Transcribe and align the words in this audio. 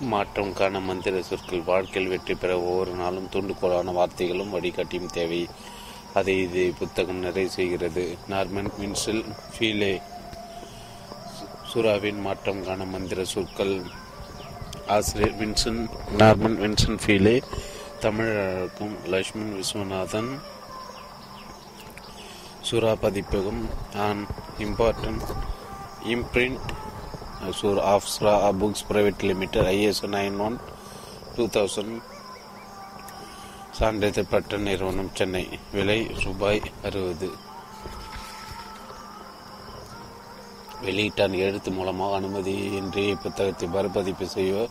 மாற்றம் 0.00 0.52
காண 0.52 0.80
மந்திர 0.80 1.22
சொற்கள் 1.22 1.62
வாழ்க்கையில் 1.62 2.10
வெற்றி 2.10 2.34
பெற 2.34 2.60
ஒவ்வொரு 2.60 2.90
நாளும் 2.90 3.28
தூண்டுகோலான 3.32 3.92
வார்த்தைகளும் 3.98 4.54
வழிகாட்டியும் 4.54 5.12
தேவை. 5.12 5.48
அதை 6.14 6.42
இது 6.42 6.72
புத்தகம் 6.78 7.16
நிறைவு 7.16 7.50
செய்கிறது. 7.50 8.16
நார்மன் 8.30 8.70
வின்சல் 8.80 9.24
ஃபீலே 9.52 10.00
சுறாவின் 11.72 12.20
மாற்றம் 12.20 12.64
காண 12.64 12.84
மந்திர 12.84 13.24
சொற்கள். 13.24 13.82
ஆசிரியர் 14.86 15.38
வின்சன் 15.40 15.88
நார்மன் 16.18 16.58
வின்சன் 16.62 16.98
ஃபீலே 17.04 17.42
தமிழருக்கும் 18.00 18.96
லட்சுமண் 19.06 19.54
விஸ்வநாதன் 19.58 20.38
சுறா 22.70 22.94
பதிப்பகம் 23.00 23.68
an 23.96 24.26
important 24.58 25.28
imprint 26.04 26.68
Sura 27.48 27.80
of 27.92 28.08
books 28.60 28.84
private 28.90 29.22
limited 29.22 29.66
ISO 29.66 30.08
nine 30.16 30.36
one 30.46 30.56
two 31.36 31.44
thousand 31.46 31.96
சான்றிதழ் 33.78 34.30
பெற்ற 34.30 34.58
நிறுவனம் 34.58 35.10
சென்னை 35.14 35.48
விலை 35.72 36.10
ரூபாய் 36.24 36.60
அறுபது. 36.84 37.30
வெளியிட்டான் 40.82 41.36
எழுத்து 41.46 41.70
மூலமாக 41.70 42.18
அனுமதியின்றி 42.20 43.04
புத்தகத்தை 43.22 43.68
மறுபதிப்பு 43.68 44.26
செய்யோ 44.26 44.68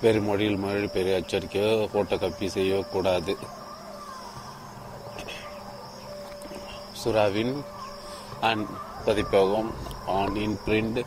வேறு 0.00 0.20
மொழியில் 0.20 0.62
மொழிபெயரை 0.64 1.14
அச்சரிக்கையோ 1.20 1.88
போட்டோ 1.92 2.16
காப்பி 2.16 2.46
செய்யவோ 2.46 2.88
கூடாது. 2.88 3.36
சுறாவின் 7.04 7.54
அண்ட் 8.40 8.68
பதிப்பகம் 9.06 9.70
an 10.18 10.36
imprint 10.66 11.00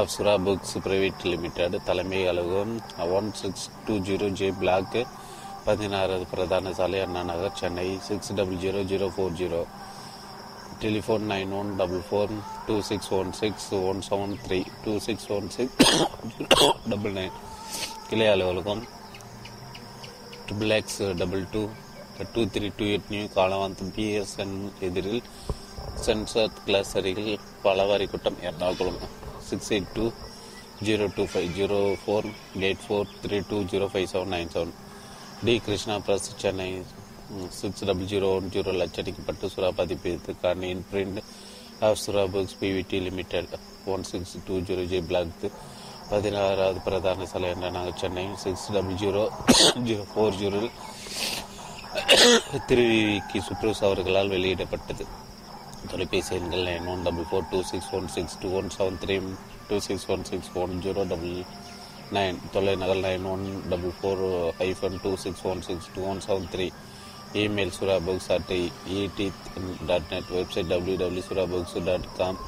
of 0.00 0.10
Sura 0.14 0.34
books 0.46 0.74
private 0.84 1.24
limited 1.32 1.76
தலைமை 1.88 2.20
அலுவலகம் 2.30 2.74
one 3.18 3.28
six 3.40 3.66
two 3.86 3.94
zero 4.08 4.28
J 4.40 4.48
block 4.60 4.96
பதினாறாவது 5.66 6.26
பிரதான 6.32 6.72
சாலை 6.78 7.00
Anna 7.04 7.22
Nagar 7.30 7.58
Chennai 7.60 7.86
six 8.08 8.32
double 8.38 8.60
zero 8.64 8.82
zero 8.92 9.08
four 9.16 9.36
zero. 9.40 9.60
Telephone 10.82 11.24
nine 11.32 11.52
one 11.60 11.70
double 11.80 12.02
four 12.08 12.32
two 12.66 12.74
six 12.90 13.10
one 13.18 13.30
six 13.40 13.68
one 13.90 14.00
seven 14.08 14.34
three 14.44 14.60
two 14.84 14.92
six 15.06 15.28
one 15.36 15.48
six 15.56 15.76
double 16.92 17.14
nine. 17.20 17.36
கிளை 18.10 18.28
அலுவலகம் 18.34 18.82
triple 20.46 20.74
X 20.80 21.00
double 21.22 21.44
two 21.54 21.62
two 22.34 22.42
three 22.54 22.68
two 22.78 22.86
eight 22.92 23.10
new 23.14 23.24
காலவாந்த் 23.38 23.82
BSN 23.96 24.56
எதிரில் 24.88 25.22
சென்சார் 26.06 26.56
கிளாஸ் 26.66 26.92
அருகில் 27.00 27.44
பலவாரி 27.64 28.06
கூட்டம் 28.12 28.38
Ernakulam. 28.48 29.00
Six 29.48 29.70
eight 29.74 29.92
two 29.96 30.06
zero 30.86 31.04
two 31.16 31.22
five 31.32 31.48
zero 31.58 31.78
four 32.02 32.28
eight 32.66 32.82
four 32.86 33.08
three 33.22 33.38
two 33.50 33.58
zero 33.72 33.86
five 33.92 34.08
seven 34.12 34.32
nine 34.34 34.52
seven 34.54 34.74
T 35.46 35.54
Krishna 35.66 35.96
press 36.06 36.28
Chennai 36.42 36.68
six 37.60 37.84
double 37.88 38.10
zero 38.12 38.28
one 38.36 38.48
zero 38.54 38.70
லட்சடிக்கப்பட்டு 38.82 39.50
சுறா 39.54 39.70
பதிப்பிற்கான 39.80 40.68
imprint 40.90 41.20
of 41.88 41.98
Sura 42.04 42.24
books 42.34 42.56
PVT 42.60 43.00
limited 43.08 43.54
one 43.94 44.06
six 44.12 44.34
two 44.46 44.56
zero 44.70 44.84
G 44.92 45.00
block 45.10 45.44
பதினாறாவது 46.10 46.80
பிரதான 46.86 47.26
சாலை 47.32 47.48
என்ற 47.54 47.68
நாங்கள் 47.76 47.98
Chennai 48.02 48.24
six 48.44 48.66
double 48.76 48.98
zero 49.04 49.24
zero 49.88 50.04
four 50.12 50.38
zero 50.42 50.60
திருவிக்கு 52.68 53.38
சுப்ரூஸ் 53.48 53.82
அவர்களால் 53.88 54.32
வெளியிடப்பட்டது. 54.34 55.04
தொலைபேசி 55.86 56.32
எண்கள் 56.36 56.64
nine 56.68 56.86
one 56.92 57.02
double 57.06 57.26
four 57.28 57.48
two 57.50 57.58
six 57.70 57.90
one 57.98 58.08
six 58.14 58.36
two 58.42 58.48
one 58.58 58.68
seven 58.76 58.98
three 59.02 59.16
two 59.68 59.76
six 59.86 60.06
one 60.14 60.24
six 60.30 60.50
one 60.62 60.72
zero 60.84 61.02
double 61.12 61.36
nine 62.16 62.38
தொலைநகல் 62.54 63.02
nine 63.06 63.24
one 63.32 63.44
double 63.72 63.94
four 63.98 64.22
hyphen 64.60 64.98
two 65.04 65.10
six 65.24 65.44
one 65.50 65.62
six 65.68 65.88
two 65.94 66.02
one 66.12 66.22
seven 66.26 66.48
three. 66.54 66.66
Email 67.42 67.72
Sura 67.78 67.96
books 68.06 68.30
at 68.36 68.52
ET 68.98 69.26
dot 69.88 70.10
net 70.12 70.30
website 70.36 70.70
W 70.72 70.96
W 71.02 71.24
Sura 71.28 71.44
books 71.52 71.76
dot 71.88 72.08
com 72.18 72.38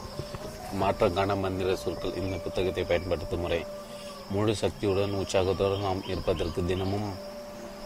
மாற்றங்கான 0.83 1.37
மந்திர 1.45 1.77
சொற்கள் 1.83 2.19
இந்த 2.23 2.37
புத்தகத்தை 2.45 2.85
பயன்படுத்தும் 2.91 3.43
முறை. 3.45 3.61
முழு 4.35 4.53
சக்தியுடன் 4.63 5.15
உற்சாகத்துடன் 5.21 5.87
நாம் 5.89 6.03
இருப்பதற்கு 6.13 6.63
தினமும் 6.71 7.09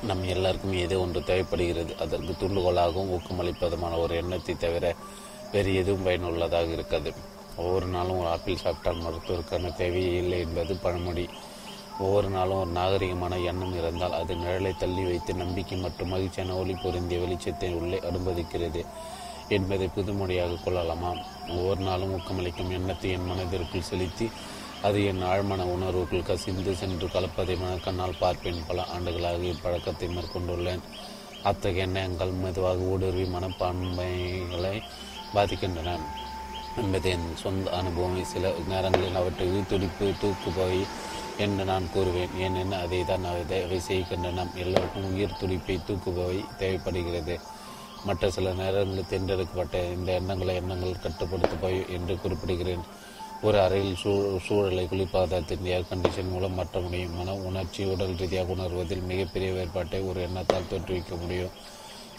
நம் 0.09 0.25
எல்லாருக்கும் 0.33 0.75
ஏதோ 0.85 0.97
ஒன்று 1.05 1.21
தேவைப்படுகிறது. 1.29 1.93
அதற்கு 2.05 2.33
தூண்டுகோலாகவும் 2.41 3.13
ஊக்கமளிப்பதுமான 3.17 3.99
ஒரு 4.05 4.15
எண்ணத்தை 4.23 4.55
தவிர 4.65 4.87
வேறு 5.55 5.73
எதுவும் 5.81 6.07
பயனுள்ளதாக 6.07 6.71
இருக்காது. 6.77 7.11
ஒவ்வொரு 7.57 7.87
நாளும் 7.87 8.21
ஒரு 8.21 8.29
ஆப்பிள் 8.29 8.63
சாப்பிட்டால் 8.63 9.03
மருத்துவருக்கான 9.05 9.75
தேவையே 9.81 10.15
இல்லை 10.23 10.39
என்பது 10.47 10.75
பழமொழி. 10.85 11.27
ஒவ்வொரு 11.99 12.29
நாளும் 12.29 12.61
ஒரு 12.61 12.71
நாகரிகமான 12.71 13.35
எண்ணம் 13.51 13.77
இருந்தால் 13.79 14.17
அது 14.21 14.33
நிழலை 14.35 14.73
தள்ளி 14.77 15.03
வைத்து 15.03 15.33
நம்பிக்கை 15.43 15.77
மற்றும் 15.79 16.13
மகிழ்ச்சியான 16.15 16.57
ஒளி 16.61 16.75
பொருந்திய 16.83 17.21
வெளிச்சத்தை 17.25 17.69
உள்ளே 17.81 17.99
அனுமதிக்கிறது 18.11 18.83
என்பதை 19.57 19.87
புதுமொழியாக 19.97 20.59
கொள்ளலாமா 20.65 21.11
ஒவ்வொரு 21.49 21.81
நாளும் 21.89 22.13
ஊக்கமளிக்கும் 22.17 22.75
எண்ணத்தை 22.79 23.11
என் 23.11 23.31
மனதிற்குள் 23.31 23.89
செலுத்தி 23.91 24.29
அது 24.87 24.99
என் 25.11 25.23
ஆழ்மன 25.23 25.67
உணர்வுக்குள் 25.75 26.29
கசிந்து 26.31 26.73
சென்று 26.75 27.07
கலப்பதை 27.07 27.55
மனக்கண்ணால் 27.63 28.21
பார்ப்பேன். 28.21 28.65
பல 28.69 28.81
ஆண்டுகளாக 28.95 29.43
இப்பழக்கத்தை 29.55 30.09
மேற்கொண்டுள்ளேன். 30.17 30.83
அத்தகைய 31.43 31.87
எண்ணங்கள் 31.87 32.33
மெதுவாக 32.43 32.89
ஊடுருவி 32.93 33.27
மனப்பான்மைகளை 33.37 34.77
பாதிக்கின்றன. 35.35 35.97
என்பது 36.77 37.11
என் 37.11 37.27
சொந்த 37.37 37.71
அனுபவம் 37.71 38.25
சில 38.25 38.53
நேரங்களில் 38.69 39.15
அவற்றை 39.15 39.47
துடிப்பு 39.69 40.13
தூக்குபவை 40.23 40.81
என்று 41.39 41.65
நான் 41.65 41.91
கூறுவேன். 41.95 42.33
ஏனெனில் 42.39 42.81
அதை 42.85 43.05
தான் 43.05 43.25
அவை 43.25 43.81
செய்கின்றன. 43.81 44.47
எல்லோருக்கும் 44.55 45.15
உயிர் 45.15 45.39
துடிப்பை 45.41 45.79
தூக்குபவை 45.89 46.45
தேவைப்படுகிறது. 46.59 47.37
மற்ற 48.05 48.31
சில 48.31 48.53
நேரங்களில் 48.53 49.11
தேர்ந்தெடுக்கப்பட்ட 49.11 49.77
இந்த 49.85 50.13
எண்ணங்களை 50.13 50.55
எண்ணங்கள் 50.55 51.03
கட்டுப்படுத்தப்போய் 51.03 51.79
என்று 51.89 52.15
குறிப்பிடுகிறேன். 52.15 52.85
ஒரு 53.43 53.61
அறையில் 53.61 53.97
சூ 53.97 54.39
சூழலை 54.47 54.89
குளிர்பதத்தின் 54.91 55.65
ஏர் 55.65 55.89
கண்டிஷன் 55.91 56.31
மூலம் 56.31 56.55
மாற்ற 56.55 56.81
முடியும் 56.81 57.17
மன 57.17 57.35
உணர்ச்சி 57.35 57.85
உடல் 57.85 58.15
ரீதியாக 58.15 58.53
உணர்வதில் 58.53 59.03
மிகப்பெரிய 59.03 59.53
வேறுபாட்டை 59.53 60.01
ஒரு 60.01 60.21
எண்ணத்தால் 60.23 60.71
தோற்றுவிக்க 60.71 61.21
முடியும். 61.21 61.51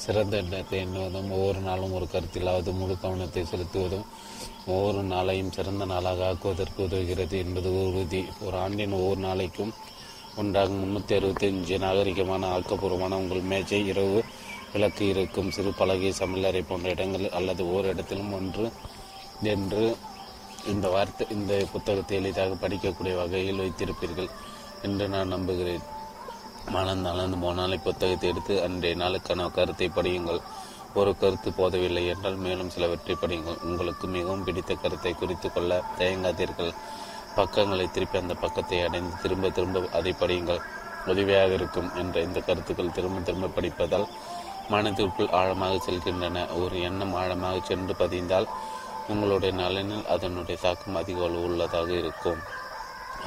சிறந்த 0.03 0.33
எண்ணத்தை 0.41 0.77
எண்ணுவதும் 0.85 1.29
ஒவ்வொரு 1.37 1.59
நாளும் 1.59 1.93
ஒரு 1.97 2.05
கருத்திலாவது 2.13 2.71
முழு 2.79 2.95
கவனத்தை 3.03 3.43
செலுத்துவதும் 3.51 4.05
ஒவ்வொரு 4.73 5.01
நாளையும் 5.13 5.53
சிறந்த 5.57 5.83
நாளாக 5.85 6.25
ஆக்குவதற்கு 6.29 6.79
உதவுகிறது 6.87 7.35
என்பது 7.43 7.69
உறுதி. 7.81 8.21
ஒரு 8.45 8.57
ஆண்டின் 8.57 8.97
ஒவ்வொரு 8.99 9.21
நாளைக்கும் 9.27 9.73
ஒன்றாக 10.41 10.71
முன்னூற்றி 10.81 11.13
அறுபத்தஞ்சு 11.17 11.75
நாகரிகமான 11.85 12.49
ஆக்கப்பூர்வமான 12.55 13.19
உங்கள் 13.23 13.49
மேஜை 13.51 13.79
இரவு 13.91 14.19
விளக்கு 14.73 15.03
இருக்கும் 15.13 15.51
சிறு 15.55 15.71
பலகை 15.81 16.11
சமையலறை 16.19 16.61
போன்ற 16.69 16.89
இடங்கள் 16.95 17.27
அல்லது 17.39 17.63
ஓர் 17.73 17.89
இடத்திலும் 17.91 18.33
ஒன்று 18.39 18.65
என்று 19.53 19.83
இந்த 20.71 20.85
வார்த்தை 20.89 21.25
இந்த 21.35 21.53
புத்தகத்தை 21.73 22.17
எளிதாக 22.19 22.57
படிக்கக்கூடிய 22.61 23.15
வகையில் 23.21 23.61
வைத்திருப்பீர்கள் 23.63 24.29
என்று 24.81 25.05
நான் 25.15 25.33
நம்புகிறேன். 25.35 25.85
மனம் 26.73 27.03
நலந்து 27.05 27.37
போனால் 27.37 27.83
புத்தகத்தை 27.85 28.27
எடுத்து 28.29 28.53
அன்றைய 28.65 28.95
நாளுக்கான 29.01 29.47
கருத்தை 29.57 29.87
படியுங்கள். 29.97 30.39
ஒரு 30.99 31.11
கருத்து 31.21 31.49
போதவில்லை 31.51 32.03
என்றால் 32.11 32.37
மேலும் 32.45 32.71
சிலவற்றை 32.75 33.15
படியுங்கள். 33.21 33.59
உங்களுக்கு 33.67 34.05
மிகவும் 34.07 34.43
பிடித்த 34.43 34.73
கருத்தை 34.83 35.13
குறித்து 35.13 35.47
கொள்ள 35.51 35.81
தயங்காதீர்கள். 35.99 36.71
பக்கங்களை 37.35 37.85
திருப்பி 37.91 38.17
அந்த 38.17 38.35
பக்கத்தை 38.43 38.79
அடைந்து 38.87 39.13
திரும்ப 39.21 39.49
திரும்ப 39.49 39.83
அதை 39.99 40.13
படியுங்கள். 40.21 40.61
உதவியாக 41.07 41.53
இருக்கும் 41.53 41.89
என்ற 42.01 42.21
இந்த 42.21 42.39
கருத்துக்கள் 42.39 42.95
திரும்ப 42.97 43.19
திரும்ப 43.19 43.51
படிப்பதால் 43.57 44.07
மனதிற்குள் 44.73 45.33
ஆழமாக 45.39 45.73
செல்கின்றன. 45.87 46.37
ஒரு 46.61 46.75
எண்ணம் 46.81 47.15
ஆழமாக 47.21 47.57
சென்று 47.71 47.95
பதிந்தால் 47.95 48.47
உங்களுடைய 49.07 49.51
நலனில் 49.61 50.05
அதனுடைய 50.13 50.57
தாக்கம் 50.61 50.99
அதிக 51.01 51.27
உள்ளதாக 51.47 51.89
இருக்கும். 52.01 52.39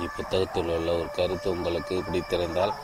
இப்புத்தகத்தில் 0.07 0.71
உள்ள 0.77 0.91
ஒரு 1.01 1.09
கருத்து 1.19 1.49
உங்களுக்கு 1.51 1.95
பிடித்திருந்தால் 2.07 2.75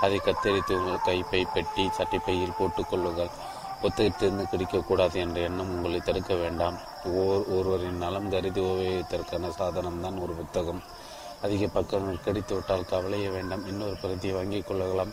அதை 0.00 0.20
கத்தரித்து 0.24 0.72
உங்கள் 0.72 1.04
கைப்பை 1.04 1.42
பெட்டி 1.54 1.90
சட்டைப்பையில் 1.98 2.58
போட்டுக்கொள்ளுங்கள் 2.58 3.30
புத்தகத்திலிருந்து 3.82 4.44
கிடைக்கக்கூடாது 4.52 5.14
என்ற 5.14 5.40
எண்ணம் 5.40 5.70
உங்களை 5.70 6.00
தடுக்க 6.00 6.34
வேண்டாம். 6.34 6.78
ஓர் 7.04 7.44
ஒருவரின் 7.48 7.96
நலம் 7.96 8.30
கருதி 8.30 8.60
உபயோகித்தற்கான 8.60 9.50
சாதனம்தான் 9.58 10.22
ஒரு 10.22 10.32
புத்தகம். 10.32 10.82
அதிக 11.42 11.66
பக்கங்கள் 11.66 12.24
கிடைத்துவிட்டால் 12.24 12.84
கவலைய 12.84 13.30
வேண்டாம். 13.30 13.66
இன்னொரு 13.66 13.96
பிரதியை 14.00 14.36
வாங்கிக் 14.36 14.66
கொள்ளலாம். 14.66 15.12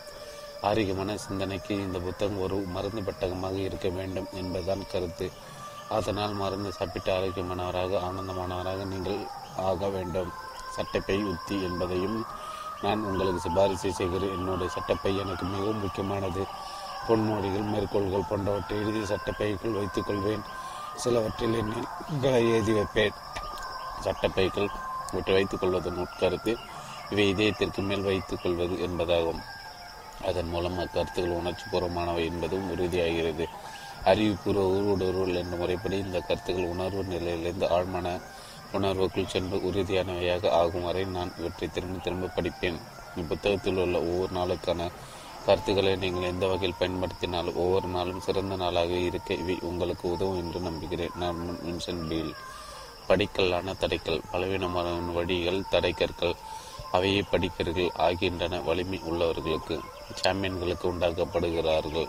ஆரோக்கியமான 0.60 1.16
சிந்தனைக்கு 1.16 1.74
இந்த 1.76 1.98
புத்தகம் 1.98 2.40
ஒரு 2.40 2.54
மருந்து 2.54 3.00
பெட்டகமாக 3.00 3.52
இருக்க 3.52 3.88
வேண்டும் 3.88 4.26
என்பதுதான் 4.32 4.86
கருத்து. 4.92 5.30
அதனால் 5.88 6.32
மருந்து 6.32 6.72
சாப்பிட்டு 6.72 7.12
ஆரோக்கியமானவராக 7.12 8.00
ஆனந்தமானவராக 8.08 8.86
நீங்கள் 8.86 9.26
ஆக 9.56 9.88
வேண்டும். 9.88 10.32
சட்டைப்பை 10.76 11.22
உத்தி 11.22 11.62
என்பதையும் 11.62 12.24
நான் 12.84 13.02
உங்களுக்கு 13.02 13.40
சிபாரிசு 13.40 13.92
செய்கிறேன். 13.92 14.34
என்னுடைய 14.36 14.68
சட்டப்பை 14.72 15.12
எனக்கு 15.16 15.44
மிகவும் 15.44 15.80
முக்கியமானது. 15.80 16.42
பொன்மொழிகள் 17.08 17.70
மேற்கோள்கள் 17.72 18.28
போன்றவற்றை 18.28 18.78
எழுதி 18.78 19.02
சட்டப்பைக்குள் 19.12 19.76
வைத்துக் 19.78 20.06
கொள்வேன். 20.06 20.44
சிலவற்றில் 20.96 21.56
எண்களை 21.60 22.42
எழுதி 22.50 22.72
வைப்பேன். 22.72 23.16
சட்டப்பைக்குள் 24.04 24.70
இவற்றை 25.12 25.34
வைத்துக் 25.34 25.60
கொள்வதன் 25.60 26.00
உட்கருத்து 26.04 26.52
இவை 27.10 27.26
இதயத்திற்கு 27.28 27.82
மேல் 27.82 28.02
வைத்துக் 28.02 28.42
கொள்வது 28.42 28.74
என்பதாகும். 28.86 29.42
அதன் 30.24 30.48
மூலம் 30.48 30.78
அக்கருத்துக்கள் 30.78 31.38
உணர்ச்சி 31.40 31.64
பூர்வமானவை 31.72 32.24
என்பதும் 32.24 32.68
உறுதியாகிறது. 32.70 33.46
அறிவுபூர்வ 34.04 34.64
ஊடுருவல் 34.80 35.34
என்ற 35.34 35.56
முறைப்படி 35.56 35.96
இந்த 35.96 36.18
கருத்துக்கள் 36.20 36.72
உணர்வு 36.74 37.02
நிலையிலிருந்து 37.04 37.66
ஆழ்மான 37.66 38.08
உணர்வுக்குள் 38.76 39.32
சென்று 39.34 39.56
உறுதியானவையாக 39.68 40.50
ஆகும் 40.60 40.86
வரை 40.88 41.04
நான் 41.16 41.34
இவற்றை 41.38 41.68
திரும்ப 41.68 41.98
திரும்ப 41.98 42.32
படிப்பேன். 42.36 42.78
இப்புத்தகத்தில் 43.20 43.80
உள்ள 43.84 43.96
ஒவ்வொரு 44.10 44.32
நாளுக்கான 44.38 44.88
கருத்துக்களை 45.46 45.92
நீங்கள் 45.96 46.30
எந்த 46.32 46.44
வகையில் 46.46 46.80
பயன்படுத்தினாலும் 46.80 47.58
ஒவ்வொரு 47.64 47.88
நாளும் 47.88 48.20
சிறந்த 48.20 48.56
நாளாக 48.56 48.92
இருக்க 49.08 49.34
இவை 49.34 49.56
உங்களுக்கு 49.62 50.04
உதவும் 50.10 50.40
என்று 50.42 50.60
நம்புகிறேன். 50.60 51.16
நான் 51.22 51.40
வின்சென்ட் 51.66 52.06
பீல். 52.08 52.34
படிக்கல்லான 53.08 53.72
தடைக்கல் 53.80 54.20
பலவீனமான 54.30 54.90
வழிகள் 55.16 55.58
தடைக்கற்கள் 55.70 56.36
அவையே 56.90 57.22
படிக்கர்கள் 57.30 57.90
ஆகின்றன 58.06 58.60
வலிமை 58.60 58.98
உள்ளவர்களுக்கு 59.10 59.74
சாம்பியன்களுக்கு 60.22 60.86
உண்டாக்கப்படுகிறார்கள் 60.92 62.08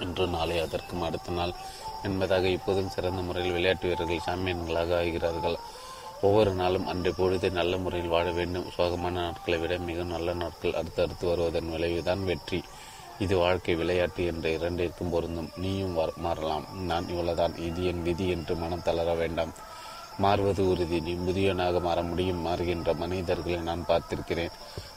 இன்று 0.00 0.26
நாளை 0.26 0.56
அதற்கும் 0.58 1.02
அடுத்த 1.02 1.32
நாள் 1.32 1.52
என்பதாக 2.02 2.48
இப்போதும் 2.48 2.88
சிறந்த 2.88 3.20
முறையில் 3.22 3.52
விளையாட்டு 3.52 3.88
வீரர்கள் 3.88 4.26
சாம்பியன்களாக 4.26 4.96
ஆகிறார்கள். 5.02 5.56
ஒவ்வொரு 6.22 6.50
நாளும் 6.50 6.86
அன்றைய 6.86 7.12
பொழுது 7.16 7.50
நல்ல 7.50 7.76
முறையில் 7.76 8.08
வாழ 8.08 8.30
வேண்டும். 8.30 8.64
சோகமான 8.78 9.10
நாட்களை 9.10 9.60
விட 9.60 9.78
மிக 9.78 10.02
நல்ல 10.02 10.32
நாட்கள் 10.32 10.74
அடுத்தடுத்து 10.74 11.26
வருவதன் 11.26 11.70
விளைவுதான் 11.70 12.24
வெற்றி. 12.24 12.62
இது 13.18 13.36
வாழ்க்கை 13.36 13.74
விளையாட்டு 13.74 14.24
என்ற 14.24 14.48
இரண்டிற்கும் 14.48 15.10
பொருந்தும். 15.10 15.50
நீயும் 15.56 15.98
மாறலாம். 16.16 16.84
நான் 16.84 17.08
இவ்வளவுதான். 17.08 17.56
இது 17.56 17.84
என் 17.84 18.02
விதி 18.02 18.28
என்று 18.28 18.56
மனம் 18.56 18.82
தளர 18.82 19.14
வேண்டாம். 19.14 19.52
மாறுவது 20.18 20.68
உறுதி. 20.68 21.00
நீ 21.00 21.12
முதியவனாக 21.12 21.80
மாற 21.80 22.02
முடியும். 22.02 22.46
மாறுகின்ற 22.46 22.94
மனிதர்களை 22.94 23.58
நான் 23.58 23.84
பார்த்திருக்கிறேன். 23.88 24.50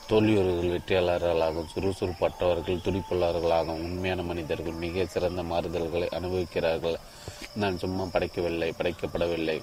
தோல்வியவர்கள் 0.10 0.80
வெற்றியாளர்களாகவும் 0.80 1.72
சுறுசுறுப்பற்றவர்கள் 1.76 2.84
துடிப்புள்ளவர்களாகவும் 2.86 3.84
உண்மையான 3.88 4.22
மனிதர்கள் 4.22 4.74
மிக 4.74 5.06
சிறந்த 5.06 5.44
மாறுதல்களை 5.44 6.08
அனுபவிக்கிறார்கள். 6.08 6.96
நான் 7.54 7.78
சும்மா 7.78 8.04
படைக்கவில்லை 8.04 8.74
படைக்கப்படவில்லை. 8.78 9.62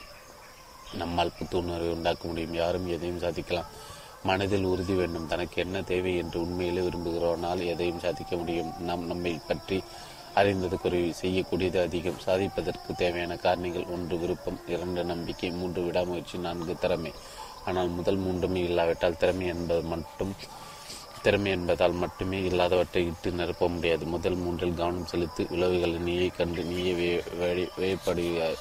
நம்மால் 0.95 1.37
புத்துணர்வை 1.39 1.91
உண்டாக்க 1.91 2.29
முடியும். 2.29 2.55
யாரும் 2.55 2.87
எதையும் 2.87 3.19
சாதிக்கலாம். 3.19 3.71
மனதில் 4.25 4.65
உறுதி 4.65 4.95
வேண்டும். 4.95 5.27
தனக்கு 5.27 5.63
என்ன 5.63 5.83
தேவை 5.83 6.17
என்று 6.17 6.41
உண்மையிலே 6.41 6.81
விரும்புகிறோனால் 6.81 7.65
எதையும் 7.65 8.01
சாதிக்க 8.01 8.37
முடியும். 8.37 8.73
நாம் 8.79 9.07
நம்மை 9.07 9.41
பற்றி 9.47 9.83
அறிந்தது 10.35 10.79
குறைவு 10.79 11.15
செய்யக்கூடியது 11.23 11.79
அதிகம். 11.83 12.23
சாதிப்பதற்கு 12.27 12.95
தேவையான 12.97 13.35
காரணிகள் 13.35 13.91
ஒன்று 13.91 14.19
விருப்பம் 14.19 14.61
இரண்டு 14.67 15.05
நம்பிக்கை 15.05 15.51
மூன்று 15.51 15.83
விடாமுயற்சி 15.83 16.39
நான்கு 16.39 16.77
திறமை. 16.79 17.13
ஆனால் 17.65 17.89
முதல் 17.89 18.17
மூன்றுமே 18.17 18.61
இல்லாவிட்டால் 18.61 19.17
திறமை 19.17 19.47
என்பது 19.47 19.83
மட்டும் 19.83 20.35
திறமை 21.23 21.51
என்பதால் 21.51 21.93
மட்டுமே 21.93 22.43
இல்லாதவற்றை 22.43 23.07
இட்டு 23.07 23.31
நிரப்ப 23.31 23.69
முடியாது. 23.69 24.05
முதல் 24.05 24.35
மூன்றில் 24.35 24.75
கவனம் 24.75 25.07
செலுத்தி 25.07 25.47
விளைவுகளை 25.51 25.99
நீயே 25.99 26.31
கண்டு 26.37 26.65
நீயே 26.65 27.23
வேப்படுகிறாய் 27.79 28.59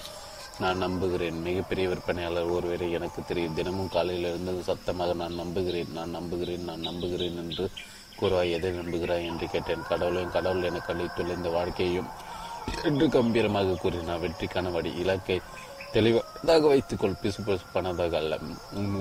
நான் 0.60 0.78
நம்புகிறேன். 0.78 1.42
மிகப்பெரிய 1.42 1.90
விற்பனையாளர் 1.90 2.54
ஒருவரை 2.57 2.92
எனக்கு 2.92 3.22
தெரியும். 3.28 3.54
தினமும் 3.54 3.90
காலையில் 3.90 4.30
இருந்தது 4.30 4.63
சத்தமாக 4.63 5.13
நான் 5.13 5.34
நம்புகிறேன் 5.34 5.92
நான் 5.92 6.10
நம்புகிறேன் 6.10 6.63
நான் 6.63 6.80
நம்புகிறேன் 6.80 7.36
என்று 7.36 7.69
கூறுவாய் 8.19 8.52
எதை 8.52 8.72
நம்புகிறாய்? 8.72 9.25
என்று 9.25 9.50
கேட்டேன். 9.50 9.88
கடவுளையும் 9.90 10.31
கடவுள் 10.31 10.63
எனக்கு 10.63 10.94
அளித்துள்ள 10.94 11.34
இந்த 11.34 11.50
வாழ்க்கையையும் 11.50 12.10
என்று 12.84 13.10
கம்பீரமாக 13.10 13.74
கூறினார். 13.74 14.22
வெற்றிக்கான 14.22 14.72
வழி 14.72 14.94
இலக்கை 14.94 15.42
தெளிவாக 15.92 16.68
வைத்துக்கொள் 16.68 17.19
பிசு 17.22 17.42
பிசுப்பானதாக 17.42 18.13
அல்ல. 18.13 18.40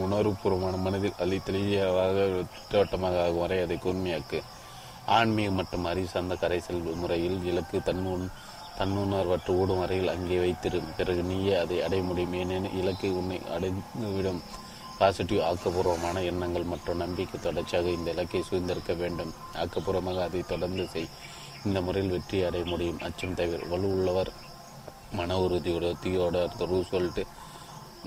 உணர்வுபூர்வமான 0.07 0.77
மனதில் 0.77 1.19
அள்ளி 1.19 1.41
தெளிவாக 1.45 2.45
திட்டவட்டமாக 2.55 3.23
ஆகும் 3.25 3.45
வரை 3.45 3.61
அதை 3.61 3.79
கூர்மையாக்கு. 3.85 4.41
ஆன்மீக 5.07 5.51
மற்றும் 5.51 5.85
அறிவு 5.85 6.07
சார்ந்த 6.07 6.37
கரைசல் 6.41 6.95
முறையில் 6.95 7.45
இலக்கு 7.45 7.83
தன் 7.83 8.31
தன்னுணர்வற்று 8.79 9.53
ஓடும் 9.61 9.81
வரையில் 9.83 10.13
அங்கே 10.15 10.39
வைத்திரும் 10.45 10.89
பிறகு 10.97 11.23
நீயே 11.23 11.55
அதை 11.63 11.77
அடைய 11.87 12.03
முடியும். 12.09 12.35
ஏனெனில் 12.41 12.79
இலக்கை 12.81 13.11
உன்னை 13.21 13.39
அடைந்துவிடும். 13.57 14.41
பாசிட்டிவ் 14.99 15.45
ஆக்கப்பூர்வமான 15.51 16.17
எண்ணங்கள் 16.31 16.71
மற்றும் 16.73 17.01
நம்பிக்கை 17.05 17.39
தொடர்ச்சியாக 17.41 17.89
இந்த 17.99 18.09
இலக்கை 18.15 18.43
சூழ்ந்திருக்க 18.49 18.93
வேண்டும். 19.03 19.33
ஆக்கப்பூர்வமாக 19.63 20.21
அதை 20.29 20.43
தொடர்ந்து 20.53 20.85
செய். 20.93 21.09
இந்த 21.67 21.79
முறையில் 21.87 22.15
வெற்றி 22.15 22.39
அடைய 22.49 22.65
முடியும். 22.73 23.01
அச்சம் 23.09 23.39
தவிர 23.41 23.61
வலு 23.73 23.89
உள்ளவர் 23.97 24.31
மன 25.19 25.37
உறுதியோட 25.47 25.89
தீயோட 26.05 26.37
சொல்லிட்டு 26.93 27.25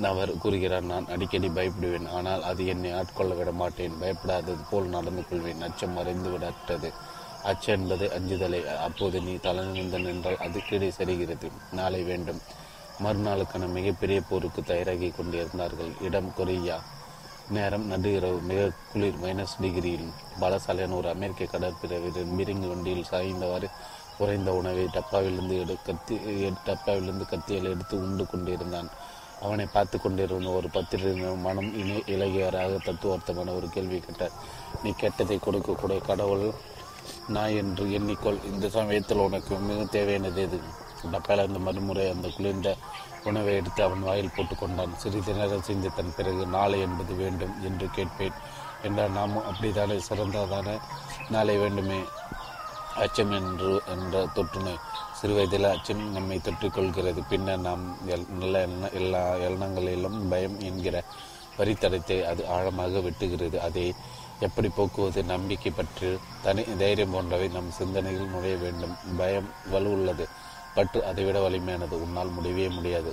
அவர் 0.10 0.32
கூறுகிறார் 0.42 0.90
நான் 0.92 1.08
அடிக்கடி 1.14 1.48
பயப்படுவேன். 1.58 2.08
ஆனால் 2.18 2.42
அது 2.50 2.64
என்னை 2.74 2.90
ஆட்கொள்ள 3.00 3.36
விட 3.38 3.52
மாட்டேன். 3.62 3.96
பயப்படாதது 4.02 4.64
போல் 4.72 4.94
நடந்து 4.96 5.24
கொள்வேன். 5.30 5.64
அச்சம் 5.68 5.96
மறைந்து 5.98 6.30
விடட்டது 6.34 6.90
அச்சம் 7.44 7.82
என்பது 7.82 8.12
அஞ்சுதலை. 8.20 8.76
அப்போது 8.76 9.22
நீ 9.22 9.34
தலைநிமிந்தன் 9.34 10.02
நின்றால் 10.02 10.38
அது 10.38 10.62
கீழே 10.62 10.94
சரிகிறது 10.98 11.52
நாளை 11.72 12.04
வேண்டும். 12.04 12.42
மறுநாளுக்கான 13.04 13.68
மிகப்பெரிய 13.68 14.22
போருக்கு 14.22 14.64
தயாராகி 14.64 15.10
கொண்டிருந்தார்கள். 15.10 15.92
இடம் 16.02 16.34
கொரியா. 16.34 16.84
நேரம் 17.50 17.86
நடு 17.86 18.16
இரவு. 18.16 18.40
மிக 18.40 18.72
குளிர். 18.94 19.20
மைனஸ் 19.24 19.58
டிகிரியில் 19.62 20.10
பலசாலையான 20.40 20.96
ஒரு 20.96 21.10
அமெரிக்க 21.10 21.46
கடற்படை 21.46 21.98
வீரர் 21.98 22.26
மிருங்கு 22.26 22.68
வண்டியில் 22.68 23.06
சாய்ந்தவாறு 23.12 23.70
குறைந்த 24.18 24.54
உணவை 24.54 24.84
டப்பாவிலிருந்து 24.84 25.60
எடு 25.60 25.78
கத்தி 25.86 26.16
டப்பாவிலிருந்து 26.66 27.26
கத்தியில் 27.26 27.70
எடுத்து 27.70 27.98
உண்டு 27.98 28.26
கொண்டிருந்தான். 28.26 28.90
அவனை 29.42 29.66
பார்த்து 29.66 30.02
கொண்டிருந்த 30.02 30.50
ஒரு 30.50 30.70
பத்திரிகை 30.70 31.32
மனம் 31.36 31.78
இணை 31.78 32.04
இலகியராக 32.06 32.78
தத்துவார்த்தமான 32.86 33.56
ஒரு 33.56 33.70
கேள்வி 33.70 34.00
கேட்டார். 34.00 34.32
நீ 34.84 34.90
கெட்டதை 34.90 35.40
கொடுக்கக்கூடிய 35.40 35.98
கடவுள். 35.98 36.54
நான் 37.28 37.56
என்று 37.56 37.86
எண்ணிக்கொள். 38.00 38.40
இந்த 38.54 38.70
சமயத்தில் 38.70 39.18
உனக்கு 39.18 39.56
மிக 39.60 39.84
தேவையானது 39.84 40.42
எது? 40.42 40.60
டப்பால 41.12 41.46
அந்த 41.48 41.60
மறுமுறை 41.60 42.06
அந்த 42.10 42.28
குளிர்ந்த 42.28 42.76
உணவை 43.24 43.54
எடுத்து 43.54 43.84
அவன் 43.84 44.04
வாயில் 44.04 44.34
போட்டுக்கொண்டான் 44.36 44.96
சிறிது 44.96 45.34
நேரம் 45.34 45.68
சிந்தித்தன் 45.68 46.16
பிறகு 46.16 46.46
நாளை 46.46 46.80
என்பது 46.80 47.14
வேண்டும் 47.14 47.64
என்று 47.64 47.88
கேட்பேன். 47.90 48.38
என்றால் 48.84 49.12
நாமும் 49.12 49.46
அப்படித்தானே? 49.46 49.98
சிறந்ததான 50.10 50.78
நாளை 51.30 51.58
வேண்டுமே. 51.58 52.00
அச்சம் 52.96 53.32
என்று 53.32 53.82
என்ற 53.88 54.28
தொற்றுநோய் 54.36 54.84
சிறுவயதில் 55.22 55.72
அச்சம் 55.72 56.12
நம்மை 56.12 56.38
தொற்றிக்கொள்கிறது. 56.38 57.22
பின்னர் 57.30 57.60
நாம் 57.60 57.84
எல் 58.08 58.28
நல்ல 58.30 58.68
எல்லா 58.94 59.34
எண்ணங்களிலும் 59.50 60.30
பயம் 60.30 60.60
என்கிற 60.60 61.04
வரித்தடத்தை 61.58 62.18
அது 62.24 62.48
ஆழமாக 62.48 63.00
வெட்டுகிறது. 63.00 63.58
அதை 63.58 63.94
எப்படி 64.40 64.70
போக்குவது 64.70 65.24
நம்பிக்கை 65.24 65.72
பற்றி 65.72 66.10
தனி 66.42 66.64
தைரியம் 66.78 67.12
போன்றவை 67.12 67.48
நம் 67.48 67.72
சிந்தனையில் 67.72 68.30
நுழைய 68.30 68.56
வேண்டும். 68.56 68.96
பயம் 69.18 69.50
வலு 69.72 69.92
உள்ளது. 69.92 70.28
அதைவிட 71.10 71.38
வலிமையானது. 71.40 71.96
உன்னால் 72.06 72.36
முடியவே 72.38 72.68
முடியாது. 72.70 73.12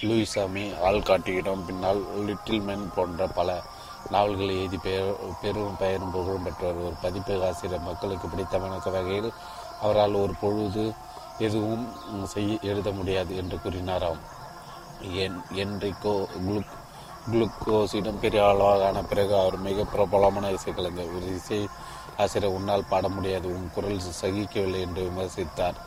லூயிசாமி 0.00 0.64
ஆள்காட்டியிடம் 0.88 1.64
பின்னால் 1.66 2.00
லிட்டில் 2.26 2.60
மென் 2.60 2.90
போன்ற 2.94 3.26
பல 3.26 3.62
நாவல்களை 4.10 4.54
எழுதி 4.58 4.76
பெயர் 4.76 5.14
பெரும் 5.42 5.76
பெயரும் 5.78 6.10
புகழும் 6.10 6.42
பெற்றவர். 6.42 6.84
ஒரு 6.86 6.96
பதிப்பு 7.02 7.34
ஆசிரியர் 7.46 7.88
மக்களுக்கு 7.88 8.28
பிடித்தமான 8.28 8.80
வகையில் 8.84 9.30
அவரால் 9.80 10.22
ஒரு 10.24 10.34
பொழுது 10.40 10.92
எதுவும் 11.38 11.86
செய்ய 12.24 12.58
எழுத 12.62 12.90
முடியாது 12.90 13.36
என்று 13.36 13.56
கூறினாராம். 13.56 14.22
என் 15.22 15.38
என்றைக்கோ 15.54 16.14
குளுக் 16.46 16.74
குளுக்கோஸிடம் 17.30 18.20
பெரிய 18.20 18.40
அளவான 18.46 19.02
பிறகு 19.02 19.34
அவர் 19.38 19.56
மிக 19.58 19.84
பிரபலமான 19.84 20.50
இசைக்கலைஞர். 20.50 21.12
ஒரு 21.16 21.34
இசை 21.34 21.68
ஆசிரியர் 22.16 22.56
உன்னால் 22.56 22.88
பாட 22.88 23.08
முடியாது 23.08 23.46
உன் 23.56 23.70
குரல் 23.74 24.00
சகிக்கவில்லை 24.20 24.80
என்று 24.86 25.02
விமர்சித்தார். 25.08 25.78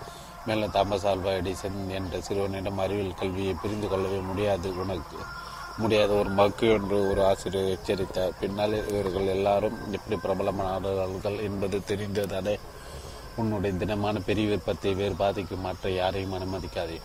மேலும் 0.46 0.72
தாமஸ் 0.72 1.06
ஆல்வா 1.08 1.32
எடிசன் 1.40 1.78
என்ற 1.90 2.22
சிறுவனிடம் 2.22 2.78
அறிவியல் 2.78 3.20
கல்வியை 3.20 3.54
புரிந்து 3.54 3.88
கொள்ளவே 3.88 4.20
முடியாது 4.20 4.70
உனக்கு 4.84 5.20
முடியாத 5.78 6.12
ஒரு 6.14 6.30
மக்கு 6.30 6.68
என்று 6.70 7.10
ஒரு 7.10 7.22
ஆசிரியர் 7.26 7.72
எச்சரித்தார். 7.74 8.34
பின்னால் 8.40 8.76
இவர்கள் 8.92 9.28
எல்லாரும் 9.28 9.78
எப்படி 9.92 10.18
பிரபலமானவர்கள் 10.24 11.38
என்பது 11.42 11.80
தெரிந்ததானே 11.92 12.56
உன்னுடைய 13.36 13.78
தினமான 13.78 14.20
பெரிய 14.20 14.48
விருப்பத்தை 14.48 14.94
வேறு 14.94 15.14
பாதிக்கும் 15.14 15.62
மாற்ற 15.62 15.90
யாரையும் 15.90 16.36
அனுமதிக்காதே. 16.40 16.98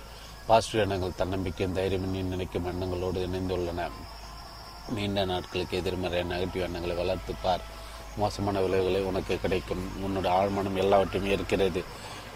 பாசிட்டிவ் 0.47 0.83
எண்ணங்கள் 0.85 1.19
தன்னம்பிக்கை 1.21 1.73
தைரியம் 1.73 2.11
நினைக்கும் 2.33 2.69
எண்ணங்களோடு 2.73 3.19
இணைந்துள்ளன. 3.29 3.91
நீண்ட 4.97 5.25
நாட்களுக்கு 5.33 5.77
எதிர்மறை 5.81 6.21
நெகட்டிவ் 6.33 6.67
எண்ணங்களை 6.67 6.97
வளர்த்து 6.97 7.35
பார் 7.43 7.65
மோசமான 8.21 8.61
விளைவுகளை 8.65 9.01
உனக்கு 9.11 9.35
கிடைக்கும். 9.45 9.85
உன்னோட 10.07 10.27
ஆழ்மனம் 10.39 10.81
எல்லாவற்றையும் 10.83 11.31
ஏற்கிறது 11.35 11.83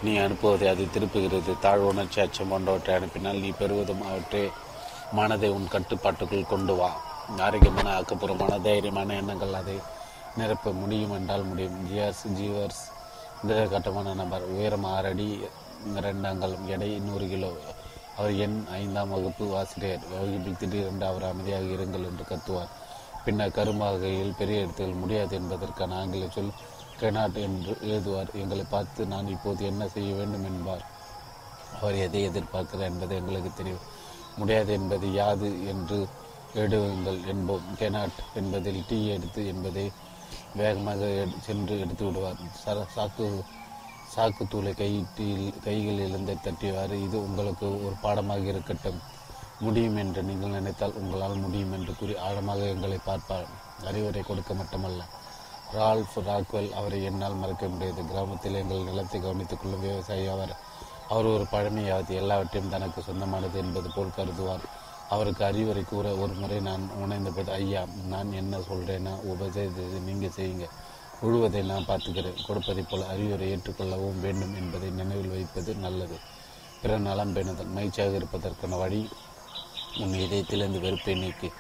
நீ 0.05 0.13
அனுப்புவதை 0.25 0.67
அது 0.73 0.85
திருப்புகிறது. 0.95 1.53
தாழ்வு 1.65 1.87
உணர்ச்சி 1.87 2.19
அச்சம் 2.25 2.51
போன்றவற்றை 2.53 2.95
அனுப்பினால் 2.99 3.43
நீ 3.45 3.51
பெறுவதும் 3.61 4.03
அவற்றை 4.11 4.45
மனதை 5.19 5.49
உன் 5.57 5.69
கட்டுப்பாட்டுக்குள் 5.75 6.51
கொண்டு 6.53 6.75
வா. 6.77 6.91
ஆரோக்கியமான 7.45 7.89
ஆக்கப்பூர்வமான 7.99 8.59
தைரியமான 8.67 9.15
எண்ணங்கள் 9.21 9.59
அதை 9.61 9.77
நிரப்ப 10.41 10.73
முடியும் 10.83 11.15
என்றால் 11.19 11.49
முடியும். 11.51 11.79
ஜியர்ஸ் 11.91 12.25
ஜீவர்ஸ் 12.39 12.83
திடகட்டமான 13.47 14.15
நபர் 14.21 14.45
உயரம் 14.55 14.87
ஆறு 14.95 15.09
அடி 15.13 15.29
இரண்டு 15.97 16.29
அங்கலம் 16.29 16.69
எடை 16.75 16.89
நூறு 17.07 17.27
கிலோ 17.33 17.51
அவர் 18.17 18.35
என் 18.35 18.67
ஐந்தாம் 18.71 19.11
வகுப்பு 19.11 19.57
ஆசிரியர். 19.57 20.05
வகுப்பில் 20.11 20.57
திடீரென்று 20.57 21.07
அவர் 21.07 21.23
அமைதியாக 21.23 21.65
இருங்கள் 21.65 22.07
என்று 22.11 22.25
கத்துவார். 22.29 22.73
பின்னர் 23.25 23.57
கரும்பாகையில் 23.59 24.37
பெரிய 24.39 24.61
இடத்தில் 24.61 24.95
முடியாது 24.95 25.37
என்பதற்கான 25.37 25.97
ஆங்கில 25.97 26.29
சொல் 26.29 26.53
கெனாட் 27.01 27.39
என்று 27.47 27.73
எழுதுவார். 27.83 28.31
எங்களை 28.33 28.65
பார்த்து 28.71 29.07
நான் 29.07 29.27
இப்போது 29.27 29.65
என்ன 29.65 29.89
செய்ய 29.89 30.15
வேண்டும்? 30.15 30.45
என்பார். 30.45 30.85
அவர் 31.81 31.95
எதை 31.95 32.29
எதிர்பார்க்கிறார் 32.29 32.91
என்பது 32.93 33.15
எங்களுக்கு 33.17 33.51
தெரியும். 33.57 33.85
முடியாது 34.37 34.73
என்பது 34.73 35.13
யாது 35.13 35.67
என்று 35.67 35.99
எழுதுங்கள் 36.55 37.21
என்போம். 37.33 37.67
கெனாட் 37.79 38.19
என்பதில் 38.35 38.85
டீ 38.89 38.99
எடுத்து 39.07 39.47
என்பதை 39.47 39.91
வேகமாக 40.55 41.27
சென்று 41.41 41.81
எடுத்து 41.81 42.05
விடுவார் 42.05 42.41
சர 42.65 42.85
சாக்கு 42.97 43.27
சாக்கு 44.17 44.45
தூளை 44.53 44.71
கையில் 44.75 45.57
கைகளில் 45.65 46.09
இருந்து 46.09 46.35
தட்டியவாறு 46.45 46.95
இது 47.07 47.17
உங்களுக்கு 47.27 47.67
ஒரு 47.87 47.97
பாடமாக 48.05 48.45
இருக்கட்டும். 48.53 49.01
முடியும் 49.65 49.99
என்று 50.03 50.21
நீங்கள் 50.23 50.55
நினைத்தால் 50.57 50.97
உங்களால் 51.01 51.43
முடியும் 51.45 51.75
என்று 51.77 51.93
கூறி 51.99 52.15
ஆழமாக 52.27 52.63
எங்களை 52.75 52.99
பார்ப்பார். 53.09 53.51
அறிவுரை 53.91 54.23
கொடுக்க 54.23 54.55
மட்டுமல்ல. 54.55 55.03
ரால்ஃப் 55.75 56.17
ராக்வெல் 56.29 56.71
அவரை 56.73 57.01
என்னால் 57.05 57.41
மறக்க 57.43 57.69
முடியாது. 57.69 58.03
கிராமத்தில் 58.11 58.59
எங்கள் 58.63 58.89
நிலத்தை 58.89 59.21
கவனித்துக் 59.21 59.63
கொள்ளும் 59.63 59.85
விவசாயி 59.87 60.27
அவர் 60.27 60.55
அவர் 61.09 61.31
ஒரு 61.35 61.45
பழமையாவது 61.53 62.13
எல்லாவற்றையும் 62.23 62.73
தனக்கு 62.75 63.01
சொந்தமானது 63.03 63.59
என்பது 63.65 63.91
போல் 63.95 64.17
கருதுவார். 64.19 64.67
அவருக்கு 65.09 65.43
அறிவுரை 65.45 65.85
கூற 65.85 66.07
ஒரு 66.23 66.33
முறை 66.33 66.61
நான் 66.61 66.85
உணர்ந்தபோது 67.03 67.53
ஐயா 67.53 67.83
நான் 68.15 68.33
என்ன 68.33 68.61
சொல்கிறேன்னா 68.71 69.13
உபதேசத்தை 69.33 70.01
நீங்கள் 70.09 70.37
செய்யுங்க. 70.39 70.69
உழுவதை 71.23 71.65
நான் 71.65 71.87
பார்த்துக்கிறேன் 71.89 72.43
கொடுப்பதைப் 72.49 72.89
போல 72.91 73.07
அறிவுரை 73.07 73.47
ஏற்றுக்கொள்ளவும் 73.53 74.21
வேண்டும் 74.21 74.55
என்பதை 74.55 74.91
நினைவில் 74.91 75.29
வைப்பது 75.29 75.75
நல்லது. 75.75 76.19
பிற 76.83 76.99
நலம் 76.99 77.35
பேணுதல் 77.35 77.73
மகிழ்ச்சியாக 77.73 78.15
இருப்பதற்கான 78.15 78.77
வழி. 78.77 79.09
உன் 79.99 80.13
இதயத்திலிருந்து 80.13 80.81
வெறுப்பை 80.81 81.15
நீக்கி 81.15 81.51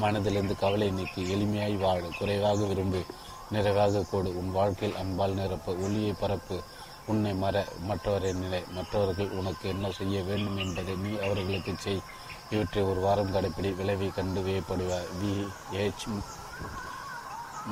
மனதிலிருந்து 0.00 0.54
கவலை 0.54 0.90
நீக்கி 0.90 1.34
எளிமையாய் 1.34 1.76
வாழ 1.76 2.00
குறைவாக 2.18 2.64
விரும்பு 2.64 3.04
நிறைவாக 3.50 4.02
கூடு. 4.02 4.36
உன் 4.36 4.50
வாழ்க்கையில் 4.50 4.98
அன்பால் 4.98 5.34
நிரப்பு 5.34 5.82
ஒளியை 5.82 6.12
பரப்பு. 6.12 6.62
உன்னை 7.06 7.34
மற 7.34 7.66
மற்றவரை 7.88 8.32
நிலை 8.34 8.62
மற்றவர்கள் 8.72 9.30
உனக்கு 9.30 9.68
என்ன 9.68 9.90
செய்ய 9.90 10.22
வேண்டும் 10.22 10.56
என்பதை 10.56 10.94
நீ 10.94 11.18
அவர்களுக்கு 11.18 11.74
செய். 11.78 12.02
இவற்றை 12.50 12.82
ஒரு 12.82 13.00
வாரம் 13.00 13.32
கடைப்பிடி 13.32 13.74
விளைவை 13.74 14.08
கண்டு 14.08 14.40
வியப்படுவார் 14.40 15.08
வி. 15.22 15.48
ஏச் 15.72 16.06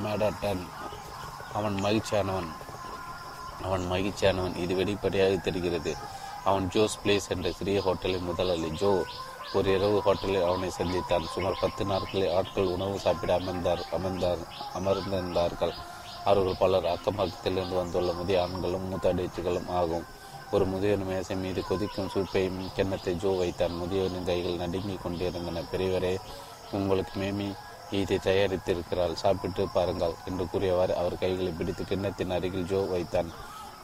மேடட்டன். 0.05 0.65
அவன் 1.53 1.75
மகிழ்ச்சியானவன். 1.75 2.49
அவன் 3.63 3.91
மகிழ்ச்சியானவன். 3.91 4.57
இது 4.57 4.75
வெளிப்படையாக 4.75 5.37
தெரிகிறது. 5.37 5.97
அவன் 6.45 6.69
ஜோஸ் 6.69 6.99
பிளேஸ் 7.05 7.29
என்ற 7.29 7.53
சிறிய 7.53 7.81
ஹோட்டலின் 7.81 8.25
முதலாளி 8.25 8.71
ஜோ 8.71 9.03
ஒரு 9.53 9.75
இரவு 9.75 10.03
ஹோட்டலில் 10.05 10.47
அவனை 10.47 10.71
சந்தித்தான். 10.79 11.25
சுமார் 11.25 11.59
பத்து 11.61 11.85
நாட்களில் 11.85 12.35
ஆட்கள் 12.35 12.65
உணவு 12.65 12.99
சாப்பிட 12.99 13.35
அமர்ந்தார் 13.35 13.83
அமர்ந்தார் 13.93 14.39
அமர்ந்திருந்தார்கள். 14.75 15.75
அவர்கள் 16.25 16.55
பலர் 16.59 16.87
அக்கம் 16.87 17.19
பக்கத்திலிருந்து 17.19 17.77
வந்துள்ள 17.77 18.13
முதிய 18.13 18.43
ஆண்களும் 18.43 18.93
மூத்தடித்துகளும் 18.93 19.69
ஆகும். 19.69 20.05
ஒரு 20.51 20.67
முதியவன் 20.67 21.07
மேசை 21.07 21.37
மீது 21.37 21.65
கொதிக்கும் 21.69 22.11
சூப்பையும் 22.15 22.73
கிண்ணத்தை 22.75 23.15
ஜோ 23.15 23.29
வைத்தான். 23.29 23.81
முதியவரின் 23.83 24.25
கைகள் 24.25 24.57
நடுங்கிக் 24.57 25.03
கொண்டிருந்தன. 25.03 25.63
பெரியவரே 25.73 26.19
உங்களுக்கு 26.71 27.21
மேமி 27.21 27.55
இதை 27.99 28.17
தயாரித்திருக்கிறாள். 28.29 29.15
சாப்பிட்டு 29.23 29.63
பாருங்கள் 29.75 30.15
என்று 30.29 30.45
கூறியவாறு 30.53 30.93
அவர் 31.01 31.21
கைகளை 31.21 31.53
பிடித்து 31.59 31.83
கிண்ணத்தின் 31.85 32.35
அருகில் 32.37 32.71
ஜோ 32.73 32.81
வைத்தான். 32.95 33.31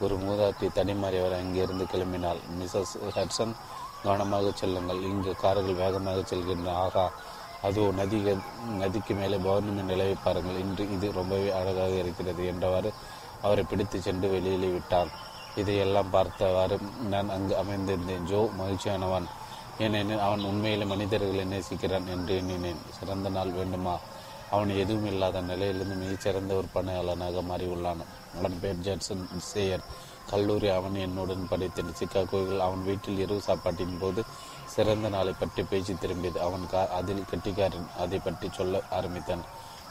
ஒரு 0.03 0.15
மூதாட்டி 0.25 0.67
தனிமாறியவர் 0.79 1.37
அங்கிருந்து 1.39 1.85
கிளம்பினாள். 1.93 2.41
மிஸ்ஸஸ் 2.59 2.95
ஹட்சன் 3.17 3.53
கவனமாக 4.03 4.51
செல்லுங்கள். 4.61 5.01
இங்கு 5.11 5.33
கார்கள் 5.43 5.81
வேகமாக 5.81 6.23
செல்கின்றன. 6.31 6.75
ஆகா 6.85 7.05
அதோ 7.67 7.83
நதி 7.99 8.17
நதிக்கு 8.81 9.13
மேலே 9.19 9.37
பௌர்ணமி 9.45 9.83
நிலவை 9.91 10.15
பாருங்கள். 10.23 10.57
இன்று 10.63 10.85
இது 10.95 11.07
ரொம்பவே 11.19 11.49
அழகாக 11.59 11.93
இருக்கிறது 12.03 12.43
என்றவாறு 12.53 12.89
அவரை 13.41 13.63
பிடித்து 13.69 14.01
சென்று 14.01 14.27
வெளியிலே 14.29 14.67
விட்டான். 14.67 15.11
இதையெல்லாம் 15.61 16.09
பார்த்தவாறு 16.09 16.75
நான் 17.13 17.29
அங்கு 17.29 17.55
அமைந்திருந்தேன். 17.61 18.27
ஜோ 18.31 18.41
மகிழ்ச்சியானவன். 18.59 19.27
ஏனெனில் 19.79 20.19
அவன் 20.19 20.39
உண்மையிலே 20.39 20.83
மனிதர்களை 20.83 21.43
நேசிக்கிறான் 21.45 22.07
என்று 22.07 22.35
எண்ணினேன். 22.35 22.81
சிறந்த 22.99 23.29
நாள் 23.29 23.49
வேண்டுமா? 23.49 23.99
அவன் 24.49 24.69
எதுவும் 24.69 25.05
இல்லாத 25.05 25.41
நிலையிலிருந்து 25.41 25.95
மிகச்சிறந்த 25.95 26.53
ஒரு 26.53 26.67
பணியாளனாக 26.75 27.41
மாறியுள்ளான். 27.41 28.01
அவன் 28.37 28.59
பேர் 28.61 28.75
ஜான்சன் 28.75 29.29
சேயர். 29.37 29.83
கல்லூரி 30.29 30.67
அவன் 30.67 30.95
என்னுடன் 30.95 31.47
படித்தேன். 31.47 31.93
சிக்காகோவில் 31.99 32.59
அவன் 32.59 32.83
வீட்டில் 32.83 33.19
இரவு 33.19 33.41
சாப்பாட்டின் 33.41 33.97
போது 33.99 34.23
சிறந்த 34.65 35.09
நாளை 35.09 35.33
பற்றி 35.39 35.63
பேச்சு 35.63 35.93
திரும்பியது. 35.93 36.37
அவன் 36.37 36.69
கா 36.69 36.87
அதில் 36.87 37.25
கெட்டிக்காரன். 37.29 37.87
அதை 37.99 38.19
பற்றி 38.19 38.49
சொல்ல 38.51 38.81
ஆரம்பித்தான். 38.91 39.43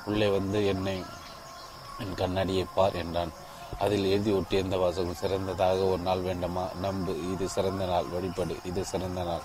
உள்ளே 0.05 0.29
வந்து 0.29 0.67
என்னை 0.67 1.03
என் 1.99 2.15
கண்ணாடியை 2.15 2.67
பார் 2.75 2.95
என்றான். 2.95 3.31
அதில் 3.79 4.05
எழுதி 4.05 4.31
ஒட்டியிருந்த 4.31 4.79
வாசகம் 4.79 5.15
சிறந்ததாக 5.15 5.77
ஒரு 5.77 6.03
நாள் 6.03 6.21
வேண்டுமா? 6.21 6.69
நம்பு 6.81 7.33
இது 7.33 7.49
சிறந்த 7.49 7.85
நாள். 7.85 8.05
வழிபடு 8.05 8.57
இது 8.65 8.85
சிறந்த 8.85 9.23
நாள். 9.23 9.41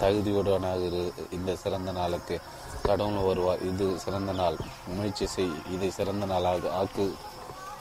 தகுதியுடனாக 0.00 0.86
இரு 0.86 1.12
இந்த 1.30 1.56
சிறந்த 1.56 1.92
நாளுக்கு 1.92 2.40
கடவுள் 2.82 3.26
வருவார். 3.26 3.62
இது 3.62 3.98
சிறந்த 3.98 4.32
நாள். 4.32 4.56
முயற்சி 4.86 5.26
செய். 5.26 5.52
இதை 5.70 5.90
சிறந்த 5.90 6.26
நாளாக 6.26 6.68
ஆக்கு. 6.82 7.06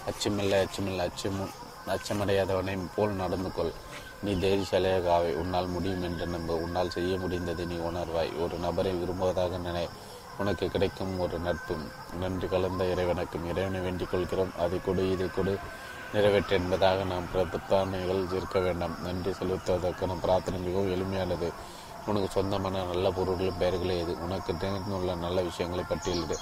அச்சமில்லை 0.09 0.65
அச்சமில்லை 0.65 0.99
அச்சம் 0.99 1.49
அச்சமடையாதவனை 1.87 2.79
போல் 2.95 3.09
நடந்து 3.09 3.51
கொள். 3.51 3.71
நீ 4.23 4.31
தைரியசாலியாக 4.33 5.11
ஆவை. 5.11 5.33
உன்னால் 5.33 5.67
முடியும் 5.67 6.03
என்று 6.03 6.27
நம்ப. 6.27 6.55
உன்னால் 6.55 6.89
செய்ய 6.89 7.17
முடிந்ததை 7.17 7.65
நீ 7.65 7.75
உணர்வாய். 7.75 8.41
ஒரு 8.41 8.57
நபரை 8.57 8.91
விரும்புவதாக 8.91 9.57
நினை. 9.57 9.87
உனக்கு 10.37 10.67
கிடைக்கும் 10.67 11.19
ஒரு 11.19 11.39
நட்பும் 11.39 11.85
நன்றி 12.19 12.47
கலந்த 12.47 12.83
இறைவனுக்கும் 12.83 13.47
இறைவனை 13.49 13.79
வேண்டிக் 13.79 14.11
கொள்கிறோம். 14.11 14.51
அதை 14.59 14.79
கொடு 14.85 15.11
இதை 15.11 15.27
கொடு. 15.35 15.57
நிறைவேற்ற 16.13 16.55
என்பதாக 16.55 17.03
நாம் 17.03 17.27
பிரார்த்தனைகள் 17.33 18.33
இருக்க 18.33 18.59
வேண்டாம். 18.59 18.95
நன்றி 19.03 19.31
செலுத்துவதற்கான 19.31 20.19
பிரார்த்தனை 20.21 20.59
மிகவும் 20.59 20.91
எளிமையானது. 20.91 21.51
உனக்கு 22.05 22.29
சொந்தமான 22.29 22.83
நல்ல 22.83 23.09
பொருட்களும் 23.09 23.57
பெயர்களே 23.57 23.99
எது? 23.99 24.21
உனக்கு 24.21 24.57
தெரிந்துள்ள 24.57 25.15
நல்ல 25.15 25.41
விஷயங்களை 25.41 25.85
பட்டியலிடு. 25.85 26.35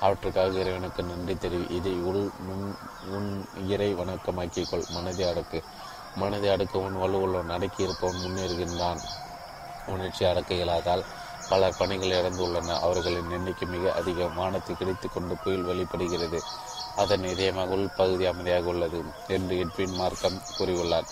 அவற்றுக்காக 0.00 0.58
இறைவனுக்கு 0.58 1.02
நன்றி 1.02 1.36
தெரிவி 1.36 1.74
இதை 1.74 1.92
உள் 1.92 2.30
முன் 2.38 2.76
உன் 3.10 3.48
இறை 3.68 3.94
வணக்கமாக்கிக்கொள். 3.94 4.88
மனதை 4.88 5.26
அடக்கு. 5.26 5.62
மனதை 6.14 6.50
அடக்க 6.50 6.78
உன் 6.78 6.96
வலுவுள்ளவன் 6.96 7.52
அடக்கி 7.52 7.82
இருப்பவன் 7.82 8.16
முன்னேறுகின்றான். 8.16 8.98
உணர்ச்சி 9.86 10.24
அடக்க 10.24 10.54
இயலாதால் 10.54 11.04
பல 11.48 11.70
பணிகள் 11.78 12.22
இழந்துள்ளன. 12.22 12.80
அவர்களின் 12.80 13.30
எண்ணிக்கை 13.30 13.68
மிக 13.68 13.92
அதிகம். 13.92 14.34
வானத்தை 14.34 14.76
கிடைத்து 14.76 15.08
கொண்டு 15.08 15.36
புயல் 15.36 15.62
வெளிப்படுகிறது. 15.62 16.42
அதன் 16.96 17.22
இதயமாக 17.22 17.68
உள்பகுதி 17.68 18.26
அமைதியாக 18.26 18.66
உள்ளது 18.66 19.04
என்று 19.28 19.64
எட்வின் 19.64 19.94
மார்க்கம் 19.94 20.40
கூறியுள்ளார். 20.58 21.04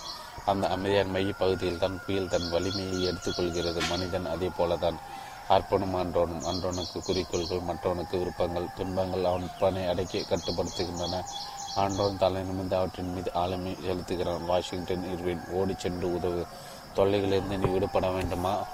அந்த 0.45 0.67
அமைதியான 0.67 1.11
மையப்பகுதியில் 1.11 1.77
தான் 1.77 2.01
புயல் 2.05 2.29
தன் 2.29 2.49
வலிமையை 2.49 3.13
எடுத்துக்கொள்கிறது. 3.13 3.89
மனிதன் 3.89 4.25
அதே 4.25 4.51
போலதான். 4.57 4.95
அர்ப்பணம் 5.47 5.95
அன்றோனும் 5.95 6.45
அன்றோனுக்கு 6.45 6.99
குறிக்கோள்கள் 7.03 7.67
மற்றவனுக்கு 7.67 8.17
விருப்பங்கள் 8.17 8.73
துன்பங்கள் 8.75 9.25
அவன் 9.25 9.49
பணை 9.59 9.87
அடக்கி 9.87 10.19
கட்டுப்படுத்துகின்றன. 10.19 11.23
ஆண்டோன் 11.75 12.17
தலை 12.17 12.41
நிமிர்ந்து 12.41 12.75
அவற்றின் 12.75 13.13
மீது 13.13 13.33
ஆளுமை 13.33 13.77
செலுத்துகிறான். 13.87 14.45
வாஷிங்டன் 14.45 15.11
இர்வின் 15.11 15.41
ஓடி 15.51 15.75
சென்று 15.77 16.13
உதவு. 16.13 16.45
தொல்லைகளிலிருந்து 16.95 17.57
நீ 17.57 17.69
விடுபட 17.71 18.09
வேண்டுமா? 18.09 18.65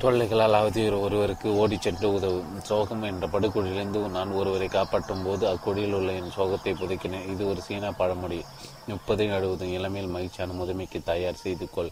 தொல்லைகளால் 0.00 0.56
அவதியுற 0.62 1.00
ஒருவருக்கு 1.00 1.56
ஓடிச் 1.56 1.82
சென்று 1.82 2.14
உதவும் 2.14 2.60
சோகம் 2.62 3.02
என்ற 3.02 3.26
படுகொடியிலிருந்து 3.26 4.08
நான் 4.08 4.30
ஒருவரை 4.30 4.68
காப்பாற்றும் 4.68 5.24
போது 5.24 5.46
அக்கொடியில் 5.48 5.92
உள்ள 5.92 6.12
என் 6.12 6.32
சோகத்தை 6.36 6.74
புதைக்கினேன். 6.74 7.30
இது 7.30 7.48
ஒரு 7.48 7.60
சீனா 7.60 7.90
பழமொழி. 7.90 8.44
முப்பது 8.90 9.24
அறுபது 9.36 9.64
இளமையில் 9.76 10.12
மகிழ்ச்சியான 10.14 10.54
முதுமைக்கு 10.58 10.98
தயார் 11.08 11.40
செய்து 11.44 11.66
கொள். 11.70 11.90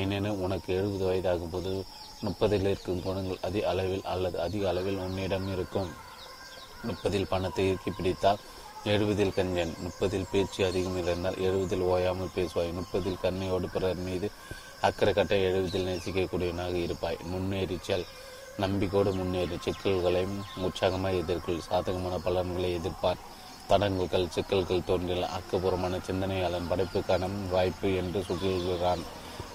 ஏனெனும் 0.00 0.40
உனக்கு 0.44 0.68
எழுபது 0.78 1.04
வயதாகும் 1.08 1.52
போது 1.54 1.72
முப்பதில் 2.26 2.68
இருக்கும் 2.70 3.02
குணங்கள் 3.06 3.42
அதிக 3.46 3.64
அளவில் 3.72 4.06
அல்லது 4.12 4.36
அதிக 4.46 4.62
அளவில் 4.68 5.02
உன்னிடம் 5.06 5.48
இருக்கும். 5.54 5.90
முப்பதில் 6.88 7.30
பணத்தை 7.32 7.64
இறுக்கி 7.68 7.90
பிடித்தால் 7.90 8.40
எழுபதில் 8.92 9.34
கஞ்சன் 9.36 9.72
முப்பதில் 9.84 10.28
பேச்சு 10.32 10.60
அதிகம் 10.66 10.98
இருந்தால் 11.02 11.38
எழுபதில் 11.46 11.84
ஓயாமல் 11.92 12.34
பேசுவாய். 12.36 12.76
முப்பதில் 12.78 13.22
கண்ணையோடு 13.24 13.68
பிறர் 13.74 14.02
மீது 14.08 14.28
அக்கறை 14.88 15.12
கட்ட 15.14 15.34
எழுபதில் 15.48 15.88
நேசிக்கக்கூடியவனாக 15.90 16.76
இருப்பாய். 16.86 17.18
முன்னேறிச்சல் 17.32 18.06
நம்பிக்கோடு 18.62 19.10
முன்னேறி. 19.14 19.56
சிக்கல்களையும் 19.64 20.38
உற்சாகமாக 20.66 21.20
எதிர்கொள். 21.22 21.66
சாதகமான 21.70 22.14
பலன்களை 22.26 22.70
எதிர்ப்பார். 22.78 23.20
தடங்குகள் 23.68 24.32
சிக்கல்கள் 24.34 24.86
தோன்றில் 24.86 25.24
ஆக்கப்பூர்வமான 25.36 25.96
சிந்தனையாளன் 26.06 26.68
படைப்புக்கான 26.70 27.30
வாய்ப்பு 27.50 27.88
என்று 27.94 28.20
சொல்கிறான் 28.28 29.02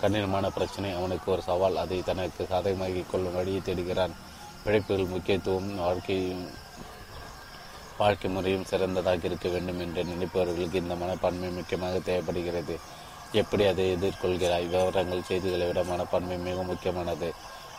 கண்ணீரமான 0.01 0.49
பிரச்சனை 0.49 0.89
அவனுக்கு 0.91 1.31
ஒரு 1.31 1.41
சவால். 1.41 1.77
அதை 1.77 1.97
தனக்கு 2.03 2.43
சாதகமாக்கிக் 2.49 3.11
கொள்ளும் 3.11 3.35
வழியை 3.35 3.61
தேடுகிறான். 3.65 4.13
பிழைப்புகள் 4.63 5.13
முக்கியத்துவம் 5.13 5.75
வாழ்க்கை 5.75 6.35
வாழ்க்கை 7.97 8.29
முறையும் 8.31 8.65
சிறந்ததாக 8.65 9.27
இருக்க 9.29 9.49
வேண்டும் 9.49 9.79
என்று 9.79 10.03
நினைப்பவர்களுக்கு 10.03 10.81
இந்த 10.83 10.95
மனப்பான்மை 10.95 11.49
முக்கியமாக 11.49 11.99
தேவைப்படுகிறது. 11.99 12.75
எப்படி 13.31 13.63
அதை 13.65 13.85
எதிர்கொள்கிறாய்? 13.95 14.67
விவரங்கள் 14.67 15.27
செய்திகளை 15.27 15.67
விட 15.67 15.83
மனப்பான்மை 15.83 16.37
மிக 16.37 16.63
முக்கியமானது. 16.63 17.29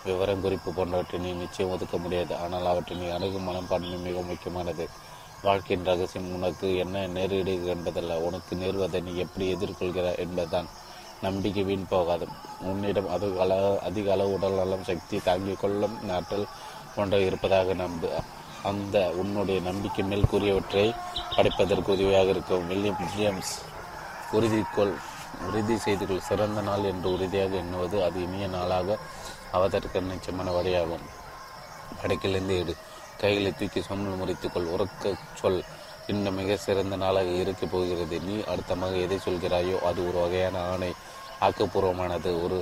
விவரம் 0.05 0.41
குறிப்பு 0.41 0.71
போன்றவற்றை 0.73 1.21
நீ 1.21 1.31
நிச்சயம் 1.33 1.73
ஒதுக்க 1.73 1.97
முடியாது. 1.97 2.37
ஆனால் 2.37 2.67
அவற்றை 2.67 2.99
நீ 2.99 3.09
அணுகும் 3.09 3.43
மனப்பான்மை 3.43 3.99
மிக 3.99 4.21
முக்கியமானது. 4.21 4.87
வாழ்க்கையின் 5.47 5.87
ரகசியம் 5.87 6.29
உனக்கு 6.35 6.67
என்ன 6.77 7.07
நேரிடுகிறது 7.07 7.67
என்பதல்ல. 7.75 8.13
உனக்கு 8.19 8.53
நேர்வதை 8.57 9.01
நீ 9.03 9.13
எப்படி 9.25 9.47
எதிர்கொள்கிறாய் 9.55 10.19
என்பதுதான். 10.19 10.69
நம்பிக்கை 11.23 11.63
வீண் 11.63 11.91
போகாது. 11.91 12.27
உன்னிடம் 12.61 13.09
அது 13.09 13.27
அள 13.41 13.53
அதிக 13.81 14.13
அளவு 14.13 14.33
உடல் 14.33 14.59
நலம் 14.61 14.87
சக்தி 14.91 15.19
தாங்கிக் 15.19 15.61
கொள்ளும் 15.61 15.97
ஆற்றல் 16.11 16.47
போன்ற 16.95 17.19
இருப்பதாக 17.19 17.75
நம்பு. 17.75 18.09
அந்த 18.63 18.97
உன்னுடைய 19.21 19.61
நம்பிக்கை 19.61 20.05
மேல் 20.05 20.31
கூறியவற்றை 20.33 20.87
படைப்பதற்கு 21.37 21.93
உதவியாக 21.93 22.29
இருக்கும். 22.29 22.67
வில்லியம் 22.69 23.01
வில்லியம்ஸ் 23.03 23.53
உறுதிக்கொள் 24.33 24.95
உறுதி 25.49 25.77
செய்து 25.77 26.05
கொள். 26.07 26.27
சிறந்த 26.31 26.61
நாள் 26.61 26.89
என்று 26.93 27.09
உறுதியாக 27.13 27.55
எண்ணுவது 27.57 27.97
அது 28.05 28.19
இனிய 28.23 28.47
நாளாக 28.47 28.99
அவதற்கு 29.51 30.03
நிச்சயமான 30.03 30.51
வழியாகும். 30.51 31.07
படைக்கிலிருந்து 32.01 32.55
எடு. 32.63 32.75
கைகளை 33.19 33.53
தூக்கி 33.53 33.81
சம்பளம் 33.83 34.21
முறித்துக்கொள் 34.21 34.73
உறக்க 34.75 35.15
சொல். 35.35 35.63
இன்னும் 36.07 36.35
மிக 36.35 36.57
சிறந்த 36.57 36.97
நாளாக 36.97 37.31
இருக்கப் 37.43 37.71
போகிறது. 37.71 38.21
நீ 38.21 38.35
அடுத்தமாக 38.53 39.01
எதை 39.01 39.19
சொல்கிறாயோ 39.25 39.77
அது 39.79 40.01
ஒரு 40.09 40.19
வகையான 40.19 40.59
ஆணை. 40.73 40.93
ஆக்கப்பூர்வமானது 41.41 42.43
ஒரு 42.43 42.59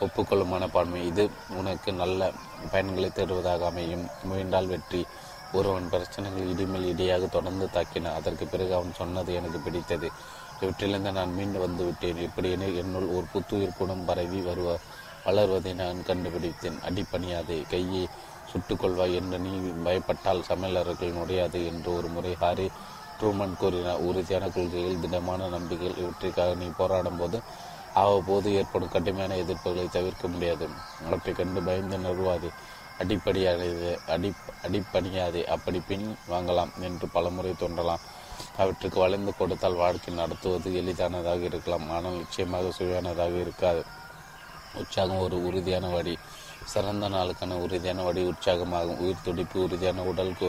ஒப்புக்கொள்ளும் 0.00 0.52
மனப்பான்மை. 0.54 1.06
இது 1.06 1.24
உனக்கு 1.48 1.92
நல்ல 1.92 2.30
பயன்களை 2.72 3.12
தருவதாக 3.12 3.66
அமையும். 3.66 4.08
முயன்றால் 4.22 4.66
வெற்றி. 4.66 5.02
ஒருவன் 5.52 5.88
பிரச்சனைகள் 5.88 6.48
இடிமேல் 6.48 6.88
இடியாக 6.92 7.28
தொடர்ந்து 7.28 7.66
தாக்கின. 7.72 8.12
அதற்கு 8.12 8.46
பிறகு 8.46 8.74
அவன் 8.74 8.92
சொன்னது 8.94 9.34
எனக்கு 9.34 9.58
பிடித்தது. 9.58 10.08
இவற்றிலிருந்து 10.60 11.12
நான் 11.12 11.34
மீண்டு 11.34 11.58
வந்து 11.58 11.84
விட்டேன். 11.84 12.16
இப்படி 12.16 12.50
என்னுள் 12.50 13.08
ஒரு 13.08 13.26
புத்துயிர் 13.32 13.78
குணம் 13.78 14.04
பரவி 14.04 14.40
வருவ 14.40 14.70
வளர்வதை 15.24 15.72
நான் 15.74 16.02
கண்டுபிடித்தேன். 16.02 16.78
அடிப்பணியாதே. 16.88 17.68
கையை 17.68 18.02
சுட்டுக்கொள்வாய் 18.56 19.16
என்று 19.20 19.38
நீ 19.38 19.52
பயப்பட்டால் 19.86 20.46
சமையலர்கள் 20.48 21.16
நுடையாது 21.18 21.60
என்று 21.70 21.90
ஒரு 21.96 22.08
முறை 22.08 22.34
ஹாரி 22.34 22.66
ட்ரூமன் 23.20 23.56
கூறினார். 23.56 24.02
உறுதியான 24.08 24.48
கொள்கைகள் 24.48 25.00
திடமான 25.00 25.48
நம்பிக்கைகள் 25.48 26.00
இவற்றிற்காக 26.02 26.54
நீ 26.54 26.68
போராடும் 26.76 27.16
போது 27.16 27.38
அவ்வப்போது 27.94 28.48
ஏற்படும் 28.52 28.92
கடுமையான 28.94 29.36
எதிர்ப்புகளை 29.36 29.88
தவிர்க்க 29.90 30.28
முடியாது. 30.28 30.66
அவற்றை 31.06 31.34
கண்டு 31.34 31.60
பயந்து 31.62 31.98
நிறுவாது 31.98 32.48
அடிப்படையானது 32.98 33.98
அடி 34.06 34.34
அடிப்பணியாது. 34.66 35.44
அப்படி 35.44 35.78
பின் 35.88 36.06
வாங்கலாம் 36.30 36.72
என்று 36.80 37.06
பலமுறை 37.08 37.54
தோன்றலாம். 37.58 38.04
அவற்றுக்கு 38.56 38.98
வளைந்து 39.00 39.32
கொடுத்தால் 39.38 39.74
வாழ்க்கை 39.74 40.14
நடத்துவது 40.14 40.74
எளிதானதாக 40.74 41.42
இருக்கலாம். 41.44 41.90
ஆனால் 41.90 42.12
நிச்சயமாக 42.12 42.72
சுவையானதாக 42.78 43.40
இருக்காது. 43.40 43.84
உற்சாகம் 44.74 45.18
ஒரு 45.18 45.44
உறுதியான 45.44 45.88
வழி. 45.88 46.18
சிறந்த 46.72 47.08
நாளுக்கான 47.14 47.58
உறுதியான 47.64 48.02
வடி 48.02 48.22
உற்சாகமாகும். 48.30 49.00
உயிர் 49.04 49.24
துடிப்பு 49.24 49.56
உறுதியான 49.66 50.04
உடலுக்கு 50.10 50.48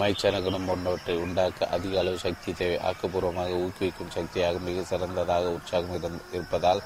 மகிழ்ச்சியான 0.00 0.40
குணம் 0.42 0.66
போன்றவற்றை 0.66 1.16
உண்டாக்க 1.24 1.68
அதிக 1.76 1.94
அளவு 2.02 2.18
சக்தி 2.24 2.50
தேவை. 2.52 2.76
ஆக்கப்பூர்வமாக 2.88 3.56
ஊக்குவிக்கும் 3.64 4.14
சக்தியாக 4.16 4.58
மிக 4.68 4.84
சிறந்ததாக 4.90 5.54
உற்சாகம் 5.58 5.94
இருப்பதால் 6.32 6.82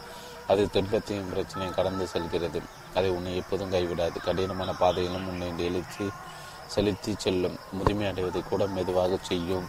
அது 0.52 0.62
துன்பத்தையும் 0.70 1.30
பிரச்சனையும் 1.32 1.76
கடந்து 1.78 2.06
செல்கிறது. 2.06 2.60
அதை 2.94 3.10
உன்னை 3.10 3.32
எப்போதும் 3.36 3.72
கைவிடாது. 3.72 4.16
கடினமான 4.26 4.70
பாதையிலும் 4.82 5.28
உன்னை 5.28 5.48
எழுச்சி 5.68 6.06
செலுத்தி 6.74 7.12
செல்லும். 7.18 7.56
முதுமை 7.72 8.06
அடைவதை 8.10 8.42
கூட 8.42 8.62
மெதுவாக 8.76 9.18
செய்யும். 9.30 9.66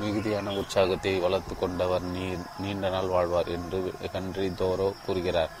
மிகுதியான 0.00 0.52
உற்சாகத்தை 0.60 1.12
வளர்த்து 1.24 1.54
கொண்டவர் 1.56 2.04
நீ 2.14 2.24
நீண்ட 2.58 2.86
நாள் 2.94 3.12
வாழ்வார் 3.14 3.50
என்று 3.56 3.78
ஹென்றி 4.12 4.48
தோரோ 4.60 4.88
கூறுகிறார். 5.06 5.52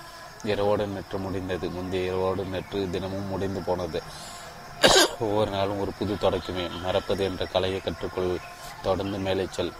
இரவோடு 0.44 0.86
நெற்று 0.86 1.18
முடிந்தது. 1.18 1.70
முந்தைய 1.70 2.06
இரவோடு 2.06 2.44
நெற்று 2.44 2.90
தினமும் 2.90 3.26
முடிந்து 3.26 3.60
போனது. 3.60 4.02
ஒவ்வொரு 5.18 5.50
நாளும் 5.50 5.80
ஒரு 5.80 5.92
புது 5.98 6.14
தொடக்கமே. 6.14 6.80
மறப்பது 6.82 7.24
என்ற 7.24 7.44
கலையை 7.44 7.80
கற்றுக்கொள். 7.80 8.36
தொடர்ந்து 8.82 9.18
மேலே 9.18 9.46
செல். 9.50 9.72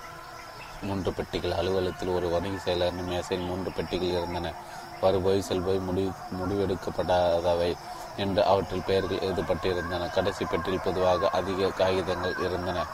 மூன்று 0.83 1.13
பெட்டிகள். 1.13 1.53
அலுவலகத்தில் 1.53 2.09
ஒரு 2.09 2.29
வணிக 2.29 2.73
செயலர் 2.73 3.07
மேசையில் 3.07 3.47
மூன்று 3.47 3.73
பெட்டிகள் 3.73 4.09
இருந்தன. 4.09 4.53
வருபோய் 5.01 5.43
செல்போய் 5.43 5.79
முடி 5.79 6.13
முடிவெடுக்கப்படாதவை 6.33 7.77
என்று 8.17 8.45
அவற்றில் 8.45 8.83
பெயர்கள் 8.83 9.19
எழுதப்பட்டிருந்தன. 9.19 10.13
கடைசி 10.13 10.45
பெட்டியில் 10.45 10.81
பொதுவாக 10.85 11.29
அதிக 11.29 11.69
காகிதங்கள் 11.69 12.39
இருந்தன. 12.39 12.87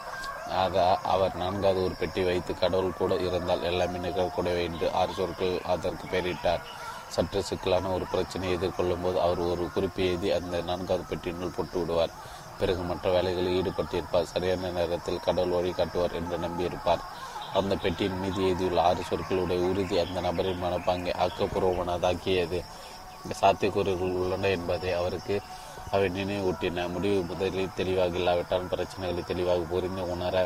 ஆக 0.51 0.99
அவர் 1.03 1.37
நான்காவது 1.37 1.85
ஒரு 1.85 1.95
பெட்டி 1.95 2.23
வைத்து 2.23 2.59
கடவுள் 2.59 2.93
கூட 2.93 3.15
இருந்தால் 3.15 3.63
எல்லாமே 3.63 3.99
நிகழக்கூடியவை 3.99 4.63
என்று 4.63 4.93
ஆறு 4.93 5.13
சொற்கள் 5.13 5.61
அதற்கு 5.65 6.07
பெயரிட்டார். 6.07 6.61
சற்று 7.15 7.41
சிக்கலான 7.49 7.91
ஒரு 7.97 8.07
பிரச்சனையை 8.13 8.55
எதிர்கொள்ளும் 8.59 9.05
போது 9.05 9.19
அவர் 9.27 9.41
ஒரு 9.51 9.65
குறிப்பு 9.75 10.01
எழுதி 10.09 10.29
அந்த 10.39 10.63
நான்காவது 10.69 11.05
பெட்டியினுள் 11.11 11.57
போட்டு 11.57 11.77
விடுவார். 11.81 12.15
பிறகு 12.59 12.83
மற்ற 12.89 13.05
வேலைகளில் 13.15 13.57
ஈடுபட்டிருப்பார். 13.59 14.31
சரியான 14.33 14.71
நேரத்தில் 14.79 15.25
கடவுள் 15.27 15.57
வழி 15.57 15.73
காட்டுவார் 15.79 16.17
என்று 16.21 16.37
நம்பியிருப்பார். 16.47 17.05
அந்த 17.59 17.75
பெட்டியின் 17.83 18.21
மீது 18.23 18.41
எழுதியுள்ள 18.47 18.81
ஆறு 18.89 19.03
சொற்களுடைய 19.11 19.61
உறுதி 19.71 19.97
அந்த 20.05 20.19
நபரின் 20.27 20.63
மனப்பாங்கை 20.63 21.13
ஆக்கப்பூர்வமானதாக்கியது 21.25 22.61
சாத்தியக்கூறுகள் 23.41 24.17
உள்ளன 24.23 24.49
என்பதை 24.57 24.91
அவருக்கு 25.01 25.37
அவை 25.95 26.07
நினைவூட்டின. 26.19 26.87
முடிவு 26.95 27.19
முதலில் 27.31 27.77
தெளிவாக 27.79 28.19
இல்லாவிட்டால் 28.21 28.71
பிரச்சனைகளை 28.73 29.23
தெளிவாக 29.31 29.67
புரிந்து 29.73 30.05
உணர 30.15 30.37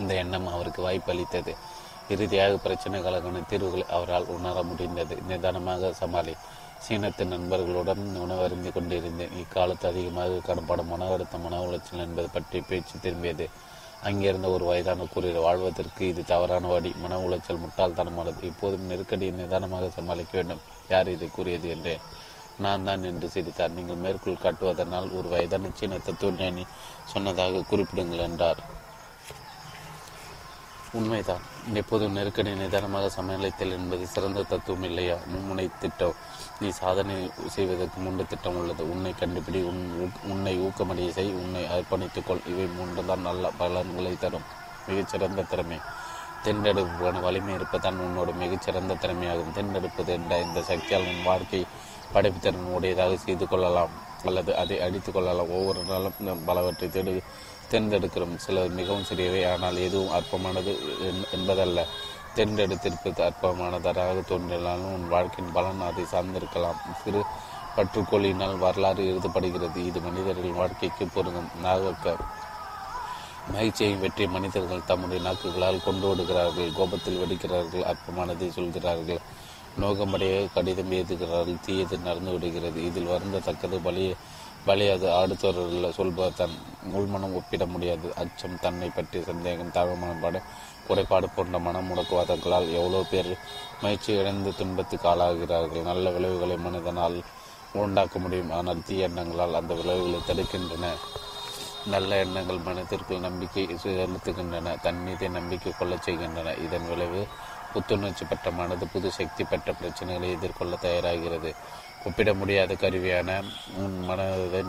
இந்த 0.00 0.12
எண்ணம் 0.22 0.48
அவருக்கு 0.54 0.80
வாய்ப்பு 0.86 1.10
அளித்தது 1.12 1.52
இறுதியாக 2.14 2.58
பிரச்சனைகளுக்கான 2.64 3.42
தீர்வுகளை 3.50 3.86
அவரால் 3.96 4.30
உணர 4.36 4.62
முடிந்தது. 4.70 5.16
நிதானமாக 5.30 5.92
சமாளி. 6.02 6.34
சீனத்து 6.84 7.24
நண்பர்களுடன் 7.32 8.04
உணவருந்தி 8.24 8.70
கொண்டிருந்தேன். 8.72 9.34
இக்காலத்து 9.42 9.86
அதிகமாக 9.90 10.40
காணப்படும் 10.46 10.90
மன 10.92 11.08
அழுத்தம் 11.14 11.44
மன 11.46 11.60
உளைச்சல் 11.66 12.04
என்பது 12.06 12.28
பற்றி 12.36 12.60
பேச்சு 12.70 12.96
திரும்பியது. 13.04 13.46
அங்கிருந்த 14.08 14.48
ஒரு 14.56 14.64
வயதான 14.70 15.06
கூறியர் 15.14 15.46
வாழ்வதற்கு 15.46 16.02
இது 16.12 16.22
தவறான 16.32 16.68
வழி. 16.74 16.90
மன 17.02 17.18
உளைச்சல் 17.26 17.62
முட்டாள்தனமானது. 17.64 18.42
இப்போதும் 18.50 18.88
நெருக்கடியை 18.90 19.32
நிதானமாக 19.40 19.90
சமாளிக்க 19.98 20.32
வேண்டும். 20.38 20.64
யார் 20.92 21.14
இதை 21.16 21.28
கூறியது 21.36 21.68
என்றேன் 21.76 22.04
நான் 22.64 22.86
தான் 22.86 23.04
என்று 23.10 23.26
சிரித்தார். 23.34 23.76
நீங்கள் 23.76 24.02
மேற்கோள் 24.04 24.42
காட்டுவதனால் 24.42 25.06
ஒரு 25.18 25.28
வயதான 25.34 25.70
சீன 25.78 25.98
தத்துவஞானி 26.06 26.64
சொன்னதாக 27.12 27.62
குறிப்பிடுங்கள் 27.70 28.26
என்றார். 28.28 28.60
உண்மைதான். 30.92 31.40
எப்போதும் 31.74 32.12
நெருக்கடி 32.12 32.54
நிதானமாக 32.54 33.08
சமநிலைத்தல் 33.08 33.70
என்பது 33.70 34.06
சிறந்த 34.06 34.42
தத்துவம் 34.42 34.82
இல்லையா? 34.82 35.14
மும்முனை 35.14 35.70
திட்டம். 35.80 36.14
நீ 36.60 36.68
சாதனை 36.68 37.30
செய்வதற்கு 37.46 38.00
மூன்று 38.00 38.26
திட்டம் 38.26 38.56
உள்ளது. 38.56 38.90
உன்னை 38.90 39.14
கண்டுபிடி. 39.20 39.62
உன் 39.62 40.12
உன்னை 40.24 40.58
ஊக்கமடைய 40.58 41.10
செய். 41.10 41.32
உன்னை 41.32 41.64
அர்ப்பணித்துக்கொள் 41.64 42.46
இவை 42.46 42.66
மூன்று 42.66 43.04
தான் 43.04 43.20
நல்ல 43.20 43.50
பலன்களை 43.58 44.16
தரும். 44.18 44.42
மிகச்சிறந்த 44.86 45.42
திறமை. 45.42 45.78
தென்றெடுப்பான 46.44 47.20
வலிமை 47.20 47.54
இருப்பதான் 47.54 47.98
உன்னோட 47.98 48.34
மிகச்சிறந்த 48.34 48.94
திறமையாகும். 48.94 49.54
தென்றெடுப்பது 49.54 50.06
என்ற 50.06 50.40
இந்த 50.40 50.62
சக்தியால் 50.62 51.06
உன் 51.06 51.22
வாழ்க்கை 51.22 51.66
படைப்புத்திறன் 52.12 52.72
உடையதாக 52.76 53.16
செய்து 53.16 53.48
கொள்ளலாம். 53.48 54.08
அல்லது 54.24 54.56
அதை 54.56 54.80
அடித்து 54.80 55.12
கொள்ளலாம். 55.12 55.50
ஒவ்வொரு 55.50 55.84
நாளும் 55.84 56.44
பலவற்றை 56.44 56.88
தேடு 56.88 57.22
தேர்ந்தெடுக்கிறோம். 57.72 58.34
சிலர் 58.44 58.76
மிகவும் 58.78 59.08
சிறியவை 59.10 59.42
ஆனால் 59.52 59.78
எதுவும் 59.86 60.14
அற்பமானது 60.18 60.72
என்பதல்ல. 61.36 61.84
தேர்ந்தெடுத்திருப்பது 62.36 63.20
அற்பமானதாக 63.28 64.20
தோன்றினாலும் 64.28 64.92
உன் 64.96 65.08
வாழ்க்கையின் 65.14 65.54
பலன் 65.56 65.86
அதை 65.88 66.04
சார்ந்திருக்கலாம். 66.12 66.82
சிறு 67.02 67.22
பற்றுக்கோளினால் 67.76 68.56
வரலாறு 68.64 69.02
எழுதப்படுகிறது. 69.10 69.78
இது 69.90 69.98
மனிதர்கள் 70.00 70.58
வாழ்க்கைக்கு 70.60 71.04
பொருந்தும். 71.14 71.50
நாகக்க 71.64 72.16
மகிழ்ச்சியையும் 73.52 74.02
வெற்றி 74.04 74.24
மனிதர்கள் 74.26 74.88
தம்முடைய 74.90 75.20
நாக்குகளால் 75.26 75.84
கொண்டு 75.84 76.06
விடுகிறார்கள் 76.08 76.76
கோபத்தில் 76.78 77.20
வெடிக்கிறார்கள் 77.22 77.86
அற்பமானதை 77.92 78.48
சொல்கிறார்கள். 78.58 79.22
நோக்கமடைய 79.80 80.34
கடிதம் 80.54 80.92
எழுதுகிறார்கள் 80.98 81.64
தீயது 81.66 81.96
நடந்து 81.98 82.32
விடுகிறது. 82.32 82.78
இதில் 82.88 83.10
வருந்தத்தக்கது 83.12 83.78
பலிய 83.86 84.10
வலியாது 84.68 85.06
அடுத்தவர்கள் 85.20 85.96
சொல்பவர் 85.98 86.38
தன் 86.40 86.56
உள்மனம் 86.98 87.36
ஒப்பிட 87.38 87.64
முடியாது. 87.66 88.08
அச்சம் 88.22 88.58
தன்னை 88.64 88.88
பற்றிய 88.96 89.22
சந்தேகம் 89.30 89.74
தாழ்மனப்பாடு 89.76 90.40
குறைபாடு 90.88 91.26
போன்ற 91.36 91.58
மனம் 91.66 91.88
முடக்குவாதங்களால் 91.90 92.68
எவ்வளோ 92.78 93.00
பேர் 93.10 93.30
முயற்சி 93.82 94.10
இழந்து 94.20 94.50
துன்பத்துக்கு 94.58 95.08
ஆளாகிறார்கள். 95.12 95.88
நல்ல 95.90 96.10
விளைவுகளை 96.16 96.56
மனிதனால் 96.66 97.16
உண்டாக்க 97.82 98.18
முடியும். 98.18 98.52
ஆனால் 98.58 98.84
தீ 98.86 98.96
எண்ணங்களால் 99.06 99.58
அந்த 99.60 99.74
விளைவுகளை 99.80 100.20
தடுக்கின்றன. 100.28 100.86
நல்ல 101.92 102.16
எண்ணங்கள் 102.24 102.64
மனத்திற்குள் 102.68 103.26
நம்பிக்கை 103.26 103.62
செலுத்துகின்றன 103.84 104.74
தன்மீதை 104.86 105.28
நம்பிக்கை 105.38 105.72
கொள்ளச் 105.78 106.06
செய்கின்றன. 106.06 106.54
இதன் 106.64 106.88
விளைவு 106.88 107.22
புத்துணர்ச்சி 107.72 108.24
பெற்ற 108.24 108.50
மனது 108.50 108.86
புது 108.86 109.08
சக்தி 109.18 109.44
பெற்ற 109.44 109.72
பிரச்சனைகளை 109.80 110.28
எதிர்கொள்ள 110.36 110.76
தயாராகிறது. 110.84 111.52
ஒப்பிட 112.04 112.30
முடியாத 112.34 112.72
கருவியான 112.74 113.30
உன் 113.76 113.96
மனதை 114.04 114.60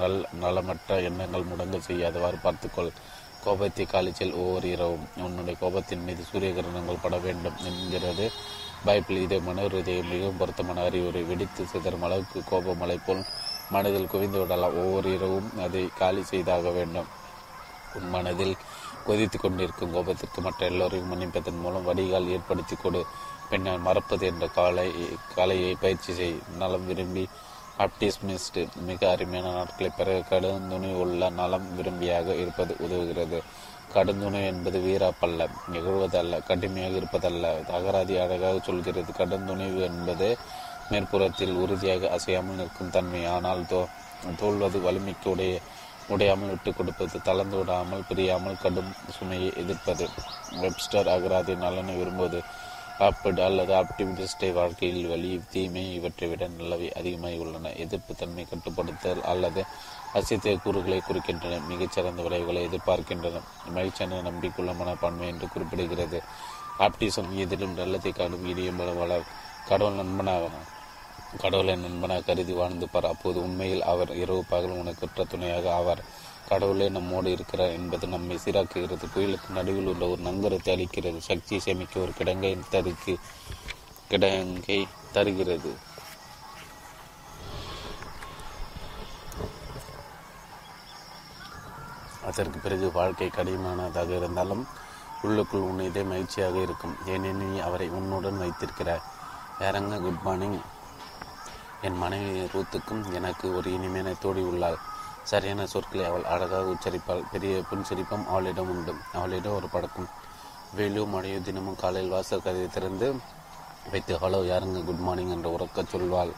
நல் 0.00 0.18
நலமற்ற 0.42 0.98
எண்ணங்கள் 1.08 1.48
முடங்க 1.50 1.76
செய்யாதவாறு 1.86 2.38
பார்த்துக்கொள். 2.42 2.90
கோபத்தை 3.44 3.84
காலிச்சல் 3.86 4.36
ஒவ்வொரு 4.42 4.68
இரவும். 4.70 5.08
உன்னுடைய 5.16 5.56
கோபத்தின் 5.62 6.04
மீது 6.04 6.22
சூரிய 6.22 6.52
கிரணங்கள் 6.52 7.02
பட 7.02 7.18
வேண்டும் 7.18 7.58
என்கிறது 7.64 8.26
பைபிள். 8.84 9.16
இதை 9.16 9.38
மனோரதையை 9.48 10.02
மிகவும் 10.12 10.36
பொருத்தமான 10.36 10.80
அறிவுரை. 10.80 11.22
வெடித்து 11.22 11.64
சிதறும் 11.64 12.02
அளவுக்கு 12.02 12.42
கோபமலை 12.50 12.98
போல் 13.06 13.24
மனதில் 13.70 14.10
குவிந்து 14.14 14.38
விடலாம். 14.38 14.78
ஒவ்வொரு 14.82 15.10
இரவும் 15.12 15.50
அதை 15.66 15.84
காலி 15.98 16.22
செய்தாக 16.22 16.70
வேண்டும். 16.70 17.08
உன் 17.94 18.08
மனதில் 18.08 18.56
கொதித்து 19.06 19.38
கொண்டிருக்கும் 19.38 19.94
கோபத்திற்கு 19.94 20.40
மற்ற 20.40 20.66
எல்லோரையும் 20.66 21.10
மன்னிப்பதன் 21.12 21.60
மூலம் 21.60 21.84
வடிகால் 21.84 22.32
ஏற்படுத்தி 22.36 22.76
கொடு. 22.76 23.02
பின்னர் 23.50 23.78
மறப்பது 23.78 24.26
என்ற 24.26 24.46
காலை 24.46 24.88
கலையை 25.34 25.76
பயிற்சி 25.80 26.12
செய் 26.12 26.38
நலம் 26.58 26.86
விரும்பி 26.86 27.24
ஆப்டிஸ்மிஸ்ட் 27.78 28.58
மிக 28.86 29.00
அருமையான 29.10 29.48
நாட்களை 29.52 29.90
பிறகு 29.96 30.22
கடுந்துணி 30.30 30.90
உள்ள 30.94 31.28
நலம் 31.30 31.66
விரும்பியாக 31.76 32.34
இருப்பது 32.34 32.76
உதவுகிறது. 32.86 33.40
கடுந்துணை 33.94 34.40
என்பது 34.46 34.78
வீராப்பல்ல 34.78 35.48
நிகழ்வதல்ல 35.72 36.40
கடுமையாக 36.46 36.96
இருப்பதல்ல. 36.96 37.44
அகராதி 37.70 38.14
அழகாக 38.18 38.60
சொல்கிறது 38.62 39.12
கடுந்துணிவு 39.18 39.80
என்பது 39.80 40.28
மேற்புறத்தில் 40.90 41.54
உறுதியாக 41.54 42.10
அசையாமல் 42.10 42.54
நிற்கும் 42.54 42.90
தன்மை. 42.90 43.26
ஆனால் 43.26 43.62
தோ 43.62 43.80
தோல்வது 44.36 44.80
வலிமைக்கு 44.80 45.30
உடைய 45.30 45.60
உடையாமல் 46.08 46.48
விட்டுக் 46.48 46.76
கொடுப்பது 46.76 47.16
தளர்ந்து 47.22 47.56
விடாமல் 47.56 48.06
பிரியாமல் 48.08 48.60
கடும் 48.62 48.92
சுமையை 49.18 49.52
எதிர்ப்பது. 49.56 50.06
வெப்ஸ்டர் 50.62 51.10
அகராதி 51.14 51.54
நலனை 51.56 51.94
விரும்புவது 51.96 52.40
ஆப்பிட் 53.04 53.40
அல்லது 53.46 53.72
ஆப்டிமிஸ்டை 53.74 54.48
வாழ்க்கையில் 54.52 55.06
வலி 55.06 55.30
தீமை 55.52 55.82
இவற்றை 55.94 56.28
விட 56.28 56.44
நல்லவை 56.48 56.92
அதிகமாக 56.92 57.40
உள்ளன. 57.44 57.72
எதிர்ப்பு 57.84 58.12
தன்மை 58.14 58.44
கட்டுப்படுத்தல் 58.50 59.22
அல்லது 59.32 59.62
அசித்திய 60.18 60.54
கூறுகளை 60.62 61.02
குறிக்கின்றன. 61.08 61.58
மிகச்சிறந்த 61.66 62.22
விளைவுகளை 62.22 62.62
எதிர்பார்க்கின்றன. 62.68 63.42
மகிழ்ச்சியான 63.76 64.22
நம்பிக்கையுள்ள 64.28 64.74
மனப்பான்மை 64.74 65.28
என்று 65.28 65.48
குறிப்பிடுகிறது. 65.54 66.20
ஆப்டிசம் 66.78 67.30
எதிலும் 67.44 67.76
நல்லதை 67.80 68.12
காடும் 68.12 68.48
இடியும் 68.52 68.80
வளர் 69.02 69.28
கடவுள் 69.68 70.00
நண்பனாக 70.00 70.48
கடவுளை 71.42 71.74
நண்பனாக 71.76 72.26
கருதி 72.26 72.52
வாழ்ந்து 72.52 72.88
பார். 72.88 73.06
அப்போது 73.06 73.38
உண்மையில் 73.42 73.82
அவர் 73.92 74.10
இரவு 74.16 74.42
பகல் 74.48 74.78
உனக்கு 74.82 75.26
துணையாக 75.28 75.66
ஆவார். 75.80 76.02
கடவுளே 76.50 76.86
நம்மோடு 76.96 77.28
இருக்கிறார் 77.36 77.76
என்பது 77.78 78.06
நம்மை 78.14 78.36
சீராக்குகிறது. 78.44 79.06
புயலுக்கு 79.14 79.48
நடுவில் 79.58 79.90
உள்ள 79.92 80.04
ஒரு 80.12 80.22
நங்கரத்தை 80.28 80.70
அளிக்கிறது. 80.76 81.20
சக்தியை 81.30 81.60
சேமிக்க 81.66 82.00
ஒரு 82.00 82.12
கிடங்கை 82.18 82.52
தருக்கு 82.74 83.14
கிடங்கை 84.10 84.80
தருகிறது. 85.16 85.72
அதற்கு 92.28 92.58
பிறகு 92.58 92.86
வாழ்க்கை 92.92 93.28
கடினமானதாக 93.34 94.10
இருந்தாலும் 94.20 94.64
உள்ளுக்குள் 95.26 95.66
உன் 95.68 95.86
இதே 95.88 96.02
மகிழ்ச்சியாக 96.02 96.56
இருக்கும். 96.66 96.96
ஏனெனில் 97.12 97.38
நீ 97.42 97.58
அவரை 97.66 97.86
உன்னுடன் 97.98 98.40
வைத்திருக்கிறார் 98.42 99.04
வேறங்க 99.60 100.00
குட் 100.04 100.24
மார்னிங் 100.26 100.58
என் 101.86 101.98
மனைவி 102.02 102.32
ரூத்துக்கும் 102.54 103.02
எனக்கு 103.18 103.46
ஒரு 103.56 103.68
இனிமையான 103.76 104.14
தோடி 104.24 104.42
உள்ளாள். 104.50 104.78
சரியான 105.30 105.66
சொற்களை 105.72 106.04
அவள் 106.08 106.26
அழகாக 106.32 106.72
உச்சரிப்பாள். 106.74 107.22
பெரிய 107.32 107.54
புன்சிரிப்பும் 107.70 108.26
அவளிடம் 108.32 108.68
உண்டு. 108.72 108.92
அவளிடம் 109.18 109.56
ஒரு 109.58 109.68
படக்கும். 109.74 110.08
வெயிலோ 110.76 111.02
மழையோ 111.14 111.38
தினமும் 111.46 111.80
காலையில் 111.82 112.12
வாசல் 112.14 112.44
கதையை 112.44 112.68
திறந்து 112.76 113.06
வைத்து 113.92 114.14
ஹலோ 114.22 114.40
யாருங்க? 114.50 114.80
குட் 114.88 115.02
மார்னிங் 115.06 115.32
என்று 115.36 115.50
உறக்க 115.56 115.84
சொல்வாள். 115.92 116.32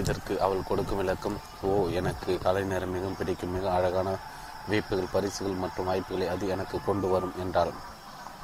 இதற்கு 0.00 0.32
அவள் 0.46 0.68
கொடுக்கும் 0.68 1.00
விளக்கம் 1.02 1.38
ஓ 1.68 1.70
எனக்கு 2.00 2.32
காலை 2.44 2.62
நேரம் 2.72 2.92
மிகவும் 2.96 3.16
பிடிக்கும். 3.20 3.54
மிக 3.56 3.66
அழகான 3.78 4.08
வீப்புகள் 4.70 5.12
பரிசுகள் 5.14 5.62
மற்றும் 5.62 5.88
வாய்ப்புகளை 5.90 6.26
அது 6.34 6.44
எனக்கு 6.56 6.76
கொண்டு 6.88 7.08
வரும் 7.14 7.34
என்றாள். 7.44 7.72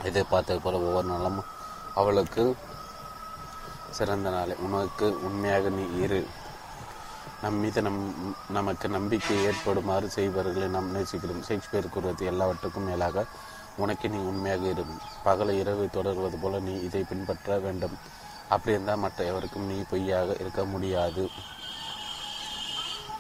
எதிர்பார்த்தது 0.09 0.61
போல 0.65 0.81
ஒவ்வொரு 0.87 1.09
நாளும் 1.13 1.39
அவளுக்கு 2.01 2.45
சிறந்த 3.99 4.31
நாளை. 4.31 4.57
உனக்கு 4.67 5.07
உண்மையாக 5.29 5.69
நீ 5.79 5.85
இரு. 6.05 6.21
நம் 7.43 7.59
மீது 7.63 7.81
நம் 7.83 7.99
நமக்கு 8.57 8.87
நம்பிக்கை 8.89 9.35
ஏற்படுமாறு 9.45 10.07
செய்பவர்களை 10.11 10.69
நாம் 10.69 10.93
நேசிக்கிறோம். 10.95 11.43
ஷேக்ஸ்பியர் 11.49 11.95
கூறுவது 11.95 12.25
எல்லாவற்றுக்கும் 12.27 12.87
மேலாக 12.91 13.25
உனக்கு 13.77 14.07
நீ 14.09 14.19
உண்மையாக 14.31 14.65
இரு 14.67 14.85
பகலை 15.25 15.55
இரவு 15.63 15.85
தொடர்வது 15.97 16.37
போல 16.43 16.59
நீ 16.59 16.75
இதை 16.87 17.03
பின்பற்ற 17.09 17.59
வேண்டும். 17.59 17.97
அப்படி 18.49 18.75
இருந்தால் 18.75 19.03
மற்ற 19.05 19.25
எவருக்கும் 19.25 19.69
நீ 19.71 19.77
பொய்யாக 19.91 20.37
இருக்க 20.43 20.65
முடியாது. 20.65 21.25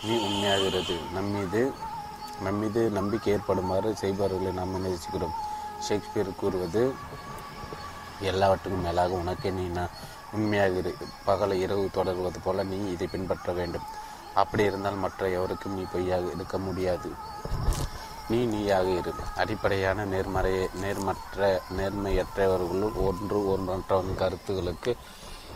நீ 0.06 0.16
உண்மையாகிறது 0.28 0.96
நம்மீது 1.12 1.62
நம்மீது 2.42 2.80
நம்பிக்கை 2.90 3.32
ஏற்படுமாறு 3.34 3.90
செய்பவர்களை 3.96 4.52
நாம் 4.60 4.84
நேசிக்கிறோம். 4.86 5.36
ஷேக்ஸ்பியர் 5.88 6.40
கூறுவது 6.42 6.82
எல்லாவற்றுக்கும் 8.20 8.86
மேலாக 8.88 9.22
உனக்கு 9.22 9.48
நீ 9.52 9.66
நான் 9.78 9.94
உண்மையாக 10.32 10.80
இரு. 10.80 10.92
பகல 11.24 11.54
இரவு 11.64 11.84
தொடர்வது 11.92 12.38
போல 12.40 12.62
நீ 12.72 12.78
இதை 12.92 13.06
பின்பற்ற 13.06 13.52
வேண்டும். 13.52 13.86
அப்படி 14.42 14.64
இருந்தால் 14.64 15.02
மற்ற 15.04 15.28
எவருக்கும் 15.36 15.76
நீ 15.78 15.84
பொய்யாக 15.92 16.26
இருக்க 16.34 16.56
முடியாது. 16.58 17.10
நீ 18.28 18.38
நீயாக 18.54 18.88
இரு. 19.00 19.12
அடிப்படையான 19.36 20.04
நேர்மறைய 20.04 20.60
நேர்மற்ற 20.82 21.48
நேர்மையற்றவர்களுள் 21.78 22.96
ஒன்று 23.08 23.38
ஒன்றவன் 23.52 24.18
கருத்துகளுக்கு 24.22 24.92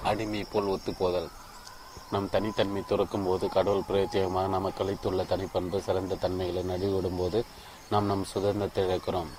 அடிமை 0.03 0.43
போல் 0.53 0.73
ஒத்துப்போதல். 0.75 1.29
நம் 2.11 2.29
தனித்தன்மை 2.29 2.83
துறக்கும் 2.87 3.27
போது 3.27 3.45
கடவுள் 3.49 3.89
பிரத்யேகமாக 3.89 4.49
நமக்கு 4.49 4.83
அளித்துள்ள 4.85 5.23
தனிப்பண்பு 5.33 5.79
சிறந்த 5.87 6.19
தன்மைகளை 6.25 6.63
நடுவிடும் 6.71 7.19
போது 7.19 7.41
நாம் 7.91 8.11
நம் 8.11 8.31
சுதந்திரத்தை 8.33 8.85
இழக்கிறோம். 8.85 9.31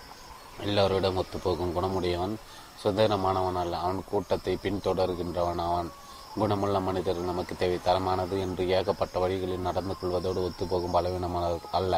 எல்லோரிடம் 0.66 1.20
ஒத்துப்போகும் 1.22 1.74
குணமுடையவன் 1.76 2.36
சுதந்திரமானவன் 2.84 3.60
அல்ல. 3.64 3.74
அவன் 3.78 4.02
கூட்டத்தை 4.12 4.54
பின்தொடர்கின்றவன் 4.64 5.62
அவன். 5.68 5.90
குணமுள்ள 6.40 6.80
மனிதர் 6.80 7.18
நமக்கு 7.30 7.54
தேவை 7.56 7.78
தரமானது 7.86 8.36
என்று 8.40 8.64
ஏகப்பட்ட 8.78 9.16
வழிகளில் 9.20 9.66
நடந்து 9.68 9.94
கொள்வதோடு 10.02 10.40
ஒத்துப்போகும் 10.48 10.96
பலவீனமான 10.96 11.46
அல்ல. 11.72 11.94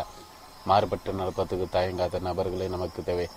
மாறுபட்டு 0.66 1.14
நடப்பதற்கு 1.14 1.66
தயங்காத 1.76 2.20
நபர்களே 2.20 2.68
நமக்கு 2.68 3.02
தேவை. 3.04 3.28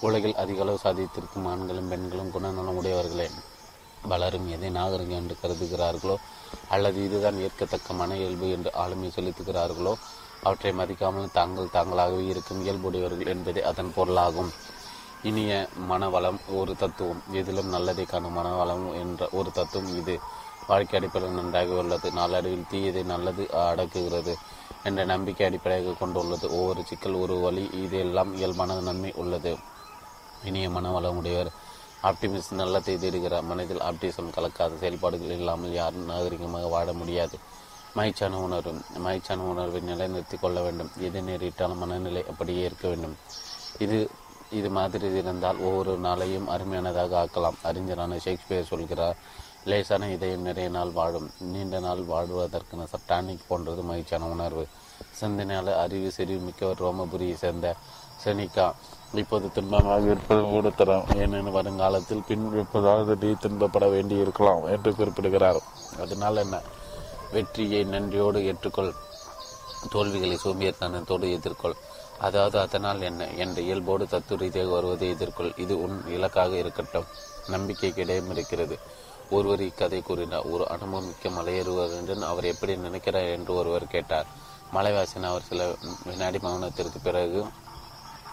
உலகில் 0.00 0.34
அதிக 0.34 0.62
அளவு 0.62 0.78
சாதித்திருக்கும் 0.84 1.46
ஆண்களும் 1.52 1.90
பெண்களும் 1.92 2.32
குணநலம் 2.36 2.78
உடையவர்களே. 2.80 3.28
பலரும் 4.08 4.48
எதை 4.48 4.70
நாகரிகம் 4.70 5.20
என்று 5.20 5.36
கருதுகிறார்களோ 5.42 6.16
அல்லது 6.68 6.98
இதுதான் 7.06 7.38
ஏற்கத்தக்க 7.46 7.92
மன 7.92 8.16
இயல்பு 8.16 8.46
என்று 8.50 8.70
ஆளுமை 8.74 9.08
செலுத்துகிறார்களோ 9.16 9.94
அவற்றை 10.42 10.72
மதிக்காமல் 10.72 11.34
தாங்கள் 11.38 11.74
தாங்களாகவே 11.76 12.26
இருக்கும் 12.32 12.62
இயல்புடையவர்கள் 12.66 13.32
என்பதே 13.34 13.62
அதன் 13.62 13.94
பொருளாகும். 13.96 14.52
இனிய 15.22 15.52
மனவளம் 15.90 16.38
ஒரு 16.58 16.76
தத்துவம். 16.76 17.22
எதிலும் 17.32 17.72
நல்லதை 17.74 18.04
காணும் 18.04 18.36
மனவளம் 18.38 18.86
என்ற 19.00 19.28
ஒரு 19.32 19.50
தத்துவம் 19.52 19.90
இது. 19.98 20.14
வாழ்க்கை 20.66 20.98
அடிப்படையில் 20.98 21.38
நன்றாக 21.38 21.74
உள்ளது. 21.82 22.12
நாளடைவில் 22.12 22.70
தீயதை 22.72 23.04
நல்லது 23.04 23.44
அடக்குகிறது 23.52 24.34
என்ற 24.84 25.04
நம்பிக்கை 25.04 25.46
அடிப்படையாக 25.46 25.96
கொண்டுள்ளது. 25.98 26.46
ஒவ்வொரு 26.58 26.82
சிக்கல் 26.84 27.14
ஒரு 27.14 27.34
வழி 27.34 27.64
இதெல்லாம் 27.82 28.34
இயல்பான 28.34 28.80
நன்மை 28.80 29.12
உள்ளது. 29.16 29.56
இனிய 30.44 30.68
மனவளம் 30.68 31.18
உடையவர் 31.20 31.50
ஆப்டிமிஸ்ட் 32.02 32.50
நல்லதை 32.50 32.94
தேடுகிறார் 32.94 33.42
மனதில் 33.42 33.80
ஆப்டிசம் 33.80 34.34
கலக்காத 34.36 34.78
செயல்பாடுகள் 34.78 35.36
இல்லாமல் 35.38 35.72
யாரும் 35.72 36.08
நாகரிகமாக 36.10 36.68
வாழ 36.68 36.92
முடியாது. 36.92 37.38
மகிழ்ச்சியான 37.94 38.38
உணர்வு 38.38 38.72
மகிழ்ச்சியான 38.96 39.42
உணர்வை 39.42 39.80
நிலைநிறுத்தி 39.80 40.38
கொள்ள 40.40 40.60
வேண்டும். 40.60 40.90
எது 41.00 41.20
நேரிட்டாலும் 41.20 41.76
மனநிலை 41.76 42.24
அப்படியே 42.28 42.64
இருக்க 42.64 42.88
வேண்டும். 42.88 43.16
இது 43.78 44.10
இது 44.50 44.70
மாதிரி 44.70 45.16
இருந்தால் 45.16 45.58
ஒவ்வொரு 45.58 45.98
நாளையும் 46.00 46.48
அருமையானதாக 46.48 47.26
ஆக்கலாம். 47.26 47.58
அறிஞரான 47.62 48.18
ஷேக்ஸ்பியர் 48.18 48.70
சொல்கிறார் 48.72 49.16
லேசான 49.64 50.08
இதயம் 50.08 50.40
நிறைய 50.40 50.68
நாள் 50.68 50.90
வாழும். 50.90 51.30
நீண்ட 51.38 51.80
நாள் 51.80 52.02
வாழ்வதற்கான 52.02 52.86
சப்டானிக் 52.92 53.46
போன்றது 53.48 53.82
மகிழ்ச்சியான 53.82 54.30
உணர்வு. 54.30 54.66
சிந்தனையாளர் 55.10 55.78
அறிவு 55.78 56.10
செறிவு 56.10 56.40
மிக்கவர் 56.40 56.82
ரோமபுரியை 56.82 57.34
சேர்ந்த 57.34 57.76
செனிகா 58.24 58.72
இப்போது 59.14 59.46
துன்பமாக 59.46 60.04
இருப்பது 60.04 60.40
ஊடுத்தரம் 60.40 61.04
ஏனெனும் 61.14 61.50
வருங்காலத்தில் 61.50 62.22
பின் 62.28 62.58
எப்போதாவது 62.58 63.14
துன்பப்பட 63.14 63.90
வேண்டி 63.90 64.16
இருக்கலாம் 64.16 64.64
என்று 64.64 64.94
குறிப்பிடுகிறார். 64.94 65.60
அதனால் 66.00 66.36
என்ன? 66.36 66.60
வெற்றியை 67.32 67.84
நன்றியோடு 67.84 68.40
ஏற்றுக்கொள். 68.40 68.94
தோல்விகளை 69.90 70.38
சோம்பியத்தனத்தோடு 70.44 71.38
எதிர்கொள். 71.38 71.72
அதாவது 72.18 72.58
அதனால் 72.58 73.00
என்ன? 73.00 73.28
என்ற 73.28 73.60
இயல்போடு 73.60 74.06
தத்துவ 74.06 74.42
ரீதியாக 74.42 74.70
வருவதை 74.70 75.12
எதிர்கொள். 75.12 75.60
இது 75.60 75.82
உன் 75.82 76.08
இலக்காக 76.08 76.56
இருக்கட்டும். 76.56 77.04
நம்பிக்கைக்கு 77.48 78.02
இடையும் 78.02 78.30
இருக்கிறது. 78.30 78.78
ஒருவர் 79.30 79.60
இக்கதை 79.60 80.02
கூறினார். 80.02 80.42
ஒரு 80.42 80.68
அனுபவம் 80.68 81.06
மிக்க 81.06 81.28
மலையேறுவதென்று 81.28 82.18
அவர் 82.22 82.44
எப்படி 82.44 82.76
நினைக்கிறார்? 82.76 83.28
என்று 83.36 83.54
ஒருவர் 83.54 83.86
கேட்டார். 83.86 84.26
மலைவாசன் 84.72 85.22
அவர் 85.22 85.48
சில 85.48 85.70
வினாடி 86.04 86.38
மௌனத்திற்கு 86.38 86.98
பிறகு 87.02 87.46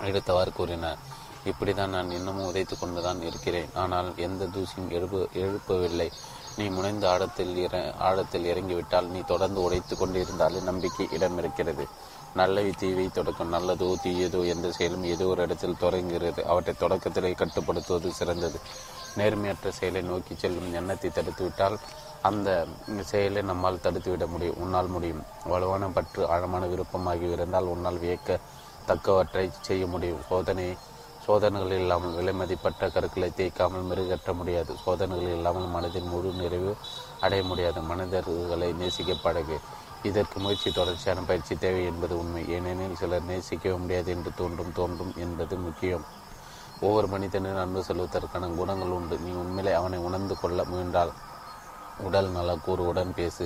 எடுத்தவாறு 0.02 0.52
கூறினார். 0.54 0.98
இப்படிதான் 1.46 1.88
நான் 1.88 2.12
இன்னமும் 2.12 2.46
உதைத்து 2.46 2.76
கொண்டுதான் 2.80 3.22
இருக்கிறேன். 3.22 3.70
ஆனால் 3.74 4.10
எந்த 4.18 4.46
தூசியும் 4.46 4.90
எழுப்பு 4.90 5.20
எழுப்பவில்லை. 5.44 6.10
நீ 6.58 6.66
முனைந்த 6.68 7.10
ஆழத்தில் 7.10 7.56
இற 7.56 7.94
ஆழத்தில் 8.00 8.46
இறங்கிவிட்டால் 8.46 9.08
நீ 9.08 9.20
தொடர்ந்து 9.20 9.62
உடைத்து 9.62 9.96
கொண்டிருந்தாலே 9.96 10.60
நம்பிக்கை 10.64 11.08
இடம் 11.12 11.38
இருக்கிறது 11.38 11.88
நல்லவை 12.36 12.72
தீவை 12.72 13.10
தொடக்கம். 13.14 13.54
நல்லதோ 13.54 13.88
தீயதோ 14.04 14.48
எந்த 14.48 14.72
செயலும் 14.72 15.04
ஏதோ 15.04 15.26
ஒரு 15.26 15.42
இடத்தில் 15.42 15.78
தொடங்குகிறது. 15.78 16.46
அவற்றை 16.46 16.76
தொடக்கத்திலே 16.80 17.36
கட்டுப்படுத்துவது 17.36 18.12
சிறந்தது. 18.14 18.60
நேர்மையற்ற 19.17 19.69
செயலை 19.69 20.01
நோக்கி 20.01 20.36
செல்லும் 20.36 20.73
எண்ணத்தை 20.73 21.10
தடுத்துவிட்டால் 21.10 21.77
அந்த 22.21 22.49
செயலை 23.03 23.41
நம்மால் 23.41 23.84
தடுத்துவிட 23.84 24.25
முடியும். 24.27 24.58
உன்னால் 24.58 24.88
முடியும். 24.88 25.23
வலுவான 25.43 25.89
பற்று 25.89 26.21
ஆழமான 26.27 26.65
விருப்பம் 26.65 27.08
ஆகியிருந்தால் 27.08 27.71
உன்னால் 27.73 28.01
வியக்க 28.03 28.39
தக்கவற்றை 28.88 29.49
செய்ய 29.62 29.88
முடியும். 29.88 30.21
சோதனை 30.30 30.67
சோதனைகள் 31.25 31.80
இல்லாமல் 31.80 32.13
விலைமதிப்பற்ற 32.13 32.84
கருக்களை 32.91 33.30
தேய்க்காமல் 33.38 33.88
மெருகற்ற 33.89 34.34
முடியாது. 34.34 34.71
சோதனைகள் 34.75 35.36
இல்லாமல் 35.38 35.67
மனதின் 35.75 36.08
முழு 36.08 36.30
நிறைவு 36.34 36.71
அடைய 37.19 37.43
முடியாது. 37.43 37.82
மனிதர்களை 37.82 38.73
நேசிக்க 38.73 39.13
பழகு. 39.23 39.58
இதற்கு 40.03 40.39
முயற்சி 40.39 40.71
தொடர்ச்சியான 40.71 41.21
பயிற்சி 41.21 41.56
தேவை 41.56 41.86
என்பது 41.86 42.17
உண்மை. 42.19 42.43
ஏனெனில் 42.49 42.95
சிலர் 42.95 43.27
நேசிக்கவே 43.27 43.77
முடியாது 43.77 44.12
என்று 44.12 44.32
தோன்றும் 44.36 44.71
தோன்றும் 44.71 45.13
என்பது 45.17 45.58
முக்கியம். 45.58 46.06
ஒவ்வொரு 46.80 47.08
மனிதனும் 47.08 47.58
அன்பு 47.58 47.84
செல்வதற்கான 47.84 48.56
குணங்கள் 48.56 48.90
உண்டு. 48.90 49.18
நீ 49.18 49.32
உண்மையிலே 49.32 49.72
அவனை 49.74 50.00
உணர்ந்து 50.00 50.40
கொள்ள 50.40 50.63
முயன்றால் 50.63 51.12
உடல் 51.98 52.30
நல 52.30 52.56
கூறுவுடன் 52.66 53.13
பேசு. 53.13 53.46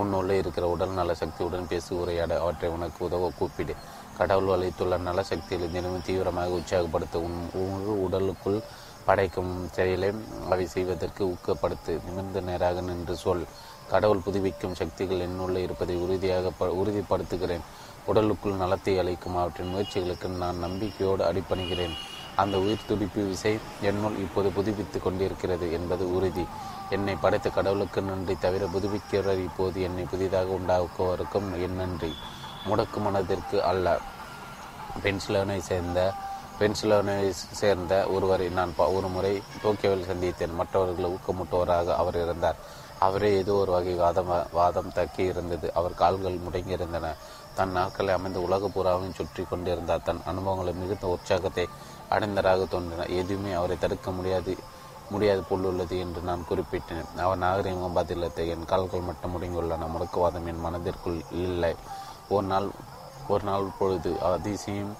உன்னுள்ளே 0.00 0.34
இருக்கிற 0.38 0.68
உடல் 0.68 0.90
நல 0.90 1.14
சக்தியுடன் 1.14 1.68
பேசி 1.68 1.94
உரையாட. 1.94 2.40
அவற்றை 2.40 2.70
உனக்கு 2.70 3.04
உதவ 3.04 3.30
கூப்பிடு. 3.38 3.74
கடவுள் 4.18 4.52
அளித்துள்ள 4.56 4.96
நல 4.98 5.22
சக்திகளை 5.22 5.72
தினமும் 5.72 6.02
தீவிரமாக 6.02 6.56
உற்சாகப்படுத்த 6.58 7.18
உன் 7.18 7.38
முழு 7.54 8.02
உடலுக்குள் 8.02 8.60
படைக்கும் 9.06 9.68
செயலை 9.72 10.12
அவை 10.50 10.66
செய்வதற்கு 10.66 11.22
ஊக்கப்படுத்து. 11.24 11.92
நிமிர்ந்த 12.04 12.40
நேராக 12.40 12.80
நின்று 12.80 13.16
சொல். 13.16 13.44
கடவுள் 13.88 14.24
புதுப்பிக்கும் 14.24 14.74
சக்திகள் 14.74 15.24
என்னுள்ளே 15.28 15.56
இருப்பதை 15.56 15.96
உறுதியாக 15.96 16.50
ப 16.50 16.68
உறுதிப்படுத்துகிறேன். 16.82 17.64
உடலுக்குள் 18.06 18.60
நலத்தை 18.62 18.98
அளிக்கும் 18.98 19.36
அவற்றின் 19.36 19.72
முயற்சிகளுக்கு 19.74 20.28
நான் 20.28 20.56
நம்பிக்கையோடு 20.56 21.24
அடிப்பணிகிறேன் 21.24 21.96
அந்த 22.36 22.58
உயிர் 22.58 22.88
துடிப்பு 22.88 23.22
விசை 23.24 23.52
என்னுள் 23.82 24.18
இப்போது 24.18 24.48
புதுப்பித்து 24.50 24.98
கொண்டிருக்கிறது 25.00 25.72
என்பது 25.72 26.14
உறுதி. 26.14 26.44
என்னை 26.90 27.14
படைத்த 27.14 27.48
கடவுளுக்கு 27.48 28.02
நன்றி 28.02 28.34
தவிர 28.36 28.64
புதுப்பிக்கிறவர் 28.66 29.42
இப்போது 29.44 29.82
என்னை 29.82 30.04
புதிதாக 30.04 30.58
உண்டாக்குவதற்கும் 30.58 31.48
என் 31.62 31.76
நன்றி. 31.76 32.12
முடக்கு 32.68 32.98
மனதிற்கு 33.00 33.64
அல்ல. 33.64 33.98
பென்சிலோனை 35.02 35.58
சேர்ந்த 35.58 36.00
பென்சிலோனை 36.60 37.16
சேர்ந்த 37.30 37.94
ஒருவரை 38.06 38.48
நான் 38.48 38.72
ஒரு 38.76 39.08
முறை 39.08 39.42
டோக்கியோவில் 39.62 40.08
சந்தித்தேன். 40.10 40.54
மற்றவர்களை 40.54 41.08
ஊக்கமுட்டவராக 41.16 41.94
அவர் 42.02 42.18
இருந்தார். 42.22 42.60
அவரே 42.98 43.30
ஏதோ 43.36 43.52
ஒரு 43.52 43.72
வகை 43.72 43.94
வாதம் 43.94 44.30
வாதம் 44.52 44.92
தக்கி 44.92 45.22
இருந்தது. 45.22 45.66
அவர் 45.74 45.94
கால்கள் 45.94 46.38
முடங்கியிருந்தன. 46.46 47.06
தன் 47.54 47.70
நாட்களை 47.70 48.14
அமைந்து 48.14 48.42
உலக 48.42 48.68
பூராவும் 48.68 49.14
சுற்றி 49.14 49.42
கொண்டிருந்தார். 49.50 50.02
தன் 50.02 50.22
அனுபவங்களை 50.26 50.72
மிகுந்த 50.72 51.06
உற்சாகத்தை 51.06 51.68
அடைந்தராக 52.14 52.64
தோன்றினார் 52.64 53.14
எதுவுமே 53.20 53.52
அவரை 53.52 53.76
தடுக்க 53.78 54.10
முடியாது 54.10 54.54
முடியாது 55.12 55.42
உள்ளது 55.68 55.96
என்று 56.04 56.20
நான் 56.28 56.46
குறிப்பிட்டேன். 56.48 57.08
அவர் 57.24 57.42
நாகரிகம் 57.44 57.96
பதிலத்தை 57.96 58.44
என் 58.54 58.68
கால்கள் 58.70 59.08
மட்டும் 59.08 59.32
முடங்கியுள்ளன. 59.34 59.88
முடக்குவாதம் 59.94 60.48
என் 60.52 60.64
மனதிற்குள் 60.64 61.20
இல்லை. 61.30 61.74
ஒரு 62.28 62.46
நாள் 62.52 62.68
ஒரு 63.28 63.44
நாள் 63.44 63.74
பொழுது 63.78 64.10
அதிசயம் 64.20 64.94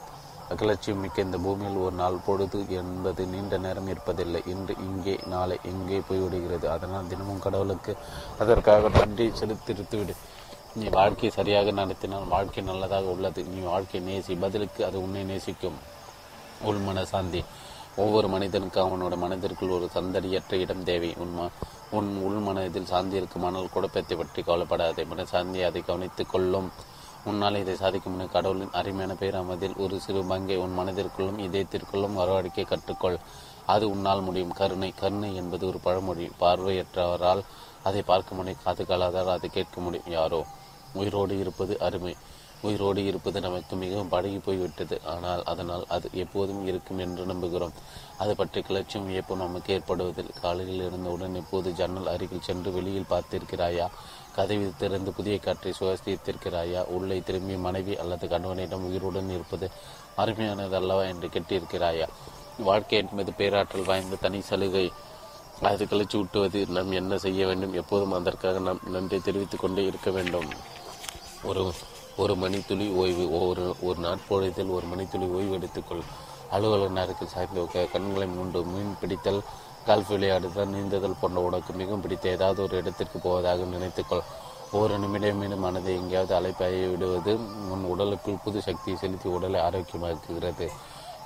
கிளர்ச்சியும் 0.60 1.00
மிக்க 1.04 1.26
இந்த 1.26 1.38
பூமியில் 1.44 1.78
ஒரு 1.84 1.96
நாள் 2.00 2.18
பொழுது 2.26 2.58
என்பது 2.80 3.22
நீண்ட 3.32 3.56
நேரம் 3.64 3.90
இருப்பதில்லை. 3.92 4.40
இன்று 4.52 4.74
இங்கே 4.86 5.14
நாளை 5.32 5.56
எங்கே 5.70 5.98
போய்விடுகிறது? 6.08 6.66
அதனால் 6.74 7.10
தினமும் 7.12 7.44
கடவுளுக்கு 7.46 7.94
அதற்காக 8.38 8.88
நன்றி 8.88 9.26
செலுத்திருத்துவிடு 9.40 10.14
நீ 10.78 10.86
வாழ்க்கையை 10.98 11.30
சரியாக 11.36 11.70
நடத்தினால் 11.70 12.32
வாழ்க்கை 12.34 12.64
நல்லதாக 12.64 13.12
உள்ளது. 13.16 13.42
நீ 13.52 13.60
வாழ்க்கை 13.72 14.00
நேசி 14.08 14.34
பதிலுக்கு 14.40 14.80
அது 14.88 14.96
உன்னை 15.02 15.24
நேசிக்கும். 15.24 15.78
உள்மன 16.64 17.02
சாந்தி 17.02 17.44
ஒவ்வொரு 17.96 18.28
மனிதனுக்கும் 18.28 18.86
அவனோட 18.86 19.16
மனதிற்குள் 19.16 19.68
ஒரு 19.68 19.88
சந்தடியற்ற 19.94 20.52
இடம் 20.52 20.84
தேவை. 20.84 21.14
உண்மை 21.16 21.48
உன் 21.90 22.22
உள் 22.22 22.38
மனதில் 22.38 22.86
சாந்தி 22.86 23.16
இருக்குமானால் 23.16 23.72
குழப்பத்தை 23.72 24.16
பற்றி 24.16 24.42
கவலைப்படாதே. 24.42 25.04
மன 25.04 25.24
சாந்தி 25.24 25.62
அதை 25.62 25.82
கவனித்துக் 25.82 26.28
கொள்ளும். 26.28 26.72
உன்னால் 27.24 27.56
இதை 27.56 27.76
சாதிக்க 27.76 28.10
முடியும் 28.10 28.32
கடவுளின் 28.32 28.72
அருமையான 28.72 29.12
பேராமதில் 29.12 29.76
ஒரு 29.76 30.00
சிறு 30.00 30.24
பங்கை 30.24 30.56
உன் 30.56 30.78
மனதிற்குள்ளும் 30.78 31.38
இதயத்திற்குள்ளும் 31.38 32.18
வரவழைக்க 32.18 32.62
கற்றுக்கொள். 32.62 33.18
அது 33.66 33.90
உன்னால் 33.90 34.20
முடியும். 34.20 34.52
கருணை 34.52 34.94
கருணை 34.96 35.34
என்பது 35.34 35.66
ஒரு 35.66 35.78
பழமொழி. 35.78 36.30
பார்வையற்றவரால் 36.40 37.42
அதை 37.82 38.02
பார்க்க 38.02 38.34
முடியும். 38.34 38.60
காது 38.64 38.84
காலாதால் 38.84 39.26
அதை 39.26 39.50
கேட்க 39.50 39.80
முடியும். 39.80 40.10
யாரோ 40.10 40.46
உயிரோடு 40.94 41.38
இருப்பது 41.38 41.80
அருமை. 41.80 42.16
உயிரோடு 42.62 43.04
இருப்பது 43.04 43.40
நமக்கு 43.40 43.76
மிகவும் 43.76 44.08
பழகி 44.08 44.38
போய்விட்டது. 44.38 45.00
ஆனால் 45.04 45.42
அதனால் 45.44 45.84
அது 45.88 46.08
எப்போதும் 46.12 46.66
இருக்கும் 46.66 46.98
என்று 46.98 47.26
நம்புகிறோம். 47.26 47.72
அது 48.18 48.36
பற்றி 48.36 48.60
கிளர்ச்சியும் 48.60 49.06
வியப்பும் 49.06 49.38
நமக்கு 49.38 49.72
ஏற்படுவதில் 49.72 50.32
காலையில் 50.40 50.90
இருந்தவுடன் 50.90 51.34
எப்போது 51.34 51.72
ஜன்னல் 51.72 52.06
அருகில் 52.06 52.40
சென்று 52.40 52.72
வெளியில் 52.72 53.10
பார்த்திருக்கிறாயா? 53.10 53.88
கதவி 54.36 54.72
திறந்து 54.78 55.12
புதிய 55.12 55.38
காற்றை 55.38 55.72
சுவாசித்திருக்கிறாயா? 55.80 56.86
உள்ளே 56.86 57.18
திரும்பி 57.20 57.56
மனைவி 57.56 57.96
அல்லது 57.96 58.28
கணவனிடம் 58.28 58.84
உயிருடன் 58.84 59.30
இருப்பது 59.30 59.70
அருமையானது 60.16 60.74
அல்லவா 60.74 61.02
என்று 61.02 61.28
கேட்டிருக்கிறாயா? 61.28 62.08
வாழ்க்கை 62.58 62.98
என்பது 62.98 63.32
பேராற்றல் 63.32 63.84
வாய்ந்த 63.84 64.16
தனி 64.16 64.40
சலுகை. 64.40 64.90
அது 65.60 65.84
கழிச்சு 65.84 66.16
ஊட்டுவது 66.16 66.66
நாம் 66.66 66.92
என்ன 66.92 67.18
செய்ய 67.18 67.46
வேண்டும்? 67.46 67.72
எப்போதும் 67.72 68.12
அதற்காக 68.12 68.58
நாம் 68.58 68.80
நன்றி 68.86 69.20
தெரிவித்துக் 69.20 69.60
கொண்டே 69.60 69.84
இருக்க 69.84 70.10
வேண்டும். 70.10 70.48
ஒரு 71.44 71.72
ஒரு 72.16 72.34
மணித்துளி 72.34 72.86
ஓய்வு 73.00 73.24
ஒரு 73.48 73.64
ஒரு 73.82 73.98
நாட்பொழுதில் 74.00 74.70
ஒரு 74.76 74.86
மணித்துளி 74.92 75.26
ஓய்வு 75.36 75.54
எடுத்துக்கொள். 75.58 76.02
அலுவலக 76.50 76.92
நேரத்தில் 76.98 77.32
சாய்ந்து 77.34 77.88
கண்களை 77.92 78.26
மூன்று 78.26 78.60
மீன் 78.64 78.96
பிடித்தல் 79.00 79.40
கால்ஃப் 79.86 80.12
விளையாடுதல் 80.12 80.72
நீந்துதல் 80.74 81.20
போன்ற 81.20 81.40
உனக்கு 81.40 81.72
மிகவும் 81.72 82.00
பிடித்த 82.00 82.28
ஏதாவது 82.28 82.62
ஒரு 82.62 82.76
இடத்திற்கு 82.76 83.18
போவதாக 83.18 83.62
நினைத்துக்கொள். 83.74 84.24
ஒரு 84.72 84.94
நிமிடமேனும் 84.98 85.64
மனதை 85.64 85.92
எங்கேயாவது 85.94 86.32
அலைப்பாய 86.38 86.90
விடுவது 86.90 87.32
உன் 87.72 87.84
உடலுக்குள் 87.92 88.42
புது 88.44 88.60
சக்தியை 88.62 88.98
செலுத்தி 88.98 89.28
உடலை 89.28 89.60
ஆரோக்கியமாக்குகிறது. 89.60 90.68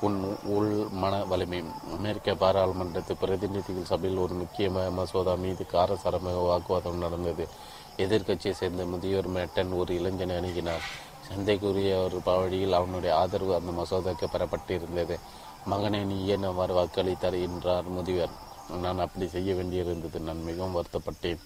உன் 0.01 0.19
உள் 0.57 0.73
மன 1.03 1.15
வலிமை. 1.31 1.65
அமெரிக்க 1.97 2.33
பாராளுமன்றத்து 2.43 3.15
பிரதிநிதிகள் 3.21 3.91
சபையில் 3.93 4.23
ஒரு 4.25 4.35
முக்கிய 4.35 4.71
மசோதா 4.99 5.35
மீது 5.35 5.67
காரசாரமாக 5.73 6.47
வாக்குவாதம் 6.51 7.05
நடந்தது. 7.07 7.47
எதிர்க்கட்சியை 8.05 8.55
சேர்ந்த 8.61 8.85
முதியோர் 8.85 9.29
மேட்டன் 9.37 9.73
ஒரு 9.81 9.93
இளைஞனை 9.99 10.35
அணுகினார். 10.37 10.85
சந்தைக்குரிய 11.29 11.91
ஒரு 12.05 12.19
வழியில் 12.25 12.79
அவனுடைய 12.79 13.13
ஆதரவு 13.17 13.53
அந்த 13.59 13.73
மசோதாக்கு 13.81 14.27
பெறப்பட்டிருந்தது. 14.35 15.17
மகனை 15.65 16.01
நீ 16.05 16.17
ஏன் 16.27 16.47
அவ்வாறு 16.51 16.75
வாக்களித்தார் 16.75 17.37
என்றார் 17.47 17.89
முதியவர் 17.97 18.37
நான் 18.85 19.03
அப்படி 19.05 19.27
செய்ய 19.29 19.51
வேண்டியிருந்தது. 19.55 20.19
நான் 20.29 20.43
மிகவும் 20.43 20.77
வருத்தப்பட்டேன். 20.77 21.43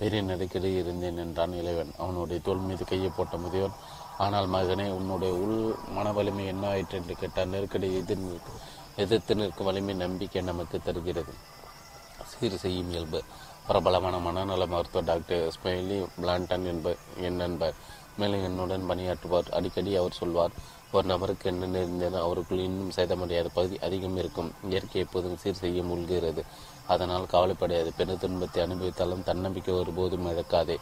பெரிய 0.00 0.20
நெருக்கடி 0.22 0.68
இருந்தேன் 0.72 1.16
என்றான் 1.16 1.54
இளைவன் 1.60 1.92
அவனுடைய 1.98 2.38
தோல் 2.44 2.66
மீது 2.66 2.84
கையை 2.84 3.10
போட்ட 3.16 3.36
முதியவர் 3.36 3.78
ஆனால் 4.18 4.48
மகனே 4.48 4.86
உன்னுடைய 4.90 5.32
உள் 5.34 5.58
மன 5.96 6.12
வலிமை 6.12 6.44
என்ன 6.46 6.64
ஆயிற்று? 6.68 6.98
என்று 6.98 7.14
கேட்டால் 7.14 7.52
நெருக்கடி 7.54 7.88
எதிர் 8.00 8.24
எதிர்த்து 8.96 9.34
நிற்கும் 9.34 9.68
வலிமை 9.68 9.94
நம்பிக்கை 9.94 10.42
நமக்கு 10.42 10.76
தருகிறது. 10.86 11.34
சீர் 12.30 12.56
செய்யும் 12.56 12.90
இயல்பு. 12.90 13.20
பிரபலமான 13.68 14.16
மனநல 14.18 14.66
மருத்துவர் 14.66 15.08
டாக்டர் 15.08 15.52
ஸ்மைலி 15.54 15.96
பிளான்டன் 16.20 16.66
என்பர் 16.72 17.00
என் 17.26 17.36
நண்பர். 17.36 17.74
மேலும் 18.16 18.44
என்னுடன் 18.44 18.86
பணியாற்றுவார். 18.90 19.48
அடிக்கடி 19.50 19.90
அவர் 19.96 20.12
சொல்வார் 20.12 20.54
ஒரு 20.92 21.06
நபருக்கு 21.06 21.46
என்ன 21.50 21.66
நேர்ந்தது? 21.66 22.16
அவருக்குள் 22.18 22.62
இன்னும் 22.68 22.94
சேதமடையாத 22.96 23.48
பகுதி 23.54 23.78
அதிகம் 23.78 24.16
இருக்கும். 24.16 24.50
இயற்கை 24.70 25.00
எப்போதும் 25.02 25.36
சீர் 25.36 25.60
செய்ய 25.62 25.82
மூழ்கிறது. 25.82 26.42
அதனால் 26.86 27.26
கவலைப்படையாது 27.32 27.90
பெரு 27.96 28.14
துன்பத்தை 28.18 28.62
அனுபவித்தாலும் 28.66 29.22
தன்னம்பிக்கை 29.22 29.74
ஒருபோதும் 29.74 30.28
இழக்காதே. 30.32 30.76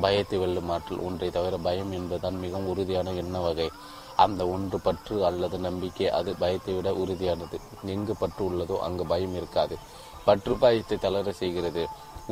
பயத்தை 0.00 0.38
வெல்லும் 0.38 0.70
ஆற்றல் 0.70 1.04
ஒன்றை 1.06 1.30
தவிர 1.30 1.56
பயம் 1.56 1.92
என்பதுதான் 1.92 2.36
மிகவும் 2.38 2.68
உறுதியான 2.68 3.12
எண்ண 3.12 3.38
வகை. 3.40 3.68
அந்த 4.16 4.42
ஒன்று 4.48 4.78
பற்று 4.80 5.16
அல்லது 5.24 5.58
நம்பிக்கை 5.58 6.08
அது 6.10 6.30
பயத்தை 6.34 6.74
விட 6.74 6.90
உறுதியானது. 6.92 7.58
எங்கு 7.84 8.16
பற்று 8.16 8.42
உள்ளதோ 8.50 8.76
அங்கு 8.78 9.06
பயம் 9.06 9.36
இருக்காது. 9.36 9.76
பற்று 10.24 10.54
பயத்தை 10.56 10.96
தளர 10.98 11.32
செய்கிறது. 11.32 11.82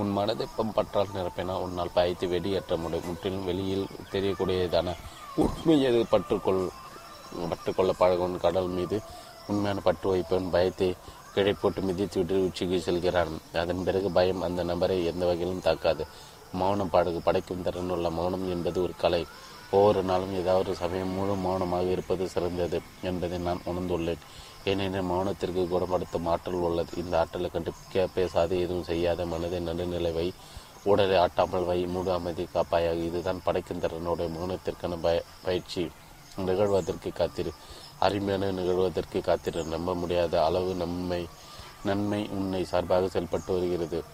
உன் 0.01 0.11
மனதை 0.17 0.47
பற்றால் 0.79 1.15
நிரப்பினால் 1.17 1.63
உன்னால் 1.67 1.95
பயத்தை 1.99 2.27
வெடியேற்ற 2.33 2.75
முடியும். 2.83 3.07
முற்றிலும் 3.09 3.47
வெளியில் 3.51 3.87
தெரியக்கூடியதான 4.15 4.95
உண்மையை 5.45 5.91
பற்றுக்கொள் 6.15 6.63
பற்றுக்கொள்ள 7.51 7.93
பழகும் 8.01 8.37
கடல் 8.45 8.71
மீது 8.77 8.97
உண்மையான 9.51 9.81
பற்று 9.87 10.07
வைப்பவன் 10.13 10.53
பயத்தை 10.55 10.89
கிடை 11.35 11.53
போட்டு 11.63 11.81
மிதித்து 11.89 12.39
உச்சிக்கு 12.47 12.79
செல்கிறான். 12.87 13.33
அதன் 13.63 13.83
பிறகு 13.87 14.09
பயம் 14.19 14.45
அந்த 14.47 14.61
நபரை 14.71 14.97
எந்த 15.11 15.23
வகையிலும் 15.31 15.67
தாக்காது. 15.67 16.05
மௌனம் 16.61 16.93
பாடகு 16.95 17.21
படைக்கும் 17.27 17.65
திறனுள்ள 17.67 18.11
மௌனம் 18.19 18.45
என்பது 18.55 18.79
ஒரு 18.83 18.95
கலை. 19.03 19.23
ஒவ்வொரு 19.77 20.03
நாளும் 20.11 20.35
ஏதாவது 20.41 20.71
சமயம் 20.81 21.15
முழு 21.19 21.35
மௌனமாக 21.47 21.89
இருப்பது 21.95 22.25
சிறந்தது 22.35 22.79
என்பதை 23.11 23.39
நான் 23.47 23.65
உணர்ந்துள்ளேன். 23.71 24.23
ஏனெனில் 24.71 25.09
மௌனத்திற்கு 25.11 25.63
குணப்படுத்தும் 25.69 26.27
ஆற்றல் 26.27 26.65
உள்ளது. 26.67 26.93
இந்த 26.97 27.19
ஆற்றலை 27.19 27.49
கண்டுபிடிக்க 27.51 28.07
பேசாது 28.15 28.55
எதுவும் 28.61 28.83
செய்யாத 28.83 29.27
மனதை 29.27 29.59
நடுநிலை 29.61 30.13
வை 30.13 30.33
உடலை 30.85 31.17
ஆட்டாமல் 31.17 31.65
வை 31.65 31.87
மூடு 31.87 32.11
அமைதி 32.13 32.45
காப்பாயாக. 32.55 33.05
இதுதான் 33.09 33.43
படைக்கும் 33.45 33.81
திறனுடைய 33.81 34.29
மௌனத்திற்கான 34.37 34.99
பய 35.01 35.23
பயிற்சி. 35.43 35.91
நிகழ்வதற்கு 36.37 37.13
காத்திரு. 37.13 37.53
அருமையான 37.99 38.51
நிகழ்வதற்கு 38.51 39.21
காத்திரு. 39.21 39.65
நம்ப 39.65 39.95
முடியாத 39.95 40.45
அளவு 40.45 40.75
நன்மை 40.75 41.23
நன்மை 41.85 42.21
உன்னை 42.31 42.65
சார்பாக 42.65 43.09
செயல்பட்டு 43.09 43.51
வருகிறது. 43.53 44.05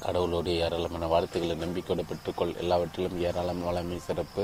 கடவுளுடைய 0.00 0.64
ஏராளமான 0.64 1.06
வாழ்த்துக்களை 1.06 1.56
நம்பிக்கையோடு 1.56 2.04
பெற்றுக்கொள். 2.10 2.56
எல்லாவற்றிலும் 2.56 3.20
ஏராளம் 3.22 3.62
வளமை 3.66 3.98
சிறப்பு 3.98 4.42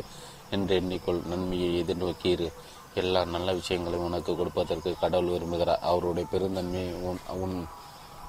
என்று 0.51 0.75
எண்ணிக்கொள். 0.81 1.27
நன்மையை 1.27 1.71
எதிர்நோக்கியிரு 1.83 2.49
எல்லா 2.95 3.25
நல்ல 3.25 3.53
விஷயங்களையும் 3.53 4.07
உனக்கு 4.07 4.37
கொடுப்பதற்கு 4.37 4.95
கடவுள் 5.01 5.31
விரும்புகிறார். 5.31 5.79
அவருடைய 5.79 6.29
பெருந்தன்மையை 6.33 6.93
உன் 7.01 7.21
உன் 7.29 7.67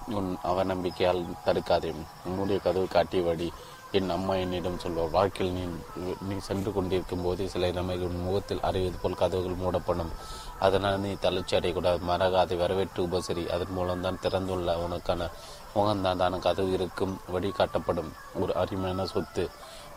உன் 0.08 0.38
அவநம்பிக்கையால் 0.44 1.26
தடுக்காதே. 1.46 1.96
உன்னுடைய 2.26 2.62
கதவு 2.62 2.88
காட்டியபடி 2.88 3.52
என் 3.92 4.10
அம்மா 4.10 4.34
என்னிடம் 4.34 4.80
சொல்வார் 4.80 5.10
வாழ்க்கையில் 5.10 5.56
நீ 5.56 6.14
நீ 6.30 6.38
சென்று 6.38 6.74
கொண்டிருக்கும் 6.74 7.22
போதே 7.22 7.48
சில 7.48 7.72
நமைகள் 7.72 8.10
உன் 8.10 8.24
முகத்தில் 8.24 8.62
அறிவது 8.62 8.98
போல் 9.02 9.14
கதவுகள் 9.14 9.62
மூடப்படும். 9.64 10.12
அதனால் 10.60 11.00
நீ 11.00 11.14
தளர்ச்சி 11.14 11.58
அடையக்கூடாது. 11.58 12.00
மறக 12.00 12.40
அதை 12.40 12.58
வரவேற்று 12.58 13.04
உபசரி. 13.04 13.50
அதன் 13.50 13.72
மூலம்தான் 13.72 14.20
திறந்துள்ள 14.22 14.76
உனக்கான 14.76 15.30
முகம்தான் 15.76 16.18
தான 16.18 16.38
கதவு 16.38 16.72
இருக்கும் 16.72 17.20
வழி 17.28 17.50
காட்டப்படும். 17.50 18.12
ஒரு 18.40 18.56
அருமையான 18.56 19.06
சொத்து. 19.06 19.50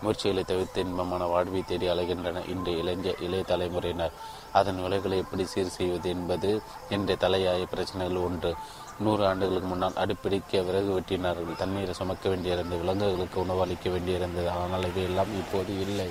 முயற்சிகளை 0.03 0.45
தவிர்த்து 0.45 0.81
இன்பமான 0.81 1.25
வாழ்வை 1.25 1.63
தேடி 1.63 1.89
அலைகின்றன. 1.89 2.43
இன்று 2.49 2.73
இளைஞ 2.79 3.15
இளைய 3.21 3.43
தலைமுறையினர் 3.43 4.17
அதன் 4.53 4.83
விலைகளை 4.83 5.19
எப்படி 5.19 5.45
சீர் 5.45 5.77
செய்வது 5.79 6.09
என்பது 6.11 6.63
இன்றைய 6.89 7.17
தலையாய 7.21 7.67
பிரச்சனைகள் 7.67 8.25
ஒன்று. 8.29 8.55
நூறு 8.99 9.27
ஆண்டுகளுக்கு 9.27 9.69
முன்னால் 9.69 10.01
அடுப்பிடிக்க 10.03 10.61
விறகு 10.61 10.91
வெட்டினார்கள். 10.99 11.57
தண்ணீரை 11.57 11.95
சுமக்க 11.95 12.29
வேண்டியிருந்தது 12.29 12.81
விலங்குகளுக்கு 12.81 13.41
உணவு 13.41 13.61
அளிக்க 13.61 13.91
வேண்டியிருந்தது. 13.91 14.49
ஆனால் 14.49 14.83
இவையெல்லாம் 14.83 15.33
இப்போது 15.35 15.81
இல்லை. 15.81 16.09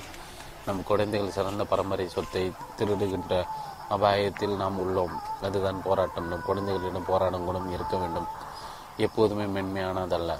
நம் 0.66 0.82
குழந்தைகள் 0.82 1.30
சிறந்த 1.30 1.64
பரம்பரை 1.64 2.08
சொத்தை 2.08 2.52
திருடுகின்ற 2.78 3.44
அபாயத்தில் 3.90 4.56
நாம் 4.56 4.78
உள்ளோம். 4.84 5.16
அதுதான் 5.42 5.82
போராட்டம். 5.82 6.28
நம் 6.28 6.46
குழந்தைகளிடம் 6.46 7.04
போராடும் 7.04 7.44
குணம் 7.44 7.72
இருக்க 7.72 7.96
வேண்டும். 7.96 8.26
எப்போதுமே 8.96 9.60
மென்மையானதல்ல. 9.60 10.32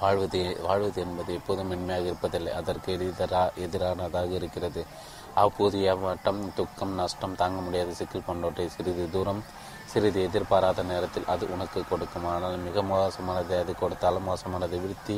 வாழ்வது 0.00 0.40
வாழ்வது 0.66 0.98
என்பது 1.06 1.30
எப்போதும் 1.34 1.70
மென்மையாக 1.72 2.10
இருப்பதில்லை. 2.10 2.52
அதற்கு 2.60 2.92
எதிரா 2.96 3.42
எதிரானதாக 3.64 4.30
இருக்கிறது. 4.40 4.82
அப்போது 5.34 5.76
ஏமாட்டம் 5.90 6.40
துக்கம் 6.54 6.94
நஷ்டம் 7.00 7.36
தாங்க 7.40 7.58
முடியாத 7.60 7.92
சிக்கல் 7.98 8.26
போன்றவற்றை 8.26 8.68
சிறிது 8.76 9.04
தூரம் 9.10 9.42
சிறிது 9.92 10.20
எதிர்பாராத 10.22 10.82
நேரத்தில் 10.82 11.30
அது 11.34 11.44
உனக்கு 11.54 11.80
கொடுக்கும். 11.90 12.26
ஆனால் 12.32 12.56
மிக 12.66 12.82
மோசமானதை 12.82 13.54
அது 13.62 13.72
கொடுத்தாலும் 13.82 14.28
மோசமானதை. 14.30 14.78
விருத்தி 14.84 15.16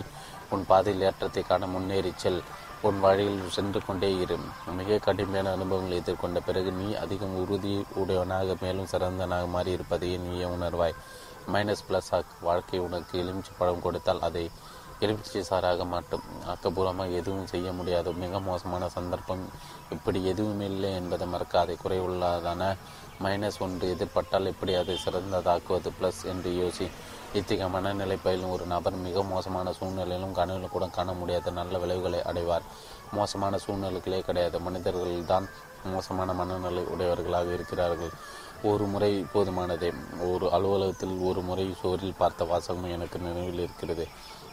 உன் 0.50 0.66
பாதையில் 0.70 1.04
ஏற்றத்தை 1.08 1.42
காண 1.46 1.66
முன்னேறி 1.66 2.12
செல். 2.16 2.42
உன் 2.88 3.00
வழியில் 3.00 3.54
சென்று 3.56 3.80
கொண்டே 3.86 4.08
இரு. 4.22 4.36
மிக 4.78 4.98
கடுமையான 4.98 5.50
அனுபவங்களை 5.56 5.96
எதிர்கொண்ட 6.02 6.38
பிறகு 6.46 6.70
நீ 6.72 6.88
அதிகம் 6.94 7.36
உறுதி 7.42 7.74
உடையவனாக 8.00 8.56
மேலும் 8.62 8.90
சிறந்தனாக 8.92 9.46
மாறியிருப்பதையே 9.56 10.16
நீயே 10.26 10.46
உணர்வாய். 10.56 10.96
மைனஸ் 11.52 11.84
பிளஸ் 11.88 12.24
வாழ்க்கை 12.40 12.78
உனக்கு 12.78 13.18
எலுமிச்சை 13.18 13.54
பழம் 13.58 13.82
கொடுத்தால் 13.82 14.20
அதை 14.20 14.50
எலுமிச்சை 15.00 15.44
சாராக 15.50 15.86
மாட்டும் 15.86 16.22
ஆக்கப்பூர்வமாக 16.46 17.12
எதுவும் 17.12 17.46
செய்ய 17.46 17.72
முடியாது. 17.72 18.12
மிக 18.12 18.40
மோசமான 18.40 18.88
சந்தர்ப்பம். 18.88 19.48
இப்படி 19.90 20.24
எதுவும் 20.24 20.60
இல்லை 20.60 20.92
என்பதை 20.94 21.26
மறக்காதை. 21.32 21.76
குறைவுள்ளதான 21.84 22.76
மைனஸ் 23.22 23.58
ஒன்று 23.58 23.94
எதிர்பட்டால் 23.94 24.46
எப்படி 24.46 24.74
அதை 24.74 24.98
சிறந்ததாக்குவது? 25.04 25.90
ப்ளஸ் 26.00 26.22
என்று 26.24 26.50
யோசி. 26.50 26.88
இத்தகைய 27.32 27.68
மனநிலை 27.68 28.16
பயிலும் 28.16 28.50
ஒரு 28.50 28.66
நபர் 28.66 28.92
மிக 28.92 29.22
மோசமான 29.22 29.72
சூழ்நிலையிலும் 29.72 30.32
கனவில் 30.32 30.68
கூட 30.68 30.86
காண 30.86 31.12
முடியாத 31.12 31.50
நல்ல 31.50 31.78
விளைவுகளை 31.78 32.20
அடைவார். 32.20 32.62
மோசமான 33.12 33.56
சூழ்நிலைகளே 33.56 34.20
கிடையாது. 34.20 34.60
மனிதர்கள் 34.60 35.24
தான் 35.24 35.48
மோசமான 35.84 36.32
மனநிலை 36.32 36.84
உடையவர்களாக 36.84 37.52
இருக்கிறார்கள். 37.52 38.10
ஒரு 38.70 38.84
முறை 38.84 39.26
போதுமானதே. 39.34 39.88
ஒரு 40.32 40.46
அலுவலகத்தில் 40.52 41.14
ஒரு 41.18 41.40
முறை 41.40 41.74
சுவரில் 41.80 42.18
பார்த்த 42.18 42.44
வாசகம் 42.44 42.92
எனக்கு 42.96 43.18
நினைவில் 43.18 43.58
இருக்கிறது. 43.58 44.04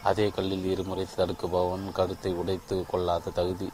அதே 0.02 0.28
கல்லில் 0.28 0.64
இருமுறை 0.64 1.06
தடுக்குபவன் 1.16 1.92
கருத்தை 1.92 2.32
உடைத்து 2.32 2.86
கொள்ளாத 2.86 3.30
தகுதி 3.30 3.68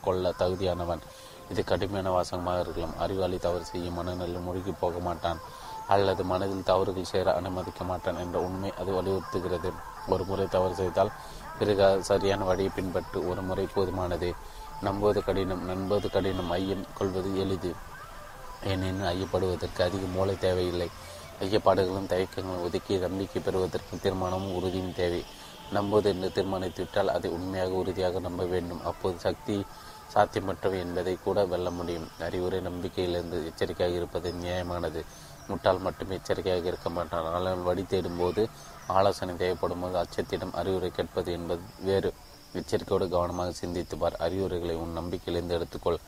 கொள்ள 0.00 0.34
தகுதியானவன். 0.38 1.02
இது 1.50 1.64
கடுமையான 1.64 2.08
வாசகமாக 2.16 2.60
இருக்கலாம். 2.60 2.96
அறிவாளி 2.98 3.38
தவறு 3.38 3.64
செய்யும் 3.64 3.94
மனநிலை 3.94 4.40
முழுகி 4.40 4.72
போக 4.80 4.98
மாட்டான். 4.98 5.40
அல்லது 5.88 6.24
மனதில் 6.24 6.68
தவறுகள் 6.70 7.12
சேர 7.12 7.34
அனுமதிக்க 7.34 7.84
மாட்டான் 7.84 8.18
என்ற 8.18 8.38
உண்மை 8.40 8.72
அது 8.80 8.90
வலியுறுத்துகிறது. 8.92 9.70
ஒரு 10.08 10.24
முறை 10.24 10.46
தவறு 10.46 10.74
செய்தால் 10.74 11.10
பிறகு 11.58 12.02
சரியான 12.02 12.44
வழியை 12.44 12.72
பின்பற்று 12.76 13.28
ஒரு 13.28 13.42
முறை 13.42 13.66
போதுமானது. 13.74 14.30
நம்புவது 14.80 15.24
கடினம் 15.24 15.64
நண்பது 15.64 16.10
கடினம் 16.10 16.50
ஐயம் 16.50 16.86
கொள்வது 16.98 17.32
எளிது. 17.38 17.72
ஏனெனில் 18.70 19.10
ஐயப்படுவதற்கு 19.12 19.80
அதிக 19.82 20.04
மூளை 20.06 20.34
தேவையில்லை. 20.38 20.88
ஐயப்பாடுகளும் 21.40 22.10
தயக்கங்களும் 22.12 22.64
ஒதுக்கி 22.66 22.98
நம்பிக்கை 22.98 23.40
பெறுவதற்கு 23.42 23.96
தீர்மானமும் 24.04 24.54
உறுதியும் 24.58 24.94
தேவை. 24.94 25.22
நம்புவது 25.72 26.08
என்று 26.10 26.28
தீர்மானித்துவிட்டால் 26.36 27.12
அதை 27.16 27.28
உண்மையாக 27.30 27.72
உறுதியாக 27.72 28.20
நம்ப 28.20 28.42
வேண்டும். 28.44 28.82
அப்போது 28.82 29.18
சக்தி 29.18 29.56
சாத்தியமற்றவை 30.14 30.78
என்பதை 30.78 31.14
கூட 31.24 31.44
வெல்ல 31.44 31.68
முடியும். 31.70 32.08
அறிவுரை 32.26 32.60
நம்பிக்கையிலிருந்து 32.60 33.38
எச்சரிக்கையாக 33.50 33.98
இருப்பது 34.00 34.32
நியாயமானது. 34.32 35.02
முட்டால் 35.48 35.80
மட்டும் 35.80 36.10
எச்சரிக்கையாக 36.10 36.66
இருக்க 36.66 36.90
மாட்டான். 36.90 37.28
ஆனால் 37.34 37.62
வழி 37.68 37.82
தேடும்போது 37.82 38.42
ஆலோசனை 38.98 39.36
தேவைப்படும் 39.36 39.80
போது 39.80 39.96
அச்சத்திடம் 40.02 40.54
அறிவுரை 40.60 40.90
கேட்பது 40.90 41.32
என்பது 41.32 41.62
வேறு. 41.88 42.12
எச்சரிக்கையோடு 42.60 43.06
கவனமாக 43.08 43.52
சிந்தித்துப்பார் 43.60 44.16
அறிவுரைகளை 44.26 44.74
உன் 44.74 44.98
நம்பிக்கையிலிருந்து 44.98 45.56
எடுத்துக்கொள். 45.58 45.98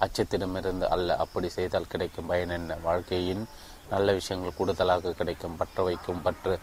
அச்சத்திடமிருந்து 0.00 0.86
அல்ல. 0.88 1.16
அப்படி 1.16 1.48
செய்தால் 1.48 1.86
கிடைக்கும் 1.86 2.26
பயன் 2.26 2.54
என்ன? 2.58 2.76
வாழ்க்கையின் 2.82 3.44
நல்ல 3.90 4.12
விஷயங்கள் 4.12 4.56
கூடுதலாக 4.56 5.12
கிடைக்கும். 5.12 5.56
பற்ற 5.56 5.82
வைக்கும். 5.82 6.22
பற்று 6.22 6.54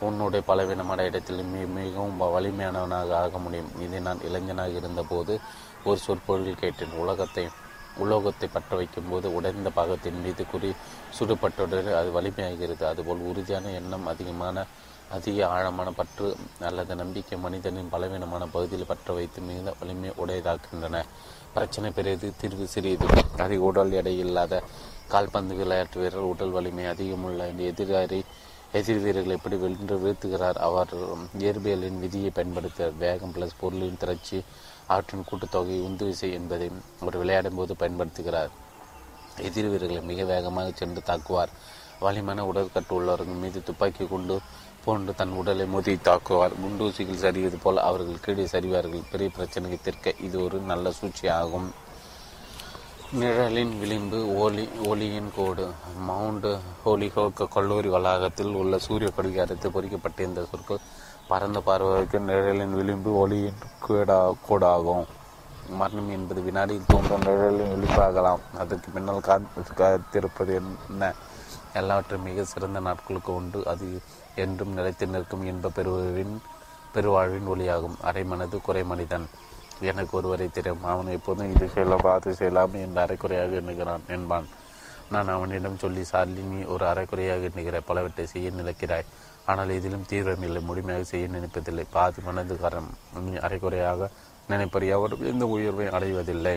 உன்னுடைய 0.00 0.44
பலவீனமான 0.46 1.02
இடத்தில் 1.02 1.42
மிகவும் 1.78 2.16
வலிமையானவனாக 2.20 3.12
ஆக 3.14 3.38
முடியும். 3.38 3.70
இதை 3.80 4.00
நான் 4.00 4.24
இளைஞனாக 4.28 4.78
இருந்தபோது 4.80 5.34
ஒரு 5.84 5.98
சொற்பொழில் 5.98 6.62
கேட்டேன். 6.62 6.98
உலகத்தை 7.02 7.44
உலோகத்தை 7.98 8.48
பற்ற 8.52 8.76
வைக்கும் 8.76 9.08
போது 9.10 9.26
உடைந்த 9.34 9.70
பாகத்தின் 9.70 10.18
மீது 10.22 10.42
குறி 10.46 10.70
சுடுபட்டுடன் 11.18 11.88
அது 12.00 12.10
வலிமையாகிறது. 12.16 12.84
அதுபோல் 12.84 13.26
உறுதியான 13.30 13.70
எண்ணம் 13.70 14.06
அதிகமான 14.06 14.64
அதிக 15.10 15.38
ஆழமான 15.46 15.88
பற்று 15.90 16.28
அல்லது 16.60 16.94
நம்பிக்கை 16.94 17.36
மனிதனின் 17.38 17.88
பலவீனமான 17.88 18.44
பகுதியில் 18.46 18.86
பற்ற 18.86 19.14
வைத்து 19.14 19.40
மிகுந்த 19.40 19.72
வலிமை 19.80 20.10
உடையதாக்கின்றன 20.22 21.02
பிரச்சனை 21.56 21.90
பெரியது 21.90 22.32
தீர்வு 22.40 22.64
சிறியது. 22.66 23.06
அதிக 23.36 23.60
உடல் 23.68 23.92
எடை 23.92 24.12
இல்லாத 24.18 24.54
கால்பந்து 25.12 25.54
விளையாட்டு 25.54 26.00
வீரர் 26.00 26.30
உடல் 26.32 26.50
வலிமை 26.50 26.84
அதிகமுள்ள 26.84 27.44
எதிராரி 27.68 28.18
எதிர் 28.72 29.00
வீரர்கள் 29.04 29.36
எப்படி 29.36 29.56
வென்று 29.56 29.96
வீழ்த்துகிறார் 30.04 30.58
அவர்? 30.68 30.92
இயற்பியலின் 31.38 31.98
விதியை 31.98 32.30
பயன்படுத்த 32.30 32.88
வேகம் 32.98 33.32
பிளஸ் 33.34 33.58
பொருளின் 33.60 34.00
திரட்சி 34.02 34.38
அவற்றின் 34.86 35.24
கூட்டுத்தொகை 35.30 35.78
உந்து 35.88 36.04
விசை 36.04 36.30
என்பதை 36.32 36.68
அவர் 37.00 37.16
விளையாடும் 37.16 37.54
போது 37.54 37.74
பயன்படுத்துகிறார். 37.78 38.52
எதிர் 39.48 39.70
வீரர்களை 39.72 40.02
மிக 40.02 40.24
வேகமாக 40.24 40.70
சென்று 40.74 41.02
தாக்குவார். 41.06 41.54
வலிமான 42.00 42.44
உடற்கட்டு 42.52 42.96
உள்ளவர்கள் 42.98 43.42
மீது 43.44 43.62
துப்பாக்கி 43.62 44.06
கொண்டு 44.06 44.34
போன்று 44.86 45.12
தன் 45.20 45.34
உடலை 45.40 45.64
மோதி 45.74 45.94
தாக்குவார். 46.08 46.54
குண்டூசிகள் 46.62 47.22
சரிவது 47.24 47.58
போல் 47.64 47.86
அவர்கள் 47.88 48.22
கீழே 48.26 48.44
சரிவார்கள். 48.52 49.02
பெரிய 49.12 49.30
பிரச்சனைக்கு 49.38 49.78
தீர்க்க 49.86 50.22
இது 50.26 50.36
ஒரு 50.44 50.58
நல்ல 50.70 50.92
சூழ்ச்சியாகும். 50.98 51.68
நிழலின் 53.20 53.74
விளிம்பு 53.80 54.18
ஒலி 54.44 54.64
ஒளியின் 54.90 55.28
கோடு. 55.36 55.66
மவுண்ட் 56.08 56.48
ஹோலிஹோக்க 56.84 57.48
கல்லூரி 57.56 57.88
வளாகத்தில் 57.96 58.56
உள்ள 58.60 58.78
சூரிய 58.86 59.10
கடிகாரத்தில் 59.16 59.74
பொறிக்கப்பட்டிருந்த 59.76 60.42
சொற்கள் 60.50 60.86
பரந்த 61.30 61.60
பார்வைக்கு 61.68 62.18
நிழலின் 62.30 62.74
விளிம்பு 62.80 63.12
ஒளியின் 63.22 63.62
கோடா 63.86 64.18
கோடாகும். 64.48 65.06
மரணம் 65.78 66.10
என்பது 66.16 66.40
வினாடியில் 66.48 66.90
தோன்றும் 66.90 67.24
நிழலின் 67.28 67.72
விளிம்பாகலாம் 67.74 68.42
அதற்கு 68.62 68.90
பின்னால் 68.96 69.26
காத்திருப்பது 69.80 70.52
என்ன? 70.60 71.12
எல்லாவற்றும் 71.80 72.26
மிக 72.28 72.44
சிறந்த 72.52 72.80
நாட்களுக்கு 72.88 73.32
உண்டு. 73.38 73.60
அது 73.72 73.86
என்றும் 74.44 74.76
நிலைத்து 74.78 75.06
நிற்கும் 75.06 75.44
இன்ப 75.50 75.70
பெருவின் 75.70 76.34
பெருவாழ்வின் 76.94 77.50
ஒளியாகும். 77.52 77.96
அரைமனது 78.02 78.60
குறை 78.60 78.84
மனிதன். 78.84 79.26
எனக்கு 79.80 80.16
ஒருவரை 80.16 80.48
தெரியும். 80.50 80.84
அவன் 80.84 81.06
எப்போதும் 81.06 81.50
இது 81.54 81.66
செய்யலாம் 81.68 82.06
அது 82.12 82.34
செய்யலாம் 82.34 82.74
என்று 82.74 83.00
அரைக்குறையாக 83.04 83.58
எண்ணுகிறான் 83.60 84.04
என்பான். 84.08 84.46
நான் 85.10 85.28
அவனிடம் 85.28 85.78
சொல்லி 85.78 86.04
சார்லி 86.04 86.42
நீ 86.52 86.60
ஒரு 86.74 86.84
அரைக்குறையாக 86.86 87.48
எண்ணுகிறாய் 87.50 87.88
பலவற்றை 87.90 88.26
செய்ய 88.26 88.50
நினைக்கிறாய். 88.50 89.04
ஆனால் 89.46 89.70
இதிலும் 89.70 90.06
தீவிரமில்லை 90.10 90.60
முழுமையாக 90.60 91.04
செய்ய 91.04 91.26
நினைப்பதில்லை. 91.26 91.84
பாதி 91.90 92.22
மனதுக்காரன் 92.22 92.90
நீ 93.26 93.34
அரைக்குறையாக 93.46 94.08
நினைப்பறிய? 94.48 94.92
அவர் 94.92 95.14
எந்த 95.32 95.46
உயர்வை 95.46 95.86
அடைவதில்லை. 95.86 96.56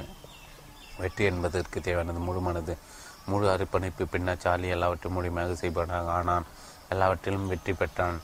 வெற்றி 1.00 1.24
என்பதற்கு 1.24 1.82
தேவையானது 1.82 2.20
முழு 2.20 2.40
மனது. 2.40 2.78
முழு 3.26 3.46
அர்ப்பணிப்பு 3.50 4.04
பின்னர் 4.08 4.44
சார்லி 4.44 4.68
எல்லாவற்றையும் 4.68 5.18
முழுமையாக 5.18 5.54
செய்பவனாக 5.54 6.12
ஆனான். 6.12 6.46
எல்லாவற்றிலும் 6.90 7.48
வெற்றி 7.48 7.74
பெற்றான். 7.74 8.18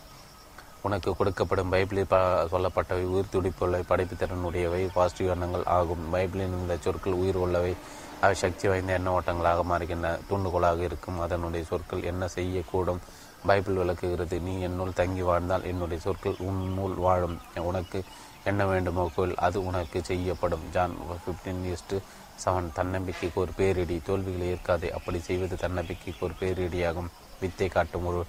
உனக்கு 0.82 1.10
கொடுக்கப்படும் 1.12 1.72
பைபிளில் 1.74 2.10
ப 2.10 2.18
சொல்லப்பட்டவை 2.54 3.06
உயிர் 3.14 3.32
துடிப்புள்ளவை 3.34 3.84
படைப்பு 3.88 4.16
திறனுடையவை 4.16 4.82
பாசிட்டிவ் 4.94 5.32
எண்ணங்கள் 5.34 5.64
ஆகும். 5.64 6.04
பைபிளின் 6.14 6.56
இந்த 6.62 6.78
சொற்கள் 6.78 7.14
உயிர் 7.14 7.36
உள்ளவை. 7.36 7.74
அவை 8.22 8.36
சக்தி 8.36 8.68
வாய்ந்த 8.68 8.94
எண்ண 8.94 9.20
ஓட்டங்களாக 9.20 9.64
மாறுகின்றன. 9.72 10.12
தூண்டுகோலாக 10.30 10.80
இருக்கும். 10.80 11.20
அதனுடைய 11.20 11.66
சொற்கள் 11.66 12.04
என்ன 12.04 12.28
செய்யக்கூடும்? 12.36 13.02
பைபிள் 13.46 13.74
விளக்குகிறது 13.74 14.40
நீ 14.40 14.54
என்னுள் 14.62 14.94
தங்கி 14.94 15.22
வாழ்ந்தால் 15.22 15.66
என்னுடைய 15.66 16.02
சொற்கள் 16.02 16.38
உன்னுள் 16.40 16.96
வாழும். 17.06 17.38
உனக்கு 17.70 18.04
என்ன 18.44 18.66
வேண்டுமோ 18.66 19.12
கோயில் 19.16 19.36
அது 19.48 19.66
உனக்கு 19.66 20.04
செய்யப்படும். 20.04 20.66
John 20.72 20.96
fifteen 21.24 21.62
is to 21.74 22.00
seven 22.46 22.72
தன்னம்பிக்கைக்கு 22.74 23.40
ஒரு 23.42 23.52
பேரிடி. 23.58 24.02
தோல்விகளை 24.06 24.48
ஏற்காதே. 24.48 24.92
அப்படி 24.92 25.20
செய்வது 25.20 25.56
தன்னம்பிக்கைக்கு 25.56 26.26
ஒரு 26.28 26.36
பேரிடியாகும். 26.40 27.12
வித்தை 27.40 27.68
காட்டும் 27.68 28.06
ஒரு 28.06 28.26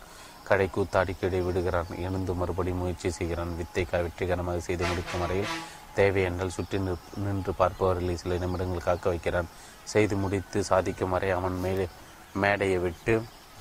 கடை 0.49 0.67
கூத்தாடி 0.75 1.13
கீழே 1.21 1.41
விடுகிறான். 1.47 1.91
எழுந்து 2.07 2.33
மறுபடி 2.41 2.73
முயற்சி 2.81 3.09
செய்கிறான். 3.19 3.53
வித்தை 3.61 3.85
வெற்றிகரமாக 4.07 4.61
செய்து 4.69 4.85
முடிக்கும் 4.91 5.23
வரையில் 5.25 5.53
தேவை 5.99 6.23
என்றால் 6.29 6.55
சுற்றி 6.57 6.79
நின்று 7.25 7.53
பார்ப்பவர்களை 7.61 8.15
சில 8.23 8.37
நிமிடங்கள் 8.43 8.87
காக்க 8.89 9.07
வைக்கிறான். 9.13 9.49
செய்து 9.93 10.15
முடித்து 10.23 10.59
சாதிக்கும் 10.71 11.13
வரை 11.15 11.29
அவன் 11.39 11.57
மேலே 11.65 11.87
மேடையை 12.43 12.79
விட்டு 12.85 13.15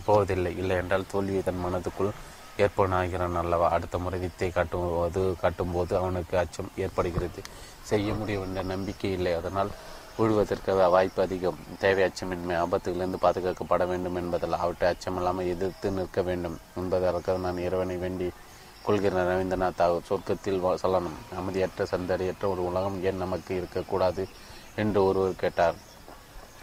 போவதில்லை. 0.08 0.54
இல்லை 0.62 0.78
என்றால் 0.82 1.10
தோல்வியை 1.12 1.42
தன் 1.48 1.64
மனதுக்குள் 1.66 2.12
ஏற்பனாகிறான் 2.64 3.40
அல்லவா? 3.42 3.68
அடுத்த 3.76 3.96
முறை 4.04 4.20
வித்தை 4.24 4.50
காட்டும் 4.58 4.84
காட்டும்போது 4.84 5.22
காட்டும்போது 5.44 5.94
அவனுக்கு 6.02 6.36
அச்சம் 6.42 6.72
ஏற்படுகிறது. 6.84 7.42
செய்ய 7.90 8.10
முடியும் 8.20 8.46
என்ற 8.48 8.62
நம்பிக்கை 8.74 9.12
இல்லை. 9.18 9.34
அதனால் 9.40 9.72
விழுவதற்கு 10.18 10.90
வாய்ப்பு 10.90 11.22
அதிகம். 11.22 11.58
தேவை 11.80 12.04
அச்சமின்மை 12.04 12.56
ஆபத்துகளிலிருந்து 12.64 13.18
பாதுகாக்கப்பட 13.22 13.88
வேண்டும் 13.88 14.16
என்பதால் 14.16 14.54
அவற்றை 14.54 14.94
அச்சமில்லாமல் 14.94 15.48
எதிர்த்து 15.48 15.92
நிற்க 15.92 16.22
வேண்டும் 16.22 16.58
என்பதற்காக 16.76 17.38
நான் 17.38 17.58
இறைவனை 17.58 17.98
வேண்டி 17.98 18.28
கொள்கிற 18.84 19.24
ரவீந்திரநாத் 19.24 19.78
தாகூர் 19.78 20.08
சொர்க்கத்தில் 20.10 20.64
சொல்லணும். 20.84 21.18
அமைதியற்ற 21.36 21.88
சந்தடியற்ற 21.92 22.46
ஒரு 22.48 22.66
உலகம் 22.66 23.04
ஏன் 23.04 23.18
நமக்கு 23.18 23.56
இருக்கக்கூடாது 23.56 24.28
என்று 24.76 25.06
ஒருவர் 25.06 25.36
கேட்டார். 25.36 25.76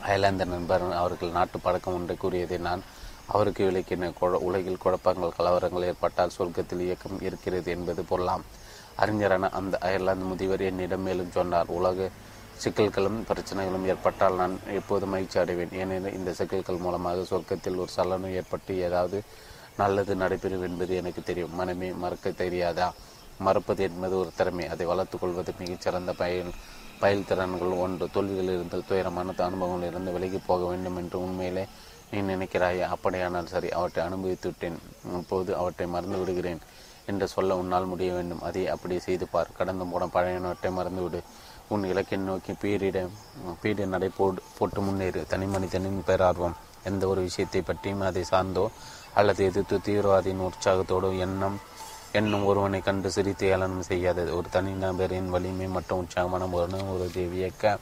அயர்லாந்து 0.03 0.46
நண்பர் 0.46 0.92
அவர்கள் 0.92 1.36
நாட்டு 1.38 1.59
பழக்கம் 1.59 1.94
ஒன்று 1.94 2.16
கூறியதை 2.16 2.59
நான் 2.59 2.82
அவருக்கு 3.26 3.70
விளக்கின 3.70 4.12
உலகில் 4.48 4.82
குழப்பங்கள் 4.84 5.38
கலவரங்கள் 5.38 5.84
ஏற்பட்டால் 5.84 6.36
சொர்க்கத்தில் 6.38 6.84
இயக்கம் 6.88 7.20
இருக்கிறது 7.20 7.70
என்பது 7.70 8.03
பொருளாம். 8.03 8.44
அறிஞரான 8.96 9.48
அந்த 9.48 9.78
அயர்லாந்து 9.78 10.24
முதியவர் 10.24 10.61
என்னிடம் 10.61 11.03
மேலும் 11.03 11.30
சொன்னார். 11.30 11.66
உலக 11.66 12.09
சிக்கல்களும் 12.61 13.22
பிரச்சனைகளும் 13.28 13.86
ஏற்பட்டால் 13.86 14.34
நான் 14.34 14.61
எப்போது 14.72 15.07
மகிழ்ச்சி 15.07 15.38
அடைவேன். 15.38 15.72
ஏனெனில் 15.72 16.14
இந்த 16.14 16.32
சிக்கல்கள் 16.32 16.76
மூலமாக 16.76 17.20
சொர்க்கத்தில் 17.20 17.76
ஒரு 17.76 17.88
சலனம் 17.88 18.34
ஏற்பட்டு 18.34 18.80
ஏதாவது 18.80 19.22
நல்லது 19.76 20.14
நடைபெறும் 20.14 20.62
என்பது 20.62 20.96
எனக்கு 20.96 21.22
தெரியும். 21.22 21.55
மனமே 21.55 21.92
மறக்க 21.92 22.30
தெரியாதா? 22.30 22.92
மறப்பது 23.38 23.82
என்பது 23.82 24.18
ஒரு 24.18 24.30
திறமை. 24.36 24.68
அதை 24.68 24.86
வளர்த்து 24.86 25.18
கொள்வது 25.18 25.55
மிகச்சிறந்த 25.59 26.12
பயன் 26.12 26.53
பயில் 27.00 27.24
திறன்கள் 27.24 27.68
ஒன்று. 27.68 28.11
தோல்விகள் 28.11 28.44
இருந்து 28.44 28.84
துயரமான 28.88 29.34
அனுபவங்கள் 29.36 29.88
இருந்து 29.88 30.12
விலகி 30.12 30.40
போக 30.46 30.66
வேண்டும் 30.66 30.96
என்று 30.96 31.20
உண்மையிலே 31.20 31.66
நீ 32.11 32.20
நினைக்கிறாய்? 32.20 32.80
அப்படியானால் 32.80 33.46
சரி 33.46 33.68
அவற்றை 33.68 34.05
அனுபவித்து 34.05 34.48
விட்டேன். 34.48 34.78
இப்போது 35.18 35.57
அவற்றை 35.57 35.86
மறந்து 35.86 36.18
விடுகிறேன் 36.18 36.61
என்று 37.07 37.28
சொல்ல 37.28 37.57
உன்னால் 37.57 37.84
முடிய 37.84 38.12
வேண்டும். 38.12 38.42
அதை 38.42 38.68
அப்படி 38.68 38.98
செய்து 38.98 39.26
பார். 39.26 39.48
கடந்து 39.57 39.86
போன 39.86 40.07
பழையனவற்றை 40.07 40.70
மறந்துவிடு 40.70 41.22
உன் 41.72 41.84
இலக்கை 41.90 42.16
நோக்கி 42.28 42.52
பீரிட 42.62 42.98
பீட 43.62 43.84
நடை 43.92 44.08
போடு 44.16 44.40
போட்டு 44.56 44.80
முன்னேறு. 44.86 45.20
தனி 45.32 45.46
மனிதனின் 45.52 46.00
பேரார்வம். 46.08 46.56
எந்த 46.90 47.02
ஒரு 47.12 47.20
விஷயத்தை 47.28 47.60
பற்றியும் 47.68 48.06
அதை 48.08 48.22
சார்ந்தோ 48.30 48.64
அல்லது 49.18 49.40
எதிர்த்து 49.48 49.76
தீவிரவாதியின் 49.86 50.44
உற்சாகத்தோடு 50.48 51.08
எண்ணம் 51.26 51.56
என்னும் 52.18 52.44
ஒருவனை 52.50 52.80
கண்டு 52.86 53.10
சிரித்து 53.16 53.44
ஏளனம் 53.54 53.88
செய்யாதது 53.90 54.30
ஒரு 54.38 54.48
தனிநபரின் 54.56 55.28
வலிமை 55.34 55.68
மற்றும் 55.76 56.00
உற்சாகமான 56.02 56.48
ஒரு 56.94 57.08
வியக்க 57.34 57.76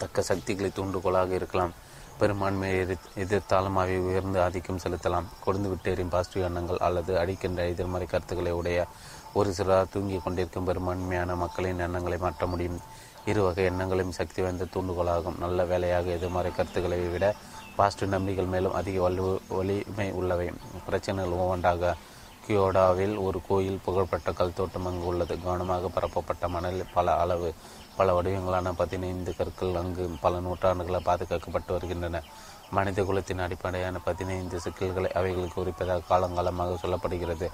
தக்க 0.00 0.22
சக்திகளை 0.28 0.70
தூண்டுகோலாக 0.78 1.30
இருக்கலாம். 1.40 1.74
பெரும்பான்மையை 2.20 2.76
எதிர் 2.82 3.10
எதிர்த்தாலும் 3.22 3.78
அவை 3.80 3.96
உயர்ந்து 4.08 4.38
ஆதிக்கம் 4.44 4.82
செலுத்தலாம். 4.84 5.26
கொடுந்து 5.44 5.68
விட்டேறின் 5.72 6.12
பாசிட்டிவ் 6.14 6.46
எண்ணங்கள் 6.48 6.80
அல்லது 6.86 7.12
அடிக்கின்ற 7.22 7.66
எதிர்மறை 7.72 8.06
கருத்துக்களை 8.12 8.52
உடைய 8.60 8.78
ஒரு 9.38 9.50
சிலர் 9.56 9.90
தூங்கிக் 9.92 10.22
கொண்டிருக்கும் 10.24 10.66
பெரும்பான்மையான 10.68 11.30
மக்களின் 11.40 11.82
எண்ணங்களை 11.86 12.18
மாற்ற 12.22 12.46
முடியும். 12.52 12.78
இரு 13.30 13.40
வகை 13.46 13.64
எண்ணங்களையும் 13.70 14.14
சக்தி 14.18 14.40
வாய்ந்த 14.42 14.66
தூண்டுகோலாகும். 14.74 15.36
நல்ல 15.44 15.58
வேலையாக 15.70 16.10
எதிர்மறை 16.16 16.50
கருத்துக்களை 16.58 16.98
விட 17.14 17.26
பாசிட்டிவ் 17.78 18.12
நம்பிக்கைகள் 18.14 18.52
மேலும் 18.54 18.76
அதிக 18.80 19.00
வலு 19.06 19.26
வலிமை 19.56 20.08
உள்ளவை. 20.20 20.46
பிரச்சனைகள் 20.86 21.36
ஒவ்வொன்றாக 21.40 21.94
கியோடாவில் 22.46 23.14
ஒரு 23.26 23.38
கோயில் 23.48 23.84
புகழ்பெற்ற 23.86 24.32
கல் 24.40 24.56
தோட்டம் 24.58 24.88
அங்கு 24.90 25.06
உள்ளது. 25.12 25.36
கவனமாக 25.44 25.90
பரப்பப்பட்ட 25.96 26.48
மணல் 26.56 26.82
பல 26.96 27.16
அளவு 27.24 27.50
பல 27.98 28.14
வடிவங்களான 28.16 28.72
பதினைந்து 28.82 29.30
கற்கள் 29.36 29.80
அங்கு 29.82 30.04
பல 30.24 30.40
நூற்றாண்டுகளாக 30.46 31.06
பாதுகாக்கப்பட்டு 31.10 31.72
வருகின்றன. 31.76 32.22
மனித 32.76 33.00
குலத்தின் 33.08 33.42
அடிப்படையான 33.44 33.96
பதினைந்து 34.06 34.56
சிக்கல்களை 34.60 35.10
அவைகளுக்கு 35.18 35.58
குறிப்பதாக 35.58 36.06
காலங்காலமாக 36.10 36.78
சொல்லப்படுகிறது. 36.82 37.48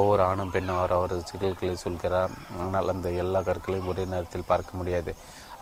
ஒவ்வொரு 0.00 0.22
ஆணும் 0.28 0.52
பெண்ணும் 0.54 0.78
அவர் 0.78 0.94
அவரது 0.96 1.22
சிக்கல்களை 1.30 1.74
சொல்கிறார். 1.84 2.32
ஆனால் 2.64 2.90
அந்த 2.92 3.08
எல்லா 3.22 3.40
கற்களையும் 3.48 3.90
ஒரே 3.92 4.04
நேரத்தில் 4.12 4.50
பார்க்க 4.52 4.78
முடியாது. 4.80 5.12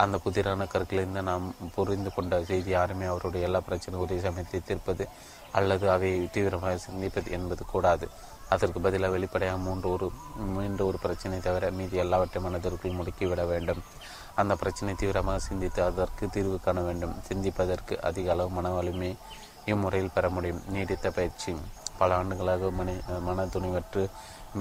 அந்த 0.02 0.16
புதிரான 0.24 0.66
கற்களிலிருந்து 0.72 1.22
நாம் 1.30 1.46
புரிந்து 1.74 2.10
கொண்ட 2.14 2.38
செய்தி 2.50 2.70
யாருமே 2.76 3.06
அவருடைய 3.10 3.48
எல்லா 3.48 3.60
பிரச்சனையும் 3.66 4.04
ஒரே 4.04 4.16
சமயத்தை 4.26 4.60
தீர்ப்பது 4.68 5.04
அல்லது 5.58 5.86
அதை 5.94 6.10
தீவிரமாக 6.36 6.78
சிந்திப்பது 6.86 7.28
என்பது 7.36 7.62
கூடாது. 7.72 8.06
அதற்கு 8.54 8.78
பதிலாக 8.86 9.14
வெளிப்படையாக 9.14 9.60
மூன்று 9.66 9.86
ஒரு 9.94 10.06
மீண்டும் 10.56 10.88
ஒரு 10.88 10.98
பிரச்சனை 11.04 11.36
தவிர 11.46 11.70
மீதி 11.78 12.02
எல்லாவற்றையும் 12.04 12.46
மனதிற்குள் 12.46 12.98
முடுக்கிவிட 12.98 13.44
வேண்டும். 13.52 13.82
அந்த 14.40 14.52
பிரச்சனை 14.62 14.94
தீவிரமாக 15.02 15.44
சிந்தித்து 15.48 15.80
அதற்கு 15.90 16.26
தீர்வு 16.36 16.58
காண 16.66 16.80
வேண்டும். 16.88 17.14
சிந்திப்பதற்கு 17.28 17.96
அதிக 18.10 18.32
அளவு 18.34 18.52
மன 18.58 18.74
வலிமை 18.78 19.12
இம்முறையில் 19.72 20.14
பெற 20.16 20.26
முடியும். 20.36 20.62
நீடித்த 20.74 21.10
பயிற்சி. 21.20 21.54
பல 22.02 22.16
ஆண்டுகளாக 22.20 22.70
மனி 22.78 22.94
மன 23.20 23.46
துணிவற்று 23.54 24.02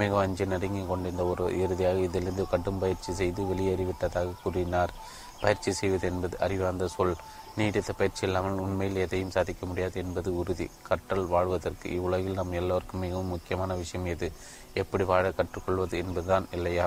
மிக 0.00 0.18
அஞ்சு 0.18 0.44
நடுங்கி 0.46 0.82
கொண்டிருந்த 0.86 1.24
ஒரு 1.24 1.44
இறுதியாக 1.62 2.04
இதிலிருந்து 2.08 2.44
கடும் 2.48 2.78
பயிற்சி 2.78 3.12
செய்து 3.12 3.42
வெளியேறிவிட்டதாக 3.44 4.36
கூறினார். 4.42 4.92
பயிற்சி 5.40 5.70
செய்வது 5.72 6.06
என்பது 6.08 6.36
அறிவார்ந்த 6.38 6.86
சொல். 6.88 7.14
நீடித்த 7.56 7.92
பயிற்சி 7.92 8.22
இல்லாமல் 8.26 8.60
உண்மையில் 8.64 9.00
எதையும் 9.04 9.32
சாதிக்க 9.36 9.62
முடியாது 9.66 9.96
என்பது 10.02 10.28
உறுதி. 10.36 10.66
கற்றல் 10.88 11.26
வாழ்வதற்கு 11.26 11.86
இவ்வுலகில் 11.96 12.38
நம் 12.40 12.52
எல்லோருக்கும் 12.52 13.00
மிகவும் 13.00 13.32
முக்கியமான 13.34 13.74
விஷயம் 13.74 14.06
எது? 14.06 14.28
எப்படி 14.74 15.04
வாழ 15.04 15.24
கற்றுக்கொள்வது 15.30 15.96
என்பதுதான் 15.98 16.46
இல்லையா? 16.50 16.86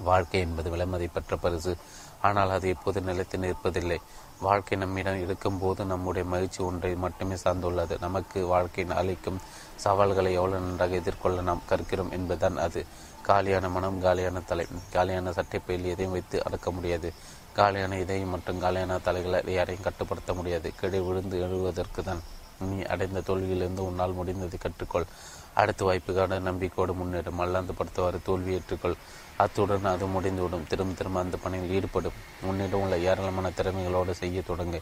வாழ்க்கை 0.00 0.40
என்பது 0.40 0.70
விலைமதிப்பற்ற 0.70 1.36
பரிசு. 1.40 1.74
ஆனால் 2.22 2.50
அது 2.50 2.66
எப்போது 2.68 3.00
நிலைத்து 3.00 3.38
நிற்பதில்லை. 3.38 3.98
வாழ்க்கை 4.40 4.78
நம்மிடம் 4.78 5.20
இருக்கும்போது 5.20 5.84
நம்முடைய 5.84 6.28
மகிழ்ச்சி 6.28 6.60
ஒன்றை 6.64 6.94
மட்டுமே 6.94 7.34
சார்ந்துள்ளது. 7.34 7.94
நமக்கு 8.00 8.46
வாழ்க்கையின் 8.46 8.96
அளிக்கும் 8.96 9.40
சவால்களை 9.76 10.32
எவ்வளவு 10.32 10.64
நன்றாக 10.64 10.94
எதிர்கொள்ள 10.94 11.40
நாம் 11.40 11.62
கற்கிறோம் 11.70 12.10
என்பதுதான் 12.10 12.56
அது. 12.56 12.86
காலியான 13.22 13.68
மனம் 13.68 14.00
காலியான 14.00 14.40
தலை 14.40 14.66
காலியான 14.92 15.30
சட்டைப்பையில் 15.30 15.90
எதையும் 15.92 16.12
வைத்து 16.12 16.44
அடக்க 16.44 16.70
முடியாது. 16.70 17.12
காலியான 17.52 17.98
இதயம் 17.98 18.28
மற்றும் 18.28 18.58
காலியான 18.58 18.98
தலைகளை 18.98 19.40
யாரையும் 19.52 19.82
கட்டுப்படுத்த 19.82 20.34
முடியாது. 20.34 20.70
கிடை 20.80 21.00
விழுந்து 21.00 21.40
எழுவதற்கு 21.40 22.02
தான் 22.02 22.22
நீ 22.60 22.82
அடைந்த 22.82 23.20
தோல்வியிலிருந்து 23.20 23.78
உன்னால் 23.78 24.18
முடிந்ததை 24.20 24.58
கற்றுக்கொள். 24.58 25.10
அடுத்த 25.54 25.84
வாய்ப்புக்கான 25.84 26.40
நம்பிக்கையோடு 26.40 26.92
முன்னேறும். 26.94 27.38
மல்லாந்து 27.40 27.72
படுத்தவாறு 27.72 28.18
தோல்வி 28.24 28.52
ஏற்றுக்கொள். 28.56 28.96
அத்துடன் 29.42 29.92
அது 29.92 30.06
முடிந்துவிடும். 30.14 30.66
திரும்ப 30.70 30.96
திரும்ப 31.00 31.20
அந்த 31.24 31.36
பணியில் 31.42 31.74
ஈடுபடும். 31.76 32.16
உன்னிடம் 32.50 32.82
உள்ள 32.84 32.94
ஏராளமான 33.08 33.50
திறமைகளோடு 33.58 34.14
செய்ய 34.22 34.42
தொடங்க 34.50 34.78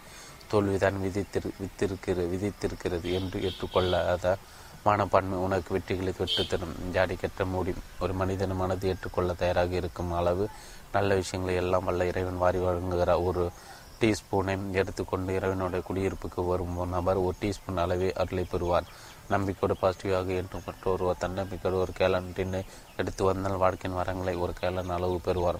தோல்விதான் 0.50 0.98
விதித்திரு 1.04 1.48
வித்திருக்கிறது 1.62 2.24
விதித்திருக்கிறது 2.34 3.08
என்று 3.18 3.38
ஏற்றுக்கொள்ளாத 3.48 4.36
மனப்பான்மை 4.84 5.38
உனக்கு 5.44 5.70
வெற்றிகளை 5.76 6.12
பெற்றுத்தரும். 6.18 6.74
ஜாடி 6.94 7.14
கட்ட 7.16 7.44
முடியும் 7.54 7.86
ஒரு 8.00 8.12
மனிதன் 8.20 8.54
மனது 8.56 8.88
ஏற்றுக்கொள்ள 8.88 9.32
தயாராக 9.32 9.74
இருக்கும் 9.80 10.12
அளவு 10.12 10.44
நல்ல 10.92 11.14
விஷயங்களை 11.14 11.56
எல்லாம் 11.62 11.84
வல்ல 11.84 12.06
இறைவன் 12.10 12.42
வாரி 12.42 12.58
வழங்குகிற 12.58 13.14
ஒரு 13.28 13.44
டீஸ்பூனை 14.00 14.54
எடுத்துக்கொண்டு 14.80 15.30
இறைவனுடைய 15.34 15.82
குடியிருப்புக்கு 15.88 16.40
வரும் 16.46 16.78
நபர் 16.88 17.24
ஒரு 17.26 17.36
டீஸ்பூன் 17.40 17.82
அளவே 17.84 18.08
அருளை 18.12 18.44
பெறுவார். 18.50 18.88
நம்பிக்கையோடு 19.34 19.74
பாசிட்டிவாக 19.82 20.28
என்று 20.40 20.58
மற்றொருவர் 20.66 21.20
தன்னம்பிக்கையோடு 21.20 21.78
ஒரு 21.84 21.92
கேலன் 21.92 22.32
டின்னை 22.36 22.60
எடுத்து 22.96 23.24
வந்தால் 23.24 23.62
வாழ்க்கையின் 23.64 23.98
வரங்களை 24.00 24.34
ஒரு 24.38 24.52
கேலன் 24.60 24.94
அளவு 24.96 25.16
பெறுவார். 25.20 25.58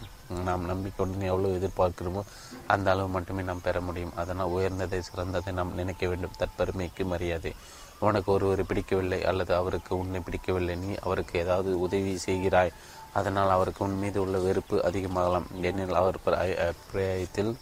நாம் 0.49 0.65
நம்பிக்கையுடன் 0.65 1.29
எவ்வளவு 1.33 1.59
எதிர்பார்க்கிறோமோ 1.59 2.23
அந்த 2.67 2.91
அளவு 2.91 3.09
மட்டுமே 3.09 3.43
நாம் 3.43 3.63
பெற 3.63 3.81
முடியும். 3.81 4.15
அதனால் 4.17 4.55
உயர்ந்ததை 4.57 5.01
சிறந்ததை 5.09 5.53
நாம் 5.53 5.75
நினைக்க 5.75 6.09
வேண்டும். 6.09 6.39
தற்பெருமைக்கு 6.39 7.05
மரியாதை. 7.05 7.53
உனக்கு 7.99 8.33
ஒருவரை 8.33 8.65
பிடிக்கவில்லை 8.69 9.21
அல்லது 9.25 9.53
அவருக்கு 9.55 9.93
உன்னை 9.99 10.21
பிடிக்கவில்லை. 10.21 10.75
நீ 10.77 10.95
அவருக்கு 11.03 11.35
ஏதாவது 11.39 11.71
உதவி 11.81 12.13
செய்கிறாய். 12.27 12.73
அதனால் 13.13 13.51
அவருக்கு 13.51 13.85
உன் 13.85 13.99
மீது 13.99 14.19
உள்ள 14.21 14.39
வெறுப்பு 14.39 14.79
அதிகமாகலாம். 14.89 15.47
ஏனெனில் 15.63 16.01
அவர் 16.01 16.19
அபிப்பிராயத்தில் 16.35 17.53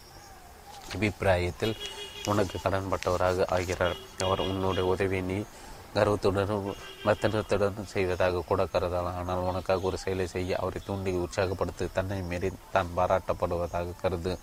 அபிப்பிராயத்தில் 0.95 1.75
உனக்கு 2.25 2.57
கடன்பட்டவராக 2.63 3.45
ஆகிறார். 3.55 3.97
அவர் 4.23 4.39
உன்னுடைய 4.39 4.85
உதவியை 4.89 5.23
நீ 5.31 5.37
கர்வத்துடனும் 5.95 6.65
மத்தனத்துடனும் 7.05 7.91
செய்வதாக 7.93 8.43
கூட 8.47 8.61
கருதலாம். 8.73 9.17
ஆனால் 9.21 9.43
உனக்காக 9.49 9.87
ஒரு 9.89 9.97
செயலை 9.97 10.27
செய்ய 10.27 10.57
அவரை 10.61 10.79
தூண்டி 10.85 11.11
உற்சாகப்படுத்தி 11.23 11.85
தன்னை 11.97 12.17
மீறி 12.21 12.49
தான் 12.71 12.89
பாராட்டப்படுவதாக 12.97 13.95
கருது 14.03 14.33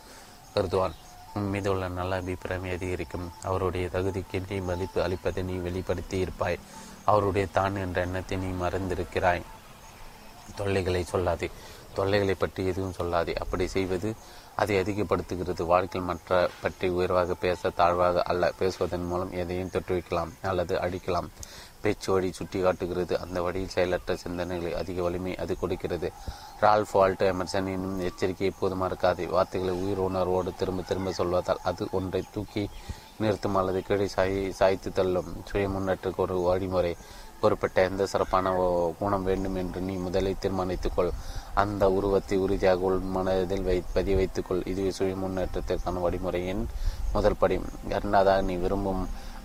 கருதுவான். 0.55 0.97
உன் 1.35 1.51
மீது 1.53 1.69
உள்ள 1.71 1.85
நல்ல 1.89 2.17
அபிப்பிராயம் 2.17 2.71
அதிகரிக்கும். 2.77 3.27
அவருடைய 3.49 3.87
தகுதிக்கு 3.93 4.39
நீ 4.49 4.57
மதிப்பு 4.71 4.99
அளிப்பதை 5.07 5.43
நீ 5.51 5.55
வெளிப்படுத்தி 5.67 6.17
இருப்பாய். 6.19 6.59
அவருடைய 7.05 7.47
தான் 7.59 7.77
என்ற 7.77 8.01
எண்ணத்தை 8.07 8.37
நீ 8.37 8.51
மறந்திருக்கிறாய். 8.65 9.45
தொல்லைகளை 10.59 11.05
சொல்லாதே. 11.13 11.49
தொல்லைகளை 11.97 12.35
பற்றி 12.35 12.63
எதுவும் 12.73 12.99
சொல்லாதே. 12.99 13.33
அப்படி 13.43 13.65
செய்வது 13.77 14.11
அதை 14.57 14.77
அதிகப்படுத்துகிறது. 14.77 15.63
வாழ்க்கையில் 15.67 16.11
மற்ற 16.11 16.51
பற்றி 16.63 16.89
உயர்வாக 16.89 17.35
பேச 17.35 17.71
தாழ்வாக 17.71 18.23
அல்ல 18.23 18.53
பேசுவதன் 18.59 19.07
மூலம் 19.07 19.33
எதையும் 19.33 19.71
தொற்று 19.71 19.93
வைக்கலாம் 19.95 20.33
அல்லது 20.43 20.77
அடிக்கலாம். 20.77 21.29
பேச்சு 21.81 22.13
வழி 22.13 22.33
சுட்டி 22.33 22.61
காட்டுகிறது 22.61 23.21
அந்த 23.21 23.43
வழியில் 23.43 23.69
செயலற்ற 23.69 24.17
சிந்தனைகளை 24.25 24.73
அதிக 24.73 25.03
வலிமை 25.03 25.37
அது 25.37 25.59
கொடுக்கிறது. 25.59 26.13
ரால்ஃப் 26.61 26.93
வால்ட் 26.93 27.23
எமர்சனின் 27.23 27.99
எச்சரிக்கை 27.99 28.53
எப்போதுமா 28.53 28.85
இருக்காது 28.85 29.29
வார்த்தைகளை 29.29 29.77
உயிர் 29.77 29.99
உணர்வோடு 29.99 30.53
திரும்ப 30.55 30.83
திரும்ப 30.83 31.11
சொல்வதால் 31.11 31.65
அது 31.65 31.89
ஒன்றை 31.93 32.23
தூக்கி 32.33 32.71
நிறுத்தும் 33.19 33.55
அல்லது 33.55 33.83
கீழே 33.83 34.07
சாய் 34.07 34.53
சாய்த்து 34.53 34.93
தள்ளும். 34.93 35.43
சுய 35.45 35.69
முன்னேற்றக்கு 35.69 36.17
ஒரு 36.17 36.41
வழிமுறை. 36.41 36.97
குறிப்பிட்ட 37.41 37.83
எந்த 37.83 38.07
சிறப்பான 38.07 38.51
குணம் 38.99 39.23
வேண்டும் 39.23 39.55
என்று 39.55 39.81
நீ 39.81 39.95
முதலில் 39.95 40.37
தீர்மானித்துக்கொள் 40.43 41.11
அந்த 41.55 41.85
உருவத்தை 41.91 42.37
உறுதியாக 42.39 42.87
உள் 42.89 42.99
மனதில் 43.15 43.67
வை 43.69 43.77
பதிய 43.95 44.15
வைத்துக்கொள். 44.17 44.63
இதுவே 44.71 44.91
சுய 44.91 45.15
முன்னேற்றத்திற்கான 45.23 46.01
வழிமுறையின் 46.05 46.63
முதல் 47.15 47.41
படி. 47.43 47.57
இரண்டாவதாக 47.93 48.43
நீ 48.49 48.57
விரும்பும் 48.57 49.03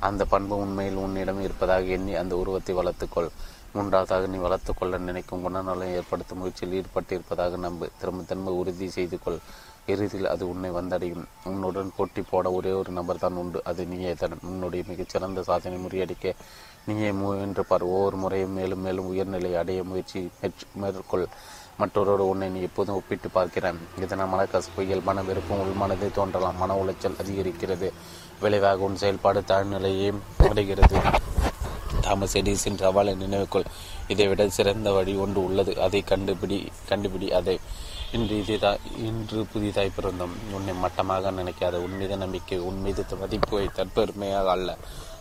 அந்த 0.07 0.25
பண்பு 0.25 0.55
உண்மையில் 0.63 1.01
உன்னிடம் 1.03 1.41
இருப்பதாக 1.41 1.95
எண்ணி 1.97 2.13
அந்த 2.15 2.33
உருவத்தை 2.41 2.73
வளர்த்துக்கொள். 2.79 3.29
மூன்றாவதாக 3.73 4.27
நீ 4.33 4.37
வளர்த்துக்கொள்ள 4.37 4.97
நினைக்கும் 5.07 5.41
குணநலம் 5.45 5.95
ஏற்படுத்தும் 5.97 6.39
முயற்சியில் 6.41 6.75
ஈடுபட்டிருப்பதாக 6.79 7.57
நம்பு. 7.65 7.87
திரும்ப 7.99 8.23
திரும்ப 8.29 8.51
உறுதி 8.51 8.87
செய்து 8.97 9.17
கொள் 9.25 9.39
இறுதியில் 9.93 10.29
அது 10.31 10.43
உன்னை 10.51 10.69
வந்தடையும். 10.77 11.25
உன்னுடன் 11.49 11.91
போட்டி 11.97 12.21
போட 12.21 12.51
ஒரே 12.51 12.71
ஒரு 12.71 12.91
நபர் 12.91 13.21
தான் 13.23 13.37
உண்டு. 13.41 13.59
அது 13.69 13.81
நீயே. 13.91 14.13
தான் 14.13 14.35
உன்னுடைய 14.51 14.83
மிகச்சிறந்த 14.89 15.43
சாதனை 15.49 15.77
முறியடிக்க 15.83 16.33
நீயே 16.87 17.11
முயன்று 17.11 17.63
பார் 17.65 17.83
ஒவ்வொரு 17.83 18.17
முறையும் 18.17 18.53
மேலும் 18.57 18.83
மேலும் 18.87 19.09
உயர்நிலை 19.11 19.55
அடைய 19.61 19.83
முயற்சி 19.83 20.19
மேற்கொள். 20.81 21.27
மற்றொரு 21.77 22.27
உன்னை 22.29 22.49
நீ 22.49 22.59
எப்போதும் 22.61 22.95
ஒப்பிட்டு 22.95 23.29
பார்க்கிறேன். 23.29 23.79
இதனால் 24.01 24.31
மனக்கசப்பு 24.33 24.81
இயல்பான 24.81 25.23
வெறுப்பும் 25.23 25.63
உள்மனதே 25.63 26.11
தோன்றலாம். 26.11 26.57
மன 26.57 26.77
உளைச்சல் 26.83 27.19
அதிகரிக்கிறது. 27.23 27.89
விளைவாக 28.39 28.83
உன் 28.87 28.95
செயல்பாடு 28.95 29.41
தாழ்நிலையே 29.47 30.09
அடைகிறது 30.49 30.97
தாமஸ் 32.01 32.37
எடிசின் 32.37 32.81
சவாலை 32.81 33.13
நினைவுக்குள் 33.21 33.69
இதைவிட 34.07 34.49
சிறந்த 34.49 34.91
வழி 34.91 35.15
ஒன்று 35.15 35.43
உள்ளது. 35.43 35.81
அதை 35.81 36.03
கண்டுபிடி 36.09 36.57
கண்டுபிடி 36.89 37.27
அதை 37.31 37.59
இன்று 38.11 38.35
இதுதான் 38.37 38.77
இன்று 38.97 39.45
புதிதாய் 39.53 39.95
பிறந்தோம். 39.97 40.35
உன்னை 40.51 40.73
மட்டமாக 40.83 41.31
நினைக்காத 41.31 41.75
உன் 41.85 41.97
மீது 41.97 42.17
நம்பிக்கை 42.17 42.59
உன் 42.59 42.81
மீது 42.81 43.05
மதிப்பு 43.19 43.59
தற்பெருமையாக 43.75 44.49
அல்ல. 44.55 44.77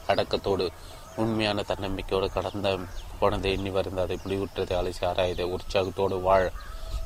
அடக்கத்தோடு 0.07 0.70
உண்மையான 1.17 1.64
தன்னம்பிக்கையோடு 1.69 2.33
கடந்த 2.33 2.79
போனதை 3.19 3.53
எண்ணி 3.53 3.71
வருந்த 3.71 4.03
அதை 4.03 4.19
முடிவுற்றதை. 4.25 4.75
அலைசி 4.81 5.01
ஆராயதை 5.01 5.43
உற்சாகத்தோடு 5.43 6.21
வாழ். 6.21 6.51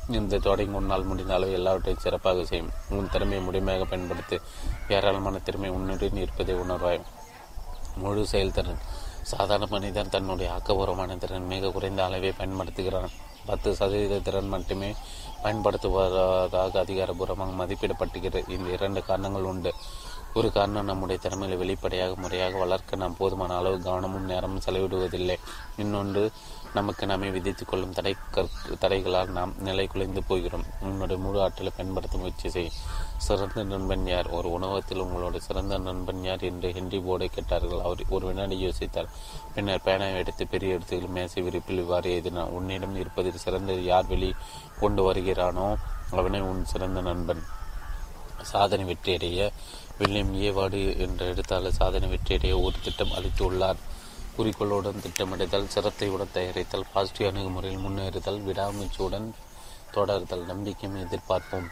இந்த 0.09 0.37
தொடங்கி 0.37 0.71
உன்னால் 0.71 1.03
முடிந்த 1.03 1.33
அளவு 1.33 1.51
எல்லாவற்றையும் 1.51 2.01
சிறப்பாக 2.01 2.45
செய்யும் 2.45 2.71
உன் 2.89 3.09
திறமையை 3.09 3.43
முழுமையாக 3.43 3.85
பயன்படுத்தி. 3.85 4.39
ஏராளமான 4.89 5.39
திறமை 5.39 5.69
உன்னுடன் 5.69 6.15
இருப்பதை 6.15 6.55
உணர்வாய். 6.55 7.01
முழு 7.95 8.27
செயல்திறன். 8.27 8.77
சாதாரண 9.21 9.65
மனிதன் 9.69 10.09
தன்னுடைய 10.09 10.51
ஆக்கபூர்வமான 10.51 11.17
திறன் 11.17 11.45
மிக 11.45 11.69
குறைந்த 11.69 12.03
அளவை 12.03 12.33
பயன்படுத்துகிறான். 12.37 13.09
பத்து 13.45 13.75
சதவீத 13.75 14.19
திறன் 14.19 14.47
மட்டுமே 14.47 14.95
பயன்படுத்துவதாக 15.43 16.81
அதிகாரபூர்வமாக 16.83 17.55
மதிப்பிடப்பட்டுகிறது. 17.59 18.49
இந்த 18.49 18.69
இரண்டு 18.71 19.03
காரணங்கள் 19.03 19.43
உண்டு. 19.43 19.73
ஒரு 20.33 20.51
காரணம் 20.51 20.85
நம்முடைய 20.85 21.21
திறமைகளை 21.21 21.57
வெளிப்படையாக 21.57 22.15
முறையாக 22.15 22.57
வளர்க்க 22.57 22.95
நாம் 22.95 23.17
போதுமான 23.17 23.55
அளவு 23.55 23.81
கவனமும் 23.81 24.25
நேரமும் 24.25 24.61
செலவிடுவதில்லை. 24.65 25.35
இன்னொன்று 25.77 26.31
நமக்கு 26.73 27.05
நம்மை 27.05 27.29
விதித்துக் 27.29 27.67
கொள்ளும் 27.67 27.91
தடை 27.91 28.15
தடைகளால் 28.81 29.27
நாம் 29.27 29.53
நிலை 29.59 29.87
குலைந்து 29.87 30.23
போகிறோம். 30.23 30.63
உன்னுடைய 30.81 31.21
முழு 31.23 31.41
ஆற்றலை 31.41 31.71
பயன்படுத்த 31.77 32.17
முயற்சி 32.17 32.49
செய். 32.49 32.71
சிறந்த 33.17 33.63
நண்பன் 33.63 34.07
யார்? 34.07 34.29
ஒரு 34.29 34.51
உணவகத்தில் 34.51 35.03
உங்களோட 35.03 35.37
சிறந்த 35.37 35.77
நண்பன் 35.77 36.23
யார் 36.23 36.39
என்று 36.39 36.73
ஹென்றி 36.73 36.97
போர்டை 36.97 37.25
கேட்டார்கள். 37.25 37.79
அவர் 37.79 38.03
ஒரு 38.09 38.27
வினாடி 38.27 38.67
யோசித்தார். 38.67 39.09
பின்னர் 39.55 39.85
பேனாவை 39.85 40.15
எடுத்து 40.15 40.47
பெரிய 40.47 40.73
இடத்தில் 40.73 41.07
மேசை 41.07 41.43
விரிப்பில் 41.43 41.77
இவ்வாறு 41.77 42.11
எழுதினார். 42.11 42.49
உன்னிடம் 42.49 42.95
இருப்பதில் 42.95 43.43
சிறந்தது 43.45 43.83
யார் 43.83 44.05
வெளி 44.05 44.35
கொண்டு 44.79 45.13
வருகிறானோ 45.13 45.75
அவனே 46.11 46.39
உன் 46.39 46.65
சிறந்த 46.65 47.01
நண்பன். 47.01 47.43
சாதனை 48.41 48.85
வெற்றியடைய 48.85 49.51
வில்லியம் 50.01 50.33
ஏவாடு 50.41 50.97
என்ற 50.97 51.25
எழுத்தாளர் 51.25 51.75
சாதனை 51.79 52.07
வெற்றியடைய 52.09 52.53
ஒரு 52.61 52.77
திட்டம் 52.83 53.11
அளித்துள்ளார். 53.17 53.81
குறிக்கோளுடன் 54.35 55.01
திட்டமிடுதல் 55.01 55.67
சிரத்தையுடன் 55.67 56.33
தயாரித்தல் 56.33 56.87
பாசிட்டிவ் 56.93 57.27
அணுகுமுறையில் 57.29 57.83
முன்னேறுதல் 57.85 58.39
விடாமுயற்சியுடன் 58.47 59.27
தொடர்தல் 59.95 60.45
நம்பிக்கையும் 60.45 60.99
எதிர்பார்ப்போம். 61.03 61.67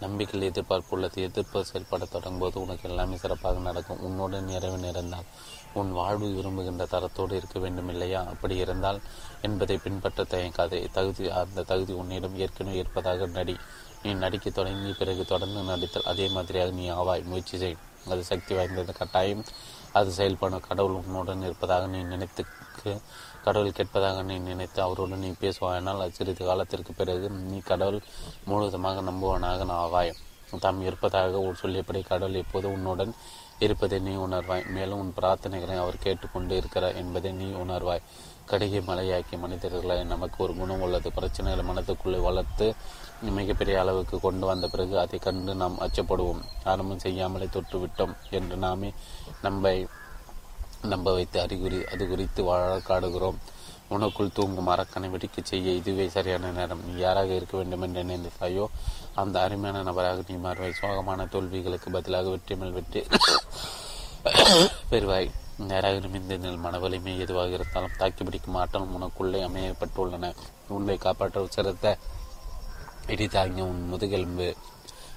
நம்பிக்கையில் 0.00 0.48
எதிர்பார்ப்பு 0.48 0.94
உள்ளது 0.96 1.22
எதிர்ப்பு 1.22 1.64
செயல்பட 1.64 2.04
தொடங்கும்போது 2.04 2.56
உனக்கு 2.60 2.88
எல்லாமே 2.88 3.16
சிறப்பாக 3.16 3.58
நடக்கும். 3.58 4.00
உன்னுடன் 4.00 4.44
நிறைவு 4.44 4.78
இருந்தால் 4.88 5.28
உன் 5.74 5.90
வாழ்வு 5.92 6.28
விரும்புகின்ற 6.28 6.84
தரத்தோடு 6.84 7.32
இருக்க 7.32 7.58
வேண்டும் 7.58 7.88
இல்லையா 7.88 8.20
அப்படி 8.34 8.56
இருந்தால் 8.56 9.00
என்பதை 9.42 9.76
பின்பற்ற 9.76 10.26
தயங்காதே. 10.34 10.80
தகுதி 10.92 11.30
அந்த 11.30 11.66
தகுதி 11.72 11.92
உன்னிடம் 11.92 12.38
ஏற்கனவே 12.38 12.78
இருப்பதாக 12.78 13.26
நடி 13.38 13.56
நீ 14.02 14.12
நடிக்க 14.14 14.50
தொடங்கி 14.50 14.94
பிறகு 14.98 15.24
தொடர்ந்து 15.24 15.62
நடித்தல் 15.62 16.10
அதே 16.12 16.28
மாதிரியாக 16.28 16.70
நீ 16.70 16.90
ஆவாய். 16.90 17.24
முயற்சி 17.24 17.58
செய். 17.58 17.76
அது 18.08 18.24
சக்தி 18.24 18.54
வாய்ந்தது. 18.54 18.92
கட்டாயம் 18.92 19.44
அது 19.92 20.10
செயல்படும் 20.10 20.66
கடவுள் 20.68 21.00
உன்னுடன் 21.00 21.42
இருப்பதாக 21.42 21.86
நீ 21.86 22.02
நினைத்துக்கு 22.02 23.00
கடவுள் 23.44 23.72
கேட்பதாக 23.72 24.22
நீ 24.22 24.38
நினைத்து 24.38 24.82
அவருடன் 24.82 25.18
நீ 25.18 25.30
பேசுவாயினால் 25.40 26.10
சிறிது 26.10 26.44
காலத்திற்கு 26.44 26.92
பிறகு 26.92 27.30
நீ 27.30 27.58
கடவுள் 27.58 28.00
முழுவதுமாக 28.44 29.00
நம்புவனாக 29.00 29.66
ஆவாய். 29.82 30.12
தாம் 30.60 30.80
இருப்பதாக 30.82 31.54
சொல்லியபடி 31.60 32.00
கடவுள் 32.02 32.34
எப்போது 32.34 32.72
உன்னுடன் 32.72 33.14
இருப்பதை 33.58 33.98
நீ 33.98 34.14
உணர்வாய். 34.16 34.68
மேலும் 34.68 34.98
உன் 34.98 35.14
பிரார்த்தனைகளை 35.20 35.76
அவர் 35.76 35.98
கேட்டுக்கொண்டு 35.98 36.56
இருக்கிறார் 36.56 36.94
என்பதை 36.94 37.32
நீ 37.32 37.44
உணர்வாய். 37.44 38.04
கடிகை 38.50 38.80
மலையாக்கிய 38.82 39.38
மனிதர்களை 39.38 40.04
நமக்கு 40.04 40.44
ஒரு 40.44 40.56
குணம் 40.56 40.80
உள்ளது. 40.80 41.08
பிரச்சனைகளை 41.16 41.64
மனத்துக்குள்ளே 41.70 42.20
வளர்த்து 42.20 42.74
மிகப்பெரிய 43.38 43.76
அளவுக்கு 43.80 44.16
கொண்டு 44.20 44.46
வந்த 44.46 44.66
பிறகு 44.68 44.98
அதை 44.98 45.18
கண்டு 45.18 45.54
நாம் 45.54 45.78
அச்சப்படுவோம். 45.78 46.42
ஆரம்பம் 46.64 46.98
செய்யாமலே 46.98 47.46
தொற்றுவிட்டோம் 47.56 48.14
என்று 48.30 48.56
நாமே 48.56 48.90
நம்பை 49.42 49.76
நம்ப 50.82 51.12
வைத்து 51.12 51.40
அறிகுறி 51.40 51.78
அது 51.84 52.04
குறித்து 52.08 52.40
வழக்காடுகிறோம் 52.48 53.38
உனக்குள் 53.90 54.34
தூங்கும் 54.34 54.68
அரக்கனை 54.68 55.08
வெடிக்க 55.10 55.42
செய்ய 55.42 55.74
இதுவே 55.80 56.06
சரியான 56.08 56.50
நேரம். 56.50 56.82
நீ 56.86 56.92
யாராக 56.98 57.30
இருக்க 57.34 57.54
வேண்டும் 57.56 57.84
என்று 57.86 58.02
நினைத்தாயோ 58.04 58.64
அந்த 59.14 59.36
அருமையான 59.40 59.82
நபராக 59.82 60.24
நீ 60.28 60.36
மாறுவாய். 60.46 60.78
சோகமான 60.80 61.26
தோல்விகளுக்கு 61.34 61.90
பதிலாக 61.90 62.28
வெற்றி 62.28 62.56
மேல் 62.56 62.74
வெற்றி 62.78 63.02
பெறுவாய். 64.90 65.28
நேராக 65.70 65.98
நிமிந்த 65.98 66.34
மனவலிமை 66.66 67.12
எதுவாக 67.18 67.56
இருந்தாலும் 67.58 67.96
தாக்கி 67.96 68.22
பிடிக்கும் 68.24 68.54
ஆற்றல் 68.54 68.92
உனக்குள்ளே 68.98 69.40
அமையப்பட்டுள்ளன. 69.48 70.32
உன்னை 70.68 70.96
காப்பாற்ற 70.98 71.46
சிறந்த 71.56 71.86
இடிதாங்கிய 73.12 73.64
உன் 73.70 73.82
முதுகெலும்பு. 73.88 74.54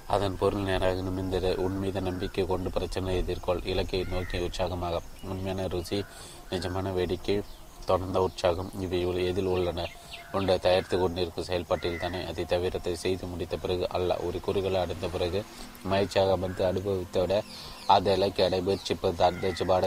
அதன் 0.06 0.36
பொருள் 0.38 0.68
நேராக 0.68 1.00
நிமிந்தது 1.00 1.50
உன் 1.64 1.76
மீது 1.78 2.00
நம்பிக்கை 2.02 2.46
கொண்டு 2.46 2.70
பிரச்சனை 2.70 3.16
எதிர்கொள். 3.22 3.60
இலக்கை 3.72 4.00
நோக்கி 4.12 4.38
உற்சாகமாக. 4.38 5.00
உண்மையான 5.22 5.66
ருசி 5.66 6.04
நிஜமான 6.50 6.92
வேடிக்கை 6.92 7.42
தொடர்ந்த 7.84 8.22
உற்சாகம் 8.22 8.70
இவை 8.80 9.26
எதில் 9.26 9.50
உள்ளன? 9.54 9.86
ஒன்றை 10.32 10.58
தயாரித்து 10.58 10.96
கொண்டிருக்கும் 10.98 11.44
செயல்பாட்டில் 11.44 11.98
தானே? 11.98 12.20
அதை 12.24 12.44
தவிரத்தை 12.44 12.94
செய்து 12.94 13.26
முடித்த 13.26 13.56
பிறகு 13.56 13.86
அல்ல. 13.88 14.16
ஒரு 14.26 14.40
குறிகளை 14.40 14.80
அடைந்த 14.80 15.08
பிறகு 15.08 15.44
மகிழ்ச்சியாக 15.82 16.32
அமர்ந்து 16.32 16.64
அனுபவித்த 16.64 17.20
விட 17.20 17.42
அந்த 17.86 18.14
இலக்கை 18.16 18.44
அடை 18.46 18.60
முயற்சிப்பது 18.60 19.22
அர்த்தபாட 19.28 19.86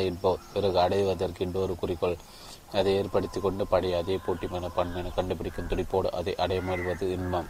பிறகு 0.53 0.79
அடைவதற்கு 0.79 1.43
இன்னொரு 1.45 1.75
குறிக்கோள். 1.75 2.17
அதை 2.71 2.93
ஏற்படுத்தி 2.95 3.39
கொண்டு 3.39 3.67
படி 3.67 3.93
அதே 3.93 4.15
போட்டிமான 4.25 4.67
மனப்பான்மையை 4.67 5.13
கண்டுபிடிக்கும் 5.13 5.67
துடிப்போடு 5.67 6.09
அதை 6.19 6.35
அடைய 6.35 6.61
முயல்வது 6.61 7.07
இன்பம். 7.17 7.49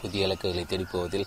புதிய 0.00 0.24
இலக்குகளை 0.24 0.64
தேடிப்போவதில் 0.64 1.24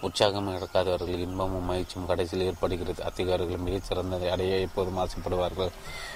உற்சாகம் 0.00 0.48
இழக்காதவர்கள் 0.48 1.18
இன்பமும் 1.18 1.64
மகிழ்ச்சியும் 1.64 2.06
கடைசியில் 2.06 2.46
ஏற்படுகிறது. 2.46 3.02
அத்திகாரிகள் 3.02 3.64
மிகச்சிறந்ததை 3.66 4.28
அடைய 4.28 4.56
எப்போதும் 4.56 4.98
ஆசைப்படுவார்கள். 4.98 5.70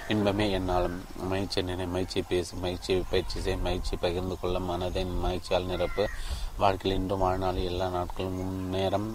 இன்பமே 0.08 0.50
என்னாலும். 0.50 1.04
மகிழ்ச்சி 1.22 1.62
நினை 1.62 1.86
மகிழ்ச்சி 1.86 2.22
பேசும் 2.22 2.60
மகிழ்ச்சியை 2.60 3.02
பயிற்சி 3.10 3.40
செய் 3.40 3.56
மகிழ்ச்சி 3.56 3.96
பகிர்ந்து 3.96 4.40
கொள்ள 4.40 4.58
மனதை 4.58 5.04
மகிழ்ச்சியால் 5.04 5.64
நிரப்பு. 5.64 6.08
வாழ்க்கையில் 6.58 7.00
இன்றும் 7.00 7.18
வாழ்நாள் 7.18 7.56
எல்லா 7.56 7.88
நாட்களும் 7.88 8.38
முன்னேறம் 8.38 9.08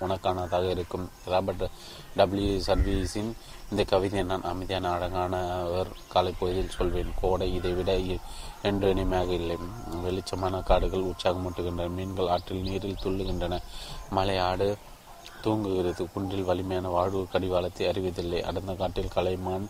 உனக்கானதாக 0.00 0.70
இருக்கும். 0.70 1.10
ராபர்ட் 1.24 1.68
டபிள்யூ 2.16 2.60
சர்வீஸின் 2.66 3.32
இந்த 3.70 3.84
கவிதையை 3.84 4.28
நான் 4.28 4.42
அமைதியான 4.42 4.90
அழகானவர் 4.96 5.90
காலை 6.08 6.34
சொல்வேன். 6.68 7.12
கோடை 7.20 7.54
இதை 7.54 7.72
விட 7.72 7.96
என்று 8.62 8.90
இனிமையாக 8.90 9.32
இல்லை. 9.32 9.56
வெளிச்சமான 10.04 10.62
காடுகள் 10.62 11.08
உற்சாகமூட்டுகின்றன. 11.10 11.90
மீன்கள் 11.90 12.28
ஆற்றில் 12.28 12.62
நீரில் 12.62 13.02
துள்ளுகின்றன. 13.02 13.60
மலை 14.10 14.38
ஆடு 14.38 14.76
தூங்குகிறது. 15.42 16.02
குன்றில் 16.04 16.44
வலிமையான 16.44 16.88
வாழ்வு 16.88 17.26
கடிவாளத்தை 17.32 17.86
அறிவதில்லை. 17.86 18.42
அடர்ந்த 18.42 18.74
காட்டில் 18.74 19.14
கலைமான் 19.14 19.68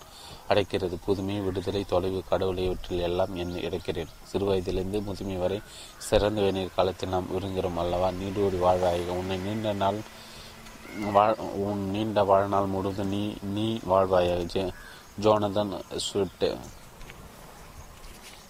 அடைக்கிறது. 0.48 0.96
புதுமை 1.04 1.40
விடுதலை 1.40 1.84
தொலைவு 1.84 2.22
கடவுளை 2.28 2.64
இவற்றில் 2.64 3.00
எல்லாம் 3.00 3.36
என் 3.36 3.54
இறக்கிறேன். 3.54 4.12
சிறு 4.22 4.46
வயதிலிருந்து 4.46 5.02
முதுமை 5.02 5.36
வரை 5.36 5.60
சிறந்த 5.98 6.40
வேநீர் 6.40 6.74
காலத்தில் 6.74 7.08
நாம் 7.08 7.30
விரும்புகிறோம் 7.34 7.76
அல்லவா? 7.76 8.08
நீடோடி 8.08 8.58
வாழ்வாயிக 8.66 9.16
உன்னை 9.20 9.36
நீண்ட 9.36 9.72
நாள் 9.72 10.00
வாழ் 11.12 11.36
உன் 11.36 11.90
நீண்ட 11.90 12.24
வாழ்நாள் 12.24 12.66
முழுவதும் 12.66 13.08
நீ 13.08 13.34
நீ 13.42 13.78
வாழ்வாயாக. 13.90 14.44
ஜே 14.44 14.72
ஜோனதன் 15.20 15.72
ஸ்விட்டு 16.06 16.56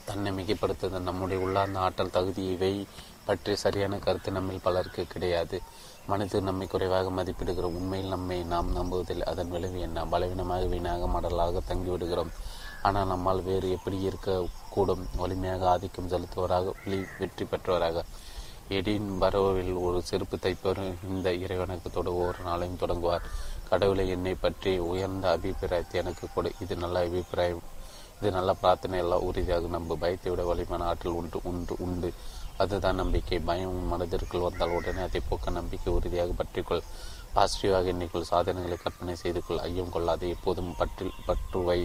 தன்னை 0.07 0.31
மிகைப்படுத்துவது 0.39 1.01
நம்முடைய 1.09 1.39
உள்ளார்ந்த 1.45 1.79
ஆற்றல் 1.79 2.15
தகுதி 2.17 2.45
இவை 2.55 2.73
பற்றி 3.27 3.53
சரியான 3.57 3.99
கருத்து 3.99 4.31
நம்மில் 4.37 4.65
பலருக்கு 4.67 5.03
கிடையாது. 5.07 5.57
மனிதர் 6.07 6.49
நம்மை 6.49 6.67
குறைவாக 6.67 7.11
மதிப்பிடுகிறோம் 7.11 7.77
உண்மையில் 7.81 8.13
நம்மை 8.15 8.39
நாம் 8.53 8.71
நம்புவதில் 8.79 9.23
அதன் 9.31 9.53
விளைவு 9.55 9.81
என்ன? 9.81 10.05
பலவீனமாக 10.05 10.65
வீணாக 10.65 11.07
மடலாக 11.07 11.63
தங்கிவிடுகிறோம். 11.69 12.33
ஆனால் 12.83 13.07
நம்மால் 13.07 13.43
வேறு 13.43 13.71
எப்படி 13.71 13.99
இருக்கக்கூடும்? 14.09 15.05
வலிமையாக 15.21 15.69
ஆதிக்கம் 15.69 16.11
செலுத்துவராக 16.13 16.73
வெளி 16.85 16.99
வெற்றி 17.19 17.45
பெற்றவராக. 17.45 18.03
எடின் 18.69 19.11
பரோவில் 19.23 19.73
ஒரு 19.87 19.99
செருப்பு 20.03 20.37
தைப்பவர் 20.37 20.83
இந்த 21.09 21.29
இறைவனுக்கு 21.45 21.91
தொட 21.91 22.09
ஒவ்வொரு 22.13 22.41
நாளையும் 22.49 22.81
தொடங்குவார். 22.83 23.29
கடவுளை 23.71 24.07
என்னை 24.09 24.35
பற்றி 24.35 24.73
உயர்ந்த 24.79 25.27
அபிப்பிராயத்தை 25.37 26.01
எனக்கு 26.01 26.27
கொடு. 26.35 26.51
இது 26.61 26.77
நல்ல 26.77 27.05
அபிப்பிராயம். 27.07 27.63
இது 28.23 28.31
நல்ல 28.31 28.51
பிரார்த்தனை 28.55 28.97
எல்லாம் 28.99 29.25
உறுதியாக 29.29 29.67
நம்ப 29.67 29.97
பயத்தை 29.97 30.29
விட 30.33 30.43
வலிமான 30.49 30.85
ஆற்றல் 30.91 31.17
உண்டு 31.21 31.39
உண்டு 31.43 31.75
உண்டு. 31.79 32.09
அதுதான் 32.57 32.95
நம்பிக்கை. 32.95 33.39
பயம் 33.41 33.73
உன் 33.77 33.89
மனதிற்குள் 33.93 34.45
வந்தால் 34.45 34.75
உடனே 34.77 35.01
அதை 35.03 35.21
போக்க 35.29 35.51
நம்பிக்கை 35.51 35.89
உறுதியாக 35.93 36.35
பற்றிக்கொள். 36.41 36.85
பாசிட்டிவாக 37.35 37.91
எண்ணிக்கொள். 37.93 38.29
சாதனைகளை 38.31 38.77
கற்பனை 38.77 39.15
செய்து 39.15 39.41
கொள். 39.47 39.59
ஐயம் 39.59 39.91
கொள்ளாது. 39.91 40.29
எப்போதும் 40.29 40.77
பற்றி 40.77 41.07
பற்றுவை. 41.29 41.79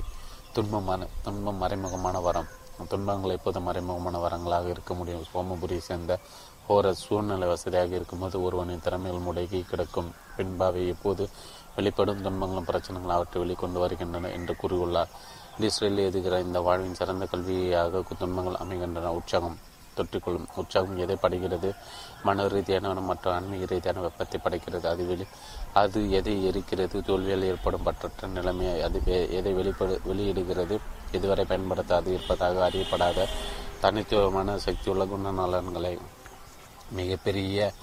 துன்பமான 0.56 1.08
துன்பம் 1.24 1.62
மறைமுகமான 1.64 2.22
வரம். 2.22 2.50
துன்பங்கள் 2.88 3.36
எப்போதும் 3.38 3.68
மறைமுகமான 3.68 4.22
வரங்களாக 4.26 4.68
இருக்க 4.68 4.94
முடியும். 4.94 5.26
சோமபுரியை 5.34 5.84
சேர்ந்த 5.90 6.20
ஒரு 6.68 6.90
சூழ்நிலை 6.96 7.48
வசதியாக 7.48 7.96
இருக்கும்போது 7.96 8.38
ஒருவனின் 8.44 8.86
திறமைகள் 8.86 9.26
முடங்கி 9.28 9.62
கிடக்கும். 9.66 10.12
பின்பாவை 10.38 10.88
எப்போது 10.88 11.26
வெளிப்படும் 11.76 12.22
துன்பங்களும் 12.22 12.70
பிரச்சனைகள் 12.70 13.16
அவற்றை 13.16 13.38
வெளிக்கொண்டு 13.44 13.80
வருகின்றன 13.84 14.30
என்று 14.30 14.56
கூறியுள்ளார். 14.62 15.12
இஸ்ரேலில் 15.66 16.08
எதுகிற 16.10 16.40
இந்த 16.40 16.60
வாழ்வின் 16.60 16.98
சிறந்த 17.00 17.28
கல்வியாக 17.32 18.02
துன்பங்கள் 18.20 18.58
அமைகின்றன. 18.64 19.12
உற்சாகம் 19.14 19.58
தொற்றிக்கொள்ளும். 19.98 20.46
உற்சாகம் 20.56 20.98
எதை 20.98 21.16
படைக்கிறது? 21.22 21.70
மன 22.24 22.48
ரீதியான 22.48 23.02
மற்றும் 23.10 23.34
ஆன்மீக 23.34 23.66
ரீதியான 23.66 24.00
வெப்பத்தை 24.00 24.40
படைக்கிறது. 24.44 24.86
அது 24.86 25.06
வெளி 25.06 25.26
அது 25.74 26.12
எதை 26.12 26.36
எரிக்கிறது? 26.50 26.98
தோல்வியால் 27.08 27.48
ஏற்படும் 27.52 27.86
பற்றற்ற 27.86 28.28
நிலைமையை 28.28 28.82
அது 28.82 29.02
எதை 29.40 29.54
வெளிப்படு 29.54 30.02
வெளியிடுகிறது? 30.10 30.78
இதுவரை 31.12 31.46
பயன்படுத்தாது 31.46 32.08
இருப்பதாக 32.08 32.70
அறியப்படாத 32.70 33.28
தனித்துவமான 33.82 34.58
சக்தியுள்ள 34.58 35.06
குணநலன்களை 35.06 35.98
மிகப்பெரிய 36.92 37.74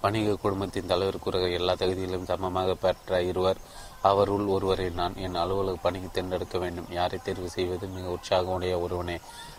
வணிக 0.00 0.34
குடும்பத்தின் 0.34 0.86
தலைவர் 0.86 1.24
கூறுகிற 1.24 1.50
எல்லா 1.50 1.72
தகுதியிலும் 1.72 2.28
சமமாக 2.30 2.74
பெற்ற 2.74 3.22
இருவர் 3.22 3.58
அவருள் 4.10 4.46
ஒருவரை 4.46 4.86
நான் 4.90 5.16
என் 5.16 5.40
அலுவலக 5.42 5.78
பணிக்கு 5.82 6.08
தேர்ந்தெடுக்க 6.12 6.56
வேண்டும். 6.58 6.90
யாரை 6.90 7.18
தேர்வு 7.18 7.48
செய்வது? 7.48 7.86
மிக 7.86 8.06
உற்சாகமுடைய 8.08 8.74
ஒருவனே. 8.80 9.16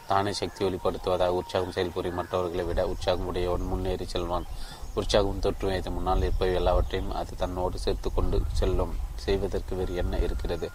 தானே 0.08 0.32
சக்தி 0.34 0.62
வெளிப்படுத்துவதாக 0.66 1.38
உற்சாகம் 1.40 1.76
செயல்புரி 1.76 2.12
மற்றவர்களை 2.14 2.66
விட 2.66 2.82
உற்சாகம் 2.88 3.26
உடையவன் 3.26 3.70
முன்னேறி 3.72 4.06
செல்வான். 4.06 4.46
உற்சாகம் 4.94 5.40
தொற்று 5.40 5.68
வைத்த 5.68 5.90
முன்னால் 5.90 6.22
இருப்பவை 6.22 6.54
எல்லாவற்றையும் 6.54 7.14
அது 7.14 7.32
தன்னோடு 7.36 7.78
சேர்த்து 7.80 8.10
கொண்டு 8.14 8.38
செல்லும். 8.52 8.94
செய்வதற்கு 9.16 9.74
வேறு 9.76 9.94
என்ன 9.96 10.18
இருக்கிறது? 10.18 10.68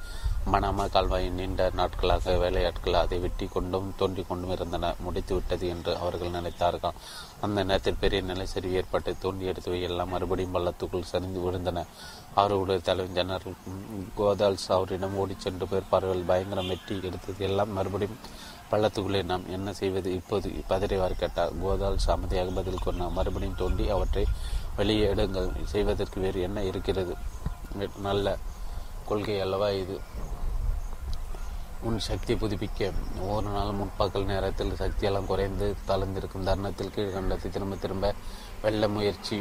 மனாமா 0.53 0.85
கால்வாயின் 0.91 1.35
நீண்ட 1.35 1.71
நாட்களாக 1.75 2.37
வேலையாட்கள் 2.37 3.01
அதை 3.05 3.19
வெட்டி 3.19 3.47
கொண்டும் 3.47 3.89
தோண்டி 3.97 4.23
கொண்டும் 4.23 4.51
இருந்தன 4.51 4.95
முடித்து 4.99 5.35
விட்டது 5.35 5.69
என்று 5.69 5.93
அவர்கள் 5.97 6.37
நினைத்தார்கள்? 6.39 6.99
அந்த 7.41 7.63
நேரத்தில் 7.65 8.01
பெரிய 8.01 8.23
நிலைச்சரிவு 8.23 8.73
ஏற்பட்டு 8.81 9.11
தோண்டி 9.19 9.45
எடுத்தவை 9.51 9.81
எல்லாம் 9.83 10.09
மறுபடியும் 10.09 10.55
பள்ளத்துக்குள் 10.55 11.11
சரிந்து 11.13 11.41
விழுந்தன. 11.45 11.85
அவர்களுடைய 12.35 12.81
தலைவர் 12.81 13.15
ஜெனரல் 13.15 13.57
கோதால்ஸ் 14.19 14.69
அவரிடம் 14.69 15.17
ஓடிச் 15.17 15.41
சென்று 15.41 15.67
பேர்ப்பார்கள் 15.67 16.23
பயங்கரம் 16.27 16.67
வெட்டி 16.67 17.01
எடுத்தது 17.03 17.45
எல்லாம் 17.49 17.73
மறுபடியும் 17.73 18.19
பள்ளத்துக்குள்ளே. 18.71 19.23
நாம் 19.25 19.51
என்ன 19.51 19.73
செய்வது? 19.73 20.15
இப்போது 20.15 20.49
பதறிவார் 20.69 21.21
கேட்டார். 21.23 21.55
கோதால்ஸ் 21.65 22.11
அமைதியாக 22.17 22.51
பதில் 22.51 22.85
கொண்டார் 22.85 23.17
மறுபடியும் 23.19 23.61
தோண்டி 23.63 23.89
அவற்றை 23.89 24.25
வெளியே 24.77 25.07
எடுங்கள். 25.15 25.51
செய்வதற்கு 25.65 26.21
வேறு 26.21 26.41
என்ன 26.41 26.63
இருக்கிறது? 26.63 27.15
நல்ல 27.99 28.37
கொள்கை 29.09 29.41
அல்லவா 29.41 29.69
இது? 29.83 30.01
உன் 31.89 31.99
சக்தியை 32.07 32.37
புதுப்பிக்க. 32.41 32.91
ஒவ்வொரு 33.21 33.49
நாளும் 33.55 33.79
முற்பகல் 33.81 34.31
நேரத்தில் 34.31 34.73
சக்தியெல்லாம் 34.81 35.29
குறைந்து 35.31 35.67
தளர்ந்திருக்கும் 35.89 36.47
தருணத்தில் 36.49 36.93
கீழ்கண்டத்தை 36.97 37.49
திரும்ப 37.55 37.77
திரும்ப 37.85 38.15
வெல்ல 38.63 38.89
முயற்சி 38.97 39.37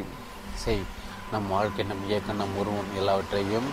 செய். 0.62 0.84
நம் 1.32 1.50
வாழ்க்கை 1.54 1.84
நம் 1.90 2.06
இயக்கம் 2.08 2.40
நம் 2.42 2.56
உருவம் 2.60 2.94
எல்லாவற்றையும் 2.96 3.68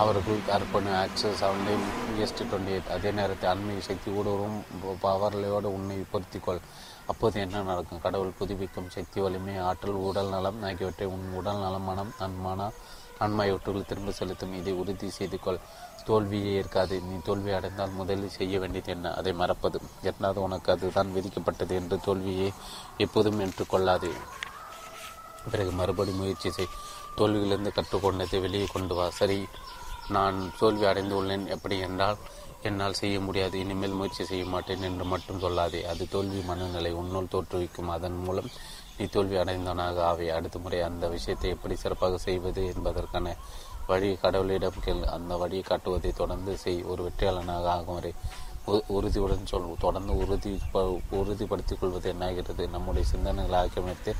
அவர்கள் 0.00 0.40
அர்ப்பணி 0.56 0.90
ஆக்சஸ் 1.02 1.40
அவனில் 1.46 1.86
எஸ்டி 2.24 2.42
டுவெண்ட்டி 2.50 2.72
எயிட் 2.74 2.92
அதே 2.96 3.10
நேரத்தில் 3.10 3.50
ஆன்மீக 3.52 3.80
சக்தி 3.88 4.08
ஊடுருவும் 4.18 4.58
பவர்லையோடு 5.04 5.68
உன்னை 5.76 5.96
பொருத்திக்கொள். 6.12 6.60
அப்போது 7.06 7.40
என்ன 7.40 7.62
நடக்கும்? 7.70 8.04
கடவுள் 8.04 8.38
புதுப்பிக்கும் 8.40 8.92
சக்தி 8.96 9.18
வலிமை 9.20 9.54
ஆற்றல் 9.68 10.02
உடல் 10.08 10.32
நலம் 10.34 10.62
ஆகியவற்றை 10.68 11.08
உன் 11.14 11.26
உடல் 11.40 11.62
நலம் 11.64 11.88
மனம் 11.90 12.12
நன்மான 12.20 12.70
நன்மையவற்றுள் 13.20 13.88
திரும்ப 13.88 14.10
செலுத்தும். 14.18 14.54
இதை 14.60 14.72
உறுதி 14.72 15.08
செய்து 15.16 15.38
கொள் 15.40 15.58
தோல்வியே 16.06 16.54
இருக்காது. 16.54 17.00
நீ 17.00 17.16
தோல்வி 17.24 17.50
அடைந்தால் 17.50 17.90
முதலில் 17.90 18.30
செய்ய 18.30 18.58
வேண்டியது 18.58 18.92
என்ன? 18.92 19.14
அதை 19.14 19.32
மறப்பது. 19.32 19.80
எட்டாவது 20.02 20.42
உனக்கு 20.42 20.72
அதுதான் 20.72 21.12
விதிக்கப்பட்டது 21.14 21.70
என்று 21.70 22.00
தோல்வியை 22.00 22.52
எப்போதும் 22.96 23.40
ஏற்றுக்கொள்ளாது. 23.40 24.10
பிறகு 25.50 25.70
மறுபடி 25.70 26.10
முயற்சி 26.10 26.50
செய். 26.50 26.66
தோல்வியிலிருந்து 27.16 27.70
கற்றுக்கொண்டதை 27.74 28.40
வெளியே 28.40 28.64
கொண்டு 28.64 28.94
வா. 28.94 29.10
சரி 29.10 29.46
நான் 30.08 30.52
தோல்வி 30.58 30.84
அடைந்து 30.84 31.24
உள்ளேன் 31.24 31.46
எப்படி 31.46 31.78
என்றால் 31.78 32.16
என்னால் 32.62 32.92
செய்ய 32.92 33.20
முடியாது. 33.20 33.58
இனிமேல் 33.58 33.90
முயற்சி 33.90 34.24
செய்ய 34.24 34.44
மாட்டேன் 34.44 34.82
என்று 34.82 35.04
மட்டும் 35.04 35.40
சொல்லாதே. 35.40 35.82
அது 35.82 36.08
தோல்வி 36.08 36.40
மனநிலை 36.40 36.92
உன்னுள் 36.92 37.32
தோற்றுவிக்கும். 37.32 37.88
அதன் 37.88 38.18
மூலம் 38.22 38.50
நீ 38.98 39.04
தோல்வி 39.04 39.36
அடைந்தவனாக 39.36 40.02
ஆவே. 40.02 40.28
அடுத்த 40.28 40.58
முறை 40.58 40.80
அந்த 40.80 41.08
விஷயத்தை 41.08 41.50
எப்படி 41.50 41.76
சிறப்பாக 41.76 42.18
செய்வது 42.18 42.66
என்பதற்கான 42.66 43.36
வழி 43.90 44.10
கடவுளிடம் 44.22 44.82
கேள். 44.84 45.02
அந்த 45.16 45.36
வழியை 45.36 45.64
காட்டுவதை 45.66 46.10
தொடர்ந்து 46.12 46.52
செய். 46.64 46.82
ஒரு 46.90 47.00
வெற்றியாளனாக 47.06 47.64
ஆகும் 47.76 47.96
வரை 47.98 48.12
உறுதியுடன் 48.96 49.46
சொல். 49.46 49.74
தொடர்ந்து 49.78 50.12
உறுதி 50.16 50.52
உறுதிப்படுத்திக் 51.10 51.80
கொள்வது 51.80 52.08
என்னாகிறது? 52.12 52.62
நம்முடைய 52.68 53.06
சிந்தனைகளை 53.12 53.56
ஆக்கிரமித்து 53.62 54.12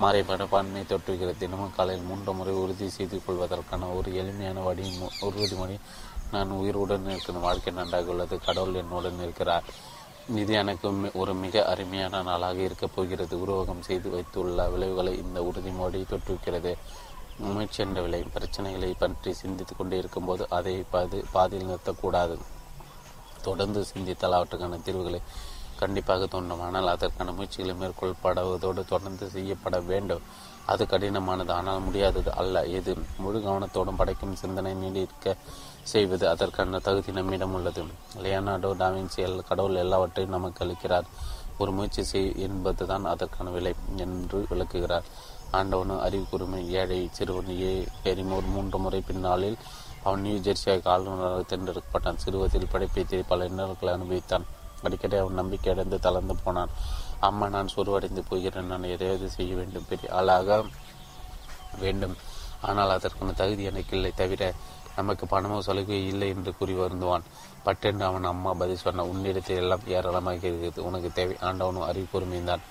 மாறைப்பட 0.00 0.44
மனப்பான்மையை 0.44 0.84
தொற்றுகிறது. 0.86 1.38
தினமும் 1.38 1.74
காலையில் 1.76 2.04
மூன்று 2.04 2.32
முறை 2.32 2.54
உறுதி 2.54 2.88
செய்து 2.88 3.16
கொள்வதற்கான 3.24 3.88
ஒரு 3.98 4.10
எளிமையான 4.14 4.60
வழி 4.60 4.84
உறுதிமொழி 5.20 5.76
நான் 6.32 6.50
உயிருடன் 6.60 7.08
இருக்கிற 7.10 7.38
வாழ்க்கை 7.38 7.72
நன்றாக 7.72 8.10
உள்ளது. 8.10 8.36
கடவுள் 8.46 8.80
என்னுடன் 8.82 9.22
இருக்கிறார். 9.22 9.66
இது 10.40 10.52
எனக்கு 10.62 10.88
ஒரு 11.14 11.32
மிக 11.34 11.64
அருமையான 11.72 12.22
நாளாக 12.22 12.58
இருக்கப் 12.68 12.94
போகிறது. 12.94 13.34
உருவகம் 13.44 13.86
செய்து 13.88 14.08
வைத்துள்ள 14.10 14.68
விளைவுகளை 14.68 15.12
இந்த 15.24 15.38
உறுதிமொழி 15.48 16.00
தொற்றுவிக்கிறது. 16.04 16.72
முயற்சி 17.38 17.82
என்ற 17.82 18.00
விலை 18.02 18.24
பிரச்சனைகளை 18.34 18.94
பற்றி 18.98 19.32
சிந்தித்துக் 19.32 19.78
கொண்டே 19.78 19.96
இருக்கும்போது 19.98 20.46
அதை 20.50 20.84
பாதி 20.90 21.22
பாதியில் 21.32 21.68
நிறுத்தக்கூடாது. 21.68 22.38
தொடர்ந்து 23.42 23.84
சிந்தித்தால் 23.84 24.32
அவற்றுக்கான 24.32 24.78
தீர்வுகளை 24.78 25.20
கண்டிப்பாக 25.76 26.26
தோன்றும். 26.26 26.60
ஆனால் 26.60 26.86
அதற்கான 26.86 27.32
முயற்சிகளை 27.32 27.74
மேற்கொள்ளப்படுவதோடு 27.80 28.84
தொடர்ந்து 28.84 29.30
செய்யப்பட 29.30 29.80
வேண்டும். 29.80 30.22
அது 30.66 30.84
கடினமானது 30.84 31.50
ஆனால் 31.50 31.80
முடியாதது 31.80 32.34
அல்ல. 32.34 32.66
இது 32.66 32.96
முழு 33.18 33.38
கவனத்தோடும் 33.38 33.96
படைக்கும் 33.96 34.34
சிந்தனை 34.34 34.74
நீடிக்க 34.74 35.36
செய்வது 35.82 36.28
அதற்கான 36.28 36.78
தகுதி 36.78 37.12
நம்மிடம் 37.12 37.54
உள்ளது. 37.54 37.82
லியனார்டோ 38.16 38.70
டாவின்சி 38.82 39.16
எல் 39.16 39.46
கடவுள் 39.48 39.74
எல்லாவற்றையும் 39.74 40.32
நமக்கு 40.32 40.64
அளிக்கிறார். 40.64 41.04
ஒரு 41.58 41.72
முயற்சி 41.72 42.02
செய் 42.02 42.32
என்பதுதான் 42.36 43.04
அதற்கான 43.04 43.50
விலை 43.50 43.74
என்று 43.96 44.46
விளக்குகிறார். 44.48 45.04
ஆண்டவனும் 45.54 46.02
அறிவு 46.06 46.26
கூர்மை 46.30 46.60
ஏழை 46.72 46.98
சிறுவனையே 47.18 47.72
எரிமோர் 48.04 48.52
மூன்று 48.54 48.78
முறை 48.78 49.00
பின்னாளில் 49.06 49.58
அவன் 50.02 50.20
நியூ 50.20 50.38
ஜெர்சியாக 50.38 50.90
ஆளுநராக 50.94 51.44
தேர்ந்தெடுக்கப்பட்டான். 51.50 52.20
சிறுவத்தில் 52.24 52.72
படைப்பை 52.72 53.22
பல 53.28 53.44
இன்னல்களை 53.44 53.92
அனுபவித்தான். 53.94 54.46
அடிக்கடி 54.82 55.16
அவன் 55.16 55.40
நம்பிக்கை 55.40 55.72
அடைந்து 55.72 55.98
தளர்ந்து 55.98 56.34
போனான். 56.36 56.72
அம்மா 57.20 57.46
நான் 57.48 57.74
சொருவடைந்து 57.76 58.22
போகிறேன். 58.28 58.66
நான் 58.66 58.90
எதையாவது 58.94 59.28
செய்ய 59.30 59.52
வேண்டும். 59.54 59.86
பெரிய 59.88 60.08
ஆளாக 60.12 60.58
வேண்டும். 61.82 62.16
ஆனால் 62.60 62.94
அதற்கான 62.96 63.32
தகுதி 63.32 63.62
எனக்கு 63.70 63.92
இல்லை. 63.96 64.10
தவிர 64.16 64.42
நமக்கு 64.96 65.24
பணமோ 65.26 65.58
சலுகை 65.58 66.00
இல்லை 66.06 66.28
என்று 66.28 66.50
கூறி 66.58 66.74
வருந்துவான். 66.74 67.24
பட்டென்று 67.64 68.04
அவன் 68.04 68.30
அம்மா 68.32 68.50
பதில் 68.52 68.82
சொன்ன 68.82 69.06
உன்னிடத்தில் 69.12 69.60
எல்லாம் 69.62 69.86
ஏராளமாக 69.96 70.46
இருக்கிறது 70.48 70.80
உனக்கு 70.88 71.10
தேவை. 71.12 71.36
ஆண்டவனும் 71.40 71.88
அறிவு 71.90 72.08
பொறுமைந்தான் 72.12 72.64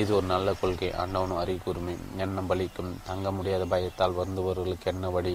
இது 0.00 0.10
ஒரு 0.16 0.26
நல்ல 0.26 0.48
கொள்கை. 0.60 0.88
ஆண்டவனும் 1.02 1.40
அறிவு 1.42 1.72
எண்ணம் 2.24 2.50
பலிக்கும். 2.50 2.90
தங்க 3.08 3.30
முடியாத 3.32 3.64
பயத்தால் 3.72 4.18
வருந்தவர்களுக்கு 4.18 4.86
என்ன 4.92 5.10
வழி? 5.16 5.32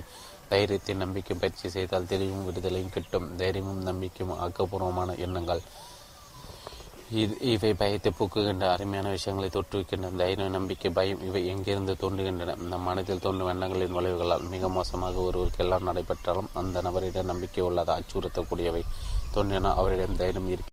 தைரியத்தை 0.52 0.94
நம்பிக்கை 0.96 1.36
பயிற்சி 1.42 1.68
செய்தால் 1.76 2.12
தெளிவும் 2.12 2.46
விடுதலையும் 2.48 2.94
கிட்டும். 2.96 3.28
தைரியமும் 3.42 3.82
நம்பிக்கையும் 3.90 4.36
ஆக்கப்பூர்வமான 4.46 5.16
எண்ணங்கள். 5.26 5.64
இது 7.22 7.34
இவை 7.54 7.72
பயத்தை 7.82 8.12
போக்குகின்ற 8.20 8.66
அருமையான 8.76 9.08
விஷயங்களை 9.16 9.50
தோற்றுவிக்கின்றன 9.56 10.20
தைரியம் 10.22 10.56
நம்பிக்கை 10.58 10.92
பயம் 10.98 11.24
இவை 11.28 11.42
எங்கிருந்து 11.54 11.94
தோன்றுகின்றன? 12.04 12.56
நம் 12.72 12.88
மனதில் 12.90 13.24
தோன்றும் 13.26 13.52
எண்ணங்களின் 13.54 13.96
விளைவுகளால் 13.98 14.50
மிக 14.54 14.70
மோசமாக 14.78 15.26
ஒருவருக்கு 15.28 15.64
எல்லாம் 15.66 15.88
நடைபெற்றாலும் 15.90 16.52
அந்த 16.62 16.82
நபரிடம் 16.82 17.32
நம்பிக்கை 17.34 17.64
உள்ளதா? 17.70 17.96
அச்சுறுத்தக்கூடியவை. 18.00 18.84
தோன்றினால் 19.36 19.80
அவரிடம் 19.82 20.22
தைரியம் 20.24 20.52
இருக்கு 20.56 20.73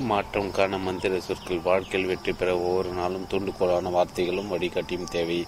மாற்றம் 0.00 0.50
காண 0.50 0.78
மந்திர 0.78 1.20
சொற்கள் 1.20 1.60
வாழ்க்கையில் 1.60 2.08
வெற்றி 2.08 2.32
பெற 2.32 2.58
ஒவ்வொரு 2.58 2.88
நாளும் 2.88 3.26
தூண்டுகோலான 3.30 3.90
வார்த்தைகளும் 3.96 4.52
வழிகாட்டியும் 4.52 5.10
தேவை. 5.16 5.46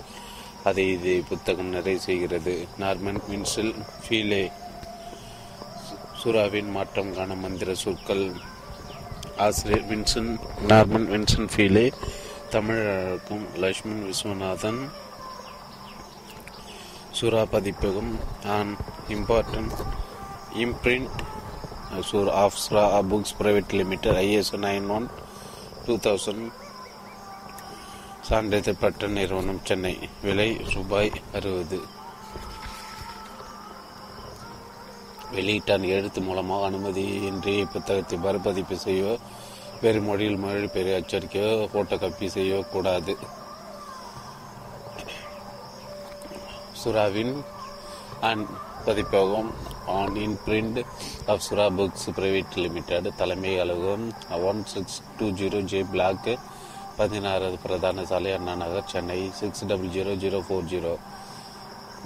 அதை 0.64 0.92
இது 0.92 1.22
புத்தகம் 1.28 1.68
நிறைவு 1.68 2.00
செய்கிறது. 2.00 2.66
நார்மன் 2.80 3.20
வின்சில் 3.28 3.74
ஃபீலே 4.03 4.50
சுறாவின் 6.24 6.70
மாற்றம் 6.70 7.14
காண 7.14 7.34
மந்திர 7.34 7.74
சொற்கள். 7.74 8.32
ஆசிரியர் 9.36 9.88
வின்சன் 9.88 10.38
நார்மன் 10.68 11.09
வின்சன் 11.12 11.48
ஃபீலே 11.55 11.92
தமிழருக்கும் 12.50 13.44
லட்சுமண் 13.57 14.05
விஸ்வநாதன் 14.09 14.80
சுறா 17.20 17.42
பதிப்பகம் 17.44 18.18
an 18.46 18.76
important 19.09 19.78
imprint 20.57 21.20
Sura 22.01 22.30
of 22.30 22.55
books 23.11 23.34
private 23.38 23.72
limited 23.72 24.16
ISO 24.16 24.59
nine 24.66 24.88
one 24.88 25.09
two 25.86 25.95
thousand 25.97 26.47
சான்றிதழ் 28.28 28.80
பட்ட 28.80 29.07
நிறுவனம் 29.07 29.61
சென்னை 29.64 29.99
விலை 30.22 30.61
ரூபாய் 30.74 31.11
அறுபது. 31.34 31.80
வெளியீட்டான் 35.34 35.86
எழுத்து 35.97 36.20
மூலமாக 36.20 36.70
அனுமதியின்றி 36.70 37.66
புத்தகத்தை 37.72 38.18
மறுபதிப்பு 38.18 38.76
செய்யோ 38.76 39.18
வேறு 39.80 40.01
மொழியில் 40.01 40.70
பெரிய 40.72 41.01
அச்சரிக்கையோ 41.01 41.68
போட்டோ 41.72 41.97
காப்பி 41.97 42.26
செய்யவோ 42.26 42.68
கூடாது. 42.68 43.16
சுறாவின் 46.84 47.45
அண்ட் 48.20 48.49
பதிப்பகம் 48.84 49.48
an 49.96 50.16
imprint 50.44 50.80
of 51.28 51.42
Sura 51.46 51.66
books 51.76 52.08
private 52.16 52.58
limited 52.58 53.08
தலைமை 53.18 53.52
அலுவலகம் 53.62 54.06
one 54.48 54.62
six 54.72 54.98
two 55.18 55.28
zero 55.38 55.60
J 55.72 55.80
block 55.92 56.28
பதினாறாவது 56.98 57.58
பிரதான 57.62 58.04
சாலை 58.04 58.32
Anna 58.32 58.54
Nagar 58.60 58.90
Chennai 58.90 59.18
six 59.38 59.64
double 59.70 59.92
zero 59.94 60.14
zero 60.22 60.40
four 60.46 60.68
zero 60.72 60.92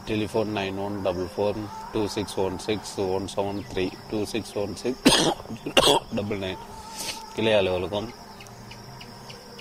telephone 0.07 0.53
nine 0.57 0.79
one 0.83 0.97
double 1.05 1.29
four 1.33 1.57
two 1.93 2.03
six 2.15 2.37
one 2.43 2.57
six 2.67 2.95
one 3.09 3.27
seven 3.33 3.61
three 3.71 3.87
two 4.11 4.21
six 4.33 4.55
one 4.63 4.75
six 4.83 5.05
double 6.19 6.41
nine 6.45 6.63
கிளை 7.35 7.55
அலுவலகம் 7.55 8.09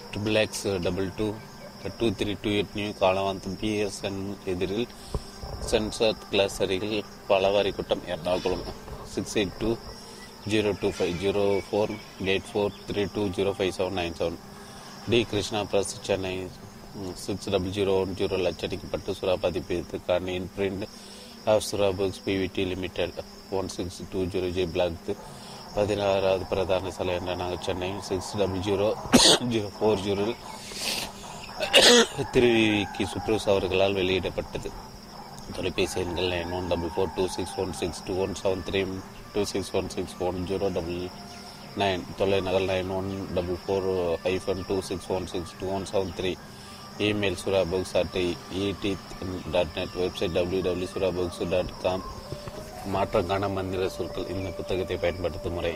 triple 0.10 0.40
X 0.42 0.66
double 0.86 1.10
two 1.18 1.28
two 1.98 2.08
three 2.20 2.34
two 2.44 2.52
eight 2.52 2.76
new 2.78 2.92
காலவாந்தம் 3.02 3.58
BSN 3.62 4.22
எதிரில் 4.48 4.88
சென்சார் 5.70 6.20
கிளாஸ் 6.32 6.58
அருகில் 6.64 6.98
பலவாரி 7.30 7.72
கூட்டம் 7.78 8.04
Ernakulam 8.14 8.66
six 9.14 9.36
eight 9.42 9.56
two 9.62 9.72
zero 10.52 10.72
two 10.82 10.90
five 10.98 11.14
zero 11.24 11.44
four 11.68 11.94
eight 12.34 12.50
four 12.52 12.74
three 12.88 13.04
two 13.16 13.24
zero 13.38 13.52
five 13.58 13.74
seven 13.78 13.98
nine 14.02 14.18
seven 14.20 14.38
T 15.12 15.20
Krishna 15.32 15.62
press 15.72 15.94
Chennai 16.08 16.34
six 17.24 17.50
double 17.54 17.74
zero 17.78 17.94
one 18.04 18.14
zero 18.20 18.36
லட்சடிக்கப்பட்டு 18.48 19.16
சுறா 19.20 19.34
பதிப்பிற்கான 19.46 20.34
imprint 20.56 20.86
of 21.54 21.66
Sura 21.70 21.90
books 21.98 22.22
PVT 22.28 22.64
limited 22.74 23.20
one 23.60 23.72
six 23.78 24.00
two 24.14 24.22
zero 24.36 24.50
G 24.58 24.66
block 24.76 25.10
பதினாறாவது 25.78 26.46
பிரதான 26.52 26.92
சாலை 26.98 27.14
என்ற 27.20 27.34
நாங்கள் 27.42 27.64
Chennai 27.68 27.90
six 28.10 28.32
double 28.42 28.64
zero 28.68 28.88
zero 29.54 29.70
four 29.78 30.04
zero 30.08 30.26
திருவிக்கி 32.34 33.04
சுப்ரூஸ் 33.12 33.48
அவர்களால் 33.52 33.98
வெளியிடப்பட்டது. 34.00 34.70
தொலைபேசி 35.54 35.98
எண்கள் 36.04 36.30
nine 36.34 36.54
one 36.58 36.68
double 36.72 36.92
four 36.94 37.12
two 37.16 37.24
six 37.36 37.56
one 37.64 37.74
six 37.80 38.02
two 38.08 38.14
one 38.24 38.34
seven 38.42 38.64
three 38.68 38.80
two 39.34 39.42
six 39.52 39.72
one 39.80 39.90
six 39.96 40.16
one 40.28 40.38
zero 40.50 40.68
double 40.78 41.02
nine 41.82 42.04
தொலைநகல் 42.20 42.68
nine 42.72 42.90
one 42.98 43.10
double 43.38 43.60
four 43.64 43.88
hyphen 44.26 44.64
two 44.70 44.78
six 44.90 45.10
one 45.18 45.28
six 45.34 45.54
two 45.60 45.68
one 45.78 45.86
seven 45.92 46.14
three. 46.20 46.32
Email 47.08 47.40
Sura 47.44 47.62
books 47.72 47.96
at 48.02 48.18
ET 48.64 48.92
dot 49.56 49.74
net 49.78 49.96
website 50.02 50.36
W 50.38 50.62
W 50.68 50.90
Sura 50.94 51.10
books 51.18 51.42
dot 51.54 51.74
com 51.84 52.06
மாற்றங்கான 52.94 53.50
மந்திர 53.58 53.90
சொற்கள். 53.98 54.30
இந்த 54.36 54.50
புத்தகத்தை 54.58 54.98
பயன்படுத்தும் 55.04 55.56
முறை. 55.58 55.74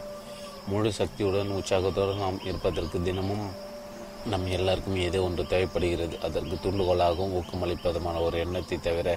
முழு 0.71 0.89
சக்தியுடன் 0.99 1.51
உற்சாகத்துடன் 1.57 2.23
நாம் 2.25 2.39
இருப்பதற்கு 2.49 2.97
தினமும் 3.07 3.45
நம் 4.31 4.47
எல்லாருக்கும் 4.57 4.97
ஏதோ 5.07 5.19
ஒன்று 5.27 5.43
தேவைப்படுகிறது. 5.53 6.15
அதற்கு 6.27 6.55
தூண்டுகோலாகவும் 6.63 7.35
ஊக்கமளிப்பதுமான 7.39 8.17
ஒரு 8.27 8.37
எண்ணத்தை 8.45 8.77
தவிர 8.87 9.09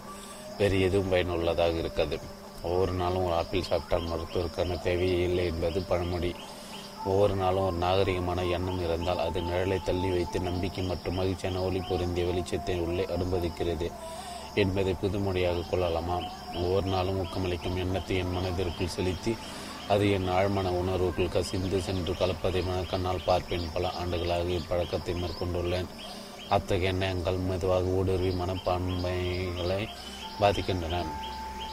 வேறு 0.58 0.80
எதுவும் 0.80 1.08
பயனுள்ளதாக 1.08 1.78
இருக்காது. 1.78 2.18
ஒவ்வொரு 2.62 2.92
நாளும் 2.92 3.24
ஒரு 3.24 3.34
ஆப்பிள் 3.34 3.62
சாப்பிட்டால் 3.62 4.10
மருத்துவருக்கான 4.10 4.80
தேவையே 4.82 5.22
இல்லை 5.22 5.44
என்பது 5.44 5.82
பழமொழி. 5.82 6.34
ஒவ்வொரு 7.04 7.34
நாளும் 7.34 7.64
ஒரு 7.64 7.76
நாகரிகமான 7.76 8.50
எண்ணம் 8.50 8.84
இருந்தால் 8.84 9.18
அது 9.18 9.40
நிழலை 9.40 9.78
தள்ளி 9.82 10.08
வைத்து 10.08 10.40
நம்பிக்கை 10.40 10.84
மற்றும் 10.84 11.14
மகிழ்ச்சியான 11.14 11.62
ஒளி 11.62 11.80
பொருந்திய 11.88 12.26
வெளிச்சத்தை 12.26 12.76
உள்ளே 12.80 13.04
அனுமதிக்கிறது 13.04 13.90
என்பதை 14.54 14.94
புதுமொழியாக 15.02 15.64
கொள்ளலாமா? 15.70 16.16
ஒவ்வொரு 16.54 16.86
நாளும் 16.86 17.20
ஊக்கமளிக்கும் 17.24 17.76
எண்ணத்தை 17.76 18.16
என் 18.16 18.32
மனதிற்குள் 18.32 18.94
செலுத்தி 18.96 19.36
அது 19.88 20.10
என் 20.10 20.28
ஆழ்மன 20.28 20.70
உணர்வுக்குள் 20.82 21.28
கசிந்து 21.28 21.80
சென்று 21.80 22.12
கலப்பதை 22.12 22.62
மனக்கண்ணால் 22.64 23.24
பார்ப்பேன். 23.24 23.70
பல 23.72 23.90
ஆண்டுகளாக 23.90 24.42
இப்பழக்கத்தை 24.42 25.14
மேற்கொண்டுள்ளேன். 25.14 25.88
அத்தகைய 26.48 26.90
எண்ணங்கள் 26.90 27.36
மெதுவாக 27.36 27.82
ஊடுருவி 27.82 28.28
மனப்பான்மைகளை 28.28 29.88
பாதிக்கின்றன. 30.40 31.04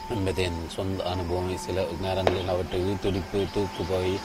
என்பது 0.09 0.43
என் 0.43 0.69
சொந்த 0.69 1.03
அனுபவம் 1.03 1.57
சில 1.57 1.85
நேரங்களில் 2.01 2.47
அவற்றை 2.47 2.81
துடிப்பு 3.01 3.45
தூக்குபவை 3.55 4.19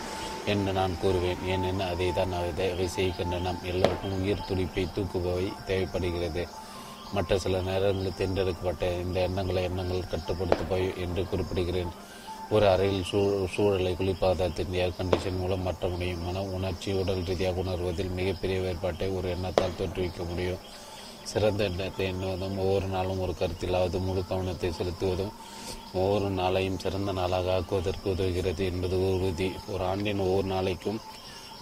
என்று 0.47 0.72
நான் 0.72 0.97
கூறுவேன். 1.03 1.43
ஏனெனில் 1.47 1.91
அதை 1.91 2.12
தான் 2.12 2.32
அவை 2.32 2.89
செய்கின்றன. 2.89 3.55
எல்லோருக்கும் 3.62 4.22
உயிர் 4.22 4.47
துடிப்பை 4.49 4.89
தூக்குபவை 4.97 5.53
தேவைப்படுகிறது. 5.66 6.49
மற்ற 7.12 7.39
சில 7.39 7.61
நேரங்களில் 7.61 8.16
தேர்ந்தெடுக்கப்பட்ட 8.16 8.93
இந்த 8.93 9.20
எண்ணங்களை 9.20 9.62
எண்ணங்கள் 9.62 10.11
கட்டுப்படுத்தப்போய் 10.11 10.97
என்று 10.97 11.22
குறிப்பிடுகிறேன். 11.22 11.93
ஒரு 12.51 12.68
அறையில் 12.68 13.05
சூ 13.05 13.47
சூழலை 13.47 13.97
குளிர்பதத்தின் 13.99 14.72
ஏர் 14.72 14.97
கண்டிஷன் 14.99 15.39
மூலம் 15.39 15.62
மாற்ற 15.62 15.89
முடியும் 15.89 16.24
மன 16.24 16.43
உணர்ச்சி 16.43 16.93
உடல் 16.93 17.22
ரீதியாக 17.22 17.61
உணர்வதில் 17.61 18.14
மிகப்பெரிய 18.14 18.61
வேறுபாட்டை 18.61 19.09
ஒரு 19.09 19.28
எண்ணத்தால் 19.30 19.78
தோற்றுவிக்க 19.78 20.28
முடியும். 20.28 20.59
சிறந்த 21.30 21.60
எண்ணத்தை 21.68 22.04
எண்ணுவதும் 22.12 22.56
ஒவ்வொரு 22.64 22.86
நாளும் 22.94 23.20
ஒரு 23.24 23.34
கருத்திலாவது 23.40 23.98
முழு 24.06 24.22
கவனத்தை 24.30 24.70
செலுத்துவதும் 24.78 25.32
ஒவ்வொரு 26.00 26.28
நாளையும் 26.40 26.80
சிறந்த 26.84 27.10
நாளாக 27.18 27.52
ஆக்குவதற்கு 27.56 28.06
உதவுகிறது 28.14 28.62
என்பது 28.70 28.96
உறுதி. 29.10 29.48
ஒரு 29.72 29.84
ஆண்டின் 29.90 30.24
ஒவ்வொரு 30.26 30.48
நாளைக்கும் 30.54 31.00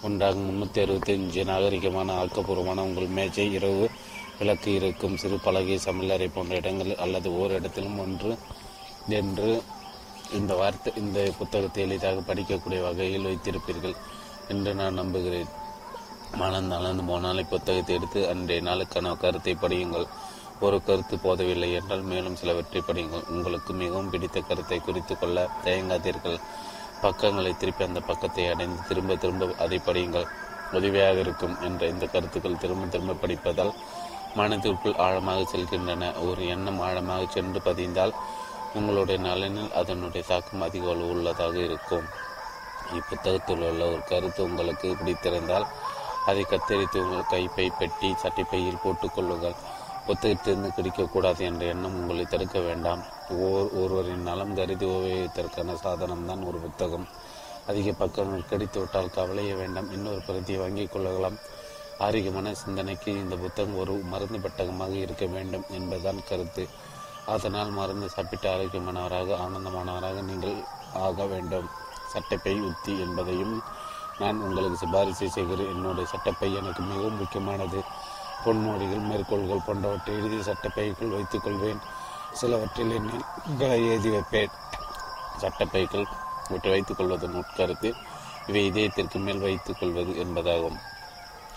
ஒன்றாக 0.07 0.39
முன்னூற்றி 0.47 0.79
அறுபத்தஞ்சு 0.83 1.43
நாகரிகமான 1.51 2.15
ஆக்கப்பூர்வமான 2.23 2.83
உங்கள் 2.87 3.15
மேஜை 3.17 3.45
இரவு 3.57 3.85
விளக்கு 4.39 4.69
இருக்கும் 4.79 5.17
சிறு 5.21 5.37
பலகை 5.45 5.77
சமையலறை 5.85 6.27
போன்ற 6.35 6.53
இடங்கள் 6.61 6.93
அல்லது 7.05 7.29
ஓர் 7.41 7.55
இடத்திலும் 7.57 7.99
ஒன்று 8.05 8.31
என்று 9.19 9.49
இந்த 10.37 10.53
வார்த்தை 10.61 10.91
இந்த 11.01 11.19
புத்தகத்தை 11.39 11.81
எளிதாக 11.85 12.23
படிக்கக்கூடிய 12.29 12.81
வகையில் 12.87 13.27
வைத்திருப்பீர்கள் 13.29 13.95
என்று 14.53 14.71
நான் 14.79 14.99
நம்புகிறேன். 15.01 15.51
மனம் 16.41 16.69
அளந்து 16.75 17.03
போனாலே 17.09 17.41
புத்தகத்தை 17.49 17.93
எடுத்து 17.97 18.19
அன்றைய 18.29 18.61
நாளுக்கான 18.67 19.11
கருத்தை 19.23 19.53
படியுங்கள். 19.63 20.07
ஒரு 20.65 20.77
கருத்து 20.87 21.15
போதவில்லை 21.25 21.69
என்றால் 21.79 22.03
மேலும் 22.11 22.37
சிலவற்றை 22.39 22.81
படியுங்கள். 22.87 23.25
உங்களுக்கு 23.33 23.71
மிகவும் 23.81 24.09
பிடித்த 24.13 24.41
கருத்தை 24.49 24.79
குறித்து 24.79 25.13
கொள்ள 25.17 25.43
தயங்காதீர்கள். 25.65 26.37
பக்கங்களை 27.03 27.51
திருப்பி 27.61 27.83
அந்த 27.87 28.01
பக்கத்தை 28.09 28.45
அடைந்து 28.53 28.79
திரும்ப 28.89 29.17
திரும்ப 29.23 29.49
அதை 29.65 29.79
படியுங்கள். 29.87 30.27
உதவியாக 30.77 31.17
இருக்கும் 31.25 31.55
என்ற 31.67 31.81
இந்த 31.93 32.05
கருத்துக்கள் 32.13 32.61
திரும்ப 32.63 32.89
திரும்ப 32.93 33.17
படிப்பதால் 33.23 33.73
மனதிற்குள் 34.39 34.99
ஆழமாக 35.07 35.41
செல்கின்றன. 35.53 36.03
ஒரு 36.27 36.41
எண்ணம் 36.55 36.79
ஆழமாக 36.87 37.23
சென்று 37.35 37.59
பதிந்தால் 37.69 38.13
உங்களுடைய 38.77 39.17
நலனில் 39.27 39.73
அதனுடைய 39.79 40.23
தாக்கம் 40.29 40.63
அதிக 40.67 40.85
அளவு 40.93 41.11
உள்ளதாக 41.15 41.55
இருக்கும். 41.67 42.07
இப்புத்தகத்தில் 42.99 43.65
உள்ள 43.67 43.83
ஒரு 43.91 44.01
கருத்து 44.11 44.41
உங்களுக்கு 44.47 44.87
பிடித்திருந்தால் 44.99 45.67
அதை 46.25 46.45
கத்தரித்து 46.49 46.97
உங்கள் 46.97 47.29
கைப்பை 47.29 47.69
பெட்டி 47.79 48.15
சட்டைப்பையில் 48.23 48.83
போட்டுக்கொள்ளுங்கள் 48.83 49.55
புத்தகத்திலிருந்து 50.07 50.69
கிடைக்கக்கூடாது 50.77 51.39
என்ற 51.39 51.65
எண்ணம் 51.65 51.95
உங்களை 51.95 52.25
தடுக்க 52.25 52.59
வேண்டாம். 52.59 53.01
ஓர் 53.29 53.67
ஒருவரின் 53.73 54.21
நலம் 54.21 54.55
கருதி 54.55 54.85
உபயோகித்தற்கான 54.85 55.75
சாதனம்தான் 55.83 56.47
ஒரு 56.47 56.57
புத்தகம். 56.57 57.07
அதிக 57.67 57.91
பக்கங்கள் 57.91 58.49
கிடைத்துவிட்டால் 58.49 59.09
கவலைய 59.09 59.55
வேண்டாம். 59.55 59.91
இன்னொரு 59.91 60.21
பிரதியை 60.25 60.61
வாங்கிக் 60.61 60.91
கொள்ளலாம். 60.91 61.37
ஆரோக்கியமான 61.97 62.53
சிந்தனைக்கு 62.53 63.11
இந்த 63.11 63.35
புத்தகம் 63.35 63.77
ஒரு 63.77 63.91
மருந்து 63.91 64.37
பெட்டகமாக 64.37 64.91
இருக்க 64.91 65.25
வேண்டும் 65.25 65.63
என்பதுதான் 65.69 66.21
கருத்து. 66.27 66.67
அதனால் 67.25 67.69
மருந்து 67.69 68.09
சாப்பிட்டு 68.09 68.49
ஆரோக்கியமானவராக 68.49 69.37
ஆனந்தமானவராக 69.45 70.21
நீங்கள் 70.21 70.63
ஆக 70.93 71.25
வேண்டும். 71.25 71.69
சட்டைப்பை 72.13 72.59
உத்தி 72.59 72.99
என்பதையும் 72.99 73.63
நான் 74.23 74.41
உங்களுக்கு 74.41 74.77
சிபாரிசு 74.77 75.29
செய்கிறேன். 75.29 75.71
என்னுடைய 75.75 76.09
சட்டப்பை 76.09 76.49
எனக்கு 76.53 76.81
மிகவும் 76.83 77.17
முக்கியமானது. 77.17 77.79
பொன்மொழிகள் 78.45 79.07
மேற்கோள்கள் 79.09 79.65
போன்றவற்றை 79.65 80.15
எழுதி 80.15 80.39
சட்டப்பைக்குள் 80.49 81.13
வைத்துக் 81.15 81.43
கொள்வேன். 81.43 81.81
சிலவற்றில் 82.33 82.93
எண்களை 82.97 83.79
எழுதி 83.87 84.09
வைப்பேன். 84.09 84.53
சட்டப்பைகள் 85.37 86.05
இவற்றை 86.49 86.71
வைத்துக் 86.71 86.97
கொள்வதன் 86.97 87.37
உட்கருத்து 87.39 87.89
இவை 88.47 88.63
இதயத்திற்கு 88.71 89.19
மேல் 89.19 89.43
வைத்துக் 89.45 89.79
கொள்வது 89.79 90.13
என்பதாகும். 90.23 90.79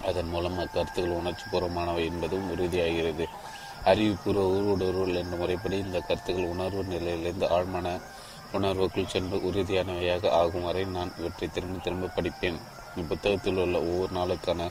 அதன் 0.05 0.29
மூலம் 0.29 0.59
அக்கருத்துக்கள் 0.59 1.17
உணர்ச்சி 1.21 1.45
பூர்வமானவை 1.53 2.05
என்பதும் 2.11 2.49
உறுதியாகிறது. 2.51 3.27
அறிவுபூர்வ 3.85 4.45
ஊடுருவல் 4.61 5.19
என்ற 5.23 5.37
முறைப்படி 5.37 5.77
இந்த 5.79 5.99
கருத்துக்கள் 6.01 6.53
உணர்வு 6.55 6.83
நிலையிலிருந்து 6.85 7.47
ஆழ்மான 7.47 7.89
உணர்வுக்குள் 8.53 9.07
சென்று 9.07 9.37
உறுதியானவையாக 9.37 10.29
ஆகும் 10.29 10.65
வரை 10.65 10.85
நான் 10.85 11.13
இவற்றை 11.19 11.49
திரும்ப 11.49 11.79
திரும்ப 11.79 12.07
படிப்பேன். 12.07 12.61
இப்புத்தகத்தில் 12.97 13.57
உள்ள 13.57 13.79
ஒவ்வொரு 13.79 14.13
நாளுக்கான 14.15 14.71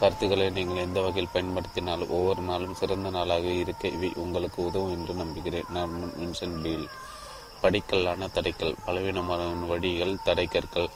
கருத்துக்களை 0.00 0.50
நீங்கள் 0.50 0.76
எந்த 0.76 1.00
வகையில் 1.00 1.34
பயன்படுத்தினாலும் 1.34 2.08
ஒவ்வொரு 2.08 2.42
நாளும் 2.42 2.74
சிறந்த 2.74 3.10
நாளாக 3.10 3.42
இருக்க 3.42 3.88
இவை 3.88 4.12
உங்களுக்கு 4.16 4.64
உதவும் 4.64 4.90
என்று 4.90 5.14
நம்புகிறேன். 5.14 5.64
நான் 5.68 6.12
வின்சென்ட் 6.18 6.60
பீல். 6.62 6.88
படிக்கல்லான 7.62 8.28
தடைக்கல் 8.34 8.76
பலவீனமான 8.84 9.66
வழிகள் 9.66 10.16
தடைக்கற்கள் 10.24 10.88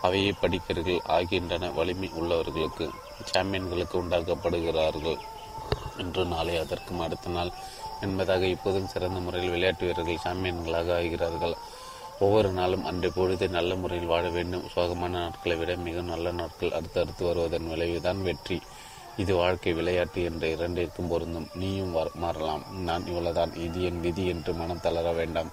அவையே 0.00 0.32
படிக்கர்கள் 0.40 1.00
ஆகின்றன 1.06 1.70
வலிமை 1.70 2.10
உள்ளவர்களுக்கு 2.20 2.90
சாம்பியன்களுக்கு 3.24 4.02
உண்டாக்கப்படுகிறார்கள் 4.02 5.16
இன்று 5.98 6.24
நாளை 6.24 6.56
அதற்கும் 6.56 7.00
அடுத்த 7.00 7.30
நாள் 7.30 7.52
என்பதாக 8.00 8.46
இப்போதும் 8.46 8.86
சிறந்த 8.86 9.20
முறையில் 9.20 9.50
விளையாட்டு 9.50 9.86
வீரர்கள் 9.86 10.24
சாம்பியன்களாக 10.24 11.00
ஆகிறார்கள். 11.00 11.54
ஒவ்வொரு 12.18 12.48
நாளும் 12.48 12.84
அன்றைய 12.84 13.14
பொழுது 13.14 13.48
நல்ல 13.48 13.74
முறையில் 13.74 14.06
வாழ 14.06 14.28
வேண்டும். 14.28 14.64
சோகமான 14.74 15.08
நாட்களை 15.08 15.58
விட 15.58 15.76
மிக 15.76 16.00
நல்ல 16.00 16.30
நாட்கள் 16.30 16.72
அடுத்தடுத்து 16.72 17.26
வருவதன் 17.26 17.68
விளைவுதான் 17.68 18.22
வெற்றி. 18.22 18.62
இது 19.16 19.34
வாழ்க்கை 19.34 19.72
விளையாட்டு 19.72 20.22
என்ற 20.22 20.46
இரண்டிற்கும் 20.46 21.08
பொருந்தும். 21.08 21.48
நீயும் 21.54 21.94
மாறலாம். 22.14 22.82
நான் 22.82 23.06
இவ்வளவுதான். 23.06 23.54
இது 23.54 23.82
என் 23.82 24.00
விதி 24.00 24.26
என்று 24.26 24.52
மனம் 24.52 24.80
தளர 24.80 25.12
வேண்டாம். 25.12 25.50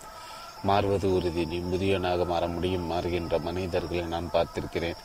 மாறுவது 0.63 1.13
உறுதி. 1.13 1.45
நீ 1.45 1.57
முதியவனாக 1.57 2.25
மாற 2.25 2.47
முடியும். 2.47 2.91
மாறுகின்ற 2.91 3.39
மனிதர்களை 3.39 4.03
நான் 4.03 4.29
பார்த்திருக்கிறேன். 4.33 4.95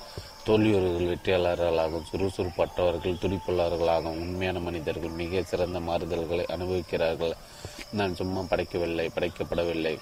தோல்வியவர்கள் 0.49 1.09
வெற்றியாளர்களாகவும் 1.09 2.07
சுறுசுறுப்பற்றவர்கள் 2.13 3.19
துடிப்புள்ளவர்களாகவும் 3.23 4.23
உண்மையான 4.25 4.59
மனிதர்கள் 4.59 5.11
மிக 5.11 5.43
சிறந்த 5.43 5.79
மாறுதல்களை 5.79 6.45
அனுபவிக்கிறார்கள். 6.45 7.35
நான் 7.93 8.15
சும்மா 8.15 8.41
படைக்கவில்லை 8.41 9.11
படைக்கப்படவில்லை. 9.15 9.99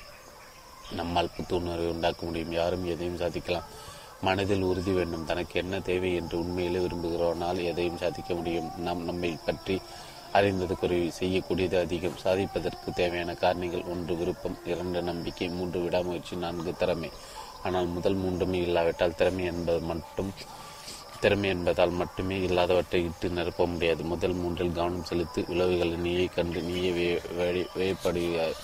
நம்மால் 0.91 1.31
புத்துணர்வை 1.37 1.87
உண்டாக்க 1.87 2.27
முடியும். 2.27 2.53
யாரும் 2.53 2.85
எதையும் 2.85 3.17
சாதிக்கலாம். 3.17 3.63
மனதில் 4.21 4.63
உறுதி 4.63 4.93
வேண்டும். 4.93 5.25
தனக்கு 5.25 5.61
என்ன 5.61 5.81
தேவை 5.81 6.15
என்று 6.15 6.39
உண்மையிலே 6.39 6.79
விரும்புகிறோனால் 6.79 7.65
எதையும் 7.65 7.97
சாதிக்க 7.97 8.35
முடியும். 8.35 8.71
நாம் 8.77 9.05
நம்மை 9.05 9.39
பற்றி 9.45 9.81
அறிந்தது 10.33 10.79
குறைவு. 10.79 11.13
செய்யக்கூடியது 11.21 11.81
அதிகம். 11.81 12.21
சாதிப்பதற்கு 12.25 12.95
தேவையான 12.95 13.33
காரணிகள் 13.33 13.89
ஒன்று 13.89 14.17
விருப்பம் 14.17 14.59
இரண்டு 14.65 15.03
நம்பிக்கை 15.03 15.49
மூன்று 15.49 15.81
விடாமுயற்சி 15.81 16.37
நான்கு 16.37 16.75
திறமை. 16.77 17.11
ஆனால் 17.67 17.89
முதல் 17.97 18.21
மூன்றுமே 18.23 18.61
இல்லாவிட்டால் 18.69 19.19
திறமை 19.19 19.45
என்பது 19.53 19.81
மட்டும் 19.91 20.31
திறமை 21.21 21.49
என்பதால் 21.49 21.95
மட்டுமே 22.01 22.37
இல்லாதவற்றை 22.49 22.99
இட்டு 23.05 23.29
நிரப்ப 23.37 23.67
முடியாது. 23.67 24.03
முதல் 24.13 24.37
மூன்றில் 24.41 24.77
கவனம் 24.79 25.07
செலுத்தி 25.11 25.41
விளைவுகளை 25.51 25.97
நீயே 26.07 26.25
கண்டு 26.35 26.61
நீயே 26.71 26.91
வேப்படுகிறாய் 27.81 28.59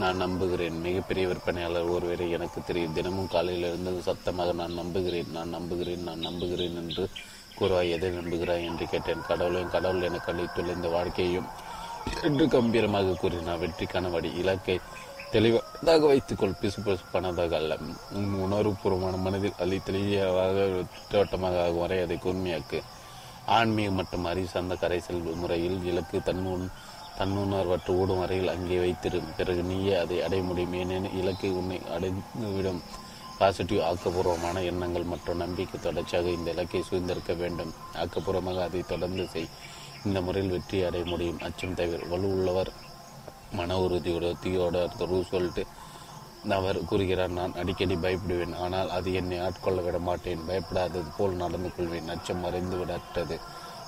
நான் 0.00 0.22
நம்புகிறேன். 0.24 0.76
மிகப்பெரிய 0.86 1.24
விற்பனையாளர் 1.30 1.92
ஒருவரை 1.94 2.26
எனக்கு 2.36 2.60
தெரியும். 2.66 2.96
தினமும் 2.98 3.32
காலையில் 3.34 3.68
இருந்தது 3.68 4.00
சத்தமாக 4.08 4.52
நான் 4.60 4.78
நம்புகிறேன் 4.80 5.30
நான் 5.36 5.54
நம்புகிறேன் 5.56 6.04
நான் 6.08 6.26
நம்புகிறேன் 6.28 6.76
என்று 6.82 7.04
கூறுவாய். 7.58 7.92
எதை 7.96 8.10
நம்புகிறாய்? 8.18 8.66
என்று 8.70 8.86
கேட்டேன். 8.92 9.26
கடவுளையும் 9.30 9.74
கடவுள் 9.76 10.06
எனக்கு 10.08 10.30
அளித்துள்ள 10.32 10.76
இந்த 10.78 10.88
வாழ்க்கையும் 10.96 11.48
என்று 12.22 12.44
கம்பீரமாக 12.48 13.16
கூறினார். 13.22 13.62
வெற்றிக்கான 13.64 14.10
வழி 14.16 14.30
இலக்கை 14.42 14.76
தெளிவாக 15.34 16.04
வைத்துக்கொள் 16.10 16.58
பிசு 16.60 16.80
பணதாக 17.12 17.52
அல்ல. 17.60 17.76
உணர்வுபூர்வமான 18.44 19.16
மனதில் 19.16 19.60
அள்ளி 19.62 19.78
தெளிவாக 19.88 20.58
திட்டவட்டமாக 20.94 21.62
ஆகும் 21.64 21.82
வரை 21.84 21.98
அதை 22.04 22.16
கூர்மையாக்கு. 22.24 22.78
ஆன்மீகம் 23.56 23.98
மற்றும் 24.00 24.24
அறிவு 24.24 24.48
சார்ந்த 24.52 24.76
கரைசல் 24.82 25.20
முறையில் 25.42 25.78
இலக்கு 25.90 26.18
தன்னுண் 26.28 26.68
தன்னுணர்வற்று 27.18 27.92
ஓடும் 28.00 28.18
வரையில் 28.18 28.52
அங்கே 28.54 28.78
வைத்திரும் 28.84 29.28
பிறகு 29.36 29.62
நீயே 29.62 29.94
அதை 29.94 30.16
அடைய 30.22 30.42
முடியும். 30.42 30.72
ஏனெனில் 30.72 31.18
இலக்கை 31.20 31.50
உன்னை 31.50 31.78
அடைந்துவிடும். 31.96 32.80
பாசிட்டிவ் 33.38 33.86
ஆக்கப்பூர்வமான 33.90 34.62
எண்ணங்கள் 34.70 35.10
மற்றும் 35.12 35.42
நம்பிக்கை 35.44 35.78
தொடர்ச்சியாக 35.80 36.28
இந்த 36.38 36.50
இலக்கை 36.50 36.82
சூழ்ந்திருக்க 36.90 37.32
வேண்டும். 37.36 37.72
ஆக்கப்பூர்வமாக 38.02 38.62
அதை 38.68 38.82
தொடர்ந்து 38.92 39.26
செய். 39.32 39.48
இந்த 40.04 40.20
முறையில் 40.20 40.54
வெற்றி 40.56 40.78
அடைய 40.88 41.04
முடியும். 41.12 41.40
அச்சம் 41.48 41.74
தவிர 41.74 42.00
வலு 42.12 42.28
உள்ளவர் 42.36 42.70
மன 43.52 43.78
உறுதியோட 43.78 44.34
தீயோட 44.42 44.88
ரூஸ்வெல்ட் 44.98 45.62
அவர் 46.48 46.84
கூறுகிறார் 46.84 47.30
நான் 47.30 47.54
அடிக்கடி 47.54 47.94
பயப்படுவேன். 47.94 48.56
ஆனால் 48.56 48.90
அது 48.90 49.12
என்னை 49.12 49.38
ஆட்கொள்ள 49.38 49.82
விட 49.82 49.98
மாட்டேன். 49.98 50.44
பயப்படாதது 50.46 51.04
போல் 51.16 51.32
நடந்து 51.32 51.74
கொள்வேன். 51.76 52.08
அச்சம் 52.08 52.40
மறைந்து 52.40 52.76
விடற்றது. 52.76 53.40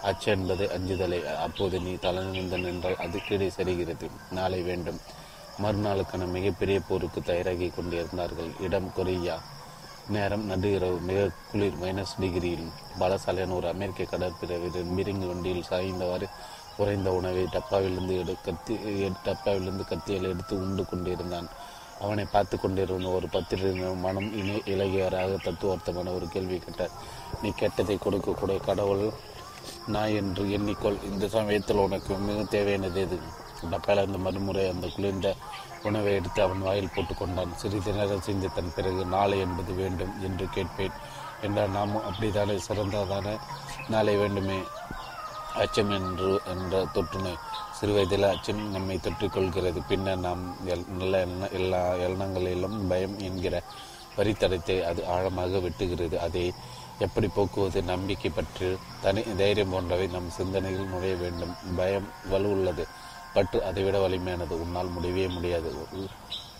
அச்சம் 0.03 0.39
என்பது 0.39 0.71
அஞ்சுதலை. 0.79 1.25
அப்போது 1.25 1.81
நீ 1.81 1.93
தலைநிமிர்ந்து 1.93 2.59
நின்றால் 2.59 2.97
அது 2.97 3.19
கீழே 3.29 3.53
சரிகிறது 3.57 4.11
நாளை 4.31 4.63
வேண்டும். 4.63 5.01
மறுநாளுக்கான 5.63 6.27
மிகப்பெரிய 6.27 6.81
போருக்கு 6.81 7.23
தயாராகி 7.23 7.69
கொண்டிருந்தார்கள். 7.69 8.51
இடம் 8.61 8.93
கொரியா. 8.93 9.41
நேரம் 10.09 10.51
நடுகிறவு 10.51 11.01
மிக 11.01 11.31
குளிர். 11.53 11.79
மைனஸ் 11.83 12.21
டிகிரியில் 12.21 12.69
பலசாலையான 12.99 13.51
ஒரு 13.51 13.69
அமெரிக்க 13.69 14.05
கடற்படை 14.05 14.57
வீரர் 14.59 15.27
வண்டியில் 15.27 15.65
சாய்ந்தவாறு 15.71 16.29
உறைந்த 16.79 17.13
உணவை 17.13 17.45
டப்பாவிலிருந்து 17.45 18.15
எடு 18.19 18.35
கத்தி 18.45 18.75
டப்பாவிலிருந்து 19.25 19.85
கத்தியில் 19.89 20.29
எடுத்து 20.33 20.57
உண்டு 20.57 20.85
கொண்டிருந்தான். 20.85 21.49
அவனை 22.01 22.25
பார்த்து 22.25 22.57
கொண்டிருந்த 22.61 23.09
ஒரு 23.09 23.29
பத்திரிகை 23.29 23.95
மனம் 23.95 24.31
இணை 24.37 24.63
இலகியராக 24.65 25.39
தத்துவார்த்தமான 25.45 26.15
ஒரு 26.15 26.29
கேள்வி 26.29 26.59
கேட்டார். 26.59 26.95
நீ 27.43 27.49
கெட்டதை 27.49 27.97
கொடுக்கக்கூடிய 27.99 28.61
கடவுள் 28.61 29.11
நான் 29.87 30.09
என்று 30.09 30.45
எண்ணிக்கொள். 30.45 31.05
இந்த 31.05 31.29
சமயத்தில் 31.29 31.77
உனக்கு 31.77 32.15
மிக 32.15 32.43
தேவையானது 32.43 33.01
எது? 33.01 33.19
டப்பால் 33.71 34.05
அந்த 34.07 34.19
மறுமுறை 34.19 34.65
அந்த 34.69 34.87
குளிர்ந்த 34.87 35.35
உணவை 35.83 36.13
எடுத்து 36.15 36.43
அவன் 36.43 36.61
வாயில் 36.61 36.95
போட்டுக்கொண்டான் 36.95 37.55
சிறிது 37.55 37.93
நேரம் 37.93 38.27
சிந்தித்தன் 38.27 38.75
பிறகு 38.75 39.05
நாளை 39.05 39.39
என்பது 39.39 39.73
வேண்டும் 39.73 40.15
என்று 40.23 40.47
கேட்பேன். 40.49 40.97
என்றால் 41.43 41.71
நாமும் 41.71 42.05
அப்படித்தானே? 42.05 42.59
சிறந்ததான? 42.69 43.37
நாளை 43.89 44.17
வேண்டுமே? 44.17 44.59
அச்சம் 45.63 45.93
என்று 45.99 46.31
என்ற 46.53 46.81
தொற்றுநோய் 46.95 47.43
சிறு 47.73 47.93
வயதில் 47.93 48.27
அச்சம் 48.33 48.63
நம்மை 48.71 48.97
தொற்றிக்கொள்கிறது. 49.03 49.81
பின்னர் 49.89 50.25
நாம் 50.27 50.43
நல்ல 50.99 51.23
எல்லா 51.61 51.83
எண்ணங்களிலும் 52.09 52.79
பயம் 52.89 53.17
என்கிற 53.19 53.63
வரித்தடத்தை 54.17 54.77
அது 54.83 55.01
ஆழமாக 55.07 55.59
வெட்டுகிறது. 55.59 56.17
அதை 56.27 56.45
எப்படி 56.99 57.27
போக்குவது? 57.29 57.81
நம்பிக்கை 57.83 58.31
பற்றி 58.31 58.69
தனி 59.01 59.23
தைரியம் 59.37 59.71
போன்றவை 59.71 60.07
நம் 60.07 60.31
சிந்தனையில் 60.31 60.91
நுழைய 60.93 61.15
வேண்டும். 61.15 61.55
பயம் 61.77 62.09
வலுவுள்ளது 62.33 62.87
பற்று 63.35 63.59
அதைவிட 63.65 63.97
வலிமையானது. 63.99 64.55
உன்னால் 64.65 64.95
முடியவே 64.97 65.27
முடியாது. 65.29 65.71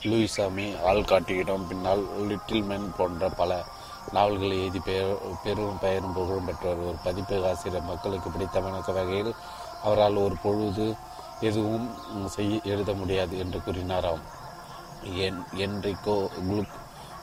லூயிசாமி 0.03 0.67
ஆள்காட்டியிடம் 0.91 1.67
பின்னால் 1.69 2.03
லிட்டில் 2.29 2.63
மேன் 2.63 2.89
போன்ற 2.97 3.29
பல 3.41 3.53
நாவல்களை 4.13 4.61
எழுதி 4.61 4.81
பெயர் 4.81 5.17
பெரும் 5.43 5.79
பெயரும் 5.81 6.13
புகழும் 6.13 6.45
பெற்றவர். 6.45 6.87
ஒரு 6.87 6.99
பதிப்பு 7.05 7.37
ஆசிரியர் 7.49 7.83
மக்களுக்கு 7.83 8.31
பிடித்தமான 8.31 8.83
வகையில் 8.87 9.35
அவரால் 9.83 10.25
ஒரு 10.27 10.37
பொழுது 10.43 10.87
எதுவும் 11.41 11.89
செய்ய 12.27 12.61
எழுத 12.65 12.93
முடியாது 12.93 13.39
என்று 13.39 13.59
கூறினாராம். 13.59 14.25
என் 15.15 15.41
என்றைக்கோ 15.57 16.17
குளுக் 16.49 16.77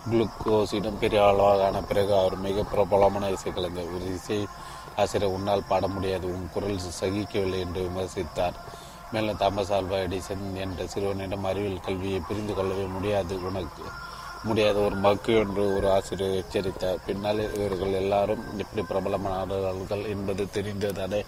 குளுக்கோஸிடம் 0.09 0.99
பெரிய 0.99 1.27
அளவான 1.27 1.81
பிறகு 1.81 2.17
அவர் 2.17 2.38
மிக 2.38 2.63
பிரபலமான 2.63 3.29
இசைக்கலைஞர். 3.29 3.93
ஒரு 3.95 4.13
இசை 4.13 4.47
ஆசிரியர் 4.95 5.36
உன்னால் 5.36 5.67
பாட 5.67 5.88
முடியாது 5.88 6.27
உன் 6.27 6.49
குரல் 6.53 6.86
சகிக்கவில்லை 6.99 7.59
என்று 7.59 7.81
விமர்சித்தார். 7.88 8.57
மேலும் 9.11 9.38
தாமஸ் 9.38 9.73
ஆல்வா 9.73 9.97
எடிசன் 10.05 10.45
என்ற 10.55 10.88
சிறுவனிடம் 10.88 11.43
அறிவியல் 11.43 11.86
கல்வியை 11.86 12.19
புரிந்து 12.19 12.53
கொள்ளவே 12.53 12.86
முடியாது. 12.95 13.36
உனக்கு 13.45 13.83
முடியாத 14.46 14.80
ஒரு 14.80 14.96
மக்கு 14.96 15.34
என்று 15.36 15.76
ஒரு 15.76 15.88
ஆசிரியர் 15.91 16.36
எச்சரித்தார். 16.36 17.04
பின்னால் 17.06 17.41
இவர்கள் 17.56 17.93
எல்லாரும் 17.93 18.43
எப்படி 18.58 18.82
பிரபலமானார்கள் 18.82 20.10
என்பது 20.10 20.43
தெரிந்ததானே 20.54 21.22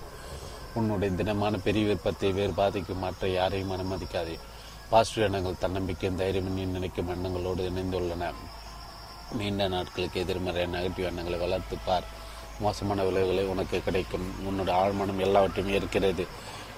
உன்னுடைய 0.73 1.15
தினமான 1.15 1.57
பெரிய 1.57 1.85
விருப்பத்தை 1.85 2.31
வேறு 2.31 2.51
பாதிக்கும் 2.51 2.99
மற்ற 2.99 3.29
யாரையும் 3.29 3.71
அனுமதிக்காதே. 3.71 4.35
பாசிட்டிவ் 4.89 5.23
எண்ணங்கள் 5.23 5.61
தன்னம்பிக்கையும் 5.61 6.19
தைரியம் 6.19 6.53
நீ 6.53 6.63
நினைக்கும் 6.63 7.09
எண்ணங்களோடு 7.09 7.61
இணைந்துள்ளன. 7.69 8.33
நீண்ட 9.37 9.67
நாட்களுக்கு 9.67 10.19
எதிர்மறை 10.19 10.65
நெகட்டிவ் 10.65 11.07
எண்ணங்களை 11.09 11.39
வளர்த்து 11.39 11.77
பார். 11.85 12.05
மோசமான 12.59 13.03
விளைவுகளை 13.03 13.45
உனக்கு 13.45 13.81
கிடைக்கும். 13.81 14.27
உன்னோட 14.49 14.69
ஆழ்மனம் 14.83 15.19
எல்லாவற்றையும் 15.19 15.73
ஏற்கிறது. 15.73 16.25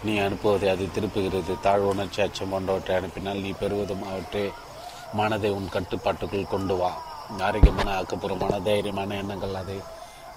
நீ 0.04 0.20
அனுப்புவதை 0.20 0.70
அது 0.70 0.88
திருப்புகிறது. 0.96 1.60
தாழ் 1.62 1.80
உணர்ச்சி 1.80 2.22
அச்சம் 2.22 2.50
போன்றவற்றை 2.50 2.96
அனுப்பினால் 2.96 3.38
நீ 3.38 3.52
பெறுவதும் 3.60 4.08
அவற்றை 4.08 4.52
மனதை 5.18 5.50
உன் 5.50 5.70
கட்டுப்பாட்டுக்குள் 5.70 6.52
கொண்டு 6.52 6.76
வா. 6.78 6.90
ஆரோக்கியமான 7.46 7.90
ஆக்கப்பூர்வமான 8.00 8.56
தைரியமான 8.68 9.16
எண்ணங்கள் 9.22 9.60
அதை 9.62 9.78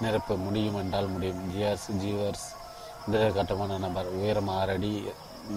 நிரப்ப 0.00 0.36
முடியும் 0.36 0.78
என்றால் 0.82 1.06
முடியும். 1.06 1.42
ஜியர்ஸ் 1.54 1.88
ஜீவர்ஸ் 2.02 2.46
கட்டமான 3.34 3.78
நபர் 3.78 4.08
உயரம் 4.20 4.48
ஆறு 4.48 4.72
அடி 4.72 4.90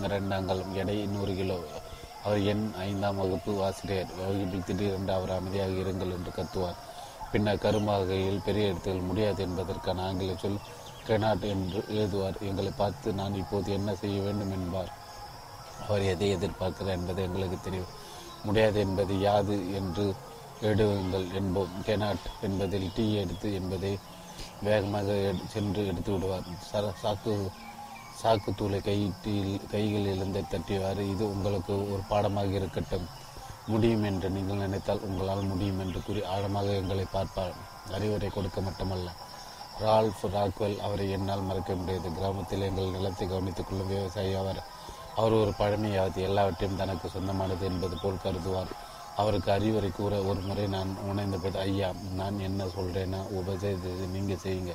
இரண்டு 0.04 0.36
அங்கலம் 0.36 0.74
எடை 0.74 0.96
நூறு 1.06 1.34
கிலோ. 1.36 1.58
அவர் 2.24 2.42
எண் 2.52 2.66
ஐந்தாம் 2.88 3.20
வகுப்பு 3.22 3.52
ஆசிரியர். 3.66 4.12
வகுப்பில் 4.20 4.68
திடீரென்று 4.68 5.14
அவர் 5.14 5.36
அமைதியாக 5.38 5.82
இருங்கள் 5.84 6.14
என்று 6.18 6.32
கத்துவார். 6.38 6.80
பின்னர் 7.32 7.64
கரும்பாகையில் 7.66 8.46
பெரிய 8.46 8.72
இடத்தில் 8.72 9.08
முடியாது 9.10 9.40
என்பதற்கான 9.44 10.04
ஆங்கில 10.08 10.36
சொல் 10.36 10.64
கெனாட் 11.08 11.46
என்று 11.54 11.80
எழுதுவார். 12.00 12.38
எங்களை 12.50 12.72
பார்த்து 12.78 13.14
நான் 13.14 13.36
இப்போது 13.36 13.72
என்ன 13.72 13.96
செய்ய 13.96 14.22
வேண்டும்? 14.22 14.52
என்பார். 14.52 14.92
அவர் 15.88 16.04
எதை 16.14 16.28
எதிர்பார்க்கிறார் 16.36 16.98
என்பது 17.00 17.22
எங்களுக்கு 17.24 17.58
தெரியும். 17.64 17.94
முடியாது 18.46 18.80
என்பது 18.86 19.14
யாது 19.20 19.56
என்று 19.80 20.06
எழுதுங்கள் 20.68 21.28
என்போம். 21.40 21.74
கெனாட் 21.88 22.28
என்பதில் 22.42 22.88
டீ 22.96 23.06
எடுத்து 23.24 23.48
என்பதை 23.60 23.94
வேகமாக 24.68 25.10
சென்று 25.54 25.82
எடுத்து 25.92 26.12
விடுவார். 26.14 26.48
சர 26.72 26.92
சாக்கு 27.04 27.34
சாக்கு 28.22 28.52
தூளை 28.60 28.80
கையில் 28.82 29.62
கைகளில் 29.72 30.16
இருந்து 30.16 30.42
தட்டியவாறு 30.52 31.04
இது 31.14 31.24
உங்களுக்கு 31.34 31.74
ஒரு 31.94 32.02
பாடமாக 32.12 32.52
இருக்கட்டும். 32.60 33.08
முடியும் 33.68 34.04
என்று 34.04 34.28
நீங்கள் 34.36 34.62
நினைத்தால் 34.64 35.04
உங்களால் 35.08 35.50
முடியும் 35.52 35.80
என்று 35.84 36.00
கூறி 36.06 36.22
ஆழமாக 36.34 36.68
எங்களை 36.82 37.06
பார்ப்பார். 37.12 37.56
அறிவுரை 37.98 38.30
கொடுக்க 38.30 38.60
மட்டுமல்ல. 38.62 39.10
ரால்ஃப் 39.84 40.24
ராக்வெல் 40.36 40.78
அவரை 40.80 41.06
என்னால் 41.16 41.48
மறக்க 41.50 41.72
முடியாது. 41.74 42.10
கிராமத்தில் 42.18 42.66
எங்கள் 42.70 42.94
நிலத்தை 42.96 43.28
கவனித்துக் 43.28 43.70
கொள்ளும் 43.70 43.92
விவசாயி 43.94 44.34
அவர் 44.42 44.62
அவர் 45.16 45.34
ஒரு 45.34 45.52
பழமையாவது 45.60 46.20
எல்லாவற்றையும் 46.22 46.78
தனக்கு 46.78 47.10
சொந்தமானது 47.10 47.66
என்பது 47.66 47.96
போல் 47.98 48.24
கருதுவார். 48.24 48.72
அவருக்கு 49.16 49.50
அறிவுரை 49.52 49.90
கூற 49.92 50.14
ஒரு 50.24 50.40
முறை 50.40 50.66
நான் 50.68 50.92
உணர்ந்தபோது 51.10 51.58
ஐயா 51.60 51.90
நான் 52.12 52.40
என்ன 52.40 52.66
சொல்கிறேன்னா 52.76 53.20
உபதேசத்தை 53.40 54.08
நீங்கள் 54.16 54.42
செய்யுங்க. 54.44 54.74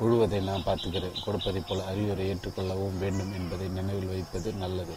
உழுவதை 0.00 0.40
நான் 0.42 0.66
பார்த்துக்கிறேன். 0.66 1.20
கொடுப்பதைப் 1.26 1.68
போல 1.68 1.84
அறிவுரை 1.84 2.24
ஏற்றுக்கொள்ளவும் 2.32 2.98
வேண்டும் 2.98 3.32
என்பதை 3.32 3.68
நினைவில் 3.68 4.10
வைப்பது 4.12 4.48
நல்லது. 4.52 4.96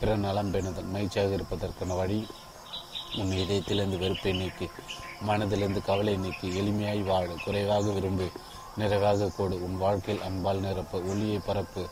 பிற 0.00 0.16
நலம் 0.16 0.50
பேணுதல் 0.52 0.92
மகிழ்ச்சியாக 0.94 1.32
இருப்பதற்கான 1.34 1.94
வழி 1.94 2.18
உன் 3.20 3.32
இதயத்திலிருந்து 3.42 3.98
வெறுப்பை 3.98 4.32
நீக்கி 4.32 4.66
மனதிலிருந்து 5.26 5.80
கவலை 5.80 6.14
நீக்கி 6.16 6.48
எளிமையாய் 6.60 7.02
வாழ 7.04 7.28
குறைவாக 7.44 7.92
விரும்பு 7.92 8.26
நிறைவாக 8.76 9.30
கூடு. 9.36 9.56
உன் 9.66 9.78
வாழ்க்கையில் 9.78 10.24
அன்பால் 10.24 10.64
நிரப்பு 10.66 10.98
ஒளியை 11.10 11.38
பரப்பு 11.38 11.82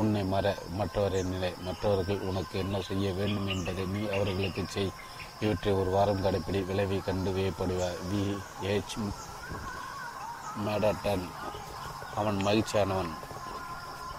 உன்னை 0.00 0.22
மற 0.24 0.46
மற்றவரை 0.78 1.20
நிலை 1.30 1.50
மற்றவர்கள் 1.66 2.20
உனக்கு 2.30 2.56
என்ன 2.58 2.76
செய்ய 2.80 3.06
வேண்டும் 3.12 3.48
என்பதை 3.54 3.84
நீ 3.94 4.02
அவர்களுக்கு 4.16 4.62
செய். 4.74 4.92
இவற்றை 5.40 5.72
ஒரு 5.80 5.90
வாரம் 5.90 6.22
கடைப்பிடி 6.24 6.60
விளைவை 6.68 6.98
கண்டு 7.08 7.30
வியப்படுவார் 7.36 7.98
வி. 8.10 8.22
ஏச் 8.72 8.94
மேடட்டன். 10.64 11.24
அவன் 12.14 12.38
மகிழ்ச்சியானவன். 12.46 13.12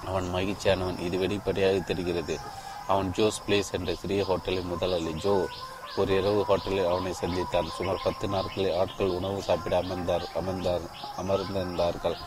அவன் 0.05 0.27
மகிழ்ச்சியானவன். 0.35 0.99
இது 0.99 1.17
வெளிப்படையாக 1.17 1.79
தெரிகிறது. 1.91 2.35
அவன் 2.87 3.09
ஜோஸ் 3.11 3.41
பிளேஸ் 3.47 3.73
என்ற 3.77 3.91
சிறிய 3.95 4.21
ஹோட்டலின் 4.23 4.71
முதலாளி. 4.73 5.13
ஜோ 5.25 5.33
ஒரு 5.97 6.11
இரவு 6.17 6.41
ஹோட்டலில் 6.49 6.89
அவனை 6.91 7.13
சந்தித்தான். 7.21 7.71
சுமார் 7.77 8.05
பத்து 8.07 8.27
நாட்களில் 8.27 8.77
ஆட்கள் 8.81 9.15
உணவு 9.19 9.39
சாப்பிட 9.41 9.75
அமர்ந்தார் 9.83 10.25
அமர்ந்தார் 10.41 10.85
அமர்ந்திருந்தார்கள். 11.21 12.17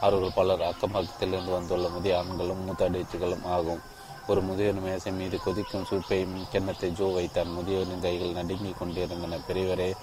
அவர்கள் 0.00 0.34
பலர் 0.34 0.62
அக்கம் 0.62 0.94
பக்கத்திலிருந்து 0.94 1.52
வந்துள்ள 1.52 1.88
முதிய 1.88 2.18
ஆண்களும் 2.18 2.62
மூத்தடிச்சுகளும் 2.66 3.44
ஆகும். 3.44 3.82
ஒரு 4.26 4.40
முதியவன் 4.40 4.82
மேசை 4.82 5.12
மீது 5.12 5.38
கொதிக்கும் 5.44 5.86
சூப்பையும் 5.90 6.36
கிண்ணத்தை 6.52 6.90
ஜோ 6.90 7.12
வைத்தான் 7.12 7.50
முதியவனின் 7.56 8.00
கைகள் 8.00 8.36
நடுங்கிக் 8.38 8.78
கொண்டிருந்தன. 8.78 9.38
பெரியவரே 9.48 9.94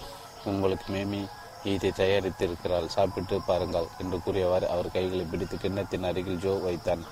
உங்களுக்கு 0.46 0.94
மேமி 0.94 1.22
இதை 1.64 1.92
தயாரித்திருக்கிறாள். 1.98 2.86
சாப்பிட்டு 2.86 3.42
பாருங்கள் 3.42 3.88
என்று 3.98 4.20
கூறியவாறு 4.22 4.70
அவர் 4.70 4.92
கைகளை 4.92 5.26
பிடித்து 5.26 5.58
கிண்ணத்தின் 5.58 6.04
அருகில் 6.04 6.40
ஜோ 6.40 6.54
வைத்தான். 6.54 7.04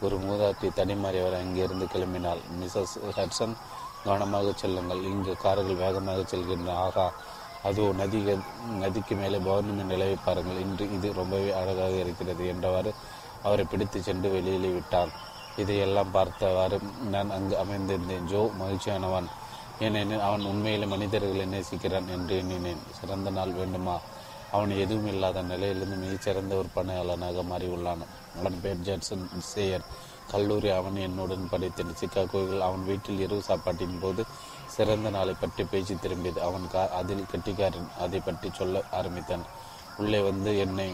ஒரு 0.00 0.16
மூதாட்டி 0.16 0.68
தனிமாறியவர் 0.80 1.38
அங்கிருந்து 1.40 1.84
கிளம்பினாள். 1.84 2.42
மிஸ்ஸஸ் 2.60 2.96
ஹட்சன் 3.16 3.56
கவனமாக 4.04 4.52
செல்லுங்கள். 4.56 5.02
இங்கு 5.02 5.36
கார்கள் 5.36 5.74
வேகமாக 5.74 6.36
செல்கின்றன. 6.36 6.74
ஆகா 6.74 7.12
அதோ 7.68 7.84
நதிகள் 8.00 8.42
நதிக்கு 8.82 9.14
மேலே 9.20 9.38
பௌர்ணமி 9.46 9.84
நிலவை 9.92 10.16
பாருங்கள். 10.24 10.60
இன்று 10.64 10.84
இது 10.96 11.08
ரொம்பவே 11.20 11.50
அழகாக 11.60 11.94
இருக்கிறது 12.04 12.44
என்றவாறு 12.52 12.90
அவரை 13.46 13.64
பிடித்து 13.70 13.98
சென்று 14.02 14.28
வெளியிலே 14.34 14.70
விட்டான் 14.76 15.12
இதையெல்லாம் 15.62 16.10
பார்த்தவாறு 16.10 16.78
நான் 17.14 17.30
அங்கு 17.36 17.54
அமைந்திருந்தேன். 17.62 18.26
ஜோ 18.32 18.40
மகிழ்ச்சியானவன். 18.60 19.28
ஏனெனில் 19.86 20.26
அவன் 20.26 20.44
உண்மையிலே 20.50 20.86
மனிதர்களை 20.86 21.46
நேசிக்கிறான் 21.54 22.10
என்று 22.16 22.34
எண்ணினேன். 22.42 22.82
சிறந்த 22.98 23.30
நாள் 23.30 23.58
வேண்டுமா? 23.60 23.96
அவன் 24.50 24.72
எதுவும் 24.82 25.08
இல்லாத 25.12 25.42
நிலையிலிருந்து 25.42 25.96
மிகச்சிறந்த 25.96 26.52
ஒரு 26.56 26.68
பணியாளனாக 26.74 27.42
மாறியுள்ளான். 27.50 28.02
அவன் 28.38 28.60
பேர் 28.62 28.84
ஜான்சன் 28.86 29.26
சேயர். 29.52 29.86
கல்லூரி 30.30 30.68
அவன் 30.70 30.96
என்னுடன் 31.06 31.50
படித்தேன். 31.50 31.96
சிக்காகோவில் 32.00 32.66
அவன் 32.68 32.84
வீட்டில் 32.84 33.22
இரவு 33.24 33.42
சாப்பாட்டின் 33.42 34.00
போது 34.00 34.22
சிறந்த 34.76 35.10
நாளை 35.10 35.34
பற்றி 35.40 35.64
பேச்சு 35.64 35.94
திரும்பியது 35.94 36.40
அவன் 36.48 36.66
கா 36.72 36.82
அதில் 37.00 37.28
கெட்டிக்காரன். 37.30 37.88
அதை 37.98 38.18
பற்றி 38.20 38.48
சொல்ல 38.52 38.82
ஆரம்பித்தான். 38.90 39.44
உள்ளே 39.96 40.20
வந்து 40.20 40.58
என்னை 40.58 40.88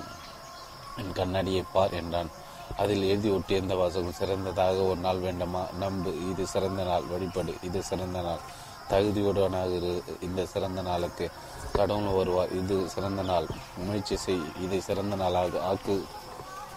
என் 0.97 1.13
கண்ணாடியை 1.13 1.63
பார் 1.73 1.95
என்றான். 2.01 2.31
அதில் 2.77 3.03
எழுதி 3.03 3.31
ஒட்டியிருந்த 3.31 3.75
வாசகம் 3.77 4.19
சிறந்ததாக 4.19 4.77
ஒரு 4.91 5.01
நாள் 5.01 5.19
வேண்டுமா? 5.19 5.63
நம்பு 5.79 6.11
இது 6.31 6.47
சிறந்த 6.47 6.83
நாள். 6.85 7.07
வழிபடு 7.13 7.55
இது 7.63 7.83
சிறந்த 7.83 8.21
நாள். 8.21 8.43
தகுதியுடனாக 8.91 9.71
இரு 9.77 9.93
இந்த 10.21 10.41
சிறந்த 10.47 10.81
நாளுக்கு. 10.83 11.27
கடவுள் 11.73 12.17
வருவார் 12.17 12.53
இது 12.53 12.77
சிறந்த 12.89 13.23
நாள். 13.23 13.47
முயற்சி 13.77 14.17
செய் 14.17 14.43
இதை 14.61 14.81
சிறந்த 14.81 15.17
நாளாக 15.17 15.61
ஆக்கு. 15.71 15.97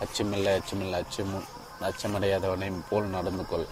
அச்சமில்லை 0.03 0.53
அச்சமில்லை 0.58 0.97
அச்சமும் 1.03 1.47
அச்சமடையாதவனை 1.82 2.70
போல் 2.89 3.14
நடந்து 3.16 3.45
கொள். 3.45 3.68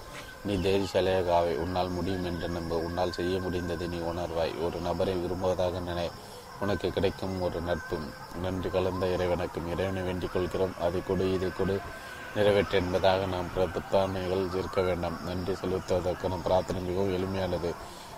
நீ 0.45 0.53
தைரியசாலியாக 0.55 1.33
ஆவை 1.33 1.55
உன்னால் 1.55 1.89
முடியும் 1.89 2.25
என்று 2.25 2.49
நம்ப. 2.49 2.77
உன்னால் 2.77 3.11
செய்ய 3.11 3.39
முடிந்ததை 3.39 3.87
நீ 3.87 3.97
உணர்வாய். 3.97 4.63
ஒரு 4.63 4.79
நபரை 4.79 5.13
விரும்புவதாக 5.13 5.79
நினை 5.79 6.09
உனக்கு 6.59 6.89
கிடைக்கும் 6.89 7.41
ஒரு 7.41 7.61
நட்பு. 7.61 7.97
நன்றி 8.41 8.69
கலந்த 8.69 9.05
இறைவனுக்கும் 9.07 9.69
இறைவனை 9.69 10.01
வேண்டிக் 10.01 10.33
கொள்கிறோம். 10.33 10.73
அதை 10.81 11.01
கொடு 11.07 11.33
இதை 11.33 11.51
கொடு. 11.57 11.79
நிறைவேற்ற 12.35 12.77
என்பதாக 12.77 13.25
நாம் 13.25 13.49
பிரார்த்தனைகள் 13.55 14.55
இருக்க 14.55 14.81
வேண்டாம். 14.81 15.17
நன்றி 15.25 15.53
செலுத்துவதற்கான 15.53 16.39
பிரார்த்தனை 16.43 16.81
மிகவும் 16.81 17.15
எளிமையானது. 17.17 17.71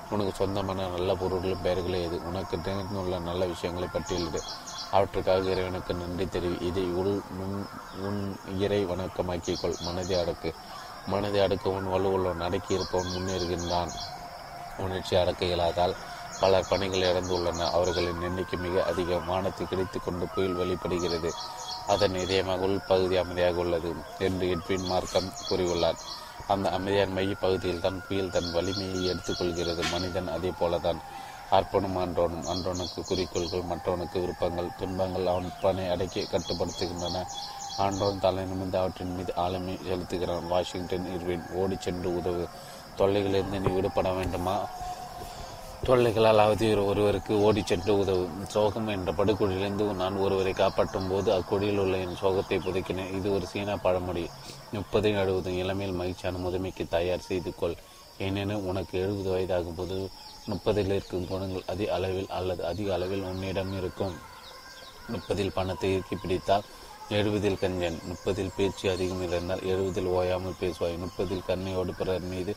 உனக்கு 0.09 0.33
சொந்தமான 0.35 0.87
நல்ல 0.87 1.13
பொருட்களும் 1.13 1.61
பெயர்களே 1.61 2.03
இது 2.03 2.27
உனக்கு 2.27 2.61
தெரிந்துள்ள 2.61 3.19
நல்ல 3.19 3.45
விஷயங்களை 3.45 3.89
பட்டியலிடு. 3.93 4.39
அவற்றுக்காக 4.91 5.49
இறைவனுக்கு 5.49 5.93
நன்றி 5.93 6.25
தெரிவி. 6.27 6.57
இதை 6.65 6.83
உள் 6.83 7.21
முன் 7.37 7.65
உன் 8.01 8.35
இறை 8.59 8.85
வணக்கமாக்கிக்கொள் 8.85 9.79
மனதை 9.79 10.17
அடக்கு. 10.17 10.53
மனதை 11.07 11.41
அடக்க 11.41 11.69
வலுவுள்ளவன் 11.69 12.45
அடக்கி 12.47 12.73
இருப்பவன் 12.73 13.13
முன்னேறுகின்றான். 13.15 13.91
உணர்ச்சி 14.77 15.15
அடக்க 15.15 15.45
இயலாதால் 15.45 15.95
பலர் 16.39 16.69
பணிகள் 16.69 17.07
இழந்துள்ளன 17.09 17.67
அவர்களின் 17.71 18.21
எண்ணிக்கை 18.21 18.59
மிக 18.59 18.83
அதிகம். 18.83 19.25
வானத்தை 19.25 19.67
கிடைத்து 19.67 19.99
கொண்டு 19.99 20.25
புயல் 20.35 20.53
வெளிப்படுகிறது. 20.53 21.29
அதன் 21.87 22.13
இதயமாக 22.13 22.59
உள்பகுதி 22.59 23.17
அமைதியாக 23.17 23.55
உள்ளது 23.55 23.93
என்று 24.17 24.45
எட்வின் 24.55 24.85
மார்க்கம் 24.85 25.33
கூறியுள்ளார். 25.49 25.99
அந்த 26.47 26.69
அமைதியான 26.69 27.13
மையப்பகுதியில் 27.13 27.79
தான் 27.79 28.03
புயல் 28.07 28.31
தன் 28.31 28.51
வலிமையை 28.51 29.01
எடுத்துக்கொள்கிறது 29.11 29.83
மனிதன் 29.91 30.27
அதே 30.27 30.51
போலதான். 30.59 30.99
அர்ப்பணம் 31.49 31.97
அன்றோனும் 31.97 32.47
அன்றோனுக்கு 32.51 33.01
குறிக்கோள்கள் 33.03 33.69
மற்றவனுக்கு 33.71 34.17
விருப்பங்கள் 34.19 34.75
துன்பங்கள் 34.77 35.27
அவன் 35.27 35.51
பணி 35.61 35.87
அடக்கி 35.87 36.21
கட்டுப்படுத்துகின்றன. 36.21 37.23
ஆண்டோன் 37.77 38.19
தலை 38.19 38.43
நிமிர்ந்து 38.45 38.77
அவற்றின் 38.77 39.15
மீது 39.15 39.35
ஆளுமை 39.35 39.79
செலுத்துகிறான். 39.89 40.47
வாஷிங்டன் 40.47 41.07
இர்வின் 41.15 41.43
ஓடி 41.53 41.77
சென்று 41.79 42.15
உதவு. 42.15 42.47
தொல்லைகளிலிருந்து 42.97 43.59
நீ 43.59 43.71
விடுபட 43.71 44.11
வேண்டுமா? 44.11 44.69
தொல்லைகளால் 45.87 46.43
அவதியுற 46.45 46.85
ஒருவருக்கு 46.85 47.41
ஓடிச் 47.41 47.65
சென்று 47.65 47.99
உதவும். 47.99 48.45
சோகம் 48.45 48.87
என்ற 48.87 49.11
படுகொழிலிருந்து 49.11 49.93
நான் 49.93 50.15
ஒருவரை 50.15 50.53
காப்பாற்றும் 50.53 51.09
போது 51.09 51.31
அக்கொடியில் 51.31 51.77
உள்ள 51.77 51.97
என் 51.97 52.21
சோகத்தை 52.21 52.57
புதைக்கினேன். 52.57 53.13
இது 53.13 53.33
ஒரு 53.33 53.45
சீனா 53.45 53.75
பழமொழி. 53.75 54.29
முப்பது 54.71 55.11
எழுபது 55.11 55.55
இளமையில் 55.55 55.95
மகிழ்ச்சியான 55.95 56.37
முதுமைக்கு 56.37 56.87
தயார் 56.87 57.27
செய்து 57.29 57.55
கொள். 57.55 57.75
ஏனெனில் 58.17 58.65
உனக்கு 58.65 58.99
எழுபது 58.99 59.29
வயதாகும் 59.35 59.77
போது 59.77 60.09
முப்பதில் 60.49 60.85
இருக்கும் 60.85 61.27
குணங்கள் 61.27 61.63
அதிக 61.67 61.93
அளவில் 61.93 62.27
அல்லது 62.29 62.65
அதிக 62.65 62.93
அளவில் 62.93 63.21
உன்னிடம் 63.21 63.77
இருக்கும். 63.77 64.15
முப்பதில் 65.11 65.53
பணத்தை 65.53 65.91
இறுக்கி 65.91 66.15
பிடித்தால் 66.15 66.63
எழுபதில் 67.09 67.59
கஞ்சன் 67.61 67.97
முப்பதில் 68.03 68.51
பேச்சு 68.55 68.91
அதிகம் 68.91 69.23
இருந்தால் 69.27 69.59
எழுபதில் 69.59 70.05
ஓயாமல் 70.05 70.55
பேசுவாய். 70.61 70.97
முப்பதில் 70.97 71.43
கண்ணையோடு 71.47 71.91
பிறர் 71.97 72.21
மீது 72.21 72.55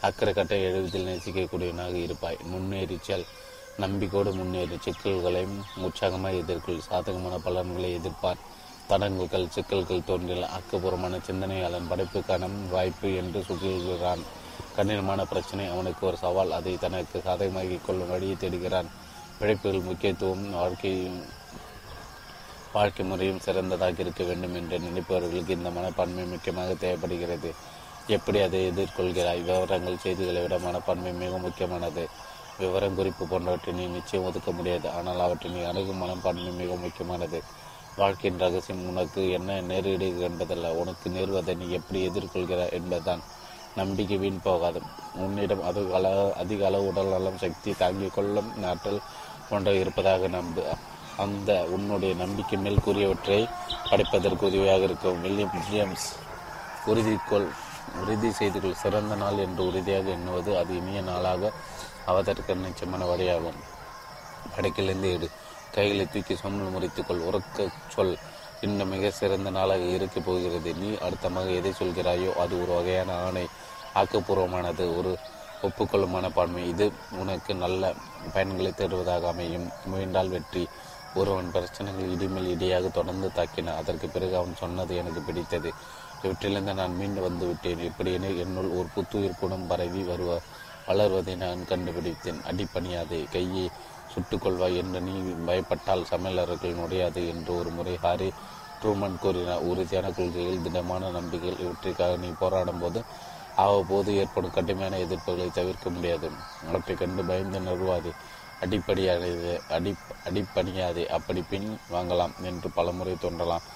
அக்கறை 0.00 0.34
கட்ட 0.34 0.54
எழுபதில் 0.54 1.06
நேசிக்கக்கூடியவனாக 1.08 1.94
இருப்பாய். 1.94 2.38
முன்னேறிச்சல் 2.44 3.24
நம்பிக்கோடு 3.78 4.34
முன்னேறி. 4.34 4.76
சிக்கல்களையும் 4.80 5.64
உற்சாகமாக 5.76 6.34
எதிர்கொள். 6.34 6.78
சாதகமான 6.78 7.38
பலன்களை 7.38 7.96
எதிர்ப்பார். 7.96 8.40
தடங்குகள் 8.86 9.50
சிக்கல்கள் 9.50 10.04
தோன்றில் 10.04 10.46
ஆக்கப்பூர்வமான 10.56 11.20
சிந்தனையாளன். 11.26 11.90
படைப்புக்கான 11.90 12.48
வாய்ப்பு 12.70 13.14
என்று 13.14 13.42
சொல்கிறான். 13.42 14.22
கடினமான 14.76 15.26
பிரச்சனை 15.26 15.66
அவனுக்கு 15.66 16.06
ஒரு 16.06 16.16
சவால். 16.16 16.50
அதை 16.50 16.78
தனக்கு 16.78 17.20
சாதகமாகிக் 17.24 17.86
கொள்ளும் 17.86 18.10
வழியை 18.10 18.36
தேடுகிறான். 18.36 18.86
பிழைப்புகள் 19.38 19.82
முக்கியத்துவம் 19.82 20.50
வாழ்க்கை 20.50 21.10
வாழ்க்கை 22.72 23.04
முறையும் 23.06 23.40
சிறந்ததாக 23.40 24.02
இருக்க 24.02 24.22
வேண்டும் 24.24 24.54
என்று 24.54 24.76
நினைப்பவர்களுக்கு 24.78 25.56
இந்த 25.58 25.70
மனப்பான்மை 25.70 26.24
முக்கியமாக 26.24 26.74
தேவைப்படுகிறது. 26.74 27.50
எப்படி 28.06 28.38
அதை 28.40 28.60
எதிர்கொள்கிறாய்? 28.70 29.42
விவரங்கள் 29.42 29.98
செய்திகளை 29.98 30.42
விட 30.42 30.58
மனப்பான்மை 30.58 31.12
மிக 31.12 31.38
முக்கியமானது. 31.38 32.04
விவரம் 32.58 32.94
குறிப்பு 32.94 33.24
போன்றவற்றை 33.26 33.72
நீ 33.74 33.84
நிச்சயம் 33.86 34.24
ஒதுக்க 34.24 34.50
முடியாது. 34.52 34.88
ஆனால் 34.90 35.20
அவற்றை 35.20 35.52
நீ 35.52 35.60
அணுகும் 35.62 35.96
மனப்பான்மை 35.96 36.52
மிக 36.52 36.74
முக்கியமானது. 36.74 37.40
வாழ்க்கையின் 37.96 38.40
ரகசியம் 38.40 38.84
உனக்கு 38.88 39.22
என்ன 39.30 39.60
நேரிடுகிறது 39.60 40.22
என்பதல்ல. 40.28 40.72
உனக்கு 40.74 41.08
நேர்வதை 41.10 41.54
நீ 41.56 41.68
எப்படி 41.70 42.00
எதிர்கொள்கிறாய் 42.08 42.72
என்பதுதான். 42.72 43.22
நம்பிக்கை 43.76 44.16
வீண் 44.16 44.40
போகாது. 44.42 44.80
உன்னிடம் 45.14 45.62
அது 45.62 45.80
அள 45.94 46.06
அதிக 46.34 46.66
அளவு 46.66 46.86
உடல் 46.86 47.06
நலம் 47.06 47.38
சக்தி 47.38 47.72
தாங்கிக் 47.72 48.14
கொள்ளும் 48.14 48.50
ஆற்றல் 48.64 49.00
போன்ற 49.48 49.70
இருப்பதாக 49.74 50.28
நம்பு. 50.28 50.62
அந்த 51.24 51.50
உன்னுடைய 51.74 52.12
நம்பிக்கை 52.14 52.58
மேல் 52.58 52.84
கூறியவற்றை 52.84 53.40
படைப்பதற்கு 53.90 54.46
உதவியாக 54.46 54.82
இருக்கும். 54.82 55.20
வில்லியம் 55.20 55.54
வில்லியம்ஸ் 55.56 56.08
உறுதிக்கொள் 56.86 57.48
உறுதி 58.00 58.30
செய்து 58.30 58.58
கொள். 58.60 58.80
சிறந்த 58.82 59.14
நாள் 59.14 59.38
என்று 59.38 59.62
உறுதியாக 59.66 60.08
எண்ணுவது 60.10 60.50
அது 60.58 60.72
இனிய 60.76 61.00
நாளாக 61.00 61.52
அவதற்கு 62.04 62.54
நிச்சயமான 62.56 63.04
வழியாகும். 63.04 63.60
படைக்கிலிருந்து 64.54 65.08
எடு. 65.16 65.28
கைகளை 65.74 66.06
தூக்கி 66.06 66.34
சொம்மல் 66.34 66.74
முறித்துக்கொள் 66.74 67.26
உறக்க 67.28 67.68
சொல். 67.94 68.14
இன்னும் 68.60 68.88
மிக 68.88 69.10
சிறந்த 69.10 69.50
நாளாக 69.50 69.84
இருக்கப் 69.96 70.24
போகிறது. 70.24 70.70
நீ 70.74 70.88
அடுத்தமாக 71.06 71.50
எதை 71.54 71.72
சொல்கிறாயோ 71.78 72.30
அது 72.42 72.54
ஒரு 72.62 72.72
வகையான 72.78 73.10
ஆணை. 73.26 73.44
ஆக்கப்பூர்வமானது 73.94 74.84
ஒரு 74.96 75.12
ஒப்புக்கொள்ளும் 75.62 76.14
மனப்பான்மை. 76.16 76.62
இது 76.68 76.86
உனக்கு 77.18 77.54
நல்ல 77.54 77.92
பயன்களை 78.34 78.72
தருவதாக 78.74 79.28
அமையும். 79.28 79.66
முயன்றால் 79.84 80.28
வெற்றி. 80.28 80.62
ஒருவன் 81.14 81.50
பிரச்சனைகள் 81.50 82.10
இடிமேல் 82.14 82.50
இடியாக 82.54 82.88
தொடர்ந்து 82.88 83.28
தாக்கின. 83.38 83.74
அதற்கு 83.80 84.08
பிறகு 84.08 84.34
அவன் 84.36 84.54
சொன்னது 84.54 84.92
எனக்கு 84.96 85.20
பிடித்தது. 85.22 85.70
இவற்றிலிருந்து 86.22 86.74
நான் 86.74 86.96
மீண்டு 86.96 87.20
வந்து 87.20 87.44
விட்டேன். 87.46 87.82
இப்படி 87.88 88.10
என்னுள் 88.44 88.70
ஒரு 88.78 88.88
புத்துயிர் 88.96 89.40
குணம் 89.42 89.66
பரவி 89.66 90.02
வருவ 90.10 90.32
வளர்வதை 90.88 91.34
நான் 91.36 91.60
கண்டுபிடித்தேன். 91.64 92.40
அடிப்பணியாதே 92.50 93.20
கையை 93.34 93.66
சுட்டுக்கொள்வாய் 94.10 94.78
என்று 94.82 95.00
நீ 95.00 95.14
பயப்பட்டால் 95.48 96.08
சமையலர்கள் 96.12 96.78
நுடையாது 96.80 97.22
என்று 97.32 97.52
ஒரு 97.60 97.70
முறை 97.70 97.94
ஹாரி 98.04 98.28
ட்ரூமன் 98.82 99.20
கூறினார் 99.20 99.66
உறுதியான 99.70 100.06
கொள்கைகள் 100.18 100.64
திடமான 100.66 101.10
நம்பிக்கைகள் 101.10 101.62
இவற்றிற்காக 101.64 102.12
நீ 102.16 102.30
போராடும் 102.40 102.80
போது 102.82 103.00
அவ்வப்போது 103.56 104.10
ஏற்படும் 104.20 104.54
கடுமையான 104.56 104.98
எதிர்ப்புகளை 105.04 105.48
தவிர்க்க 105.50 105.88
முடியாது. 105.90 106.28
அவற்றை 106.68 106.94
கண்டு 106.96 107.22
பயந்து 107.24 107.60
நிறுவாது 107.60 108.10
அடிப்படையானது 108.64 109.52
அடி 109.76 109.92
அடிப்பணியாது. 110.28 111.02
அப்படி 111.16 111.42
பின் 111.52 111.68
வாங்கலாம் 111.92 112.34
என்று 112.42 112.70
பலமுறை 112.78 113.14
தோன்றலாம். 113.20 113.66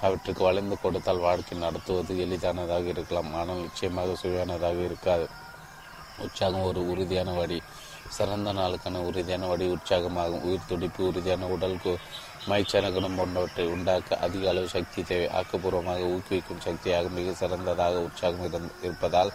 அவற்றுக்கு 0.00 0.42
வளைந்து 0.44 0.76
கொடுத்தால் 0.82 1.24
வாழ்க்கை 1.26 1.58
நடத்துவது 1.58 2.12
எளிதானதாக 2.24 2.86
இருக்கலாம். 2.94 3.30
ஆனால் 3.34 3.64
நிச்சயமாக 3.66 4.16
சுவையானதாக 4.22 4.78
இருக்காது. 4.88 5.26
உற்சாகம் 6.18 6.68
ஒரு 6.70 6.80
உறுதியான 6.92 7.30
வழி 7.36 7.58
சிறந்த 8.16 8.52
நாளுக்கான 8.52 9.02
உறுதியான 9.08 9.46
வழி 9.52 9.66
உற்சாகமாகும். 9.74 10.44
உயிர் 10.48 10.68
துடிப்பு 10.68 11.02
உறுதியான 11.10 11.46
உடல் 11.46 11.76
மயிற்சான 12.50 12.86
குணம் 12.90 13.16
போன்றவற்றை 13.16 13.64
உண்டாக்க 13.66 14.16
அதிக 14.16 14.48
அளவு 14.50 14.68
சக்தி 14.68 15.02
தேவை. 15.02 15.26
ஆக்கப்பூர்வமாக 15.38 16.06
ஊக்குவிக்கும் 16.14 16.64
சக்தியாக 16.66 17.08
மிக 17.08 17.32
சிறந்ததாக 17.32 18.00
உற்சாகம் 18.06 18.70
இருப்பதால் 18.82 19.30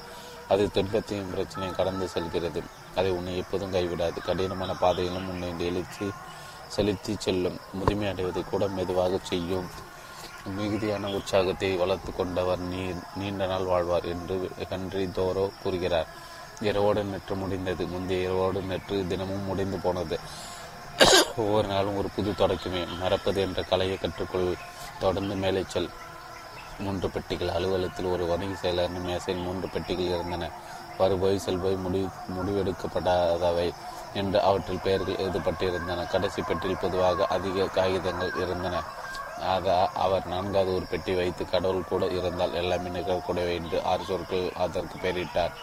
அது 0.48 0.66
துன்பத்தையும் 0.72 1.32
பிரச்சனையும் 1.34 1.78
கடந்து 1.80 2.08
செல்கிறது. 2.08 2.62
அதை 2.98 3.12
உன்னை 3.12 3.38
எப்போதும் 3.38 3.74
கைவிடாது. 3.74 4.18
கடினமான 4.24 4.74
பாதையிலும் 4.74 5.30
உன்னை 5.30 5.50
எழுச்சி 5.60 6.12
செலுத்தி 6.68 7.16
செல்லும். 7.20 7.60
முதுமை 7.74 8.08
அடைவதை 8.08 8.44
கூட 8.44 8.68
மெதுவாக 8.68 9.20
செய்யும். 9.24 9.70
மிகுதியான 10.46 11.10
உற்சாகத்தை 11.10 11.76
வளர்த்து 11.76 12.16
கொண்டவர் 12.16 12.60
நீர் 12.60 12.96
நீண்ட 13.16 13.46
நாள் 13.46 13.64
வாழ்வார் 13.64 14.06
என்று 14.06 14.52
ஹன்றி 14.70 15.06
தோரோ 15.06 15.52
கூறுகிறார். 15.64 16.08
இரவோடு 16.62 17.04
நெற்று 17.04 17.36
முடிந்தது. 17.36 17.88
முந்தைய 17.88 18.24
இரவோடு 18.24 18.62
நெற்று 18.62 19.08
தினமும் 19.08 19.46
முடிந்து 19.46 19.78
போனது. 19.78 20.20
ஒவ்வொரு 21.38 21.68
நாளும் 21.68 21.98
ஒரு 21.98 22.10
புது 22.16 22.32
தொடக்கமே. 22.32 22.98
மறப்பது 23.00 23.42
என்ற 23.42 23.64
கலையை 23.64 23.98
கற்றுக்கொள். 23.98 24.54
தொடர்ந்து 25.00 25.36
மேலே 25.36 25.64
செல். 25.68 25.90
மூன்று 26.80 27.10
பெட்டிகள். 27.10 27.48
அலுவலகத்தில் 27.48 28.06
ஒரு 28.06 28.26
வணிக 28.26 28.54
செயலர். 28.62 29.02
மேசையில் 29.02 29.44
மூன்று 29.44 29.68
பெட்டிகள் 29.68 30.06
இருந்தன. 30.06 30.50
வருபோய் 31.02 31.44
செல்போய் 31.46 31.84
முடி 31.86 32.02
முடிவெடுக்கப்படாதவை 32.36 33.68
என்று 34.20 34.40
அவற்றில் 34.42 34.84
பெயர்கள் 34.86 35.22
எழுதப்பட்டிருந்தன. 35.24 36.06
கடைசி 36.14 36.42
பெட்டியில் 36.42 36.84
பொதுவாக 36.84 37.28
அதிக 37.36 37.68
காகிதங்கள் 37.78 38.38
இருந்தன. 38.44 38.82
ஆக 39.54 39.76
அவர் 40.06 40.26
நான்காவது 40.34 40.72
ஒரு 40.76 40.86
பெட்டி 40.92 41.14
வைத்து 41.16 41.44
கடவுள் 41.46 41.90
கூட 41.90 42.06
இருந்தால் 42.18 42.56
எல்லாமே 42.62 42.90
நிகழக்கூடியவை 42.90 43.56
என்று 43.62 43.80
ஆறு 43.92 44.04
சொற்கள் 44.04 44.46
அதற்கு 44.66 44.96
பெயரிட்டார். 45.04 45.54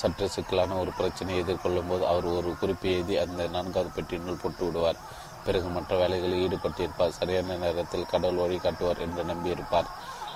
சற்று 0.00 0.26
சிக்கலான 0.34 0.76
ஒரு 0.82 0.92
பிரச்சனையை 0.98 1.40
எதிர்கொள்ளும் 1.44 1.90
போது 1.90 2.04
அவர் 2.06 2.26
ஒரு 2.38 2.50
குறிப்பு 2.60 2.88
எழுதி 2.96 3.14
அந்த 3.24 3.46
நான்காவது 3.56 3.90
பெட்டியினுள் 3.96 4.42
போட்டு 4.42 4.62
விடுவார். 4.66 5.00
பிறகு 5.46 5.68
மற்ற 5.76 5.92
வேலைகளில் 5.96 6.42
ஈடுபட்டிருப்பார். 6.46 7.16
சரியான 7.18 7.56
நேரத்தில் 7.64 8.10
கடவுள் 8.12 8.42
வழி 8.42 8.56
காட்டுவார் 8.56 9.02
என்று 9.06 9.22
நம்பியிருப்பார். 9.24 9.88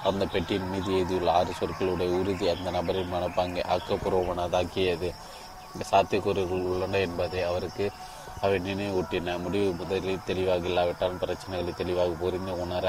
அந்த 0.09 0.25
பெட்டியின் 0.33 0.71
மீது 0.73 0.91
எழுதியுள்ள 0.97 1.31
ஆறு 1.39 1.53
சொற்களுடைய 1.59 2.11
உறுதி 2.21 2.47
அந்த 2.55 2.69
நபரின் 2.77 3.13
மனப்பாங்கை 3.13 3.63
ஆக்கப்பூர்வமானதாக்கியது. 3.75 5.11
சாத்தியக்கூறுகள் 5.91 6.67
உள்ளன 6.73 7.01
என்பதை 7.07 7.41
அவருக்கு 7.51 7.87
அவை 8.45 8.57
நினைவூட்டின. 8.69 9.35
முடிவு 9.45 9.69
முதலில் 9.81 10.27
தெளிவாக 10.29 10.69
இல்லாவிட்டால் 10.71 11.21
பிரச்சனைகளை 11.23 11.73
தெளிவாக 11.75 12.15
புரிந்து 12.23 12.55
உணர 12.65 12.85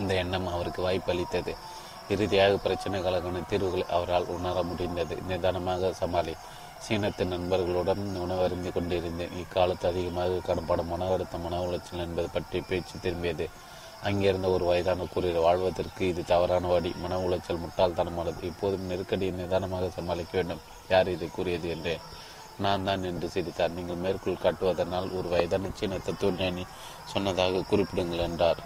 இந்த 0.00 0.12
எண்ணம் 0.22 0.48
அவருக்கு 0.54 0.80
வாய்ப்பளித்தது. 0.88 1.54
இறுதியாக 2.08 2.58
பிரச்சனைகளுக்கான 2.66 3.42
தீர்வுகளை 3.50 3.86
அவரால் 3.96 4.30
உணர 4.36 4.62
முடிந்தது. 4.70 5.16
நிதானமாக 5.28 5.92
சமாளி 6.00 6.34
சீனத்து 6.86 7.24
நண்பர்களுடன் 7.32 8.04
உணவருந்து 8.24 8.70
கொண்டிருந்தேன். 8.72 9.34
இக்காலத்து 9.42 9.86
அதிகமாக 9.88 10.40
காணப்படும் 10.46 10.90
மன 10.92 11.08
அழுத்தம் 11.14 11.44
மன 11.44 11.60
உளைச்சல் 11.66 12.04
என்பது 12.06 12.28
பற்றி 12.36 12.60
பேச்சு 12.70 12.96
திரும்பியது. 13.04 13.46
அங்கிருந்த 14.04 14.48
ஒரு 14.48 14.64
வயதான 14.64 15.06
கூறியர் 15.14 15.46
வாழ்வதற்கு 15.46 16.08
இது 16.08 16.24
தவறான 16.24 16.66
வழி. 16.66 16.90
மன 17.02 17.18
உளைச்சல் 17.18 17.62
முட்டாள்தனமானது 17.64 18.42
இப்போதும் 18.42 18.86
நெருக்கடியை 18.86 19.32
நிதானமாக 19.34 19.88
சமாளிக்க 19.88 20.32
வேண்டும். 20.32 20.62
யார் 20.88 21.08
இதை 21.08 21.28
கூறியது 21.32 21.68
என்றேன் 21.68 22.04
நான் 22.58 22.84
தான் 22.84 23.04
என்று 23.04 23.28
சிரித்தார். 23.28 23.70
நீங்கள் 23.70 24.02
மேற்கோள் 24.04 24.42
காட்டுவதனால் 24.42 25.08
ஒரு 25.18 25.28
வயதான 25.28 25.70
சீன 25.74 25.98
தத்துவ 25.98 26.64
சொன்னதாக 27.04 27.64
குறிப்பிடுங்கள் 27.70 28.24
என்றார். 28.28 28.60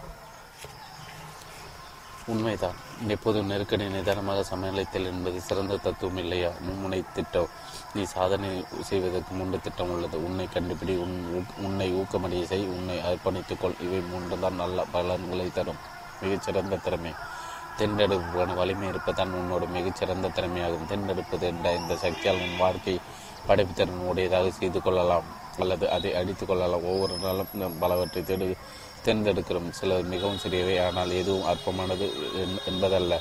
உண்மைதான். 2.26 2.78
எப்போதும் 3.08 3.46
நெருக்கடி 3.46 3.84
நிதானமாக 3.88 4.40
சமநிலைத்தல் 4.42 5.10
என்பது 5.10 5.40
சிறந்த 5.40 5.76
தத்துவம் 5.76 6.16
இல்லையா? 6.16 6.50
மும்முனை 6.66 7.04
திட்டம் 7.14 7.52
நீ 7.96 8.02
சாதனை 8.14 8.48
செய்வதற்கு 8.88 9.32
மூன்று 9.34 9.58
திட்டம் 9.60 9.90
உள்ளது. 9.94 10.16
உன்னை 10.28 10.46
கண்டுபிடி 10.54 10.94
உன் 11.04 11.16
உன்னை 11.66 11.88
ஊக்கமடைய 12.00 12.42
செய் 12.50 12.66
உன்னை 12.76 12.96
அர்ப்பணித்துக்கொள். 13.10 13.76
இவை 13.86 14.00
மூன்று 14.10 14.36
தான் 14.38 14.60
நல்ல 14.62 14.84
பலன்களை 14.94 15.46
தரும். 15.58 15.80
மிகச்சிறந்த 16.22 16.76
திறமை. 16.76 17.12
தென்றெடுப்பான 17.78 18.54
வலிமை 18.60 18.86
இருப்பதான் 18.88 19.32
உன்னோட 19.38 19.64
மிகச்சிறந்த 19.76 20.28
திறமையாகும். 20.36 20.88
தென்றெடுப்பது 20.92 21.44
என்ற 21.52 21.74
இந்த 21.80 21.96
சக்தியால் 22.04 22.42
உன் 22.46 22.60
வாழ்க்கை 22.64 22.94
படைப்புத்திறன் 23.48 24.06
உடையதாக 24.10 24.50
செய்து 24.50 24.80
கொள்ளலாம். 24.82 25.26
அல்லது 25.58 25.84
அதை 25.96 26.10
அடித்துக் 26.20 26.48
கொள்ளலாம். 26.48 26.86
ஒவ்வொரு 26.92 27.14
நாளும் 27.24 27.78
பலவற்றை 27.82 28.22
தேடு 28.22 28.48
தேர்ந்தெடுக்கிறோம். 29.04 29.68
சிலர் 29.70 30.10
மிகவும் 30.14 30.42
சிறியவை 30.44 30.76
ஆனால் 30.86 31.12
எதுவும் 31.20 31.48
அற்பமானது 31.52 32.06
என்பதல்ல. 32.70 33.14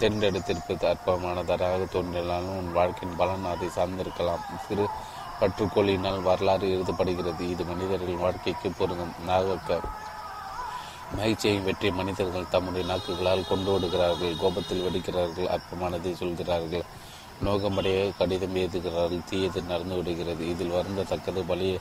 தேர்ந்தெடுத்திருப்பது 0.00 0.84
அற்பமானதாக 0.92 1.84
தோன்றினாலும் 1.94 2.56
உன் 2.60 2.72
வாழ்க்கையின் 2.72 3.18
பலன் 3.20 3.50
அதை 3.52 3.68
சார்ந்திருக்கலாம். 3.76 4.44
சிறு 4.66 4.86
பற்றுக்கோளினால் 5.40 6.26
வரலாறு 6.28 6.66
எழுதப்படுகிறது. 6.74 7.42
இது 7.52 7.64
மனிதர்கள் 7.64 8.22
வாழ்க்கைக்கு 8.24 8.70
பொருந்தும். 8.78 9.16
நாகக்க 9.28 9.80
மகிழ்ச்சியையும் 11.16 11.66
வெற்றி 11.66 11.88
மனிதர்கள் 11.90 12.52
தம்முடைய 12.54 12.84
நாக்குகளால் 12.92 13.48
கொண்டு 13.48 13.70
விடுகிறார்கள் 13.72 14.40
கோபத்தில் 14.40 14.84
வெடிக்கிறார்கள். 14.86 15.50
அற்பமானதை 15.56 16.12
சொல்கிறார்கள். 16.22 16.86
நோகமடைய 17.44 17.98
கடிதம் 18.18 18.56
எழுதுகிறார்கள். 18.62 19.28
தீயது 19.30 19.62
நடந்து 19.62 19.96
விடுகிறது. 19.96 20.42
இதில் 20.52 20.74
வருந்தத்தக்கது 20.78 21.42
தக்கது 21.44 21.78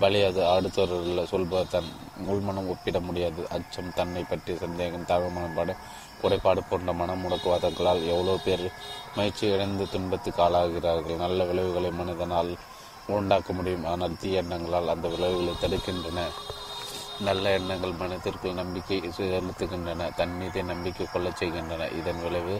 பலி 0.00 0.18
அது 0.22 0.40
அடுத்தவர்கள் 0.54 1.30
சொல்பவர் 1.30 1.70
தன் 1.74 1.90
உள்மனம் 2.32 2.68
ஒப்பிட 2.68 2.98
முடியாது. 3.00 3.42
அச்சம் 3.56 3.94
தன்னை 3.94 4.22
பற்றி 4.30 4.56
சந்தேகம் 4.56 5.08
தாழ்மனப்பாடு 5.10 5.74
குறைபாடு 6.20 6.60
போன்ற 6.70 6.92
மனம் 7.00 7.22
முடக்குவாதங்களால் 7.22 8.02
எவ்வளோ 8.12 8.34
பேர் 8.44 8.64
முயற்சி 9.16 9.44
இழந்து 9.54 9.84
துன்பத்துக்கு 9.92 10.42
ஆளாகிறார்கள்? 10.46 11.22
நல்ல 11.24 11.38
விளைவுகளை 11.50 11.90
மனிதனால் 12.00 12.50
உண்டாக்க 13.16 13.52
முடியும். 13.52 13.84
ஆனால் 13.92 14.18
தீய 14.20 14.42
எண்ணங்களால் 14.42 14.92
அந்த 14.94 15.08
விளைவுகளை 15.14 15.54
தடுக்கின்றன. 15.62 16.20
நல்ல 17.26 17.52
எண்ணங்கள் 17.58 17.98
மனத்திற்குள் 18.00 18.58
நம்பிக்கை 18.62 18.96
செலுத்துகின்றன 19.18 20.08
தன் 20.14 20.34
மீதை 20.38 20.62
நம்பிக்கை 20.72 21.06
கொள்ளச் 21.12 21.38
செய்கின்றன. 21.40 21.88
இதன் 22.00 22.20
விளைவு 22.24 22.56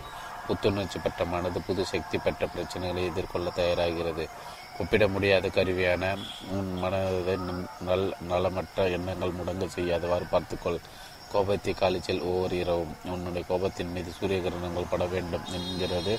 புத்துணர்ச்சி 0.47 0.99
பெற்ற 0.99 1.25
மனது 1.25 1.61
புது 1.61 1.83
சக்தி 1.93 2.17
பெற்ற 2.19 2.49
பிரச்சனைகளை 2.55 3.03
எதிர்கொள்ள 3.11 3.49
தயாராகிறது. 3.57 4.25
ஒப்பிட 4.79 5.05
முடியாத 5.09 5.47
கருவியான 5.49 6.05
உன் 6.57 6.71
மனதை 6.83 7.37
நல் 7.89 8.07
நலமற்ற 8.31 8.87
எண்ணங்கள் 8.97 9.37
முடங்க 9.39 9.67
செய்யாதவாறு 9.77 10.27
பார்த்துக்கொள். 10.31 10.81
கோபத்தை 11.37 11.73
காலிச்சல் 11.75 12.27
ஒவ்வொரு 12.31 12.55
இரவும். 12.59 12.93
உன்னுடைய 13.05 13.45
கோபத்தின் 13.49 13.93
மீது 13.93 14.11
சூரிய 14.19 14.39
கிரணங்கள் 14.41 14.91
பட 14.91 15.05
வேண்டும் 15.07 15.49
என்கிறது. 15.53 16.15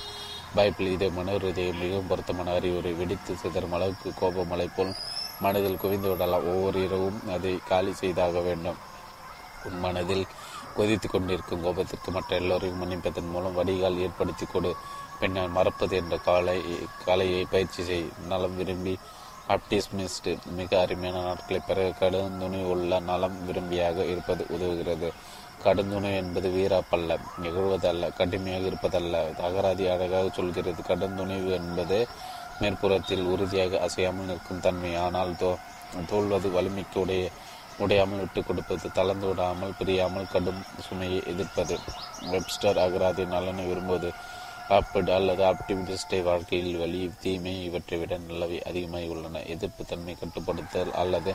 பைபிள் 0.54 0.86
இதை 0.86 1.08
மனோரதையை 1.08 1.72
மிகவும் 1.80 2.06
பொருத்தமான 2.06 2.52
அறிவுரை. 2.58 2.92
வெடித்து 2.92 3.34
சிதறும் 3.36 3.72
அளவுக்கு 3.72 4.10
கோபமலை 4.20 4.68
போல் 4.76 4.92
மனதில் 5.40 5.82
குவிந்து 5.82 6.08
விடலாம். 6.10 6.46
ஒவ்வொரு 6.52 6.78
இரவும் 6.84 7.18
அதை 7.30 7.52
காலி 7.68 7.92
செய்தாக 8.02 8.40
வேண்டும். 8.40 8.78
உன் 9.64 9.78
மனதில் 9.78 10.24
கொதித்து 10.76 11.08
கொண்டிருக்கும் 11.08 11.64
கோபத்திற்கு 11.64 12.10
மற்ற 12.10 12.36
எல்லோரையும் 12.36 12.80
மன்னிப்பதன் 12.80 13.30
மூலம் 13.30 13.56
வடிகால் 13.58 14.00
ஏற்படுத்தி 14.04 14.46
கொடு. 14.46 14.70
பின்னர் 15.20 15.54
மறப்பது 15.58 15.94
என்ற 15.96 16.16
காலை 16.16 16.58
கலையை 17.04 17.42
பயிற்சி 17.44 17.82
செய். 17.84 18.06
நலம் 18.28 18.56
விரும்பி 18.56 18.94
ஆப்டிஸ்மிஸ்ட் 19.48 20.28
மிக 20.44 20.80
அருமையான 20.80 21.22
நாட்களை 21.22 21.60
பிற 21.66 21.88
கடுந்துணி 22.00 22.62
உள்ள 22.64 22.98
நலம் 23.00 23.38
விரும்பியாக 23.46 24.04
இருப்பது 24.04 24.46
உதவுகிறது. 24.48 25.08
கடுந்துணை 25.64 26.14
என்பது 26.14 26.48
வீராப்பல்ல 26.48 27.16
நிகழ்வதல்ல 27.42 28.14
கடுமையாக 28.14 28.66
இருப்பதல்ல. 28.66 29.22
அகராதி 29.40 29.88
அழகாக 29.88 30.28
சொல்கிறது 30.32 30.82
கடுந்துணிவு 30.82 31.50
என்பது 31.50 32.06
மேற்புறத்தில் 32.60 33.24
உறுதியாக 33.24 33.78
அசையாமல் 33.78 34.26
நிற்கும் 34.26 34.60
தன்மை. 34.60 34.96
ஆனால் 34.96 35.32
தோ 35.32 35.56
தோல்வது 36.06 36.50
வலிமைக்கு 36.50 37.00
உடைய 37.00 37.30
உடையாமல் 37.78 38.18
விட்டுக் 38.18 38.46
கொடுப்பது 38.46 38.92
தளர்ந்து 38.92 39.26
விடாமல் 39.26 39.76
பிரியாமல் 39.78 40.32
கடும் 40.32 40.62
சுமையை 40.88 41.22
எதிர்ப்பது. 41.26 41.78
வெப்ஸ்டர் 42.32 42.80
அகராதி 42.86 43.26
நலனை 43.26 43.64
விரும்புவது. 43.66 44.12
ஆப்பிட் 44.76 45.10
அல்லது 45.10 45.42
ஆப்டிமிஸ்டை 45.44 46.18
வாழ்க்கையில் 46.22 46.76
வழி 46.76 47.10
தீமை 47.22 47.52
இவற்றை 47.64 47.98
விட 47.98 48.16
நல்லவை 48.16 48.58
அதிகமாய் 48.62 49.06
உள்ளன. 49.08 49.42
எதிர்ப்பு 49.54 49.82
தன்மை 49.84 50.14
கட்டுப்படுத்தல் 50.14 50.92
அல்லது 51.02 51.32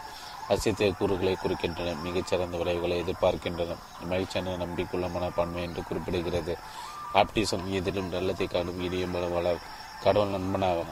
அசித்திய 0.49 0.89
கூறுகளை 0.97 1.33
குறிக்கின்றன. 1.35 1.95
மிகச்சிறந்த 2.01 2.57
விளைவுகளை 2.57 2.97
எதிர்பார்க்கின்றன. 3.03 3.77
மகிழ்ச்சியான 4.11 4.57
நம்பிக்கையுள்ள 4.63 5.09
மனப்பான்மை 5.11 5.63
என்று 5.63 5.83
குறிப்பிடுகிறது. 5.89 6.55
ஆப்டிசம் 7.13 7.65
எதிலும் 7.79 8.13
நல்லதை 8.15 8.47
காணும் 8.47 8.81
இடியும் 8.85 9.17
வளர் 9.37 9.65
கடவுள் 10.03 10.35
நண்பனாக 10.35 10.85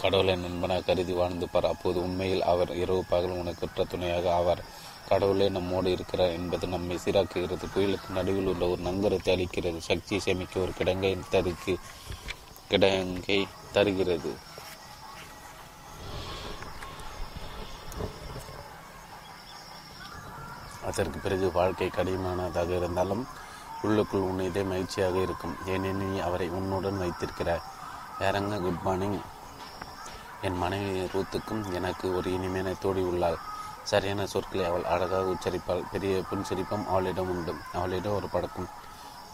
கடவுளை 0.00 0.36
நண்பனாக 0.36 0.86
கருதி 0.86 1.12
வாழ்ந்து 1.12 1.46
பார். 1.48 1.72
அப்போது 1.72 1.98
உண்மையில் 2.02 2.42
அவர் 2.42 2.70
இரவு 2.76 3.02
பகல் 3.08 3.38
உனக்கு 3.42 3.86
துணையாக 3.88 4.26
ஆவார். 4.40 4.62
கடவுளே 5.10 5.46
நம்மோடு 5.56 5.88
இருக்கிறார் 5.96 6.36
என்பது 6.38 6.66
நம்மை 6.74 6.96
சீராக்குகிறது. 7.04 7.66
புயலுக்கு 7.74 8.08
நடுவில் 8.18 8.50
உள்ள 8.52 8.64
ஒரு 8.74 8.82
நங்கரத்தை 8.88 9.30
அளிக்கிறது. 9.36 9.78
சக்தியை 9.90 10.20
சேமிக்க 10.26 10.64
ஒரு 10.64 10.72
கிடங்கை 10.78 11.12
தருக்கு 11.34 11.74
கிடங்கை 12.70 13.40
தருகிறது. 13.76 14.32
அதற்கு 20.88 21.18
பிறகு 21.24 21.46
வாழ்க்கை 21.58 21.88
கடினமானதாக 21.96 22.70
இருந்தாலும் 22.80 23.24
உள்ளுக்குள் 23.86 24.26
உன் 24.28 24.46
இதே 24.46 24.62
மகிழ்ச்சியாக 24.70 25.16
இருக்கும். 25.26 25.56
ஏனெனில் 25.72 26.00
நீ 26.02 26.18
அவரை 26.26 26.46
உன்னுடன் 26.58 27.02
வைத்திருக்கிறார் 27.02 27.66
வேறங்க 28.20 28.56
குட் 28.64 28.82
மார்னிங் 28.86 29.18
என் 30.46 30.58
மனைவி 30.62 30.92
ரூத்துக்கும் 31.14 31.62
எனக்கு 31.78 32.06
ஒரு 32.16 32.28
இனிமையான 32.36 32.74
தோடி 32.84 33.02
உள்ளாள். 33.10 33.38
சரியான 33.90 34.22
சொற்களை 34.32 34.64
அவள் 34.70 34.88
அழகாக 34.92 35.28
உச்சரிப்பாள். 35.34 35.82
பெரிய 35.92 36.14
புன்சிரிப்பும் 36.30 36.86
அவளிடம் 36.92 37.30
உண்டு. 37.34 37.52
அவளிடம் 37.78 38.16
ஒரு 38.18 38.28
படக்கும். 38.34 38.68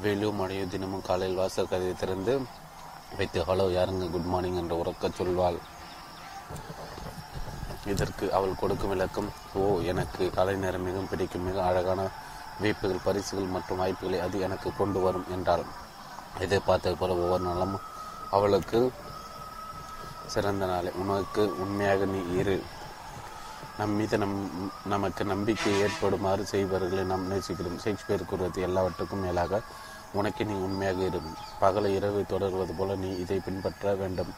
வேலு 0.02 0.28
மழையோ 0.40 0.64
தினமும் 0.74 1.06
காலையில் 1.08 1.38
வாசல் 1.40 1.70
கதையை 1.72 1.94
திறந்து 2.02 2.32
வைத்து 3.18 3.40
ஹலோ 3.48 3.66
யாருங்க? 3.76 4.06
குட் 4.14 4.30
மார்னிங் 4.32 4.58
என்று 4.62 4.76
உறக்க 4.82 5.10
சொல்வாள். 5.18 5.58
இதற்கு 7.92 8.26
அவள் 8.36 8.60
கொடுக்கும் 8.60 8.92
விளக்கம் 8.92 9.30
ஓ 9.60 9.64
எனக்கு 9.92 10.22
காலை 10.36 10.54
நேரம் 10.64 10.86
மிகவும் 10.88 11.10
பிடிக்கும். 11.10 11.46
மிக 11.48 11.58
அழகான 11.70 12.02
வீப்புகள் 12.62 13.04
பரிசுகள் 13.06 13.52
மற்றும் 13.56 13.80
வாய்ப்புகளை 13.82 14.20
அது 14.26 14.36
எனக்கு 14.46 14.68
கொண்டு 14.80 15.00
வரும் 15.06 15.26
என்றாள். 15.36 15.64
இதை 16.44 16.60
பார்த்தது 16.68 16.96
போல 17.00 17.16
ஒவ்வொரு 17.24 17.44
நாளும் 17.48 17.76
அவளுக்கு 18.36 18.80
சிறந்த 20.34 20.64
நாளை. 20.66 20.92
உனக்கு 21.02 21.42
உண்மையாக 21.64 22.04
நீ 22.14 22.22
இரு. 22.40 22.56
நம் 23.78 23.94
மீது 23.98 24.16
நம் 24.22 24.34
நமக்கு 24.92 25.22
நம்பிக்கை 25.30 25.70
ஏற்படுமாறு 25.84 26.42
செய்பவர்களை 26.50 27.04
நாம் 27.04 27.24
நேசிக்கிறோம். 27.30 27.78
ஷேக்ஸ்பியர் 27.84 28.28
கூறுவது 28.30 28.60
எல்லாவற்றுக்கும் 28.62 29.24
மேலாக 29.26 29.60
உனக்கு 30.12 30.42
நீ 30.50 30.52
உண்மையாக 30.66 31.00
இரு 31.08 31.20
பகல 31.62 31.88
இரவு 31.88 32.20
தொடர்வது 32.32 32.72
போல 32.78 32.94
நீ 32.94 33.08
இதை 33.22 33.38
பின்பற்ற 33.46 33.94
வேண்டும். 33.94 34.30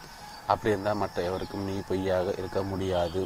அப்படி 0.46 0.72
இருந்தால் 0.72 1.00
மற்ற 1.02 1.22
எவருக்கும் 1.22 1.66
நீ 1.68 1.74
பொய்யாக 1.88 2.34
இருக்க 2.38 2.62
முடியாது. 2.62 3.22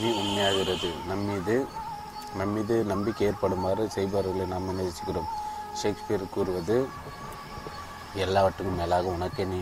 நீ 0.00 0.10
உண்மையாகிறது 0.22 0.90
நம்மீது 1.06 1.56
நம்மீது 2.36 2.76
நம்பிக்கை 2.92 3.26
ஏற்படுமாறு 3.26 3.90
செய்பவர்களை 3.96 4.46
நாம் 4.46 4.78
நேசிக்கிறோம். 4.80 5.32
ஷேக்ஸ்பியர் 5.82 6.34
கூறுவது 6.36 6.76
எல்லாவற்றுக்கும் 8.26 8.80
மேலாக 8.82 9.16
உனக்கு 9.16 9.46
நீ 9.46 9.60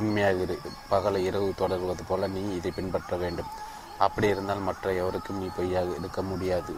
உண்மையாக 0.00 0.40
இரு. 0.46 0.56
பகல 0.88 1.18
இரவு 1.28 1.52
தொடர்வது 1.56 2.02
போல 2.04 2.26
நீ 2.36 2.42
இதை 2.56 2.70
பின்பற்ற 2.70 3.16
வேண்டும். 3.16 3.50
அப்படி 3.98 4.28
இருந்தால் 4.28 4.58
மற்ற 4.58 4.92
எவருக்கும் 4.92 5.38
நீ 5.38 5.46
பொய்யாக 5.56 5.90
இருக்க 5.98 6.22
முடியாது. 6.22 6.74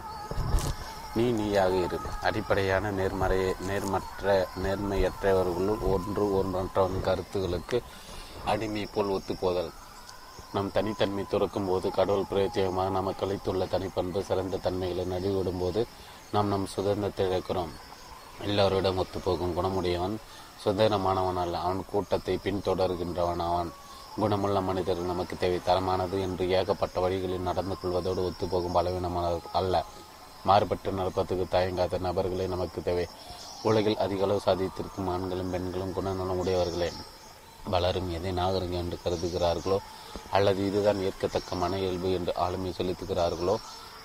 நீ 1.14 1.30
நீயாக 1.30 1.74
இரு. 1.74 1.98
அடிப்படையான 2.22 2.90
நேர்மறை 2.90 3.54
நேர்மற்ற 3.60 4.46
நேர்மையற்றவர்களுள் 4.62 5.80
ஒன்று 5.80 6.36
ஒன்றவன் 6.36 7.02
கருத்துகளுக்கு 7.04 7.82
அடிமை 8.44 8.86
போல் 8.86 9.06
ஒத்துப்போதல். 9.06 9.70
நம் 10.52 10.72
தனித்தன்மை 10.72 11.24
துறக்கும் 11.28 11.66
போது 11.66 11.90
கடவுள் 11.90 12.28
பிரத்யேகமாக 12.30 12.90
நமக்கு 12.90 13.26
அளித்துள்ள 13.26 13.64
தனிப்பண்பு 13.64 14.20
சிறந்த 14.20 14.56
தன்மைகளை 14.56 15.04
நடுவிடும் 15.04 15.58
போது 15.58 15.86
நாம் 16.32 16.48
நம் 16.48 16.66
சுதந்திரத்தை 16.66 17.26
இழக்கிறோம். 17.26 17.72
எல்லோரிடம் 18.44 19.02
ஒத்துப்போகும் 19.02 19.54
குணமுடையவன் 19.56 20.16
சுதந்திரமானவன் 20.64 21.36
அல்ல. 21.36 21.58
அவன் 21.58 21.84
கூட்டத்தை 21.90 22.38
பின்தொடர்கின்றவன் 22.44 23.42
அவன். 23.50 23.72
குணமுள்ள 24.20 24.58
மனிதர் 24.60 25.00
நமக்கு 25.10 25.34
தேவை. 25.36 25.56
தரமானது 25.68 26.16
என்று 26.20 26.44
ஏகப்பட்ட 26.58 26.96
வழிகளில் 27.00 27.46
நடந்து 27.48 27.74
கொள்வதோடு 27.80 28.20
ஒத்துப்போகும் 28.28 28.76
பலவீனமான 28.76 29.26
அல்ல. 29.60 29.74
மாறுபட்டு 30.44 30.90
நடப்பதற்கு 30.92 31.46
தயங்காத 31.54 31.98
நபர்களே 31.98 32.46
நமக்கு 32.46 32.80
தேவை. 32.82 33.06
உலகில் 33.62 34.00
அதிக 34.04 34.22
அளவு 34.26 34.40
சாதித்திருக்கும் 34.46 35.08
ஆண்களும் 35.14 35.50
பெண்களும் 35.54 35.94
குணநலம் 35.96 36.40
உடையவர்களே. 36.42 36.90
வளரும் 37.72 38.08
எதை 38.10 38.32
நாகரிகம் 38.32 38.82
என்று 38.82 38.96
கருதுகிறார்களோ 39.04 39.78
அல்லது 40.30 40.60
இதுதான் 40.68 41.00
ஏற்கத்தக்க 41.08 41.54
மன 41.54 41.78
இயல்பு 41.78 42.08
என்று 42.12 42.32
ஆளுமை 42.36 42.70
செலுத்துகிறார்களோ 42.78 43.54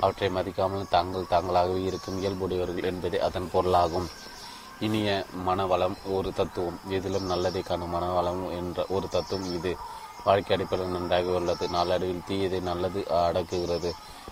அவற்றை 0.02 0.30
மதிக்காமல் 0.30 0.92
தாங்கள் 0.96 1.32
தாங்களாகவே 1.34 1.82
இருக்கும் 1.90 2.20
இயல்புடையவர்கள் 2.24 2.90
என்பதே 2.92 3.20
அதன் 3.20 3.52
பொருளாகும். 3.54 4.10
இனிய 4.80 5.10
மனவளம் 5.48 5.96
ஒரு 6.18 6.30
தத்துவம். 6.34 6.78
எதிலும் 6.98 7.30
நல்லதை 7.32 7.62
காணும் 7.62 7.94
மனவளம் 7.96 8.44
என்ற 8.60 8.86
ஒரு 8.90 9.08
தத்துவம் 9.10 9.50
இது. 9.58 9.72
வாழ்க்கை 10.26 10.54
அடிப்படையில் 10.56 10.96
நன்றாக 10.96 11.32
உள்ளது. 11.40 11.66
நாளடைவில் 11.70 12.28
தீயதை 12.30 12.60
நல்லது 12.62 13.02
அடக்குகிறது 13.26 13.92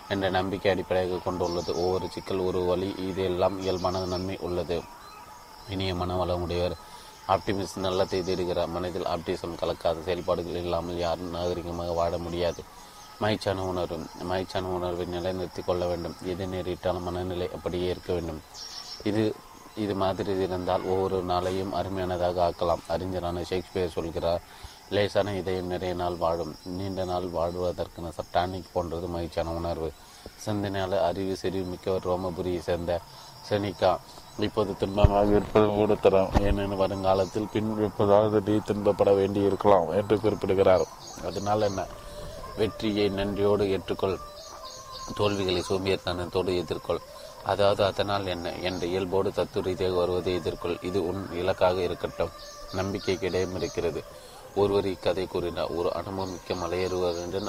என்ற 0.09 0.25
நம்பிக்கை 0.29 0.71
அடிப்படையாக 0.71 1.21
கொண்டுள்ளது. 1.23 1.71
ஒவ்வொரு 1.83 2.07
சிக்கல் 2.09 2.45
ஒரு 2.49 2.59
வழி 2.65 2.89
இதெல்லாம் 3.09 3.57
இயல்பான 3.59 4.05
நன்மை 4.05 4.37
உள்ளது. 4.39 4.77
இனிய 5.69 5.93
மனவளம் 5.93 6.43
உடையவர் 6.45 6.75
ஆப்டிமிஸ்ட் 7.35 7.83
நல்லத்தை 7.85 8.19
தேடுகிறார் 8.27 8.73
மனதில் 8.75 9.07
ஆப்டிசம் 9.13 9.57
கலக்காத 9.61 10.03
செயல்பாடுகள் 10.03 10.61
இல்லாமல் 10.63 10.97
யாரும் 10.97 11.33
நாகரிகமாக 11.35 11.93
வாழ 11.93 12.17
முடியாது. 12.17 12.61
மகிழ்ச்சியான 13.19 13.63
உணர்வு 13.63 13.97
மகிழ்ச்சியான 14.23 14.71
உணர்வை 14.77 15.05
நிலைநிறுத்தி 15.15 15.61
கொள்ள 15.65 15.83
வேண்டும். 15.85 16.15
எது 16.25 16.45
நேரிட்டாலும் 16.45 17.05
மனநிலை 17.07 17.47
அப்படியே 17.55 17.89
இருக்க 17.89 18.13
வேண்டும். 18.13 18.41
இது 19.03 19.23
இது 19.83 19.95
மாதிரி 19.95 20.31
இருந்தால் 20.41 20.83
ஒவ்வொரு 20.83 21.17
நாளையும் 21.33 21.73
அருமையானதாக 21.79 22.39
ஆக்கலாம். 22.47 22.83
அறிஞரான 22.87 23.43
ஷேக்ஸ்பியர் 23.49 23.95
சொல்கிறார் 23.97 24.41
லேசான 24.89 25.33
இதயம் 25.33 25.65
நிறைய 25.65 25.93
நாள் 25.93 26.15
வாழும். 26.15 26.55
நீண்ட 26.63 27.05
நாள் 27.05 27.23
வாழ்வதற்கான 27.23 28.11
டானிக் 28.33 28.69
போன்றது 28.73 29.07
மகிழ்ச்சியான 29.07 29.55
உணர்வு. 29.55 29.91
சிந்தனையாளர் 30.35 31.03
அறிவு 31.03 31.35
செறிவு 31.35 31.65
மிக்கவர் 31.65 32.07
ரோமபுரியை 32.07 32.59
சேர்ந்த 32.59 33.01
செனிகா. 33.49 33.97
இப்போது 34.39 34.71
துன்பமாக 34.71 35.29
இருப்பது 35.29 35.65
மூடத்தரம். 35.65 36.41
ஏனெனில் 36.41 36.75
வருங்காலத்தில் 36.75 37.47
பின் 37.53 37.83
எப்போதாவது 37.83 38.51
நீ 38.51 38.57
துன்பப்பட 38.57 39.15
வேண்டி 39.15 39.41
இருக்கலாம் 39.41 39.89
என்று 39.89 40.19
குறிப்பிடுகிறார். 40.19 40.85
அதனால் 41.25 41.61
என்ன? 41.61 41.85
வெற்றியை 42.57 43.09
நன்றியோடு 43.09 43.65
ஏற்றுக்கொள். 43.65 44.19
தோல்விகளை 45.15 45.63
சோம்பியத்தனத்தோடு 45.69 46.63
எதிர்கொள். 46.63 47.01
அதாவது 47.43 47.83
அதனால் 47.83 48.25
என்ன? 48.25 48.51
என்ற 48.51 48.85
இயல்போடு 48.85 49.31
தத்துவ 49.31 49.65
ரீதியாக 49.65 49.95
வருவதை 49.95 50.37
எதிர்கொள். 50.37 50.85
இது 50.85 51.07
உன் 51.07 51.33
இலக்காக 51.33 51.81
இருக்கட்டும். 51.81 52.29
நம்பிக்கைக்கு 52.73 53.27
இடையும் 53.27 53.55
இருக்கிறது. 53.55 54.03
ஒருவர் 54.61 54.85
இக்கதை 54.85 55.25
கூறினார். 55.27 55.71
ஒரு 55.79 55.89
அனுபவம் 55.93 56.31
மிக்க 56.31 56.53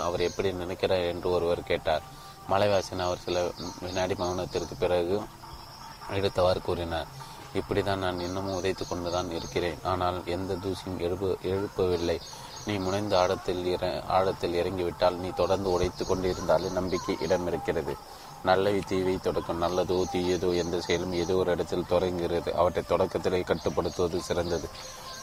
அவர் 0.06 0.26
எப்படி 0.28 0.52
நினைக்கிறார்? 0.52 1.09
என்று 1.12 1.28
ஒருவர் 1.30 1.68
கேட்டார். 1.70 2.05
மலைவாசன் 2.48 3.06
அவர் 3.06 3.24
சில 3.24 3.39
வினாடி 3.80 4.14
மௌனத்திற்கு 4.14 4.74
பிறகு 4.78 5.16
எடுத்தவாறு 6.10 6.60
கூறினார். 6.62 7.09
இப்படிதான் 7.55 8.02
நான் 8.05 8.20
இன்னமும் 8.20 8.59
உதைத்து 8.60 8.85
கொண்டுதான் 8.89 9.30
இருக்கிறேன். 9.30 9.78
ஆனால் 9.82 10.18
எந்த 10.26 10.55
தூசியும் 10.55 11.01
எழுப்பு 11.06 11.30
எழுப்பவில்லை. 11.52 12.18
நீ 12.66 12.74
முனைந்த 12.76 13.14
ஆழத்தில் 13.18 13.62
இற 13.64 13.85
ஆழத்தில் 14.09 14.56
இறங்கிவிட்டால் 14.60 15.16
நீ 15.16 15.28
தொடர்ந்து 15.36 15.68
உடைத்து 15.70 16.05
கொண்டிருந்தாலே 16.05 16.68
நம்பிக்கை 16.70 17.14
இடம் 17.20 17.47
இருக்கிறது 17.47 17.94
நல்லவை 18.43 18.80
தீவை 18.80 19.14
தொடக்கம் 19.18 19.62
நல்லதோ 19.62 19.98
தீயதோ 20.12 20.51
எந்த 20.55 20.76
செயலும் 20.80 21.14
ஏதோ 21.22 21.35
ஒரு 21.35 21.51
இடத்தில் 21.51 21.89
தொடங்குகிறது 21.89 22.51
அவற்றை 22.55 22.82
தொடக்கத்திலே 22.89 23.40
கட்டுப்படுத்துவது 23.44 24.18
சிறந்தது. 24.22 24.68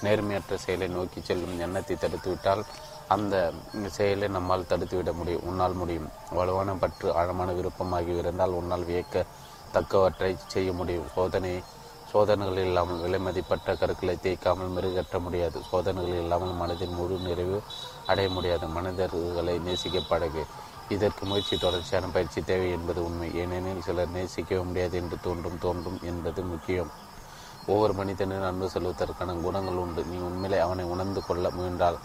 நேர்மையற்ற 0.03 0.55
செயலை 0.55 0.87
நோக்கி 0.87 1.21
செல்லும் 1.21 1.59
எண்ணத்தை 1.59 1.97
தடுத்துவிட்டால் 1.99 2.63
அந்த 3.07 3.53
செயலை 3.87 4.27
நம்மால் 4.27 4.69
தடுத்துவிட 4.69 5.13
முடியும். 5.13 5.43
உன்னால் 5.43 5.73
முடியும். 5.73 6.09
வலுவான 6.31 6.73
பற்று 6.73 7.13
ஆழமான 7.13 7.51
விருப்பமாகி 7.51 8.15
இருந்தால் 8.15 8.49
உன்னால் 8.49 8.85
வியக்க 8.85 9.25
தக்கவற்றை 9.73 10.37
செய்ய 10.47 10.73
முடியும். 10.73 11.07
சோதனை 11.15 11.63
சோதனைகள் 12.11 12.57
இல்லாமல் 12.57 13.01
விலைமதிப்பற்ற 13.01 13.77
கருக்களை 13.77 14.17
தேய்க்காமல் 14.23 14.73
மெருகற்ற 14.75 15.19
முடியாது. 15.19 15.61
சோதனைகள் 15.71 16.21
இல்லாமல் 16.21 16.53
மனதின் 16.61 16.93
முழு 16.93 17.19
நிறைவு 17.19 17.61
அடைய 18.05 18.29
முடியாது. 18.29 18.67
மனிதர்களை 18.67 19.59
நேசிக்க 19.59 19.99
பழகு. 19.99 20.43
இதற்கு 20.89 21.25
முயற்சி 21.25 21.57
தொடர்ச்சியான 21.57 22.07
பயிற்சி 22.07 22.41
தேவை 22.43 22.71
என்பது 22.71 23.05
உண்மை. 23.05 23.35
ஏனெனில் 23.35 23.81
சிலர் 23.81 24.13
நேசிக்கவே 24.13 24.63
முடியாது 24.63 24.97
என்று 24.97 25.17
தோன்றும் 25.21 25.57
தோன்றும் 25.57 25.99
என்பது 26.03 26.43
முக்கியம். 26.43 26.91
ஒவ்வொரு 27.67 27.93
மனிதனும் 27.93 28.43
அன்பு 28.43 28.69
செல்வதற்கான 28.69 29.41
குணங்கள் 29.41 29.79
உண்டு. 29.83 30.03
நீ 30.03 30.17
உண்மையிலே 30.17 30.61
அவனை 30.61 30.85
உணர்ந்து 30.85 31.21
கொள்ள 31.25 31.49
முயன்றால் 31.49 31.97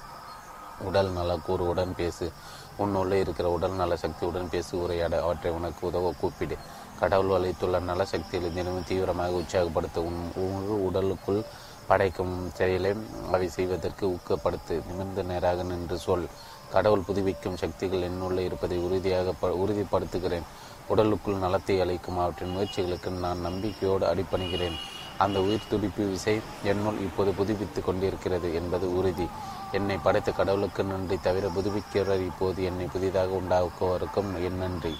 உடல் 0.80 1.10
நல 1.10 1.36
கூறுவுடன் 1.36 1.94
பேசு. 1.94 2.32
உன்னுள்ளே 2.78 3.12
இருக்கிற 3.12 3.50
உடல் 3.50 3.72
நல 3.72 3.96
சக்தியுடன் 3.96 4.48
பேசி 4.48 4.76
உரையாட. 4.76 5.22
அவற்றை 5.22 5.52
உனக்கு 5.52 5.86
உதவ 5.86 6.12
கூப்பிடு. 6.20 6.56
கடவுள் 7.00 7.34
அளித்துள்ள 7.38 7.78
நல 7.78 8.04
சக்திகளை 8.04 8.54
தினமும் 8.54 8.86
தீவிரமாக 8.86 9.32
உற்சாகப்படுத்த. 9.32 10.00
உன் 10.00 10.20
முழு 10.34 10.84
உடலுக்குள் 10.84 11.42
படைக்கும் 11.86 12.34
செயலை 12.54 12.92
அவை 13.32 13.48
செய்வதற்கு 13.48 14.06
ஊக்கப்படுத்து. 14.06 14.74
நிமிர்ந்த 14.86 15.22
நேராக 15.22 15.62
நின்று 15.62 15.98
சொல். 15.98 16.26
கடவுள் 16.70 17.06
புதுப்பிக்கும் 17.08 17.56
சக்திகள் 17.56 18.06
என்னுள்ளே 18.10 18.38
இருப்பதை 18.38 18.78
உறுதியாக 18.78 19.34
உறுதிப்படுத்துகிறேன். 19.64 20.48
உடலுக்குள் 20.88 21.42
நலத்தை 21.44 21.80
அளிக்கும் 21.80 22.18
அவற்றின் 22.18 22.56
முயற்சிகளுக்கு 22.56 23.10
நான் 23.10 23.38
நம்பிக்கையோடு 23.38 24.06
அடிப்பணிகிறேன் 24.14 24.78
அந்த 25.24 25.38
உயிர் 25.46 25.70
துடிப்பு 25.70 26.04
விசை 26.06 26.34
என்னுள் 26.62 27.00
இப்போது 27.00 27.30
புதுப்பித்துக் 27.32 27.86
கொண்டிருக்கிறது 27.86 28.48
என்பது 28.54 28.86
உறுதி. 28.98 29.26
என்னை 29.72 29.96
படைத்த 29.96 30.30
கடவுளுக்கு 30.30 30.82
நன்றி 30.84 31.16
தவிர 31.20 31.46
புதுப்பிக்கிறவர் 31.56 32.24
இப்போது 32.30 32.60
என்னை 32.64 32.86
புதிதாக 32.86 33.38
உண்டாக்குவதற்கும் 33.40 34.30
என் 34.44 34.60
நன்றி. 34.62 34.94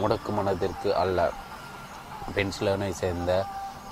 முடக்கு 0.00 0.30
மனதிற்கு 0.38 0.90
அல்ல. 0.96 1.18
பென்சிலோனை 2.34 2.90
சேர்ந்த 3.02 3.32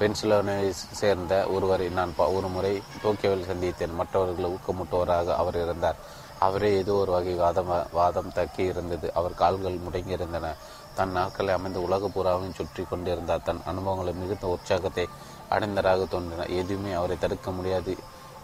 பென்சிலோனை 0.01 0.57
சேர்ந்த 1.01 1.35
ஒருவரை 1.47 1.87
நான் 1.89 2.13
ஒரு 2.17 2.49
முறை 2.49 2.75
டோக்கியோவில் 3.05 3.49
சந்தித்தேன். 3.51 3.99
மற்றவர்களை 4.01 4.49
ஊக்கமுட்டவராக 4.51 5.35
அவர் 5.43 5.59
இருந்தார். 5.63 5.99
அவரே 6.39 6.71
ஏதோ 6.77 6.93
ஒரு 6.93 7.11
வகை 7.13 7.35
வாதம் 7.35 7.73
வாதம் 7.93 8.35
தக்கி 8.35 8.63
இருந்தது. 8.63 9.07
அவர் 9.15 9.41
கால்கள் 9.43 9.83
முடங்கியிருந்தன. 9.87 10.47
தன் 10.95 11.15
நாட்களை 11.17 11.53
அமைந்த 11.55 11.79
உலக 11.81 12.09
பூராவும் 12.09 12.55
சுற்றி 12.59 12.83
கொண்டிருந்தார். 12.83 13.47
தன் 13.49 13.65
அனுபவங்களை 13.67 14.13
மிகுந்த 14.13 14.47
உற்சாகத்தை 14.47 15.07
அடைந்தராக 15.55 16.07
தோன்றினார் 16.15 16.55
எதுவுமே 16.61 16.93
அவரை 17.01 17.17
தடுக்க 17.25 17.51
முடியாது 17.51 17.95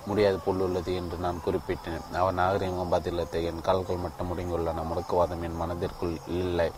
முடியாது 0.08 0.38
உள்ளது 0.52 0.92
என்று 1.00 1.16
நான் 1.24 1.44
குறிப்பிட்டேன். 1.44 2.02
அவர் 2.20 2.38
நாகரிகம் 2.40 2.92
பதிலத்தை 2.94 3.40
என் 3.50 3.62
கால்கள் 3.68 4.02
மட்டும் 4.04 4.28
முடங்கியுள்ளன. 4.30 4.82
முடக்குவாதம் 4.90 5.44
என் 5.48 5.60
மனதிற்குள் 5.60 6.16
இல்லை. 6.40 6.70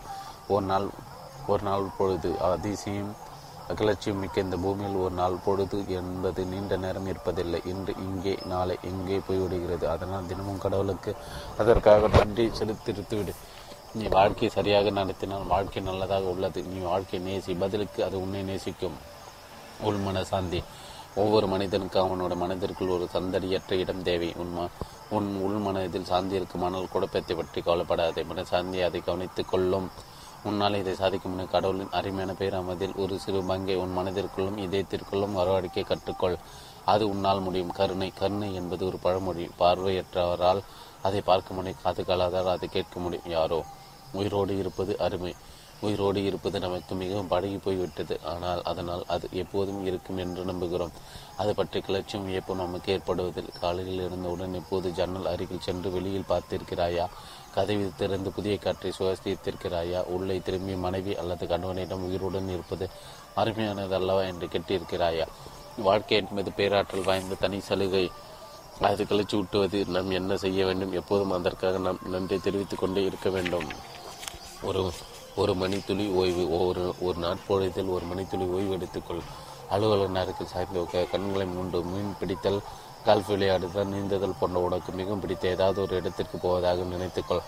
ஒரு 0.53 0.65
நாள் 0.65 0.87
ஒரு 1.51 1.63
நாள் 1.63 1.85
பொழுது 1.97 2.29
அதிசயம் 2.47 3.11
அகிலட்சியம் 3.71 4.21
மிக்க 4.23 4.45
இந்த 4.45 4.57
பூமியில் 4.63 4.95
ஒரு 5.05 5.13
நாள் 5.19 5.35
பொழுது 5.45 5.77
என்பது 5.97 6.41
நீண்ட 6.51 6.73
நேரம் 6.83 7.09
இருப்பதில்லை. 7.11 7.59
இன்று 7.71 7.93
இங்கே 8.05 8.33
நாளை 8.51 8.75
எங்கே 8.89 9.17
போய்விடுகிறது? 9.27 9.85
அதனால் 9.93 10.29
தினமும் 10.31 10.63
கடவுளுக்கு 10.65 11.13
அதற்காக 11.57 12.07
நன்றி 12.07 12.45
செலுத்திருத்துவிடு 12.59 13.35
நீ 13.97 14.05
வாழ்க்கையை 14.17 14.49
சரியாக 14.55 14.89
நடத்தினால் 14.89 15.51
வாழ்க்கை 15.53 15.83
நல்லதாக 15.83 16.33
உள்ளது. 16.35 16.61
நீ 16.73 16.79
வாழ்க்கையை 16.91 17.21
நேசி 17.27 17.53
பதிலுக்கு 17.59 17.99
அது 18.07 18.15
உன்னை 18.21 18.43
நேசிக்கும். 18.51 18.97
உள்மன 19.83 20.21
சாந்தி 20.21 20.63
ஒவ்வொரு 21.15 21.47
மனிதனுக்கும் 21.47 22.05
அவனோட 22.05 22.35
மனதிற்குள் 22.35 22.87
ஒரு 22.87 23.09
சந்தடியற்ற 23.13 23.71
இடம் 23.71 24.03
தேவை. 24.03 24.33
உண்மா 24.37 24.67
உன் 25.09 25.41
உள் 25.41 25.57
மனதில் 25.57 26.05
சாந்தி 26.05 26.35
இருக்குமானால் 26.35 26.89
குழப்பத்தை 26.89 27.35
பற்றி 27.35 27.61
கவலைப்படாதே. 27.61 28.23
மன 28.23 28.43
சாந்தி 28.43 28.81
அதை 28.81 29.01
கவனித்துக் 29.01 29.47
கொள்ளும். 29.47 29.89
உன்னால் 30.43 30.75
இதை 30.75 30.95
சாதிக்க 30.95 31.29
முடியும் 31.29 31.51
கடவுளின் 31.51 31.91
அருமையான 31.91 32.31
பேராமதில் 32.31 32.95
ஒரு 32.95 33.19
சிறு 33.19 33.43
பங்கை 33.43 33.75
உன் 33.75 33.97
மனதிற்குள்ளும் 33.97 34.57
இதயத்திற்குள்ளும் 34.57 35.37
வரவழைக்க 35.37 35.83
கற்றுக்கொள். 35.83 36.37
அது 36.85 37.09
உன்னால் 37.09 37.39
முடியும். 37.39 37.71
கருணை 37.71 38.13
கருணை 38.15 38.53
என்பது 38.53 38.85
ஒரு 38.85 38.97
பழமொழி. 38.97 39.49
பார்வையற்றவரால் 39.59 40.61
அதை 41.01 41.21
பார்க்க 41.21 41.53
முடியும். 41.53 41.79
காது 41.83 42.03
காலாதார் 42.03 42.45
அதை 42.45 42.69
கேட்க 42.69 42.99
முடியும். 42.99 43.29
யாரோ 43.29 43.65
உயிரோடு 44.13 44.57
இருப்பது 44.57 44.99
அருமை. 44.99 45.35
உயிரோடு 45.81 46.23
இருப்பது 46.23 46.59
நமக்கு 46.59 46.95
மிகவும் 46.95 47.27
பழகி 47.27 47.57
போய்விட்டது. 47.57 48.19
ஆனால் 48.23 48.61
அதனால் 48.63 49.03
அது 49.07 49.27
எப்போதும் 49.31 49.85
இருக்கும் 49.85 50.17
என்று 50.17 50.43
நம்புகிறோம். 50.45 50.93
அது 51.37 51.55
பற்றி 51.55 51.79
கிளர்ச்சியும் 51.79 52.25
வியப்பு 52.25 52.55
நமக்கு 52.55 52.91
ஏற்படுவதில் 52.91 53.51
காலையில் 53.59 54.01
இருந்தவுடன் 54.07 54.53
இப்போது 54.53 54.91
ஜன்னல் 54.91 55.25
அருகில் 55.25 55.59
சென்று 55.59 55.91
வெளியில் 55.91 56.29
பார்த்திருக்கிறாயா? 56.29 57.07
கதை 57.51 57.91
திறந்து 57.97 58.31
புதிய 58.31 58.57
காற்றை 58.57 58.91
சுவாசித்திருக்கிறாயா? 58.99 60.05
உள்ளே 60.05 60.37
திரும்பி 60.39 60.75
மனைவி 60.75 61.15
அல்லது 61.15 61.47
கணவனிடம் 61.47 62.03
உயிருடன் 62.03 62.49
இருப்பது 62.49 62.89
அருமையானது 63.35 63.93
அல்லவா 63.93 64.21
என்று 64.21 64.47
கேட்டிருக்கிறாயா? 64.47 65.27
வாழ்க்கை 65.77 66.17
என்பது 66.17 66.51
பேராற்றல் 66.51 67.03
வாய்ந்த 67.03 67.35
தனி 67.35 67.59
சலுகை. 67.59 68.09
அது 68.81 69.03
கழிச்சு 69.03 69.35
ஊட்டுவது 69.35 69.85
நாம் 69.85 70.11
என்ன 70.11 70.37
செய்ய 70.37 70.65
வேண்டும்? 70.65 70.93
எப்போதும் 70.93 71.31
அதற்காக 71.31 71.77
நாம் 71.77 71.99
நன்றி 72.05 72.39
தெரிவித்துக் 72.39 72.79
கொண்டே 72.79 73.03
இருக்க 73.03 73.29
வேண்டும். 73.29 73.69
ஒரு 74.63 74.91
ஒரு 75.41 75.53
மணித்துளி 75.53 76.05
ஓய்வு 76.19 76.43
ஒரு 76.67 76.83
ஒரு 76.99 77.17
நாட்பொழுதில் 77.25 77.89
ஒரு 77.95 78.05
மணித்துளி 78.11 78.45
ஓய்வு 78.55 78.71
எடுத்துக்கொள். 78.77 79.21
அலுவலக 79.73 80.11
நேரத்தில் 80.17 80.51
சாய்ந்து 80.53 80.81
கண்களை 81.11 81.45
மூண்டு 81.45 81.79
மீன் 81.91 82.13
பிடித்தல் 82.19 82.59
கால்ஃப் 83.07 83.29
விளையாடுதல் 83.31 83.91
நீந்துதல் 83.93 84.37
போன்ற 84.39 84.59
உனக்கு 84.67 84.91
மிகவும் 84.99 85.21
பிடித்த 85.23 85.47
ஏதாவது 85.55 85.79
ஒரு 85.81 85.93
இடத்திற்கு 85.99 86.37
போவதாக 86.37 86.87
நினைத்துக்கொள். 86.93 87.43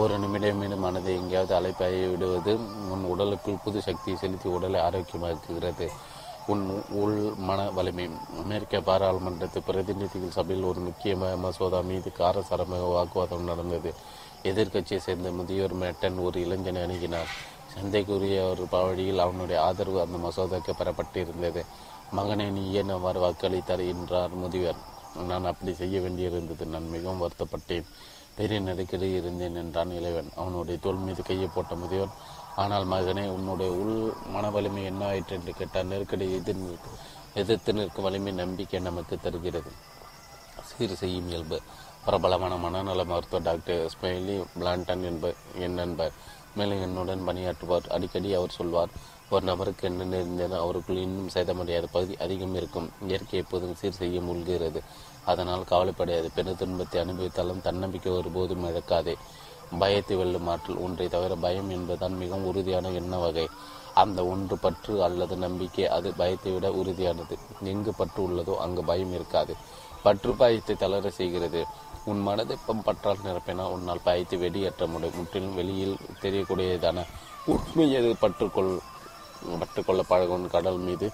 ஒரு 0.00 0.14
நிமிடம் 0.22 0.80
மனதை 0.84 1.12
எங்கேயாவது 1.20 1.54
அழைப்பாய 1.58 2.10
விடுவது 2.12 2.52
உன் 2.94 3.04
உடலுக்குள் 3.12 3.62
புது 3.64 3.80
சக்தியை 3.88 4.16
செலுத்தி 4.22 4.48
உடலை 4.56 4.80
ஆரோக்கியமாக்குகிறது. 4.88 5.86
உன் 6.52 6.64
உள் 7.02 7.16
மன 7.48 7.60
வலிமை. 7.76 8.04
அமெரிக்க 8.42 8.76
பாராளுமன்றத்து 8.88 9.58
பிரதிநிதிகள் 9.68 10.36
சபையில் 10.38 10.68
ஒரு 10.70 10.80
முக்கிய 10.88 11.14
மசோதா 11.44 11.80
மீது 11.90 12.10
காரசாரமாக 12.20 12.84
வாக்குவாதம் 12.96 13.50
நடந்தது. 13.52 13.92
எதிர்கட்சியை 14.44 14.96
சேர்ந்த 14.96 15.30
முதியோர் 15.30 15.74
மேட்டன் 15.74 16.18
ஒரு 16.22 16.40
இளைஞனை 16.40 16.82
அணுகினார். 16.82 17.30
சந்தைக்குரிய 17.74 18.38
ஒரு 18.50 18.66
வழியில் 18.70 19.18
அவனுடைய 19.18 19.62
ஆதரவு 19.62 19.98
அந்த 20.00 20.18
மசோதாக்கு 20.26 20.72
பெறப்பட்டிருந்தது. 20.80 21.62
மகனை 22.10 22.50
நீ 22.50 22.62
ஏன் 22.72 22.88
அவ்வாறு 22.88 23.20
வாக்களித்தார் 23.20 23.82
என்றார் 23.86 24.34
முதியவர் 24.34 24.78
நான் 25.26 25.44
அப்படி 25.44 25.72
செய்ய 25.74 26.00
வேண்டியிருந்தது. 26.00 26.64
நான் 26.64 26.88
மிகவும் 26.88 27.22
வருத்தப்பட்டேன். 27.22 27.88
பெரிய 28.36 28.60
நெருக்கடி 28.60 29.06
இருந்தேன் 29.10 29.54
என்றான் 29.54 29.90
இளைவன் 29.90 30.30
அவனுடைய 30.36 30.78
தோல் 30.80 30.96
மீது 30.96 31.22
கையை 31.22 31.48
போட்ட 31.54 31.74
முதியவன் 31.74 32.14
ஆனால் 32.56 32.86
மகனே 32.86 33.24
உன்னுடைய 33.26 33.72
உள் 33.72 34.12
மன 34.26 34.50
வலிமை 34.50 34.84
என்ன 34.84 35.04
ஆயிற்று? 35.04 35.36
என்று 35.36 35.52
கேட்டால் 35.54 35.86
நெருக்கடி 35.86 36.32
எதிர் 36.34 36.62
எதிர்த்து 37.34 37.72
நிற்கும் 37.72 38.04
வலிமை 38.04 38.32
நம்பிக்கை 38.32 38.80
நமக்கு 38.80 39.16
தருகிறது. 39.16 39.70
சீர் 40.68 40.94
செய்யும் 40.94 41.28
இயல்பு. 41.28 41.60
பிரபலமான 42.08 42.54
மனநல 42.56 43.02
மருத்துவர் 43.04 43.46
டாக்டர் 43.46 43.80
ஸ்மைலி 43.94 44.34
பிளான்டன் 44.58 45.02
என்பர் 45.08 45.40
என் 45.64 45.74
நண்பர். 45.80 46.12
மேலும் 46.58 46.82
என்னுடன் 46.84 47.24
பணியாற்றுவார். 47.26 47.88
அடிக்கடி 47.94 48.28
அவர் 48.38 48.54
சொல்வார் 48.58 48.94
ஒரு 49.30 49.44
நபருக்கு 49.48 49.84
என்ன 49.88 50.06
நேர்ந்தேனோ 50.12 50.58
அவருக்குள் 50.64 51.00
இன்னும் 51.04 51.32
சேதமடையாத 51.34 51.86
பகுதி 51.96 52.14
அதிகம் 52.24 52.54
இருக்கும். 52.54 52.86
இயற்கை 53.08 53.36
எப்போதும் 53.42 53.76
சீர் 53.80 53.98
செய்ய 53.98 54.20
முழுகிறது. 54.28 54.80
அதனால் 55.24 55.68
கவலைப்படையாது 55.72 56.28
பெரு 56.36 56.54
துன்பத்தை 56.62 56.98
அனுபவித்தாலும் 57.04 57.64
தன்னம்பிக்கை 57.66 58.12
ஒருபோதும் 58.12 58.64
இழக்காதே. 58.70 59.14
பயத்தை 59.80 60.16
வெல்லும் 60.16 60.48
ஆற்றல் 60.52 60.82
ஒன்றை 60.84 61.08
தவிர 61.08 61.34
பயம் 61.44 61.70
என்பதுதான் 61.70 62.16
மிகவும் 62.22 62.48
உறுதியான 62.52 62.92
எண்ண 63.00 63.18
வகை. 63.18 63.46
அந்த 63.94 64.20
ஒன்று 64.32 64.56
பற்று 64.64 64.94
அல்லது 65.06 65.36
நம்பிக்கை 65.36 65.84
அது 65.96 66.08
பயத்தை 66.20 66.52
விட 66.52 66.68
உறுதியானது. 66.80 67.36
எங்கு 67.72 67.92
பற்று 68.00 68.20
உள்ளதோ 68.28 68.54
அங்கு 68.64 68.84
பயம் 68.84 69.12
இருக்காது. 69.12 69.54
பற்று 70.02 70.32
பயத்தை 70.40 70.74
தளர 70.76 71.10
செய்கிறது. 71.10 71.60
உன் 72.10 72.22
மனதை 72.28 72.56
பற்றால் 72.88 73.24
நிரப்பினால் 73.26 73.72
உன்னால் 73.76 74.06
பயத்தை 74.08 74.36
வெளியேற்ற 74.44 74.86
முடியும். 74.92 75.16
முற்றிலும் 75.18 75.58
வெளியில் 75.60 75.96
தெரியக்கூடியதான 76.22 77.04
உண்மையை 77.54 78.00
பற்றுக்கொள் 78.24 78.72
பற்றுக்கொள்ள 79.60 80.02
பழகும் 80.12 80.46
கடல் 80.54 80.80
மீது 80.86 81.06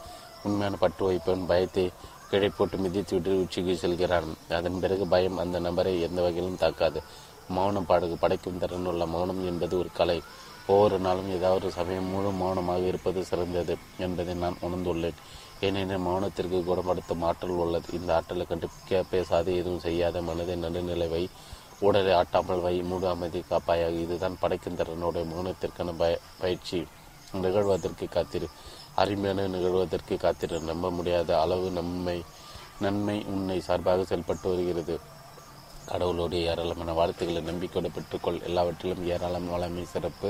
உண்மையான 0.46 0.76
பற்று 0.82 1.02
வைப்பவன் 1.08 1.48
பயத்தை 1.50 1.84
கிழை 2.30 2.48
போட்டு 2.56 2.76
மிதித்து 2.84 3.16
உச்சிக்கு 3.42 3.74
செல்கிறான். 3.82 4.30
அதன் 4.58 4.80
பிறகு 4.82 5.04
பயம் 5.12 5.40
அந்த 5.42 5.56
நபரை 5.66 5.92
எந்த 6.06 6.18
வகையிலும் 6.26 6.62
தாக்காது. 6.64 7.00
மௌனம் 7.56 7.88
பாடகு 7.88 8.16
படைக்கும் 8.22 8.60
திறன் 8.62 8.88
உள்ள 8.90 9.04
மௌனம் 9.14 9.40
என்பது 9.50 9.74
ஒரு 9.82 9.90
கலை. 9.98 10.18
ஒவ்வொரு 10.72 10.98
நாளும் 11.06 11.30
ஏதாவது 11.36 11.66
சமயம் 11.78 12.10
முழு 12.12 12.30
மௌனமாக 12.42 12.84
இருப்பது 12.90 13.20
சிறந்தது 13.30 13.74
என்பதை 14.04 14.34
நான் 14.42 14.62
உணர்ந்துள்ளேன். 14.66 15.18
ஏனெனில் 15.64 16.06
மௌனத்திற்கு 16.06 16.58
குணப்படுத்தும் 16.64 17.22
ஆற்றல் 17.22 17.60
உள்ளது. 17.62 17.88
இந்த 17.98 18.10
ஆற்றலை 18.14 18.44
கண்டுபிடிக்க 18.46 19.02
பேசாது 19.10 19.50
எதுவும் 19.56 19.84
செய்யாத 19.86 20.22
மனதை 20.22 20.54
நடுநிலை 20.56 21.08
வை 21.08 21.24
உடலை 21.80 22.12
ஆட்டாமல் 22.12 22.60
வை 22.60 22.74
மூடு 22.82 23.06
அமைதி 23.08 23.40
காப்பாயாக. 23.50 24.00
இதுதான் 24.04 24.40
படைக்கும் 24.40 24.76
திறனுடைய 24.76 25.24
மௌனத்திற்கான 25.32 25.92
பய 25.96 26.14
பயிற்சி. 26.38 26.80
நிகழ்வதற்கு 27.42 28.06
காத்திரு. 28.08 28.48
அருமையான 28.94 29.46
நிகழ்வதற்கு 29.46 30.16
காத்திரு. 30.16 30.56
நம்ப 30.60 30.90
முடியாத 30.90 31.30
அளவு 31.40 31.70
நன்மை 31.70 32.18
நன்மை 32.80 33.16
உன்னை 33.26 33.58
சார்பாக 33.60 34.04
செயல்பட்டு 34.04 34.48
வருகிறது. 34.48 34.94
கடவுளுடைய 35.86 36.50
ஏராளமான 36.50 36.92
வாழ்த்துக்களை 36.92 37.42
நம்பிக்கையோடு 37.42 37.90
பெற்றுக்கொள். 37.94 38.42
எல்லாவற்றிலும் 38.42 39.06
ஏராளமான 39.06 39.52
வளமை 39.54 39.82
சிறப்பு 39.84 40.28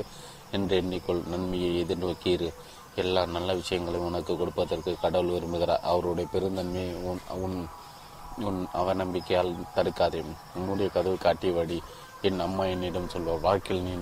என்று 0.51 0.75
எண்ணிக்கொள். 0.81 1.21
நன்மையை 1.27 1.71
எதிர்நோக்கியிரு 1.83 2.49
எல்லா 2.95 3.25
நல்ல 3.25 3.53
விஷயங்களையும் 3.53 4.07
உனக்கு 4.07 4.37
கொடுப்பதற்கு 4.37 4.97
கடவுள் 5.01 5.33
விரும்புகிறார். 5.35 5.85
அவருடைய 5.91 6.29
பெருந்தன்மையை 6.33 6.93
உன் 7.03 7.21
உன் 7.29 7.57
உன் 8.37 8.67
அவநம்பிக்கையால் 8.73 9.51
தடுக்காதே. 9.75 10.21
உன்னுடைய 10.55 10.91
கதவு 10.91 11.17
காட்டி 11.17 11.51
வடி 11.51 11.81
என் 12.21 12.39
அம்மா 12.39 12.63
என்னிடம் 12.65 13.09
சொல்வார் 13.09 13.39
வாழ்க்கையில் 13.39 13.85
நீ 13.85 13.93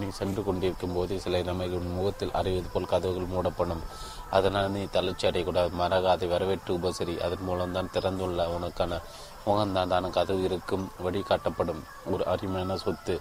நீ 0.00 0.06
சென்று 0.08 0.44
கொண்டிருக்கும் 0.44 0.94
போது 0.94 1.20
சில 1.20 1.38
நமைகள் 1.42 1.82
உன் 1.82 1.94
முகத்தில் 1.94 2.32
அறிவது 2.32 2.68
போல் 2.72 2.86
கதவுகள் 2.86 3.32
மூடப்படும். 3.34 3.82
அதனால் 4.30 4.70
நீ 4.70 4.82
தளர்ச்சி 4.90 5.28
அடையக்கூடாது. 5.28 5.70
மறக 5.70 6.10
அதை 6.10 6.28
வரவேற்று 6.28 6.74
உபசரி. 6.74 7.20
அதன் 7.20 7.44
மூலம்தான் 7.44 7.90
திறந்துள்ள 7.92 8.46
உனக்கான 8.56 9.00
முகம்தான் 9.46 9.88
தான 9.88 10.08
கதவு 10.08 10.42
இருக்கும் 10.42 10.90
வழி 10.98 11.20
காட்டப்படும். 11.20 11.82
ஒரு 12.10 12.26
அருமையான 12.26 12.76
சொத்து 12.76 13.20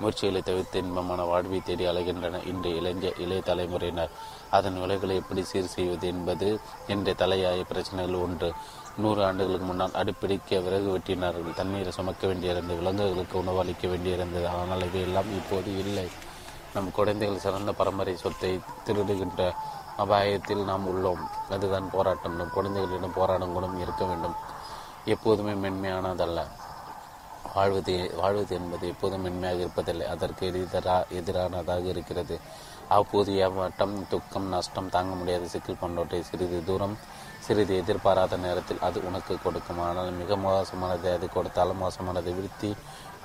முயற்சிகளை 0.00 0.42
தவிர்த்து 0.42 0.78
இன்பமான 0.78 1.22
வாழ்வை 1.22 1.60
தேடி 1.60 1.84
அலைகின்றன. 1.86 2.46
இன்று 2.46 2.76
இளைஞ 2.76 3.12
இளைய 3.18 3.40
தலைமுறையினர் 3.40 4.10
அதன் 4.50 4.80
விலைகளை 4.80 5.16
எப்படி 5.16 5.42
சீர் 5.44 5.74
செய்வது 5.76 6.06
என்பது 6.06 6.58
என்ற 6.86 7.12
தலையாய 7.12 7.64
பிரச்சனைகள் 7.64 8.14
ஒன்று. 8.14 8.52
நூறு 8.96 9.24
ஆண்டுகளுக்கு 9.24 9.66
முன்னால் 9.66 9.94
அடுப்பிடிக்க 9.94 10.58
விறகு 10.58 10.98
வெட்டினார்கள். 10.98 11.54
தண்ணீரை 11.54 11.92
சுமக்க 11.92 12.26
வேண்டியிருந்தது 12.26 12.78
விலங்குகளுக்கு 12.78 13.38
உணவு 13.38 13.58
அளிக்க 13.58 13.88
வேண்டியிருந்தது 13.88 14.46
ஆனால் 14.46 14.82
இவையெல்லாம் 14.82 15.32
இப்போது 15.32 15.78
இல்லை. 15.78 16.08
நம் 16.74 16.90
குழந்தைகள் 16.90 17.38
சிறந்த 17.38 17.72
பரம்பரை 17.72 18.16
சொத்தை 18.16 18.60
திருடுகின்ற 18.86 19.52
அபாயத்தில் 19.98 20.64
நாம் 20.64 20.86
உள்ளோம். 20.86 21.22
அதுதான் 21.50 21.90
போராட்டம். 21.90 22.36
நம் 22.36 22.50
குழந்தைகளிடம் 22.50 23.14
போராடும் 23.14 23.52
குணம் 23.52 23.80
இருக்க 23.80 24.04
வேண்டும். 24.04 24.34
எப்போதுமே 25.04 25.68
மென்மையானதல்ல. 25.68 26.46
வாழ்வது 27.54 28.14
வாழ்வது 28.16 28.54
என்பது 28.54 28.88
எப்போதும் 28.88 29.22
மென்மையாக 29.22 29.62
இருப்பதில்லை. 29.62 30.06
அதற்கு 30.06 30.68
எதிரா 30.72 31.08
எதிரானதாக 31.08 31.84
இருக்கிறது. 31.84 32.40
அப்போது 32.88 33.30
ஏமாட்டம் 33.44 33.94
துக்கம் 34.08 34.48
நஷ்டம் 34.48 34.90
தாங்க 34.94 35.14
முடியாத 35.14 35.46
சிக்கல் 35.52 35.80
போன்றவற்றை 35.80 36.20
சிறிது 36.22 36.58
தூரம் 36.64 36.96
சிறிது 37.46 37.74
எதிர்பாராத 37.82 38.36
நேரத்தில் 38.44 38.84
அது 38.86 38.98
உனக்கு 39.08 39.34
கொடுக்கும். 39.44 39.80
ஆனால் 39.86 40.10
மிக 40.20 40.36
மோசமானதை 40.36 41.10
அது 41.16 41.26
கொடுத்தாலும் 41.34 41.82
மோசமானதை 41.84 42.32
விருத்தி 42.38 42.70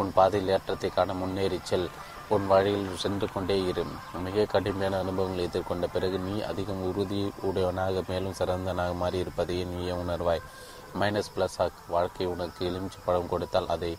உன் 0.02 0.12
பாதையில் 0.18 0.52
ஏற்றத்தை 0.56 0.90
காண 0.90 1.14
முன்னேறி 1.14 1.60
செல். 1.64 1.88
உன் 2.36 2.46
வழியில் 2.48 3.02
சென்று 3.04 3.28
கொண்டே 3.34 3.58
இரு. 3.70 3.84
மிக 4.26 4.46
கடுமையான 4.54 5.00
அனுபவங்களை 5.04 5.46
எதிர்கொண்ட 5.50 5.88
பிறகு 5.96 6.20
நீ 6.20 6.36
அதிகம் 6.52 6.84
உறுதி 6.90 7.22
உடையவனாக 7.50 8.04
மேலும் 8.10 8.38
சிறந்தனாக 8.40 8.94
மாறியிருப்பதையே 9.04 9.66
நீயே 9.74 9.96
உணர்வாய். 10.04 10.46
மைனஸ் 11.00 11.34
பிளஸ் 11.36 11.58
வாழ்க்கை 11.88 12.26
உனக்கு 12.26 12.62
எலுமிச்சு 12.70 13.00
பழம் 13.06 13.32
கொடுத்தால் 13.34 13.68
அதை 13.68 13.98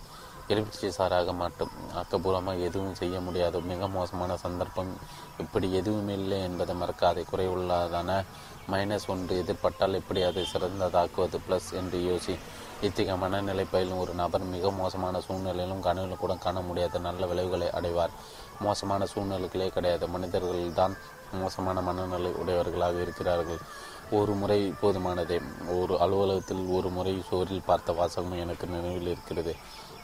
எலுமிச்சை 0.49 0.91
சாராக 0.91 1.33
மாட்டும் 1.33 1.71
ஆக்கப்பூர்வமாக 1.95 2.61
எதுவும் 2.61 2.95
செய்ய 2.95 3.21
முடியாது. 3.21 3.61
மிக 3.61 3.89
மோசமான 3.89 4.37
சந்தர்ப்பம். 4.37 4.97
இப்படி 5.39 5.73
எதுவும் 5.73 6.09
இல்லை 6.09 6.41
என்பதை 6.43 6.75
மறக்காதை. 6.75 7.25
குறைவுள்ளதான 7.33 8.25
மைனஸ் 8.71 9.07
ஒன்று 9.07 9.43
எதிர்பட்டால் 9.43 9.95
எப்படி 9.95 10.23
அதை 10.23 10.47
சிறந்ததாக்குவது? 10.53 11.39
ப்ளஸ் 11.49 11.73
என்று 11.73 11.99
யோசி. 11.99 12.37
இத்தகைய 12.81 13.17
மனநிலை 13.17 13.65
பயிலும் 13.65 13.99
ஒரு 13.99 14.15
நபர் 14.15 14.43
மிக 14.43 14.71
மோசமான 14.71 15.21
சூழ்நிலையிலும் 15.21 15.81
கனவில் 15.81 16.17
கூட 16.17 16.35
காண 16.35 16.61
முடியாத 16.61 16.99
நல்ல 16.99 17.27
விளைவுகளை 17.27 17.69
அடைவார். 17.69 18.11
மோசமான 18.61 19.05
சூழ்நிலைகளே 19.05 19.69
கிடையாது. 19.69 20.09
மனிதர்கள் 20.09 20.73
தான் 20.73 20.97
மோசமான 21.33 21.81
மனநிலை 21.81 22.33
உடையவர்களாக 22.33 23.01
இருக்கிறார்கள். 23.01 23.59
ஒரு 24.11 24.33
முறை 24.33 24.75
போதுமானதே. 24.83 25.43
ஒரு 25.81 26.01
அலுவலகத்தில் 26.01 26.67
ஒரு 26.67 26.89
முறை 26.89 27.23
சுவரில் 27.29 27.63
பார்த்த 27.67 27.93
வாசகம் 27.93 28.33
எனக்கு 28.33 28.67
நினைவில் 28.67 29.07
இருக்கிறது. 29.07 29.57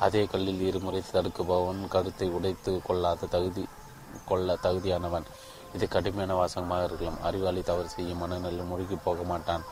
அதே 0.04 0.20
கல்லில் 0.32 0.60
இருமுறை 0.60 1.00
தடுக்குபவன் 1.12 1.80
கருத்தை 1.88 2.26
உடைத்து 2.28 2.72
கொள்ளாத 2.82 3.28
தகுதி 3.34 3.62
கொள்ள 4.28 4.56
தகுதியானவன். 4.64 5.26
இது 5.74 5.86
கடுமையான 5.94 6.32
வாசகமாக 6.40 6.84
இருக்கலாம். 6.88 7.18
அறிவாளி 7.22 7.62
தவறு 7.62 7.88
செய்யும் 7.88 8.20
மனநிலை 8.22 8.64
முழுகி 8.64 8.96
போக 9.06 9.22
மாட்டான் 9.22 9.64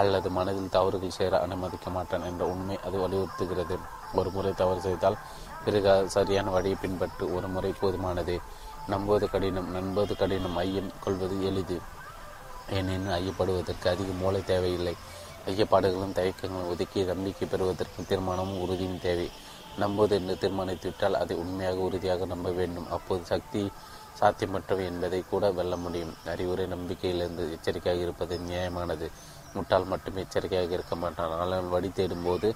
அல்லது 0.00 0.28
மனதில் 0.30 0.74
தவறுகள் 0.76 1.16
சேர 1.18 1.32
அனுமதிக்க 1.40 1.90
மாட்டான் 1.90 2.26
என்ற 2.30 2.42
உண்மை 2.46 2.76
அது 2.86 2.96
வலியுறுத்துகிறது. 2.98 3.76
ஒரு 4.14 4.30
முறை 4.30 4.52
தவறு 4.62 4.80
செய்தால் 4.80 5.18
பிறகு 5.64 5.94
சரியான 6.16 6.50
வழியை 6.50 6.76
பின்பற்று. 6.82 7.24
ஒரு 7.36 7.48
முறை 7.48 7.72
போதுமானது. 7.80 8.36
நம்புவது 8.88 9.26
கடினம் 9.30 9.70
நண்பது 9.70 10.12
கடினம் 10.16 10.56
ஐயம் 10.56 10.92
கொள்வது 11.00 11.36
எளிது. 11.48 11.78
ஏனெனில் 12.76 13.14
ஐயப்படுவதற்கு 13.20 13.86
அதிக 13.88 14.10
மூளை 14.22 14.42
தேவையில்லை. 14.44 14.94
ஐயப்பாடுகளும் 15.46 16.16
தயக்கங்களும் 16.18 16.70
ஒதுக்கி 16.72 17.00
நம்பிக்கை 17.02 17.46
பெறுவதற்கு 17.48 18.00
தீர்மானமும் 18.02 18.60
உறுதியும் 18.64 19.00
தேவை. 19.00 19.28
நம்புவது 19.84 20.14
என்று 20.20 20.34
தீர்மானித்துவிட்டால் 20.42 21.20
அதை 21.22 21.34
உண்மையாக 21.42 21.78
உறுதியாக 21.88 22.26
நம்ப 22.32 22.48
வேண்டும். 22.60 22.88
அப்போது 22.96 23.22
சக்தி 23.32 23.62
சாத்தியமற்றவை 24.20 24.84
என்பதை 24.92 25.20
கூட 25.30 25.44
வெல்ல 25.58 25.74
முடியும். 25.76 26.14
அறிவுரை 26.32 26.64
நம்பிக்கையிலிருந்து 26.72 27.44
எச்சரிக்கையாக 27.56 28.04
இருப்பது 28.06 28.34
நியாயமானது. 28.48 29.06
முட்டால் 29.54 29.86
மட்டும் 29.92 30.18
எச்சரிக்கையாக 30.22 30.76
இருக்க 30.78 30.94
மாட்டான். 30.96 31.32
ஆனால் 31.42 31.70
வழி 31.74 31.90
தேடும் 31.90 32.26
போது 32.28 32.48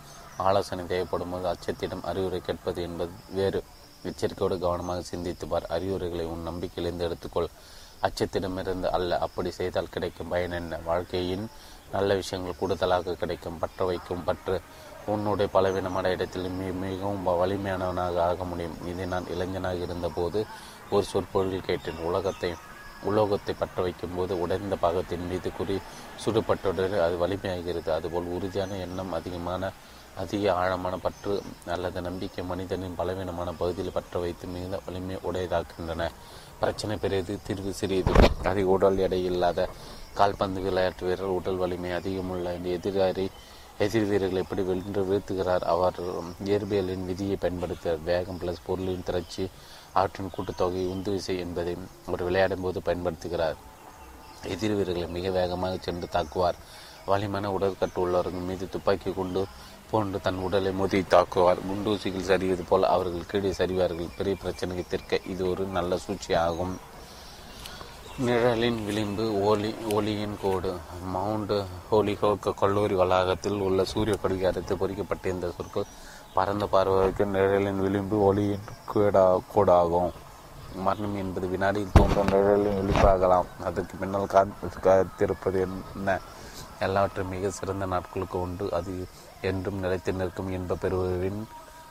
ஆலோசனை 0.49 0.85
தேவைப்படும் 0.93 1.33
போது 1.35 1.47
அச்சத்திடம் 1.53 2.05
அறிவுரை 2.11 2.41
கேட்பது 2.41 2.83
என்பது 2.89 3.15
வேறு. 3.39 3.63
எச்சரிக்கையோடு 4.11 4.57
கவனமாக 4.65 5.05
சிந்தித்து 5.13 5.47
பார் 5.49 5.67
அறிவுரைகளை 5.77 6.27
உன் 6.33 6.47
நம்பிக்கையிலிருந்து 6.49 7.07
எடுத்துக்கொள். 7.09 7.51
அச்சத்திடமிருந்து 8.07 8.89
அல்ல. 8.97 9.19
அப்படி 9.27 9.51
செய்தால் 9.61 9.95
கிடைக்கும் 9.95 10.33
பயன் 10.33 10.57
என்ன? 10.61 10.79
வாழ்க்கையின் 10.91 11.47
நல்ல 11.93 12.11
விஷயங்கள் 12.15 12.61
கூடுதலாக 12.61 13.17
கிடைக்கும். 13.23 13.59
பற்ற 13.59 13.85
வைக்கும். 13.91 14.25
பற்று 14.29 14.57
உன்னுடைய 15.07 15.49
பலவீனமான 15.53 16.11
இடத்தில் 16.11 16.49
மிகவும் 16.85 17.25
வலிமையானவனாக 17.43 18.21
ஆக 18.29 18.45
முடியும். 18.45 18.77
இதை 18.87 19.07
நான் 19.07 19.31
இளைஞனாக 19.35 19.85
இருந்தபோது 19.87 20.41
ஒரு 20.91 21.05
சொற்பொழில் 21.05 21.67
கேட்டேன். 21.69 22.05
உலகத்தை 22.11 22.51
உலோகத்தை 23.09 23.55
பற்ற 23.59 23.83
வைக்கும் 23.83 24.15
போது 24.17 24.33
உடைந்த 24.41 24.77
பாகத்தின் 24.77 25.27
மீது 25.31 25.49
குறி 25.53 25.77
சுடுபட்டுடன் 26.25 26.95
அது 27.07 27.17
வலிமையாகிறது. 27.23 27.91
அதுபோல் 27.93 28.31
உறுதியான 28.37 28.77
எண்ணம் 28.77 29.13
அதிகமான 29.13 29.73
அதிக 30.23 30.45
ஆழமான 30.53 30.95
பற்று 30.97 31.33
அல்லது 31.67 32.01
நம்பிக்கை 32.01 32.43
மனிதனின் 32.45 32.99
பலவீனமான 33.01 33.53
பகுதியில் 33.61 33.93
பற்ற 33.93 34.21
வைத்து 34.21 34.47
மிகுந்த 34.47 34.79
வலிமை 34.87 35.17
உடையதாக்கின்றன 35.29 36.03
பிரச்சனை 36.61 36.97
பெரியது 36.97 37.35
தீர்வு 37.47 37.73
சிறியது. 37.73 38.13
அதிக 38.43 38.67
உடல் 38.69 38.99
எடை 38.99 39.25
இல்லாத 39.25 39.69
கால்பந்து 40.15 40.61
விளையாட்டு 40.61 41.07
வீரர் 41.07 41.37
உடல் 41.39 41.61
வலிமை 41.63 41.91
அதிகமுள்ள 41.91 42.53
எதிராரி 42.77 43.27
எதிர் 43.79 44.07
வீரர்கள் 44.09 44.41
எப்படி 44.43 44.63
வென்று 44.63 45.03
வீழ்த்துகிறார் 45.05 45.65
அவர் 45.73 45.97
இயற்பியலின் 46.45 47.05
விதியை 47.05 47.37
பயன்படுத்துகிறார் 47.41 48.03
வேகம் 48.05 48.39
பிளஸ் 48.39 48.61
பொருளின் 48.67 49.03
திரட்சி 49.03 49.49
அவற்றின் 49.93 50.31
கூட்டுத்தொகை 50.37 50.83
உந்து 50.93 51.11
விசை 51.11 51.39
என்பதை 51.39 51.77
அவர் 52.07 52.23
விளையாடும் 52.23 52.61
போது 52.61 52.81
பயன்படுத்துகிறார். 52.85 53.57
எதிர் 54.43 54.75
வீரர்களை 54.75 55.09
மிக 55.09 55.31
வேகமாக 55.31 55.77
சென்று 55.81 56.09
தாக்குவார். 56.13 56.61
வலிமான 57.07 57.51
உடற்கட்டு 57.57 57.99
உள்ளவர்கள் 57.99 58.49
மீது 58.49 58.69
துப்பாக்கி 58.69 59.13
கொண்டு 59.13 59.45
போன்று 59.91 60.21
தன் 60.21 60.37
உடலை 60.37 60.73
மோதி 60.73 61.01
தாக்குவார். 61.01 61.61
குண்டூசிகள் 61.69 62.29
சரிவது 62.31 62.65
போல் 62.69 62.91
அவர்கள் 62.95 63.27
கீழே 63.27 63.51
சரிவார்கள். 63.51 64.17
பெரிய 64.17 64.37
பிரச்சனைக்கு 64.45 64.85
தீர்க்க 64.89 65.21
இது 65.27 65.51
ஒரு 65.51 65.65
நல்ல 65.65 65.99
சூழ்ச்சியாகும். 66.07 66.75
நிழலின் 68.19 68.77
விளிம்பு 68.87 69.25
ஒளி 69.43 69.75
ஒளியின் 69.93 70.37
கோடு. 70.43 70.73
மவுண்ட் 71.15 71.55
ஹோலிஹோக் 71.91 72.47
கல்லூரி 72.61 72.95
வளாகத்தில் 72.95 73.59
உள்ள 73.61 73.85
சூரிய 73.85 74.17
கடிகாரத்தில் 74.17 74.79
பொறிக்கப்பட்ட 74.79 75.29
இந்த 75.29 75.47
சொற்கள் 75.57 75.89
பரந்த 76.35 76.67
பார்வைக்கு 76.67 77.27
நிழலின் 77.27 77.81
விளிம்பு 77.81 78.19
ஒளியின் 78.25 78.69
கோடா 78.93 79.25
கோடாகும். 79.55 80.13
மரணம் 80.87 81.17
என்பது 81.17 81.49
வினாடியில் 81.49 81.97
தோன்றும் 81.99 82.33
நிழலின் 82.35 82.79
எழுப்பாகலாம் 82.83 83.51
அதற்கு 83.65 83.97
பின்னால் 83.97 84.33
காத்திருப்பது 84.87 85.61
என்ன? 85.97 86.19
எல்லாவற்றையும் 86.79 87.35
மிக 87.35 87.51
சிறந்த 87.51 87.87
நாட்களுக்கு 87.87 88.39
உண்டு. 88.41 88.67
அது 88.73 88.95
என்றும் 89.41 89.79
நிலைத்து 89.79 90.13
நிற்கும் 90.13 90.53
இன்ப 90.53 90.75
பெருவின் 90.75 91.47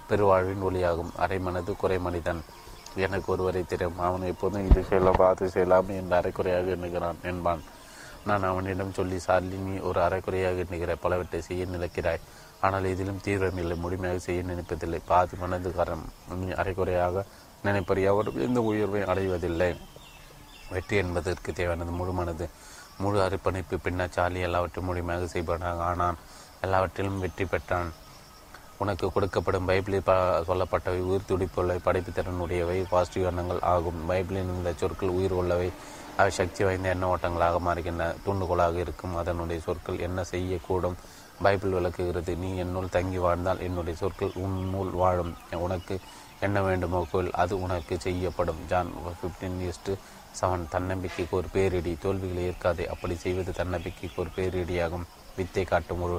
பெருவாழ்வின் 0.10 0.68
ஒளியாகும் 0.70 1.16
அரைமனது 1.20 1.74
குறைமனிதன் 1.84 2.44
எனக்கு 3.06 3.32
ஒருவரை 3.34 3.64
தெரியும். 3.66 4.00
அவன் 4.08 4.30
எப்போதும் 4.32 4.66
இது 4.70 4.82
செய்யலாம் 4.90 5.22
அது 5.30 5.50
செய்யலாம் 5.50 5.90
என்று 6.00 6.16
அரைக்குறையாக 6.20 6.74
எண்ணுகிறான் 6.76 7.20
என்பான். 7.32 7.64
நான் 8.30 8.44
அவனிடம் 8.50 8.94
சொல்லி 8.98 9.18
சார்லி 9.20 9.58
நீ 9.68 9.74
ஒரு 9.90 10.00
அரைக்குறையாக 10.08 10.64
எண்ணுகிறாய் 10.66 11.04
பலவற்றை 11.06 11.42
செய்ய 11.42 11.66
நினைக்கிறாய். 11.76 12.22
ஆனால் 12.66 12.86
இதிலும் 12.92 13.24
தீவிரமில்லை 13.26 13.76
முழுமையாக 13.86 14.20
செய்ய 14.26 14.42
நினைப்பதில்லை. 14.42 15.00
பாதி 15.06 15.38
மனதுக்காரன் 15.42 16.06
நீ 16.42 16.50
அரைக்குறையாக 16.62 17.26
நினைப்பறியா? 17.66 18.12
அவர் 18.14 18.30
எந்த 18.48 18.62
உயர்வை 18.62 19.02
அடைவதில்லை. 19.12 19.72
வெற்றி 20.74 20.96
என்பதற்கு 20.98 21.50
தேவையானது 21.54 21.92
முழு 21.92 22.12
மனது 22.12 22.46
முழு 23.02 23.20
அர்ப்பணிப்பு 23.22 23.76
பின்னர் 23.80 24.16
சார்லி 24.16 24.40
எல்லாவற்றையும் 24.48 24.90
முழுமையாக 24.90 25.26
செய்வானாக 25.34 25.84
ஆனான். 25.90 26.18
எல்லாவற்றிலும் 26.62 27.20
வெற்றி 27.20 27.46
பெற்றான். 27.46 27.92
உனக்கு 28.84 29.08
கொடுக்கப்படும் 29.08 29.68
பைபிளில் 29.70 30.08
ப 30.10 30.14
சொல்லப்பட்டவை 30.50 31.02
உயிர் 31.10 31.28
துடிப்புள்ளவை 31.28 31.80
படைப்பு 31.84 32.12
திறனுடையவை 32.12 32.78
பாசிட்டிவ் 32.90 33.30
எண்ணங்கள் 33.32 33.62
ஆகும். 33.74 34.00
பைபிளின் 34.10 34.52
இந்த 34.56 34.72
சொற்கள் 34.76 35.16
உயிர் 35.18 35.36
உள்ளவை. 35.40 35.70
அவை 36.18 36.32
சக்தி 36.32 36.62
வாய்ந்த 36.64 36.90
எண்ண 36.90 37.06
ஓட்டங்களாக 37.16 37.60
மாறுகின்றன. 37.68 38.10
தூண்டுகோலாக 38.26 38.76
இருக்கும். 38.86 39.16
அதனுடைய 39.16 39.62
சொற்கள் 39.62 40.04
என்ன 40.08 40.24
செய்யக்கூடும்? 40.32 40.98
பைபிள் 41.42 41.76
விளக்குகிறது 41.78 42.34
நீ 42.36 42.50
என்னுள் 42.58 42.94
தங்கி 42.96 43.18
வாழ்ந்தால் 43.18 43.64
என்னுடைய 43.68 43.96
சொற்கள் 44.02 44.36
உன்னுள் 44.44 44.92
வாழும். 45.02 45.34
உனக்கு 45.66 45.96
என்ன 46.40 46.58
வேண்டுமோ 46.62 47.00
கோயில் 47.12 47.38
அது 47.44 47.54
உனக்கு 47.62 47.96
செய்யப்படும். 48.00 48.62
John 48.68 48.92
fifteen 49.18 49.60
is to 49.70 49.94
seven 50.42 50.70
தன்னம்பிக்கைக்கு 50.76 51.36
ஒரு 51.40 51.48
பேரிடி. 51.56 51.94
தோல்விகளை 52.02 52.44
ஏற்காதே. 52.52 52.86
அப்படி 52.94 53.16
செய்வது 53.16 53.52
தன்னம்பிக்கைக்கு 53.52 54.22
ஒரு 54.24 54.32
பேரிடியாகும். 54.38 55.08
வித்தை 55.38 55.64
காட்டும் 55.64 56.02
ஒரு 56.02 56.18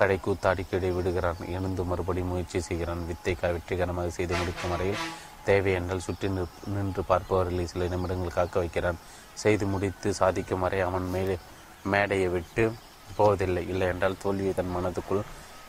கடை 0.00 0.16
கூத்தாடி 0.26 0.62
கீழே 0.70 0.90
விடுகிறான். 0.96 1.40
எழுந்து 1.56 1.82
மறுபடி 1.90 2.22
முயற்சி 2.30 2.60
செய்கிறான். 2.68 3.02
வித்தை 3.10 3.34
வெற்றிகரமாக 3.56 4.10
செய்து 4.18 4.34
முடிக்கும் 4.40 4.72
வரையில் 4.74 5.02
தேவை 5.48 5.72
என்றால் 5.78 6.04
சுற்றி 6.06 6.28
நின்று 6.74 7.02
பார்ப்பவர்களை 7.10 7.64
சில 7.72 7.88
நிமிடங்கள் 7.92 8.36
காக்க 8.38 8.54
வைக்கிறான். 8.62 8.98
செய்து 9.42 9.64
முடித்து 9.72 10.08
சாதிக்கும் 10.20 10.64
வரை 10.64 10.80
அவன் 10.88 11.06
மேலே 11.14 11.36
மேடையை 11.92 12.28
விட்டு 12.34 12.64
போவதில்லை. 13.18 13.62
இல்லை 13.72 13.86
என்றால் 13.92 14.20
தோல்வியை 14.22 14.52
தன் 14.58 14.74
மனதுக்குள் 14.76 15.22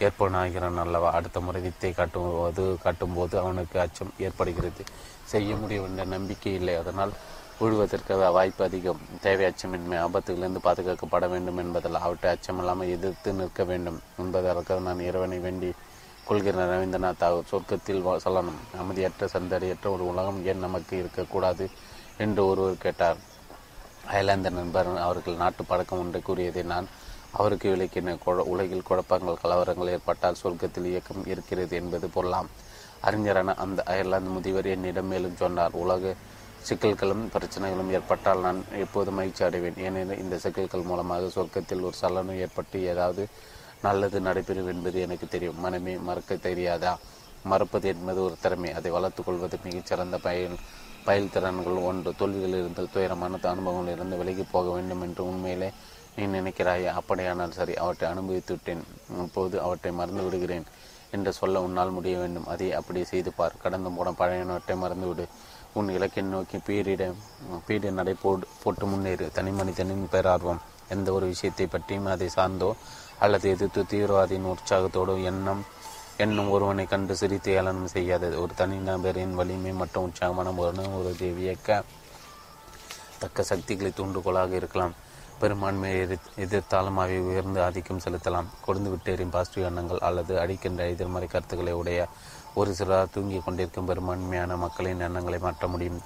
ஏற்பனாகிறான் 0.07 0.81
அல்லவா? 0.83 1.09
அடுத்த 1.17 1.37
முறை 1.45 1.61
வித்தை 1.65 1.91
காட்டும்போது 1.99 2.63
காட்டும்போது 2.85 3.35
அவனுக்கு 3.43 3.77
அச்சம் 3.85 4.13
ஏற்படுகிறது. 4.25 4.83
செய்ய 5.31 5.49
முடியும் 5.61 5.87
என்ற 5.89 6.03
நம்பிக்கை 6.15 6.53
இல்லை. 6.59 6.75
அதனால் 6.83 7.13
விழுவதற்கு 7.59 8.31
வாய்ப்பு 8.31 8.63
அதிகம். 8.63 8.99
தேவை 9.21 9.45
அச்சமின்மை 9.45 9.97
ஆபத்துகளிலிருந்து 10.05 10.59
பாதுகாக்கப்பட 10.63 11.29
வேண்டும் 11.29 11.57
என்பதால் 11.57 11.95
அவற்றை 11.95 12.29
அச்சமில்லாமல் 12.31 12.89
எதிர்த்து 12.89 13.33
நிற்க 13.33 13.63
வேண்டும் 13.63 13.99
என்பதற்காக 14.17 14.79
நான் 14.79 14.99
இறைவனை 14.99 15.39
வேண்டி 15.39 15.71
கொள்கிறேன். 16.25 16.69
ரவீந்திரநாத் 16.73 17.19
தாகூர் 17.19 17.51
சொர்க்கத்தில் 17.51 18.05
சொல்லணும். 18.25 18.59
அமைதியற்ற 18.77 19.27
சந்தடியற்ற 19.33 19.87
ஒரு 19.89 20.07
உலகம் 20.07 20.45
ஏன் 20.45 20.59
நமக்கு 20.59 20.97
இருக்கக்கூடாது 20.97 21.69
என்று 22.17 22.47
ஒருவர் 22.47 22.77
கேட்டார். 22.77 23.17
அயர்லாந்து 24.07 24.51
நண்பர் 24.51 24.97
அவர்கள் 24.97 25.35
நாட்டு 25.35 25.63
பழக்கம் 25.63 25.99
ஒன்று 25.99 26.21
கூறியதை 26.21 26.63
நான் 26.63 26.87
அவருக்கு 27.31 27.75
விளக்கினேன். 27.75 28.43
உலகில் 28.45 28.83
குழப்பங்கள் 28.83 29.43
கலவரங்கள் 29.43 29.89
ஏற்பட்டால் 29.89 30.41
சொர்க்கத்தில் 30.43 30.85
இயக்கம் 30.85 31.25
இருக்கிறது 31.25 31.75
என்பது 31.75 32.07
பொருளாம். 32.07 32.49
அறிஞரான 33.01 33.53
அந்த 33.53 33.83
அயர்லாந்து 33.83 34.29
முதியவர் 34.29 34.65
என்னிடம் 34.65 35.05
மேலும் 35.05 35.35
சொன்னார். 35.35 35.71
உலக 35.71 36.13
சிக்கல்களும் 36.67 37.29
பிரச்சனைகளும் 37.33 37.91
ஏற்பட்டால் 37.91 38.39
நான் 38.39 38.63
எப்போதும் 38.71 39.13
மகிழ்ச்சி 39.13 39.43
அடைவேன். 39.43 39.77
ஏனெனில் 39.77 40.19
இந்த 40.19 40.37
சிக்கல்கள் 40.37 40.81
மூலமாக 40.81 41.25
சொர்க்கத்தில் 41.25 41.81
ஒரு 41.81 41.93
சலனம் 41.93 42.39
ஏற்பட்டு 42.39 42.85
ஏதாவது 42.85 43.27
நல்லது 43.81 44.19
நடைபெறும் 44.19 44.67
என்பது 44.67 45.01
எனக்கு 45.01 45.27
தெரியும். 45.27 45.59
மனமே 45.59 45.97
மறக்க 45.97 46.35
தெரியாதா? 46.35 46.97
மறப்பது 47.43 47.87
என்பது 47.87 48.23
ஒரு 48.23 48.35
திறமை. 48.41 48.73
அதை 48.73 48.91
வளர்த்து 48.91 49.23
கொள்வது 49.23 49.57
மிகச்சிறந்த 49.63 50.17
பயன் 50.17 50.57
பயில் 51.05 51.29
திறன்கள் 51.29 51.73
ஒன்று. 51.73 52.13
இருந்தால் 52.19 52.93
துயரமான 52.93 53.37
அனுபவங்களிலிருந்து 53.37 54.17
விலகி 54.17 54.45
போக 54.51 54.69
வேண்டும் 54.69 55.01
என்று 55.01 55.25
உண்மையிலே 55.25 55.71
நீ 56.15 56.39
நினைக்கிறாயே. 56.39 56.85
அப்படியானால் 56.85 57.51
சரி 57.51 57.73
அவற்றை 57.73 58.09
அனுபவித்து 58.09 58.53
விட்டேன். 58.53 58.83
இப்போது 59.17 59.61
அவற்றை 59.61 59.91
மறந்து 59.91 60.23
விடுகிறேன் 60.23 60.63
என்று 61.11 61.33
சொல்ல 61.33 61.61
உன்னால் 61.61 61.89
முடிய 61.89 62.17
வேண்டும். 62.17 62.47
அதை 62.47 62.73
அப்படி 62.73 63.03
செய்து 63.03 63.31
பார். 63.31 63.61
கடந்து 63.61 63.91
போன 63.91 64.11
பழையனவற்றை 64.11 64.75
மறந்துவிடு. 64.75 65.27
உன் 65.77 65.89
இலக்கை 65.95 66.21
நோக்கி 66.23 66.57
பீரிட 66.67 67.03
பீடு 67.65 67.89
நடை 67.91 68.13
போடு 68.21 68.45
போட்டு 68.63 68.85
முன்னேறு. 68.85 69.25
தனி 69.35 69.51
மனிதனின் 69.51 70.07
பேரார்வம் 70.11 70.61
எந்த 70.89 71.07
ஒரு 71.11 71.25
விஷயத்தை 71.25 71.67
பற்றியும் 71.67 72.07
அதை 72.13 72.27
சார்ந்தோ 72.35 72.69
அல்லது 73.19 73.45
எதிர்த்து 73.49 73.81
தீவிரவாதியின் 73.91 74.49
உற்சாகத்தோடு 74.53 75.15
எண்ணம் 75.23 75.61
என்னும் 76.23 76.49
ஒருவனை 76.49 76.85
கண்டு 76.85 77.15
சிரித்து 77.15 77.51
ஏளனம் 77.51 77.93
செய்யாதது 77.95 78.35
ஒரு 78.41 78.53
தனி 78.61 78.77
நபரின் 78.87 79.35
வலிமை 79.39 79.73
மற்றும் 79.81 80.05
உற்சாகமான 80.07 80.53
ஒரு 80.99 81.13
வியக்க 81.39 81.83
தக்க 83.21 83.43
சக்திகளை 83.43 83.91
தூண்டுகோலாக 83.95 84.51
இருக்கலாம். 84.55 84.93
பெரும்பான்மையை 85.39 85.99
எதிர்த்தாலும் 86.45 86.99
அவை 87.03 87.17
உயர்ந்து 87.29 87.59
ஆதிக்கம் 87.63 88.01
செலுத்தலாம். 88.05 88.47
கொடுந்து 88.65 88.89
விட்டேறின் 88.93 89.33
பாசிட்டிவ் 89.35 89.67
எண்ணங்கள் 89.69 90.05
அல்லது 90.07 90.33
அடிக்கின்ற 90.39 90.87
எதிர்மறை 90.93 91.27
கருத்துக்களை 91.27 91.73
உடைய 91.73 91.99
ஒரு 92.59 92.71
சிலர் 92.77 93.11
தூங்கிக் 93.15 93.45
கொண்டிருக்கும் 93.45 93.87
பெரும்பான்மையான 93.89 94.55
மக்களின் 94.63 95.03
எண்ணங்களை 95.07 95.39
மாற்ற 95.45 95.67
முடியும். 95.73 95.99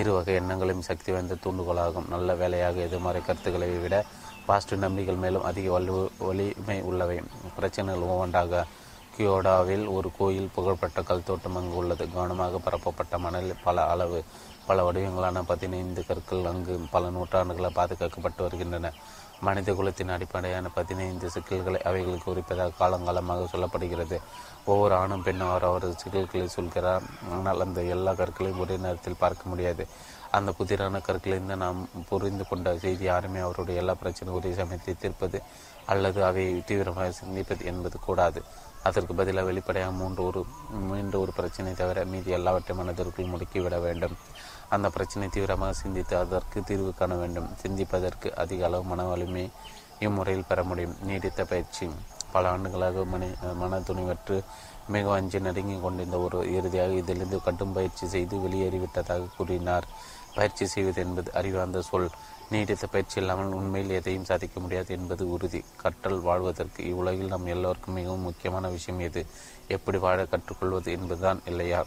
இரு 0.00 0.10
வகை 0.16 0.34
எண்ணங்களையும் 0.40 0.86
சக்தி 0.88 1.10
வாய்ந்த 1.12 1.36
தூண்டுகோலாகும். 1.44 2.08
நல்ல 2.14 2.34
வேலையாக 2.40 2.84
எதிர்மறை 2.86 3.20
கருத்துக்களை 3.24 3.68
விட 3.84 3.96
பாசிட்டிவ் 4.48 4.84
நம்பிக்கைகள் 4.84 5.22
மேலும் 5.24 5.46
அதிக 5.50 5.66
வலு 5.76 5.96
வலிமை 6.26 6.78
உள்ளவை. 6.90 7.16
பிரச்சனைகள் 7.56 8.06
ஒவ்வொன்றாக 8.10 8.64
கியோடாவில் 9.16 9.86
ஒரு 9.96 10.08
கோயில் 10.18 10.52
புகழ்பெற்ற 10.56 11.02
கல் 11.08 11.26
தோட்டம் 11.28 11.56
அங்கு 11.60 11.78
உள்ளது. 11.80 12.04
கவனமாக 12.14 12.60
பரப்பப்பட்ட 12.66 13.18
மணல் 13.24 13.50
பல 13.66 13.86
அளவு 13.94 14.20
பல 14.68 14.82
வடிவங்களான 14.86 15.42
பதினைந்து 15.52 16.00
கற்கள் 16.08 16.50
அங்கு 16.50 16.74
பல 16.94 17.10
நூற்றாண்டுகளாக 17.16 17.76
பாதுகாக்கப்பட்டு 17.80 18.42
வருகின்றன. 18.46 18.92
மனித 19.46 19.72
குலத்தின் 19.78 20.12
அடிப்படையான 20.14 20.66
பதினைந்து 20.76 21.26
சிக்கல்களை 21.34 21.80
அவைகளுக்கு 21.88 22.28
குறிப்பதாக 22.28 22.76
காலங்காலமாக 22.80 23.42
சொல்லப்படுகிறது. 23.52 24.16
ஒவ்வொரு 24.72 24.94
ஆணும் 25.00 25.24
பெண்ணும் 25.26 25.50
அவர் 25.50 25.66
அவரது 25.68 25.94
சிக்கல்களை 26.02 26.46
சொல்கிறார். 26.56 27.04
ஆனால் 27.34 27.64
அந்த 27.64 27.80
எல்லா 27.94 28.12
கற்களையும் 28.20 28.62
ஒரே 28.64 28.76
நேரத்தில் 28.84 29.22
பார்க்க 29.24 29.50
முடியாது. 29.50 29.84
அந்த 30.36 30.50
புதிரான 30.58 31.00
கற்களிலிருந்து 31.06 31.56
நாம் 31.64 31.78
புரிந்து 32.08 32.44
கொண்ட 32.48 32.74
செய்தி 32.84 33.04
யாருமே 33.10 33.40
அவருடைய 33.46 33.82
எல்லா 33.82 33.94
பிரச்சனையும் 34.02 34.38
ஒரே 34.38 34.50
சமயத்தை 34.58 34.94
தீர்ப்பது 35.02 35.38
அல்லது 35.92 36.20
அதை 36.28 36.44
தீவிரமாக 36.70 37.12
சிந்திப்பது 37.20 37.62
என்பது 37.70 37.98
கூடாது. 38.06 38.40
அதற்கு 38.88 39.12
பதிலாக 39.20 39.48
வெளிப்படையாக 39.50 39.94
மூன்று 40.00 40.20
ஒரு 40.28 40.40
மீண்டும் 40.90 41.22
ஒரு 41.24 41.32
பிரச்சனை 41.38 41.72
தவிர 41.80 42.04
மீதி 42.12 42.36
எல்லாவற்றையும் 42.38 42.80
மனதிற்குள் 42.80 43.32
முடுக்கிவிட 43.32 43.78
வேண்டும். 43.86 44.14
அந்த 44.74 44.86
பிரச்சனை 44.96 45.26
தீவிரமாக 45.36 45.78
சிந்தித்து 45.82 46.14
அதற்கு 46.22 46.60
தீர்வு 46.70 46.92
காண 47.00 47.14
வேண்டும். 47.22 47.48
சிந்திப்பதற்கு 47.62 48.30
அதிக 48.44 48.66
அளவு 48.68 48.86
மன 48.92 49.08
வலிமை 49.12 49.44
இம்முறையில் 50.06 50.48
பெற 50.52 50.62
முடியும். 50.70 50.96
நீடித்த 51.08 51.42
பயிற்சி. 51.52 51.86
பல 52.32 52.50
ஆண்டுகளாக 52.50 53.04
மனி 53.04 53.26
மன 53.54 53.78
துணிவற்று 53.78 54.44
மிக 54.88 55.12
அஞ்சு 55.12 55.40
நடுங்கி 55.40 55.80
கொண்டிருந்த 55.80 56.18
ஒரு 56.18 56.38
இறுதியாக 56.54 56.92
இதிலிருந்து 56.92 57.42
கடும் 57.42 57.72
பயிற்சி 57.72 58.06
செய்து 58.06 58.36
வெளியேறிவிட்டதாக 58.36 59.28
கூறினார். 59.36 59.86
பயிற்சி 60.34 60.66
செய்வது 60.66 61.02
என்பது 61.02 61.32
அறிவார்ந்த 61.32 61.82
சொல். 61.82 62.10
நீடித்த 62.50 62.86
பயிற்சி 62.86 63.20
இல்லாமல் 63.20 63.52
உண்மையில் 63.52 63.90
எதையும் 63.90 64.24
சாதிக்க 64.24 64.60
முடியாது 64.60 64.94
என்பது 64.94 65.30
உறுதி. 65.30 65.64
கற்றல் 65.76 66.20
வாழ்வதற்கு 66.20 66.86
இவ்வுலகில் 66.86 67.26
நம் 67.26 67.46
எல்லோருக்கும் 67.46 67.94
மிகவும் 67.94 68.20
முக்கியமான 68.20 68.68
விஷயம் 68.68 69.00
எது? 69.00 69.26
எப்படி 69.68 69.98
வாழ 69.98 70.24
கற்றுக்கொள்வது 70.24 70.92
என்பதுதான் 70.92 71.40
இல்லையா? 71.46 71.84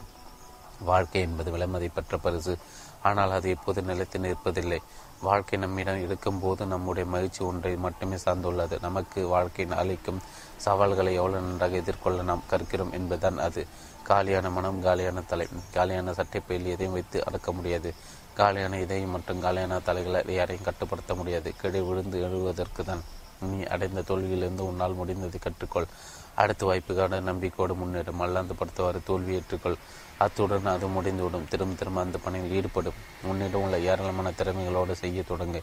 வாழ்க்கை 0.79 1.21
என்பது 1.21 1.57
விலைமதி 1.57 1.89
பெற்ற 1.93 2.17
பரிசு. 2.17 2.57
ஆனால் 3.03 3.31
அது 3.31 3.49
எப்போது 3.49 3.81
நிலைத்து 3.81 4.19
நிற்பதில்லை. 4.19 4.79
வாழ்க்கை 5.21 5.59
நம்மிடம் 5.59 6.01
இருக்கும்போது 6.01 6.65
நம்முடைய 6.65 7.09
மகிழ்ச்சி 7.09 7.41
ஒன்றை 7.45 7.75
மட்டுமே 7.75 8.15
சார்ந்துள்ளது. 8.15 8.75
நமக்கு 8.81 9.27
வாழ்க்கையின் 9.27 9.77
அளிக்கும் 9.77 10.21
சவால்களை 10.57 11.13
எவ்வளவு 11.13 11.45
நன்றாக 11.45 11.75
எதிர்கொள்ள 11.75 12.21
நாம் 12.23 12.47
கற்கிறோம் 12.51 12.91
என்பதுதான் 12.91 13.37
அது. 13.37 13.67
காலியான 14.03 14.49
மனம் 14.49 14.81
காலியான 14.81 15.21
தலை 15.21 15.47
காலியான 15.73 16.11
சட்டைப்பையில் 16.11 16.71
எதையும் 16.73 16.93
வைத்து 16.93 17.25
அடக்க 17.25 17.51
முடியாது. 17.51 17.93
காலியான 18.33 18.79
இதயம் 18.79 19.09
மற்றும் 19.09 19.41
காலியான 19.41 19.79
தலைகளை 19.79 20.21
யாரையும் 20.33 20.65
கட்டுப்படுத்த 20.65 21.15
முடியாது. 21.15 21.53
கெடு 21.61 21.85
விழுந்து 21.85 22.21
எழுவதற்கு 22.21 22.83
தான் 22.83 23.03
நீ 23.41 23.63
அடைந்த 23.63 24.01
தோல்வியிலிருந்து 24.01 24.59
உன்னால் 24.59 24.99
முடிந்ததை 24.99 25.39
கற்றுக்கொள். 25.39 25.87
அடுத்த 26.35 26.65
வாய்ப்புக்கான 26.65 27.21
நம்பிக்கையோடு 27.21 27.73
முன்னேறும். 27.73 28.19
மல்லாந்து 28.21 28.53
படுத்தவாறு 28.53 28.99
தோல்வி 29.05 29.33
ஏற்றுக்கொள். 29.35 29.77
அத்துடன் 30.23 30.71
அது 30.73 30.87
முடிந்துவிடும். 30.95 31.47
திரும்ப 31.51 31.77
திரும்ப 31.79 32.01
அந்த 32.01 32.17
பணியில் 32.25 32.55
ஈடுபடும். 32.57 32.99
உன்னிடம் 33.29 33.63
உள்ள 33.65 33.77
ஏராளமான 33.91 34.31
திறமைகளோடு 34.39 34.95
செய்ய 35.03 35.21
தொடங்க. 35.23 35.59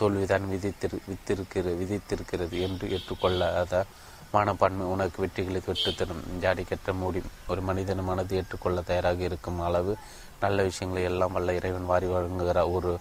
தோல்விதான் 0.00 0.46
விதித்திரு 0.52 0.96
வித்திருக்கிறது 1.10 1.72
விதித்திருக்கிறது 1.82 2.56
என்று 2.66 2.86
ஏற்றுக்கொள்ளாத 2.96 3.84
மனப்பான்மை 4.32 4.86
உனக்கு 4.86 5.18
வெற்றிகளை 5.24 5.60
பெற்றுத்தரும் 5.66 6.24
ஜாடி 6.40 6.62
கட்ட 6.62 6.92
மூடி 6.92 7.20
ஒரு 7.48 7.60
மனிதன் 7.60 8.02
மனது 8.04 8.36
ஏற்றுக்கொள்ள 8.36 8.80
தயாராக 8.80 9.22
இருக்கும் 9.22 9.60
அளவு 9.60 9.92
நல்ல 10.40 10.62
விஷயங்களை 10.62 11.04
எல்லாம் 11.10 11.32
வல்ல 11.32 11.54
இறைவன் 11.54 11.90
வாரி 11.90 12.06
வழங்குகிற 12.06 12.60
ஒரு 12.70 12.92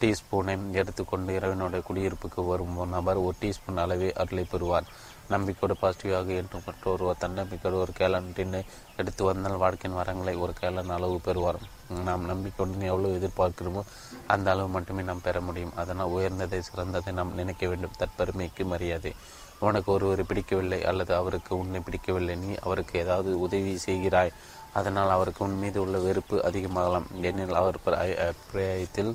டீஸ்பூனை 0.00 0.54
எடுத்துக்கொண்டு 0.72 1.34
இறைவனுடைய 1.34 1.80
குடியிருப்புக்கு 1.88 2.42
வரும் 2.46 2.76
ஒரு 2.76 2.90
நபர் 2.90 3.24
ஒரு 3.26 3.36
டீஸ்பூன் 3.42 3.82
அளவே 3.84 4.08
அருளை 4.12 4.44
பெறுவார். 4.44 4.88
நம்பிக்கையோடு 5.28 5.74
பாசிட்டிவாக 5.82 6.28
என்று 6.40 6.58
மற்றொரு 6.66 7.16
தன்னம்பிக்கையோடு 7.22 7.78
ஒரு 7.84 7.92
கேலன் 7.92 8.30
டின்னை 8.36 8.60
எடுத்து 8.96 9.22
வந்தால் 9.24 9.62
வாழ்க்கையின் 9.64 9.98
வரங்களை 10.00 10.34
ஒரு 10.44 10.52
கேலன் 10.60 10.94
அளவு 10.96 11.16
பெறுவார். 11.26 11.58
நாம் 12.06 12.24
நம்பிக்கையுடன் 12.30 12.88
எவ்வளவு 12.92 13.18
எதிர்பார்க்கிறோமோ 13.18 13.82
அந்த 14.26 14.50
அளவு 14.50 14.68
மட்டுமே 14.68 15.02
நாம் 15.02 15.26
பெற 15.26 15.40
முடியும். 15.40 15.76
அதனால் 15.76 16.14
உயர்ந்ததை 16.16 16.60
சிறந்ததை 16.68 17.12
நாம் 17.12 17.34
நினைக்க 17.34 17.66
வேண்டும். 17.68 17.98
தற்பெருமைக்கு 17.98 18.64
மரியாதை. 18.64 19.12
உனக்கு 19.58 19.92
ஒருவரை 19.92 20.24
பிடிக்கவில்லை 20.28 20.80
அல்லது 20.84 21.12
அவருக்கு 21.14 21.52
உன்னை 21.58 21.80
பிடிக்கவில்லை. 21.80 22.34
நீ 22.36 22.50
அவருக்கு 22.66 22.94
ஏதாவது 22.98 23.30
உதவி 23.40 23.72
செய்கிறாய். 23.86 24.34
அதனால் 24.72 25.10
அவருக்கு 25.10 25.44
உன் 25.44 25.58
மீது 25.58 25.78
உள்ள 25.80 25.98
வெறுப்பு 25.98 26.36
அதிகமாகலாம். 26.50 27.08
ஏனெனில் 27.22 27.60
அவர் 27.62 27.78
அபிப்பிராயத்தில் 27.94 29.12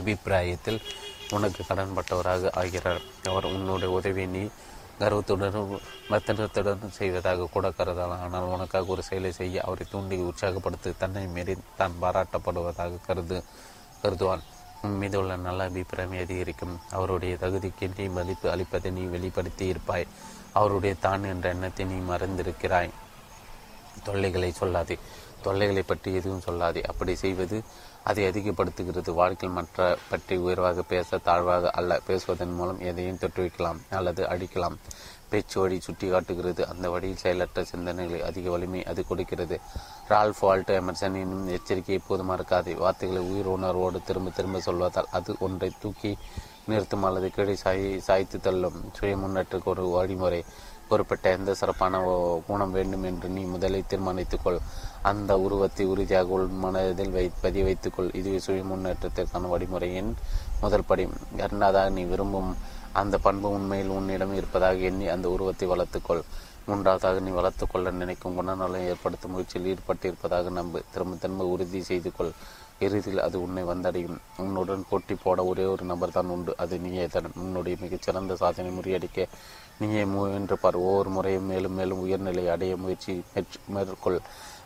அபிப்பிராயத்தில் 0.00 0.80
உனக்கு 1.30 1.62
கடன்பட்டவராக 1.68 2.50
ஆகிறார். 2.60 3.02
அவர் 3.30 3.44
உன்னுடைய 3.44 3.90
உதவியை 3.98 4.28
நீ 4.36 4.42
கர்வத்துடனும் 5.02 5.70
மத்தனத்துடனும் 6.12 6.96
செய்வதாக 7.00 7.48
கூட 7.54 7.68
கருதலாம். 7.78 8.24
ஆனால் 8.26 8.50
உனக்காக 8.54 8.92
ஒரு 8.94 9.02
செயலை 9.02 9.32
செய்ய 9.40 9.62
அவரை 9.66 9.86
தூண்டி 9.90 10.16
உற்சாகப்படுத்த 10.30 10.96
தன்னை 11.04 11.22
மீறி 11.36 11.54
தான் 11.80 11.96
பாராட்டப்படுவதாக 12.02 13.00
கருது 13.08 13.38
கருதுவான். 14.02 14.44
உன் 14.86 14.96
மீது 15.00 15.16
உள்ள 15.18 15.32
நல்ல 15.46 15.64
அபிப்பிராயம் 15.70 16.14
அதிகரிக்கும். 16.24 16.76
அவருடைய 16.96 17.34
தகுதிக்கு 17.42 17.86
நீ 17.96 18.04
மதிப்பு 18.18 18.46
அளிப்பதை 18.54 18.90
நீ 18.98 19.02
வெளிப்படுத்தி 19.14 19.66
இருப்பாய். 19.66 20.06
அவருடைய 20.60 20.94
தான் 21.06 21.24
என்ற 21.24 21.48
எண்ணத்தை 21.54 21.84
நீ 21.90 21.98
மறந்திருக்கிறாய். 22.12 22.90
தொல்லைகளை 24.06 24.50
சொல்லாதே. 24.60 24.96
தொல்லைகளை 25.44 25.82
பற்றி 25.82 26.10
எதுவும் 26.14 26.44
சொல்லாதே. 26.46 26.82
அப்படி 26.90 27.14
செய்வது 27.24 27.56
அதை 28.04 28.24
அதிகப்படுத்துகிறது. 28.24 29.10
வாழ்க்கையில் 29.14 29.58
மற்ற 29.58 29.96
பற்றி 30.10 30.36
உயர்வாக 30.36 30.82
பேச 30.82 31.18
தாழ்வாக 31.18 31.70
அல்ல 31.70 32.00
பேசுவதன் 32.06 32.54
மூலம் 32.54 32.80
எதையும் 32.80 33.18
தொற்றுவிக்கலாம் 33.20 33.80
அல்லது 33.90 34.22
அடிக்கலாம். 34.24 34.76
பேச்சு 35.28 35.60
வழி 35.60 35.80
சுட்டி 35.80 36.08
காட்டுகிறது 36.08 36.68
அந்த 36.68 36.90
வழியில் 36.90 37.16
செயலற்ற 37.16 37.64
சிந்தனைகளை 37.72 38.20
அதிக 38.20 38.50
வலிமை 38.50 38.84
அது 38.84 39.06
கொடுக்கிறது. 39.06 39.60
ரால்ஃப் 40.08 40.40
வால்ட் 40.40 40.70
எமர்சன் 40.70 41.14
என்னும் 41.22 41.48
எச்சரிக்கை 41.48 41.94
எப்போதும் 41.94 42.30
மறக்காது. 42.30 42.74
வார்த்தைகளை 42.76 43.22
உயிர் 43.24 43.46
உணர்வோடு 43.46 44.00
திரும்ப 44.02 44.30
திரும்ப 44.30 44.60
சொல்வதால் 44.66 45.12
அது 45.12 45.36
ஒன்றை 45.38 45.72
தூக்கி 45.80 46.18
நிறுத்தும் 46.66 47.02
அல்லது 47.02 47.30
கீழே 47.30 47.54
சாய் 47.54 48.00
சாய்த்து 48.00 48.40
தள்ளும். 48.40 48.90
சுய 48.92 49.16
முன்னேற்றக்கு 49.16 49.64
ஒரு 49.64 49.88
வழிமுறை. 49.88 50.44
குறிப்பிட்ட 50.88 51.30
எந்த 51.30 51.54
சிறப்பான 51.54 51.98
குணம் 52.46 52.70
வேண்டும் 52.70 53.02
என்று 53.02 53.28
நீ 53.28 53.42
முதலில் 53.42 53.88
தீர்மானித்துக்கொள். 53.90 54.58
அந்த 55.10 55.32
உருவத்தை 55.44 55.84
உறுதியாக 55.92 56.34
உள் 56.36 56.46
மனதில் 56.64 57.14
வை 57.16 57.24
பதிய 57.44 57.62
வைத்துக்கொள் 57.68 58.14
இதுவே 58.18 58.38
சுய 58.46 58.62
முன்னேற்றத்திற்கான 58.70 59.50
வழிமுறையின் 59.52 60.12
முதல் 60.62 60.88
படி. 60.90 61.04
இரண்டாவதாக 61.40 61.90
நீ 61.96 62.04
விரும்பும் 62.12 62.50
அந்த 63.00 63.16
பண்பு 63.26 63.48
உண்மையில் 63.56 63.92
உன்னிடம் 63.98 64.34
இருப்பதாக 64.38 64.88
எண்ணி 64.90 65.06
அந்த 65.14 65.26
உருவத்தை 65.34 65.68
வளர்த்துக்கொள் 65.72 66.24
மூன்றாவதாக 66.66 67.20
நீ 67.26 67.30
வளர்த்துக்கொள்ள 67.38 67.90
நினைக்கும் 68.00 68.36
குணநலம் 68.38 68.88
ஏற்படுத்தும் 68.90 69.32
முயற்சியில் 69.34 69.68
ஈடுபட்டிருப்பதாக 69.70 70.50
நம்பு. 70.58 70.80
திரும்ப 70.92 71.16
திரும்ப 71.22 71.46
உறுதி 71.54 71.80
செய்து 71.88 72.10
கொள். 72.18 72.30
இறுதியில் 72.86 73.22
அது 73.24 73.36
உன்னை 73.44 73.62
வந்தடையும். 73.70 74.18
உன்னுடன் 74.42 74.86
போட்டி 74.90 75.14
போட 75.24 75.38
ஒரே 75.50 75.64
ஒரு 75.72 75.84
நபர் 75.90 76.14
தான் 76.16 76.30
உண்டு. 76.34 76.52
அது 76.62 76.74
நீயே 76.84 77.06
தான் 77.14 77.28
உன்னுடைய 77.44 77.76
மிகச்சிறந்த 77.82 78.36
சாதனை 78.42 78.70
முறியடிக்க 78.78 79.26
நீயே 79.80 80.04
முயன்று 80.14 80.56
பார். 80.64 80.78
ஒவ்வொரு 80.86 81.10
முறையும் 81.16 81.50
மேலும் 81.52 81.76
மேலும் 81.80 82.02
உயர்நிலை 82.04 82.44
அடைய 82.54 82.74
முயற்சி 82.84 83.14
மேற்கொள். 83.76 84.20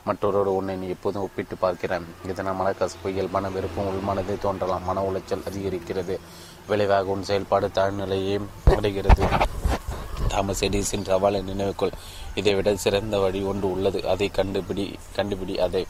மற்றொருவரோடு 0.06 0.56
உன்னை 0.56 0.76
நீ 0.76 0.88
எப்போதும் 0.88 1.22
ஒப்பிட்டு 1.22 1.56
பார்க்கிறேன். 1.56 2.06
இதனால் 2.28 2.58
மனக்கசப்பு 2.60 3.08
இயல்பான 3.08 3.48
வெறுப்பும் 3.48 3.88
உள்மனதை 3.88 4.38
தோன்றலாம். 4.38 4.84
மன 4.84 5.02
உளைச்சல் 5.02 5.46
அதிகரிக்கிறது. 5.50 6.18
விளைவாக 6.66 7.04
உன் 7.04 7.22
செயல்பாடு 7.22 7.68
தாழ்நிலையே 7.68 8.40
அடைகிறது. 8.76 9.24
தாமஸ் 10.28 10.64
எடிசின் 10.64 11.08
சவாலை 11.08 11.42
நினைவுக்குள் 11.42 11.92
இதைவிட 12.34 12.76
சிறந்த 12.76 13.18
வழி 13.18 13.42
ஒன்று 13.42 13.70
உள்ளது. 13.70 14.08
அதை 14.08 14.30
கண்டுபிடி 14.34 14.94
கண்டுபிடி 15.16 15.58
அதை. 15.58 15.86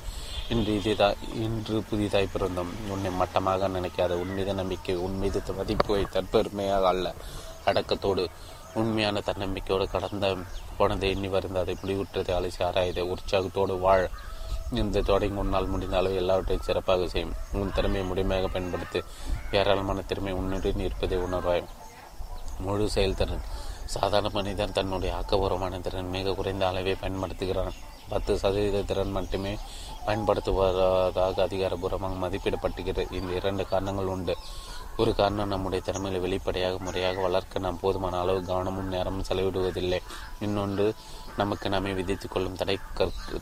இன்று 0.49 0.75
இதுதான் 0.75 1.15
இன்று 1.35 1.83
புதிதாய் 1.83 2.29
பிறந்தோம். 2.35 2.73
உன்னை 2.89 3.11
மட்டமாக 3.11 3.69
நினைக்காத 3.69 4.09
உன் 4.09 4.35
மீது 4.35 4.55
நம்பிக்கை 4.55 4.95
உன் 4.97 5.19
மீது 5.19 5.43
மதிப்பு 5.57 5.97
தற்பெருமையாக 6.13 6.83
அல்ல. 6.83 7.15
அடக்கத்தோடு 7.65 8.29
உண்மையான 8.81 9.19
தன்னம்பிக்கையோடு 9.19 9.85
கடந்த 9.91 10.27
போனதை 10.79 11.11
எண்ணி 11.11 11.29
வருந்த 11.29 11.61
அதை 11.61 11.75
முடிவுற்றதை 11.83 12.33
அலசி 12.39 12.61
ஆராயதை 12.69 13.03
உற்சாகத்தோடு 13.13 13.75
வாழ். 13.79 14.07
இந்த 14.71 15.01
தொடங்கி 15.01 15.39
உன்னால் 15.39 15.67
முடிந்த 15.67 15.97
அளவு 15.97 16.15
எல்லாவற்றையும் 16.15 16.67
சிறப்பாக 16.67 17.09
செய்யும். 17.09 17.35
உன் 17.53 17.73
திறமையை 17.73 18.05
முழுமையாக 18.09 18.49
பயன்படுத்தி 18.49 19.03
ஏராளமான 19.51 20.03
திறமை 20.03 20.33
உன்னுடன் 20.33 20.85
இருப்பதை 20.87 21.19
உணர்வாய். 21.19 21.65
முழு 22.59 22.91
செயல்திறன். 22.91 23.45
சாதாரண 23.85 24.31
மனிதன் 24.33 24.73
தன்னுடைய 24.73 25.11
ஆக்கபூர்வமான 25.15 25.81
திறன் 25.81 26.09
மிக 26.09 26.35
குறைந்த 26.35 26.65
அளவை 26.67 26.95
பயன்படுத்துகிறான். 27.01 27.77
பத்து 28.09 28.39
சதவீத 28.39 28.83
திறன் 28.83 29.11
மட்டுமே 29.11 29.53
பயன்படுத்துவதாக 30.07 31.45
அதிகாரபூர்வமாக 31.49 32.21
மதிப்பிடப்பட்டுகிறது. 32.25 33.13
இந்த 33.13 33.33
இரண்டு 33.33 33.67
காரணங்கள் 33.67 34.13
உண்டு. 34.17 34.37
ஒரு 34.97 35.15
காரணம் 35.15 35.49
நம்முடைய 35.49 35.85
திறமைகளை 35.85 36.21
வெளிப்படையாக 36.21 36.79
முறையாக 36.79 37.21
வளர்க்க 37.21 37.59
நாம் 37.59 37.81
போதுமான 37.81 38.19
அளவு 38.19 38.45
கவனமும் 38.45 38.89
நேரமும் 38.89 39.27
செலவிடுவதில்லை. 39.29 39.99
இன்னொன்று 40.41 40.95
நமக்கு 41.37 41.69
நாமே 41.69 41.93
விதித்துக் 41.93 42.31
கொள்ளும் 42.31 42.57
தடை 42.57 42.79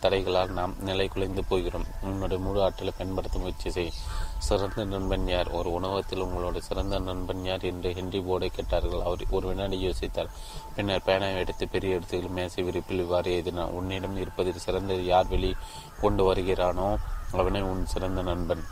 தடைகளால் 0.02 0.48
நாம் 0.48 0.74
நிலை 0.80 1.08
குலைந்து 1.08 1.44
போகிறோம். 1.44 1.86
உன்னுடைய 2.02 2.44
முழு 2.44 2.62
ஆற்றலை 2.62 2.92
பயன்படுத்த 2.96 3.38
முயற்சி 3.38 3.70
செய். 3.70 3.92
சிறந்த 4.38 4.84
நண்பன் 4.84 5.28
யார்? 5.28 5.48
ஒரு 5.48 5.72
உணவகத்தில் 5.72 6.24
உங்களோட 6.24 6.58
சிறந்த 6.58 6.98
நண்பன் 6.98 7.44
யார் 7.44 7.60
என்று 7.60 7.94
ஹென்றி 7.94 8.18
போர்டை 8.18 8.46
கேட்டார்கள். 8.46 9.00
அவர் 9.00 9.24
ஒரு 9.30 9.48
வினாடி 9.48 9.78
யோசித்தார். 9.88 10.30
பின்னர் 10.74 11.06
பேனாவை 11.06 11.36
எடுத்து 11.36 11.68
பெரிய 11.68 11.94
இடத்துக்கு 11.94 12.28
மேசை 12.28 12.64
விரிப்பில் 12.64 12.98
இவ்வாறு 12.98 13.32
எழுதினார். 13.32 13.70
உன்னிடம் 13.70 14.16
இருப்பதில் 14.16 14.64
சிறந்தது 14.68 15.04
யார் 15.04 15.26
வெளி 15.26 15.56
கொண்டு 16.00 16.34
வருகிறானோ 16.34 16.96
அவனே 17.32 17.60
உன் 17.60 17.86
சிறந்த 17.86 18.22
நண்பன். 18.22 18.64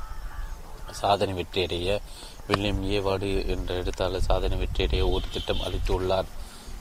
சாதனை 0.90 1.34
வெற்றியடைய 1.34 2.00
வில்லியம் 2.52 2.80
ஏவாடு 2.94 3.28
என்ற 3.46 3.70
எழுத்தாளர் 3.74 4.26
சாதனை 4.26 4.56
வெற்றியடைய 4.62 5.02
ஒரு 5.10 5.26
திட்டம் 5.34 5.62
அளித்துள்ளார். 5.66 6.28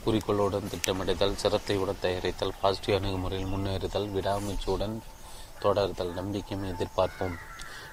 குறிக்கோளுடன் 0.04 0.72
திட்டமிடுதல் 0.72 1.38
சிரத்தையுடன் 1.42 2.02
தயாரித்தல் 2.02 2.58
பாசிட்டிவ் 2.62 2.96
அணுகுமுறையில் 2.98 3.52
முன்னேறுதல் 3.54 4.08
விடாமுயற்சியுடன் 4.16 4.96
தொடருதல் 5.64 6.14
நம்பிக்கையும் 6.20 6.68
எதிர்பார்ப்போம். 6.72 7.36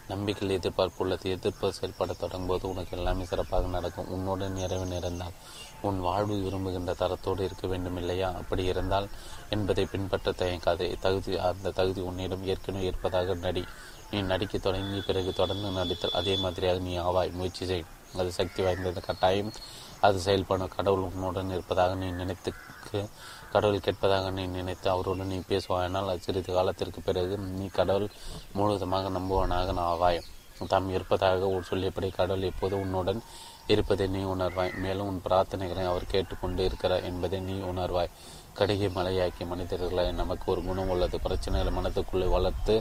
நம்பிக்கையில் 0.09 0.57
எதிர்பார்ப்பு 0.57 1.01
உள்ளது 1.05 1.27
எதிர்ப்பு 1.31 1.67
செயல்பட 1.73 2.13
தொடங்கும்போது 2.13 2.65
உனக்கு 2.69 2.97
எல்லாமே 2.97 3.25
சிறப்பாக 3.25 3.69
நடக்கும். 3.77 4.09
உன்னுடன் 4.17 4.59
நிறைவு 4.61 4.87
நேர்ந்தால் 4.93 5.37
உன் 5.83 5.99
வாழ்வு 6.01 6.37
விரும்புகின்ற 6.45 6.93
தரத்தோடு 7.03 7.43
இருக்க 7.49 7.67
வேண்டும் 7.67 7.99
இல்லையா 8.03 8.31
அப்படி 8.41 8.65
இருந்தால் 8.65 9.09
என்பதை 9.51 9.85
பின்பற்ற 9.93 10.33
தயங்காது. 10.43 10.87
தகுதி 11.07 11.35
அந்த 11.51 11.75
தகுதி 11.81 12.03
உன்னிடம் 12.11 12.47
ஏற்கனவே 12.53 12.87
இருப்பதாக 12.87 13.37
நடி 13.47 13.65
நீ 14.11 14.21
நடிக்க 14.23 14.59
தொடங்கி 14.59 15.01
பிறகு 15.01 15.33
தொடர்ந்து 15.33 15.71
நடித்தல். 15.71 16.17
அதே 16.21 16.37
மாதிரியாக 16.37 16.79
நீ 16.79 16.99
ஆவாய். 16.99 17.33
முயற்சி 17.33 17.67
செய். 17.67 17.85
அது 18.17 18.33
சக்தி 18.33 18.63
வாய்ந்தது. 18.63 19.01
கட்டாயம் 19.01 19.53
அது 20.01 20.19
செயல்படும் 20.19 20.75
கடவுள் 20.77 21.09
உன்னுடன் 21.09 21.51
இருப்பதாக 21.51 21.95
நீ 21.95 22.09
நினைத்துக்கு 22.11 23.09
கடவுள் 23.53 23.81
கேட்பதாக 23.81 24.31
நீ 24.31 24.47
நினைத்து 24.47 24.91
அவருடன் 24.91 25.27
நீ 25.27 25.39
பேசுவாயினால் 25.49 26.19
சிறிது 26.19 26.53
காலத்திற்கு 26.53 27.01
பிறகு 27.01 27.39
நீ 27.39 27.67
கடவுள் 27.67 28.09
முழுவதுமாக 28.53 29.11
நம்புவனாக 29.19 29.75
ஆவாய். 29.91 30.21
தாம் 30.69 30.89
இருப்பதாக 30.91 31.61
சொல்லியபடி 31.69 32.09
கடவுள் 32.11 32.43
எப்போது 32.43 32.81
உன்னுடன் 32.81 33.21
இருப்பதை 33.67 34.07
நீ 34.07 34.23
உணர்வாய். 34.25 34.77
மேலும் 34.79 35.07
உன் 35.07 35.23
பிரார்த்தனைகளை 35.29 35.85
அவர் 35.87 36.13
கேட்டுக்கொண்டு 36.13 36.65
இருக்கிறார் 36.65 37.05
என்பதை 37.05 37.41
நீ 37.41 37.57
உணர்வாய். 37.73 38.13
கடுகை 38.59 38.89
மலையாக்கிய 38.95 39.47
மனிதர்களை 39.47 40.13
நமக்கு 40.13 40.53
ஒரு 40.53 40.63
குணம் 40.65 40.89
உள்ளது. 40.89 41.17
பிரச்சனைகளை 41.19 41.73
மனத்துக்குள்ளே 41.79 42.29
வளர்த்து 42.29 42.75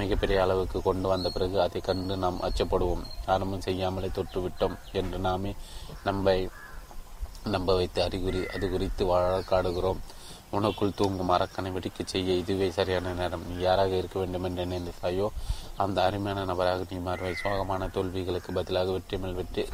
மிகப்பெரிய 0.00 0.38
அளவுக்கு 0.42 0.78
கொண்டு 0.82 1.06
வந்த 1.12 1.28
பிறகு 1.34 1.56
அதை 1.64 1.80
கண்டு 1.86 2.14
நாம் 2.24 2.42
அச்சப்படுவோம். 2.48 3.04
ஆரம்பம் 3.32 3.64
செய்யாமலே 3.66 4.08
தொற்றுவிட்டோம் 4.18 4.76
என்று 5.00 5.18
நாமே 5.26 5.52
நம்பை 6.08 6.36
நம்ப 7.54 7.74
வைத்து 7.78 8.00
அறிகுறி 8.06 8.40
அது 8.54 8.66
குறித்து 8.74 9.02
வழக்காடுகிறோம் 9.12 10.02
உனக்குள் 10.56 10.96
தூங்கும் 10.98 11.32
அரக்கனை 11.34 11.70
வெடிக்க 11.74 12.00
செய்ய 12.12 12.34
இதுவே 12.42 12.66
சரியான 12.76 13.12
நேரம். 13.20 13.44
நீ 13.48 13.54
யாராக 13.66 13.92
இருக்க 14.00 14.16
வேண்டும் 14.22 14.46
என்று 14.48 14.64
நினைத்தாயோ 14.72 15.26
அந்த 15.84 15.98
அருமையான 16.08 16.44
நபராக 16.50 16.86
நீ 16.90 16.98
மாறுவாய். 17.06 17.40
சோகமான 17.42 17.88
தோல்விகளுக்கு 17.96 18.52
பதிலாக 18.58 18.92
வெற்றி 18.96 19.18
மேல் 19.22 19.38
வெற்றி 19.40 19.64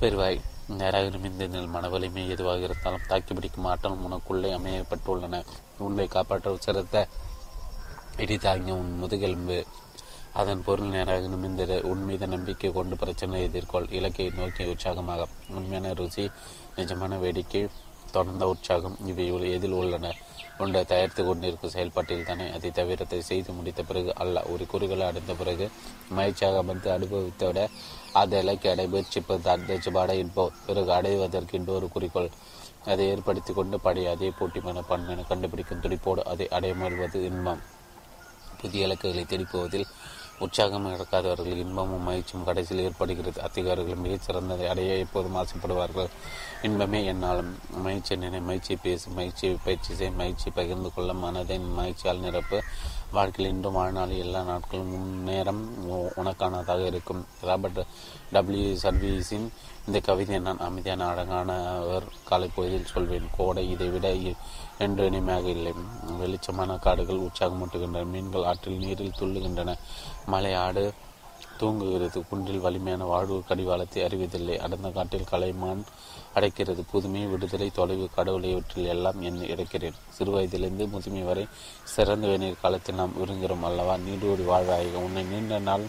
பெறுவாய் 0.00 0.38
நேராக 0.80 1.08
நிமிந்த 1.14 1.62
மனவலிமை 1.76 2.22
எதுவாக 2.34 2.60
இருந்தாலும் 2.68 3.08
தாக்கி 3.10 3.32
பிடிக்கும் 3.34 3.68
ஆற்றல் 3.70 4.04
உனக்குள்ளே 4.06 4.50
அமையப்பட்டுள்ளன. 4.58 5.42
உன்னை 5.86 6.06
காப்பாற்ற 6.14 6.54
சிறந்த 6.66 7.06
பிடித்தாங்கிய 8.20 8.72
உன் 8.80 8.90
முதுகெலும்பு. 9.02 9.58
அதன் 10.40 10.64
பொருள் 10.64 10.90
நேராக 10.94 11.28
நிமிந்தது 11.34 11.76
உன் 11.90 12.02
மீது 12.08 12.26
நம்பிக்கை 12.26 12.72
கொண்டு 12.72 12.96
பிரச்சனை 12.96 13.36
எதிர்கொள். 13.46 13.86
இலக்கை 13.98 14.26
நோக்கி 14.38 14.64
உற்சாகமாக. 14.64 15.26
உண்மையான 15.48 15.92
ருசி 16.00 16.24
நிஜமான 16.76 17.18
வேடிக்கை 17.18 17.62
தொடர்ந்த 18.12 18.44
உற்சாகம் 18.52 18.98
இவை 19.06 19.26
எதில் 19.54 19.76
உள்ளன? 19.80 20.12
ஒன்றை 20.58 20.84
தயாரித்து 20.84 21.22
கொண்டிருக்கும் 21.24 21.70
செயல்பாட்டில் 21.70 22.24
தானே? 22.24 22.46
அதை 22.56 22.70
தவிரத்தை 22.70 23.20
செய்து 23.30 23.50
முடித்த 23.52 23.82
பிறகு 23.82 24.12
அல்ல. 24.14 24.42
ஒரு 24.52 24.66
குறிகளை 24.66 25.06
அடைந்த 25.06 25.34
பிறகு 25.34 25.66
மகிழ்ச்சியாக 26.18 26.58
அமர்ந்து 26.58 26.88
அனுபவித்த 26.96 27.46
விட 27.46 27.68
அதை 28.12 28.38
இலக்கை 28.42 28.70
அடைபயிற்சிப்பது 28.72 28.86
முயற்சிப்பது 28.86 29.50
அடைச்சபாட 29.56 30.50
பிறகு 30.66 30.92
அடைவதற்கு 30.92 31.58
இன்னொரு 31.58 31.88
குறிக்கோள். 31.88 32.30
அதை 32.84 33.04
ஏற்படுத்தி 33.08 33.52
கொண்டு 33.52 33.80
படி 33.80 34.06
அதே 34.06 34.32
போட்டி 34.38 34.60
மனப்பான்மையை 34.60 35.26
கண்டுபிடிக்கும் 35.26 35.84
துடிப்போடு 35.84 36.22
அதை 36.32 36.48
அடைய 36.48 36.74
முயல்வது 36.74 37.20
இன்பம். 37.30 37.62
புதிய 38.60 38.86
இலக்குகளை 38.86 39.24
தேடிப்போவதில் 39.24 39.90
உற்சாகம் 40.44 40.86
இழக்காதவர்கள் 40.86 41.58
இன்பமும் 41.62 42.02
மகிழ்ச்சியும் 42.02 42.44
கடைசியில் 42.44 42.84
ஏற்படுகிறது. 42.84 43.38
அத்திகாரிகள் 43.40 44.02
மிகச்சிறந்ததை 44.04 44.66
அடைய 44.66 44.92
எப்போதும் 44.94 45.36
ஆசைப்படுவார்கள். 45.36 46.08
இன்பமே 46.62 47.00
என்னாலும் 47.04 47.50
மகிழ்ச்சி 47.82 48.16
நினை 48.16 48.40
மகிழ்ச்சி 48.40 48.76
பேசு 48.76 49.10
மகிழ்ச்சியை 49.10 49.56
பயிற்சி 49.64 49.94
செய் 49.94 50.10
மகிழ்ச்சி 50.10 50.50
பகிர்ந்து 50.50 50.90
கொள்ள 50.94 51.12
மனதை 51.24 51.58
மகிழ்ச்சியால் 51.58 52.24
நிரப்பு. 52.26 52.60
வாழ்க்கையில் 53.12 53.54
இன்றும் 53.54 53.72
வாழ்நாள் 53.72 54.20
எல்லா 54.24 54.42
நாட்களும் 54.42 54.92
முன்னேறம் 54.94 55.62
உனக்கானதாக 56.22 56.86
இருக்கும். 56.86 57.22
ராபர்ட் 57.40 57.82
டபிள்யூ 58.32 58.70
சர்வீஸின் 58.82 59.48
இந்த 59.86 60.00
கவிதையை 60.08 60.40
நான் 60.40 60.64
அமைதியான 60.68 61.06
அழகானவர் 61.12 62.06
காலை 62.24 62.50
பொழுதில் 62.54 62.92
சொல்வேன். 62.94 63.30
கோடை 63.36 63.70
இதை 63.70 63.88
விட 63.88 64.08
என்று 64.84 65.04
இனிமையாக 65.10 65.46
இல்லை. 65.56 65.72
வெளிச்சமான 66.20 66.78
காடுகள் 66.78 67.24
உற்சாகமூட்டுகின்றன 67.26 68.08
மீன்கள் 68.14 68.48
ஆற்றில் 68.50 68.82
நீரில் 68.84 69.18
துள்ளுகின்றன. 69.20 69.70
மலை 70.26 70.52
ஆடு 70.64 70.84
தூங்குகிறது. 71.60 72.18
குன்றில் 72.28 72.64
வலிமையான 72.64 73.04
வாழ்வு 73.04 73.36
கடிவாளத்தை 73.48 74.00
அறிவதில்லை. 74.02 74.56
அடர்ந்த 74.58 74.90
காட்டில் 74.90 75.30
கலைமான் 75.30 75.82
அடைக்கிறது. 76.34 76.82
புதுமை 76.92 77.22
விடுதலை 77.26 77.68
தொலைவு 77.78 78.06
கடவுளை 78.14 78.50
இவற்றில் 78.50 78.90
எல்லாம் 78.94 79.18
என் 79.28 79.42
இறக்கிறேன். 79.54 79.98
சிறு 80.08 80.32
வயதிலிருந்து 80.32 80.86
முதுமை 80.94 81.22
வரை 81.22 81.44
சிறந்த 81.94 82.26
வேநீர் 82.26 82.62
காலத்தில் 82.62 83.00
நாம் 83.00 83.18
விரும்புகிறோம் 83.20 83.66
அல்லவா? 83.70 83.96
நீடோடி 84.06 84.46
வாழ்வாயாக. 84.52 85.02
உன்னை 85.06 85.24
நீண்ட 85.32 85.58
நாள் 85.68 85.86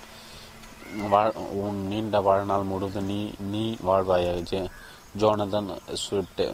வாழ் 1.09 1.33
உன் 1.63 1.81
நீண்ட 1.87 2.19
வாழ்நாள் 2.21 2.69
முழுவதும் 2.71 3.09
நீ 3.13 3.19
நீ 3.51 3.63
வாழ்வாயாக. 3.87 4.67
ஜோனதன் 5.21 5.71
ஸ்விட்டு 6.01 6.45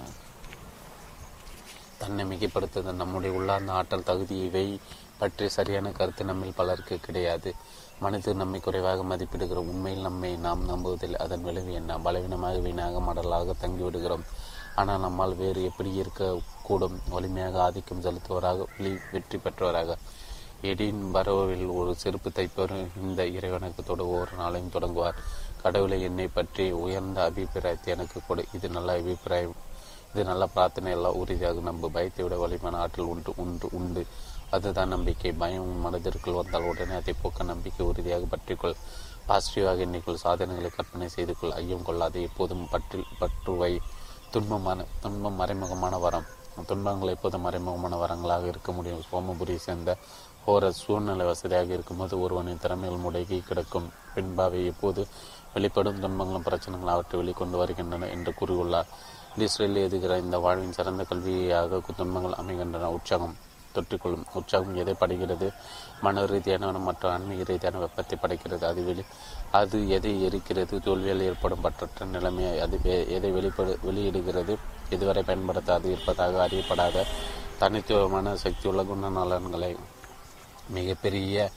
தன்னை 2.00 2.24
மிகைப்படுத்துவது 2.26 2.92
நம்முடைய 3.02 3.32
உள்ளார்ந்த 3.38 3.72
ஆற்றல் 3.72 4.08
தகுதி 4.10 4.36
இவை 4.48 4.66
பற்றி 5.18 5.46
சரியான 5.50 5.92
கருத்து 5.92 6.24
நம்மில் 6.24 6.58
பலருக்கு 6.60 6.96
கிடையாது. 7.00 7.52
மனிதர் 8.00 8.42
நம்மை 8.42 8.60
குறைவாக 8.60 9.04
மதிப்பிடுகிறோம் 9.04 9.70
உண்மையில் 9.74 10.06
நம்மை 10.08 10.32
நாம் 10.36 10.64
நம்புவதில் 10.70 11.16
அதன் 11.24 11.46
விளைவு 11.48 11.72
என்ன? 11.74 11.98
பலவீனமாக 11.98 12.58
வீணாக 12.58 13.00
மடலாக 13.00 13.56
தங்கிவிடுகிறோம். 13.62 14.26
ஆனால் 14.76 15.00
நம்மால் 15.00 15.36
வேறு 15.36 15.62
எப்படி 15.64 15.92
இருக்கக்கூடும்? 16.02 16.98
வலிமையாக 17.10 17.62
ஆதிக்கம் 17.62 18.04
செலுத்துவராக 18.06 18.68
வெளி 18.78 18.92
வெற்றி 19.12 19.38
பெற்றவராக. 19.38 19.96
எடின் 20.62 21.02
பரோவில் 21.16 21.66
ஒரு 21.80 21.92
செருப்பு 21.96 22.30
தைப்பவர் 22.30 22.76
இந்த 23.02 23.22
இறைவனுக்கு 23.38 23.84
தொடு 23.84 24.04
ஒவ்வொரு 24.12 24.34
நாளையும் 24.42 24.74
தொடங்குவார். 24.76 25.22
கடவுளை 25.64 25.98
என்னை 26.02 26.28
பற்றி 26.28 26.66
உயர்ந்த 26.72 27.20
அபிப்பிராயத்தை 27.24 27.94
எனக்கு 27.94 28.20
கொடு. 28.28 28.46
இது 28.54 28.70
நல்ல 28.70 28.92
அபிப்பிராயம். 29.02 29.58
இது 30.18 30.24
நல்ல 30.30 30.46
பிரார்த்தனை 30.54 30.92
எல்லாம் 30.94 31.18
உறுதியாக 31.22 31.62
நம்ப 31.68 31.90
பயத்தை 31.96 32.22
விட 32.26 32.36
வலிமான 32.44 32.78
ஆற்றல் 32.84 33.10
உண்டு 33.14 33.32
உண்டு 33.44 33.68
உண்டு. 33.80 34.02
அதுதான் 34.56 34.92
நம்பிக்கை. 34.94 35.32
பயம் 35.42 35.74
மனதிற்குள் 35.84 36.38
வந்தால் 36.38 36.66
உடனே 36.70 36.94
அதை 37.00 37.14
போக்க 37.22 37.44
நம்பிக்கை 37.50 37.84
உறுதியாக 37.90 38.26
பற்றிக்கொள். 38.32 38.74
பாசிட்டிவாக 39.28 39.84
எண்ணிக்கொள். 39.86 40.18
சாதனைகளை 40.24 40.70
கற்பனை 40.70 41.08
செய்து 41.16 41.34
கொள் 41.40 41.54
ஐயம் 41.60 41.86
கொள்ளாது. 41.90 42.18
எப்போதும் 42.28 42.64
பற்றி 42.74 43.02
பற்றுவை. 43.20 43.72
துன்பமான 44.34 44.86
துன்பம் 45.04 45.38
மறைமுகமான 45.42 46.00
வரம். 46.06 46.28
துன்பங்கள் 46.70 47.14
எப்போதும் 47.16 47.46
மறைமுகமான 47.48 48.00
வரங்களாக 48.04 48.48
இருக்க 48.54 48.72
முடியும். 48.72 49.04
சோமபுரியை 49.12 49.62
சேர்ந்த 49.68 49.94
ஒரு 50.54 50.68
சூழ்நிலை 50.74 51.26
வசதியாக 51.26 51.74
இருக்கும்போது 51.78 52.16
ஒருவனின் 52.24 52.64
திறமைகள் 52.64 53.04
முடங்கி 53.06 53.40
கிடக்கும். 53.50 53.88
பின்பாவை 54.16 54.62
எப்போது 54.72 55.04
வெளிப்படும் 55.54 56.02
துன்பங்களும் 56.06 56.48
பிரச்சனைகளும் 56.50 56.96
அவற்றை 56.96 57.18
வெளிக்கொண்டு 57.22 57.56
வருகின்றன 57.62 58.10
என்று 58.16 58.34
கூறியுள்ளார். 58.40 58.92
இஸ்ரேலில் 59.46 59.84
எதுகிற 59.88 60.18
இந்த 60.18 60.38
வாழ்வின் 60.38 60.76
சிறந்த 60.78 61.06
கல்வியாக 61.10 61.80
துன்பங்கள் 61.98 62.38
அமைகின்றன. 62.42 62.90
உற்சாகம் 62.92 63.36
தொற்றிக்கொள்ளும். 63.76 64.24
உற்சாகம் 64.34 64.76
எதை 64.76 64.94
படைக்கிறது? 65.00 65.48
மன 66.02 66.26
ரீதியான 66.26 66.72
மற்றும் 66.88 67.12
ஆன்மீக 67.12 67.44
ரீதியான 67.44 67.78
வெப்பத்தை 67.78 68.18
படைக்கிறது. 68.22 68.64
அது 68.72 68.84
வெளி 68.84 69.04
அது 69.52 69.90
எதை 69.90 70.14
எரிக்கிறது? 70.28 70.76
தோல்வியால் 70.86 71.26
ஏற்படும் 71.30 71.64
பற்றற்ற 71.64 72.06
நிலைமையை 72.06 72.60
அது 72.60 72.80
எதை 73.18 73.32
வெளிப்படு 73.32 73.80
வெளியிடுகிறது? 73.86 74.56
இதுவரை 74.90 75.24
பயன்படுத்தாது 75.24 75.86
இருப்பதாக 75.86 76.48
அறியப்படாத 76.48 77.06
தனித்துவமான 77.60 78.36
சக்தியுள்ள 78.36 78.84
குணநலன்களை. 78.84 79.76
மிகப்பெரிய 80.70 81.52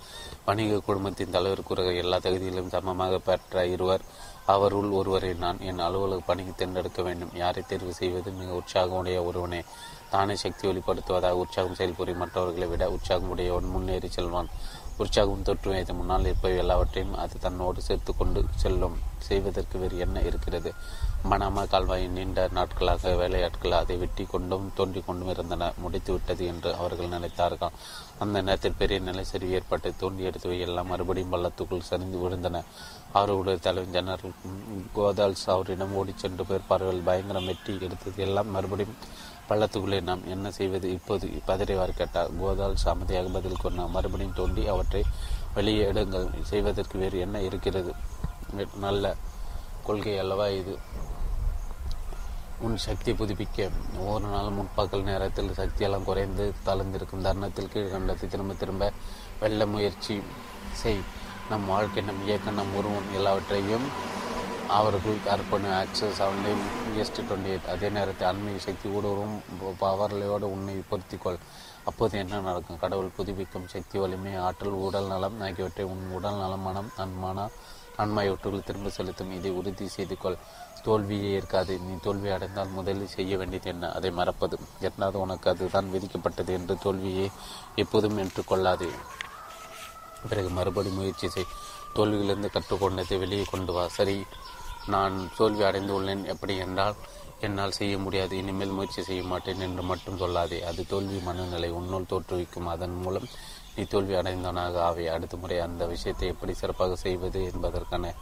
வணிக 0.44 0.78
குடும்பத்தின் 0.78 1.30
தலைவர் 1.30 1.68
கூறுகிற 1.68 1.94
எல்லா 1.94 2.16
தகுதியிலும் 2.16 2.68
சமமாக 2.68 3.18
பெற்ற 3.18 3.66
இருவர் 3.66 4.00
அவருள் 4.54 4.90
ஒருவரை 4.90 5.30
நான் 5.34 5.60
என் 5.60 5.84
அலுவலக 5.86 6.20
பணிக்கு 6.26 6.52
தேர்ந்தெடுக்க 6.56 7.02
வேண்டும். 7.02 7.34
யாரை 7.34 7.62
தேர்வு 7.62 7.92
செய்வது? 7.92 8.30
மிக 8.30 8.50
உற்சாகமுடைய 8.52 9.18
ஒருவனே. 9.24 9.60
தானே 10.10 10.34
சக்தி 10.34 10.64
வெளிப்படுத்துவதாக 10.68 11.40
உற்சாகம் 11.42 11.78
செயல்புரி 11.78 12.14
மற்றவர்களை 12.16 12.68
விட 12.68 12.84
உற்சாகம் 12.90 13.28
உடையவன் 13.28 13.72
முன்னேறி 13.74 14.08
செல்வான். 14.08 14.48
உற்சாகம் 14.96 15.42
தொற்று 15.42 15.68
வைத்த 15.70 15.92
முன்னால் 15.92 16.26
இருப்பவை 16.26 16.56
எல்லாவற்றையும் 16.58 17.14
அது 17.16 17.36
தன்னோடு 17.38 17.80
சேர்த்து 17.82 18.12
கொண்டு 18.16 18.40
செல்லும். 18.54 18.96
செய்வதற்கு 19.18 19.76
வேறு 19.78 19.96
என்ன 19.98 20.18
இருக்கிறது? 20.20 20.70
மனாமா 21.30 21.62
கால்வாயின் 21.68 22.12
நீண்ட 22.12 22.48
நாட்களாக 22.52 23.12
வேலையாட்கள் 23.14 23.78
அதை 23.78 23.96
வெட்டி 23.96 24.24
கொண்டும் 24.24 24.66
தோண்டி 24.76 25.00
கொண்டும் 25.06 25.28
இருந்தன 25.28 25.72
முடித்து 25.76 26.12
விட்டது 26.12 26.44
என்று 26.46 26.70
அவர்கள் 26.74 27.14
நினைத்தார்கள்? 27.14 27.74
அந்த 28.24 28.36
நேரத்தில் 28.46 28.78
பெரிய 28.80 28.98
நிலைச்சரிவு 29.00 29.56
ஏற்பட்டு 29.58 29.90
தோண்டி 30.00 30.22
எடுத்தவை 30.28 30.56
எல்லாம் 30.66 30.90
மறுபடியும் 30.92 31.32
பள்ளத்துக்குள் 31.34 31.88
சரிந்து 31.90 32.18
விழுந்தன. 32.22 32.62
அவர்களுடைய 33.16 33.58
தலைவர் 33.66 33.94
ஜெனரல் 33.96 34.34
கோதால்ஸ் 34.96 35.46
அவரிடம் 35.54 35.94
ஓடிச் 36.00 36.22
சென்று 36.22 36.44
பேர்ப்பார்கள் 36.50 37.06
பயங்கரம் 37.08 37.48
வெட்டி 37.50 37.74
எடுத்தது 37.86 38.22
எல்லாம் 38.26 38.50
மறுபடியும் 38.56 38.96
பள்ளத்துக்குள்ளே 39.50 40.00
நாம் 40.08 40.28
என்ன 40.34 40.50
செய்வது? 40.58 40.88
இப்போது 40.98 41.26
பதறிவார் 41.48 41.98
கேட்டார். 42.00 42.28
கோதால்ஸ் 42.42 42.86
அமைதியாக 42.92 43.32
பதில் 43.36 43.62
கொண்டார் 43.62 43.94
மறுபடியும் 43.96 44.38
தோண்டி 44.40 44.64
அவற்றை 44.74 45.02
வெளியே 45.56 45.84
எடுங்கள். 45.92 46.28
செய்வதற்கு 46.52 46.96
வேறு 47.04 47.18
என்ன 47.26 47.42
இருக்கிறது? 47.48 47.92
நல்ல 48.86 49.14
கொள்கை 49.86 50.14
அல்லவா 50.24 50.46
இது? 50.60 50.74
உன் 52.64 52.76
சக்தியை 52.84 53.14
புதுப்பிக்க. 53.18 53.68
ஒவ்வொரு 54.00 54.26
நாளும் 54.32 54.58
முற்பகல் 54.58 55.08
நேரத்தில் 55.10 55.50
சக்தியெல்லாம் 55.60 56.08
குறைந்து 56.08 56.44
தளர்ந்திருக்கும் 56.66 57.24
தருணத்தில் 57.26 57.72
கீழ்கண்டத்தை 57.74 58.26
திரும்ப 58.34 58.54
திரும்ப 58.62 58.92
வெல்ல 59.40 59.66
முயற்சி 59.74 60.16
செய். 60.80 61.02
நம் 61.50 61.68
வாழ்க்கை 61.72 62.02
நம் 62.08 62.24
இயக்கம் 62.26 62.58
நம் 62.60 62.74
உருவம் 62.80 63.14
எல்லாவற்றையும் 63.18 63.86
அவர்கள் 64.78 65.16
அர்ப்பணி 65.34 65.68
ஆக்சஸ் 65.78 66.20
அவன் 66.24 66.44
எஸ்டி 67.02 67.22
டுவெண்ட்டி 67.28 67.50
எயிட் 67.52 67.70
அதே 67.72 67.88
நேரத்தில் 67.96 68.28
ஆன்மீக 68.28 68.58
சக்தி 68.66 68.88
ஊடுருவும் 68.96 69.36
பவர்லையோடு 69.80 70.46
உன்னை 70.54 70.74
பொருத்திக்கொள். 70.90 71.40
அப்போது 71.88 72.14
என்ன 72.22 72.40
நடக்கும்? 72.46 72.80
கடவுள் 72.84 73.16
புதுப்பிக்கும் 73.16 73.68
சக்தி 73.74 73.96
வலிமை 73.98 74.32
ஆற்றல் 74.46 74.80
உடல் 74.86 75.10
நலம் 75.12 75.40
ஆகியவற்றை 75.46 75.84
உன் 75.92 76.04
உடல் 76.16 76.40
நலம் 76.42 76.66
மனம் 76.68 76.90
அன்மான 77.04 77.48
ஆன்மாயவற்றுள் 78.02 78.66
திரும்ப 78.68 78.90
செலுத்தும். 78.96 79.32
இதை 79.38 79.50
உறுதி 79.50 79.86
செய்து 79.96 80.16
கொள் 80.18 80.42
தோல்வியே 80.84 81.30
இருக்காது. 81.32 81.78
நீ 81.78 81.94
தோல்வி 82.02 82.28
அடைந்தால் 82.28 82.68
முதலில் 82.68 83.14
செய்ய 83.16 83.36
வேண்டியது 83.36 83.70
என்ன? 83.70 83.92
அதை 83.92 84.10
மறப்பது. 84.10 84.58
எட்டாவது 84.80 85.18
உனக்கு 85.20 85.50
அதுதான் 85.50 85.90
விதிக்கப்பட்டது 85.92 86.52
என்று 86.58 86.76
தோல்வியை 86.78 87.30
எப்போதும் 87.74 88.18
ஏற்றுக்கொள்ளாது 88.18 88.88
பிறகு 90.28 90.48
மறுபடி 90.48 90.88
முயற்சி 90.88 91.28
செய். 91.28 91.52
தோல்வியிலிருந்து 91.94 92.50
கற்றுக்கொண்டதை 92.56 93.18
வெளியே 93.18 93.42
கொண்டு 93.42 93.72
வா. 93.72 93.88
சரி 93.88 94.24
நான் 94.86 95.30
தோல்வி 95.36 95.62
அடைந்து 95.62 95.92
உள்ளேன். 96.00 96.24
எப்படி 96.24 96.56
என்றால் 96.56 96.94
என்னால் 97.40 97.70
செய்ய 97.70 97.98
முடியாது. 97.98 98.36
இனிமேல் 98.36 98.76
முயற்சி 98.78 99.02
செய்ய 99.02 99.22
மாட்டேன் 99.22 99.60
என்று 99.60 99.82
மட்டும் 99.82 100.18
சொல்லாதே. 100.18 100.60
அது 100.60 100.86
தோல்வி 100.86 101.18
மனநிலை 101.18 101.70
உன்னுள் 101.70 102.10
தோற்றுவிக்கும். 102.10 102.68
அதன் 102.68 102.96
மூலம் 103.02 103.28
நீ 103.76 103.82
தோல்வி 103.84 104.14
அடைந்தவனாக 104.14 104.76
ஆவே. 104.88 105.06
அடுத்த 105.06 105.36
முறை 105.36 105.58
அந்த 105.58 105.86
விஷயத்தை 105.86 106.28
எப்படி 106.28 106.54
சிறப்பாக 106.54 106.96
செய்வது 106.96 107.42
என்பதற்கான 107.52 108.14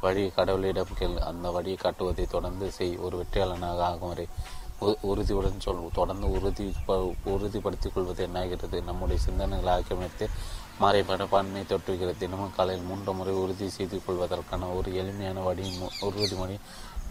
வழி 0.00 0.24
கடவுளிடம் 0.36 0.94
கேள். 0.98 1.16
அந்த 1.30 1.50
வழியை 1.50 1.78
காட்டுவதை 1.80 2.24
தொடர்ந்து 2.26 2.70
செய். 2.70 2.96
ஒரு 2.96 3.16
வெற்றியாளனாக 3.22 3.80
ஆகும் 3.90 4.08
வரை 4.08 4.26
உறுதியுடன் 5.10 5.60
சொல். 5.60 5.88
தொடர்ந்து 5.92 6.30
உறுதி 6.30 6.66
உறுதிப்படுத்திக் 7.24 7.94
கொள்வது 7.94 8.26
என்னாகிறது? 8.26 8.82
நம்முடைய 8.82 9.22
சிந்தனைகளை 9.26 9.70
ஆக்கிரமித்து 9.76 10.26
மாறை 10.80 11.02
மனப்பான்மை 11.06 11.62
தொற்றுகிறது. 11.62 12.18
தினமும் 12.18 12.54
காலையில் 12.56 12.84
மூன்று 12.84 13.12
முறை 13.12 13.34
உறுதி 13.34 13.68
செய்து 13.68 13.96
கொள்வதற்கான 14.04 14.66
ஒரு 14.78 14.94
எளிமையான 14.94 15.40
வழி 15.40 15.66
உறுதிமொழி 16.00 16.56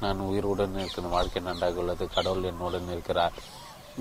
நான் 0.02 0.20
உயிருடன் 0.20 0.78
இருக்கிற 0.80 1.08
வாழ்க்கை 1.08 1.42
நன்றாக 1.42 1.80
உள்ளது. 1.80 2.06
கடவுள் 2.16 2.50
என்னுடன் 2.52 2.90
இருக்கிறார். 2.92 3.34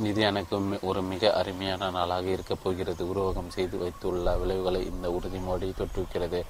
இது 0.05 0.21
எனக்கு 0.21 0.55
ஒரு 0.83 1.01
மிக 1.03 1.33
அருமையான 1.33 1.91
நாளாக 1.91 2.27
இருக்கப் 2.37 2.63
போகிறது. 2.63 3.03
உருவகம் 3.13 3.55
செய்து 3.57 3.77
வைத்துள்ள 3.79 4.37
விளைவுகளை 4.37 4.81
இந்த 4.93 5.07
உறுதிமொழி 5.17 5.69
தொற்றுவிக்கிறது 5.73 6.41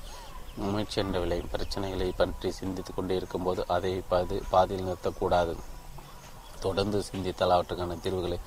முயற்சி 0.56 1.00
என்ற 1.00 1.18
விலை 1.20 1.38
பிரச்சனைகளை 1.52 2.08
பற்றி 2.16 2.50
சிந்தித்துக் 2.50 2.96
கொண்டே 2.96 3.14
இருக்கும்போது 3.14 3.64
அதை 3.68 4.02
பாதி 4.08 4.40
பாதியில் 4.50 4.86
நிறுத்தக்கூடாது. 4.86 5.54
தொடர்ந்து 6.60 7.02
சிந்தித்தால் 7.02 7.50
அவற்றுக்கான 7.50 7.96
தீர்வுகளை 7.96 8.38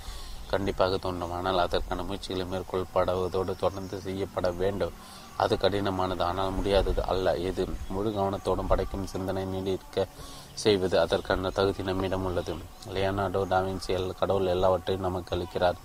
கண்டிப்பாக 0.49 0.97
தோன்றும். 0.97 1.31
ஆனால் 1.31 1.57
அதற்கான 1.57 2.03
முயற்சிகளை 2.03 2.45
மேற்கொள்ளப்படுவதோடு 2.51 3.55
தொடர்ந்து 3.55 4.01
செய்யப்பட 4.01 4.51
வேண்டும். 4.51 4.93
அது 5.37 5.55
கடினமானது 5.55 6.21
ஆனால் 6.21 6.51
முடியாதது 6.51 7.03
அல்ல. 7.05 7.35
இது 7.37 7.67
முழு 7.89 8.09
கவனத்தோடும் 8.09 8.67
படைக்கும் 8.67 9.05
சிந்தனை 9.05 9.45
நீடிக்க 9.45 10.07
செய்வது 10.53 10.99
அதற்கான 10.99 11.49
தகுதி 11.49 11.83
நம்மிடம் 11.83 12.25
உள்ளது. 12.25 12.53
லியனார்டோ 12.95 13.41
டாவின்சி 13.53 13.91
எல் 13.97 14.17
கடவுள் 14.19 14.53
எல்லாவற்றையும் 14.55 15.01
நமக்கு 15.01 15.35
அளிக்கிறார். 15.35 15.75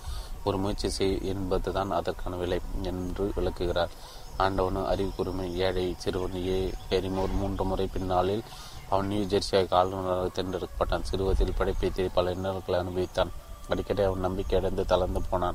ஒரு 0.44 0.58
முயற்சி 0.58 0.88
செய் 0.88 1.18
என்பதுதான் 1.22 1.90
அதற்கான 1.90 2.36
விலை 2.36 2.60
என்று 2.82 3.32
விளக்குகிறார். 3.34 3.92
ஆண்டவனும் 4.38 4.86
அறிவு 4.86 5.10
கூர்மை 5.16 5.56
ஏழை 5.56 5.96
சிறுவனையே 6.04 6.72
பெரிமோர் 6.90 6.90
எரிமோர் 6.90 7.32
மூன்று 7.32 7.64
முறை 7.64 7.86
பின்னாளில் 7.86 8.42
அவன் 8.88 9.06
நியூ 9.06 9.22
ஜெர்சியாக 9.22 9.74
ஆளுநராக 9.74 10.30
தேர்ந்தெடுக்கப்பட்டான். 10.34 11.04
சிறுவத்தில் 11.10 11.56
படைப்பை 11.56 12.08
பல 12.14 12.30
இன்னல்களை 12.30 12.80
அனுபவித்தான். 12.80 13.28
அடிக்கடி 13.68 14.02
அவன் 14.02 14.20
நம்பிக்கை 14.20 14.58
அடைந்து 14.58 14.84
தளர்ந்து 14.84 15.22
போனான். 15.22 15.54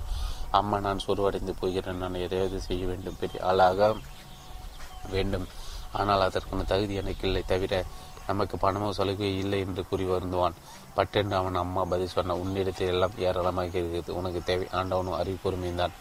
அம்மா 0.51 0.79
நான் 0.79 0.99
சொருவடைந்து 1.07 1.53
போகிறேன். 1.59 1.97
நான் 1.97 2.13
எதையாவது 2.13 2.61
செய்ய 2.61 2.85
வேண்டும். 2.85 3.15
பெரிய 3.19 3.45
ஆளாக 3.45 3.95
வேண்டும். 5.11 5.47
ஆனால் 5.91 6.21
அதற்கான 6.21 6.63
தகுதி 6.63 6.93
எனக்கு 6.93 7.27
இல்லை. 7.27 7.43
தவிர 7.45 7.83
நமக்கு 8.27 8.57
பணமோ 8.57 8.89
சலுகை 8.89 9.37
இல்லை 9.37 9.59
என்று 9.59 9.87
கூறி 9.87 10.05
வருந்துவான். 10.05 10.53
பட்டென்று 10.93 11.35
அவன் 11.35 11.55
அம்மா 11.55 11.83
பதில் 11.83 12.07
சொன்ன 12.07 12.35
உன்னிடத்தில் 12.35 12.87
எல்லாம் 12.87 13.11
ஏராளமாக 13.17 13.77
இருக்கிறது. 13.77 14.15
உனக்கு 14.15 14.43
தேவை. 14.43 14.67
ஆண்டவனும் 14.71 15.13
அறிவு 15.13 15.73
தான். 15.75 15.91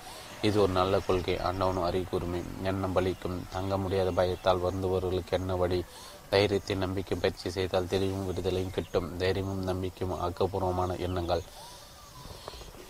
இது 0.42 0.60
ஒரு 0.60 0.72
நல்ல 0.72 0.98
கொள்கை. 0.98 1.38
ஆண்டவனும் 1.38 1.82
அறிவு 1.82 2.20
எண்ணம் 2.62 2.96
பலிக்கும். 2.96 3.38
தங்க 3.52 3.78
முடியாத 3.78 4.10
பயத்தால் 4.10 4.64
வருந்தவர்களுக்கு 4.64 5.30
என்ன 5.30 5.56
வழி? 5.56 5.84
தைரியத்தை 6.30 6.76
நம்பிக்கை 6.76 7.18
பயிற்சி 7.18 7.50
செய்தால் 7.50 7.86
தெளிவும் 7.86 8.26
விடுதலையும் 8.28 8.70
கிட்டும். 8.70 9.16
தைரியமும் 9.16 9.64
நம்பிக்கையும் 9.64 10.18
ஆக்கப்பூர்வமான 10.20 10.98
எண்ணங்கள். 10.98 11.42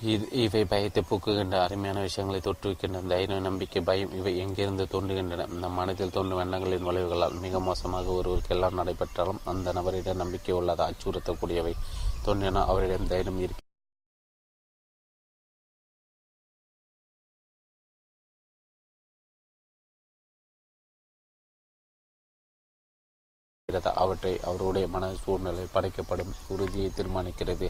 இது 0.01 0.31
இவை 0.31 0.65
பயத்தை 0.65 1.05
பூக்குகின்ற 1.11 1.61
அருமையான 1.63 2.01
விஷயங்களை 2.01 2.41
தோற்றுவிக்கின்ற 2.41 3.07
தைரியம் 3.07 3.43
நம்பிக்கை 3.43 3.83
பயம் 3.83 4.13
இவை 4.13 4.39
எங்கிருந்து 4.39 4.85
தோன்றுகின்றன? 4.85 5.47
நம் 5.47 5.73
மனதில் 5.73 6.11
தோன்றும் 6.11 6.39
எண்ணங்களின் 6.39 6.85
விளைவுகளால் 6.89 7.33
மிக 7.33 7.61
மோசமாக 7.61 8.11
ஒருவருக்கு 8.11 8.55
எல்லாம் 8.55 8.75
நடைபெற்றாலும் 8.75 9.41
அந்த 9.45 9.73
நபரிடம் 9.73 10.15
நம்பிக்கை 10.15 10.55
உள்ளதா? 10.55 10.93
அச்சுறுத்தக்கூடியவை. 10.93 11.75
தோன்றினால் 12.23 12.67
அவரிடம் 12.67 13.07
தைரியம் 13.07 13.39
இருக்கிறது 13.39 13.66
அவற்றை 23.83 24.41
அவருடைய 24.43 24.89
மன 24.89 25.13
சூழ்நிலை 25.25 25.67
படைக்கப்படும் 25.73 26.35
உறுதியை 26.49 26.91
தீர்மானிக்கிறது. 26.97 27.69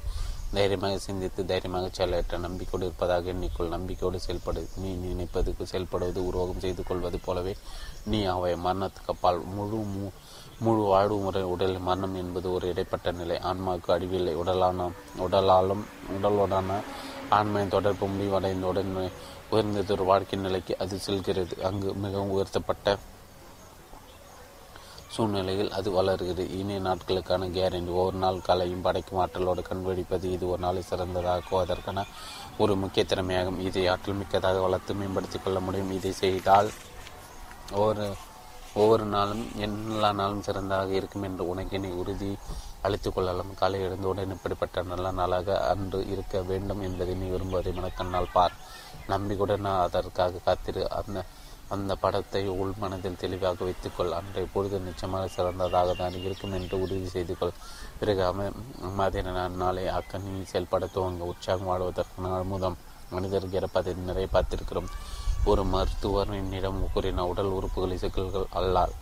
தைரியமாக 0.53 0.99
சிந்தித்து 0.99 1.47
தைரியமாக 1.47 1.89
செயலற்ற 1.93 2.39
நம்பிக்கையோடு 2.39 2.85
இருப்பதாக 2.87 3.33
எண்ணிக்கொள். 3.33 3.69
நம்பிக்கையோடு 3.69 4.21
செயல்படு 4.21 4.69
நீ 4.77 4.91
நினைப்பதுக்கு 4.93 5.65
செயல்படுவது 5.73 6.21
உருவகம் 6.29 6.59
செய்து 6.59 6.83
கொள்வது 6.83 7.19
போலவே 7.19 7.57
நீ 8.05 8.25
அவை 8.25 8.55
மரணத்துக்கு 8.55 9.13
அப்பால் 9.15 9.41
முழு 9.45 9.85
முழு 10.59 10.83
வாழ்வு 10.83 11.17
முறை 11.17 11.43
உடலில் 11.43 11.79
மரணம் 11.79 12.15
என்பது 12.15 12.53
ஒரு 12.53 12.69
இடைப்பட்ட 12.69 13.13
நிலை. 13.13 13.37
ஆன்மாவுக்கு 13.37 13.91
அடிவில்லை 13.93 14.35
உடலான 14.35 14.91
உடலாலும் 15.19 15.85
உடலுடனான 16.23 16.81
ஆன்மையின் 17.31 17.69
தொடர்பு 17.69 18.07
முடிவடைந்தவுடன் 18.07 19.11
உயர்ந்தது 19.51 19.93
ஒரு 19.93 20.05
வாழ்க்கை 20.05 20.39
நிலைக்கு 20.39 20.79
அது 20.79 20.99
செல்கிறது. 20.99 21.63
அங்கு 21.63 21.95
மிகவும் 21.95 22.31
உயர்த்தப்பட்ட 22.31 22.99
சூழ்நிலையில் 25.17 25.73
அது 25.79 25.91
வளர்கிறது. 25.91 26.45
இனிய 26.59 26.81
நாட்களுக்கான 26.81 27.45
கேரண்டி 27.57 27.89
ஒவ்வொரு 27.89 28.17
நாள் 28.17 28.41
கலையும் 28.41 28.83
படைக்கும் 28.83 29.19
ஆற்றலோடு 29.19 29.63
கண்வெடிப்பது 29.63 30.25
இது 30.33 30.45
ஒரு 30.49 30.61
நாளை 30.61 30.83
சிறந்ததாக்குவதற்கான 30.91 32.05
ஒரு 32.59 32.77
முக்கிய 32.77 33.05
திறமையாகும் 33.09 33.59
இதை 33.59 33.87
ஆற்றல் 33.87 34.15
மிக்கதாக 34.15 34.61
வளர்த்து 34.61 34.95
மேம்படுத்திக் 34.95 35.45
கொள்ள 35.45 35.61
முடியும். 35.61 35.91
இதை 35.91 36.13
செய்தால் 36.13 36.71
ஒவ்வொரு 37.73 38.07
ஒவ்வொரு 38.75 39.05
நாளும் 39.05 39.45
எல்லா 39.57 40.13
நாளும் 40.13 40.43
சிறந்ததாக 40.43 40.91
இருக்கும் 40.93 41.23
என்று 41.23 41.49
உனக்கு 41.49 41.77
நீ 41.79 41.89
உறுதி 42.01 42.31
அளித்துக் 42.83 43.15
கொள்ளலாம். 43.15 43.55
காலை 43.55 43.81
எழுந்தவுடன் 43.81 44.31
இப்படிப்பட்ட 44.31 44.83
நல்ல 44.83 45.11
நாளாக 45.11 45.69
அன்று 45.69 46.01
இருக்க 46.11 46.43
வேண்டும் 46.43 46.83
என்பதை 46.83 47.15
நீ 47.15 47.27
விரும்புவதை 47.29 47.73
மனக்கண்ணால் 47.79 48.33
பார். 48.33 48.53
நம்பிக்கையுடன் 49.09 49.65
அதற்காக 49.65 50.43
காத்திரு. 50.45 50.83
அந்த 50.91 51.19
அந்த 51.75 51.93
படத்தை 52.03 52.43
உள் 52.61 52.75
மனதில் 52.83 53.19
தெளிவாக 53.23 53.65
வைத்துக்கொள். 53.69 54.13
அன்றைய 54.19 54.47
பொழுது 54.55 54.77
நிச்சயமாக 54.89 55.31
சிறந்ததாக 55.37 55.95
தான் 56.01 56.19
இருக்கும் 56.27 56.55
என்று 56.59 56.77
உறுதி 56.85 57.09
செய்து 57.15 57.35
கொள். 57.39 57.57
பிறகு 58.01 58.23
அமைதியான 58.25 58.93
மாதிர 58.99 59.33
நாளை 59.63 59.85
அக்கணி 59.99 60.33
செயல்பட 60.53 60.87
துவங்க 60.95 61.31
உற்சாகம் 61.33 61.71
வாழ்வதற்கான 61.71 62.33
அமுதம் 62.43 62.79
மனிதருக்கு 63.15 63.59
இறப்பதை 63.61 63.95
நிறைய 64.11 64.29
பார்த்திருக்கிறோம். 64.33 64.91
ஒரு 65.51 65.65
மருத்துவர் 65.73 66.31
என்னிடம் 66.41 66.81
கூறின 66.95 67.27
உடல் 67.33 67.57
உறுப்புகளை 67.59 67.97
சிக்கல்கள் 68.05 68.49
அல்லால் 68.61 68.95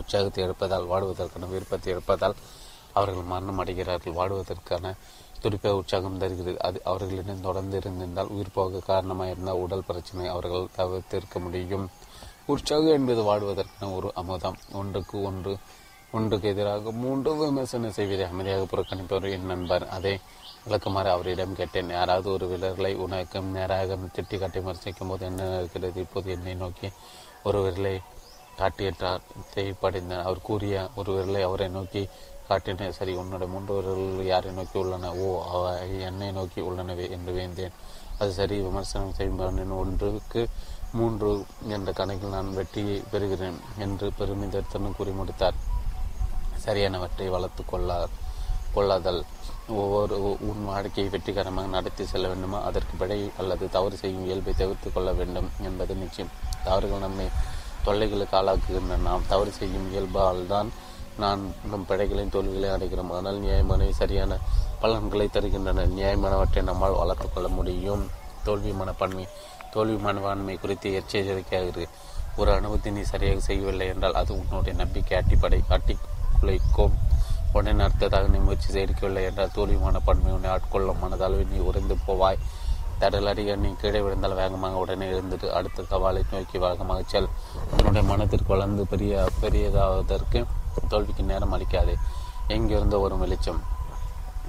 உற்சாகத்தை 0.00 0.40
எடுப்பதால் 0.44 0.88
வாடுவதற்கான 0.92 1.48
விருப்பத்தை 1.50 1.90
எடுப்பதால் 1.94 2.36
அவர்கள் 2.98 3.30
மரணம் 3.32 3.60
அடைகிறார்கள். 3.62 4.16
வாடுவதற்கான 4.20 4.94
துடிப்பை 5.44 5.72
உற்சாகம் 5.80 6.20
தருகிறது. 6.22 6.58
அது 6.68 6.78
அவர்களிடம் 6.90 7.46
தொடர்ந்து 7.46 7.76
இருந்திருந்தால் 7.80 8.32
உயிர் 8.36 8.56
போக 8.58 8.82
காரணமாக 8.90 9.30
இருந்தால் 9.30 9.62
உடல் 9.64 9.88
பிரச்சனை 9.88 10.26
அவர்கள் 10.34 10.72
தவிர்த்திருக்க 10.76 11.38
முடியும். 11.46 11.86
உற்சாகம் 12.52 12.96
என்பது 12.98 13.22
வாடுவதற்கான 13.28 13.90
ஒரு 13.98 14.08
அமுதம். 14.22 14.58
ஒன்றுக்கு 14.72 15.16
ஒன்று 15.22 15.52
ஒன்றுக்கு 16.16 16.46
எதிராக 16.48 16.90
மூன்று 17.02 17.30
விமர்சனம் 17.38 17.94
செய்வதை 17.98 18.24
அமைதியாக 18.32 18.66
புறக்கணிப்பவர் 18.72 19.32
என் 19.36 19.50
நண்பர். 19.52 19.84
அதை 19.96 20.12
விளக்குமாறு 20.64 21.10
அவரிடம் 21.14 21.56
கேட்டேன். 21.60 21.90
யாராவது 21.98 22.28
ஒரு 22.34 22.46
விரலை 22.52 22.92
உனக்கு 23.04 23.40
நேராக 23.56 23.96
திட்டி 24.16 24.36
காட்டி 24.38 24.58
விமர்சிக்கும் 24.60 25.10
போது 25.12 25.24
என்ன 25.30 25.48
இருக்கிறது 25.58 26.00
இப்போது 26.04 26.30
என்னை 26.36 26.54
நோக்கி 26.62 26.90
ஒரு 27.46 27.58
விரலை 27.66 27.94
காட்டியற்றார் 28.60 29.26
தேவைப்படைந்தார் 29.54 30.26
அவர் 30.28 30.46
கூறிய 30.48 30.74
ஒரு 31.00 31.10
விரலை 31.16 31.42
அவரை 31.48 31.68
நோக்கி 31.78 32.02
காட்டினே 32.48 32.86
சரி 32.90 33.12
உன்னுடைய 33.14 33.48
மூன்று 33.52 34.24
யாரை 34.24 34.50
நோக்கி 34.52 34.78
உள்ளன? 34.78 35.12
ஓ 35.14 35.28
அவை 35.52 36.00
என்னை 36.00 36.30
நோக்கி 36.32 36.60
உள்ளனவே 36.60 37.06
என்று 37.10 37.32
வேந்தேன். 37.32 37.76
அது 38.18 38.32
சரி 38.32 38.56
விமர்சனம் 38.60 39.14
செய்பவனின் 39.18 39.70
ஒன்றுக்கு 39.70 40.42
மூன்று 40.92 41.30
என்ற 41.68 41.92
கணக்கில் 41.92 42.34
நான் 42.36 42.50
வெற்றியை 42.54 43.02
பெறுகிறேன் 43.12 43.58
என்று 43.78 44.12
பெருமிதத்துடன் 44.18 44.96
கூறி 44.96 45.10
முடித்தார். 45.10 45.56
சரியானவற்றை 46.66 47.26
வளர்த்து 47.28 47.64
கொள்ளார் 47.64 48.12
கொள்ளாதல். 48.74 49.24
ஒவ்வொரு 49.68 50.16
உன் 50.48 50.64
வாழ்க்கையை 50.64 51.10
வெற்றிகரமாக 51.12 51.68
நடத்தி 51.68 52.04
செல்ல 52.06 52.28
வேண்டுமா? 52.28 52.58
அதற்கு 52.62 52.94
பிழை 52.98 53.30
அல்லது 53.38 53.70
தவறு 53.70 53.96
செய்யும் 53.96 54.24
இயல்பை 54.24 54.54
தவிர்த்து 54.54 54.92
கொள்ள 54.92 55.12
வேண்டும் 55.12 55.48
என்பது 55.62 55.94
நிச்சயம். 55.94 56.32
தவறுகள் 56.64 57.04
நம்மை 57.06 57.26
தொல்லைகளுக்கு 57.86 58.36
ஆளாக்குகின்றன. 58.40 59.04
நாம் 59.08 59.28
தவறு 59.28 59.52
செய்யும் 59.52 59.90
இயல்பால் 59.90 60.46
தான் 60.46 60.70
நான் 61.18 61.54
நம் 61.70 61.86
பிழைகளின் 61.88 62.30
தோல்விகளை 62.30 62.68
அடைகிறோம். 62.70 63.10
ஆனால் 63.10 63.36
நியாயமான 63.36 63.90
சரியான 63.92 64.38
பலன்களை 64.80 65.28
தருகின்றன. 65.32 65.86
நியாயமானவற்றை 65.98 66.62
நம்மால் 66.62 67.00
வளர்த்து 67.02 67.28
கொள்ள 67.30 67.48
முடியும். 67.48 68.10
தோல்வி 68.44 68.72
மனப்பான்மை 68.72 69.26
தோல்வி 69.72 69.96
மனப்பான்மை 69.96 70.54
குறித்து 70.56 70.88
எச்சரிக்கையாகிறது 70.98 71.84
ஒரு 72.36 72.52
அனுபவத்தை 72.52 72.92
நீ 72.92 73.00
சரியாக 73.00 73.40
செய்யவில்லை 73.40 73.86
என்றால் 73.86 74.14
அது 74.14 74.32
உன்னுடைய 74.38 74.74
நம்பிக்கை 74.78 75.14
அட்டிப்படை 75.18 75.60
அட்டி 75.68 75.94
குலைக்கும் 76.40 76.94
உடனே 77.52 77.82
அடுத்ததாக 77.84 78.28
நீ 78.28 78.38
முயற்சி 78.38 78.68
செய்திருக்கவில்லை 78.72 79.22
என்றால் 79.24 79.52
தோல்வி 79.52 79.76
மனப்பான்மை 79.76 80.32
உன்னை 80.32 80.50
ஆட்கொள்ளும். 80.50 81.00
மனதளவில் 81.02 81.52
நீ 81.54 81.58
உறைந்து 81.58 81.96
போவாய். 82.06 82.40
தடல் 82.98 83.56
நீ 83.56 83.70
கீழே 83.80 84.00
விழுந்தால் 84.00 84.34
வேகமாக 84.34 84.76
உடனே 84.76 85.06
எழுந்துட்டு 85.06 85.48
அடுத்த 85.50 85.84
சவாலை 85.90 86.22
நோக்கி 86.30 86.58
வேகமாக 86.58 87.02
செல். 87.06 87.28
உன்னுடைய 87.70 88.02
மனத்திற்கு 88.02 88.52
வளர்ந்து 88.52 88.86
பெரிய 88.86 89.28
பெரியதாவதற்கு 89.40 90.44
தோல்விக்கு 90.88 91.22
நேரம் 91.22 91.52
அளிக்காது. 91.52 91.94
எங்கிருந்தோ 92.48 92.98
வரும் 92.98 93.18
வெளிச்சம். 93.18 93.60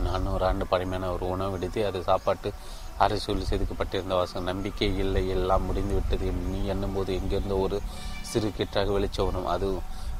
நானூறு 0.04 0.46
ஆண்டு 0.46 0.66
பழமையான 0.68 1.12
ஒரு 1.12 1.28
உணவு 1.28 1.52
விடுத்து 1.52 1.86
அது 1.86 2.04
சாப்பாட்டு 2.04 2.54
அரசியல் 2.98 3.48
செதுக்கப்பட்டிருந்த 3.50 4.14
வாசம் 4.14 4.44
நம்பிக்கை 4.44 4.98
இல்லை 4.98 5.28
எல்லாம் 5.28 5.66
முடிந்து 5.66 5.94
விட்டது. 5.94 6.32
நீ 6.32 6.66
எண்ணும்போது 6.66 7.14
எங்கிருந்தோ 7.14 7.58
ஒரு 7.58 7.82
சிறு 8.22 8.52
கீற்றாக 8.58 8.92
வெளிச்சம் 8.92 9.26
வரும் 9.26 9.46
அது 9.46 9.68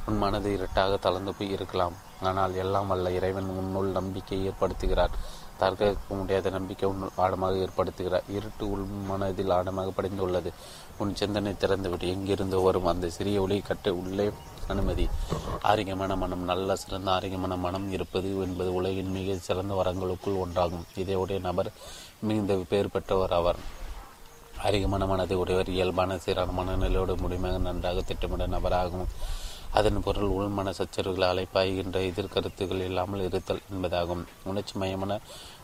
உன் 0.06 0.18
மனது 0.18 0.52
இருட்டாக 0.52 0.96
தளர்ந்து 0.96 1.34
போய் 1.34 1.50
இருக்கலாம். 1.50 1.94
ஆனால் 2.22 2.54
எல்லாம் 2.54 2.90
அல்ல 2.90 3.10
இறைவன் 3.10 3.48
உன்னுள் 3.48 3.90
நம்பிக்கை 3.90 4.50
ஏற்படுத்துகிறார். 4.50 5.14
தற்க 5.56 5.94
முடியாத 6.08 6.50
நம்பிக்கை 6.50 6.88
உன் 6.88 7.10
ஆழமாக 7.16 7.56
ஏற்படுத்துகிறார். 7.56 8.26
இருட்டு 8.28 8.70
உள் 8.70 8.84
மனதில் 9.06 9.50
ஆழமாக 9.50 10.02
படிந்துள்ளது. 10.02 10.52
உன் 10.98 11.14
சிந்தனை 11.14 11.52
திறந்துவிடு. 11.52 12.06
எங்கிருந்து 12.14 12.60
வரும் 12.60 12.90
அந்த 12.92 13.08
சிறிய 13.08 13.42
ஒளி 13.42 13.58
கட்டு 13.60 13.90
உள்ளே 14.00 14.26
அனுமதி. 14.68 15.06
ஆரோக்கியமான 15.62 16.16
மனம் 16.16 16.44
நல்ல 16.44 16.76
சிறந்த 16.76 17.10
ஆரோக்கியமான 17.10 17.56
மனம் 17.56 17.92
இருப்பது 17.92 18.30
என்பது 18.40 18.70
உலகின் 18.74 19.10
மிக 19.10 19.36
சிறந்த 19.48 19.74
வரங்களுக்குள் 19.80 20.40
ஒன்றாகும். 20.44 20.86
இதையுடைய 20.96 21.40
நபர் 21.40 21.70
மிகுந்த 22.20 22.54
பேர் 22.68 22.90
பெற்றவர் 22.90 23.32
அவர் 23.32 23.60
ஆரோக்கியமான 24.58 25.06
மனதை 25.06 25.36
உடையவர் 25.36 25.68
இயல்பான 25.68 26.18
சீரான 26.18 26.54
மனநிலையோடு 26.58 27.14
முழுமையாக 27.16 27.58
நன்றாக 27.58 28.02
திட்டமிட 28.02 28.46
நபராகும் 28.46 29.08
அதன் 29.70 30.02
பொருள் 30.04 30.34
உள்மன 30.36 30.72
சச்சரவுகளை 30.78 31.26
அலைப்பாய்கின்ற 31.32 31.98
எதிர்கருத்துகள் 32.10 32.84
இல்லாமல் 32.88 33.20
இருத்தல் 33.20 33.60
என்பதாகும். 33.74 34.22
உணர்ச்சி 34.44 34.74
மயமான 34.80 35.18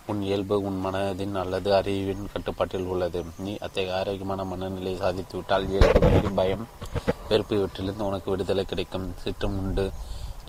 உன் 0.06 0.22
இயல்பு 0.22 0.60
உன் 0.62 0.78
மனதின் 0.84 1.34
அல்லது 1.34 1.74
அறிவின் 1.74 2.30
கட்டுப்பாட்டில் 2.32 2.88
உள்ளது. 2.92 3.24
நீ 3.38 3.52
அத்தகைய 3.60 3.98
ஆரோக்கியமான 3.98 4.44
மனநிலையை 4.44 5.00
சாதித்து 5.00 5.36
விட்டால் 5.36 5.68
இயல்பு 5.68 6.00
மீறி 6.08 6.28
பயம் 6.28 6.64
வெறுப்பு 7.28 7.56
இவற்றிலிருந்து 7.56 8.06
உனக்கு 8.08 8.30
விடுதலை 8.30 8.64
கிடைக்கும். 8.64 9.14
சிற்றம் 9.18 9.58
உண்டு. 9.58 9.90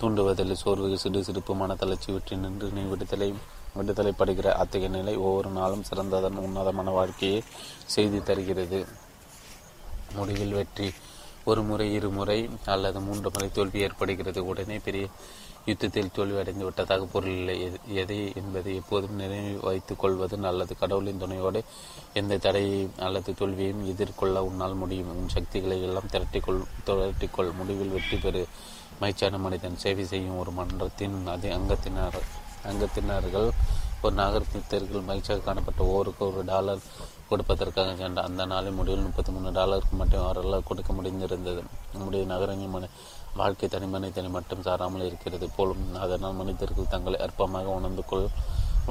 தூண்டுவதில் 0.00 0.52
சோர்வு 0.52 0.98
சிறு 0.98 1.24
சிரிப்பு 1.24 1.54
மன 1.54 1.74
தளர்ச்சி 1.74 2.12
வெற்றி 2.12 2.36
நின்று 2.36 2.68
நீ 2.68 2.80
விடுதலை 2.80 3.28
விடுதலைப்படுகிற 3.76 4.48
அத்தகைய 4.62 4.88
நிலை 4.88 5.16
ஒவ்வொரு 5.16 5.48
நாளும் 5.48 5.84
சிறந்ததன் 5.90 6.40
உன்னதமான 6.46 6.90
வாழ்க்கையை 6.90 7.42
செய்து 7.86 8.22
தருகிறது. 8.22 8.86
முடிவில் 10.14 10.52
வெற்றி. 10.52 10.90
ஒரு 11.44 11.62
முறை 11.62 11.86
இருமுறை 11.92 12.50
அல்லது 12.64 13.00
மூன்று 13.00 13.30
முறை 13.30 13.48
தோல்வி 13.52 13.80
ஏற்படுகிறது. 13.80 14.46
உடனே 14.46 14.76
பெரிய 14.78 15.06
யுத்தத்தில் 15.66 16.14
தோல்வி 16.16 16.38
அடைந்து 16.38 16.64
விட்டதாக 16.64 17.04
பொருள் 17.12 17.36
இல்லை. 17.38 17.56
எதை 18.00 18.18
என்பதை 18.40 18.72
எப்போதும் 18.80 19.18
நினைவு 19.20 19.52
வைத்துக் 19.60 20.02
கொள்வது 20.02 20.36
நல்லது. 20.46 20.72
கடவுளின் 20.82 21.22
துணையோடு 21.22 21.60
எந்த 22.20 22.38
தடையை 22.46 22.80
அல்லது 23.06 23.32
தோல்வியையும் 23.32 23.84
எதிர்கொள்ள 23.92 24.44
உன்னால் 24.48 24.80
முடியும். 24.82 25.12
உன் 25.16 25.34
சக்திகளை 25.36 25.78
எல்லாம் 25.88 26.10
திரட்டிக்கொள் 26.12 26.60
திரட்டிக்கொள். 26.88 27.50
முடிவில் 27.60 27.94
வெற்றி 27.96 28.16
பெறு. 28.16 28.42
மகிழ்ச்சியான 29.00 29.38
மனிதன் 29.44 29.80
சேவை 29.84 30.04
செய்யும் 30.04 30.38
ஒரு 30.38 30.50
மன்றத்தின் 30.50 31.16
அது 31.34 31.48
அங்கத்தினர் 31.56 32.20
அங்கத்தினர்கள் 32.70 33.48
ஒரு 34.04 34.14
நகரத்தினர்கள் 34.20 35.06
மகிழ்ச்சியாக 35.08 35.42
காணப்பட்ட 35.44 35.80
ஒவ்வொருக்கு 35.82 36.22
ஒரு 36.30 36.42
டாலர் 36.50 36.82
கொடுப்பதற்காக 37.30 37.90
சென்ற 37.96 38.22
அந்த 38.28 38.42
நாளின் 38.46 38.76
முடிவில் 38.78 39.04
முப்பத்தி 39.06 39.32
மூணு 39.32 39.50
டாலருக்கு 39.58 39.94
மட்டும் 39.96 40.24
அவர்களால் 40.24 40.66
கொடுக்க 40.68 40.90
முடிந்திருந்தது. 40.92 41.62
நம்முடைய 41.92 42.24
நகரங்கள் 42.32 42.74
வாழ்க்கை 43.40 43.68
தனி 43.68 43.86
மனிதனை 43.94 44.28
மட்டும் 44.36 44.64
சாராமல் 44.66 45.06
இருக்கிறது 45.08 45.46
போலும் 45.56 45.84
அதனால் 46.04 46.38
மனிதர்கள் 46.40 46.92
தங்களை 46.94 47.18
அற்பமாக 47.26 47.76
உணர்ந்து 47.78 48.04
கொள் 48.10 48.28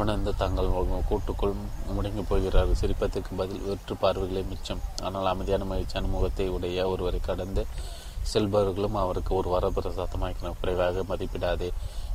உணர்ந்து 0.01 0.31
தங்கள் 0.41 0.69
கூட்டுக்குள் 1.09 1.53
முடங்கி 1.95 2.23
போகிறார்கள். 2.29 2.79
சிரிப்பதற்கு 2.79 3.31
பதில் 3.41 3.65
வெற்று 3.67 3.95
பார்வைகளே 4.03 4.41
மிச்சம். 4.51 4.81
ஆனால் 5.07 5.29
அமைதியான 5.31 5.67
மகிழ்ச்சியான 5.71 6.09
முகத்தை 6.15 6.47
உடைய 6.55 6.87
ஒருவரை 6.93 7.19
கடந்து 7.27 7.63
செல்பவர்களும் 8.31 8.97
அவருக்கு 9.03 9.31
ஒரு 9.39 9.49
வரப்பிரசாதமாக 9.53 10.53
குறைவாக 10.61 11.03
மதிப்பிடாதே. 11.11 11.69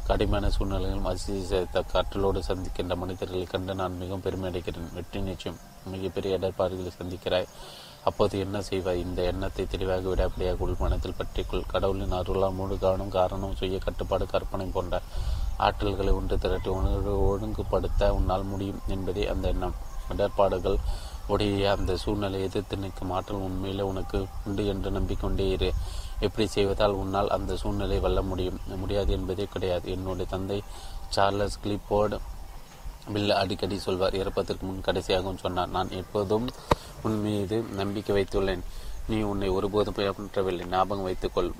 கடுமையான 0.09 0.51
சூழ்நிலைகளும் 0.55 1.09
அதிசயத்த 1.11 1.83
காற்றலோடு 1.93 2.41
சந்திக்கின்ற 2.49 2.95
மனிதர்களை 3.03 3.47
கண்டு 3.51 3.73
நான் 3.81 3.99
மிகவும் 4.03 4.25
பெருமை 4.27 4.47
அடைகிறேன். 4.51 4.93
வெற்றி 4.99 5.21
நிச்சயம். 5.29 5.59
மிகப்பெரிய 5.95 6.39
இடர்பாடுகளை 6.39 6.93
சந்திக்கிறாய். 7.01 7.49
அப்போது 8.05 8.39
என்ன 8.39 8.57
செய்வாய் 8.63 9.03
இந்த 9.07 9.21
எண்ணத்தை 9.23 9.65
தெளிவாக 9.67 10.09
விடாப்படியாக 10.09 10.65
உள் 10.65 10.81
மனத்தில் 10.83 11.19
பற்றிக்கொள். 11.19 11.67
கடவுளின் 11.67 12.17
அருளால் 12.19 12.57
முழு 12.59 12.79
கவனம் 12.79 13.15
காரணம் 13.19 13.57
சுய 13.61 13.79
கட்டுப்பாடு 13.79 14.27
கற்பனை 14.27 14.67
போன்ற 14.77 15.01
ஆற்றல்களை 15.67 16.13
ஒன்று 16.13 16.39
திரட்டி 16.39 16.71
உணர்வு 16.71 17.13
ஒழுங்குபடுத்த 17.29 18.11
உன்னால் 18.19 18.45
முடியும் 18.45 18.83
என்பதே 18.87 19.27
அந்த 19.27 19.49
எண்ணம். 19.49 19.77
இடர்பாடுகள் 20.13 20.79
உடைய 21.33 21.73
அந்த 21.77 21.97
சூழ்நிலை 21.97 22.39
எதிர்த்து 22.43 22.77
நிற்கும் 22.77 23.11
ஆற்றல் 23.11 23.47
உண்மையிலே 23.47 23.85
உனக்கு 23.93 24.19
உண்டு 24.45 24.67
என்று 24.67 24.91
நம்பிக்கொண்டே 24.91 25.47
இரு. 25.49 25.71
எப்படி 26.21 26.47
செய்வதால் 26.47 26.99
உன்னால் 27.03 27.29
அந்த 27.29 27.57
சூழ்நிலை 27.57 27.99
வெல்ல 28.01 28.23
முடியும். 28.23 28.61
முடியாது 28.83 29.13
என்பதே 29.13 29.47
கிடையாது. 29.55 29.91
என்னுடைய 29.91 30.31
தந்தை 30.31 30.63
சார்லஸ் 31.09 31.61
கிளிப்போர்டு 31.65 32.19
பில் 33.13 33.31
அடிக்கடி 33.31 33.79
சொல்வார். 33.79 34.15
இறப்பதற்கு 34.15 34.65
முன் 34.67 34.87
கடைசியாகவும் 34.87 35.43
சொன்னார். 35.45 35.71
நான் 35.77 35.91
எப்போதும் 35.91 36.49
உன் 37.03 37.21
மீது 37.21 37.57
நம்பிக்கை 37.81 38.13
வைத்துள்ளேன். 38.17 38.65
நீ 39.09 39.19
உன்னை 39.23 39.49
ஒருபோதும் 39.49 39.99
ஏமாற்றவில்லை 40.07 40.65
ஞாபகம் 40.69 41.07
வைத்துக்கொள். 41.09 41.51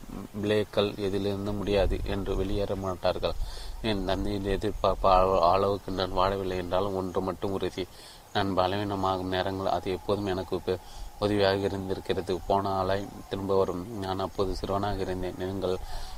பிளேக்கள் 0.43 0.91
எதிலிருந்து 1.07 1.53
முடியாது 1.53 2.01
என்று 2.05 2.37
வெளியேற 2.37 2.77
மாட்டார்கள். 2.77 3.37
என் 3.83 4.05
தந்தையின் 4.05 4.45
எதிர்பார்ப்பு 4.45 5.09
அளவுக்கு 5.51 5.93
நான் 5.93 6.17
வாழவில்லை 6.17 6.57
என்றாலும் 6.57 6.97
ஒன்று 6.97 7.21
மட்டும் 7.21 7.53
உறுதி. 7.53 7.85
நான் 8.33 8.57
பலவீனமாகும் 8.57 9.33
நேரங்கள் 9.35 9.75
அது 9.77 9.91
எப்போதும் 9.91 10.27
எனக்கு 10.27 10.79
உதவியாக 11.19 11.65
இருந்திருக்கிறது. 11.69 12.41
போன 12.47 12.71
ஆளாய் 12.81 13.09
திரும்ப 13.29 13.57
வரும். 13.57 13.85
நான் 13.99 14.25
அப்போது 14.27 14.55
சிறுவனாக 14.55 15.01
இருந்தேன். 15.01 15.39
நீங்கள் 15.39 15.77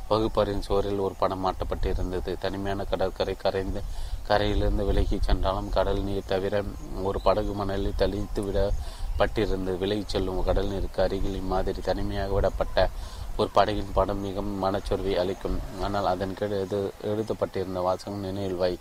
வகுப்பறையின் 0.09 0.67
சுவரில் 0.67 1.05
ஒரு 1.07 1.15
படம் 1.19 1.45
மாட்டப்பட்டிருந்தது 1.47 2.39
தனிமையான 2.39 2.85
கடற்கரை 2.85 3.35
கரைந்து 3.35 3.81
கரையிலிருந்து 4.29 4.85
விலகி 4.87 5.19
சென்றாலும் 5.21 5.71
கடல் 5.71 6.03
நீர் 6.03 6.31
தவிர 6.33 6.65
ஒரு 7.03 7.21
படகு 7.21 7.53
மணலில் 7.53 8.01
தளித்து 8.03 8.43
பட்டிருந்து 9.21 9.79
விலகிச் 9.79 10.09
செல்லும் 10.09 10.45
கடல் 10.45 10.69
நீருக்கு 10.69 11.03
அருகில் 11.03 11.41
இம்மாதிரி 11.43 11.81
தனிமையாக 11.81 12.35
விடப்பட்ட 12.37 12.89
ஒரு 13.37 13.51
படகின் 13.55 13.93
படம் 13.93 14.21
மிகவும் 14.21 14.65
மனச்சொர்வை 14.65 15.15
அளிக்கும். 15.15 15.59
ஆனால் 15.83 16.07
அதன் 16.07 16.35
கீழ் 16.35 16.61
எது 16.65 16.93
எழுதப்பட்டிருந்த 17.03 17.81
வாசகம் 17.83 18.21
நினைவில் 18.21 18.61
வை. 18.63 18.79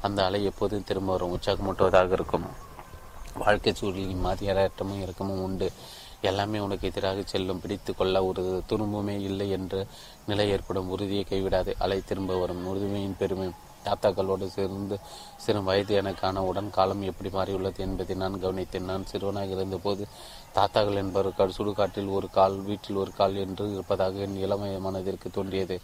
அந்த 0.00 0.24
அலை 0.24 0.44
எப்போதும் 0.44 0.84
திரும்ப 0.84 1.12
வரும் 1.12 1.32
உற்சாகமூட்டுவதாக 1.36 2.12
இருக்கும். 2.12 2.46
வாழ்க்கை 3.34 3.72
சூழலில் 3.74 4.24
மாதிரியாற்றமும் 4.24 5.02
இறக்கமும் 5.02 5.42
உண்டு. 5.42 5.68
எல்லாமே 6.20 6.58
உனக்கு 6.58 6.88
எதிராக 6.88 7.22
செல்லும் 7.24 7.60
பிடித்து 7.60 7.94
கொள்ள 7.94 8.24
ஒரு 8.24 8.42
துரும்புமே 8.68 9.14
இல்லை 9.20 9.50
என்ற 9.50 9.86
நிலை 10.26 10.50
ஏற்படும். 10.50 10.90
உறுதியை 10.90 11.24
கைவிடாது 11.28 11.72
அலை 11.78 12.02
திரும்ப 12.06 12.36
வரும். 12.36 12.64
உறுதிமையின் 12.66 13.18
பெருமை 13.18 13.48
தாத்தாக்களோடு 13.84 14.46
சேர்ந்து 14.56 14.98
சிறு 15.44 15.60
வயது 15.68 15.94
எனக்கான 16.02 16.44
உடன் 16.50 16.70
காலம் 16.70 17.02
எப்படி 17.10 17.30
மாறியுள்ளது 17.30 17.80
என்பதை 17.86 18.16
நான் 18.22 18.42
கவனித்தேன். 18.44 18.88
நான் 18.92 19.08
சிறுவனாக 19.12 19.56
இருந்தபோது 19.58 20.04
தாத்தாக்கள் 20.56 21.00
என்பவர் 21.02 21.56
சுடுகாட்டில் 21.58 22.10
ஒரு 22.16 22.28
கால் 22.30 22.56
வீட்டில் 22.68 23.00
ஒரு 23.02 23.12
கால் 23.20 23.36
என்று 23.44 23.66
இருப்பதாக 23.74 24.18
என் 24.26 24.40
இளமைய 24.46 24.78
மனதிற்கு 24.86 25.28
தோன்றியது. 25.30 25.76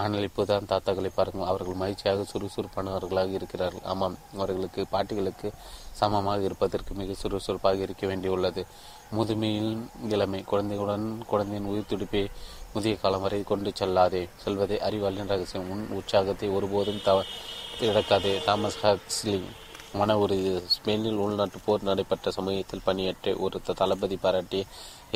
ஆனால் 0.00 0.26
இப்போதான் 0.28 0.68
தாத்தாக்களை 0.70 1.10
பாருங்கள் 1.14 1.50
அவர்கள் 1.50 1.80
மகிழ்ச்சியாக 1.82 2.24
சுறுசுறுப்பானவர்களாக 2.32 3.30
இருக்கிறார்கள். 3.38 3.84
ஆமாம் 3.92 4.16
அவர்களுக்கு 4.34 4.80
பாட்டிகளுக்கு 4.92 5.48
சமமாக 6.00 6.42
இருப்பதற்கு 6.48 6.94
மிக 6.94 7.14
சுறுசுறுப்பாக 7.22 7.84
இருக்க 7.86 8.04
வேண்டியுள்ளது. 8.06 8.62
முதுமையில் 9.16 9.72
இளமை 10.14 10.40
குழந்தைகளுடன் 10.50 11.06
குழந்தையின் 11.30 11.70
உயிர் 11.72 11.90
துடிப்பை 11.92 12.22
முதிய 12.76 12.94
காலம் 13.02 13.22
வரை 13.24 13.38
கொண்டு 13.50 13.70
செல்லாதே. 13.78 14.20
செல்வதே 14.42 14.76
அறிவாளின் 14.86 15.30
ரகசியம். 15.32 15.68
உன் 15.74 15.84
உற்சாகத்தை 15.98 16.48
ஒருபோதும் 16.56 17.04
தவ 17.06 17.18
இழக்காதே 17.86 18.32
தாமஸ் 18.46 18.78
ஹக்ஸ்லி 18.82 19.36
மன 20.00 20.16
உறுதி. 20.22 20.50
ஸ்பெயினில் 20.74 21.20
உள்நாட்டு 21.24 21.58
போர் 21.66 21.86
நடைபெற்ற 21.88 22.30
சமூகத்தில் 22.36 22.84
பணியாற்ற 22.88 23.34
ஒரு 23.44 23.60
தளபதி 23.80 24.16
பாராட்டி 24.24 24.60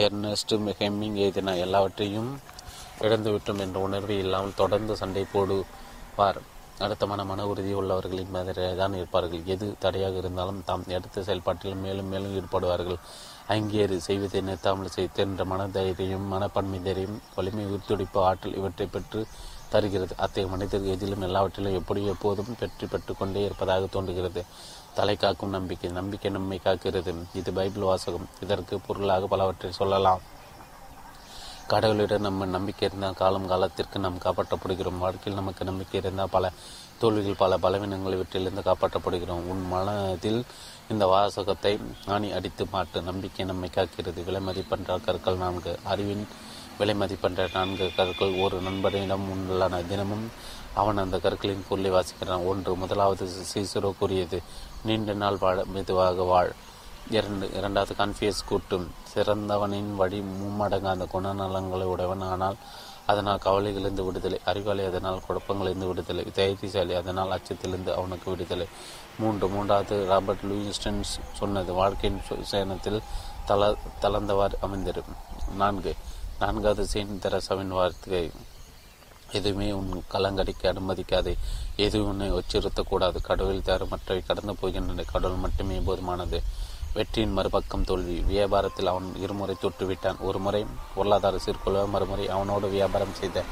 எர்னஸ்ட் 0.04 0.54
ஹெம்மிங் 0.80 1.18
எழுதின 1.24 1.56
எல்லாவற்றையும் 1.64 2.30
இழந்துவிட்டோம் 3.06 3.60
என்ற 3.64 3.78
உணர்வு 3.88 4.16
இல்லாமல் 4.24 4.58
தொடர்ந்து 4.62 4.94
சண்டை 5.00 5.24
போடுவார். 5.34 6.40
அடுத்தமான 6.84 7.24
மன 7.30 7.46
உறுதி 7.50 7.72
உள்ளவர்களின் 7.80 8.34
மாதிரி 8.36 8.64
தான் 8.80 8.96
இருப்பார்கள். 9.00 9.42
எது 9.54 9.66
தடையாக 9.84 10.16
இருந்தாலும் 10.22 10.62
தாம் 10.68 10.88
எடுத்த 10.98 11.24
செயல்பாட்டில் 11.28 11.82
மேலும் 11.84 12.10
மேலும் 12.12 12.34
ஈடுபடுவார்கள். 12.38 13.00
அங்கேறு 13.50 13.96
செய்வதை 13.96 14.40
நிறுத்தாமல் 14.40 14.96
செய்தென்ற 14.96 15.44
மனதைரியம் 15.44 16.26
மனப்பன்மை 16.32 16.80
வலிமை 17.36 17.64
உயிர்த்துடிப்பு 17.64 18.18
ஆற்றல் 18.28 18.56
இவற்றை 18.56 18.86
பெற்று 18.86 19.26
தருகிறது. 19.68 20.14
அத்தகைய 20.16 20.48
மனிதர்கள் 20.48 20.90
எதிலும் 20.90 21.20
எல்லாவற்றிலும் 21.20 21.74
எப்படி 21.74 22.06
எப்போதும் 22.06 22.56
வெற்றி 22.60 22.86
பெற்று 22.86 23.16
கொண்டே 23.16 23.44
இருப்பதாக 23.44 23.86
தோன்றுகிறது. 23.86 24.44
தலை 24.94 25.16
காக்கும் 25.16 25.50
நம்பிக்கை 25.50 25.90
நம்பிக்கை 25.90 26.30
நம்மை 26.30 26.60
காக்கிறது. 26.64 27.14
இது 27.34 27.52
பைபிள் 27.52 27.82
வாசகம். 27.82 28.28
இதற்கு 28.40 28.80
பொருளாக 28.80 29.26
பலவற்றை 29.26 29.72
சொல்லலாம். 29.72 30.20
கடவுளிடம் 31.68 32.18
நம்ம 32.18 32.46
நம்பிக்கை 32.46 32.88
இருந்தால் 32.88 33.14
காலம் 33.14 33.46
காலத்திற்கு 33.46 33.98
நாம் 33.98 34.18
காப்பாற்றப்படுகிறோம். 34.18 34.98
வாழ்க்கையில் 34.98 35.40
நமக்கு 35.42 35.64
நம்பிக்கை 35.64 36.00
இருந்தால் 36.00 36.28
பல 36.30 36.52
தோல்விகள் 36.98 37.40
பல 37.42 37.58
பலவீனங்கள் 37.58 38.16
இவற்றிலிருந்து 38.16 38.64
காப்பாற்றப்படுகிறோம். 38.64 39.46
உன் 39.52 39.66
மனதில் 39.66 40.44
இந்த 40.92 41.06
வாசகத்தை 41.06 41.72
ஆணி 42.06 42.28
அடித்து 42.36 42.66
மாட்டு 42.70 42.98
நம்பிக்கை 43.08 43.44
நம்மை 43.44 43.68
காக்கிறது. 43.74 44.20
விலை 44.24 44.40
மதிப்பென்ற 44.46 44.96
கற்கள் 45.04 45.36
நான்கு. 45.36 45.72
அறிவின் 45.84 46.24
விலை 46.78 46.94
மதிப்பென்ற 47.00 47.44
நான்கு 47.52 47.86
கற்கள் 47.96 48.32
ஒரு 48.44 48.56
நண்பனிடம் 48.60 49.26
உள்ளன 49.34 49.82
தினமும் 49.82 50.26
அவன் 50.74 50.96
அந்த 50.96 51.16
கற்களின் 51.18 51.64
பொருளை 51.68 51.90
வாசிக்கிறான். 51.90 52.44
ஒன்று 52.44 52.74
முதலாவது 52.76 53.26
சீசுரோ 53.52 53.90
கூறியது 53.98 54.38
நீண்ட 54.82 55.12
நாள் 55.12 55.38
வாழ 55.38 55.64
மெதுவாக 55.64 56.22
வாழ். 56.22 56.52
இரண்டு 57.10 57.46
இரண்டாவது 57.58 57.94
கான்ஃபியஸ் 57.94 58.46
கூட்டும். 58.48 58.86
சிறந்தவனின் 59.14 59.92
வழி 59.94 60.20
மும்மடங்காத 60.20 61.06
குணநலங்களை 61.14 61.86
உடையவன். 61.94 62.26
ஆனால் 62.34 62.58
அதனால் 63.06 63.44
கவலைகளிலிருந்து 63.44 64.04
விடுதலை. 64.04 64.38
அறிவாளி 64.44 64.82
அதனால் 64.84 65.22
குழப்பங்களிலிருந்து 65.28 65.86
விடுதலை. 65.86 66.24
தைரியசாலி 66.32 66.94
அதனால் 66.94 67.34
அச்சத்திலிருந்து 67.36 67.92
அவனுக்கு 67.94 68.28
விடுதலை. 68.30 68.66
மூன்று 69.18 69.48
மூன்றாவது 69.48 70.06
ராபர்ட் 70.06 70.44
லூயிஸ்டன்ஸ் 70.44 71.12
சொன்னது 71.32 71.72
வாழ்க்கையின் 71.72 72.22
சேனத்தில் 72.42 73.02
தள 73.46 73.74
தளர்ந்தவாறு 74.02 74.52
அமைந்திரும் 74.60 75.16
நான்கு 75.56 75.94
நான்காவது 76.38 76.86
செயின் 76.92 77.18
தெரசாவின் 77.20 77.68
வார்த்தை 77.68 78.30
எதுவுமே 79.32 79.72
உன் 79.72 80.04
கலங்கடிக்க 80.12 80.62
அனுமதிக்காதே. 80.62 81.36
எதுவும் 81.76 82.08
உன்னை 82.08 82.32
உச்சரித்தக்கூடாது 82.32 83.22
கடவுள் 83.22 83.62
தவிர 83.62 83.84
மற்றவை 83.84 84.22
கடந்து 84.26 84.52
போகின்றன. 84.52 85.04
கடவுள் 85.12 85.38
மட்டுமே 85.38 85.78
போதுமானது. 85.78 86.42
வெற்றியின் 86.94 87.32
மறுபக்கம் 87.32 87.84
தோல்வி. 87.84 88.24
வியாபாரத்தில் 88.28 88.84
அவன் 88.84 89.16
இருமுறை 89.16 89.56
தொட்டுவிட்டான். 89.62 90.18
ஒரு 90.20 90.38
முறை 90.38 90.66
பொருளாதார 90.94 91.38
சீர்குலைவு 91.44 91.88
மறுமுறை 91.88 92.28
அவனோடு 92.28 92.68
வியாபாரம் 92.68 93.14
செய்த 93.14 93.42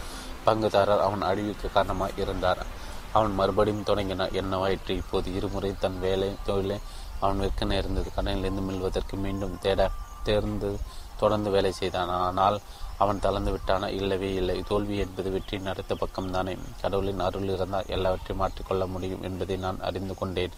பங்குதாரர் 0.46 1.00
அவன் 1.00 1.22
அழிவுக்கு 1.22 1.72
காரணமாக 1.72 2.12
இருந்தார். 2.16 2.66
அவன் 3.12 3.34
மறுபடியும் 3.34 3.82
தொடங்கினான். 3.82 4.28
என்னவாயிற்று? 4.28 4.90
இப்போது 4.90 5.34
இருமுறை 5.34 5.74
தன் 5.80 6.00
வேலை 6.00 6.34
தொழிலை 6.44 6.78
அவன் 7.20 7.38
விற்க 7.38 7.64
நேர்ந்தது. 7.64 8.10
கடனிலிருந்து 8.16 8.62
மீள்வதற்கு 8.62 9.16
மீண்டும் 9.16 9.58
தேட 9.58 9.90
தேர்ந்து 10.22 10.78
தொடர்ந்து 11.16 11.50
வேலை 11.50 11.72
செய்தான். 11.72 12.08
ஆனால் 12.08 12.60
அவன் 12.98 13.20
தளர்ந்து 13.20 13.52
விட்டானா? 13.52 13.86
இல்லவே 13.86 14.34
இல்லை. 14.34 14.62
தோல்வி 14.68 14.96
என்பது 14.96 15.30
வெற்றியின் 15.30 15.66
அடுத்த 15.66 15.96
பக்கம்தானே 16.00 16.58
கடவுளின் 16.80 17.20
அருள் 17.20 17.42
இருந்தால் 17.42 17.84
எல்லாவற்றையும் 17.86 18.46
மாற்றிக்கொள்ள 18.46 18.86
முடியும் 18.86 19.22
என்பதை 19.22 19.56
நான் 19.56 19.80
அறிந்து 19.80 20.14
கொண்டேன். 20.14 20.50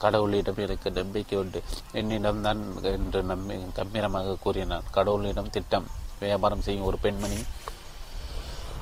கடவுளிடம் 0.00 0.56
எனக்கு 0.56 0.90
நம்பிக்கை 0.90 1.38
உண்டு. 1.38 1.62
என்னிடம்தான் 1.92 2.82
என்று 2.82 3.22
நம்பி 3.22 3.54
கம்பீரமாக 3.72 4.36
கூறினான். 4.40 4.82
கடவுளிடம் 4.94 5.50
திட்டம் 5.50 5.86
வியாபாரம் 6.20 6.60
செய்யும் 6.60 6.84
ஒரு 6.84 6.98
பெண்மணி 6.98 7.36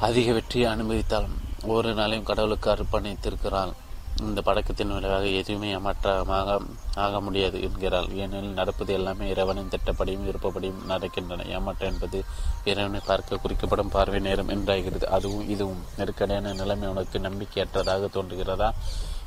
அதிக 0.00 0.32
வெற்றியை 0.32 0.72
அனுபவித்தாலும் 0.72 1.38
ஒவ்வொரு 1.62 1.94
நாளையும் 1.94 2.22
கடவுளுக்கு 2.22 2.70
அர்ப்பணித்திருக்கிறாள். 2.70 3.72
இந்த 4.20 4.40
படக்கத்தின் 4.44 4.94
விளைவாக 4.94 5.26
எதுவுமே 5.26 5.70
ஏமாற்றமாக 5.70 6.58
ஆக 6.94 7.20
முடியாது 7.20 7.62
என்கிறாள். 7.62 8.08
ஏனெனில் 8.08 8.52
நடப்பது 8.52 8.92
எல்லாமே 8.92 9.28
இறைவனின் 9.28 9.68
திட்டப்படியும் 9.68 10.24
விருப்பப்படியும் 10.24 10.80
நடக்கின்றன. 10.88 11.48
ஏமாற்றம் 11.48 11.92
என்பது 11.92 12.24
இறைவனை 12.64 13.00
பார்க்க 13.06 13.36
குறிக்கப்படும் 13.36 13.88
பார்வை 13.88 14.20
நேரம் 14.20 14.48
என்றாகிறது. 14.48 15.04
அதுவும் 15.04 15.48
இதுவும். 15.48 15.82
நெருக்கடியான 15.96 16.52
நிலைமை 16.52 16.88
உனக்கு 16.88 17.18
நம்பிக்கையற்றதாக 17.18 18.08
தோன்றுகிறதா? 18.14 18.70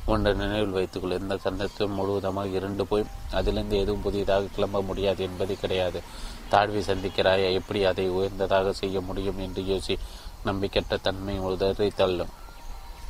ஒன்றை 0.06 0.34
நினைவில் 0.34 0.70
வைத்துக்கொள். 0.70 1.18
இந்த 1.18 1.36
சந்தர்ப்பம் 1.36 1.92
முழுவதுமாக 1.92 2.48
இருண்டு 2.48 2.86
போய் 2.86 3.04
அதிலிருந்து 3.30 3.78
எதுவும் 3.78 4.02
புதியதாக 4.02 4.46
கிளம்ப 4.54 4.82
முடியாது 4.82 5.22
என்பது 5.22 5.56
கிடையாது. 5.58 6.02
தாழ்வை 6.50 6.80
சந்திக்கிறாயா? 6.80 7.52
எப்படி 7.52 7.84
அதை 7.84 8.08
உயர்ந்ததாக 8.08 8.72
செய்ய 8.72 9.00
முடியும்? 9.00 9.38
என்று 9.38 9.62
யோசி 9.62 9.98
நம்பிக்கற்ற 10.44 11.00
தன்மை 11.00 11.38
உதறி 11.38 11.88
தள்ளும். 11.90 12.32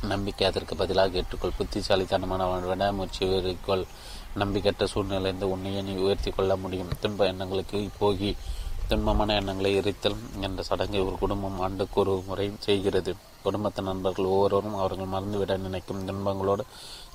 நம்பிக்கை 0.01 0.47
அதற்கு 0.47 0.75
பதிலாக 0.75 1.21
ஏற்றுக்கொள். 1.21 1.57
புத்திசாலித்தனமான 1.57 2.47
விடாமுயற்சி 2.67 3.25
உயர்த்திக்கொள் 3.25 3.85
நம்பிக்கையற்ற 4.35 4.85
சூழ்நிலைந்து 4.85 5.49
உன்னையே 5.49 5.81
நீ 5.81 5.93
உயர்த்தி 5.93 6.31
கொள்ள 6.31 6.55
முடியும். 6.55 6.91
துன்ப 6.99 7.25
எண்ணங்களுக்கு 7.25 7.89
போகி 8.01 8.31
துன்பமான 8.89 9.35
எண்ணங்களை 9.35 9.71
எரித்தல் 9.79 10.15
என்ற 10.39 10.63
சடங்கை 10.63 10.99
ஒரு 11.01 11.17
குடும்பம் 11.17 11.59
ஆண்டுக்கு 11.59 11.99
ஒரு 11.99 12.23
முறை 12.27 12.51
செய்கிறது. 12.59 13.15
குடும்பத்து 13.43 13.81
நண்பர்கள் 13.81 14.25
ஒவ்வொருவரும் 14.25 14.75
அவர்கள் 14.75 15.13
மறந்துவிட 15.13 15.57
நினைக்கும் 15.57 16.05
துன்பங்களோடு 16.07 16.63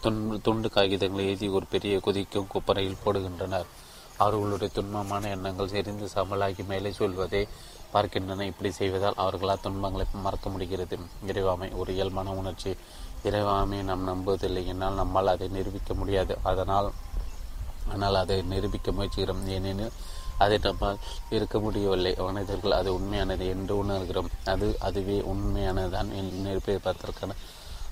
துன்பு 0.01 0.41
துண்டு 0.41 0.71
காகிதங்களை 0.75 1.25
எழுதி 1.27 1.49
ஒரு 1.49 1.67
பெரிய 1.67 2.01
கொதிக்கும் 2.01 2.47
குப்பரையில் 2.47 3.03
போடுகின்றனர். 3.05 3.69
அவர்களுடைய 4.17 4.73
துன்பமான 4.77 5.29
எண்ணங்கள் 5.31 5.69
செறிந்து 5.69 6.09
சமலாகி 6.15 6.67
மேலே 6.67 6.93
சொல்வதே 6.93 7.49
பார்க்கின்றன. 7.93 8.41
இப்படி 8.41 8.71
செய்வதால் 8.71 9.21
அவர்களால் 9.25 9.62
துன்பங்களை 9.62 10.07
மறக்க 10.12 10.49
முடிகிறது. 10.51 10.99
இறைவாமை 11.27 11.69
ஒரு 11.77 11.95
இயல்பான 11.95 12.33
உணர்ச்சி. 12.33 12.77
இறைவாமையை 13.25 13.83
நாம் 13.83 14.09
நம்புவதில்லை. 14.09 14.65
என்னால் 14.67 14.95
நம்மால் 14.95 15.27
அதை 15.27 15.49
நிரூபிக்க 15.49 15.95
முடியாது. 15.95 16.37
அதனால் 16.43 16.91
ஆனால் 17.93 18.15
அதை 18.15 18.43
நிரூபிக்க 18.43 18.91
முயற்சிக்கிறோம். 18.91 19.45
ஏனெனில் 19.47 19.95
அதை 20.39 20.59
நம்மால் 20.62 20.99
இருக்க 21.31 21.59
முடியவில்லை. 21.59 22.12
மனிதர்கள் 22.19 22.79
அது 22.81 22.91
உண்மையானது 22.95 23.47
என்று 23.47 23.75
உணர்கிறோம். 23.85 24.31
அது 24.45 24.77
அதுவே 24.81 25.17
உண்மையானதான் 25.33 26.11
நிரூபிப்பதற்கான 26.47 27.35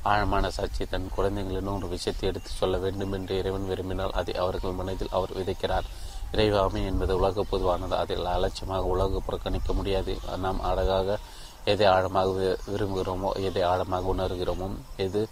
ஆழமான 0.03 0.51
சாட்சி. 0.51 0.85
தன் 0.85 1.09
குழந்தைகளிடம் 1.15 1.77
ஒரு 1.77 1.89
விஷயத்தை 1.89 2.29
எடுத்து 2.29 2.51
சொல்ல 2.51 2.79
வேண்டும் 2.79 3.13
என்று 3.13 3.39
இறைவன் 3.39 3.67
விரும்பினால் 3.67 4.17
அதை 4.21 4.35
அவர்கள் 4.35 4.79
மனதில் 4.81 5.09
அவர் 5.11 5.37
விதைக்கிறார். 5.39 5.89
இறைவாமை 6.33 6.81
என்பது 6.91 7.13
உலக 7.21 7.45
பொதுவானது. 7.53 7.95
அதில் 8.03 8.33
அலட்சியமாக 8.37 8.93
உலக 8.95 9.21
புறக்கணிக்க 9.27 9.73
முடியாது. 9.73 10.15
நாம் 10.45 10.61
அழகாக 10.71 11.19
எதை 11.73 11.87
ஆழமாக 11.95 12.57
விரும்புகிறோமோ 12.73 13.31
எதை 13.49 13.63
ஆழமாக 13.73 14.13
உணர்கிறோமோ 14.15 14.69
எது 15.07 15.23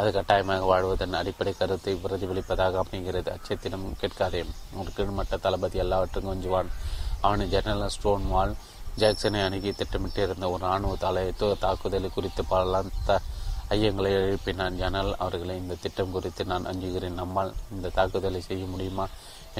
அது 0.00 0.08
கட்டாயமாக 0.14 0.64
வாழ்வதன் 0.70 1.18
அடிப்படை 1.18 1.52
கருத்தை 1.58 1.92
பிரதிபலிப்பதாக 2.04 2.80
அமைகிறது. 2.82 3.28
அச்சத்திடம் 3.36 3.86
கேட்காதே 4.00 4.40
ஒரு 4.80 4.90
கீழ்மட்ட 4.96 5.36
தளபதி 5.44 5.78
எல்லாவற்றும் 5.84 6.28
கொஞ்சுவான். 6.30 6.70
அவனை 7.26 7.44
ஜெனரல் 7.54 7.94
ஸ்டோன் 7.94 8.26
வால் 8.32 8.52
ஜாக்சனை 9.00 9.40
அணுகி 9.46 9.70
திட்டமிட்டிருந்த 9.70 10.46
ஒரு 10.54 10.62
இராணுவ 10.66 10.92
தலையத்தோ 11.04 11.48
தாக்குதலை 11.64 12.10
குறித்து 12.10 12.42
பல 12.52 12.82
த 13.08 13.18
ஐயங்களை 13.74 14.10
எழுப்பினான் 14.18 14.78
ஜெனரல். 14.82 15.16
அவர்களை 15.24 15.54
இந்த 15.62 15.74
திட்டம் 15.84 16.14
குறித்து 16.16 16.42
நான் 16.52 16.68
அஞ்சுகிறேன். 16.72 17.18
நம்மால் 17.22 17.52
இந்த 17.74 17.92
தாக்குதலை 17.98 18.40
செய்ய 18.40 18.64
முடியுமா? 18.66 19.06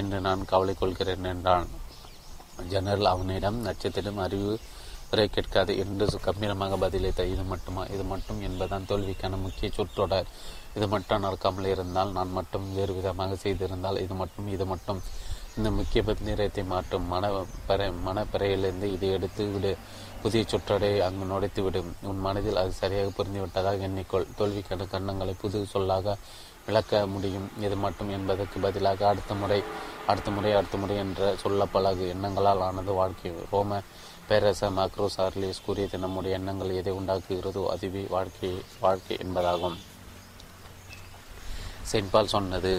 என்று 0.02 0.18
நான் 0.26 0.48
கவலை 0.52 0.74
கொள்கிறேன் 0.74 1.28
என்றான். 1.32 1.68
ஜெனரல் 2.72 3.12
அவனிடம் 3.12 3.58
நட்சத்திரம் 3.66 4.20
அறிவு 4.26 4.52
உரை 5.12 5.24
கேட்காது 5.28 5.72
என்று 5.82 6.04
கம்பீரமாக 6.26 6.76
பதிலளித்த 6.84 7.24
இது 7.32 7.42
மட்டுமா? 7.50 7.82
இது 7.94 8.04
மட்டும் 8.12 8.40
என்பதுதான் 8.48 8.88
தோல்விக்கான 8.90 9.38
முக்கிய 9.44 9.68
சொற்றொடர். 9.76 10.30
இது 10.76 10.86
மட்டும் 10.94 11.22
நடக்காமல் 11.26 11.70
இருந்தால் 11.74 12.14
நான் 12.16 12.32
மட்டும் 12.38 12.66
வேறு 12.78 12.94
விதமாக 12.98 13.36
செய்திருந்தால் 13.44 14.02
இது 14.04 14.14
மட்டும் 14.14 14.48
இது 14.54 14.64
மட்டும். 14.72 15.00
இந்த 15.58 15.68
முக்கிய 15.76 16.00
பத்திரத்தை 16.06 16.62
மாற்றும் 16.72 17.06
மன 17.12 17.28
பெற 17.68 17.86
மனப்பிறையிலிருந்து 18.06 18.88
இதை 18.96 19.08
எடுத்து 19.16 19.44
விடு. 19.52 19.72
புதிய 20.22 20.42
சுற்றடை 20.52 20.90
அங்கு 21.06 21.24
நுழைத்து 21.30 21.60
விடும் 21.62 21.90
உன் 22.10 22.20
மனதில் 22.26 22.60
அது 22.62 22.72
சரியாக 22.80 23.12
புரிந்துவிட்டதாக 23.18 23.86
எண்ணிக்கொள். 23.88 24.26
தோல்விக்கான 24.38 24.88
கண்ணங்களை 24.94 25.34
புது 25.42 25.58
சொல்லாக 25.74 26.16
விளக்க 26.66 27.06
முடியும். 27.06 27.48
இது 27.60 27.76
மட்டும் 27.76 28.10
என்பதற்கு 28.10 28.60
பதிலாக 28.60 29.08
அடுத்த 29.08 29.34
முறை 29.34 29.60
அடுத்த 30.06 30.30
முறை 30.30 30.52
அடுத்த 30.52 30.76
முறை 30.76 30.96
என்ற 30.96 31.34
சொல்ல 31.42 31.66
பழகு 31.74 32.06
எண்ணங்களால் 32.14 32.64
ஆனது 32.68 32.92
வாழ்க்கை. 32.92 33.32
ரோம 33.50 33.80
பேரரச 34.28 34.68
மாக்ரோஸ் 34.76 35.18
ஆர்லியஸ் 35.24 35.64
கூறியது 35.66 35.98
நம்முடைய 35.98 36.36
எண்ணங்கள் 36.36 36.78
எதை 36.80 36.92
உண்டாக்குகிறதோ 36.92 37.62
அதுவே 37.74 38.02
வாழ்க்கை 38.14 38.50
வாழ்க்கை 38.80 39.16
என்பதாகும். 39.24 39.76
சென்பால் 41.92 42.32
சொன்னது 42.34 42.72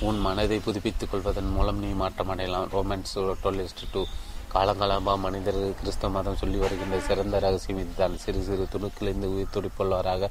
உன் 0.00 0.18
மனதை 0.18 0.58
புதுப்பித்துக் 0.58 1.10
கொள்வதன் 1.10 1.50
மூலம் 1.56 1.80
நீ 1.84 1.90
மாற்றமடையலாம் 2.02 2.70
ரோமன்ஸ் 2.76 3.16
டொலிஸ்ட் 3.42 3.84
டூ 3.92 4.02
காலங்காலமாக 4.54 5.18
மனிதர்கள் 5.18 5.78
கிறிஸ்தவ 5.80 6.12
மதம் 6.12 6.40
சொல்லி 6.40 6.58
வருகின்ற 6.62 6.96
சிறந்த 7.00 7.38
ரகசியம் 7.38 7.80
இதுதான். 7.82 8.16
சிறு 8.24 8.40
சிறு 8.48 8.64
துணுக்கிலிருந்து 8.72 9.28
உயிர் 9.34 9.54
துடிப்புள்ளவராக 9.54 10.30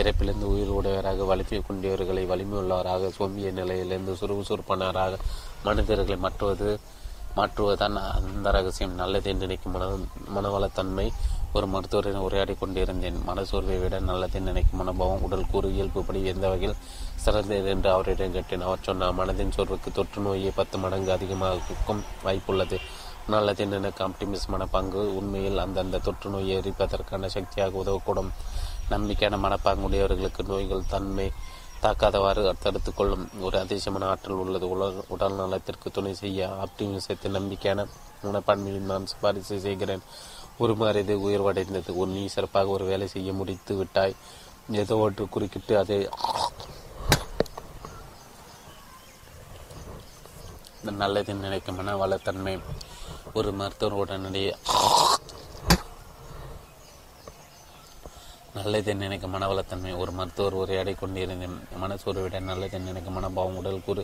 பிறப்பிலிருந்து 0.00 0.50
உயிர் 0.54 0.76
உடையவராக 0.78 1.24
வலிமை 1.30 1.58
கொண்டவர்களை 1.68 2.22
வலிமை 2.26 2.56
உள்ளவராக 2.58 3.10
சோம்பிய 3.18 3.48
நிலையிலிருந்து 3.58 4.12
சுறுசுறுப்பானவராக 4.20 5.18
மனிதர்களை 5.64 6.16
மாற்றுவது 6.16 6.70
மாற்றுவதுதான் 7.36 7.96
அந்த 8.18 8.50
ரகசியம். 8.50 8.94
நல்லது 8.94 9.28
என்று 9.30 9.44
நினைக்கும் 9.46 9.74
மன 9.74 9.84
மனவளத்தன்மை 10.36 11.04
ஒரு 11.52 11.66
மருத்துவரின் 11.66 12.24
உரையாடி 12.24 12.54
கொண்டிருந்தேன். 12.54 13.18
மனசோர்வை 13.28 13.76
விட 13.82 13.98
நல்லதை 13.98 14.40
நினைக்கும் 14.40 14.80
மனோபாவம் 14.80 15.22
உடல் 15.26 15.50
கூறு 15.50 15.68
இயல்புப்படி 15.68 16.20
எந்த 16.32 16.48
வகையில் 16.48 16.80
சிறந்தது 17.24 17.68
என்று 17.68 17.90
அவரிடம் 17.90 18.32
கேட்டேன். 18.32 18.60
அவர் 18.60 18.84
சொன்னார் 18.88 19.16
மனதின் 19.20 19.54
சோர்வுக்கு 19.56 19.92
தொற்று 19.92 20.22
நோயை 20.22 20.52
பத்து 20.54 20.78
மடங்கு 20.78 21.12
அதிகமாகும் 21.12 22.02
வாய்ப்புள்ளது. 22.24 22.78
நல்லதை 23.28 23.66
நினைக்க 23.66 24.08
ஆப்டிமிஸ்மான 24.08 24.66
பங்கு 24.70 25.16
உண்மையில் 25.16 25.58
அந்தந்த 25.58 25.98
தொற்று 25.98 26.30
நோயை 26.30 26.54
எரிப்பதற்கான 26.60 27.26
சக்தியாக 27.26 27.82
உதவக்கூடும். 27.82 28.30
நம்பிக்கையான 28.90 29.38
மனப்பாங்குடையவர்களுக்கு 29.46 30.42
நோய்கள் 30.46 30.90
தன்மை 30.94 31.26
தாக்காதவாறு 31.82 32.42
தடுத்து 32.62 32.90
கொள்ளும். 32.94 33.28
ஒரு 33.40 33.56
அதிசயமான 33.58 34.08
ஆற்றல் 34.12 34.42
உள்ளது. 34.42 34.66
உலக 34.68 35.04
உடல் 35.08 35.38
நலத்திற்கு 35.40 35.90
துணை 35.90 36.12
செய்ய 36.14 36.48
ஆப்டிமிசத்தை 36.64 37.28
நம்பிக்கையான 37.38 37.86
மனப்பான்மையில் 38.24 38.90
நான் 38.92 39.10
சிபாரிசு 39.12 39.60
செய்கிறேன். 39.60 40.04
உருமாறியது 40.58 41.14
உயர்வடைந்தது. 41.26 41.90
ஒரு 42.00 42.10
நீ 42.10 42.26
சிறப்பாக 42.26 42.74
ஒரு 42.76 42.84
வேலை 42.84 43.06
செய்ய 43.06 43.32
முடித்து 43.32 43.74
விட்டாய். 43.74 44.16
ஏதோ 44.82 44.96
ஒன்று 44.96 45.28
குறுக்கிட்டு 45.28 45.78
அதை 45.78 45.98
நல்லது 51.00 51.32
நினைக்கும் 51.34 51.76
மன 51.76 51.96
வளத்தன்மை. 52.02 52.54
ஒரு 53.34 53.52
மருத்துவர் 53.52 53.98
உடனடியே 54.02 54.52
நல்லதை 58.54 58.94
நினைக்க 58.94 59.26
மனவளத்தன்மை. 59.26 59.90
ஒரு 59.96 60.12
மருத்துவர் 60.12 60.56
உரையாடி 60.60 60.92
கொண்டிருந்தேன் 60.92 61.58
மனசோர்வை 61.82 62.22
விட 62.22 62.38
நல்லதை 62.40 62.78
நினைக்க 62.78 63.10
மனபாவம் 63.10 63.58
உடல் 63.60 63.84
கூறு 63.84 64.02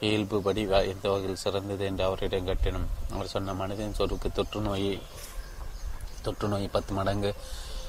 இயல்புபடி 0.00 0.62
எந்த 0.92 1.04
வகையில் 1.10 1.42
சிறந்தது 1.44 1.84
என்று 1.84 2.04
அவரிடம் 2.04 2.46
கட்டினோம் 2.46 2.86
அவர் 3.12 3.32
சொன்ன 3.34 3.54
மனிதன் 3.54 3.94
சொருக்கு 3.94 4.30
தொற்று 4.32 4.60
நோயை 4.60 5.00
தொற்று 6.22 6.48
நோய் 6.48 6.68
பத்து 6.68 6.94
மடங்கு 6.94 7.34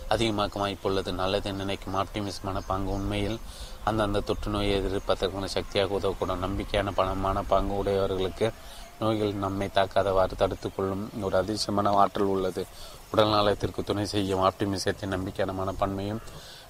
அதிகமாக்க 0.10 0.60
வாய்ப்புள்ளது 0.64 1.12
நல்லதை 1.12 1.52
நினைக்கும் 1.52 1.96
ஆப்டிமிஸ் 1.96 2.44
மனப்பாங்கு 2.46 2.94
உண்மையில் 2.98 3.40
அந்தந்த 3.84 4.20
தொற்று 4.20 4.52
நோயை 4.52 4.74
எதிர்ப்பதற்கான 4.82 5.46
சக்தியாக 5.46 6.00
உதவக்கூடும். 6.00 6.44
நம்பிக்கையான 6.46 6.92
பணமான 6.96 7.44
பாங்கு 7.44 7.78
உடையவர்களுக்கு 7.78 8.52
நோய்கள் 9.00 9.34
நம்மை 9.34 9.70
தாக்காதவாறு 9.74 10.36
தடுத்துக்கொள்ளும் 10.36 11.06
ஒரு 11.22 11.38
அதிர்ஷ்டமான 11.44 11.90
ஆற்றல் 11.90 12.34
உள்ளது. 12.36 12.66
உடல் 13.14 13.34
நலத்திற்கு 13.34 13.82
துணை 13.88 14.04
செய்யும் 14.12 14.44
ஆப்டிமிசத்தின் 14.48 15.12
நம்பிக்கையான 15.16 15.54
மனப்பான்மையும் 15.58 16.22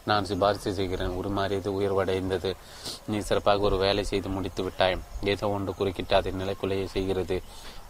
நான் 0.09 0.25
சிபாரிசு 0.29 0.71
செய்கிறேன். 0.77 1.13
உருமாறியது 1.19 1.69
உயர்வடைந்தது. 1.77 2.49
நீ 3.11 3.17
சிறப்பாக 3.27 3.63
ஒரு 3.67 3.77
வேலை 3.83 4.03
செய்து 4.09 4.29
முடித்து 4.35 4.61
விட்டாய். 4.65 4.95
ஏதோ 5.33 5.49
ஒன்று 5.55 5.71
குறுக்கிட்டு 5.79 6.13
அதை 6.17 6.31
நிலைக்குலைய 6.39 6.87
செய்கிறது. 6.95 7.37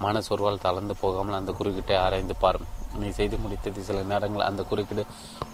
மனசொருவால் 0.05 0.63
தளர்ந்து 0.65 0.95
போகாமல் 1.03 1.38
அந்த 1.39 1.51
குறுக்கிட்டை 1.59 1.95
ஆராய்ந்து 2.03 2.35
பார். 2.43 2.59
நீ 3.01 3.09
செய்து 3.19 3.38
முடித்தது 3.43 3.85
சில 3.89 4.03
நேரங்கள் 4.11 4.47
அந்த 4.49 4.63
குறுக்கீடு 4.71 5.05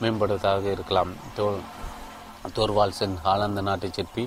மேம்படுவதாக 0.02 0.66
இருக்கலாம். 0.76 1.14
தோல் 1.38 1.62
தோர்வால்சன் 2.58 3.16
ஹாலந்து 3.24 3.64
நாட்டை 3.70 3.92
சிற்பி 3.96 4.24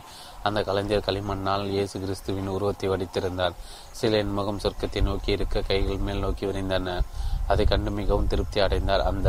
அந்த 0.48 0.58
கலைஞர் 0.68 1.06
களிமண்ணால் 1.06 1.66
இயேசு 1.74 1.96
கிறிஸ்துவின் 2.04 2.50
உருவத்தை 2.54 2.88
வடித்திருந்தார். 2.92 3.54
சிலையின் 3.98 4.34
முகம் 4.38 4.62
சொர்க்கத்தை 4.64 5.02
நோக்கி 5.10 5.30
இருக்க 5.36 5.62
கைகள் 5.68 6.04
மேல் 6.06 6.24
நோக்கி 6.26 6.44
விரைந்தன. 6.46 6.96
அதை 7.50 7.64
கண்டு 7.66 7.90
மிகவும் 7.98 8.28
திருப்தி 8.32 8.58
அடைந்தார். 8.66 9.06
அந்த 9.10 9.28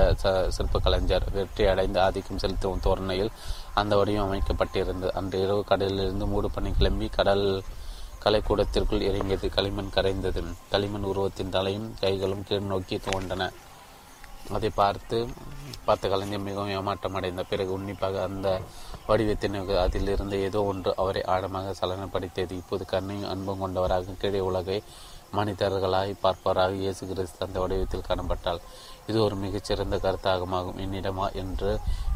சிற்ப 0.55 0.79
கலைஞர் 0.85 1.25
வெற்றி 1.37 1.65
அடைந்து 1.71 1.99
ஆதிக்கம் 2.05 2.41
செலுத்தும் 2.43 2.83
தோரணையில் 2.85 3.31
அந்த 3.81 3.93
வடிவம் 3.99 4.27
அமைக்கப்பட்டிருந்தது. 4.27 5.13
அன்று 5.19 5.39
இரவு 5.45 5.63
கடலிலிருந்து 5.71 6.27
மூடு 6.33 6.49
பண்ணி 6.57 6.71
கிளம்பி 6.79 7.09
கடல் 7.17 7.47
கலைக்கூடத்திற்குள் 8.25 9.07
இறங்கியது 9.09 9.47
களிமண் 9.55 9.93
கரைந்தது 9.95 10.41
களிமண் 10.73 11.07
உருவத்தின் 11.09 11.53
தலையும் 11.55 11.87
கைகளும் 12.01 12.45
கீழ் 12.49 12.71
நோக்கி 12.71 12.97
தோன்றன 13.07 13.49
அதை 14.55 14.69
பார்த்து 14.79 15.17
பார்த்த 15.87 16.09
கலைஞர் 16.11 16.45
மிகவும் 16.45 16.71
ஏமாற்றம் 16.77 17.17
அடைந்த 17.17 17.41
பிறகு 17.51 17.71
உன்னிப்பாக 17.77 18.21
அந்த 18.29 18.47
வடிவத்தின் 19.07 19.55
அதிலிருந்து 19.83 20.37
ஏதோ 20.47 20.59
ஒன்று 20.71 20.91
அவரை 21.01 21.21
ஆழமாக 21.33 21.73
சலனப்படுத்தியது. 21.79 22.53
இப்போது 22.61 22.85
கண்ணையும் 22.93 23.29
அன்பும் 23.33 23.61
கொண்டவராக 23.63 24.15
கீழே 24.21 24.41
உலகை 24.49 24.77
மனிதர்களாய் 25.37 26.11
பார்ப்பவராக 26.23 26.73
இயேசு 26.81 27.03
கிறிஸ்து 27.09 27.45
அந்த 27.45 27.57
வடிவத்தில் 27.59 28.07
காணப்பட்டால் 28.07 28.59
இது 29.09 29.17
ஒரு 29.23 29.35
மிகச்சிறந்த 29.43 29.95
கருத்தாகமாகும். 30.03 30.79
என்னிடமா 30.83 31.25
என்று 31.41 31.71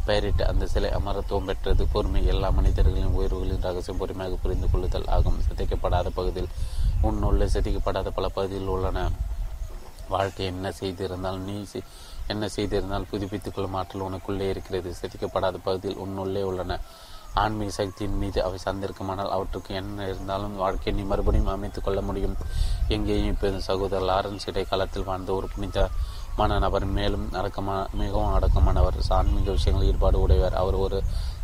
பெயரிட்டு 0.08 0.44
அந்த 0.48 0.66
சிலை 0.74 0.90
அமரத்துவம் 0.90 1.48
பெற்றது. 1.50 1.86
பொறுமை 1.94 2.22
எல்லா 2.34 2.50
மனிதர்களின் 2.50 3.16
உயர்வுகளின் 3.18 3.66
ரகசியம் 3.68 4.00
பொறுமையாக 4.02 4.38
புரிந்து 4.44 4.68
கொள்ளுதல் 4.70 5.10
ஆகும். 5.16 5.40
சிதைக்கப்படாத 5.48 6.12
பகுதியில் 6.20 6.54
உன்னுள்ளே 7.08 7.48
சிதைக்கப்படாத 7.56 8.14
பல 8.20 8.28
பகுதியில் 8.38 8.72
உள்ளன. 8.76 9.10
வாழ்க்கை 10.16 10.46
என்ன 10.46 10.68
செய்திருந்தால் 10.80 11.40
நீ 11.48 11.58
என்ன 12.34 12.46
செய்திருந்தால் 12.56 13.10
புதுப்பித்துக்கொள்ளும் 13.12 13.78
ஆற்றல் 13.80 14.06
உனக்குள்ளே 14.08 14.48
இருக்கிறது. 14.54 14.90
சிதைக்கப்படாத 15.02 15.56
பகுதியில் 15.68 16.02
உன்னுள்ளே 16.06 16.44
உள்ளன. 16.52 16.80
ஆன்மீக 17.34 17.72
சக்தியின் 17.72 18.18
மீது 18.18 18.44
அவை 18.44 18.60
சார்ந்திருக்குமானால் 18.66 19.34
அவற்றுக்கு 19.36 19.76
என்ன 19.76 20.04
இருந்தாலும் 20.04 20.56
வாழ்க்கையை 20.56 21.02
நீ 21.02 21.08
மறுபடியும் 21.08 21.48
அமைத்து 21.48 21.82
கொள்ள 21.82 22.02
முடியும். 22.02 22.36
எங்கேயும் 22.88 23.28
இப்போது 23.28 23.62
சகோதரர் 23.62 24.10
லாரன்ஸ் 24.10 24.48
இடைக்காலத்தில் 24.48 25.04
வாழ்ந்த 25.04 25.34
ஒரு 25.34 25.48
புனிதமான 25.56 26.58
நபர் 26.60 26.86
மேலும் 26.86 27.34
அடக்கமான 27.34 27.88
மிகவும் 27.94 28.34
அடக்கமானவர் 28.34 28.98
ஆன்மீக 29.10 29.52
விஷயங்கள் 29.52 29.88
ஈடுபாடு 29.88 30.20
உடையவர். 30.20 30.54
அவர் 30.54 30.74
ஒரு 30.74 31.04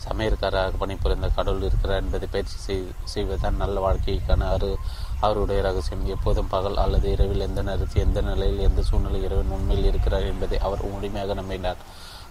சமையற்காரராக 0.10 0.78
பணிபுரிந்த 0.78 1.28
கடவுள் 1.28 1.62
இருக்கிறார் 1.62 2.02
என்பதை 2.04 2.28
பயிற்சி 2.32 2.58
செய்வதுதான் 3.04 3.56
நல்ல 3.56 3.80
வாழ்க்கைக்கான 3.88 4.50
அரு 4.50 4.78
அவருடைய 5.20 5.62
ரகசியம். 5.62 6.06
எப்போதும் 6.06 6.48
பகல் 6.48 6.78
அல்லது 6.78 7.12
இரவில் 7.12 7.40
எந்த 7.40 7.62
நேரத்தில் 7.62 8.04
எந்த 8.04 8.22
நிலையில் 8.22 8.60
எந்த 8.60 8.82
சூழ்நிலை 8.82 9.24
இறைவன் 9.24 9.50
உண்மையில் 9.50 9.86
இருக்கிறார் 9.86 10.22
என்பதை 10.22 10.60
அவர் 10.60 10.92
முழுமையாக 10.92 11.34
நம்பினார். 11.34 11.78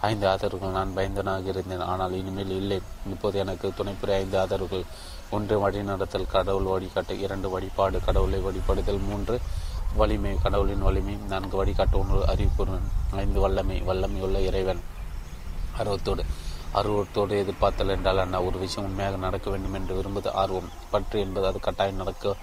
ஐந்து 0.03 0.27
ஆதரவுகள் 0.29 0.77
நான் 0.79 0.97
பயந்தனாக 0.97 1.47
இருந்தேன். 1.47 1.85
ஆனால் 1.93 2.13
இனிமேல் 2.13 2.51
இல்லை. 2.51 2.79
இப்போது 3.07 3.39
எனக்கு 3.39 3.67
துணைப்புரிய 3.69 4.15
ஐந்து 4.15 4.39
ஆதரவுகள். 4.39 4.85
ஒன்று 5.31 5.57
வழிநடத்தல் 5.63 6.31
கடவுள் 6.31 6.71
வழிகாட்டு. 6.73 7.19
இரண்டு 7.19 7.51
வழிபாடு 7.51 8.01
கடவுளை 8.05 8.41
வழிபடுதல். 8.41 9.03
மூன்று 9.03 9.41
வலிமை 9.95 10.33
கடவுளின் 10.43 10.83
வலிமை. 10.83 11.15
நான்கு 11.29 11.65
வழிகாட்டு 11.65 11.99
ஒன்று 11.99 12.19
அறிவிப்புடன் 12.27 12.89
ஐந்து 13.11 13.41
வல்லமை. 13.41 13.81
வல்லமை 13.81 14.21
உள்ள 14.21 14.41
இறைவன். 14.41 14.83
அருவத்தோடு 15.79 16.25
அருவத்தோடு 16.75 17.35
எதிர்பார்த்தல் 17.39 17.89
என்றால் 17.89 18.19
அண்ணா 18.19 18.39
ஒரு 18.43 18.59
விஷயம் 18.59 18.89
உண்மையாக 18.91 19.17
நடக்க 19.17 19.51
வேண்டும் 19.51 19.75
என்று 19.75 19.95
விரும்புவது 19.95 20.31
ஆர்வம். 20.37 20.69
பற்று 20.91 21.21
என்பது 21.21 21.47
அது 21.47 21.61
கட்டாயம் 21.61 21.97
நடக்க 21.97 22.35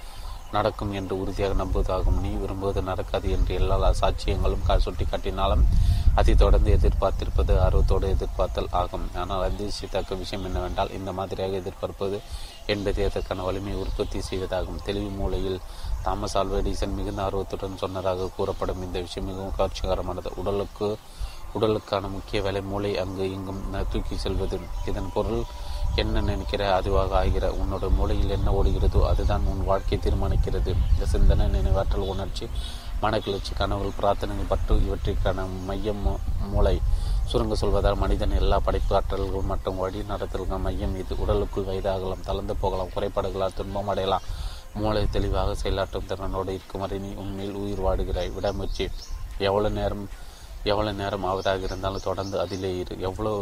நடக்கும் 0.55 0.91
என்று 0.99 1.13
உறுதியாக 1.21 1.57
நம்புவதாகும் 1.61 2.19
நீ 2.25 2.31
விரும்புவது 2.41 2.81
நடக்காது 2.89 3.27
என்று 3.37 3.53
எல்லா 3.59 3.89
சாட்சியங்களும் 4.01 4.67
சுட்டி 4.85 5.05
காட்டினாலும் 5.05 5.65
அதை 6.19 6.33
தொடர்ந்து 6.35 6.69
எதிர்பார்த்திருப்பது 6.77 7.53
ஆர்வத்தோடு 7.65 8.05
எதிர்பார்த்தல் 8.15 8.71
ஆகும். 8.79 9.05
ஆனால் 9.21 9.43
அதிர்ச்சித்தக்க 9.47 10.17
விஷயம் 10.21 10.45
என்னவென்றால் 10.47 10.93
இந்த 10.97 11.11
மாதிரியாக 11.19 11.59
எதிர்பார்ப்பது 11.61 12.17
என்பது 12.73 13.03
அதற்கான 13.09 13.43
வலிமையை 13.47 13.77
உற்பத்தி 13.83 14.19
செய்வதாகும். 14.29 14.81
தெளிவு 14.87 15.11
மூலையில் 15.19 15.59
தாமஸ் 16.05 16.37
ஆல்வெடிசன் 16.37 16.97
மிகுந்த 16.97 17.21
ஆர்வத்துடன் 17.27 17.81
சொன்னதாக 17.83 18.29
கூறப்படும் 18.37 18.83
இந்த 18.87 18.99
விஷயம் 19.07 19.29
மிகவும் 19.29 19.57
கவர்ச்சிகரமானது. 19.59 20.31
உடலுக்கு 20.41 20.89
உடலுக்கான 21.57 22.09
முக்கிய 22.15 22.39
வேலை 22.45 22.61
மூளை 22.71 22.91
அங்கு 23.03 23.25
இங்கும் 23.35 23.61
தூக்கி 23.91 24.15
செல்வது. 24.25 24.57
இதன் 24.89 25.13
பொருள் 25.13 25.43
என்ன 25.99 26.21
நினைக்கிற? 26.21 26.63
அதுவாக 26.75 27.15
ஆகிற. 27.17 27.45
உன்னோட 27.61 27.85
மூளையில் 27.89 28.35
என்ன 28.37 28.51
ஓடுகிறதோ 28.51 29.01
அதுதான் 29.11 29.45
உன் 29.45 29.63
வாழ்க்கையை 29.63 29.99
தீர்மானிக்கிறது. 30.01 30.71
இந்த 30.91 31.05
சிந்தனை 31.05 31.45
நினைவாற்றல் 31.45 32.07
உணர்ச்சி 32.13 32.47
மனக்கிளர்ச்சி 33.01 33.53
கனவுகள் 33.57 33.97
பிரார்த்தனைகள் 33.99 34.51
பற்று 34.51 34.75
இவற்றிற்கான 34.87 35.45
மையம் 35.65 36.03
மூளை. 36.51 36.75
சுருங்க 37.31 37.55
சொல்வதால் 37.61 38.01
மனிதன் 38.03 38.37
எல்லா 38.41 38.59
படைப்பு 38.59 38.93
ஆற்றல்கள் 38.95 39.49
மற்றும் 39.51 39.77
வழி 39.77 39.99
நடத்தல்கள் 40.09 40.63
மையம் 40.65 40.95
இது. 41.01 41.13
உடலுக்குள் 41.17 41.69
வயதாகலாம் 41.71 42.25
தளர்ந்து 42.25 42.55
போகலாம் 42.55 42.93
குறைபாடுகளால் 42.95 43.57
துன்பம் 43.59 43.87
அடையலாம். 43.87 44.25
மூளை 44.73 45.03
தெளிவாக 45.11 45.55
செயலாற்றும் 45.61 46.09
திறனோடு 46.09 46.49
இருக்கும் 46.57 46.81
வரை 46.81 46.97
நீ 46.99 47.11
உண்மையில் 47.23 47.59
உயிர் 47.61 47.85
வாடுகிறாய். 47.87 48.33
விடாமுயற்சி 48.33 48.87
எவ்வளவு 49.37 49.77
நேரம் 49.79 50.05
எவ்வளவு 50.63 50.95
நேரம் 51.01 51.25
ஆவதாக 51.25 51.63
இருந்தாலும் 51.63 52.07
தொடர்ந்து 52.09 52.37
அதிலே 52.39 52.71
இரு. 52.77 52.95
எவ்வளோ 52.99 53.33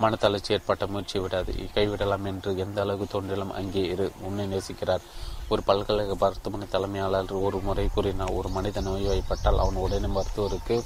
மனத்தளர்ச்சி 0.00 0.52
ஏற்பட்ட 0.56 0.86
முயற்சி 0.86 1.18
விடாது. 1.18 1.52
கைவிடலாம் 1.74 2.24
என்று 2.24 2.50
எந்த 2.56 2.80
அளவுக்கு 2.80 3.06
தோன்றிலும் 3.14 3.52
அங்கே 3.52 3.82
இரு. 3.86 4.06
உன்னை 4.20 4.44
நேசிக்கிறார். 4.52 5.04
ஒரு 5.48 5.62
பல்கலைக்கழக 5.62 6.16
மருத்துவமனை 6.24 6.66
தலைமையாளர் 6.68 7.32
ஒரு 7.46 7.58
முறை 7.60 7.88
கூறினார். 7.94 8.30
ஒரு 8.30 8.48
மனித 8.48 8.80
நோய்வாய்ப்பட்டால் 8.80 9.62
அவன் 9.64 9.80
உடனே 9.84 10.06
மருத்துவருக்கு 10.06 10.76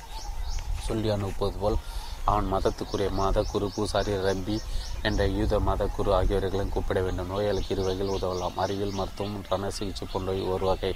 சொல்லி 0.81 1.11
அனுப்புவது 1.11 1.59
போல் 1.59 1.78
அவன் 2.24 2.53
மதத்துக்குரிய 2.53 3.11
மத 3.11 3.43
குரு 3.43 3.66
பூசாரி 3.74 4.12
ரம்பி 4.27 4.57
என்ற 5.03 5.27
யூத 5.27 5.59
மத 5.59 5.86
குரு 5.86 6.11
ஆகியவர்களையும் 6.19 6.74
கூப்பிட 6.74 7.01
வேண்டும். 7.01 7.31
நோயாளிக்கு 7.31 7.73
இரு 7.74 7.82
வகையில் 7.82 8.15
உதவலாம். 8.15 8.57
அறிவியல் 8.57 8.99
மருத்துவம் 9.01 9.45
ரண 9.49 9.70
சிகிச்சை 9.70 10.07
போன்ற 10.12 10.32
ஒரு 10.32 10.65
வகை. 10.66 10.93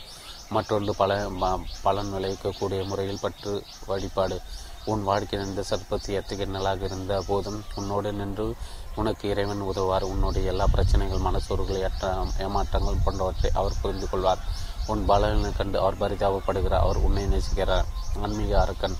மற்றொன்று 0.50 0.94
பல 0.94 1.12
பலன் 1.82 2.12
விளைவிக்கக்கூடிய 2.14 2.86
முறையில் 2.86 3.20
பற்று 3.20 3.52
வழிபாடு. 3.86 4.40
உன் 4.84 5.02
வாழ்க்கையில் 5.02 5.48
இந்த 5.48 5.62
சற்பத்தி 5.62 6.12
எத்தகைய 6.12 6.58
நலாக 6.58 6.84
இருந்த 6.84 7.22
போதும் 7.26 7.64
உன்னோடு 7.74 8.12
நின்று 8.12 8.54
உனக்கு 8.94 9.28
இறைவன் 9.28 9.60
உதவார் 9.60 10.02
உன்னுடைய 10.02 10.50
எல்லா 10.50 10.66
பிரச்சனைகள் 10.66 11.18
மனசோர்களை 11.18 11.78
ஏற்ற 11.78 12.26
ஏமாற்றங்கள் 12.38 13.02
போன்றவற்றை 13.04 13.50
அவர் 13.54 13.80
புரிந்து 13.82 14.08
கொள்வார். 14.08 14.38
உன் 14.86 15.04
பலனை 15.04 15.52
கண்டு 15.52 15.80
அவர் 15.80 15.98
பரிதாபப்படுகிறார். 15.98 16.84
அவர் 16.86 16.96
உன்னை 16.96 17.24
நேசிக்கிறார். 17.24 17.84
ஆன்மீக 18.22 18.60
அரக்கன் 18.60 18.96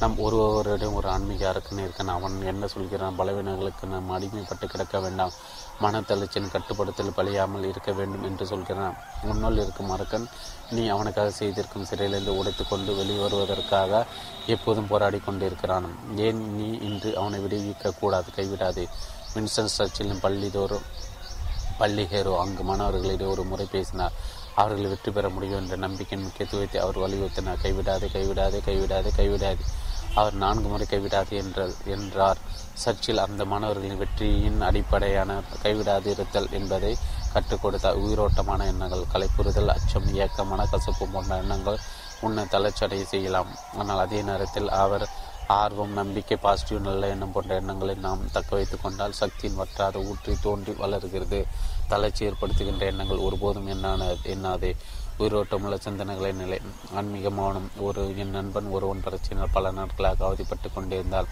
நம் 0.00 0.14
ஒருவரிடம் 0.18 0.94
ஒரு 0.98 1.08
ஆன்மீக 1.08 1.42
அரக்கன் 1.48 1.82
இருக்கான் 1.84 2.12
அவன் 2.14 2.36
என்ன 2.42 2.66
சொல்கிறான்? 2.66 3.16
பலவீனங்களுக்கு 3.18 3.84
நாம் 3.86 4.12
அடிமைப்பட்டு 4.16 4.66
கிடக்க 4.66 5.00
வேண்டாம். 5.00 5.32
மனத்தளர்ச்சியின் 5.82 6.52
கட்டுப்படுத்தல் 6.52 7.16
பழியாமல் 7.18 7.66
இருக்க 7.70 7.92
வேண்டும் 7.92 8.22
என்று 8.22 8.46
சொல்கிறான். 8.46 8.94
முன்னால் 9.22 9.60
இருக்கும் 9.64 9.90
அரக்கன் 9.90 10.26
நீ 10.70 10.88
அவனுக்காக 10.88 11.30
செய்திருக்கும் 11.30 11.86
சிறையிலிருந்து 11.90 12.36
உடைத்து 12.36 12.64
கொண்டு 12.66 12.92
வெளிவருவதற்காக 13.00 14.06
எப்போதும் 14.46 14.86
போராடி 14.86 15.18
கொண்டிருக்கிறான். 15.18 15.88
ஏன் 16.16 16.40
நீ 16.56 16.70
இன்று 16.88 17.12
அவனை 17.16 17.40
விடுவிக்க 17.40 17.92
கூடாது? 18.00 18.30
கைவிடாது. 18.36 18.84
வின்சன் 19.34 19.74
சர்ச்சிலும் 19.76 20.24
பள்ளிதோறும் 20.24 20.88
பள்ளி 21.78 22.06
ஹேரோ 22.06 22.32
அங்கு 22.40 22.62
மாணவர்களிடையே 22.62 23.30
ஒரு 23.34 23.44
முறை 23.44 23.68
பேசினார். 23.76 24.16
அவர்கள் 24.54 24.90
வெற்றி 24.94 25.10
பெற 25.12 25.26
முடியும் 25.28 25.60
என்ற 25.60 25.76
நம்பிக்கையின் 25.76 26.26
முக்கியத்துவத்தை 26.26 26.80
அவர் 26.86 26.98
வலியுறுத்தினார். 26.98 27.62
கைவிடாதே 27.66 28.08
கைவிடாதே 28.16 28.58
கைவிடாதே 28.66 29.12
கைவிடாதே. 29.20 29.64
அவர் 30.18 30.36
நான்கு 30.42 30.68
முறை 30.68 30.86
கைவிடாது 30.90 31.32
என்ற 31.42 31.68
என்றார். 31.94 32.40
சர்ச்சில் 32.82 33.22
அந்த 33.24 33.42
மாணவர்களின் 33.44 34.00
வெற்றியின் 34.02 34.60
அடிப்படையான 34.68 35.30
கைவிடாது 35.62 36.08
இருத்தல் 36.14 36.52
என்பதை 36.58 36.92
கற்றுக் 37.32 37.62
கொடுத்தார் 37.62 38.00
உயிரோட்டமான 38.04 38.66
எண்ணங்கள் 38.72 39.10
கலைப்புறுதல் 39.14 39.74
அச்சம் 39.76 40.08
இயக்கமான 40.16 40.66
கசப்பு 40.74 41.06
போன்ற 41.14 41.36
எண்ணங்கள் 41.42 41.82
உன்னை 42.26 42.44
தளர்ச்சடைய 42.54 43.02
செய்யலாம். 43.14 43.50
ஆனால் 43.80 44.02
அதே 44.04 44.20
நேரத்தில் 44.22 44.70
அவர் 44.82 45.04
ஆர்வம் 45.60 45.94
நம்பிக்கை 45.98 46.36
பாசிட்டிவ் 46.42 46.80
நல்ல 46.88 47.06
எண்ணம் 47.12 47.32
போன்ற 47.34 47.52
எண்ணங்களை 47.60 47.94
நாம் 48.06 48.20
தக்க 48.34 48.50
வைத்து 48.56 48.76
கொண்டால் 48.78 49.16
சக்தியின் 49.20 49.58
வற்றாத 49.60 50.02
ஊற்றி 50.10 50.32
தோன்றி 50.44 50.72
வளர்கிறது. 50.82 51.40
தளர்ச்சி 51.92 52.22
ஏற்படுத்துகின்ற 52.28 52.84
எண்ணங்கள் 52.92 53.24
ஒருபோதும் 53.26 53.70
என்னான 53.74 54.10
என்னாதே 54.34 54.70
உயிரோட்டமுள்ள 55.20 55.76
சிந்தனைகளை 55.84 56.30
நிலை 56.34 56.58
ஆன்மீக 56.98 57.30
மௌனம் 57.38 57.68
ஒரு 57.86 58.02
என் 58.22 58.34
நண்பன் 58.36 58.68
ஒருவன் 58.76 59.02
பிரச்சனையால் 59.06 59.54
பல 59.56 59.70
நாட்களாக 59.78 60.24
அவதிப்பட்டு 60.28 60.68
கொண்டிருந்தால் 60.74 61.28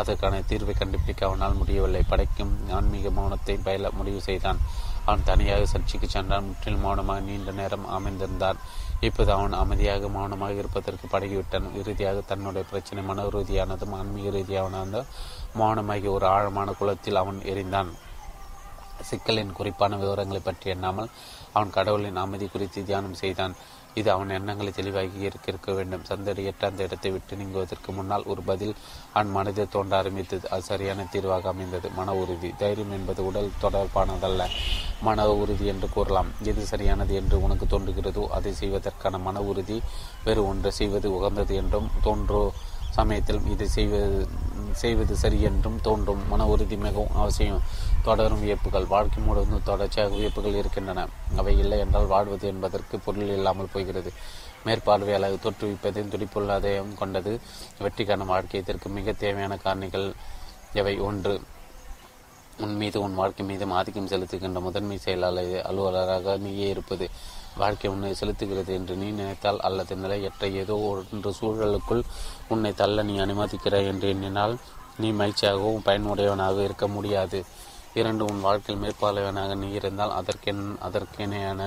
அதற்கான 0.00 0.40
தீர்வை 0.50 0.74
கண்டுபிடிக்க 0.78 1.22
அவனால் 1.26 1.58
முடியவில்லை. 1.60 2.02
படைக்கும் 2.10 2.52
ஆன்மீக 2.78 3.08
மௌனத்தை 3.08 3.56
பயில 3.66 3.90
முடிவு 3.98 4.20
செய்தான். 4.28 4.60
அவன் 5.06 5.26
தனியாக 5.30 5.66
சர்ச்சைக்கு 5.72 6.08
சென்றான். 6.08 6.46
முற்றிலும் 6.48 6.84
மௌனமாக 6.86 7.20
நீண்ட 7.20 7.52
நேரம் 7.60 7.86
அமைந்திருந்தான். 7.96 8.60
இப்போது 9.00 9.30
அவன் 9.32 9.58
அமைதியாக 9.62 10.08
மௌனமாக 10.16 10.60
இருப்பதற்கு 10.62 11.06
பழகிவிட்டான். 11.14 11.68
இறுதியாக 11.80 12.18
தன்னுடைய 12.30 12.64
பிரச்சனை 12.70 13.02
மன 13.10 13.26
ரீதியானதும் 13.36 13.96
ஆன்மீக 13.98 14.30
ரீதியானதும் 14.38 15.10
மௌனமாகி 15.60 16.08
ஒரு 16.16 16.26
ஆழமான 16.36 16.72
குளத்தில் 16.80 17.20
அவன் 17.22 17.40
எரிந்தான். 17.52 17.92
சிக்கலின் 19.08 19.56
குறிப்பான 19.58 19.96
விவரங்களை 19.96 20.40
பற்றி 20.44 20.66
எண்ணாமல் 20.70 21.12
அவன் 21.52 21.76
கடவுளின் 21.76 22.20
அமைதி 22.24 22.46
குறித்து 22.46 22.80
தியானம் 22.90 23.20
செய்தான். 23.22 23.54
இது 24.00 24.08
அவன் 24.12 24.34
எண்ணங்களை 24.36 24.70
தெளிவாகி 24.72 25.18
இருக்க 25.28 25.46
இருக்க 25.52 25.70
வேண்டும். 25.78 26.04
சந்தடியற்ற 26.10 26.62
அந்த 26.70 26.86
இடத்தை 26.86 27.10
விட்டு 27.14 27.38
நீங்குவதற்கு 27.40 27.90
முன்னால் 27.96 28.24
ஒரு 28.32 28.42
பதில் 28.50 28.74
அவன் 29.12 29.32
மனதில் 29.36 29.72
தோன்ற 29.74 29.96
ஆரம்பித்தது. 29.98 30.46
அது 30.54 30.64
சரியான 30.70 31.06
தீர்வாக 31.14 31.48
அமைந்தது. 31.52 31.88
மன 31.98 32.14
உறுதி. 32.22 32.50
தைரியம் 32.62 32.94
என்பது 32.98 33.20
உடல் 33.30 33.50
தொடர்பானதல்ல. 33.64 34.46
மன 35.08 35.28
உறுதி 35.42 35.66
என்று 35.72 35.88
கூறலாம். 35.96 36.30
எது 36.50 36.64
சரியானது 36.72 37.14
என்று 37.20 37.38
உனக்கு 37.46 37.66
தோன்றுகிறதோ 37.74 38.24
அதை 38.38 38.52
செய்வதற்கான 38.62 39.20
மன 39.28 39.42
உறுதி 39.50 39.78
வேறு 40.26 40.44
ஒன்று. 40.52 40.72
செய்வது 40.80 41.10
உகந்தது 41.18 41.54
என்றும் 41.62 41.90
தோன்றோ 42.06 42.44
சமயத்திலும் 42.98 43.46
இதை 43.52 43.66
செய்வது 43.76 44.16
செய்வது 44.80 45.14
சரி 45.22 45.38
என்றும் 45.48 45.78
தோன்றும். 45.86 46.20
மன 46.30 46.42
உறுதி 46.52 46.76
மிகவும் 46.84 47.16
அவசியம். 47.22 47.62
தொடரும் 48.02 48.42
வியப்புகள். 48.44 48.86
வாழ்க்கை 48.86 49.20
முழுவதும் 49.22 49.66
தொடர்ச்சியாக 49.70 50.14
வியப்புகள் 50.20 50.58
இருக்கின்றன. 50.60 51.06
அவை 51.36 51.54
இல்லை 51.58 51.78
என்றால் 51.78 52.12
வாழ்வது 52.14 52.46
என்பதற்கு 52.48 52.98
பொருள் 52.98 53.34
இல்லாமல் 53.38 53.72
போகிறது 53.72 54.12
மேற்பார்வையாளர் 54.66 55.42
தோற்றுவிப்பதில் 55.44 56.12
துடிப்புள்ளதையும் 56.12 56.92
கொண்டது 56.94 57.32
வெற்றிக்கான 57.84 58.26
வாழ்க்கை. 58.26 58.60
இதற்கு 58.60 58.88
மிக 58.98 59.12
தேவையான 59.24 59.58
காரணிகள் 59.64 60.06
எவை? 60.80 60.94
ஒன்று 61.08 61.34
உன் 62.64 62.74
மீது 62.76 62.98
உன் 63.00 63.14
வாழ்க்கை 63.14 63.44
மீது 63.46 63.64
ஆதிக்கம் 63.78 64.08
செலுத்துகின்ற 64.08 64.60
முதன்மை 64.60 64.96
செயலாளர் 64.98 65.54
அலுவலராக 65.68 66.36
நீயே 66.36 66.66
இருப்பது. 66.68 67.06
வாழ்க்கை 67.56 67.88
உன்னை 67.90 68.10
செலுத்துகிறது 68.20 68.72
என்று 68.78 68.94
நீ 69.00 69.08
நினைத்தால் 69.10 69.58
அல்லது 69.68 69.94
நிலையற்ற 69.96 70.48
ஏதோ 70.62 70.76
ஒன்று 70.90 71.30
சூழலுக்குள் 71.40 72.02
உன்னை 72.48 72.72
தள்ள 72.74 73.02
நீ 73.02 73.14
அனுமதிக்கிறாய் 73.18 73.88
என்று 73.92 74.08
எண்ணினால் 74.08 74.54
நீ 74.98 75.10
மகிழ்ச்சியாகவும் 75.12 75.84
பயனுடையவனாக 75.84 76.62
இருக்க 76.62 76.86
முடியாது. 76.88 77.40
இரண்டு 78.00 78.22
உன் 78.24 78.44
வாழ்க்கையில் 78.46 78.82
மேற்பார்வையனாக 78.82 79.54
நீ 79.62 79.68
இருந்தால் 79.78 80.14
அதற்கென் 80.18 80.62
அதற்கெனையான 80.86 81.60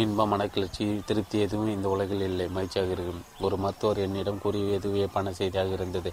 இன்ப 0.00 0.26
மனக்கிளர்ச்சி 0.26 0.84
திருப்தி 1.08 1.36
எதுவும் 1.44 1.72
இந்த 1.74 1.88
உலகில் 1.88 2.24
இல்லை. 2.30 2.46
மகிழ்ச்சியாக 2.56 2.94
இருக்கும் 2.96 3.24
ஒரு 3.46 3.56
மருத்துவர் 3.56 4.00
என்னிடம் 4.04 4.40
கூறிய 4.44 4.78
எதுவே 4.78 5.06
பண 5.16 5.32
செய்தியாக 5.32 5.72
இருந்தது. 5.78 6.10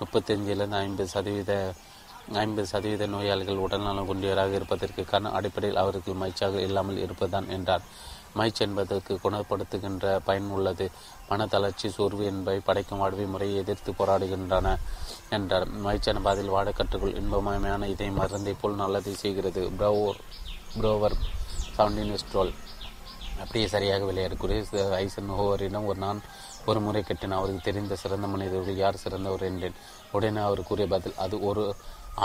முப்பத்தஞ்சிலிருந்து 0.00 0.78
ஐம்பது 0.84 1.08
சதவீத 1.14 1.52
ஐம்பது 2.42 2.66
சதவீத 2.70 3.04
நோயாளிகள் 3.06 3.64
உடல்நலம் 3.64 4.08
கொண்டவராக 4.08 4.54
இருப்பதற்கு 4.58 5.02
காரணம் 5.04 5.36
அடிப்படையில் 5.38 5.82
அவருக்கு 5.82 6.12
மகிழ்ச்சியாக 6.22 6.62
இல்லாமல் 6.68 7.02
இருப்பதுதான் 7.04 7.48
என்றார். 7.56 7.84
மகிழ்ச்சி 8.38 8.62
என்பதற்கு 8.64 9.12
குணப்படுத்துகின்ற 9.24 10.06
பயன் 10.24 10.48
உள்ளது. 10.56 10.86
மனத்தளர்ச்சி 11.30 11.88
சோர்வு 11.96 12.24
என்பவை 12.32 12.60
படைக்கும் 12.68 13.02
வாழ்வை 13.02 13.26
முறையை 13.34 13.56
எதிர்த்து 13.62 13.92
போராடுகின்றன. 13.92 14.74
என்றார். 15.30 15.66
மகிழ்ச்சியான 15.84 16.20
பாதையில் 16.20 16.52
வாட 16.52 16.70
கற்றுக்குள். 16.72 17.16
இன்பமயமான 17.20 17.88
இதை 17.88 18.10
மருந்தை 18.10 18.54
போல் 18.60 18.80
நல்லதை 18.82 19.14
செய்கிறது. 19.14 19.62
ப்ரோவர் 19.78 20.20
ப்ரோவர் 20.78 21.16
சவுண்டின் 21.76 22.54
அப்படியே 23.40 23.66
சரியாக 23.66 24.04
விளையாடக்கூடிய 24.04 24.92
ஐசன் 24.94 25.30
ஹோவரிடம் 25.30 25.86
ஒரு 25.86 25.98
நான் 25.98 26.20
ஒரு 26.66 26.80
முறை 26.80 27.02
கேட்டேன். 27.02 27.30
அவருக்கு 27.30 27.60
தெரிந்த 27.62 27.96
சிறந்த 27.96 28.26
மனிதர்கள் 28.26 28.76
யார் 28.76 28.96
சிறந்தவர் 28.96 29.42
என்றேன். 29.42 29.76
உடனே 30.12 30.40
அவர் 30.40 30.62
கூறிய 30.62 30.86
பதில் 30.86 31.18
அது 31.24 31.36
ஒரு 31.40 31.64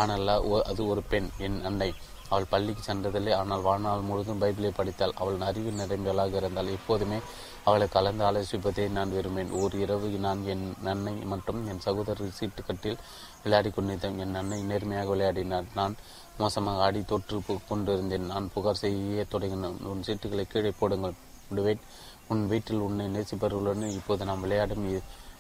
ஆணல்ல 0.02 0.62
அது 0.72 0.82
ஒரு 0.88 1.02
பெண் 1.02 1.30
என் 1.38 1.60
அன்னை. 1.66 1.94
அவள் 2.30 2.50
பள்ளிக்கு 2.50 2.94
சென்றதில்லை. 2.94 3.34
ஆனால் 3.34 3.62
வாழ்நாள் 3.62 4.08
முழுதும் 4.10 4.42
பைபிளை 4.42 4.72
படித்தாள். 4.76 5.14
அவள் 5.16 5.42
அறிவு 5.42 5.72
நிறைந்தவளாக 5.72 6.34
இருந்தால் 6.34 6.76
எப்போதுமே 6.78 7.20
அவளை 7.68 7.88
கலந்து 7.96 8.24
ஆலோசிப்பதை 8.28 8.86
நான் 8.98 9.14
விரும்பேன் 9.16 9.52
ஓர் 9.62 9.76
இரவு 9.84 10.08
நான் 10.26 10.40
என் 10.54 10.66
நன்னை 10.86 11.14
மற்றும் 11.32 11.60
என் 11.72 11.84
சகோதரர் 11.86 12.38
சீட்டு 12.38 12.62
கட்டில் 12.68 13.02
விளையாடி 13.44 13.70
கொண்டிருந்தேன். 13.76 14.18
என் 14.24 14.38
அன்னை 14.42 14.60
நேர்மையாக 14.70 15.10
விளையாடினார். 15.14 15.68
நான் 15.80 15.96
மோசமாக 16.40 16.84
ஆடி 16.86 17.02
தொற்று 17.12 17.40
கொண்டிருந்தேன். 17.72 18.30
நான் 18.34 18.52
புகார் 18.54 18.82
செய்ய 18.84 19.26
தொடங்கினேன். 19.34 19.78
உன் 19.92 20.06
சீட்டுகளை 20.08 20.46
கீழே 20.54 20.72
போடுங்கள். 20.82 21.16
விடுவேன் 21.50 21.84
உன் 22.32 22.44
வீட்டில் 22.52 22.84
உன்னை 22.88 23.06
நேசிப்பவர்களுடன் 23.16 23.96
இப்போது 24.00 24.28
நாம் 24.30 24.44
விளையாடும் 24.46 24.86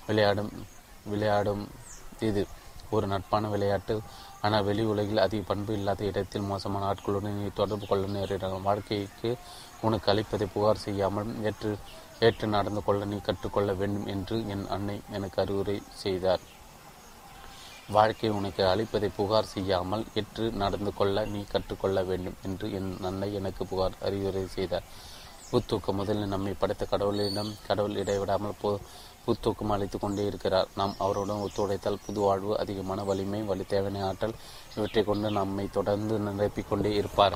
விளையாடும் 0.08 0.52
விளையாடும் 1.12 1.64
இது 2.28 2.42
ஒரு 2.96 3.06
நட்பான 3.12 3.50
விளையாட்டு. 3.54 3.96
ஆனால் 4.46 4.66
வெளி 4.68 4.84
உலகில் 4.94 5.24
அதிக 5.26 5.42
பண்பு 5.50 5.72
இல்லாத 5.80 6.02
இடத்தில் 6.10 6.50
மோசமான 6.52 6.88
ஆட்களுடன் 6.92 7.38
நீ 7.40 7.48
தொடர்பு 7.60 7.86
கொள்ள 7.92 8.06
நேரிடலாம். 8.16 8.68
வாழ்க்கைக்கு 8.70 9.32
உனக்கு 9.88 10.08
அளிப்பதை 10.14 10.48
புகார் 10.56 10.84
செய்யாமல் 10.86 11.30
ஏற்று 11.50 11.72
ஏற்று 12.26 12.48
நடந்து 12.56 12.82
கொள்ள 12.86 13.02
நீ 13.12 13.18
கற்றுக்கொள்ள 13.28 13.72
வேண்டும் 13.80 14.08
என்று 14.14 14.36
என் 14.54 14.66
அன்னை 14.76 14.96
எனக்கு 15.18 15.38
அறிவுரை 15.44 15.76
செய்தார். 16.02 16.42
வாழ்க்கை 17.96 18.30
உனக்கு 18.40 18.64
அளிப்பதை 18.72 19.10
புகார் 19.16 19.50
செய்யாமல் 19.54 20.04
ஏற்று 20.20 20.44
நடந்து 20.62 20.92
கொள்ள 21.00 21.24
நீ 21.32 21.42
கற்றுக்கொள்ள 21.54 22.02
வேண்டும் 22.10 22.38
என்று 22.48 22.68
என் 22.80 22.92
அன்னை 23.10 23.30
எனக்கு 23.40 23.66
புகார் 23.72 23.96
அறிவுரை 24.10 24.44
செய்தார். 24.58 24.86
புத்தூக்கம் 25.52 25.98
முதலில் 26.00 26.34
நம்மை 26.34 26.54
படைத்த 26.60 26.84
கடவுளிடம் 26.92 27.50
கடவுள் 27.68 27.98
இடைவிடாமல் 28.02 28.60
போ 28.62 28.70
புத்தூக்கம் 29.26 29.74
அளித்து 29.76 29.98
கொண்டே 30.00 30.24
இருக்கிறார். 30.30 30.70
நாம் 30.80 30.94
அவருடன் 31.06 31.44
ஒத்துழைத்தால் 31.46 32.04
புது 32.06 32.20
வாழ்வு 32.28 32.54
அதிகமான 32.62 33.04
வலிமை 33.10 33.42
வலி 33.50 33.66
தேவையான 33.74 34.06
ஆற்றல் 34.10 34.38
இவற்றை 34.76 35.04
கொண்டு 35.10 35.32
நம்மை 35.40 35.66
தொடர்ந்து 35.80 36.16
நிரப்பிக்கொண்டே 36.28 36.94
இருப்பார். 37.02 37.36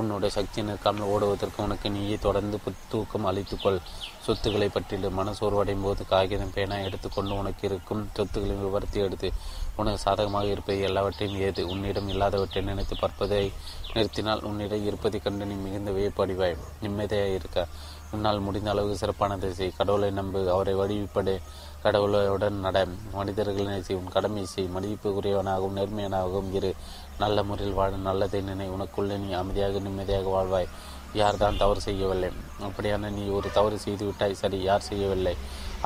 உன்னுடைய 0.00 0.30
சக்தி 0.36 0.60
நிற்காமல் 0.62 1.10
ஓடுவதற்கு 1.12 1.60
உனக்கு 1.66 1.88
நீயே 1.96 2.16
தொடர்ந்து 2.26 2.56
புத்தூக்கம் 2.64 3.28
அளித்துக்கொள் 3.30 3.80
சொத்துக்களை 4.26 4.68
பற்றிலும் 4.68 5.18
மனசோர்வடையும் 5.18 5.82
போது 5.82 6.06
காகிதம் 6.06 6.52
பேனா 6.54 6.76
எடுத்துக்கொண்டு 6.76 7.38
உனக்கு 7.38 7.68
இருக்கும் 7.68 8.08
சொத்துக்களின் 8.16 8.60
விவரத்தை 8.60 9.02
எடுத்து 9.02 9.32
உனக்கு 9.76 9.98
சாதகமாக 9.98 10.46
இருப்பது 10.46 10.80
எல்லாவற்றையும் 10.80 11.40
ஏது? 11.40 11.68
உன்னிடம் 11.68 12.08
இல்லாதவற்றை 12.08 12.62
நினைத்து 12.62 12.96
பார்ப்பதை 12.96 13.52
நிறுத்தினால் 13.94 14.42
உன்னிடம் 14.42 14.84
இருப்பதை 14.84 15.20
கண்டு 15.20 15.46
நீ 15.46 15.54
மிகுந்த 15.54 15.90
வியப்படிவாய். 15.90 16.56
நிம்மதியாக 16.80 17.28
இருக்க. 17.28 17.66
உன்னால் 18.10 18.40
முடிந்த 18.40 18.70
அளவுக்கு 18.70 18.98
சிறப்பானதை 18.98 19.50
செய். 19.50 19.72
கடவுளை 19.76 20.10
நம்பு. 20.10 20.50
அவரை 20.50 20.74
வழிபடு 20.74 21.34
கடவுளுடன் 21.82 22.54
நட. 22.54 22.86
மனிதர்களை 23.12 23.82
செய்யும் 23.82 24.08
கடமை 24.08 24.46
செய். 24.46 24.70
மதிப்புக்குரியவனாகவும் 24.74 25.76
நேர்மையானாகவும் 25.76 26.52
இரு. 26.52 26.74
நல்ல 27.18 27.42
முறையில் 27.42 27.74
வாழ. 27.74 27.96
நல்லதை 27.96 28.40
நினை. 28.40 28.68
உனக்குள்ளே 28.70 29.18
நீ 29.18 29.32
அமைதியாக 29.32 29.78
நிம்மதியாக 29.78 30.28
வாழ்வாய். 30.28 30.70
யார் 31.14 31.40
தான் 31.42 31.60
தவறு 31.62 31.80
செய்யவில்லை. 31.86 32.30
அப்படியான 32.66 33.10
நீ 33.16 33.24
ஒரு 33.38 33.48
தவறு 33.56 33.78
செய்து 33.78 34.04
விட்டாய் 34.04 34.40
சரி 34.42 34.58
யார் 34.62 34.88
செய்யவில்லை? 34.90 35.34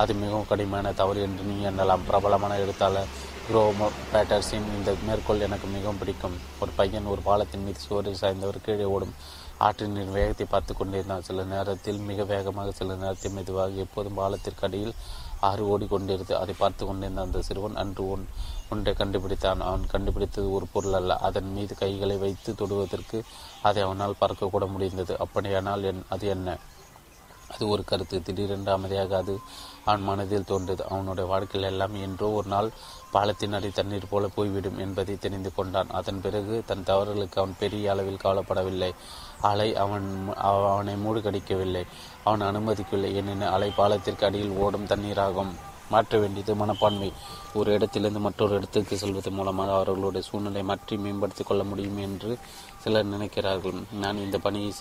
அது 0.01 0.13
மிகவும் 0.15 0.51
கடுமையான 0.51 0.93
தவறு 0.93 1.21
என்று 1.27 1.45
நீ 1.51 1.57
எண்ணலாம். 1.71 2.05
பிரபலமான 2.09 2.59
எழுத்தாளர் 2.65 3.13
குரோமோ 3.47 3.87
பேட்டர்ஸின் 4.13 4.69
இந்த 4.77 4.91
மேற்கோள் 5.07 5.47
எனக்கு 5.47 5.67
மிகவும் 5.67 5.99
பிடிக்கும். 6.03 6.37
ஒரு 6.61 6.71
பையன் 6.77 7.11
ஒரு 7.15 7.21
பாலத்தின் 7.29 7.65
மீது 7.67 7.81
சுவரில் 7.87 8.21
சாய்ந்தவர் 8.21 8.65
கீழே 8.67 8.87
ஓடும். 8.95 9.15
ஆற்றின் 9.59 9.99
வேகத்தை 10.17 10.47
பார்த்து 10.47 10.73
கொண்டிருந்தான். 10.75 11.27
சில 11.29 11.43
நேரத்தில் 11.53 12.01
மிக 12.09 12.25
வேகமாக 12.33 12.73
சில 12.79 12.95
நேரத்தில் 13.03 13.37
மெதுவாக 13.37 13.85
எப்போதும் 13.85 14.19
பாலத்திற்கு 14.21 14.67
அடியில் 14.69 14.95
ஆறு 15.41 15.63
ஓடிக்கொண்டிருந்தது. 15.73 16.37
அதை 16.43 16.55
பார்த்து 16.59 16.83
கொண்டிருந்த 16.87 17.21
அந்த 17.27 17.43
சிறுவன். 17.49 17.77
அன்று 17.83 18.05
ஒன் 18.11 18.25
ஒன்றை 18.73 18.95
கண்டுபிடித்தான். 19.01 19.61
அவன் 19.69 19.85
கண்டுபிடித்தது 19.95 20.49
ஒரு 20.53 20.67
பொருள் 20.75 20.97
அல்ல. 21.01 21.17
அதன் 21.29 21.51
மீது 21.57 21.75
கைகளை 21.83 22.17
வைத்து 22.17 22.53
தொடுவதற்கு 22.55 23.21
அதை 23.69 23.83
அவனால் 23.83 24.21
பார்க்கக்கூட 24.21 24.67
முடிந்தது. 24.71 25.15
அப்படியானால் 25.19 25.83
என் 25.83 26.03
அது 26.09 26.27
என்ன? 26.29 26.57
அது 27.53 27.65
ஒரு 27.69 27.83
கருத்து. 27.85 28.17
திடீரென்று 28.23 28.71
அமைதியாக 28.73 29.17
அது 29.17 29.35
அவன் 29.85 30.03
மனதில் 30.03 30.49
தோன்றது. 30.49 30.83
அவனுடைய 30.89 31.27
வாழ்க்கையில் 31.31 31.71
எல்லாம் 31.71 31.95
என்றோ 32.07 32.29
ஒரு 32.39 32.49
நாள் 32.49 32.69
பாலத்தின் 33.11 33.57
அடி 33.57 33.69
தண்ணீர் 33.69 34.11
போல 34.11 34.29
போய்விடும் 34.37 34.79
என்பதை 34.79 35.15
தெரிந்து 35.19 35.51
கொண்டான். 35.55 35.91
அதன் 35.99 36.21
பிறகு 36.21 36.55
தன் 36.67 36.87
தவறுகளுக்கு 36.87 37.41
அவன் 37.41 37.55
பெரிய 37.59 37.93
அளவில் 37.93 38.25
கவலைப்படவில்லை. 38.25 38.91
அலை 39.51 39.69
அவன் 39.77 40.09
அவனை 40.49 40.95
மூடுகடிக்கவில்லை. 41.05 41.85
அவன் 42.25 42.45
அனுமதிக்கவில்லை. 42.49 43.13
ஏனெனில் 43.21 43.55
அலை 43.57 43.71
பாலத்திற்கு 43.77 44.27
அடியில் 44.27 44.59
ஓடும் 44.65 44.91
தண்ணீராகும். 44.93 45.55
மாற்ற 45.91 46.19
வேண்டியது 46.19 46.53
மனப்பான்மை. 46.55 47.09
ஒரு 47.55 47.71
இடத்திலிருந்து 47.73 48.21
மற்றொரு 48.21 48.55
இடத்துக்கு 48.55 48.95
செல்வது 48.97 49.31
மூலமாக 49.31 49.75
அவர்களுடைய 49.75 50.23
சூழ்நிலை 50.29 50.63
மாற்றி 50.63 50.95
மேம்படுத்திக் 50.97 51.47
கொள்ள 51.47 51.63
முடியும் 51.65 51.99
என்று 51.99 52.31
சிலர் 52.85 53.11
நினைக்கிறார்கள் 53.15 53.79
நான் 54.03 54.23
இந்த 54.25 54.39
பணியை 54.47 54.73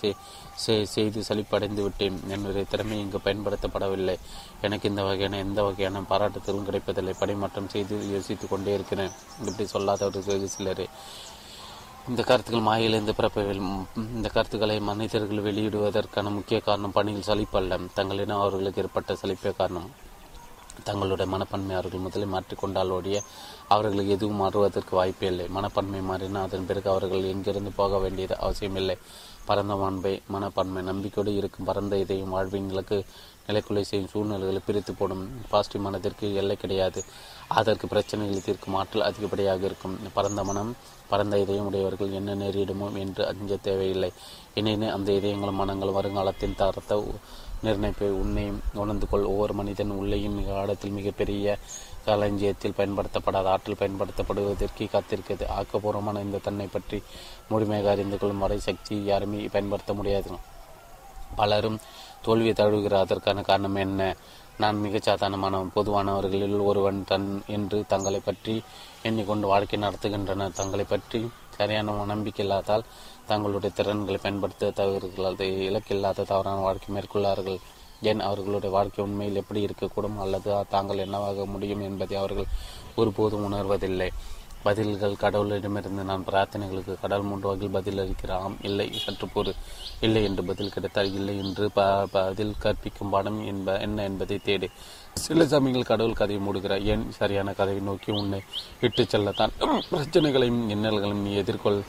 செய்து 0.94 1.24
சலிப்படைந்து 1.28 1.82
விட்டேன். 1.86 2.16
என்னுடைய 2.28 2.64
திறமை 2.70 2.96
இங்கு 3.00 3.20
பயன்படுத்தப்படவில்லை. 3.24 4.16
எனக்கு 4.60 4.88
இந்த 4.88 5.02
வகையான 5.08 5.38
எந்த 5.46 5.60
வகையான 5.68 6.02
பாராட்டத்திலும் 6.10 6.68
கிடைப்பதில்லை. 6.68 7.14
பணிமாற்றம் 7.18 7.72
செய்து 7.74 7.94
யோசித்துக் 8.12 8.50
கொண்டே 8.50 8.72
இருக்கிறேன். 8.78 9.12
இப்படி 9.46 9.68
சொல்லாதவர்கள் 9.74 10.52
சிலரே. 10.56 10.86
இந்த 12.08 12.22
கருத்துக்கள் 12.22 12.68
மாயிலிருந்து 12.68 13.12
பிறப்பவில் 13.18 13.62
இந்த 14.14 14.28
கருத்துக்களை 14.28 14.76
மனிதர்கள் 14.90 15.44
வெளியிடுவதற்கான 15.46 16.28
முக்கிய 16.38 16.58
காரணம் 16.60 16.96
பணியில் 16.98 17.28
சலிப்பல்ல. 17.28 17.78
தங்களிடம் 17.94 18.40
அவர்களுக்கு 18.40 18.82
ஏற்பட்ட 18.82 19.16
சலிப்பே 19.22 19.52
காரணம். 19.56 19.88
தங்களுடைய 20.88 21.30
மனப்பன்மை 21.32 21.74
அவர்கள் 21.76 22.04
முதலில் 22.06 22.32
மாற்றிக்கொண்டால் 22.32 22.94
ஒழிய 22.96 23.18
அவர்கள் 23.74 24.12
எதுவும் 24.14 24.40
மாறுவதற்கு 24.42 24.92
வாய்ப்பே 24.98 25.28
இல்லை. 25.32 25.46
மனப்பான்மை 25.56 26.00
மாறினால் 26.08 26.46
அதன் 26.46 26.66
பிறகு 26.70 26.88
அவர்கள் 26.92 27.30
எங்கிருந்து 27.32 27.70
போக 27.80 27.98
வேண்டியது 27.98 28.34
அவசியமில்லை 28.46 28.96
பரந்த 29.48 29.74
மாண்பை 29.80 30.12
மனப்பான்மை 30.34 30.82
நம்பிக்கையோடு 30.88 31.32
இருக்கும் 31.38 31.68
பரந்த 31.70 31.94
இதையும் 32.02 32.34
வாழ்வின் 32.34 32.68
இலக்கு 32.72 32.98
நிலைக்குலை 33.48 33.82
செய்யும் 33.88 34.10
சூழ்நிலைகளை 34.12 34.60
பிரித்து 34.66 34.92
போடும் 34.98 35.24
பாசிட்டிவ் 35.50 35.84
மனதிற்கு 35.86 36.26
எல்லை 36.40 36.56
கிடையாது. 36.56 37.00
அதற்கு 37.58 37.86
பிரச்சனைகளை 37.86 38.40
தீர்க்கும் 38.44 38.76
ஆற்றல் 38.80 39.06
அதிகப்படியாக 39.08 39.62
இருக்கும். 39.70 39.96
பரந்த 40.16 40.42
மனம் 40.50 40.70
பரந்த 41.10 41.40
இதயம் 41.44 41.66
உடையவர்கள் 41.70 42.16
என்ன 42.20 42.36
நேரிடுமோ 42.42 42.86
என்று 43.02 43.22
அஞ்ச 43.32 43.58
தேவையில்லை. 43.68 44.10
எனினும் 44.60 44.94
அந்த 44.96 45.10
இதயங்களும் 45.18 45.60
மனங்களும் 45.62 45.98
வருங்காலத்தின் 45.98 46.58
தரத்தை 46.62 46.98
நிர்ணயிப்பை 47.66 48.08
உன்னையும் 48.22 48.62
உணர்ந்து 48.82 49.06
கொள். 49.10 49.28
ஒவ்வொரு 49.32 49.54
மனிதன் 49.60 49.92
உள்ளேயும் 50.00 50.38
மிக 50.38 50.48
ஆழத்தில் 50.60 50.96
மிகப்பெரிய 50.98 51.58
களஞ்சியத்தில் 52.06 52.76
பயன்படுத்தப்படாத 52.76 53.50
ஆற்றல் 53.50 53.80
பயன்படுத்தப்படுவதற்கு 53.80 54.84
காத்திருக்கிறது. 54.94 55.44
ஆக்கப்பூர்வமான 55.58 56.22
இந்த 56.26 56.38
தன்னை 56.38 56.66
பற்றி 56.66 56.98
முழுமையாக 57.48 57.90
அறிந்து 57.90 58.18
கொள்ளும் 58.18 58.38
வரை 58.38 58.58
சக்தி 58.58 58.96
யாருமே 59.04 59.42
பயன்படுத்த 59.56 59.94
முடியாது. 59.94 60.30
பலரும் 61.36 61.78
தோல்வியை 62.22 62.54
தழுவுகிற 62.56 62.94
அதற்கான 62.98 63.42
காரணம் 63.42 63.78
என்ன? 63.84 64.02
நான் 64.58 64.76
மிகச் 64.76 65.02
சாதாரணமான 65.02 65.60
பொதுவானவர்களில் 65.76 66.58
ஒருவன் 66.64 66.98
தன் 67.04 67.28
என்று 67.46 67.78
தங்களை 67.88 68.20
பற்றி 68.24 68.54
எண்ணிக்கொண்டு 69.02 69.46
வாழ்க்கை 69.46 69.78
நடத்துகின்றனர். 69.80 70.58
தங்களை 70.60 70.84
பற்றி 70.84 71.20
சரியான 71.56 72.04
நம்பிக்கை 72.04 72.42
இல்லாதால் 72.44 72.84
தங்களுடைய 73.26 73.74
திறன்களை 73.78 74.20
பயன்படுத்த 74.22 74.70
தவறுகள் 74.70 75.50
இலக்கில்லாத 75.68 76.26
தவறான 76.32 76.60
வாழ்க்கை 76.60 76.90
மேற்கொள்ளார்கள். 76.96 77.58
ஏன் 78.04 78.20
அவர்களுடைய 78.20 78.74
வாழ்க்கை 78.74 79.04
உண்மையில் 79.04 79.40
எப்படி 79.42 79.60
இருக்கக்கூடும்? 79.64 80.18
அல்லது 80.18 80.50
தாங்கள் 80.68 81.04
என்னவாக 81.06 81.46
முடியும் 81.46 81.82
என்பதை 81.82 82.16
அவர்கள் 82.16 82.52
ஒருபோதும் 82.96 83.44
உணர்வதில்லை. 83.48 84.08
பதில்கள் 84.62 85.20
கடவுளிடமிருந்து 85.20 86.04
நான் 86.10 86.24
பிரார்த்தனைகளுக்கு 86.24 87.00
கடவுள் 87.00 87.26
மூன்று 87.26 87.48
வகையில் 87.48 87.74
பதில் 87.76 87.98
அளிக்கிறாம் 87.98 88.54
இல்லை 88.62 88.86
சற்று 89.04 89.26
பொறு. 89.26 89.52
இல்லை 90.00 90.24
என்று 90.24 90.44
பதில் 90.44 90.70
கிடைத்தால் 90.70 91.12
இல்லை 91.14 91.34
என்று 91.38 91.70
ப 91.70 92.06
பதில் 92.12 92.54
கற்பிக்கும் 92.58 93.10
பாடம் 93.10 93.46
என்ப 93.46 93.78
என்ன 93.78 94.02
என்பதை 94.02 94.40
தேடு. 94.44 94.68
சில 95.14 95.46
சமயங்கள் 95.46 95.90
கடவுள் 95.90 96.20
கதையை 96.20 96.46
மூடுகிறார். 96.46 96.82
ஏன் 96.82 97.04
சரியான 97.12 97.52
கதையை 97.52 97.82
நோக்கி 97.84 98.12
உன்னை 98.12 98.40
இட்டுச் 98.80 99.14
செல்லத்தான்? 99.14 99.52
பிரச்சனைகளையும் 99.90 100.70
இன்னல்களையும் 100.70 101.24
நீ 101.26 101.32
எதிர்கொள். 101.34 101.82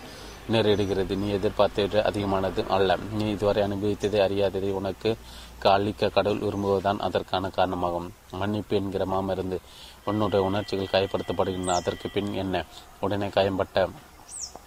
நேரிடுகிறது. 0.52 1.18
நீ 1.18 1.30
எதிர்பார்த்தது 1.30 2.06
அதிகமானது 2.06 2.66
அல்ல. 2.68 2.98
நீ 3.12 3.30
இதுவரை 3.30 3.64
அனுபவித்ததை 3.64 4.20
அறியாததை 4.20 4.72
உனக்கு 4.72 5.18
காலிக்க 5.60 6.10
கடவுள் 6.10 6.40
விரும்புவதுதான் 6.40 7.00
அதற்கான 7.00 7.50
காரணமாகும். 7.50 8.14
மன்னிப்பு 8.32 8.76
என்கிற 8.76 9.06
மாமருந்து 9.06 9.58
உன்னுடைய 10.06 10.46
உணர்ச்சிகள் 10.46 10.92
காயப்படுத்தப்படுகின்றன. 10.92 11.72
அதற்கு 11.72 12.10
பின் 12.10 12.34
என்ன? 12.34 12.66
உடனே 13.00 13.28
காயம்பட்ட 13.28 13.90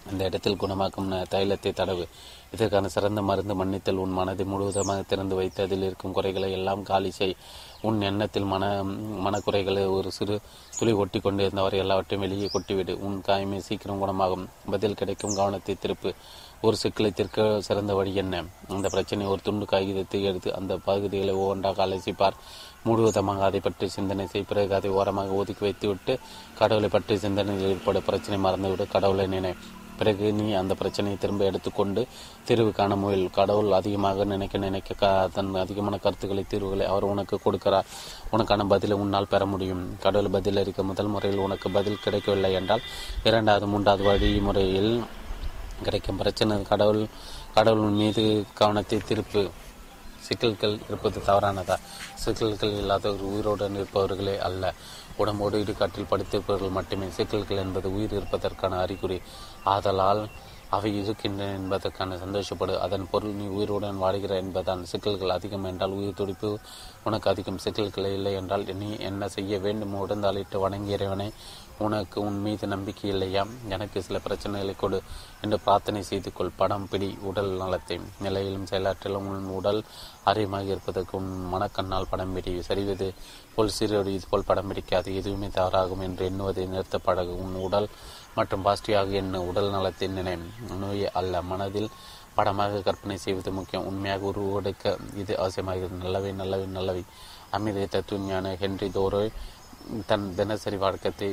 அந்த 0.09 0.21
இடத்தில் 0.25 0.59
குணமாக்கும் 0.61 1.09
தைலத்தை 1.33 1.71
தடவு. 1.79 2.05
இதற்கான 2.53 2.87
சிறந்த 2.87 3.21
மருந்து 3.21 3.55
மன்னித்தல் 3.55 3.99
உன் 4.03 4.15
மனதை 4.19 4.45
முழுவதுமாக 4.45 5.01
திறந்து 5.01 5.35
வைத்து 5.35 5.59
அதில் 5.63 5.85
இருக்கும் 5.87 6.13
குறைகளை 6.13 6.51
எல்லாம் 6.51 6.83
காலி 6.83 7.11
செய். 7.11 7.35
உன் 7.81 7.99
எண்ணத்தில் 8.01 8.47
மன 8.53 8.63
மனக்குறைகளை 9.25 9.83
ஒரு 9.87 10.11
சிறு 10.11 10.35
துளி 10.77 10.93
ஒட்டி 11.01 11.19
கொண்டு 11.19 11.43
இருந்தவரை 11.43 11.79
எல்லாவற்றையும் 11.79 12.25
வெளியே 12.25 12.47
கொட்டிவிடு. 12.53 12.93
உன் 13.07 13.17
காயமே 13.27 13.59
சீக்கிரம் 13.67 14.01
குணமாகும். 14.03 14.45
பதில் 14.73 14.99
கிடைக்கும் 15.01 15.37
கவனத்தை 15.39 15.75
திருப்பு. 15.83 16.11
ஒரு 16.61 16.75
சிக்கலை 16.75 17.11
தீர்க்க 17.11 17.61
சிறந்த 17.67 17.91
வழி 17.93 18.13
என்ன? 18.15 18.43
அந்த 18.75 18.87
பிரச்சனை 18.89 19.27
ஒரு 19.27 19.41
துண்டு 19.41 19.65
காகிதத்தை 19.65 20.19
எடுத்து 20.23 20.49
அந்த 20.55 20.73
பகுதிகளை 20.87 21.33
ஒவ்வொன்றாக 21.33 21.85
அலசிப்பார். 21.85 22.39
முழுவதமாக 22.87 23.43
அதை 23.47 23.59
பற்றி 23.59 23.87
சிந்தனை 23.89 24.25
செய். 24.27 24.49
பிறகு 24.49 24.73
அதை 24.79 24.89
ஓரமாக 24.99 25.39
ஒதுக்கி 25.41 25.63
வைத்துவிட்டு 25.65 26.15
கடவுளை 26.59 26.89
பற்றி 26.89 27.17
சிந்தனையில் 27.17 27.69
ஏற்படும் 27.69 28.07
பிரச்சனை 28.09 28.39
மறந்துவிடு. 28.45 28.87
கடவுளை 28.87 29.27
நினை. 29.27 29.53
பிறகு 29.99 30.25
நீ 30.39 30.47
அந்த 30.61 30.73
பிரச்சனையை 30.81 31.19
திரும்ப 31.19 31.43
எடுத்துக்கொண்டு 31.49 32.01
தீர்வு 32.47 32.71
காண 32.71 32.95
முயல். 32.95 33.25
கடவுள் 33.39 33.71
அதிகமாக 33.79 34.23
நினைக்க 34.33 34.57
நினைக்க 34.65 35.29
தன் 35.33 35.51
அதிகமான 35.65 35.97
கருத்துக்களை 35.97 36.43
தீர்வுகளை 36.47 36.85
அவர் 36.93 37.09
உனக்கு 37.13 37.39
கொடுக்கிறார். 37.45 37.87
உனக்கான 38.31 38.67
பதிலை 38.73 38.97
உன்னால் 39.03 39.31
பெற 39.33 39.45
முடியும். 39.45 39.83
கடவுள் 39.99 40.35
பதில் 40.37 40.59
அளிக்க 40.63 40.83
முதல் 40.83 41.13
முறையில் 41.15 41.45
உனக்கு 41.47 41.69
பதில் 41.77 42.03
கிடைக்கவில்லை 42.03 42.53
என்றால் 42.53 42.85
இரண்டாவது 43.23 43.67
மூன்றாவது 43.67 44.03
வழிமுறையில் 44.03 44.93
கிடைக்கும் 45.83 46.21
பிரச்சனை. 46.21 46.55
கடவுள் 46.71 47.03
கடவுள் 47.53 47.97
மீது 48.01 48.23
கவனத்தை 48.53 48.97
திருப்பு. 49.09 49.43
சிக்கல்கள் 50.27 50.73
இருப்பது 50.87 51.19
தவறானதா? 51.27 51.75
சிக்கல்கள் 52.15 52.73
இல்லாத 52.81 53.05
ஒரு 53.13 53.25
உயிரோடு 53.33 53.67
இருப்பவர்களே 53.69 54.33
அல்ல. 54.47 54.73
உடம்போடு 55.17 55.57
இடுகாட்டில் 55.63 56.09
படித்திருப்பவர்கள் 56.11 56.75
மட்டுமே. 56.77 57.07
சிக்கல்கள் 57.09 57.61
என்பது 57.63 57.87
உயிர் 57.95 58.13
இருப்பதற்கான 58.13 58.79
அறிகுறி. 58.79 59.17
ஆதலால் 59.63 60.29
அவை 60.69 60.97
இருக்கின்றன 60.97 61.53
என்பதற்கான 61.53 62.15
சந்தோஷப்படு. 62.15 62.77
அதன் 62.77 63.09
பொருள் 63.09 63.31
நீ 63.31 63.45
உயிருடன் 63.45 63.97
வாழ்கிற 63.97 64.41
என்பதான் 64.41 64.81
சிக்கல்கள் 64.81 65.29
அதிகம் 65.29 65.63
என்றால் 65.63 65.91
உயிர் 65.91 66.13
துடிப்பு 66.13 66.59
உனக்கு 67.03 67.29
அதிகம் 67.29 67.57
சிக்கல்கள் 67.57 68.05
இல்லை 68.05 68.33
என்றால் 68.33 68.65
நீ 68.73 68.97
என்ன 68.97 69.27
செய்ய 69.27 69.59
வேண்டும்? 69.59 70.07
உடந்தாளிட்டு 70.07 70.59
வணங்கி 70.59 70.91
இறைவனை 70.91 71.31
உனக்கு 71.77 72.21
உன் 72.21 72.41
மீது 72.41 72.67
நம்பிக்கை 72.67 73.09
இல்லையா? 73.09 73.45
எனக்கு 73.69 74.01
சில 74.01 74.19
பிரச்சனைகளை 74.27 74.75
கொடு 74.75 75.01
என்று 75.41 75.59
பிரார்த்தனை 75.59 76.01
செய்து 76.01 76.33
கொள். 76.33 76.51
படம் 76.55 76.87
பிடி 76.89 77.17
உடல் 77.21 77.49
நலத்தை. 77.49 77.99
நிலையிலும் 78.19 78.65
செயலாற்றிலும் 78.65 79.27
உன் 79.33 79.45
உடல் 79.45 79.83
ஆரியமாக 80.23 80.63
இருப்பதற்கு 80.63 81.17
உன் 81.17 81.53
மனக்கண்ணால் 81.53 82.09
படம் 82.09 82.33
பிடி. 82.33 82.61
சரிவது 82.61 83.13
போல் 83.55 83.69
சிறியோடு 83.69 84.13
இது 84.13 84.25
போல் 84.29 84.45
படம் 84.45 84.67
பிடிக்காது. 84.67 85.15
எதுவுமே 85.15 85.47
தவறாகும் 85.47 85.99
என்று 85.99 86.29
எண்ணுவதை 86.29 86.67
நிறுத்தப்படகு. 86.67 87.35
உன் 87.45 87.53
உடல் 87.53 87.89
மற்றும் 88.39 88.65
பாசிட்டிவாக 88.65 89.11
என்ன 89.23 89.41
உடல் 89.49 89.73
நலத்தின் 89.75 90.17
நினை 90.19 90.35
நோய் 90.81 91.05
அல்ல 91.19 91.41
மனதில் 91.51 91.91
படமாக 92.37 92.81
கற்பனை 92.87 93.15
செய்வது 93.25 93.51
முக்கியம். 93.59 93.87
உண்மையாக 93.89 94.23
உருவெடுக்க 94.31 94.97
இது 95.21 95.33
அவசியமாகிறது. 95.43 95.95
நல்லவை 96.03 96.31
நல்லவை 96.41 96.67
நல்லவை. 96.77 97.03
அமிர்த 97.55 97.87
தத்துவஞான 97.93 98.51
ஹென்றி 98.61 98.87
தோரோ 98.97 99.21
தன் 100.09 100.27
தினசரி 100.39 100.77
வழக்கத்தை 100.83 101.29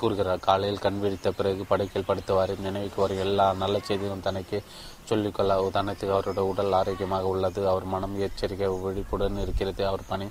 கூறுகிறார். 0.00 0.40
காலையில் 0.46 0.82
கண் 0.84 1.00
விழித்த 1.02 1.28
பிறகு 1.38 1.62
படுக்கையில் 1.70 2.08
படுத்தவாறு 2.08 2.54
நினைவுக்கு 2.66 2.98
வரும் 3.02 3.22
எல்லா 3.24 3.46
நல்ல 3.62 3.76
செய்திகளும் 3.88 4.24
தனக்கு 4.28 4.58
சொல்லிக்கொள்ள 5.10 5.52
உதாரணத்துக்கு 5.68 6.14
அவருடைய 6.16 6.44
உடல் 6.52 6.76
ஆரோக்கியமாக 6.78 7.30
உள்ளது. 7.32 7.60
அவர் 7.72 7.86
மனம் 7.94 8.16
எச்சரிக்கை 8.26 8.70
விழிப்புடன் 8.86 9.42
இருக்கிறது. 9.44 9.82
அவர் 9.90 10.08
பணி 10.12 10.26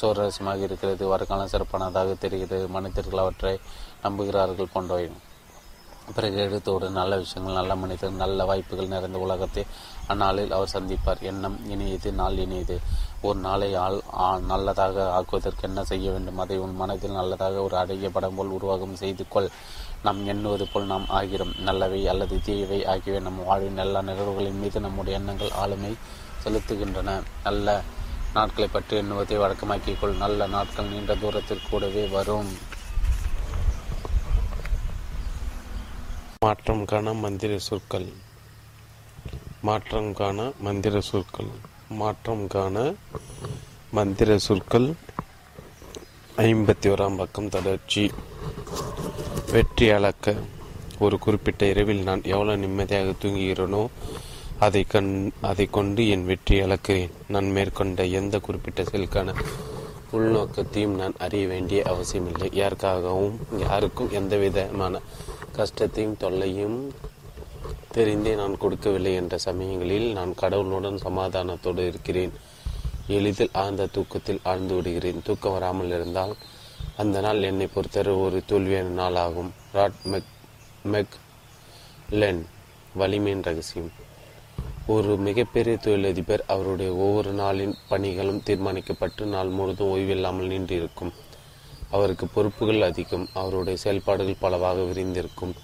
சுவாரஸ்யமாக 0.00 0.66
இருக்கிறது. 0.68 1.04
வருங்காலம் 1.12 1.52
சிறப்பானதாக 1.54 2.16
தெரிகிறது. 2.24 2.68
மனிதர்கள் 2.76 3.24
அவற்றை 3.24 3.54
நம்புகிறார்கள் 4.06 4.74
போன்றவை. 4.74 5.06
பிறகு 6.12 6.38
எடுத்தோடு 6.46 6.86
நல்ல 6.98 7.12
விஷயங்கள் 7.22 7.58
நல்ல 7.58 7.74
மனிதர் 7.82 8.20
நல்ல 8.22 8.44
வாய்ப்புகள் 8.50 8.92
நிறைந்த 8.94 9.18
உலகத்தை 9.26 9.62
அந்நாளில் 10.12 10.54
அவர் 10.56 10.74
சந்திப்பார். 10.74 11.20
எண்ணம் 11.30 11.56
இனியது 11.74 12.10
நாள் 12.20 12.36
இனியது. 12.44 12.76
ஒரு 13.26 13.38
நாளை 13.46 13.68
ஆள் 13.84 14.44
நல்லதாக 14.50 15.06
ஆக்குவதற்கு 15.18 15.66
என்ன 15.68 15.84
செய்ய 15.90 16.10
வேண்டும்? 16.14 16.40
அதை 16.44 16.56
உன் 16.64 16.76
மனதில் 16.80 17.18
நல்லதாக 17.20 17.62
ஒரு 17.62 17.76
அழகிய 17.82 18.10
படம் 18.16 18.36
போல் 18.36 18.54
உருவாகம் 18.56 19.00
செய்து 19.02 19.24
கொள். 19.28 19.48
நாம் 20.06 20.20
எண்ணுவது 20.32 20.66
போல் 20.72 20.90
நாம் 20.92 21.06
ஆகிறோம். 21.20 21.54
நல்லவை 21.68 22.00
அல்லது 22.12 22.36
தீயவை 22.48 22.80
ஆகியவை 22.94 23.22
நம் 23.26 23.40
வாழ்வின் 23.50 23.82
எல்லா 23.86 24.02
நிகழ்வுகளின் 24.10 24.60
மீது 24.64 24.80
நம்முடைய 24.86 25.18
எண்ணங்கள் 25.18 25.56
ஆளுமை 25.62 25.92
செலுத்துகின்றன. 26.44 27.10
நல்ல 27.46 27.80
நாட்களை 28.36 28.68
பற்றி 28.68 28.94
எண்ணுவதை 29.00 29.36
வழக்கமாக்கிக்கொள் 29.42 30.22
நல்ல 30.22 30.46
நாட்கள் 30.54 30.92
நீண்ட 30.92 31.14
தூரத்தில் 31.24 31.68
கூடவே 31.70 32.06
வரும். 32.16 32.52
மாற்றம் 36.44 36.84
காண 36.90 37.06
மந்திர 37.24 37.52
சொற்கள். 37.66 38.06
மாற்றம் 39.66 40.08
காண 40.20 40.38
மந்திர 40.66 41.00
சொற்கள். 41.10 41.50
மாற்றம் 42.00 42.42
காண 42.54 42.76
மந்திர 43.96 44.38
சொற்கள். 44.46 44.88
ஐம்பத்தி 46.46 46.88
ஓராம் 46.92 47.16
பக்கம் 47.20 47.52
தொடர்ச்சி 47.54 48.04
வெற்றி 49.52 49.86
அளக்க. 49.98 50.34
ஒரு 51.04 51.18
குறிப்பிட்ட 51.24 51.64
இரவில் 51.72 52.02
நான் 52.08 52.22
எவ்வளவு 52.34 52.62
நிம்மதியாக 52.64 53.14
தூங்குகிறேனோ 53.22 53.82
அதை 54.66 54.82
கண் 54.94 55.12
அதை 55.50 55.66
கொண்டு 55.76 56.02
என் 56.14 56.26
வெற்றி 56.30 56.58
அளக்கிறேன். 56.64 57.12
நான் 57.34 57.50
மேற்கொண்ட 57.58 58.06
எந்த 58.20 58.38
குறிப்பிட்ட 58.46 58.82
செயலுக்கான 58.82 59.36
உள்நோக்கத்தையும் 60.16 60.98
நான் 61.02 61.20
அறிய 61.26 61.46
வேண்டிய 61.52 61.80
அவசியமில்லை. 61.92 62.50
யாருக்காகவும் 62.62 63.38
யாருக்கும் 63.66 64.12
எந்த 64.20 64.34
விதமான 64.42 65.00
கஷ்டத்தையும் 65.58 66.16
தொல்லையும் 66.16 66.78
தெரிந்தே 67.94 68.32
நான் 68.34 68.56
கொடுக்கவில்லை 68.58 69.12
என்ற 69.14 69.34
சமயங்களில் 69.38 70.08
நான் 70.12 70.32
கடவுளுடன் 70.34 70.98
சமாதானத்தோடு 71.04 71.82
இருக்கிறேன். 71.90 72.32
எளிதில் 73.06 73.54
ஆழ்ந்த 73.62 73.86
தூக்கத்தில் 73.86 74.40
ஆழ்ந்து 74.42 74.74
விடுகிறேன். 74.74 75.20
தூக்கம் 75.24 75.52
வராமல் 75.52 75.92
இருந்தால் 75.96 76.34
அந்த 76.96 77.20
நாள் 77.20 77.42
என்னை 77.42 77.66
பொறுத்தவரை 77.66 78.14
ஒரு 78.24 78.38
தோல்வியான 78.48 78.94
நாளாகும். 79.00 79.50
ராட் 79.72 80.00
மெக் 80.04 80.32
மெக் 80.92 81.16
லென் 82.10 82.42
வலிமையின் 82.94 83.46
ரகசியம். 83.48 83.92
ஒரு 84.86 85.12
மிகப்பெரிய 85.26 85.74
தொழிலதிபர் 85.76 86.42
அவருடைய 86.46 86.90
ஒவ்வொரு 87.04 87.30
நாளின் 87.34 87.74
பணிகளும் 87.90 88.44
தீர்மானிக்கப்பட்டு 88.46 89.24
நாள் 89.34 89.56
முழுதும் 89.58 89.92
ஓய்வில்லாமல் 89.94 90.50
நின்றிருக்கும் 90.54 91.14
அவருக்கு 91.94 92.26
பொறுப்புகள் 92.26 92.82
அதிகம் 92.82 93.26
அவருடைய 93.32 93.76
செயல்பாடுகள் 93.84 94.42
பலவாக 94.44 94.78
விரிந்திருக்கும். 94.80 95.54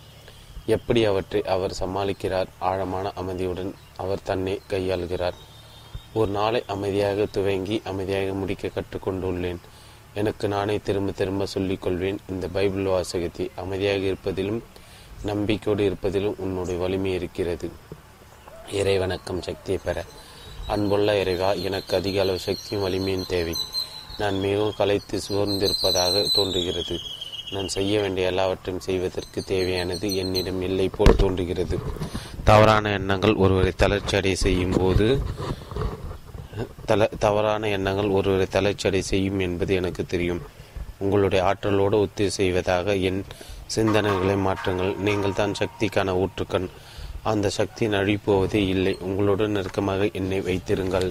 எப்படி 0.77 1.01
அவற்றை 1.05 1.41
அவர் 1.55 1.79
சமாளிக்கிறார்? 1.81 2.51
ஆழமான 2.71 3.07
அமைதியுடன் 3.15 3.73
அவர் 3.97 4.27
தன்னை 4.29 4.55
கையாளுகிறார். 4.69 5.39
ஒரு 6.15 6.31
நாளை 6.31 6.61
அமைதியாக 6.67 7.27
துவங்கி 7.31 7.77
அமைதியாக 7.85 8.33
முடிக்க 8.33 8.71
கற்றுக்கொண்டுள்ளேன். 8.75 9.61
எனக்கு 10.15 10.47
நானே 10.49 10.77
திரும்ப 10.87 11.11
திரும்ப 11.11 11.47
சொல்லிக் 11.47 11.83
கொள்வேன் 11.83 12.19
இந்த 12.29 12.47
பைபிள் 12.49 12.87
வாசகத்தை 12.93 13.47
அமைதியாக 13.57 14.05
இருப்பதிலும் 14.13 14.61
நம்பிக்கையோடு 15.25 15.85
இருப்பதிலும் 15.91 16.39
உன்னுடைய 16.45 16.77
வலிமை 16.81 17.13
இருக்கிறது. 17.13 17.69
இறைவணக்கம் 18.71 19.45
சக்தியை 19.49 19.81
பெற. 19.85 19.99
அன்புள்ள 20.67 21.11
இறைவா 21.21 21.51
எனக்கு 21.67 21.93
அதிக 21.97 22.17
அளவு 22.21 22.39
சக்தியும் 22.39 22.85
வலிமையும் 22.85 23.29
தேவை. 23.29 23.55
நான் 24.21 24.39
மிகவும் 24.45 24.77
கலைத்து 24.77 25.17
சோர்ந்திருப்பதாக 25.29 26.23
தோன்றுகிறது. 26.35 26.97
நான் 27.51 27.69
செய்ய 27.69 27.93
வேண்டிய 28.01 28.27
எல்லாவற்றையும் 28.27 28.85
செய்வதற்கு 28.89 29.39
தேவையானது 29.53 30.09
என்னிடம் 30.23 30.63
இல்லை 30.69 30.87
போல் 30.97 31.21
தோன்றுகிறது. 31.23 31.77
தவறான 32.51 32.93
எண்ணங்கள் 32.99 33.35
ஒருவரை 33.45 33.73
தளர்ச்சியடை 33.79 34.33
செய்யும் 34.45 34.77
போது 34.79 35.07
தல 36.91 37.09
தவறான 37.19 37.69
எண்ணங்கள் 37.69 38.15
ஒருவரை 38.19 38.47
தளர்ச்சியடை 38.57 39.03
செய்யும் 39.11 39.41
என்பது 39.47 39.75
எனக்கு 39.81 40.05
தெரியும். 40.07 40.43
உங்களுடைய 40.99 41.41
ஆற்றலோடு 41.45 41.99
ஒத்தி 42.01 42.25
செய்வதாக 42.39 42.97
என் 43.09 43.21
சிந்தனைகளை 43.77 44.37
மாற்றுங்கள். 44.47 44.95
நீங்கள் 45.09 45.39
தான் 45.41 45.59
சக்திக்கான 45.61 46.15
ஊற்றுக்கண். 46.23 46.69
அந்த 47.23 47.47
சக்தி 47.59 47.87
நழிப்போவதே 47.95 48.63
இல்லை. 48.75 48.95
உங்களுடன் 49.09 49.57
நெருக்கமாக 49.57 50.09
என்னை 50.13 50.41
வைத்திருங்கள். 50.41 51.09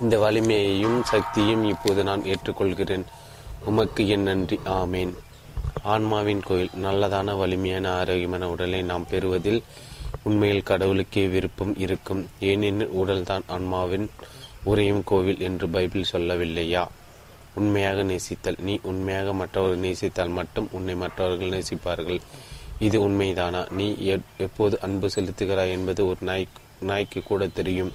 இந்த 0.00 0.18
வலிமையையும் 0.18 1.02
சக்தியும் 1.02 1.64
இப்போது 1.64 2.02
நான் 2.04 2.22
ஏற்றுக்கொள்கிறேன். 2.22 3.04
உமக்கு 3.64 4.08
என் 4.08 4.22
நன்றி. 4.22 4.60
ஆமேன். 4.64 5.14
ஆன்மாவின் 5.82 6.40
கோயில் 6.40 6.70
நல்லதான 6.82 7.36
வலிமையான 7.36 7.92
ஆரோக்கியமான 7.92 8.48
உடலை 8.48 8.82
நாம் 8.82 9.06
பெறுவதில் 9.10 9.62
உண்மையில் 10.22 10.62
கடவுளுக்கே 10.62 11.26
விருப்பம் 11.26 11.78
இருக்கும். 11.78 12.26
ஏனெனில் 12.40 12.90
உடல்தான் 12.90 13.42
ஆன்மாவின் 13.46 14.10
உரையும் 14.66 15.02
கோவில் 15.04 15.40
என்று 15.40 15.68
பைபிள் 15.68 16.04
சொல்லவில்லையா? 16.12 16.88
உண்மையாக 17.54 18.02
நேசித்தல். 18.02 18.58
நீ 18.58 18.78
உண்மையாக 18.82 19.32
மற்றவர்கள் 19.32 19.90
நேசித்தால் 19.90 20.30
மட்டும் 20.30 20.68
உன்னை 20.70 20.94
மற்றவர்கள் 20.94 21.48
நேசிப்பார்கள். 21.48 22.20
இது 22.78 23.08
உண்மைதானா? 23.08 23.70
நீ 23.70 24.16
எப்போது 24.36 24.80
அன்பு 24.80 25.10
செலுத்துகிறாய் 25.14 25.70
என்பது 25.70 26.06
ஒரு 26.06 26.16
நாய் 26.20 26.48
நாய்க்கு 26.80 27.22
கூட 27.22 27.46
தெரியும். 27.46 27.92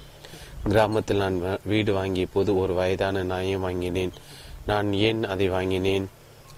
கிராமத்தில் 0.64 1.16
நான் 1.16 1.58
வீடு 1.64 1.92
வாங்கிய 1.92 2.26
போது 2.32 2.58
ஒரு 2.58 2.74
வயதான 2.74 3.22
நாயை 3.22 3.56
வாங்கினேன். 3.56 4.12
நான் 4.66 4.92
ஏன் 4.92 5.24
அதை 5.24 5.48
வாங்கினேன்? 5.48 6.08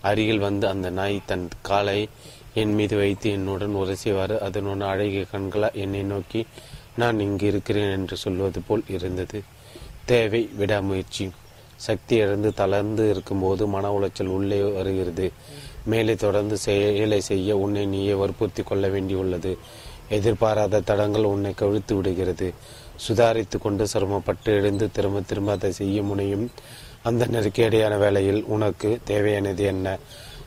அருகில் 0.00 0.38
வந்து 0.38 0.68
அந்த 0.68 0.90
நாய் 0.90 1.20
தன் 1.26 1.48
காலை 1.62 2.08
என் 2.54 2.74
மீது 2.74 2.96
வைத்து 2.96 3.30
என்னுடன் 3.30 3.74
உரசிவாறு 3.74 4.38
அதனுடன் 4.38 4.88
அழகிய 4.88 5.24
கண்களா 5.32 5.72
என்னை 5.72 6.02
நோக்கி 6.02 6.46
நான் 6.96 7.20
இங்கு 7.20 7.46
இருக்கிறேன் 7.46 7.90
என்று 7.90 8.16
சொல்வது 8.16 8.60
போல் 8.60 8.82
இருந்தது. 8.88 9.42
தேவை 10.04 10.50
விடாமுயற்சி. 10.56 11.30
சக்தி 11.76 12.16
இழந்து 12.16 12.52
தளர்ந்து 12.52 13.10
இருக்கும்போது 13.10 13.66
மன 13.66 13.98
உளைச்சல் 13.98 14.26
உள்ளே 14.26 14.60
வருகிறது. 14.60 15.32
மேலே 15.84 16.14
தொடர்ந்து 16.14 16.56
செயலை 16.56 17.20
செய்ய 17.20 17.56
உன்னை 17.56 17.86
நீயே 17.86 18.14
வற்புறுத்தி 18.14 18.62
கொள்ள 18.62 18.88
வேண்டியுள்ளது. 18.88 19.56
எதிர்பாராத 20.08 20.80
தடங்கள் 20.80 21.24
உன்னை 21.24 21.54
கவிழ்த்து 21.60 21.94
விடுகிறது. 21.94 22.52
சுதாரித்து 23.08 23.58
கொண்டு 23.58 23.86
சிரமப்பட்டு 23.86 24.52
எழுந்து 24.52 24.90
திரும்ப 24.90 25.20
திரும்ப 25.20 25.52
அதை 25.52 25.72
செய்ய 25.72 26.02
முனையும் 26.02 26.50
அந்த 27.02 27.26
நெருக்கடியான 27.26 27.98
வேலையில் 27.98 28.44
உனக்கு 28.44 28.98
தேவையானது 29.04 29.64
என்ன? 29.64 29.98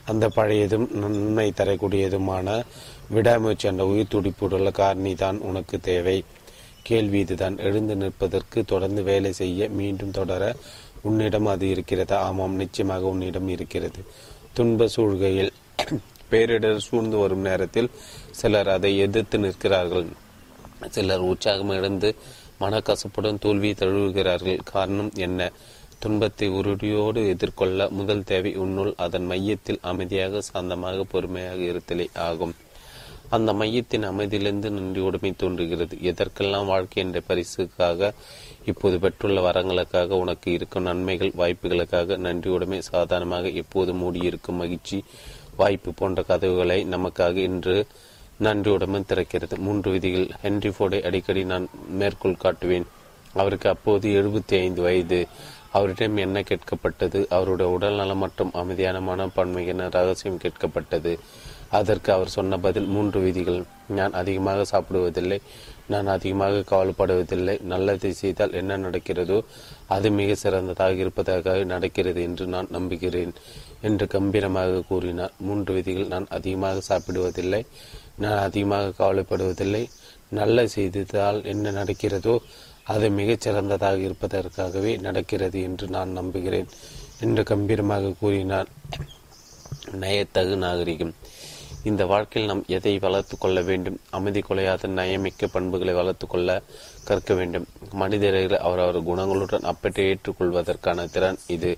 அந்த 0.04 0.28
பழையதும் 0.28 0.86
நன்மை 0.90 1.52
தரக்கூடியதுமான 1.56 2.62
விடாமுயற்சி 3.10 3.68
என்ற 3.68 3.86
உயிர் 3.86 4.12
துடிப்புள்ள 4.14 4.70
காரணி 4.70 5.14
தான் 5.14 5.38
உனக்கு 5.38 5.80
தேவை. 5.80 6.24
கேள்வி 6.82 7.18
இதுதான். 7.18 7.58
எழுந்து 7.58 7.96
நிற்பதற்கு 7.96 8.64
தொடர்ந்து 8.64 9.02
வேலை 9.02 9.32
செய்ய 9.32 9.68
மீண்டும் 9.68 10.10
தொடர 10.10 10.54
உன்னிடம் 11.02 11.46
அது 11.46 11.68
இருக்கிறதா? 11.68 12.18
ஆமாம் 12.18 12.54
நிச்சயமாக 12.54 13.06
உன்னிடம் 13.06 13.48
இருக்கிறது. 13.48 14.04
துன்ப 14.52 14.88
சூழ்கையில் 14.96 15.52
பேரிடர் 16.30 16.76
சூழ்ந்து 16.76 17.16
வரும் 17.16 17.38
நேரத்தில் 17.38 17.90
சிலர் 18.30 18.68
அதை 18.68 18.98
எதிர்த்து 18.98 19.38
நிற்கிறார்கள். 19.38 20.06
சிலர் 20.90 21.18
உற்சாகம் 21.18 21.70
இழந்து 21.70 22.14
மனக்கசப்புடன் 22.60 23.38
தோல்வியை 23.38 23.74
தழுவுகிறார்கள். 23.78 24.60
காரணம் 24.72 25.10
என்ன? 25.16 25.50
துன்பத்தை 25.98 26.48
உறுதியோடு 26.48 27.20
எதிர்கொள்ள 27.28 27.88
முதல் 27.90 28.24
தேவை 28.24 28.52
உன்னுள் 28.56 28.92
அதன் 28.96 29.26
மையத்தில் 29.26 29.78
அமைதியாக 29.82 30.42
சாந்தமாக 30.52 31.04
பொறுமையாக 31.12 31.60
இருத்தலே 31.70 32.06
ஆகும். 32.28 32.54
அந்த 33.28 33.52
மையத்தின் 33.52 34.04
அமைதியிலிருந்து 34.04 34.68
நன்றி 34.70 35.00
உடைமை 35.00 35.30
தோன்றுகிறது. 35.36 35.94
எதற்கெல்லாம் 36.00 36.66
வாழ்க்கை 36.66 37.02
என்ற 37.02 37.20
பரிசுக்காக 37.28 38.10
இப்போது 38.64 38.96
பெற்றுள்ள 38.98 39.40
வரங்களுக்காக 39.40 40.18
உனக்கு 40.18 40.52
இருக்கும் 40.52 40.82
நன்மைகள் 40.82 41.32
வாய்ப்புகளுக்காக 41.36 42.16
நன்றி 42.16 42.50
உடைமை 42.50 42.80
சாதாரணமாக 42.82 43.48
எப்போது 43.62 43.92
மூடியிருக்கும் 43.92 44.56
மகிழ்ச்சி 44.56 44.98
வாய்ப்பு 45.56 45.92
போன்ற 45.92 46.22
கதவுகளை 46.22 46.78
நமக்காக 46.84 47.36
இன்று 47.36 47.76
நன்றியுடன் 48.38 49.04
திறக்கிறது. 49.08 49.58
மூன்று 49.58 49.90
விதிகள். 49.90 50.28
ஹென்ரி 50.42 50.72
ஃபோர்டை 50.78 51.02
அடிக்கடி 51.02 51.44
நான் 51.44 51.68
மேற்கோள் 51.88 52.42
காட்டுவேன். 52.42 52.86
அவருக்கு 53.34 53.68
அப்போது 53.68 54.08
எழுபத்தி 54.08 54.60
ஐந்து 54.60 54.82
வயது. 54.82 55.26
அவரிடம் 55.72 56.16
என்ன 56.16 56.40
கேட்கப்பட்டது? 56.40 57.26
அவருடைய 57.28 57.72
உடல் 57.72 57.94
நலம் 57.94 58.18
மற்றும் 58.18 58.50
அமைதியான 58.52 59.00
மனப்பான்மையான 59.00 59.90
ரகசியம் 59.90 60.38
கேட்கப்பட்டது? 60.38 61.18
அதற்கு 61.70 62.12
அவர் 62.12 62.28
சொன்ன 62.28 62.58
பதில் 62.58 62.84
மூன்று 62.84 63.20
விதிகள். 63.20 63.62
நான் 63.88 64.12
அதிகமாக 64.12 64.64
சாப்பிடுவதில்லை. 64.70 65.40
நான் 65.86 66.06
அதிகமாக 66.06 66.62
கவலைப்படுவதில்லை. 66.70 67.62
நல்லதை 67.62 68.12
செய்தால் 68.12 68.52
என்ன 68.52 68.78
நடக்கிறதோ 68.78 69.44
அது 69.86 70.10
மிக 70.10 70.34
சிறந்ததாக 70.34 70.92
இருப்பதாக 70.92 71.64
நடக்கிறது 71.64 72.22
என்று 72.22 72.46
நான் 72.46 72.66
நம்புகிறேன் 72.70 73.32
என்று 73.80 74.06
கம்பீரமாக 74.06 74.82
கூறினார். 74.88 75.32
மூன்று 75.38 75.74
விதிகள். 75.74 76.06
நான் 76.06 76.26
அதிகமாக 76.30 76.80
சாப்பிடுவதில்லை. 76.88 77.66
நான் 78.24 78.44
அதிகமாக 78.48 78.94
கவலைப்படுவதில்லை. 78.98 79.84
நல்ல 80.30 80.66
செய்தால் 80.74 81.40
என்ன 81.52 81.70
நடக்கிறதோ 81.70 82.34
அது 82.92 83.06
மிகச்சிறந்ததாக 83.10 83.98
இருப்பதற்காகவே 83.98 84.92
நடக்கிறது 85.06 85.58
என்று 85.68 85.86
நான் 85.88 86.16
நம்புகிறேன் 86.18 86.68
என்று 87.20 87.42
கம்பீரமாக 87.42 88.14
கூறினார் 88.20 88.68
நயத்தகு 90.02 90.56
நாகரிகம். 90.56 91.14
இந்த 91.82 92.02
வாழ்க்கையில் 92.06 92.50
நாம் 92.50 92.62
எதை 92.76 92.92
வளர்த்து 92.98 93.34
கொள்ள 93.38 93.58
வேண்டும்? 93.62 93.98
அமைதி 94.10 94.40
கொலையாத 94.40 94.88
நயமிக்க 94.98 95.48
பண்புகளை 95.52 95.94
வளர்த்து 95.94 96.26
கொள்ள 96.26 96.58
கற்க 97.08 97.34
வேண்டும். 97.34 97.66
மனிதர்கள் 97.92 98.64
அவரவர் 98.68 98.98
குணங்களுடன் 99.08 99.68
அப்பற்றி 99.72 100.04
ஏற்றுக்கொள்வதற்கான 100.10 101.06
திறன் 101.10 101.38
இது. 101.56 101.72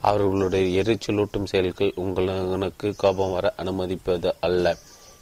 அவர்களுடைய 0.00 0.82
எரிச்சலூட்டும் 0.82 1.48
செயல்கள் 1.52 1.96
உங்களுக்கு 2.04 2.88
கோபம் 2.96 3.34
வர 3.36 3.54
அனுமதிப்பது 3.56 4.30
அல்ல. 4.40 4.76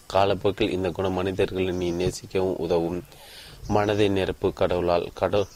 காலப்போக்கில் 0.06 0.70
இந்த 0.70 0.90
குணம் 0.90 1.12
மனிதர்களை 1.12 1.72
நீ 1.72 1.92
நேசிக்கவும் 1.92 2.56
உதவும். 2.56 3.04
மனதை 3.68 4.08
நிரப்பு 4.08 4.52
கடவுளால். 4.52 5.08
கடவுள் 5.14 5.46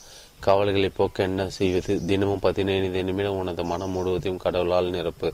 கவலைகளை 0.41 0.89
போக்க 0.89 1.23
என்ன 1.23 1.49
செய்வது? 1.49 2.05
தினமும் 2.05 2.39
பதினைந்து 2.39 3.05
நிமிடம் 3.05 3.37
உனது 3.37 3.65
மனம் 3.65 3.91
முழுவதையும் 3.91 4.41
கடவுளால் 4.41 4.91
நிரப்பு. 4.91 5.33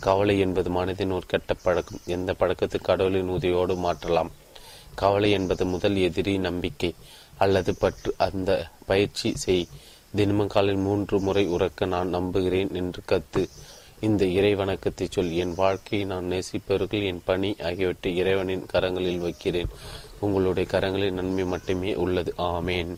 கவலை 0.00 0.38
என்பது 0.38 0.70
மனதின் 0.70 1.12
ஒரு 1.12 1.22
கெட்ட 1.26 1.54
பழக்கம். 1.54 1.98
எந்த 2.06 2.34
பழக்கத்தை 2.34 2.80
கடவுளின் 2.82 3.30
உதவியோடு 3.30 3.76
மாற்றலாம்? 3.76 4.30
கவலை 4.94 5.30
என்பது 5.30 5.66
முதல் 5.66 5.96
எதிரி 5.96 6.38
நம்பிக்கை 6.38 6.94
அல்லது 7.36 7.74
பற்று. 7.74 8.14
அந்த 8.18 8.68
பயிற்சி 8.86 9.36
செய். 9.36 9.68
தினமும் 10.14 10.46
காலில் 10.46 10.76
மூன்று 10.76 11.20
முறை 11.20 11.48
உறக்க 11.48 11.86
நான் 11.86 12.08
நம்புகிறேன் 12.08 12.74
என்று 12.74 13.02
கத்து. 13.08 13.48
இந்த 14.00 14.24
இறை 14.24 14.54
வணக்கத்தை 14.54 15.06
சொல் 15.10 15.32
என் 15.32 15.54
வாழ்க்கையை 15.54 16.08
நான் 16.08 16.24
நேசிப்பவர்கள் 16.24 17.04
என் 17.04 17.22
பணி 17.24 17.56
ஆகியவற்றை 17.62 18.16
இறைவனின் 18.16 18.66
கரங்களில் 18.72 19.18
வைக்கிறேன். 19.18 19.66
உங்களுடைய 20.18 20.68
கரங்களில் 20.72 21.10
நன்மை 21.10 21.44
மட்டுமே 21.44 21.94
உள்ளது. 21.94 22.34
ஆமேன். 22.38 22.96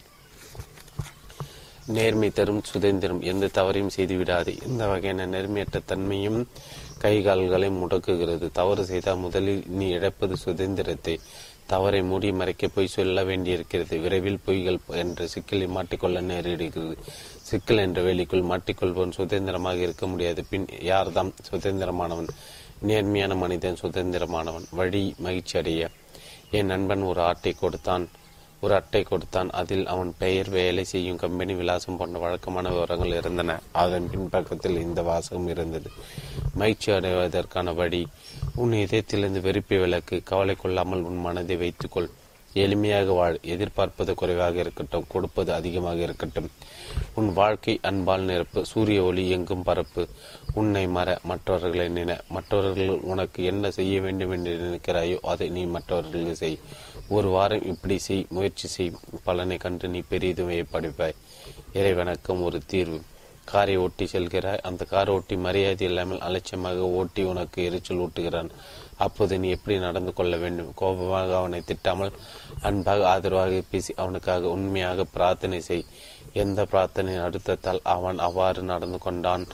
நேர்மை 1.86 2.30
தரும் 2.30 2.62
சுதந்திரம். 2.62 3.22
எந்த 3.22 3.46
தவறையும் 3.46 3.90
செய்துவிடாது. 3.96 4.66
இந்த 4.66 4.86
வகையான 4.86 5.26
நேர்மையற்ற 5.26 5.80
தன்மையும் 5.84 6.48
கைகால்களை 6.98 7.68
முடக்குகிறது. 7.68 8.50
தவறு 8.52 8.84
செய்தால் 8.84 9.16
முதலில் 9.16 9.62
நீ 9.66 9.88
இழப்பது 9.88 10.36
சுதந்திரத்தை. 10.36 11.20
தவறை 11.66 12.02
மூடி 12.02 12.32
மறைக்க 12.32 12.68
போய் 12.68 12.86
சொல்ல 12.86 13.24
வேண்டியிருக்கிறது. 13.24 13.98
விரைவில் 13.98 14.38
பொய்கள் 14.46 14.78
என்ற 14.86 15.26
சிக்கலை 15.26 15.66
மாட்டிக்கொள்ள 15.66 16.20
நேரிடுகிறது. 16.20 16.96
சிக்கல் 17.48 17.78
என்ற 17.78 18.02
வேலிக்குள் 18.02 18.44
மாட்டிக்கொள்பவன் 18.50 19.12
சுதந்திரமாக 19.12 19.78
இருக்க 19.78 20.06
முடியாது. 20.06 20.44
பின் 20.50 20.66
யார்தான் 20.82 21.30
சுதந்திரமானவன்? 21.50 22.28
நேர்மையான 22.80 23.34
மனிதன் 23.34 23.78
சுதந்திரமானவன். 23.82 24.66
வழி 24.70 25.14
மகிழ்ச்சி 25.18 25.58
அடைய 25.58 25.88
என் 26.50 26.66
நண்பன் 26.66 27.02
ஒரு 27.02 27.20
ஆட்டை 27.20 27.52
கொடுத்தான். 27.52 28.04
ஒரு 28.60 28.74
அட்டை 28.74 29.02
கொடுத்தான். 29.02 29.50
அதில் 29.50 29.86
அவன் 29.86 30.14
பெயர் 30.18 30.48
வேலை 30.48 30.84
செய்யும் 30.84 31.16
கம்பெனி 31.16 31.54
விலாசம் 31.54 31.96
போன்ற 31.96 32.18
வழக்கமான 32.18 32.68
விவரங்கள் 32.68 33.16
இருந்தன. 33.16 33.58
அதன் 33.72 34.08
பின்பக்கத்தில் 34.10 34.80
இந்த 34.80 35.02
வாசகம் 35.02 35.48
இருந்தது. 35.48 35.90
மகிழ்ச்சி 36.54 36.92
அடைவதற்கான 36.92 37.74
வழி 37.74 38.02
உன் 38.54 38.72
இதயத்திலிருந்து 38.84 39.40
வெறுப்பை 39.40 39.78
விளக்கு. 39.78 40.16
கவலை 40.24 40.54
கொள்ளாமல் 40.54 41.06
உன் 41.10 41.20
மனதை 41.20 41.56
வைத்துக்கொள். 41.56 42.10
எளிமையாக 42.54 43.14
வாழ் 43.14 43.38
எதிர்பார்ப்பது 43.42 44.14
குறைவாக 44.14 44.58
இருக்கட்டும் 44.58 45.04
கொடுப்பது 45.08 45.52
அதிகமாக 45.52 46.02
இருக்கட்டும். 46.02 46.50
உன் 47.14 47.32
வாழ்க்கை 47.32 47.78
அன்பால் 47.82 48.20
நிரப்பு 48.20 48.66
சூரிய 48.66 49.02
ஒளி 49.02 49.30
எங்கும் 49.30 49.62
பரப்பு. 49.62 50.08
உன்னை 50.54 50.86
மற 50.86 51.18
மற்றவர்களை 51.24 51.88
நின 51.88 52.18
மற்றவர்கள் 52.28 52.88
உனக்கு 52.88 53.44
என்ன 53.44 53.70
செய்ய 53.70 54.00
வேண்டும் 54.00 54.30
என்று 54.30 54.54
நினைக்கிறாயோ 54.60 55.18
அதை 55.20 55.48
நீ 55.48 55.64
மற்றவர்களுக்கு 55.64 56.36
செய். 56.36 56.58
ஒரு 57.08 57.28
வாரம் 57.28 57.64
இப்படி 57.64 57.98
செய் 57.98 58.26
முயற்சி 58.28 58.68
செய் 58.68 58.92
பலனை 59.24 59.56
கண்டு 59.56 59.88
நீ 59.88 60.02
பெரிதுமையை 60.10 60.64
படிப்பாய். 60.72 61.16
இறைவணக்கம் 61.72 62.42
ஒரு 62.42 62.60
தீர்வு. 62.66 63.00
காரை 63.44 63.76
ஓட்டி 63.76 64.06
செல்கிறாய் 64.06 64.60
அந்த 64.60 64.84
காரை 64.84 65.14
ஓட்டி 65.14 65.36
மரியாதை 65.36 65.88
இல்லாமல் 65.88 66.18
அலட்சியமாக 66.18 66.78
ஓட்டி 66.78 67.22
உனக்கு 67.22 67.64
எரிச்சல் 67.64 67.98
ஊட்டுகிறான் 67.98 68.50
அப்போது 69.04 69.34
நீ 69.42 69.48
எப்படி 69.56 69.74
நடந்து 69.78 70.12
கொள்ள 70.12 70.34
வேண்டும்? 70.36 70.70
கோபமாக 70.80 71.36
அவனை 71.40 71.60
திட்டாமல் 71.70 72.12
அன்பாக 72.68 73.06
ஆதரவாக 73.08 73.62
பேசி 73.72 73.92
அவனுக்காக 74.02 74.50
உண்மையாக 74.56 75.06
பிரார்த்தனை 75.16 75.60
செய். 75.68 75.84
எந்த 76.42 76.60
பிரார்த்தனை 76.72 77.12
அடுத்தத்தால் 77.26 77.82
அவன் 77.94 78.18
அவ்வாறு 78.26 78.62
நடந்து 78.72 78.98
கொண்டான் 78.98 79.44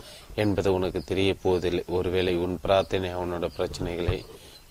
என்பது 0.42 0.68
உனக்கு 0.72 1.00
தெரிய 1.10 1.32
போவதில்லை 1.42 1.82
ஒருவேளை 1.98 2.34
உன் 2.44 2.56
பிரார்த்தனை 2.64 3.10
அவனோட 3.14 3.48
பிரச்சனைகளை 3.58 4.18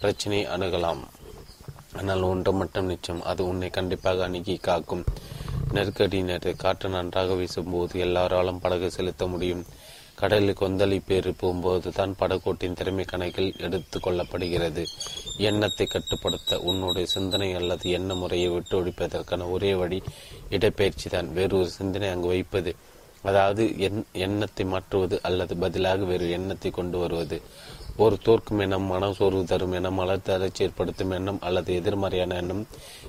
பிரச்சனையை 0.01 0.45
அணுகலாம். 0.55 1.03
ஆனால் 1.99 2.23
ஒன்று 2.31 2.51
மட்டும் 2.53 2.89
நிச்சயம் 2.91 3.23
அது 3.31 3.41
உன்னை 3.47 3.69
கண்டிப்பாக 3.69 4.23
அணுகி 4.23 4.55
காக்கும். 4.67 5.05
நெருக்கடி 5.75 6.17
நேரத்தை 6.21 6.53
காற்று 6.63 6.87
நன்றாக 6.89 7.33
வீசும்போது 7.33 7.99
எல்லாராலும் 8.05 8.59
படகு 8.59 8.87
செலுத்த 8.91 9.25
முடியும். 9.27 9.63
கடலில் 10.23 10.59
கொந்தளிப்பு 10.59 11.13
இருப்பும்போது 11.19 11.87
தான் 11.97 12.11
படகோட்டின் 12.19 12.77
திறமை 12.79 13.05
கணக்கில் 13.11 13.49
எடுத்து 13.65 13.97
கொள்ளப்படுகிறது. 13.99 14.83
எண்ணத்தை 15.47 15.85
கட்டுப்படுத்த 15.87 16.59
உன்னுடைய 16.69 17.05
சிந்தனை 17.15 17.49
அல்லது 17.59 17.85
எண்ண 17.97 18.15
முறையை 18.21 18.49
விட்டு 18.53 18.75
ஒழிப்பதற்கான 18.79 19.47
ஒரே 19.55 19.71
வழி 19.81 19.99
இடப்பெயர்ச்சி 20.57 21.09
தான். 21.15 21.29
வேறு 21.37 21.55
ஒரு 21.61 21.71
சிந்தனை 21.79 22.09
அங்கு 22.13 22.29
வைப்பது. 22.33 22.73
அதாவது 23.29 23.63
எண் 23.87 23.99
எண்ணத்தை 24.25 24.63
மாற்றுவது 24.73 25.17
அல்லது 25.29 25.53
பதிலாக 25.63 26.05
வேறு 26.11 26.25
எண்ணத்தை 26.37 26.71
கொண்டு 26.77 26.97
வருவது. 27.03 27.37
ஒரு 28.03 28.15
தோற்கும் 28.27 28.61
எண்ணம் 28.65 28.87
மன 28.91 29.09
சோர்வு 29.19 29.41
தரும் 29.51 29.75
எண்ணம் 29.79 29.99
அலர்த்தரட்சி 30.03 30.63
ஏற்படுத்தும் 30.67 31.13
எண்ணம் 31.17 31.41
அல்லது 31.47 31.71
எதிர்மறையான 31.79 32.37
எண்ணம் 32.41 32.63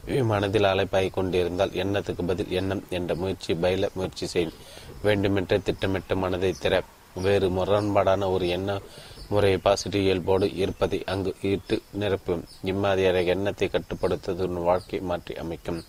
இவை 0.09 0.23
மனதில் 0.33 0.71
அலைப்பாய் 0.73 1.09
கொண்டிருந்தால் 1.17 1.79
எண்ணத்துக்கு 1.85 2.25
பதில் 2.31 2.53
எண்ணம் 2.61 2.83
என்ற 2.99 3.15
முயற்சி 3.23 3.55
பயில 3.65 3.91
முயற்சி 3.97 4.27
செய்யும் 4.35 4.59
வேண்டுமென்றே 5.07 5.59
திட்டமிட்ட 5.69 6.15
மனதை 6.25 6.53
திற. 6.65 6.83
வேறு 7.15 7.49
முரண்பாடான 7.49 8.31
ஒரு 8.31 8.49
எண்ண 8.49 8.81
முறையை 9.29 9.59
பாசிட்டிவ் 9.59 10.03
இயல்போடு 10.03 10.55
இருப்பதை 10.55 11.03
அங்கு 11.05 11.35
ஈட்டு 11.43 11.83
நிரப்பும். 12.01 12.43
இம்மாதிரியான 12.65 13.25
எண்ணத்தை 13.25 13.71
கட்டுப்படுத்துவதன் 13.73 14.63
வாழ்க்கை 14.63 15.01
மாற்றி 15.01 15.35
அமைக்கும். 15.35 15.85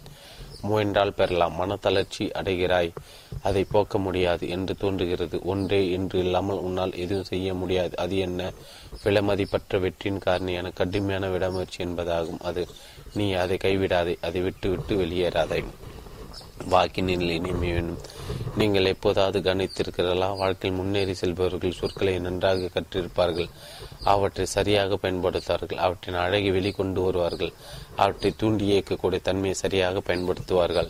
முயன்றால் 0.61 1.13
பெறலாம். 1.13 1.59
மனத்தளர்ச்சி 1.59 2.19
அடைகிறாய். 2.19 2.95
அதை 3.43 3.63
போக்க 3.63 3.97
முடியாது 3.97 4.49
என்று 4.49 4.75
தோன்றுகிறது. 4.75 5.39
ஒன்றே 5.43 5.91
என்று 5.91 6.19
இல்லாமல் 6.19 6.57
உன்னால் 6.57 6.95
எதுவும் 6.95 7.23
செய்ய 7.23 7.53
முடியாது. 7.53 7.97
அது 7.97 8.17
என்ன? 8.17 8.51
விலைமதிப்பற்ற 9.03 9.79
வெற்றியின் 9.79 10.21
காரணியான 10.25 10.73
கடுமையான 10.73 11.27
விடாமுயற்சி 11.27 11.85
என்பதாகும். 11.85 12.39
அது 12.39 12.67
நீ 13.13 13.31
அதை 13.31 13.57
கைவிடாதே. 13.57 14.17
அதை 14.21 14.41
விட்டு 14.41 14.69
விட்டு 14.69 14.95
வெளியேறாதே. 14.95 15.65
வாக்கினில் 16.63 17.29
இனிமை 17.29 17.51
வேணும் 17.51 17.97
நீங்கள் 18.57 18.85
எப்போதாவது 18.85 19.39
கவனித்திருக்கிறீர்களா 19.39 20.37
வாழ்க்கையில் 20.37 20.79
முன்னேறி 20.79 21.13
செல்பவர்கள் 21.13 21.71
சொற்களை 21.71 22.19
நன்றாக 22.19 22.69
கற்றிருப்பார்கள். 22.73 23.49
அவற்றை 24.03 24.45
சரியாக 24.45 24.95
பயன்படுத்துவார்கள். 24.95 25.75
அவற்றின் 25.75 26.15
அழகை 26.15 26.51
வெளிக்கொண்டு 26.51 27.03
வருவார்கள். 27.03 27.53
அவற்றை 27.95 28.33
தூண்டி 28.37 28.65
இயக்கக்கூடிய 28.65 29.21
தன்மையை 29.21 29.53
சரியாக 29.53 29.99
பயன்படுத்துவார்கள். 29.99 30.87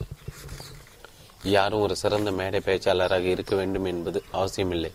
யாரும் 1.44 1.80
ஒரு 1.80 1.96
சிறந்த 1.96 2.32
மேடை 2.32 2.60
பேச்சாளராக 2.66 3.22
இருக்க 3.22 3.56
வேண்டும் 3.56 3.86
என்பது 3.86 4.24
அவசியமில்லை. 4.32 4.92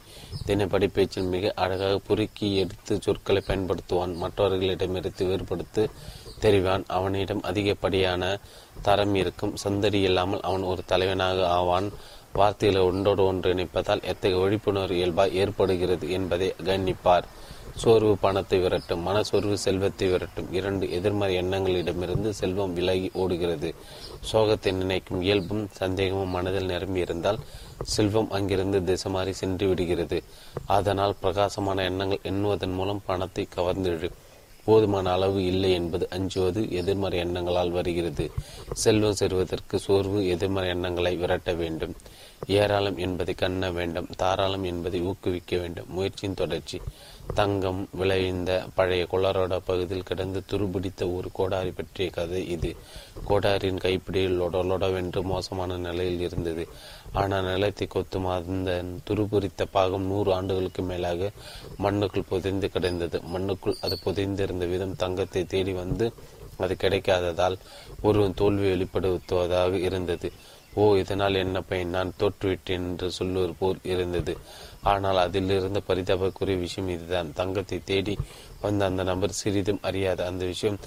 தினப்படி 0.47 0.89
பேச்சில் 0.89 1.23
மிக 1.23 1.53
அழகாக 1.57 2.01
புருக்கி 2.09 2.57
எடுத்து 2.57 3.03
சொற்களை 3.03 3.43
பயன்படுத்துவான். 3.47 4.15
மற்றவர்களிடமிருந்து 4.15 5.25
வேறுபடுத்து 5.25 5.91
தெரிவான். 6.41 6.85
அவனிடம் 6.87 7.43
அதிகப்படியான 7.43 8.39
தரம் 8.83 9.15
இருக்கும். 9.15 9.57
சந்தடி 9.57 10.01
இல்லாமல் 10.01 10.41
அவன் 10.41 10.63
ஒரு 10.63 10.83
தலைவனாக 10.87 11.49
ஆவான். 11.49 11.89
வார்த்தைகளை 12.33 12.83
ஒன்றோடு 12.85 13.23
ஒன்று 13.25 13.55
இணைப்பதால் 13.55 14.03
எத்தகைய 14.03 14.43
விழிப்புணர்வு 14.43 14.97
இயல்பாய் 14.97 15.35
ஏற்படுகிறது 15.35 16.11
என்பதை 16.11 16.49
கவனிப்பார். 16.67 17.27
சோர்வு 17.77 18.13
பணத்தை 18.17 18.59
விரட்டும் 18.61 19.03
மன 19.03 19.23
சோர்வு 19.23 19.57
செல்வத்தை 19.59 20.07
விரட்டும். 20.13 20.49
இரண்டு 20.53 20.85
எதிர்மறை 20.91 21.35
எண்ணங்களிடமிருந்து 21.37 22.31
செல்வம் 22.31 22.75
விலகி 22.75 23.11
ஓடுகிறது. 23.15 23.75
சோகத்தை 24.33 24.73
நினைக்கும் 24.73 25.21
இயல்பும் 25.21 25.69
சந்தேகமும் 25.73 26.35
மனதில் 26.37 26.71
நிரம்பி 26.73 27.01
இருந்தால் 27.01 27.39
செல்வம் 27.95 28.31
அங்கிருந்து 28.31 28.81
திசை 28.85 29.11
மாறி 29.13 29.33
சென்று 29.33 29.69
விடுகிறது. 29.69 30.19
அதனால் 30.79 31.19
பிரகாசமான 31.21 31.85
எண்ணங்கள் 31.85 32.27
எண்ணுவதன் 32.33 32.75
மூலம் 32.75 33.05
பணத்தை 33.07 33.47
கவர்ந்திடும் 33.57 34.19
போதுமான 34.71 35.13
அளவு 35.13 35.39
இல்லை 35.45 35.71
என்பது 35.73 36.07
அஞ்சுவது 36.11 36.63
எதிர்மறை 36.73 37.19
எண்ணங்களால் 37.19 37.71
வருகிறது. 37.71 38.31
செல்வம் 38.73 39.19
செல்வதற்கு 39.21 39.79
சோர்வு 39.79 40.29
எதிர்மறை 40.29 40.69
எண்ணங்களை 40.69 41.13
விரட்ட 41.17 41.53
வேண்டும். 41.53 41.95
ஏராளம் 42.47 42.97
என்பதை 42.97 43.35
கண்ண 43.35 43.71
வேண்டும். 43.71 44.07
தாராளம் 44.17 44.65
என்பதை 44.65 45.01
ஊக்குவிக்க 45.01 45.57
வேண்டும். 45.57 45.89
முயற்சியின் 45.89 46.35
தொடர்ச்சி. 46.35 46.81
தங்கம் 47.35 47.89
விளைந்த 47.93 48.51
பழைய 48.75 49.07
கொளரோட 49.13 49.61
பகுதியில் 49.65 50.03
கிடந்து 50.03 50.43
துருபிடித்த 50.51 51.17
ஒரு 51.17 51.29
கோடாரி 51.33 51.71
பற்றிய 51.71 52.11
கதை 52.11 52.49
இது. 52.49 52.71
கோடாரின் 53.29 53.81
கைப்பிடியில் 53.81 54.39
லொடலொடவென்று 54.41 55.23
மோசமான 55.23 55.77
நிலையில் 55.77 56.21
இருந்தது. 56.21 56.69
ஆனால் 57.13 57.45
நிலத்தை 57.45 57.87
கொத்தும் 57.87 58.27
அந்த 58.33 58.73
துருபுரித்த 59.09 59.63
பாகம் 59.71 60.07
நூறு 60.07 60.31
ஆண்டுகளுக்கு 60.35 60.83
மேலாக 60.83 61.31
மண்ணுக்குள் 61.79 62.29
புதைந்து 62.29 62.69
கிடந்தது. 62.69 63.21
மண்ணுக்குள் 63.23 63.81
அது 63.81 63.99
புதைந்திருந்த 64.05 64.67
விதம் 64.69 64.97
தங்கத்தை 64.97 65.43
தேடி 65.45 65.73
வந்து 65.73 66.13
அது 66.59 66.75
கிடைக்காததால் 66.75 67.57
ஒருவன் 68.03 68.35
தோல்வி 68.35 68.67
வெளிப்படுத்துவதாக 68.73 69.75
இருந்தது. 69.75 70.33
ஓ 70.75 70.83
இதனால் 70.95 71.35
என்ன 71.35 71.61
பயன்? 71.61 71.89
நான் 71.89 72.13
தோற்றுவிட்டேன் 72.19 72.85
என்று 72.91 73.11
சொல்லுவது 73.11 73.55
போல் 73.59 73.81
இருந்தது. 73.85 74.37
ஆனால் 74.83 75.17
அதில் 75.17 75.51
இருந்த 75.51 75.83
பரிதாபக்குரிய 75.89 76.59
விஷயம் 76.59 76.89
இதுதான். 76.89 77.33
தங்கத்தை 77.33 77.79
தேடி 77.85 78.19
வந்த 78.61 78.85
அந்த 78.85 79.03
நபர் 79.03 79.39
சிறிதும் 79.41 79.83
அறியாத 79.83 80.27
அந்த 80.27 80.45
விஷயம். 80.45 80.79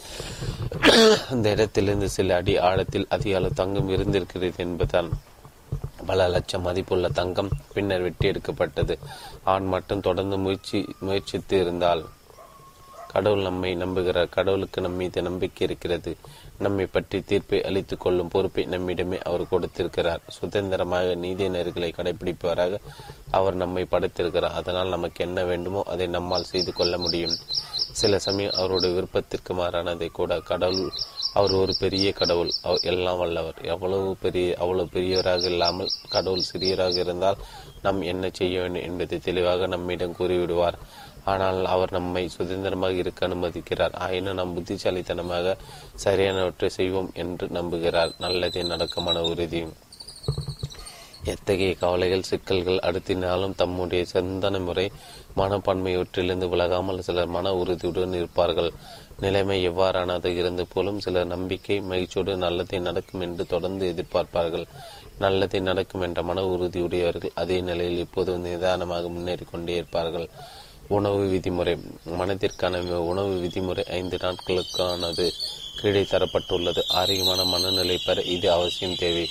அந்த 1.29 1.49
இடத்திலிருந்து 1.49 2.09
சில 2.09 2.35
அடி 2.35 2.57
ஆழத்தில் 2.57 3.07
அதிக 3.09 3.35
அளவு 3.35 3.53
தங்கம் 3.53 3.89
இருந்திருக்கிறது 3.89 4.53
என்பதுதான் 4.57 5.11
பல 6.05 6.27
லட்சம் 6.27 6.65
மதிப்புள்ள 6.67 7.09
தங்கம் 7.19 7.53
பின்னர் 7.73 8.01
வெட்டி 8.01 8.27
எடுக்கப்பட்டது. 8.27 8.95
ஆண் 9.53 9.67
மட்டும் 9.67 10.05
தொடர்ந்து 10.07 10.37
முயற்சி 10.37 10.81
முயற்சித்து 10.99 11.57
இருந்தால் 11.59 12.03
கடவுள் 13.13 13.47
நம்மை 13.47 13.71
நம்புகிறார் 13.77 14.29
கடவுளுக்கு 14.29 14.79
நம் 14.81 14.95
மீது 14.95 15.21
நம்பிக்கை 15.21 15.63
இருக்கிறது. 15.67 16.11
நம்மை 16.57 16.85
பற்றி 16.85 17.17
தீர்ப்பை 17.21 17.59
அளித்துக் 17.63 17.99
கொள்ளும் 17.99 18.31
பொறுப்பை 18.33 18.63
நம்மிடமே 18.71 19.17
அவர் 19.21 19.43
கொடுத்திருக்கிறார். 19.49 20.23
சுதந்திரமாக 20.27 21.15
நீதி 21.15 21.47
நெறிகளை 21.47 21.89
கடைபிடிப்பவராக 21.97 22.79
அவர் 23.31 23.55
நம்மை 23.55 23.83
படைத்திருக்கிறார். 23.91 24.57
அதனால் 24.61 24.93
நமக்கு 24.95 25.21
என்ன 25.25 25.43
வேண்டுமோ 25.43 25.83
அதை 25.93 26.07
நம்மால் 26.07 26.51
செய்து 26.53 26.73
கொள்ள 26.73 26.97
முடியும். 26.97 27.35
சில 28.01 28.19
சமயம் 28.19 28.57
அவருடைய 28.57 28.91
விருப்பத்திற்கு 28.95 29.53
மாறானதை 29.53 30.07
கூட 30.11 30.39
கடவுள் 30.51 30.89
அவர் 31.33 31.53
ஒரு 31.53 31.73
பெரிய 31.79 32.07
கடவுள். 32.11 32.51
அவர் 32.61 32.79
எல்லாம் 32.81 33.17
வல்லவர். 33.17 33.59
எவ்வளவு 33.63 34.15
பெரிய 34.19 34.55
அவ்வளவு 34.59 34.89
பெரியவராக 34.93 35.43
இல்லாமல் 35.43 35.93
கடவுள் 36.09 36.49
சிறியவராக 36.53 36.97
இருந்தால் 36.97 37.41
நாம் 37.81 38.01
என்ன 38.01 38.29
செய்ய 38.33 38.59
வேண்டும் 38.59 38.81
என்பதை 38.81 39.17
தெளிவாக 39.19 39.67
நம்மிடம் 39.67 40.17
கூறிவிடுவார். 40.19 40.77
ஆனால் 41.23 41.65
அவர் 41.65 41.91
நம்மை 41.91 42.23
சுதந்திரமாக 42.27 42.93
இருக்க 42.93 43.27
அனுமதிக்கிறார். 43.27 43.93
ஆயினும் 43.95 44.35
நாம் 44.35 44.53
புத்திசாலித்தனமாக 44.53 45.55
சரியானவற்றை 46.03 46.69
செய்வோம் 46.69 47.11
என்று 47.13 47.47
நம்புகிறார். 47.47 48.13
நல்லதே 48.19 48.63
நடக்க 48.63 49.01
மன 49.01 49.23
உறுதி. 49.23 49.61
எத்தகைய 51.25 51.73
கவலைகள் 51.75 52.29
சிக்கல்கள் 52.29 52.79
அடுத்தினாலும் 52.87 53.55
தம்முடைய 53.55 54.05
சிந்தனை 54.05 54.59
முறை 54.59 54.91
மனப்பான்மையொற்றிலிருந்து 55.37 56.47
விலகாமல் 56.49 56.99
சிலர் 56.99 57.27
மன 57.27 57.53
உறுதியுடன் 57.53 58.13
இருப்பார்கள். 58.13 58.71
நிலைமை 59.25 59.57
எவ்வாறானது 59.69 60.29
இருந்து 60.39 60.63
போலும் 60.73 60.99
சிலர் 60.99 61.31
நம்பிக்கை 61.33 61.75
மகிழ்ச்சியோடு 61.81 62.33
நல்லதை 62.43 62.79
நடக்கும் 62.79 63.23
என்று 63.25 63.43
தொடர்ந்து 63.45 63.85
எதிர்பார்ப்பார்கள். 63.93 64.65
நல்லதை 65.19 65.59
நடக்கும் 65.69 66.03
என்ற 66.07 66.19
மன 66.29 66.41
உறுதியுடையவர்கள் 66.53 67.37
அதே 67.41 67.57
நிலையில் 67.61 68.03
இப்போது 68.05 68.31
நிதானமாக 68.37 69.09
முன்னேறி 69.15 69.45
கொண்டே 69.51 69.75
இருப்பார்கள். 69.75 70.27
உணவு 70.87 71.21
விதிமுறை. 71.33 71.73
மனதிற்கான 72.21 72.81
உணவு 73.11 73.33
விதிமுறை 73.43 73.85
ஐந்து 73.99 74.17
நாட்களுக்கானது. 74.17 75.27
கீழே 75.79 76.01
தரப்பட்டுள்ளது 76.01 76.81
ஆரோக்கியமான 76.99 77.43
மனநிலை 77.53 77.97
பெற 78.05 78.21
இது 78.35 78.47
அவசியம் 78.51 78.99
தேவை. 79.03 79.25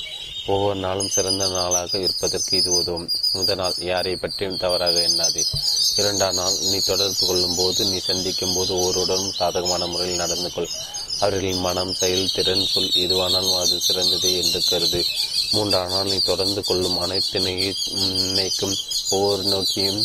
ஒவ்வொரு 0.47 0.79
நாளும் 0.79 1.09
சிறந்த 1.09 1.49
நாளாக 1.49 1.99
இருப்பதற்கு 1.99 2.57
இது 2.57 2.73
உதவும். 2.73 3.11
முதல் 3.33 3.57
நாள் 3.57 3.75
யாரை 3.79 4.17
பற்றியும் 4.17 4.57
தவறாக 4.57 5.01
எண்ணாது. 5.01 5.45
இரண்டாம் 5.97 6.35
நாள் 6.35 6.57
நீ 6.59 6.79
தொடர்பு 6.79 7.27
கொள்ளும் 7.27 7.55
போது 7.57 7.85
நீ 7.85 7.99
சந்திக்கும் 7.99 8.55
போது 8.55 8.79
ஒருவருடனும் 8.79 9.33
சாதகமான 9.33 9.87
முறையில் 9.87 10.17
நடந்து 10.17 10.53
கொள். 10.53 10.69
அவர்களின் 11.21 11.59
மனம் 11.59 11.95
செயல் 11.95 12.31
திறன் 12.35 12.67
சொல் 12.67 12.91
எதுவானாலும் 12.95 13.61
அது 13.61 13.81
சிறந்தது 13.81 14.43
என்று 14.43 14.63
கருது. 14.71 15.05
மூன்றாம் 15.51 15.89
நாள் 15.89 16.05
நீ 16.05 16.19
தொடர்ந்து 16.19 16.65
கொள்ளும் 16.65 16.99
அனைத்து 16.99 17.41
நினைக்கும் 17.41 18.77
ஒவ்வொரு 19.13 19.43
நோக்கியும் 19.43 20.03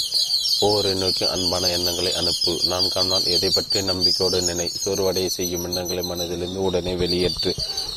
ஒவ்வொரு 0.59 0.91
நோக்கியும் 0.95 1.33
அன்பான 1.33 1.67
எண்ணங்களை 1.67 2.11
அனுப்பு. 2.13 2.51
நான் 2.63 2.87
காணால் 2.87 3.27
எதை 3.35 3.49
பற்றி 3.49 3.81
நம்பிக்கையோடு 3.81 4.37
நினை 4.41 4.67
சோர்வடைய 4.83 5.27
செய்யும் 5.27 5.63
எண்ணங்களை 5.63 6.03
மனதிலிருந்து 6.09 6.63
உடனே 6.67 6.93
வெளியேற்று. 6.95 7.51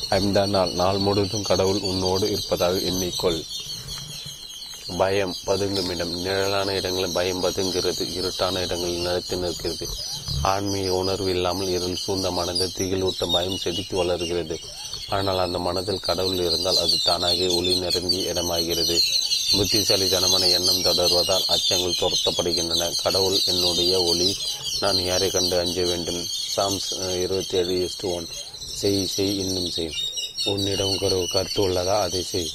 ஐந்தாம் 0.09 0.49
நாள் 0.49 0.73
நாள் 0.73 0.97
முழுவதும் 0.97 1.47
கடவுள் 1.49 1.81
உன்னோடு 1.81 2.25
இருப்பதாக 2.31 2.77
எண்ணிக்கொள். 2.91 3.39
பயம் 4.97 5.35
பதுங்கும் 5.47 5.89
இடம் 5.89 6.13
நிழலான 6.23 6.73
இடங்களில் 6.73 7.17
பயம் 7.17 7.43
பதுங்குகிறது 7.43 8.05
இருட்டான 8.17 8.61
இடங்களில் 8.61 9.05
நிறுத்தி 9.05 9.35
நிற்கிறது. 9.35 9.87
ஆன்மீக 10.41 10.93
உணர்வு 10.93 11.29
இல்லாமல் 11.29 11.67
இருள் 11.67 12.01
சூழ்ந்த 12.03 12.31
மனதில் 12.31 12.75
திகிலூட்ட 12.77 13.25
பயம் 13.31 13.57
செடித்து 13.57 13.95
வளர்கிறது. 13.97 14.57
ஆனால் 15.11 15.39
அந்த 15.39 15.59
மனதில் 15.59 15.99
கடவுள் 15.99 16.39
இருந்தால் 16.39 16.77
அது 16.77 16.99
தானாகவே 17.03 17.47
ஒளி 17.47 17.79
நிரம்பி 17.79 18.25
இடமாகிறது. 18.25 18.99
புத்திசாலித்தனமான 19.51 20.47
எண்ணம் 20.47 20.81
தொடர்வதால் 20.81 21.45
அச்சங்கள் 21.47 21.99
துரத்தப்படுகின்றன. 21.99 22.91
கடவுள் 23.03 23.39
என்னுடைய 23.45 24.01
ஒளி 24.01 24.35
நான் 24.79 25.05
யாரை 25.05 25.29
கண்டு 25.29 25.59
அஞ்ச 25.59 25.83
வேண்டும்? 25.83 26.27
சாம்ஸ் 26.55 27.19
இருபத்தி 27.21 27.57
ஏழு 27.57 27.89
எஸ்டு 27.89 28.13
ஒன். 28.13 28.27
செய் 28.75 29.05
செய் 29.05 29.37
இன்னும் 29.37 29.69
செய். 29.69 29.91
உன்னிடம் 30.45 30.97
ஒரு 31.01 31.27
கருத்து 31.31 31.69
உள்ளதா? 31.69 31.99
அதை 31.99 32.21
செய். 32.23 32.49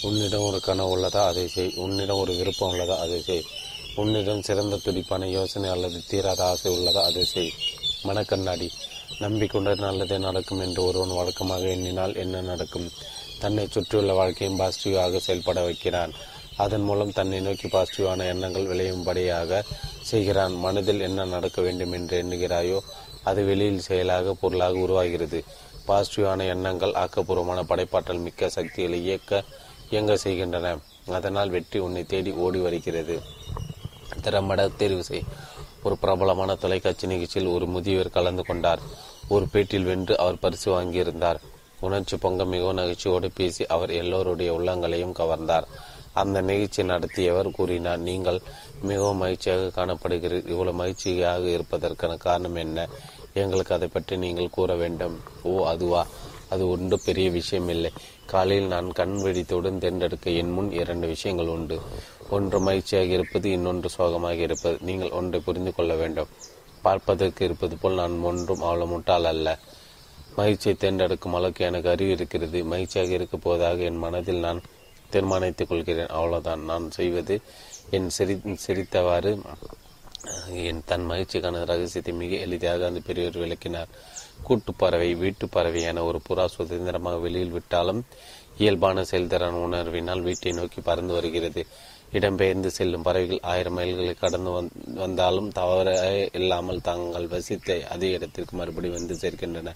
உன்னிடம் 0.00 0.42
ஒரு 0.42 0.60
கனவு 0.60 0.98
உள்ளதா? 0.98 1.26
அதை 1.26 1.48
செய். 1.48 1.72
உன்னிடம் 1.76 2.18
ஒரு 2.18 2.34
விருப்பம் 2.34 2.72
உள்ளதா? 2.72 2.96
அதை 2.98 3.22
செய். 3.22 3.44
உன்னிடம் 3.94 4.42
சிறந்த 4.42 4.76
துடிப்பான 4.76 5.28
யோசனை 5.28 5.70
அல்லது 5.70 6.02
தீராத 6.08 6.44
ஆசை 6.44 6.72
உள்ளதா? 6.72 7.02
அதை 7.02 7.24
செய். 7.24 7.52
மனக்கண்ணாடி. 8.04 8.70
நம்பிக்கொண்டு 9.18 9.76
நல்லதே 9.76 10.18
நடக்கும் 10.18 10.58
என்று 10.58 10.84
ஒருவன் 10.84 11.14
வழக்கமாக 11.14 11.66
எண்ணினால் 11.66 12.16
என்ன 12.16 12.40
நடக்கும்? 12.40 12.88
தன்னை 13.38 13.66
சுற்றியுள்ள 13.66 14.12
வாழ்க்கையும் 14.12 14.58
பாசிட்டிவாக 14.58 15.16
செயல்பட 15.16 15.60
வைக்கிறான். 15.62 16.12
அதன் 16.56 16.80
மூலம் 16.80 17.12
தன்னை 17.12 17.40
நோக்கி 17.40 17.68
பாசிட்டிவான 17.68 18.26
எண்ணங்கள் 18.26 18.66
விளையும்படியாக 18.66 19.62
செய்கிறான். 20.00 20.54
மனதில் 20.54 21.00
என்ன 21.00 21.24
நடக்க 21.24 21.62
வேண்டும் 21.62 21.92
என்று 21.92 22.22
எண்ணுகிறாயோ 22.22 22.78
அது 23.22 23.44
வெளியில் 23.44 23.80
செயலாக 23.80 24.34
பொருளாக 24.34 24.78
உருவாகிறது. 24.78 25.44
பாசிட்டிவான 25.88 26.46
எண்ணங்கள் 26.46 26.92
ஆக்கப்பூர்வமான 26.92 27.62
படைப்பாற்றல் 27.62 28.18
மிக்க 28.18 28.48
சக்திகளை 28.48 29.02
இயக்க 29.02 29.44
இயங்க 29.90 30.16
செய்கின்றன. 30.16 30.78
அதனால் 31.08 31.50
வெற்றி 31.50 31.78
உன்னை 31.78 32.04
தேடி 32.04 32.30
ஓடி 32.30 32.58
வருகிறது. 32.58 33.20
திறம்பட 34.22 34.68
தேர்வு 34.68 35.04
செய். 35.04 35.24
ஒரு 35.82 35.96
பிரபலமான 35.96 36.54
தொலைக்காட்சி 36.54 37.06
நிகழ்ச்சியில் 37.06 37.48
ஒரு 37.48 37.66
முதியவர் 37.66 38.10
கலந்து 38.10 38.44
கொண்டார். 38.44 38.80
ஒரு 39.28 39.46
பேட்டில் 39.52 39.84
வென்று 39.84 40.18
அவர் 40.18 40.38
பரிசு 40.38 40.68
வாங்கியிருந்தார். 40.72 41.36
உணர்ச்சி 41.80 42.16
பொங்க 42.16 42.44
மிகவும் 42.44 42.78
நகைச்சியோடு 42.78 43.30
பேசி 43.34 43.66
அவர் 43.66 43.90
எல்லோருடைய 43.90 44.54
உள்ளங்களையும் 44.54 45.16
கவர்ந்தார். 45.18 45.62
அந்த 46.12 46.40
நிகழ்ச்சி 46.40 46.82
நடத்தியவர் 46.82 47.50
கூறினார் 47.50 47.98
நீங்கள் 47.98 48.40
மிகவும் 48.82 49.16
மகிழ்ச்சியாக 49.16 49.70
காணப்படுகிறீர். 49.76 50.48
இவ்வளவு 50.48 50.76
மகிழ்ச்சியாக 50.76 51.48
இருப்பதற்கான 51.48 52.16
காரணம் 52.16 52.54
என்ன? 52.54 52.88
எங்களுக்கு 53.32 53.74
அதை 53.74 53.88
பற்றி 53.88 54.16
நீங்கள் 54.16 54.50
கூற 54.50 54.74
வேண்டும். 54.74 55.20
ஓ 55.42 55.66
அதுவா? 55.66 56.06
அது 56.48 56.68
ஒன்று 56.68 57.00
பெரிய 57.04 57.30
விஷயம் 57.30 57.68
இல்லை. 57.68 57.90
காலையில் 58.26 58.66
நான் 58.66 58.92
கண் 58.92 59.14
வெடித்தவுடன் 59.14 59.78
தேர்ந்தெடுக்க 59.78 60.30
என் 60.30 60.52
முன் 60.52 60.72
இரண்டு 60.72 61.06
விஷயங்கள் 61.06 61.46
உண்டு. 61.46 61.80
ஒன்று 62.36 62.58
மகிழ்ச்சியாக 62.60 63.10
இருப்பது 63.16 63.46
இன்னொன்று 63.50 63.88
சோகமாக 63.96 64.40
இருப்பது. 64.46 64.76
நீங்கள் 64.88 65.16
ஒன்றை 65.18 65.38
புரிந்து 65.46 65.72
கொள்ள 65.74 65.92
வேண்டும். 65.94 66.30
பார்ப்பதற்கு 66.86 67.42
இருப்பது 67.44 67.74
போல் 67.76 68.00
நான் 68.02 68.14
ஒன்றும் 68.30 68.62
அவ்வளவு 68.68 68.90
முட்டால் 68.92 69.28
அல்ல. 69.32 69.48
மகிழ்ச்சியை 70.36 70.74
தேர்ந்தெடுக்கும் 70.78 71.36
அளவுக்கு 71.38 71.62
எனக்கு 71.70 71.88
அறிவு 71.94 72.12
இருக்கிறது. 72.12 72.58
மகிழ்ச்சியாக 72.64 73.12
இருக்க 73.18 73.36
போவதாக 73.36 73.82
என் 73.90 74.02
மனதில் 74.04 74.44
நான் 74.46 74.60
தீர்மானித்துக் 75.10 75.70
கொள்கிறேன். 75.70 76.12
அவ்வளவுதான். 76.18 76.62
நான் 76.70 76.86
செய்வது 76.98 77.34
என் 77.96 78.10
சிரி 78.16 78.36
சிரித்தவாறு 78.64 79.32
என் 80.70 80.82
தன் 80.88 81.06
மகிழ்ச்சிக்கான 81.10 81.60
ரகசியத்தை 81.70 82.12
மிக 82.20 82.36
எளிதாக 82.46 82.86
அந்த 82.86 83.00
பெரியவர் 83.06 83.40
விளக்கினார். 83.42 83.90
கூட்டுப்பறவை 84.46 85.08
வீட்டு 85.22 85.44
பறவை 85.48 85.80
என 85.90 86.04
ஒரு 86.04 86.18
புறா 86.28 86.44
சுதந்திரமாக 86.54 87.18
வெளியில் 87.24 87.54
விட்டாலும் 87.56 88.00
இயல்பான 88.58 89.04
செயல்திறன் 89.10 89.58
உணர்வினால் 89.66 90.22
வீட்டை 90.28 90.52
நோக்கி 90.52 90.80
பறந்து 90.80 91.12
வருகிறது. 91.12 91.62
இடம்பெயர்ந்து 92.12 92.66
செல்லும் 92.66 93.02
பறவைகள் 93.02 93.38
ஆயிரம் 93.42 93.72
மைல்களை 93.72 94.14
கடந்து 94.14 94.70
வந்தாலும் 94.94 95.50
தவற 95.50 95.88
இல்லாமல் 96.32 96.80
தாங்கள் 96.80 97.26
வசித்த 97.26 97.86
அதே 97.90 98.10
இடத்திற்கு 98.10 98.56
மறுபடி 98.56 98.88
வந்து 98.88 99.14
சேர்க்கின்றன 99.14 99.72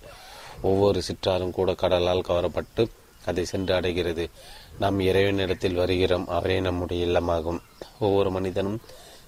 ஒவ்வொரு 0.62 1.02
சிற்றாரும் 1.08 1.50
கூட 1.50 1.74
கடலால் 1.74 2.28
கவரப்பட்டு 2.28 2.86
அதை 3.24 3.44
சென்று 3.44 3.74
அடைகிறது. 3.74 4.30
நாம் 4.78 5.00
இறைவனிடத்தில் 5.00 5.74
வருகிறோம் 5.74 6.28
அவரே 6.28 6.60
நம்முடைய 6.60 7.06
இல்லமாகும். 7.06 7.60
ஒவ்வொரு 8.00 8.30
மனிதனும் 8.30 8.80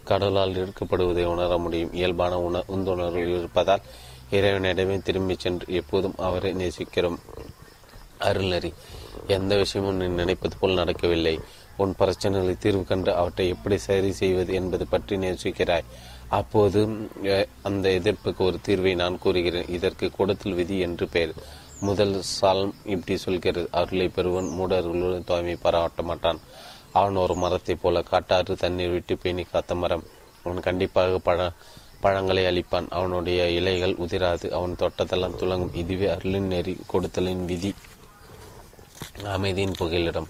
கடலால் 0.04 0.54
இருக்கப்படுவதை 0.54 1.24
உணர 1.24 1.58
முடியும். 1.58 1.92
இயல்பான 1.92 2.38
உண 2.40 2.62
உந்துணர்வு 2.68 3.38
இருப்பதால் 3.38 3.80
இறைவனிடமே 4.30 5.02
திரும்பி 5.02 5.36
சென்று 5.38 5.74
எப்போதும் 5.74 6.14
அவரை 6.16 6.52
நேசிக்கிறோம். 6.52 7.18
அருள்நெறி 8.20 8.72
எந்த 9.26 9.56
விஷயமும் 9.56 9.96
நீ 9.96 10.06
நினைப்பது 10.06 10.56
போல் 10.56 10.74
நடக்கவில்லை. 10.74 11.40
உன் 11.82 11.94
பிரச்சனைகளை 11.98 12.54
தீர்வு 12.58 12.84
கண்டு 12.84 13.10
அவற்றை 13.14 13.48
எப்படி 13.48 13.76
சரி 13.88 14.10
செய்வது 14.20 14.52
என்பது 14.60 14.84
பற்றி 14.86 15.16
நேசிக்கிறாய் 15.16 15.88
அப்போது 16.38 16.80
அந்த 17.62 17.86
எதிர்ப்புக்கு 17.88 18.40
ஒரு 18.48 18.58
தீர்வை 18.66 18.94
நான் 18.94 19.18
கூறுகிறேன். 19.18 19.68
இதற்கு 19.76 20.06
கூடத்தில் 20.10 20.58
விதி 20.60 20.78
என்று 20.86 21.06
பெயர். 21.08 21.32
முதல் 21.80 22.14
சாலம் 22.40 22.74
இப்படி 22.84 23.16
சொல்கிறது. 23.18 23.68
அருளை 23.80 24.06
பெறுவன் 24.08 24.48
மூடர்களுடன் 24.58 25.26
தூய்மை 25.26 25.56
பாராட்ட 25.62 26.02
மாட்டான். 26.02 26.40
அவன் 26.92 27.16
ஒரு 27.24 27.34
மரத்தைப் 27.34 27.82
போல 27.82 28.02
காட்டாறு 28.02 28.56
தண்ணீர் 28.56 28.90
விட்டு 28.90 29.16
பேணி 29.16 29.42
காத்த 29.42 29.74
மரம். 29.74 30.04
அவன் 30.44 30.60
கண்டிப்பாக 30.60 31.18
பழ 31.18 31.50
பழங்களை 32.00 32.42
அளிப்பான் 32.50 32.88
அவனுடைய 32.98 33.40
இலைகள் 33.58 33.98
உதிராது. 34.04 34.46
அவன் 34.58 34.76
தொட்டதெல்லாம் 34.78 35.38
துளங்கும். 35.40 35.74
இதுவே 35.82 36.06
அருளின் 36.14 36.50
நெறி 36.52 36.74
கொடுத்தலின் 36.92 37.44
விதி. 37.44 37.72
அமைதியின் 39.24 39.78
புகலிடம். 39.78 40.28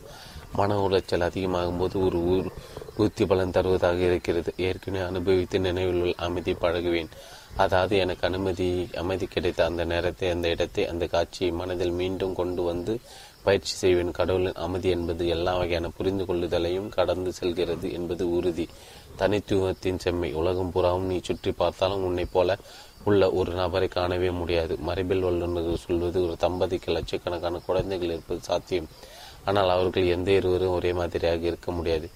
மன 0.52 0.88
உளைச்சல் 0.88 1.20
அதிகமாகும் 1.20 1.78
போது 1.78 2.04
ஒரு 2.04 2.18
ஊர் 2.18 2.48
ஊத்தி 2.98 3.26
பலன் 3.26 3.50
தருவதாக 3.50 3.98
இருக்கிறது. 3.98 4.52
ஏற்கனவே 4.56 5.04
அனுபவித்து 5.04 5.60
நினைவில் 5.60 6.00
உள்ள 6.00 6.12
அமைதி 6.16 6.52
பழகுவேன். 6.52 7.08
அதாவது 7.56 7.96
எனக்கு 7.96 8.26
அனுமதி 8.26 8.88
அமைதி 8.96 9.26
கிடைத்த 9.26 9.64
அந்த 9.64 9.84
நேரத்தை 9.84 10.28
அந்த 10.30 10.48
இடத்தை 10.48 10.86
அந்த 10.86 11.06
காட்சியை 11.06 11.52
மனதில் 11.52 11.90
மீண்டும் 11.90 12.34
கொண்டு 12.34 12.62
வந்து 12.62 13.00
பயிற்சி 13.42 13.74
செய்வேன். 13.74 14.10
கடவுளின் 14.10 14.52
அமைதி 14.52 14.88
என்பது 14.90 15.28
எல்லா 15.28 15.56
வகையான 15.56 15.88
புரிந்து 15.88 16.24
கொள்ளுதலையும் 16.24 16.88
கடந்து 16.88 17.32
செல்கிறது 17.32 17.92
என்பது 17.92 18.30
உறுதி. 18.30 18.68
தனித்துவத்தின் 19.18 19.98
செம்மை. 19.98 20.32
உலகம் 20.32 20.72
புறாவும் 20.74 21.08
நீ 21.12 21.20
சுற்றி 21.22 21.52
பார்த்தாலும் 21.52 22.04
உன்னை 22.04 22.24
போல 22.24 22.56
உள்ள 23.04 23.30
ஒரு 23.30 23.52
நபரை 23.52 23.88
காணவே 23.88 24.30
முடியாது. 24.30 24.76
மரபில் 24.78 25.20
வல்லுநர்கள் 25.20 25.76
சொல்வது 25.76 26.22
ஒரு 26.22 26.36
தம்பதிக்கு 26.38 26.92
லட்சக்கணக்கான 26.92 27.60
குழந்தைகள் 27.66 28.08
இருப்பது 28.08 28.40
சாத்தியம். 28.40 28.88
ஆனால் 29.48 29.74
அவர்கள் 29.74 30.12
எந்த 30.16 30.30
இருவரும் 30.38 30.76
ஒரே 30.78 30.90
மாதிரியாக 31.00 31.48
இருக்க 31.50 31.70
முடியாது. 31.78 32.08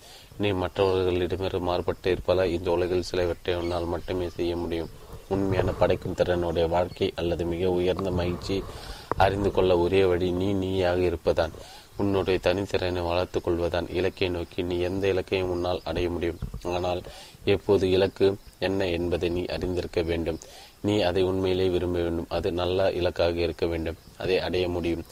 நீ 0.43 0.49
மற்றவர்களிடமிருந்து 0.63 1.69
மாறுபட்டு 1.69 2.11
இருப்பதால் 2.15 2.55
இந்த 2.57 2.69
உலகில் 2.77 3.09
சிலவற்றை 3.11 3.55
உன்னால் 3.61 3.93
மட்டுமே 3.95 4.29
செய்ய 4.39 4.53
முடியும். 4.57 4.91
உண்மையான 5.29 5.71
படைக்கும் 5.81 6.19
திறனுடைய 6.19 6.67
வாழ்க்கை 6.69 7.09
அல்லது 7.21 7.43
மிக 7.53 7.71
உயர்ந்த 7.71 8.11
மகிழ்ச்சி 8.21 8.57
அறிந்து 9.17 9.51
கொள்ள 9.51 9.73
ஒரே 9.79 10.03
வழி 10.05 10.29
நீ 10.41 10.49
நீயாக 10.63 11.01
இருப்பதான் 11.11 11.55
உன்னுடைய 12.01 12.39
தனித்திறனை 12.43 13.03
வளர்த்து 13.09 13.39
கொள்வதான் 13.41 13.89
இலக்கை 13.99 14.29
நோக்கி 14.29 14.61
நீ 14.63 14.77
எந்த 14.89 15.05
இலக்கையும் 15.13 15.51
உன்னால் 15.55 15.81
அடைய 15.85 16.09
முடியும். 16.11 16.39
ஆனால் 16.77 17.01
எப்போது 17.45 17.85
இலக்கு 17.91 18.27
என்ன 18.59 18.87
என்பதை 18.97 19.29
நீ 19.29 19.43
அறிந்திருக்க 19.55 20.01
வேண்டும். 20.11 20.39
நீ 20.87 20.95
அதை 21.09 21.23
உண்மையிலே 21.23 21.67
விரும்ப 21.69 21.99
வேண்டும். 22.01 22.31
அது 22.37 22.49
நல்ல 22.53 22.89
இலக்காக 23.01 23.37
இருக்க 23.39 23.67
வேண்டும். 23.67 24.01
அதை 24.19 24.39
அடைய 24.47 24.67
முடியும். 24.69 25.05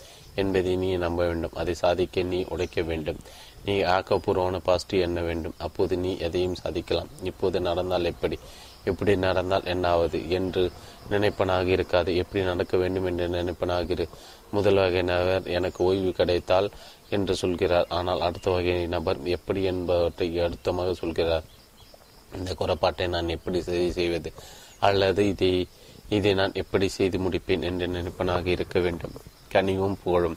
என்பதை 0.42 0.72
நீ 0.76 0.90
நம்ப 0.96 1.20
வேண்டும். 1.26 1.54
அதை 1.54 1.74
சாதிக்க 1.74 2.22
நீ 2.32 2.40
உடைக்க 2.48 2.82
வேண்டும். 2.82 3.20
நீ 3.64 3.74
ஆக்கப்பூர்வமான 3.94 4.58
பாசிட்டிவ் 4.58 5.00
எண்ண 5.00 5.20
வேண்டும்? 5.20 5.56
அப்போது 5.58 5.94
நீ 5.96 6.12
எதையும் 6.18 6.60
சாதிக்கலாம். 6.62 7.10
இப்போது 7.22 7.58
நடந்தால் 7.60 8.10
எப்படி? 8.12 8.38
எப்படி 8.84 9.12
நடந்தால் 9.16 9.68
என்னாவது? 9.74 10.18
என்று 10.28 10.62
நினைப்பனாக 11.10 11.66
இருக்காது. 11.66 12.10
எப்படி 12.16 12.42
நடக்க 12.44 12.74
வேண்டும் 12.76 13.04
என்று 13.04 13.26
நினைப்பனாக 13.28 13.90
இரு. 13.90 14.06
முதல் 14.50 14.74
வகை 14.74 15.02
நபர் 15.02 15.46
எனக்கு 15.58 15.80
ஓய்வு 15.84 16.12
கிடைத்தால் 16.12 16.68
என்று 17.10 17.34
சொல்கிறார். 17.34 17.88
ஆனால் 17.88 18.20
அடுத்த 18.20 18.48
வகை 18.50 18.76
நபர் 18.86 19.20
எப்படி 19.36 19.62
என்பவற்றை 19.62 20.28
அழுத்தமாக 20.38 20.94
சொல்கிறார். 20.94 21.46
இந்த 22.36 22.50
குறைபாட்டை 22.54 23.06
நான் 23.06 23.34
எப்படி 23.36 23.60
சரி 23.62 23.90
செய்வது? 23.90 24.32
அல்லது 24.80 25.22
இதை 25.28 25.52
இதை 26.08 26.30
நான் 26.34 26.54
எப்படி 26.54 26.86
செய்து 26.88 27.16
முடிப்பேன் 27.18 27.62
என்று 27.62 27.86
நினைப்பனாக 27.88 28.46
இருக்க 28.46 28.78
வேண்டும். 28.80 29.16
கனிவும் 29.52 29.96
புகழும். 30.02 30.36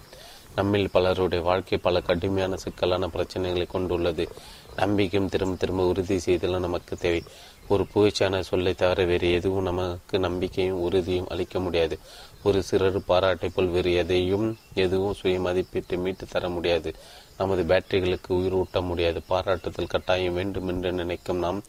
நம்மில் 0.56 0.92
பலருடைய 0.92 1.44
வாழ்க்கை 1.44 1.78
பல 1.78 2.02
கடுமையான 2.02 2.56
சிக்கலான 2.56 3.08
பிரச்சனைகளை 3.08 3.68
கொண்டுள்ளது. 3.68 4.30
நம்பிக்கையும் 4.76 5.30
திரும்ப 5.30 5.56
திரும்ப 5.56 5.86
உறுதி 5.86 6.20
செய்தலும் 6.20 6.60
நமக்கு 6.60 6.98
தேவை. 6.98 7.24
ஒரு 7.68 7.86
புகழ்ச்சியான 7.96 8.40
சொல்லை 8.40 8.74
தவிர 8.74 9.04
வேறு 9.04 9.32
எதுவும் 9.32 9.64
நமக்கு 9.64 10.20
நம்பிக்கையும் 10.20 10.82
உறுதியும் 10.82 11.28
அளிக்க 11.30 11.60
முடியாது. 11.60 12.00
ஒரு 12.44 12.64
சிறர் 12.64 13.06
பாராட்டை 13.06 13.50
போல் 13.50 13.68
வேறு 13.68 13.94
எதையும் 13.94 14.58
எதுவும் 14.74 15.14
சுய 15.14 15.40
மதிப்பீட்டு 15.40 15.98
மீட்டு 15.98 16.26
தர 16.26 16.50
முடியாது. 16.50 16.94
நமது 17.38 17.64
பேட்டரிகளுக்கு 17.64 18.32
உயிர் 18.34 18.52
ஊட்ட 18.52 18.82
முடியாது. 18.82 19.22
பாராட்டுதல் 19.28 19.88
கட்டாயம் 19.88 20.34
வேண்டும் 20.34 20.68
என்று 20.68 20.92
நினைக்கும் 20.92 21.38
நாம் 21.38 21.62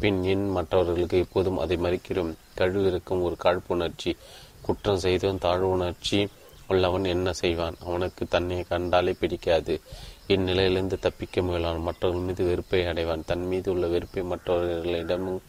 பின் 0.00 0.22
என் 0.22 0.50
மற்றவர்களுக்கு 0.50 1.18
எப்போதும் 1.18 1.58
அதை 1.58 1.76
மறிக்கிறோம். 1.76 2.34
கழுவிருக்கும் 2.58 3.22
ஒரு 3.22 3.36
காழ்ப்புணர்ச்சி 3.44 4.16
குற்றம் 4.62 4.98
செய்தும் 4.98 5.38
தாழ்வுணர்ச்சி 5.38 6.28
உள்ளவன் 6.68 7.04
என்ன 7.04 7.32
செய்வான்? 7.32 7.76
அவனுக்கு 7.84 8.26
தன்னை 8.26 8.62
கண்டாலே 8.62 9.12
பிடிக்காது. 9.12 9.80
இந்நிலையிலிருந்து 10.28 10.98
தப்பிக்க 10.98 11.40
முயலான். 11.40 11.80
மற்றவர்கள் 11.80 12.26
மீது 12.26 12.44
வெறுப்பை 12.44 12.80
அடைவான். 12.82 13.24
தன் 13.26 13.46
மீது 13.46 13.72
உள்ள 13.72 13.86
வெறுப்பை 13.86 14.22
மற்றவர்களிடமும் 14.22 15.40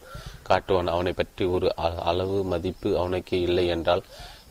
காட்டுவான். 0.48 0.86
அவனை 0.86 1.12
பற்றி 1.12 1.44
ஒரு 1.44 1.74
அளவு 2.02 2.44
மதிப்பு 2.44 2.98
அவனுக்கு 2.98 3.40
இல்லை 3.40 3.66
என்றால் 3.66 4.02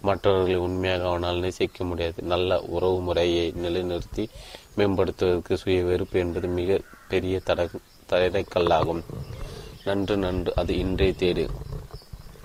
மற்றவர்களை 0.01 0.56
உண்மையாக 0.56 1.08
அவனால் 1.08 1.40
நேசிக்க 1.40 1.83
முடியாது. 1.83 2.24
நல்ல 2.24 2.61
உறவு 2.61 3.01
முறையை 3.01 3.53
நிலைநிறுத்தி 3.64 4.30
மேம்படுத்துவதற்கு 4.77 5.53
சுய 5.53 5.83
வெறுப்பு 5.83 6.19
என்பது 6.19 6.48
மிக 6.48 6.80
பெரிய 7.08 7.42
தட 7.45 7.69
தடைக்கல்லாகும். 8.09 9.03
நன்று 9.85 10.17
நன்று. 10.17 10.53
அது 10.56 10.77
இன்றே 10.77 11.11
தேடு. 11.11 11.50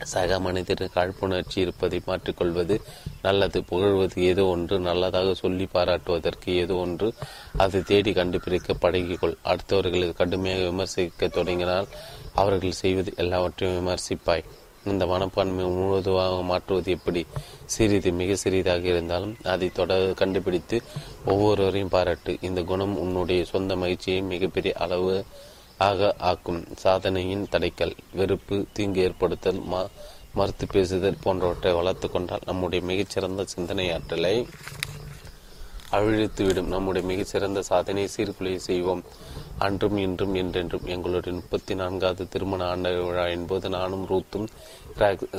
சக 0.03 0.41
மனிதனுக்கு 0.41 0.89
காழ்ப்புணர்ச்சி 0.95 1.59
இருப்பதை 1.61 2.01
மாற்றிக்கொள்வது 2.07 2.81
நல்லது. 3.23 3.65
புகழ்வது 3.65 4.23
ஏதோ 4.23 4.45
ஒன்று 4.45 4.79
நல்லதாக 4.79 5.35
சொல்லி 5.35 5.69
பாராட்டுவதற்கு 5.73 6.55
ஏதோ 6.55 6.75
ஒன்று. 6.75 7.15
அதை 7.57 7.83
தேடி 7.83 8.13
கண்டுபிடிக்க 8.13 8.75
பழகிக்கொள். 8.75 9.37
அடுத்தவர்களை 9.45 10.13
கடுமையாக 10.13 10.63
விமர்சிக்க 10.63 11.29
தொடங்கினால் 11.29 11.87
அவர்கள் 12.35 12.71
செய்வது 12.71 13.13
எல்லாவற்றையும் 13.17 13.77
விமர்சிப்பாய். 13.79 14.45
இந்த 14.85 15.07
மனப்பான்மை 15.07 15.65
முழுவதுமாக 15.65 16.43
மாற்றுவது 16.43 16.91
எப்படி? 16.91 17.27
சிறிது 17.65 18.13
மிக 18.13 18.35
சிறிதாக 18.35 18.87
இருந்தாலும் 18.89 19.37
அதை 19.45 19.71
தொடர் 19.73 20.15
கண்டுபிடித்து 20.15 20.83
ஒவ்வொருவரையும் 21.25 21.89
பாராட்டு. 21.89 22.39
இந்த 22.41 22.63
குணம் 22.63 22.99
உன்னுடைய 22.99 23.45
சொந்த 23.45 23.77
மகிழ்ச்சியை 23.77 24.21
மிகப்பெரிய 24.21 24.75
அளவு 24.79 25.25
ஆக 25.79 26.15
ஆக்கும். 26.19 26.63
சாதனையின் 26.77 27.47
தடைக்கல் 27.51 27.97
வெறுப்பு 28.13 28.57
தீங்கு 28.73 29.01
ஏற்படுத்தல் 29.03 29.61
ம 29.73 29.87
மறுத்து 30.35 30.67
பேசுதல் 30.67 31.23
போன்றவற்றை 31.23 31.73
வளர்த்து 31.73 32.11
கொண்டால் 32.11 32.47
நம்முடைய 32.47 32.85
மிகச்சிறந்த 32.85 33.45
சிந்தனை 33.45 33.93
ஆற்றலை 33.93 34.35
அழித்துவிடும். 35.91 36.73
நம்முடைய 36.75 37.07
மிகச்சிறந்த 37.09 37.63
சாதனையை 37.63 38.11
சீர்குலையை 38.17 38.57
செய்வோம். 38.57 39.03
அன்றும் 39.59 39.97
இன்றும் 39.97 40.35
என்றென்றும். 40.35 40.87
எங்களுடைய 40.87 41.39
முப்பத்தி 41.39 41.75
நான்காவது 41.75 42.29
திருமண 42.29 42.65
ஆண்டு 42.65 42.91
விழா 43.07 43.27
என்பது 43.37 43.69
நானும் 43.69 44.05
ரூத்தும் 44.07 44.49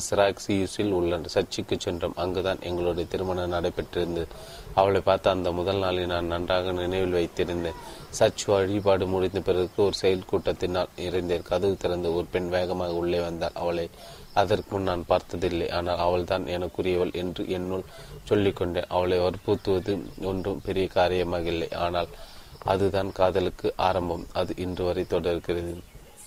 சிராக்சியூஸில் 0.10 0.92
உள்ள 0.92 1.20
சர்ச்சுக்கு 1.26 1.76
சென்றோம். 1.80 2.18
அங்குதான் 2.24 2.62
எங்களுடைய 2.62 3.10
திருமணம் 3.10 3.54
நடைபெற்றிருந்தது. 3.56 4.28
அவளை 4.76 5.02
பார்த்த 5.02 5.30
அந்த 5.30 5.52
முதல் 5.52 5.78
நாளில் 5.78 6.06
நான் 6.06 6.26
நன்றாக 6.26 6.72
நினைவில் 6.72 7.16
வைத்திருந்தேன். 7.20 7.80
சர்ச் 8.10 8.46
வழிபாடு 8.46 9.08
முடிந்த 9.08 9.40
பிறகு 9.40 9.70
ஒரு 9.76 9.94
செயல் 9.94 10.30
கூட்டத்தினால் 10.32 10.88
இருந்தேன் 10.96 11.42
கதவு 11.42 11.78
திறந்து 11.78 12.16
ஒரு 12.16 12.26
பெண் 12.32 12.50
வேகமாக 12.50 12.94
உள்ளே 12.94 13.20
வந்தாள். 13.20 13.52
அவளை 13.54 13.90
அதற்கு 14.34 14.72
முன் 14.72 14.84
நான் 14.84 15.06
பார்த்ததில்லை. 15.06 15.70
ஆனால் 15.70 15.98
அவள்தான் 15.98 16.46
எனக்குரியவள் 16.46 17.14
என்று 17.14 17.50
என்னுள் 17.50 17.84
சொல்லிக்கொண்டேன். 18.30 18.90
அவளை 18.90 19.20
வற்புறுத்துவது 19.20 20.06
ஒன்றும் 20.22 20.62
பெரிய 20.62 20.88
காரியமாக 20.88 21.44
இல்லை. 21.44 21.70
ஆனால் 21.72 22.08
அதுதான் 22.64 23.12
காதலுக்கு 23.12 23.74
ஆரம்பம். 23.76 24.26
அது 24.34 24.54
இன்று 24.58 24.84
வரை 24.84 25.04
தொடர்கிறது. 25.04 25.78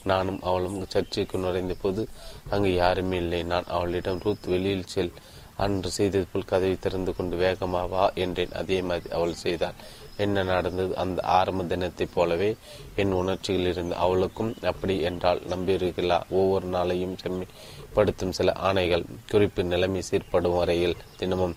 நானும் 0.05 0.41
அவளும் 0.43 0.87
சர்ச்சைக்கு 0.89 1.39
நுழைந்த 1.39 1.75
போது 1.83 2.09
அங்கு 2.51 2.75
யாருமே 2.75 3.17
இல்லை. 3.17 3.43
நான் 3.43 3.65
அவளிடம் 3.69 4.19
ரூத் 4.19 4.47
வெளியில் 4.47 4.87
செல் 4.87 5.13
அன்று 5.57 5.91
செய்தது 5.91 6.27
போல் 6.33 6.45
கதவை 6.45 6.77
திறந்து 6.79 7.17
கொண்டு 7.17 7.37
வேகமா 7.37 7.89
வா 7.89 8.11
என்றேன். 8.15 8.53
அதே 8.53 8.83
மாதிரி 8.83 9.15
அவள் 9.15 9.35
செய்தாள். 9.35 9.73
என்ன 10.17 10.43
நடந்தது? 10.43 10.97
அந்த 10.97 11.23
ஆரம்ப 11.23 11.65
தினத்தைப் 11.65 12.11
போலவே 12.15 12.57
என் 12.97 13.13
உணர்ச்சியில் 13.13 13.67
இருந்து 13.67 13.95
அவளுக்கும் 13.95 14.55
அப்படி 14.63 15.01
என்றால் 15.01 15.41
நம்பியிருக்கிறா 15.41 16.23
ஒவ்வொரு 16.31 16.67
நாளையும் 16.67 17.17
செம்மைப்படுத்தும் 17.23 18.31
சில 18.31 18.53
ஆணைகள். 18.63 19.05
குறிப்பு 19.31 19.65
நிலைமை 19.65 20.03
சீர்படும் 20.11 20.57
வரையில் 20.57 20.97
தினமும் 21.17 21.57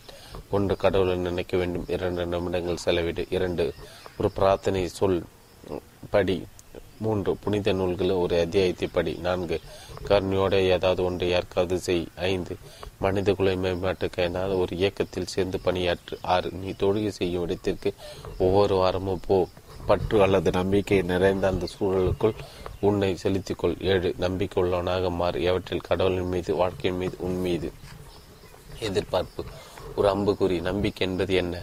ஒன்று 0.51 0.77
கடவுளை 0.77 1.15
நினைக்க 1.15 1.57
வேண்டும். 1.57 1.85
இரண்டு 1.88 2.25
நிமிடங்கள் 2.25 2.83
செலவிடு. 2.85 3.25
இரண்டு 3.30 3.74
ஒரு 4.17 4.32
பிரார்த்தனை 4.32 4.88
சொல். 4.88 5.24
படி. 6.09 6.45
மூன்று 6.98 7.38
புனித 7.38 7.72
நூல்கள் 7.72 8.09
ஒரு 8.09 8.40
அத்தியாயத்தை 8.40 8.88
படி. 8.91 9.14
நான்கு 9.14 9.59
கருணையோட 10.07 10.53
ஏதாவது 10.53 11.03
ஒன்று 11.03 11.30
யாருக்காவது 11.30 11.80
செய். 11.80 12.07
ஐந்து 12.15 12.57
மனித 12.99 13.33
குல 13.33 13.56
மேம்பாட்டுக்கு 13.56 14.19
ஏதாவது 14.19 14.59
ஒரு 14.59 14.77
இயக்கத்தில் 14.77 15.25
சேர்ந்து 15.25 15.59
பணியாற்று 15.64 16.15
ஆறு 16.22 16.51
நீ 16.51 16.69
தொழுகை 16.69 17.07
செய்யும் 17.07 17.43
இடத்திற்கு 17.43 17.93
ஒவ்வொரு 18.38 18.75
வாரமும் 18.75 19.19
போ. 19.27 19.38
பற்று 19.85 20.22
அல்லது 20.22 20.51
நம்பிக்கை 20.51 21.01
நிறைந்த 21.01 21.48
அந்த 21.48 21.65
சூழலுக்குள் 21.80 22.35
உன்னை 22.82 23.17
செலுத்திக்கொள். 23.24 23.83
ஏழு 23.83 24.14
நம்பிக்கை 24.17 24.64
உள்ளவனாக 24.64 25.09
மாறு. 25.09 25.40
எவற்றில் 25.41 25.88
கடவுளின் 25.88 26.27
மீது 26.27 26.56
வாழ்க்கையின் 26.56 26.99
மீது 26.99 27.15
உன் 27.19 27.40
மீது 27.40 27.72
எதிர்பார்ப்பு? 28.80 29.43
ஒரு 29.95 30.07
அம்புக்குறி. 30.09 30.61
நம்பிக்கை 30.61 31.07
என்பது 31.07 31.33
என்ன? 31.33 31.56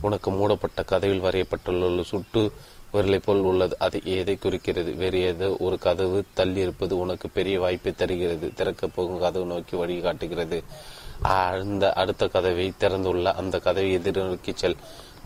உனக்கு 0.00 0.30
மூடப்பட்ட 0.30 0.82
கதவில் 0.82 1.22
வரையப்பட்டுள்ள 1.22 2.02
சுட்டு 2.02 2.42
விரலை 2.92 3.20
போல் 3.24 3.38
உள்ளது. 3.38 3.76
அது 3.78 4.00
எதை 4.04 4.36
குறிக்கிறது? 4.36 4.92
வேறு 4.92 5.18
ஏதோ 5.20 5.56
ஒரு 5.58 5.78
கதவு 5.78 6.24
தள்ளி 6.34 6.60
இருப்பது 6.60 6.98
உனக்கு 6.98 7.28
பெரிய 7.28 7.60
வாய்ப்பை 7.60 7.92
தருகிறது. 7.92 8.52
திறக்கப் 8.56 8.92
போகும் 8.94 9.18
கதவு 9.18 9.44
நோக்கி 9.44 9.76
வழி 9.76 10.00
காட்டுகிறது. 10.00 10.62
அந்த 11.22 11.92
அடுத்த 11.92 12.28
கதவை 12.28 12.72
திறந்துள்ள 12.80 13.24
அந்த 13.32 13.58
கதவை 13.58 13.96
எதிர்நோக்கி 13.96 14.54
செல். 14.54 14.76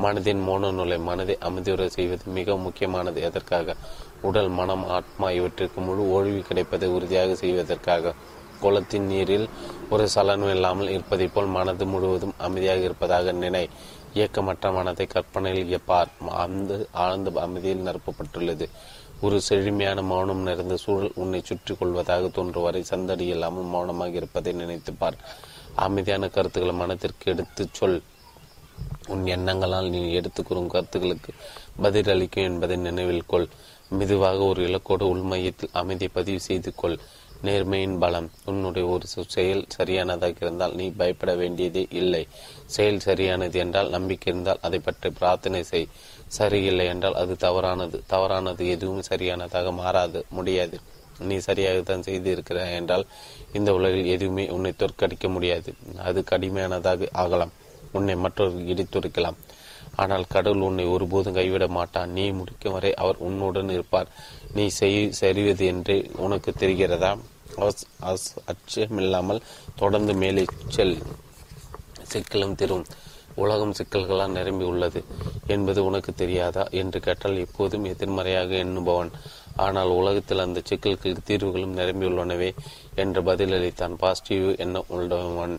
மனதின் 0.02 0.41
மோன 0.43 0.70
நுழை 0.70 0.99
மனதை 0.99 1.39
அமைதியுற 1.41 1.86
செய்வது 1.86 2.23
மிக 2.26 2.57
முக்கியமானது. 2.57 3.23
எதற்காக? 3.23 3.75
உடல் 4.23 4.49
மனம் 4.49 4.89
ஆத்மா 4.89 5.31
இவற்றிற்கு 5.31 5.81
முழு 5.81 6.10
ஓய்வு 6.10 6.39
கிடைப்பதை 6.39 6.89
உறுதியாக 6.89 7.34
செய்வதற்காக. 7.34 8.15
குளத்தின் 8.60 9.07
நீரில் 9.07 9.49
ஒரு 9.91 10.09
சலனம் 10.09 10.51
இல்லாமல் 10.51 10.89
இருப்பதை 10.89 11.26
போல் 11.26 11.47
மனது 11.47 11.86
முழுவதும் 11.86 12.34
அமைதியாக 12.39 12.81
இருப்பதாக 12.81 13.33
நினை. 13.33 13.68
இயக்கமற்ற 14.15 14.73
மனதை 14.73 15.07
கற்பனையில் 15.07 15.73
எப்பார் 15.78 16.10
அந்த 16.43 16.86
ஆழ்ந்த 17.05 17.41
அமைதியில் 17.47 17.86
நிரப்பப்பட்டுள்ளது. 17.86 18.67
ஒரு 19.20 19.36
செழுமையான 19.41 20.02
மௌனம் 20.02 20.43
நிறைந்த 20.49 20.76
சூழல் 20.76 21.12
உன்னை 21.15 21.41
சுற்றி 21.44 21.75
கொள்வதாக 21.75 22.28
தோன்றும் 22.28 22.62
வரை 22.62 22.83
சந்தடி 22.93 23.26
இல்லாமல் 23.26 23.70
மௌனமாக 23.75 24.18
இருப்பதை 24.20 24.52
நினைத்துப்பார் 24.52 25.18
அமைதியான 25.86 26.28
கருத்துக்களை 26.28 26.76
மனத்திற்கு 26.78 27.33
எடுத்துச் 27.33 27.75
சொல். 27.75 27.99
உன் 29.09 29.25
எண்ணங்களால் 29.26 29.89
நீ 29.89 30.01
எடுத்துக்கூறும் 30.12 30.73
கருத்துக்களுக்கு 30.75 31.33
பதிலளிக்கும் 31.83 32.49
என்பதை 32.51 32.76
நினைவில் 32.76 33.26
கொள். 33.26 33.49
மெதுவாக 33.91 34.39
ஒரு 34.51 34.60
இலக்கோடு 34.68 35.05
உள்மையத்தில் 35.09 35.75
அமைதியை 35.81 36.10
பதிவு 36.15 36.41
செய்து 36.41 36.70
கொள். 36.75 36.99
நேர்மையின் 37.47 37.97
பலம். 37.98 38.28
உன்னுடைய 38.44 38.84
ஒரு 38.89 39.06
செயல் 39.36 39.64
சரியானதாக 39.68 40.40
இருந்தால் 40.40 40.74
நீ 40.74 40.86
பயப்பட 41.00 41.32
வேண்டியதே 41.34 41.82
இல்லை. 42.00 42.23
செயல் 42.66 43.00
சரியானது 43.00 43.58
என்றால் 43.58 43.90
நம்பிக்கை 43.90 44.28
இருந்தால் 44.32 44.62
அதை 44.62 44.78
பற்றி 44.78 45.10
பிரார்த்தனை 45.10 45.62
செய். 45.62 45.89
சரியில்லை 46.39 46.86
என்றால் 46.86 47.18
அது 47.23 47.36
தவறானது. 47.36 47.98
தவறானது 48.06 48.62
எதுவும் 48.68 49.08
சரியானதாக 49.10 49.73
மாறாது. 49.73 50.20
முடியாது. 50.31 50.78
நீ 51.18 51.36
சரியாகத்தான் 51.48 52.06
செய்து 52.08 52.28
இருக்கிறாய் 52.31 52.74
என்றால் 52.74 53.05
இந்த 53.52 53.70
உலகில் 53.74 54.06
எதுவுமே 54.06 54.44
உன்னை 54.48 54.73
தோற்கடிக்க 54.78 55.28
முடியாது. 55.28 55.73
அது 55.98 56.20
கடுமையானதாக 56.31 57.08
ஆகலாம். 57.12 57.52
உன்னை 57.92 58.16
மற்றவர்கள் 58.16 58.70
இடித்துரைக்கலாம் 58.73 59.39
ஆனால் 59.97 60.24
கடவுள் 60.28 60.60
உன்னை 60.60 60.84
ஒருபோதும் 60.86 61.34
கைவிட 61.34 61.64
மாட்டான். 61.68 62.10
நீ 62.10 62.24
முடிக்கும் 62.31 62.73
வரை 62.73 62.90
அவர் 62.94 63.18
உன்னுடன் 63.18 63.68
இருப்பார். 63.68 64.08
நீ 64.55 64.64
செய் 64.78 64.98
சரிவது 65.20 65.64
என்று 65.66 65.97
உனக்கு 66.16 66.50
தெரிகிறதா? 66.58 67.12
அச்சமில்லாமல் 67.57 69.41
தொடர்ந்து 69.76 70.15
மேலே 70.15 70.44
செல் 70.68 71.02
சிக்கலும் 72.12 72.55
தரும். 72.55 72.84
உலகம் 73.34 73.73
சிக்கல்களால் 73.73 74.31
நிரம்பி 74.31 74.65
உள்ளது. 74.65 75.05
என்பது 75.47 75.84
உனக்கு 75.84 76.12
தெரியாதா? 76.12 76.66
என்று 76.70 77.00
கேட்டால் 77.00 77.36
எப்போதும் 77.36 77.84
எதிர்மறையாக 77.84 78.55
எண்ணுபவன். 78.55 79.10
ஆனால் 79.57 79.86
உலகத்தில் 79.86 80.39
அந்த 80.39 80.62
சிக்கல்களுக்கு 80.68 81.16
தீர்வுகளும் 81.26 81.76
நிரம்பியுள்ளனவே 81.76 82.55
என்று 82.94 83.23
பதிலளித்தான். 83.23 83.94
பாசிட்டிவ் 83.94 84.55
என்ன 84.58 84.84
உள்ளவன் 84.89 85.58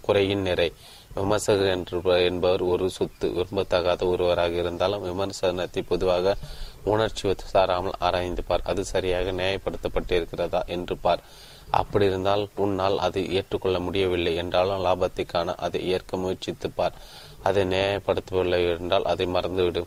குறையின் 0.00 0.42
நிறை. 0.42 0.72
விமர்சகர் 1.14 1.66
என்று 1.66 2.24
என்பவர் 2.24 2.60
ஒரு 2.60 2.90
சொத்து 2.90 3.28
விரும்பத்தகாத 3.28 4.06
ஒருவராக 4.06 4.48
இருந்தாலும் 4.48 5.04
விமர்சனத்தை 5.04 5.82
பொதுவாக 5.88 6.36
உணர்ச்சி 6.84 7.34
சாராமல் 7.52 7.98
ஆராய்ந்து 7.98 8.42
பார். 8.42 8.64
அது 8.70 8.84
சரியாக 8.84 9.32
நியாயப்படுத்தப்பட்டிருக்கிறதா 9.32 10.60
என்று 10.66 10.96
பார். 10.96 11.22
அப்படி 11.70 12.04
இருந்தால் 12.04 12.42
உன்னால் 12.54 12.96
அதை 12.98 13.22
ஏற்றுக்கொள்ள 13.32 13.78
முடியவில்லை 13.78 14.32
என்றாலும் 14.34 14.82
லாபத்தை 14.86 15.24
காண 15.26 15.54
அதை 15.66 15.80
ஏற்க 15.94 16.16
முயற்சித்து 16.16 16.68
பார். 16.70 16.98
அதை 17.42 17.62
நியாயப்படுத்தவில்லை 17.64 18.60
என்றால் 18.78 19.08
அதை 19.12 19.26
மறந்துவிடு. 19.26 19.82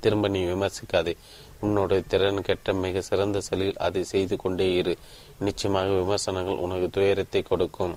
திரும்ப 0.00 0.28
நீ 0.28 0.42
விமர்சிக்காதே. 0.44 1.14
உன்னோட 1.62 1.94
திறன் 2.06 2.42
கெட்ட 2.42 2.72
மிக 2.72 3.00
சிறந்த 3.00 3.40
செயலில் 3.40 3.80
அதை 3.86 4.02
செய்து 4.04 4.36
கொண்டே 4.36 4.66
இரு. 4.74 4.94
நிச்சயமாக 5.38 5.88
விமர்சனங்கள் 5.88 6.62
உனக்கு 6.66 6.88
துயரத்தை 6.90 7.42
கொடுக்கும். 7.42 7.96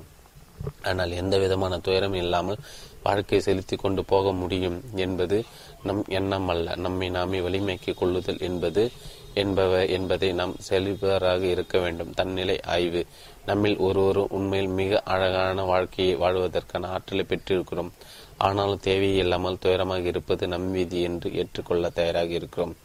ஆனால் 0.82 1.11
எந்த 1.11 1.35
விதமான 1.38 1.77
துயரம் 1.77 2.14
இல்லாமல் 2.14 2.59
வாழ்க்கை 3.03 3.40
செலுத்தி 3.40 3.75
கொண்டு 3.75 4.06
போக 4.06 4.32
முடியும் 4.32 4.82
என்பது 4.95 5.43
நம் 5.83 6.06
எண்ணம் 6.07 6.48
அல்ல. 6.48 6.75
நம்மை 6.75 7.09
நாமே 7.09 7.40
வலிமைக்கு 7.40 7.93
கொள்ளுதல் 7.93 8.40
என்பது 8.40 8.91
என்பவ 9.35 9.90
என்பதை 9.90 10.33
நாம் 10.33 10.56
செழிப்பவராக 10.69 11.41
இருக்க 11.41 11.80
வேண்டும். 11.80 12.14
தன்னிலை 12.14 12.61
ஆய்வு. 12.61 13.06
நம்மில் 13.45 13.77
ஒருவரும் 13.77 14.30
உண்மையில் 14.30 14.69
மிக 14.69 15.01
அழகான 15.06 15.64
வாழ்க்கையை 15.64 16.15
வாழ்வதற்கான 16.15 16.88
ஆற்றலை 16.88 17.25
பெற்றிருக்கிறோம். 17.30 17.91
ஆனாலும் 18.38 18.80
தேவையில்லாமல் 18.80 19.61
துயரமாக 19.61 20.06
இருப்பது 20.06 20.48
நம் 20.48 20.72
விதி 20.72 21.01
என்று 21.01 21.35
ஏற்றுக்கொள்ள 21.35 21.90
தயாராக 21.90 22.27
இருக்கிறோம். 22.27 22.75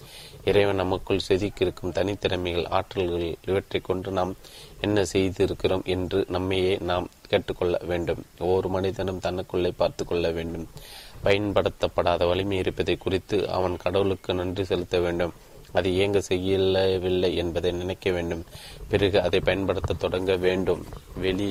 இறைவன் 0.45 0.77
நமக்குள் 0.77 1.27
செதுக்கியிருக்கும் 1.29 1.95
தனித்திறமைகள் 1.95 2.71
ஆற்றல்கள் 2.71 3.35
இவற்றை 3.47 3.81
கொண்டு 3.81 4.11
நாம் 4.11 4.35
என்ன 4.81 5.05
செய்திருக்கிறோம் 5.13 5.85
என்று 5.85 6.25
நம்மையே 6.29 6.79
நாம் 6.81 7.09
கேட்டுக்கொள்ள 7.29 7.81
வேண்டும். 7.91 8.23
ஒவ்வொரு 8.39 8.69
மனிதனும் 8.69 9.25
தனக்குள்ளே 9.27 9.73
பார்த்து 9.77 10.05
கொள்ள 10.05 10.31
வேண்டும். 10.39 10.67
பயன்படுத்தப்படாத 11.23 12.27
வலிமை 12.27 12.59
இருப்பதை 12.59 12.97
குறித்து 12.97 13.39
அவன் 13.59 13.77
கடவுளுக்கு 13.77 14.35
நன்றி 14.35 14.65
செலுத்த 14.65 14.99
வேண்டும். 15.07 15.35
அது 15.73 15.89
இயங்க 15.95 16.21
செய்யவில்லை 16.21 17.31
என்பதை 17.37 17.71
நினைக்க 17.73 18.11
வேண்டும். 18.11 18.45
பிறகு 18.89 19.19
அதை 19.23 19.41
பயன்படுத்த 19.41 20.01
தொடங்க 20.05 20.37
வேண்டும். 20.47 20.83
வெளி 21.25 21.51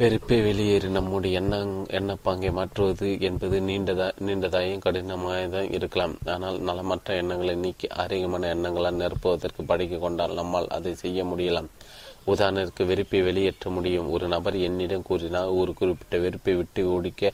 வெறுப்பை 0.00 0.36
வெளியேறி. 0.42 0.88
நம்முடைய 0.88 1.38
எண்ண 1.40 1.56
எண்ணப்பாங்கை 1.98 2.50
மாற்றுவது 2.52 3.08
என்பது 3.20 3.56
நீண்டதா 3.60 4.08
நீண்டதாயும் 4.26 4.84
கடினமாயதான் 4.84 5.72
இருக்கலாம். 5.72 6.14
ஆனால் 6.34 6.58
நலமற்ற 6.60 7.16
எண்ணங்களை 7.22 7.54
நீக்கி 7.54 7.88
ஆரோக்கியமான 8.02 8.50
எண்ணங்களால் 8.54 9.00
நிரப்புவதற்கு 9.02 9.64
படிக்க 9.66 9.96
கொண்டால் 9.96 10.38
நம்மால் 10.40 10.72
அதை 10.76 10.92
செய்ய 10.94 11.24
முடியலாம். 11.24 11.70
உதாரணத்திற்கு 12.32 12.84
வெறுப்பை 12.90 13.20
வெளியேற்ற 13.22 13.70
முடியும். 13.70 14.10
ஒரு 14.14 14.26
நபர் 14.34 14.56
என்னிடம் 14.68 15.06
கூறினால் 15.08 15.54
ஒரு 15.60 15.72
குறிப்பிட்ட 15.74 16.16
வெறுப்பை 16.18 16.54
விட்டு 16.54 16.82
ஓடிக்க 16.94 17.32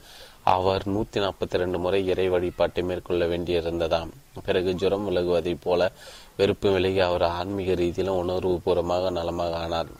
அவர் 0.54 0.82
நூத்தி 0.88 1.18
நாற்பத்தி 1.24 1.56
ரெண்டு 1.62 1.78
முறை 1.78 2.00
இறை 2.06 2.26
வழிபாட்டை 2.28 2.82
மேற்கொள்ள 2.84 3.26
வேண்டியிருந்ததாம். 3.26 4.10
பிறகு 4.46 4.70
ஜுரம் 4.74 5.06
விலகுவதைப் 5.08 5.62
போல 5.62 5.90
வெறுப்பு 6.36 6.70
விலகி 6.72 7.00
அவர் 7.00 7.24
ஆன்மீக 7.38 7.72
ரீதியிலும் 7.82 8.20
உணர்வு 8.22 8.60
பூர்வமாக 8.64 9.10
நலமாக 9.10 9.56
ஆனார். 9.56 9.92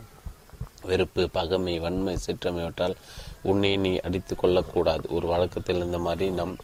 வெறுப்பு 0.83 1.23
பகமை 1.35 1.75
வன்மை 1.81 2.15
சிற்றமைவற்றால் 2.27 2.97
உன்னை 3.43 3.71
நீ 3.77 3.93
அடித்து 3.99 4.37
கொள்ளக்கூடாது. 4.37 5.05
ஒரு 5.11 5.27
வழக்கத்தில் 5.27 5.85
இந்த 5.85 5.99
மாதிரி 5.99 6.27
நம் 6.31 6.57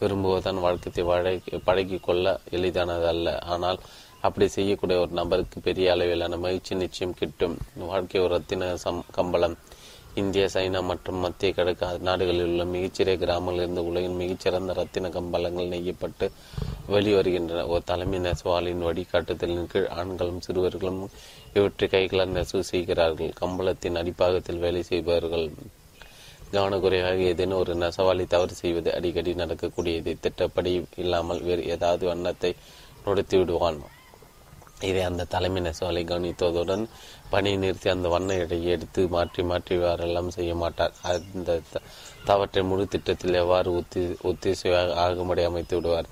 விரும்புவதான் 0.00 0.60
வழக்கத்தை 0.60 1.02
வழக்கி 1.04 1.58
பழகி 1.58 1.98
கொள்ள 1.98 2.40
எளிதானதல்ல. 2.50 3.28
ஆனால் 3.54 3.78
அப்படி 4.26 4.46
செய்யக்கூடிய 4.56 4.96
ஒரு 5.04 5.12
நபருக்கு 5.20 5.58
பெரிய 5.68 5.86
அளவிலான 5.92 6.36
மகிழ்ச்சி 6.44 6.74
நிச்சயம் 6.82 7.14
கிட்டும். 7.20 7.56
வாழ்க்கை 7.90 8.18
ஒரு 8.24 8.32
ரத்தின 8.34 8.68
சம் 8.84 9.00
கம்பளம். 9.16 9.56
இந்தியா 10.20 10.46
சைனா 10.54 10.80
மற்றும் 10.90 11.20
மத்திய 11.24 11.50
கிழக்கு 11.56 11.86
நாடுகளில் 12.08 12.48
உள்ள 12.48 12.64
மிகச்சிறிய 12.72 13.16
கிராமங்களிலிருந்து 13.22 13.82
உலகின் 13.90 14.18
மிகச்சிறந்த 14.22 14.72
ரத்தின 14.78 15.10
கம்பளங்கள் 15.14 15.70
நெய்யப்பட்டு 15.74 16.26
வெளிவருகின்றன. 16.94 17.64
ஒரு 17.72 17.82
தலைமை 17.90 18.18
நெசவாளின் 18.26 18.82
வழிகாட்டுதலின் 18.88 19.70
கீழ் 19.72 19.88
ஆண்களும் 20.00 20.42
சிறுவர்களும் 20.46 21.00
இவற்றை 21.58 21.88
கைகளால் 21.94 22.36
நெசவு 22.38 22.64
செய்கிறார்கள். 22.72 23.32
கம்பளத்தின் 23.40 23.98
அடிப்பாகத்தில் 24.00 24.62
வேலை 24.64 24.82
செய்பவர்கள் 24.90 25.46
கவனக்குறைவாக 26.54 27.18
ஏதேனும் 27.30 27.60
ஒரு 27.62 27.74
நெசவாளி 27.82 28.24
தவறு 28.34 28.54
செய்வது 28.62 28.90
அடிக்கடி 28.98 29.32
நடக்கக்கூடியது. 29.42 30.12
திட்டப்படி 30.24 30.72
இல்லாமல் 31.04 31.42
வேறு 31.48 31.64
ஏதாவது 31.74 32.04
வண்ணத்தை 32.12 32.52
நொடுத்து 33.06 33.36
விடுவான் 33.38 33.80
இதை 34.90 35.02
அந்த 35.08 35.28
தலைமை 35.34 35.60
நெசவாலை 35.66 36.02
கவனித்ததுடன் 36.10 36.84
பணியை 37.32 37.58
நிறுத்தி 37.64 37.88
அந்த 37.94 38.08
வண்ண 38.14 38.36
எடையை 38.44 38.68
எடுத்து 38.76 39.02
மாற்றி 39.16 39.42
மாற்றி 39.52 39.76
வேறெல்லாம் 39.84 40.30
செய்ய 40.38 40.52
மாட்டார். 40.62 40.94
அந்த 41.12 41.60
தவற்றை 42.30 42.62
முழு 42.70 42.86
திட்டத்தில் 42.94 43.40
எவ்வாறு 43.44 43.70
ஒத்தி 43.80 44.02
ஒத்திசைவாக 44.30 44.94
ஆகும்படி 45.06 45.44
அமைத்து 45.50 45.76
விடுவார்? 45.78 46.10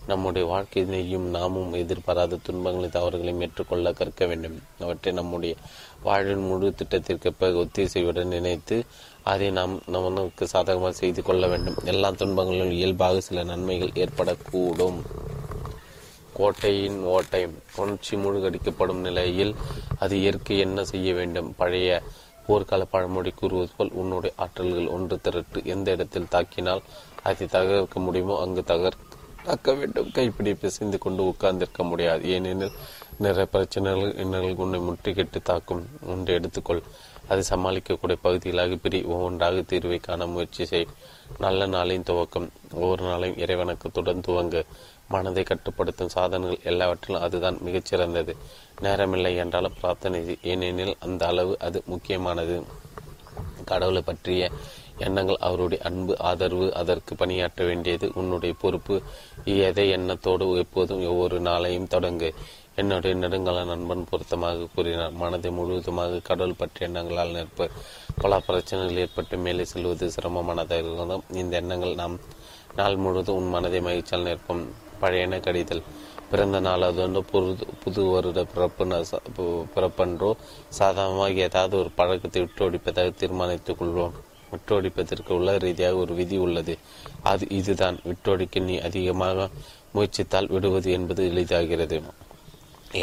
நம்முடைய 0.00 0.44
வாழ்க்கையினையும் 0.52 1.26
நாமும் 1.34 1.72
எதிர்பாராத 1.80 2.38
துன்பங்களை 2.46 2.88
தவறுகளையும் 2.94 3.42
ஏற்றுக்கொள்ள 3.46 3.88
கற்க 3.98 4.26
வேண்டும். 4.30 4.54
அவற்றை 4.84 5.10
நம்முடைய 5.18 5.54
வாழ்வின் 6.08 6.44
முழு 6.48 6.68
திட்டத்திற்கு 6.74 7.30
ஒத்திசைவுடன் 7.62 8.34
நினைத்து 8.36 8.76
அதை 9.32 9.48
நாம் 9.58 9.74
நமக்கு 9.94 10.44
சாதகமாக 10.52 10.92
செய்து 11.00 11.22
கொள்ள 11.22 11.46
வேண்டும். 11.46 11.80
எல்லா 11.84 12.10
துன்பங்களிலும் 12.20 12.76
இயல்பாக 12.78 13.20
சில 13.26 13.42
நன்மைகள் 13.50 13.96
ஏற்படக்கூடும். 14.04 15.00
கோட்டையின் 16.38 16.98
ஓட்டை 17.14 17.42
உணர்ச்சி 17.76 18.14
மூழ்கடிக்கப்படும் 18.16 19.04
நிலையில் 19.06 19.52
அது 19.98 20.14
இயற்கை 20.20 20.56
என்ன 20.58 20.84
செய்ய 20.92 21.08
வேண்டும்? 21.18 21.50
பழைய 21.60 22.00
போர்க்கால 22.46 22.82
பழமொழி 22.90 23.30
கூறுவது 23.40 23.70
போல் 23.76 23.96
உன்னுடைய 24.00 24.34
ஆற்றல்கள் 24.44 24.92
ஒன்று 24.96 25.16
திரட்டு 25.24 25.60
எந்த 25.74 25.88
இடத்தில் 25.96 26.32
தாக்கினால் 26.34 26.82
அதை 27.28 27.46
தகர்க்க 27.56 28.04
முடியுமோ 28.06 28.36
அங்கு 28.44 28.62
தகர்க்க 28.66 29.74
வேண்டும். 29.78 30.08
கைப்பிடி 30.16 30.52
பிசைந்து 30.62 30.98
கொண்டு 31.04 31.22
உட்கார்ந்திருக்க 31.26 31.82
முடியாது. 31.90 32.22
ஏனெனில் 32.34 32.78
நிறைய 33.18 33.46
பிரச்சனைகள் 33.46 34.14
இன்னல்கள் 34.14 34.54
உன்னை 34.54 34.80
முற்றுகிட்டு 34.80 35.42
தாக்கும். 35.42 35.88
ஒன்று 36.06 36.40
எடுத்துக்கொள். 36.40 36.82
அதை 37.28 37.42
சமாளிக்கக்கூடிய 37.50 38.16
பகுதிகளாக 38.22 38.74
பிரி. 38.74 39.02
ஒவ்வொன்றாக 39.02 39.54
தீர்வை 39.54 40.00
காண 40.00 40.26
முயற்சி 40.26 40.64
செய். 40.64 40.86
நல்ல 41.38 41.66
நாளின் 41.66 42.02
துவக்கம். 42.02 42.48
ஒவ்வொரு 42.72 43.04
நாளையும் 43.04 43.38
இறைவணக்கத்துடன் 43.38 44.22
துவங்கு. 44.26 44.64
மனதை 45.08 45.42
கட்டுப்படுத்தும் 45.42 46.08
சாதனங்கள் 46.08 46.58
எல்லாவற்றிலும் 46.64 47.22
அதுதான் 47.22 47.58
மிகச்சிறந்தது. 47.66 48.36
நேரமில்லை 48.82 49.36
என்றாலும் 49.36 49.74
பிரார்த்தனை 49.80 50.38
ஏனெனில் 50.42 50.96
அந்த 51.00 51.26
அளவு 51.26 51.56
அது 51.58 51.82
முக்கியமானது. 51.86 52.62
கடவுளை 53.64 54.02
பற்றிய 54.02 54.50
எண்ணங்கள் 54.98 55.36
அவருடைய 55.40 55.84
அன்பு 55.84 56.18
ஆதரவு 56.18 56.74
அதற்கு 56.74 57.14
பணியாற்ற 57.14 57.64
வேண்டியது 57.64 58.10
உன்னுடைய 58.14 58.54
பொறுப்பு. 58.60 59.02
எதை 59.44 59.90
எண்ணத்தோடு 59.90 60.58
எப்போதும் 60.58 61.06
ஒவ்வொரு 61.08 61.40
நாளையும் 61.40 61.90
தொடங்கு. 61.90 62.34
என்னுடைய 62.80 63.14
நெடுங்கால 63.22 63.60
நண்பன் 63.70 64.08
பொருத்தமாக 64.10 64.66
கூறினார். 64.74 65.14
மனதை 65.22 65.50
முழுவதுமாக 65.58 66.20
கடவுள் 66.28 66.58
பற்றிய 66.58 66.88
எண்ணங்களால் 66.88 67.34
நிற்ப 67.36 67.68
பல 68.22 68.38
பிரச்சனைகள் 68.48 69.00
ஏற்பட்டு 69.04 69.36
மேலே 69.46 69.64
செல்வது 69.72 70.06
சிரமமானதாக 70.16 70.82
இருந்தும் 70.82 71.24
இந்த 71.40 71.56
எண்ணங்கள் 71.62 71.94
நாம் 72.02 72.16
நாள் 72.76 72.96
முழுவதும் 73.04 73.38
உன் 73.40 73.54
மனதை 73.54 73.80
மகிழ்ச்சியால் 73.80 74.28
நிற்போம். 74.28 74.62
பழையன 75.00 75.40
கடிதல். 75.46 75.82
பிறந்த 76.30 76.58
நாள் 76.66 76.86
அது 76.88 77.22
புது 77.32 77.52
புது 77.82 78.00
வருட 78.14 78.40
பிறப்பு 78.52 78.86
பிறப்பன்றோ 79.74 80.30
சாதாரணமாக 80.78 81.44
ஏதாவது 81.48 81.74
ஒரு 81.82 81.90
பழக்கத்தை 82.00 82.40
விட்டு 82.42 82.62
ஒடிப்பதாக 82.66 83.14
தீர்மானித்துக் 83.20 83.80
கொள்வோம். 83.80 84.16
விட்டோடிப்பதற்கு 84.52 85.32
உள்ள 85.38 85.56
ரீதியாக 85.64 86.02
ஒரு 86.02 86.12
விதி 86.20 86.36
உள்ளது. 86.46 86.74
அது 87.32 87.44
இதுதான். 87.58 87.98
விட்டோடிக்க 88.08 88.62
நீ 88.68 88.76
அதிகமாக 88.88 89.48
முயற்சித்தால் 89.94 90.50
விடுவது 90.54 90.88
என்பது 90.98 91.22
எளிதாகிறது. 91.30 91.98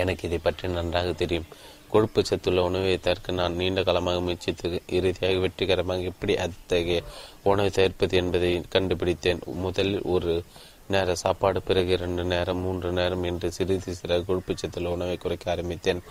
எனக்கு 0.01 0.27
இதை 0.27 0.37
பற்றி 0.37 0.67
நன்றாக 0.67 1.13
தெரியும். 1.13 1.47
கொழுப்பு 1.91 2.21
சத்துள்ள 2.25 2.63
உணவை 2.63 2.99
தற்க 2.99 3.31
நான் 3.31 3.55
நீண்ட 3.55 3.83
காலமாக 3.83 4.21
முயற்சித்து 4.21 4.81
இறுதியாக 4.97 5.35
வெற்றிகரமாக 5.39 6.09
எப்படி 6.11 6.33
அத்தகைய 6.37 7.01
உணவை 7.43 7.69
தவிர்ப்பது 7.69 8.15
என்பதை 8.17 8.61
கண்டுபிடித்தேன். 8.69 9.41
முதலில் 9.65 10.01
ஒரு 10.01 10.43
நேர 10.87 11.15
சாப்பாடு 11.15 11.59
பிறகு 11.61 11.91
இரண்டு 11.91 12.23
நேரம் 12.23 12.59
மூன்று 12.59 12.91
நேரம் 12.91 13.23
என்று 13.23 13.51
சிறிது 13.51 13.93
சிறு 13.99 14.17
கொழுப்பு 14.25 14.53
சத்துள்ள 14.55 14.89
உணவை 14.89 15.17
குறைக்க 15.17 15.51
ஆரம்பித்தேன். 15.51 16.01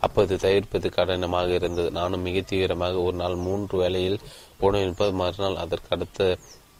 அப்போது 0.00 0.36
தவிர்ப்பது 0.36 0.88
கடினமாக 0.88 1.50
இருந்தது. 1.52 1.90
நானும் 1.90 2.20
மிக 2.20 2.40
தீவிரமாக 2.40 2.96
ஒரு 2.98 3.16
நாள் 3.16 3.34
மூன்று 3.34 3.76
வேளையில் 3.78 4.18
உணவு 4.58 4.82
இருப்பது 4.82 5.12
மறுநாள் 5.12 5.56
அதற்கு 5.56 5.90
அடுத்த 5.96 6.38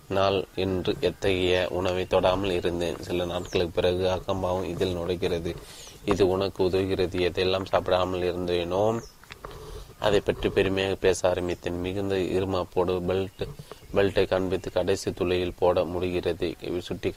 நாள் 0.08 0.44
என்று 0.54 0.96
எத்தகைய 1.00 1.68
உணவை 1.70 2.04
தொடாமல் 2.04 2.50
இருந்தேன். 2.50 2.96
சில 3.00 3.24
நாட்களுக்கு 3.24 3.76
பிறகு 3.80 4.04
அகம்பாவம் 4.10 4.68
இதில் 4.72 4.96
நுழைகிறது. 4.96 5.52
இது 6.10 6.22
உனக்கு 6.34 6.60
உதவுகிறது 6.68 7.18
எதையெல்லாம் 7.28 7.68
சாப்பிடாமல் 7.72 8.24
இருந்தேனோ 8.30 8.84
அதை 10.06 10.20
பற்றி 10.20 10.48
பெருமையாக 10.56 10.94
பேச 11.04 11.18
ஆரம்பித்தேன். 11.28 11.76
மிகுந்த 11.84 12.14
இருமாப்போடு 12.36 12.94
பெல்ட் 13.08 13.44
பெல்ட்டை 13.96 14.24
காண்பித்து 14.32 14.68
கடைசி 14.76 15.08
துளையில் 15.18 15.58
போட 15.60 15.84
முடிகிறது. 15.92 16.48
சுட்டி 16.88 17.10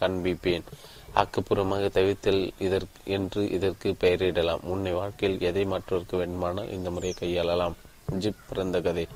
காண்பிப்பேன். 0.00 0.66
ஆக்கப்பூர்வமாக 1.20 1.88
தவிர்த்தல் 1.96 2.42
இதற்கு 2.66 3.00
என்று 3.16 3.42
இதற்கு 3.56 3.90
பெயரிடலாம். 4.02 4.64
உன்னை 4.72 4.92
வாழ்க்கையில் 5.00 5.44
எதை 5.50 5.64
மற்றவருக்கு 5.72 6.16
வேண்டுமானால் 6.22 6.72
இந்த 6.76 6.90
முறையை 6.96 7.14
கையாளலாம். 7.20 7.76
ஜிப் 8.12 8.48
பிறந்த 8.48 8.80
கதை. 8.80 9.08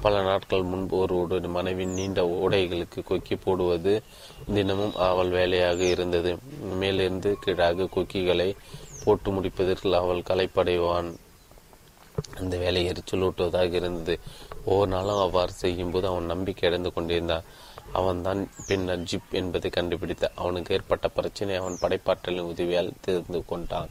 பல 0.00 0.22
நாட்கள் 0.22 0.62
முன்பு 0.62 0.96
ஒரு 0.96 1.40
மனைவின் 1.48 1.92
நீண்ட 1.92 2.22
உடைகளுக்கு 2.22 3.02
கொக்கி 3.08 3.38
போடுவது 3.44 4.02
தினமும் 4.54 4.94
அவள் 4.94 5.28
வேலையாக 5.28 5.82
இருந்தது. 5.82 6.38
மேலிருந்து 6.60 7.36
கீழாக 7.40 7.86
கொக்கிகளை 7.86 8.56
போட்டு 9.04 9.30
முடிப்பதற்கு 9.30 9.96
அவள் 9.96 10.18
கலைப்படைவான் 10.18 11.16
அந்த 12.38 12.56
வேலை 12.56 12.88
எரிச்சலூட்டுவதாக 12.88 13.72
இருந்தது. 13.72 14.20
ஒவ்வொரு 14.64 14.90
நாளும் 14.90 15.18
அவ்வாறு 15.18 15.52
செய்யும்போது 15.52 16.06
அவன் 16.06 16.24
நம்பிக்கை 16.24 16.68
அடைந்து 16.68 16.92
கொண்டிருந்தான். 16.92 17.42
அவன்தான் 17.92 18.50
பின்னர் 18.66 19.02
ஜிப் 19.02 19.30
என்பதை 19.30 19.70
கண்டுபிடித்த 19.70 20.30
அவனுக்கு 20.34 20.74
ஏற்பட்ட 20.74 21.08
பிரச்சனை 21.08 21.54
அவன் 21.54 21.78
படைப்பாற்றலின் 21.80 22.40
உதவியால் 22.40 22.92
தெரிந்து 23.00 23.44
கொண்டான். 23.44 23.88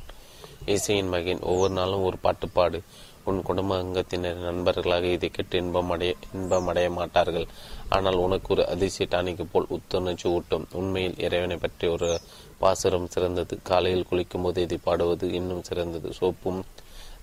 இசையின் 0.65 1.07
மகன் 1.07 1.39
ஒவ்வொரு 1.39 1.73
நாளும் 1.73 2.03
ஒரு 2.03 2.17
பாட்டு 2.17 2.49
பாடு. 2.49 2.81
உன் 3.29 3.41
குடும்ப 3.47 3.77
அங்கத்தினர் 3.81 4.39
நண்பர்களாக 4.45 5.05
இதை 5.15 5.29
கேட்டு 5.29 5.61
இன்பம் 5.63 5.91
அடைய 5.95 6.13
இன்பம் 6.37 6.67
அடைய 6.71 6.87
மாட்டார்கள். 6.97 7.47
ஆனால் 7.95 8.17
உனக்கு 8.25 8.49
ஒரு 8.55 8.63
அதிசய 8.73 9.07
டானிக்கு 9.11 9.45
போல் 9.51 9.71
உத்துணர்ச்சி 9.75 10.27
ஊட்டும் 10.35 10.65
உண்மையில் 10.79 11.19
இறைவனை 11.25 11.57
பற்றி 11.57 11.87
ஒரு 11.95 12.09
பாசுரம் 12.63 13.11
சிறந்தது. 13.15 13.55
காலையில் 13.69 14.09
குளிக்கும் 14.09 14.45
போது 14.47 14.61
இதை 14.67 14.79
பாடுவது 14.87 15.27
இன்னும் 15.39 15.67
சிறந்தது. 15.69 16.09
சோப்பும் 16.19 16.61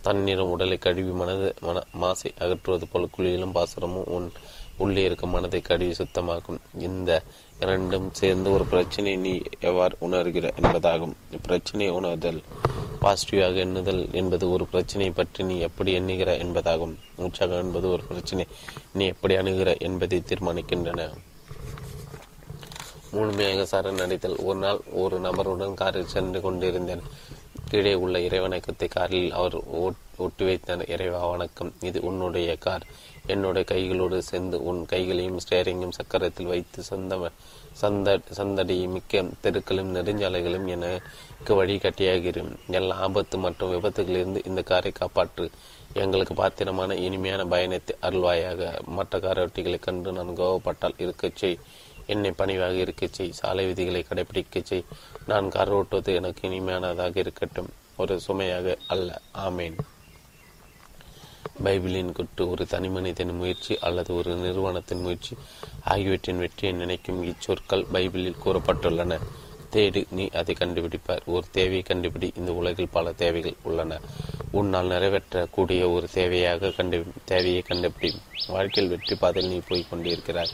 தண்ணீரும் 0.06 0.52
உடலை 0.54 0.76
கழுவி 0.78 1.12
மனது 1.20 1.48
மன 1.66 1.78
மாசை 2.02 2.30
அகற்றுவது 2.44 2.86
போல் 2.92 3.14
குளியிலும் 3.16 3.56
பாசுரமும் 3.56 4.08
உன் 4.16 4.28
உள்ளே 4.84 5.02
இருக்கும் 5.08 5.34
மனதை 5.36 5.60
கழுவி 5.60 5.94
சுத்தமாக்கும். 5.98 6.60
இந்த 6.88 7.10
இரண்டும் 7.60 8.08
சேர்ந்து 8.12 8.52
ஒரு 8.52 8.64
பிரச்சனை 8.64 9.16
நீ 9.16 9.32
எவ்வாறு 9.60 9.96
உணர்கிற 10.00 10.46
என்பதாகும். 10.60 11.14
பிரச்சனையை 11.46 11.94
உணர்தல் 11.94 12.40
பாசிட்டிவாக 13.02 13.58
எண்ணுதல் 13.64 14.02
என்பது 14.12 14.44
ஒரு 14.50 14.64
பிரச்சனையை 14.66 15.12
பற்றி 15.14 15.44
நீ 15.44 15.56
எப்படி 15.58 15.92
எண்ணுகிற 15.92 16.30
என்பதாகும். 16.36 16.94
உற்சாகம் 17.16 17.62
என்பது 17.64 17.88
ஒரு 17.90 18.02
பிரச்சனை 18.02 18.46
நீ 18.92 19.06
எப்படி 19.06 19.36
அணுகிற 19.36 19.72
என்பதை 19.78 20.22
தீர்மானிக்கின்றன. 20.28 21.08
முழுமையாக 23.10 23.66
சரணடைதல் 23.72 24.36
ஒரு 24.44 24.58
நாள் 24.58 24.80
ஒரு 24.92 25.18
நபருடன் 25.20 25.74
காரில் 25.74 26.12
சென்று 26.14 26.40
கொண்டிருந்தேன். 26.40 27.04
கீழே 27.70 27.94
உள்ள 27.94 28.18
இறைவணக்கத்தை 28.20 28.88
காரில் 28.88 29.32
அவர் 29.32 29.56
ஓட் 29.82 30.00
ஒட்டி 30.20 30.44
வைத்தார் 30.44 30.82
இறைவா 30.88 31.20
வணக்கம். 31.30 31.72
இது 31.80 31.98
உன்னுடைய 32.02 32.56
கார். 32.56 32.84
என்னுடைய 33.26 33.64
கைகளோடு 33.70 34.18
சேர்ந்து 34.28 34.64
உன் 34.64 34.86
கைகளையும் 34.86 35.40
ஸ்டேரிங்கும் 35.44 35.96
சக்கரத்தில் 35.98 36.50
வைத்து 36.52 36.82
சொந்த 36.82 37.30
சந்த 37.72 38.08
சந்தடி 38.30 38.86
மிக்க 38.86 39.22
தெருக்களும் 39.40 39.90
நெடுஞ்சாலைகளும் 39.94 40.66
எனக்கு 40.68 41.52
வழிகாட்டியாகிறோம் 41.60 42.50
எல்லா 42.70 42.96
ஆபத்து 43.06 43.38
மற்றும் 43.38 43.72
விபத்துகளிலிருந்து 43.74 44.46
இந்த 44.46 44.62
காரை 44.62 44.92
காப்பாற்று. 44.92 45.46
எங்களுக்கு 45.94 46.34
பாத்திரமான 46.34 46.94
இனிமையான 47.06 47.44
பயணத்தை 47.46 47.96
அருள்வாயாக. 48.02 48.60
மற்ற 48.96 49.18
காரோட்டிகளைக் 49.18 49.86
கண்டு 49.88 50.12
நான் 50.12 50.36
கோவப்பட்டால் 50.36 50.98
இருக்கச் 50.98 51.36
செய். 51.36 51.58
என்னை 52.06 52.32
பணிவாக 52.32 52.74
இருக்கச் 52.76 53.12
செய். 53.12 53.32
சாலை 53.32 53.66
விதிகளை 53.66 54.02
கடைபிடிக்கச் 54.04 54.70
செய். 54.72 54.84
நான் 55.26 55.48
கார் 55.48 55.74
ஓட்டுவது 55.74 56.14
எனக்கு 56.14 56.48
இனிமையானதாக 56.48 57.16
இருக்கட்டும். 57.16 57.70
ஒரு 57.96 58.20
சுமையாக 58.20 58.76
அல்ல. 58.86 59.08
ஆமேன். 59.46 59.78
பைபிளின் 61.64 62.12
குட்டு 62.12 62.50
ஒரு 62.50 62.66
தனிமனிதன் 62.70 63.32
முயற்சி 63.32 63.78
அல்லது 63.80 64.16
ஒரு 64.16 64.34
நிறுவனத்தின் 64.34 65.00
முயற்சி 65.00 65.36
ஆகியவற்றின் 65.84 66.38
வெற்றியை 66.38 66.76
நினைக்கும் 66.76 67.22
இச்சொற்கள் 67.22 67.86
பைபிளில் 67.92 68.36
கூறப்பட்டுள்ளன. 68.44 69.18
தேடு 69.72 70.04
நீ 70.10 70.28
அதை 70.28 70.56
கண்டுபிடிப்பார். 70.58 71.24
ஒரு 71.26 71.44
தேவையை 71.50 71.82
கண்டுபிடி. 71.86 72.30
இந்த 72.36 72.52
உலகில் 72.52 72.88
பல 72.88 73.12
தேவைகள் 73.12 73.54
உள்ளன. 73.62 74.00
உன்னால் 74.50 74.86
நிறைவேற்றக்கூடிய 74.86 75.90
ஒரு 75.90 76.08
தேவையாக 76.14 76.74
கண்டு 76.74 77.04
தேவையை 77.24 77.62
கண்டுபிடி. 77.68 78.14
வாழ்க்கையில் 78.48 78.92
வெற்றி 78.92 79.14
பாதையில் 79.14 79.52
நீ 79.52 79.60
போய் 79.68 79.86
கொண்டிருக்கிறாய் 79.90 80.50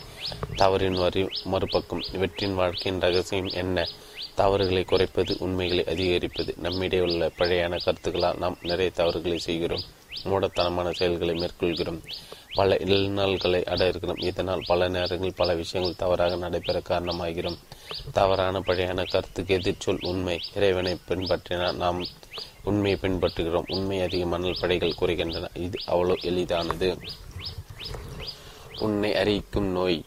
தவறின் 0.56 0.98
வரி 0.98 1.28
மறுபக்கம். 1.44 2.02
வெற்றியின் 2.12 2.54
வாழ்க்கையின் 2.54 3.00
ரகசியம் 3.00 3.46
என்ன? 3.46 3.86
தவறுகளை 4.34 4.84
குறைப்பது 4.84 5.36
உண்மைகளை 5.38 5.84
அதிகரிப்பது. 5.84 6.54
நம்மிடையே 6.56 7.04
உள்ள 7.04 7.30
பழையான 7.38 7.78
கருத்துக்களால் 7.84 8.38
நாம் 8.38 8.56
நிறைய 8.62 8.90
தவறுகளை 8.90 9.38
செய்கிறோம். 9.38 9.82
மூடத்தனமான 10.26 10.90
செயல்களை 10.90 11.34
மேற்கொள்கிறோம். 11.34 12.00
பல 12.54 12.74
இல்நாள்களை 12.74 13.60
அடைகிறோம் 13.64 14.24
இதனால் 14.24 14.62
பல 14.66 14.88
நேரங்களில் 14.88 15.34
பல 15.36 15.54
விஷயங்கள் 15.54 15.96
தவறாக 15.96 16.36
நடைபெற 16.36 16.82
காரணமாகிறோம். 16.88 17.58
தவறான 18.12 18.60
பழையான 18.60 19.10
கருத்துக்கு 19.10 19.54
எதிர்ச்சொல் 19.54 20.04
உண்மை. 20.04 20.40
இறைவனை 20.54 20.96
பின்பற்றினால் 21.08 21.74
நாம் 21.74 22.06
உண்மையை 22.64 22.98
பின்பற்றுகிறோம். 23.02 23.64
உண்மை 23.66 24.00
அதிக 24.00 24.26
மணல் 24.26 24.56
படைகள் 24.60 24.94
குறைகின்றன. 25.00 25.48
இது 25.54 25.78
அவ்வளோ 25.86 26.22
எளிதானது. 26.22 26.98
உன்னை 28.78 29.16
அறிவிக்கும் 29.16 29.66
நோய். 29.66 30.04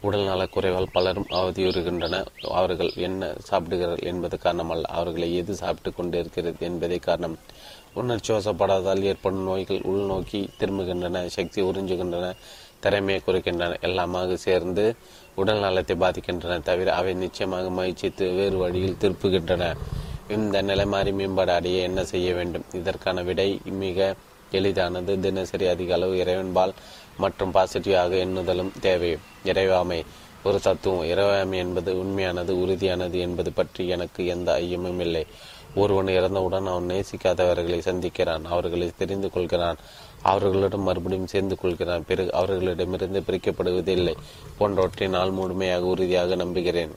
உடல் 0.00 0.26
நலக்குறைவால் 0.26 0.92
பலரும் 0.92 1.26
அவதியுறுகின்றன. 1.30 2.26
அவர்கள் 2.50 2.92
என்ன 2.94 3.34
சாப்பிடுகிறார்கள் 3.38 4.08
என்பது 4.08 4.38
காரணமல்ல. 4.42 4.82
அவர்களை 4.82 5.36
எது 5.36 5.54
சாப்பிட்டு 5.54 5.92
கொண்டிருக்கிறது 5.92 6.56
என்பதே 6.60 6.96
காரணம். 6.96 7.38
உணர்ச்சி 8.00 8.30
வசப்படாதால் 8.34 9.02
ஏற்படும் 9.10 9.44
நோய்கள் 9.48 9.84
உள்நோக்கி 9.90 10.40
திரும்புகின்றன 10.60 11.26
சக்தி 11.36 11.60
உறிஞ்சுகின்றன 11.62 12.28
திறமையை 12.84 13.20
குறைக்கின்றன 13.26 13.76
எல்லாமாக 13.88 14.34
சேர்ந்து 14.46 14.84
உடல் 15.34 15.62
நலத்தை 15.64 15.94
பாதிக்கின்றன 16.02 16.58
தவிர 16.62 16.88
அவை 16.94 17.12
நிச்சயமாக 17.14 17.70
மகிழ்ச்சி 17.78 18.10
வேறு 18.38 18.56
வழியில் 18.56 19.00
திருப்புகின்றன. 19.02 19.64
இந்த 20.28 20.56
நிலைமாறி 20.62 21.12
மேம்பாடு 21.12 21.52
அடைய 21.52 21.78
என்ன 21.82 22.00
செய்ய 22.04 22.28
வேண்டும்? 22.34 22.66
இதற்கான 22.72 23.22
விடை 23.22 23.48
மிக 23.82 24.14
எளிதானது. 24.58 25.12
தினசரி 25.20 25.66
அதிக 25.66 25.94
அளவு 25.94 26.14
இறைவன்பால் 26.24 26.74
மற்றும் 27.22 27.54
பாசிட்டிவாக 27.54 28.12
எண்ணுதலும் 28.26 28.72
தேவை. 28.80 29.10
இறைவாமை 29.44 30.00
ஒரு 30.42 30.58
தத்துவம் 30.60 31.08
இறைவாமை 31.12 31.58
என்பது 31.64 31.90
உண்மையானது 31.98 32.52
உறுதியானது 32.64 33.18
என்பது 33.26 33.50
பற்றி 33.52 33.82
எனக்கு 33.88 34.20
எந்த 34.26 34.48
ஐயமும் 34.60 35.02
இல்லை. 35.06 35.24
ஒருவன் 35.74 36.08
இறந்தவுடன் 36.08 36.66
அவன் 36.66 36.90
நேசிக்காதவர்களை 36.90 37.78
சந்திக்கிறான் 37.88 38.44
அவர்களை 38.44 38.90
தெரிந்து 38.98 39.30
கொள்கிறான் 39.30 39.76
அவர்களிடம் 40.22 40.86
மறுபடியும் 40.88 41.26
சேர்ந்து 41.26 41.56
கொள்கிறான். 41.56 42.04
பிறகு 42.06 42.32
அவர்களிடமிருந்து 42.32 43.22
பிரிக்கப்படுவதில்லை. 43.26 44.14
போன்றவற்றை 44.58 45.08
நாள் 45.08 45.30
முழுமையாக 45.30 45.84
உறுதியாக 45.84 46.34
நம்புகிறேன். 46.34 46.94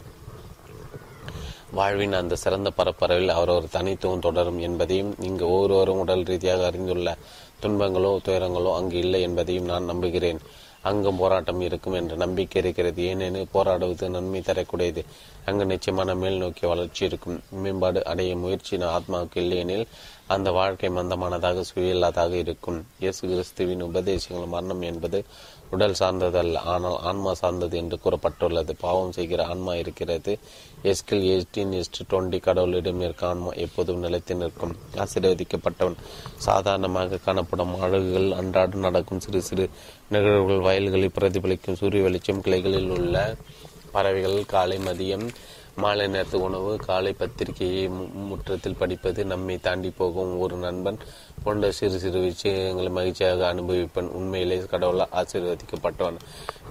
வாழ்வின் 1.72 2.14
அந்த 2.14 2.36
சிறந்த 2.36 2.72
பரப்பரவில் 2.78 3.30
அவர் 3.30 3.50
ஒரு 3.50 3.68
தனித்துவம் 3.72 4.20
தொடரும் 4.20 4.60
என்பதையும் 4.60 5.16
இங்கு 5.20 5.46
ஒவ்வொருவரும் 5.50 6.00
உடல் 6.00 6.24
ரீதியாக 6.24 6.66
அறிந்துள்ள 6.66 7.18
துன்பங்களோ 7.62 8.12
துயரங்களோ 8.26 8.72
அங்கு 8.76 8.98
இல்லை 8.98 9.22
என்பதையும் 9.22 9.66
நான் 9.66 9.84
நம்புகிறேன். 9.84 10.40
அங்கும் 10.82 11.18
போராட்டம் 11.18 11.62
இருக்கும் 11.62 11.94
என்ற 11.94 12.16
நம்பிக்கை 12.16 12.62
இருக்கிறது. 12.62 13.04
ஏனெனில் 13.04 13.52
போராடுவது 13.52 14.10
நன்மை 14.10 14.42
தரக்கூடியது. 14.42 15.06
அங்கு 15.46 15.66
நிச்சயமான 15.66 16.16
மேல் 16.16 16.38
நோக்கிய 16.38 16.70
வளர்ச்சி 16.70 17.06
இருக்கும். 17.06 17.44
மேம்பாடு 17.52 18.06
அடைய 18.06 18.36
முயற்சி 18.38 18.78
ஆத்மாவுக்கு 18.78 19.38
இல்லையெனில் 19.38 19.88
அந்த 20.28 20.52
வாழ்க்கை 20.52 20.90
மந்தமானதாக 20.90 21.64
சுயில்லாதாக 21.76 22.32
இருக்கும். 22.32 22.86
இயேசு 23.00 23.28
கிறிஸ்துவின் 23.28 23.84
உபதேசங்கள் 23.84 24.48
மரணம் 24.48 24.82
என்பது 24.82 25.24
உடல் 25.70 25.96
சார்ந்ததல்ல. 26.00 26.58
ஆனால் 26.58 26.98
ஆன்மா 27.00 27.34
சார்ந்தது 27.34 27.78
என்று 27.78 28.00
கூறப்பட்டுள்ளது. 28.04 28.72
பாவம் 28.80 29.12
செய்கிற 29.12 29.46
ஆன்மா 29.46 29.76
இருக்கிறது. 29.76 30.40
எஸ்கில் 30.84 31.26
எயிட்டீன் 31.34 31.82
எஸ்ட் 31.82 32.04
டுவெண்ட்டி 32.10 32.40
கடவுளிடம் 32.40 33.00
இருக்க 33.00 33.28
ஆன்மா 33.28 33.52
எப்போதும் 33.52 34.00
நிலைத்து 34.00 34.36
நிற்கும். 34.36 34.76
ஆசீர்வதிக்கப்பட்டவன் 34.96 35.96
சாதாரணமாக 36.36 37.18
காணப்படும் 37.18 37.80
அழகுகள் 37.80 38.32
அன்றாடம் 38.32 38.80
நடக்கும். 38.80 39.20
சிறு 39.20 39.42
சிறு 39.42 39.70
நிகழ்வுகள் 40.10 40.60
வயல்களில் 40.60 41.12
பிரதிபலிக்கும் 41.20 41.76
சூரிய 41.76 42.04
வெளிச்சம் 42.04 42.42
கிளைகளில் 42.42 42.90
உள்ள 42.90 43.36
பறவைகள் 43.92 44.46
காலை 44.46 44.78
மதியம் 44.78 45.28
மாலை 45.76 46.08
நேரத்து 46.08 46.42
உணவு 46.42 46.76
காலை 46.76 47.14
பத்திரிகையை 47.14 47.90
முற்றத்தில் 48.14 48.76
படிப்பது 48.76 49.26
நம்மை 49.26 49.58
தாண்டி 49.58 49.90
போகும் 49.90 50.40
ஒரு 50.40 50.56
நண்பன் 50.56 50.98
போன்ற 51.44 51.72
சிறு 51.72 52.00
சிறு 52.00 52.20
விஷயங்களை 52.20 52.92
மகிழ்ச்சியாக 52.92 53.54
அனுபவிப்பன். 53.54 54.10
உண்மையிலே 54.10 54.58
கடவுளால் 54.70 55.10
ஆசீர்வதிக்கப்பட்டவன். 55.14 56.18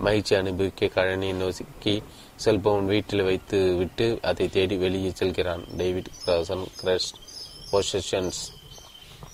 மகிழ்ச்சி 0.00 0.34
அனுபவிக்க 0.34 0.86
கழனியை 0.86 1.34
நோக்கி 1.34 2.02
செல்போன் 2.44 2.86
வீட்டில் 2.86 3.26
வைத்து 3.28 3.58
விட்டு 3.76 4.06
அதை 4.30 4.46
தேடி 4.56 4.76
வெளியே 4.76 5.10
செல்கிறான். 5.20 5.62
David 5.76 6.10
Grayson 6.24 6.66
great 6.80 7.08
possessions. 7.70 8.40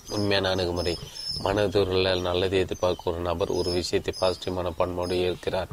உண்மையான 0.09 0.49
அணுகுமுறை. 0.49 0.95
மனதுரில் 1.43 2.25
நல்லதை 2.27 2.57
எதிர்பார்க்கும் 2.59 3.13
ஒரு 3.13 3.21
நபர் 3.27 3.51
ஒரு 3.59 3.69
விஷயத்தை 3.71 4.13
பாசிட்டிவான 4.19 4.71
பண்போடு 4.75 5.15
ஏற்கிறார். 5.27 5.71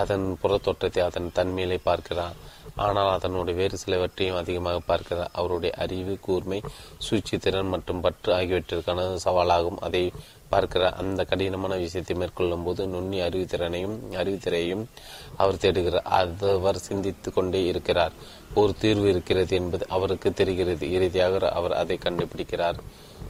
அதன் 0.00 0.26
புறத்தோற்றத்தை 0.42 1.02
அதன் 1.08 1.30
தன்மையிலே 1.34 1.78
பார்க்கிறார். 1.82 2.36
ஆனால் 2.84 3.12
அதனுடைய 3.16 3.54
வேறு 3.60 3.76
சிலவற்றையும் 3.78 4.40
அதிகமாக 4.42 4.80
பார்க்கிறார். 4.90 5.30
அவருடைய 5.32 5.72
அறிவு 5.84 6.14
கூர்மை 6.26 6.58
சூழ்ச்சி 6.98 7.38
திறன் 7.38 7.72
மற்றும் 7.74 8.00
பற்று 8.00 8.32
ஆகியவற்றிற்கான 8.38 9.06
சவாலாகும். 9.26 9.80
அதை 9.88 10.02
பார்க்கிறார் 10.48 10.96
அந்த 10.96 11.24
கடினமான 11.24 11.76
விஷயத்தை 11.76 12.16
மேற்கொள்ளும் 12.16 12.64
போது 12.64 12.86
நுண்ணி 12.86 13.20
அறிவுத்திறனையும் 13.20 13.96
அறிவுத்திறையையும் 14.12 14.84
அவர் 15.36 15.54
தேடுகிறார். 15.54 16.56
அவர் 16.58 16.78
சிந்தித்து 16.78 17.32
கொண்டே 17.32 17.64
இருக்கிறார். 17.64 18.12
ஒரு 18.54 18.74
தீர்வு 18.80 19.08
இருக்கிறது 19.08 19.56
என்பது 19.56 19.86
அவருக்கு 19.88 20.32
தெரிகிறது. 20.32 20.92
இறுதியாக 20.92 21.50
அவர் 21.50 21.72
அதை 21.72 21.98
கண்டுபிடிக்கிறார். 22.02 22.78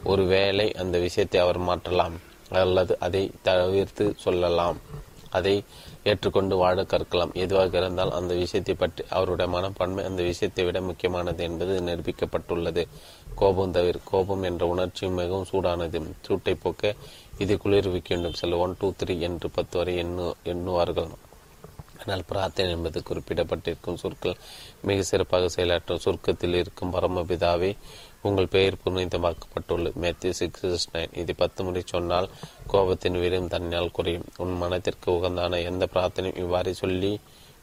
ஒருவேளை 0.04 0.72
அந்த 0.72 0.98
விஷயத்தை 0.98 1.40
அவர் 1.40 1.58
மாற்றலாம் 1.58 2.16
அல்லது 2.50 2.96
அதை 3.00 3.30
தவிர்த்து 3.42 4.14
சொல்லலாம். 4.16 4.78
அதை 5.30 5.64
ஏற்றுக்கொண்டு 6.10 6.54
வாழ 6.62 6.78
கற்கலாம். 6.92 7.32
எதுவாக 7.44 7.78
இருந்தால் 7.80 8.12
அந்த 8.18 8.32
விஷயத்தை 8.42 8.74
பற்றி 8.82 9.02
அவருடைய 9.16 9.48
மனப்பான்மை 9.54 10.02
அந்த 10.10 10.22
விஷயத்தை 10.30 10.64
விட 10.68 10.80
முக்கியமானது 10.88 11.42
என்பது 11.48 11.74
நிரூபிக்கப்பட்டுள்ளது. 11.88 12.84
கோபம் 13.40 13.74
தவிர 13.76 13.98
கோபம் 14.10 14.44
என்ற 14.50 14.66
உணர்ச்சி 14.74 15.06
மிகவும் 15.20 15.48
சூடானது. 15.52 16.00
சூட்டை 16.26 16.54
போக்க 16.64 16.94
இது 17.44 17.54
குளிர்விக்க 17.64 18.08
வேண்டும். 18.14 18.38
சில 18.42 18.56
ஒன் 18.64 18.76
டூ 18.80 18.90
த்ரீ 19.00 19.16
என்று 19.28 19.48
பத்து 19.56 19.76
வரை 19.78 19.94
எண்ணு 20.04 20.26
எண்ணுவார்கள். 20.52 21.10
ஆனால் 22.02 22.22
பிரார்த்தனை 22.30 22.72
என்பது 22.74 22.98
குறிப்பிடப்பட்டிருக்கும் 23.08 24.00
சொற்கள் 24.02 24.36
மிக 24.88 24.98
சிறப்பாக 25.02 25.48
செயலாற்றும். 25.56 26.02
சுருக்கத்தில் 26.04 26.58
இருக்கும் 26.60 26.92
பரமபிதாவை 26.92 27.70
உங்கள் 28.22 28.46
பெயர் 28.46 28.74
புனிதமாக்கப்பட்டுள்ளது 28.84 29.92
மேத்யூ 30.02 30.30
சிக்ஸ் 30.30 30.88
நைன். 30.92 31.18
இது 31.18 31.34
பத்து 31.34 31.64
முறை 31.64 31.82
சொன்னால் 31.84 32.28
கோபத்தின் 32.72 33.20
வீரம் 33.20 33.48
தன்னால் 33.48 33.90
குறையும். 33.90 34.24
உன் 34.36 34.56
மனத்திற்கு 34.56 35.10
உகந்தான 35.10 35.64
எந்த 35.64 35.88
பிரார்த்தனையும் 35.94 36.38
இவ்வாறு 36.38 36.74
சொல்லி 36.74 37.20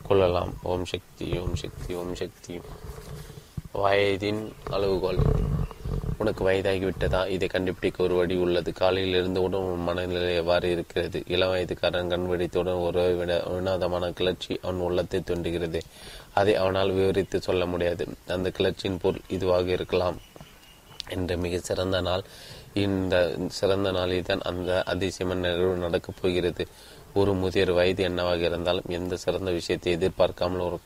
கொள்ளலாம். 0.08 0.54
ஓம் 0.64 0.86
சக்தி 0.86 1.40
ஓம் 1.40 1.56
சக்தி 1.56 1.94
ஓம் 1.94 2.16
சக்தி. 2.16 2.62
வயதின் 3.74 4.52
அளவுகோல். 4.70 5.20
உனக்கு 6.18 6.50
வயதாகிவிட்டதா? 6.50 7.28
இதை 7.28 7.48
கண்டுபிடிக்க 7.48 8.04
ஒரு 8.04 8.16
வழி 8.16 8.36
உள்ளது. 8.36 8.74
காலையில் 8.74 9.16
இருந்தவுடன் 9.16 9.66
உன் 9.70 9.84
மனநிலை 9.84 10.36
எவ்வாறு 10.36 10.72
இருக்கிறது? 10.72 11.24
இளம் 11.28 11.54
வயதுக்காரன் 11.54 12.12
கண்பிடித்தவுடன் 12.12 12.82
ஒரு 12.82 13.02
வினோதமான 13.50 14.12
கிளர்ச்சி 14.12 14.60
அவன் 14.62 14.80
உள்ளத்தை 14.80 15.24
தோன்றுகிறது 15.24 15.82
அதை 16.34 16.56
அவனால் 16.56 16.92
விவரித்து 16.92 17.42
சொல்ல 17.42 17.66
முடியாது. 17.66 18.08
அந்த 18.28 18.52
கிளர்ச்சியின் 18.58 19.00
பொருள் 19.02 19.22
இதுவாக 19.30 19.68
இருக்கலாம். 19.68 20.16
என்ற 21.10 21.38
மிக 21.38 21.58
சிறந்த 21.58 22.02
நாள். 22.02 22.24
இந்த 22.74 23.36
சிறந்த 23.48 23.92
நாளில் 23.92 24.24
தான் 24.24 24.42
அந்த 24.42 24.84
அதிசயமான 24.84 25.40
நிகழ்வு 25.40 25.76
நடக்கப் 25.76 26.16
போகிறது. 26.22 26.68
ஒரு 27.14 27.34
முதியோர் 27.34 27.72
வயது 27.72 28.04
என்னவாக 28.04 28.46
இருந்தாலும் 28.46 28.90
எந்த 28.90 29.16
சிறந்த 29.16 29.52
விஷயத்தை 29.52 29.94
எதிர்பார்க்காமல் 29.94 30.60
ஒரு 30.60 30.80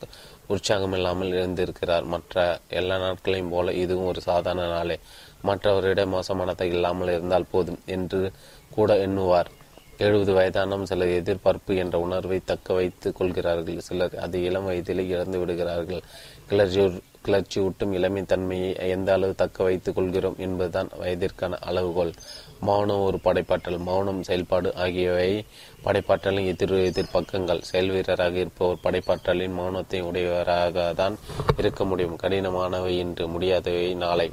உற்சாகம் 0.48 0.94
இல்லாமல் 0.94 1.34
இருந்திருக்கிறார் 1.34 2.04
மற்ற 2.04 2.60
எல்லா 2.70 2.98
நாட்களையும் 2.98 3.50
போல 3.50 3.74
இதுவும் 3.74 4.06
ஒரு 4.06 4.22
சாதாரண 4.22 4.68
நாளே. 4.68 5.00
மற்றவரிடம் 5.44 6.14
மோசமானதை 6.14 6.64
இல்லாமல் 6.64 7.08
இருந்தால் 7.08 7.52
போதும் 7.52 7.80
என்று 7.86 8.32
கூட 8.70 8.94
எண்ணுவார். 8.94 9.50
எழுபது 9.98 10.34
வயதானம் 10.34 10.86
சிலர் 10.86 11.10
எதிர்பார்ப்பு 11.10 11.76
என்ற 11.76 12.00
உணர்வை 12.00 12.42
தக்க 12.46 12.74
வைத்துக் 12.74 13.16
கொள்கிறார்கள். 13.16 13.80
சிலர் 13.80 14.16
அதை 14.16 14.44
இளம் 14.44 14.68
வயதிலே 14.70 15.08
இழந்து 15.08 15.40
விடுகிறார்கள். 15.40 16.02
கிளர்ச்சி 16.48 17.02
கிளர்ச்சி 17.22 17.62
ஊட்டும் 17.62 17.94
இளமை 17.94 18.26
தன்மையை 18.26 18.76
எந்த 18.90 19.14
அளவு 19.14 19.36
தக்க 19.36 19.64
வைத்துக் 19.64 19.96
கொள்கிறோம் 19.96 20.36
என்பதுதான் 20.38 20.90
வயதிற்கான 21.02 21.58
அளவுகோல். 21.60 22.14
மௌனம் 22.60 23.04
ஒரு 23.04 23.20
படைப்பாற்றல் 23.24 23.78
மௌனம் 23.78 24.24
செயல்பாடு 24.24 24.76
ஆகியவை 24.76 25.46
படைப்பாற்றலின் 25.84 26.46
எதிர் 26.46 26.74
எதிர்பக்கங்கள் 26.74 27.62
செயல் 27.62 27.90
வீரராக 27.90 28.38
இருப்பவர் 28.40 28.84
படைப்பாற்றலின் 28.84 29.58
மௌனத்தை 29.60 30.02
உடையவராக 30.02 30.94
தான் 30.94 31.18
இருக்க 31.58 31.86
முடியும். 31.86 32.20
கடினமானவை 32.24 32.94
இன்று 32.98 33.28
முடியாதவை 33.28 33.94
நாளை. 33.94 34.32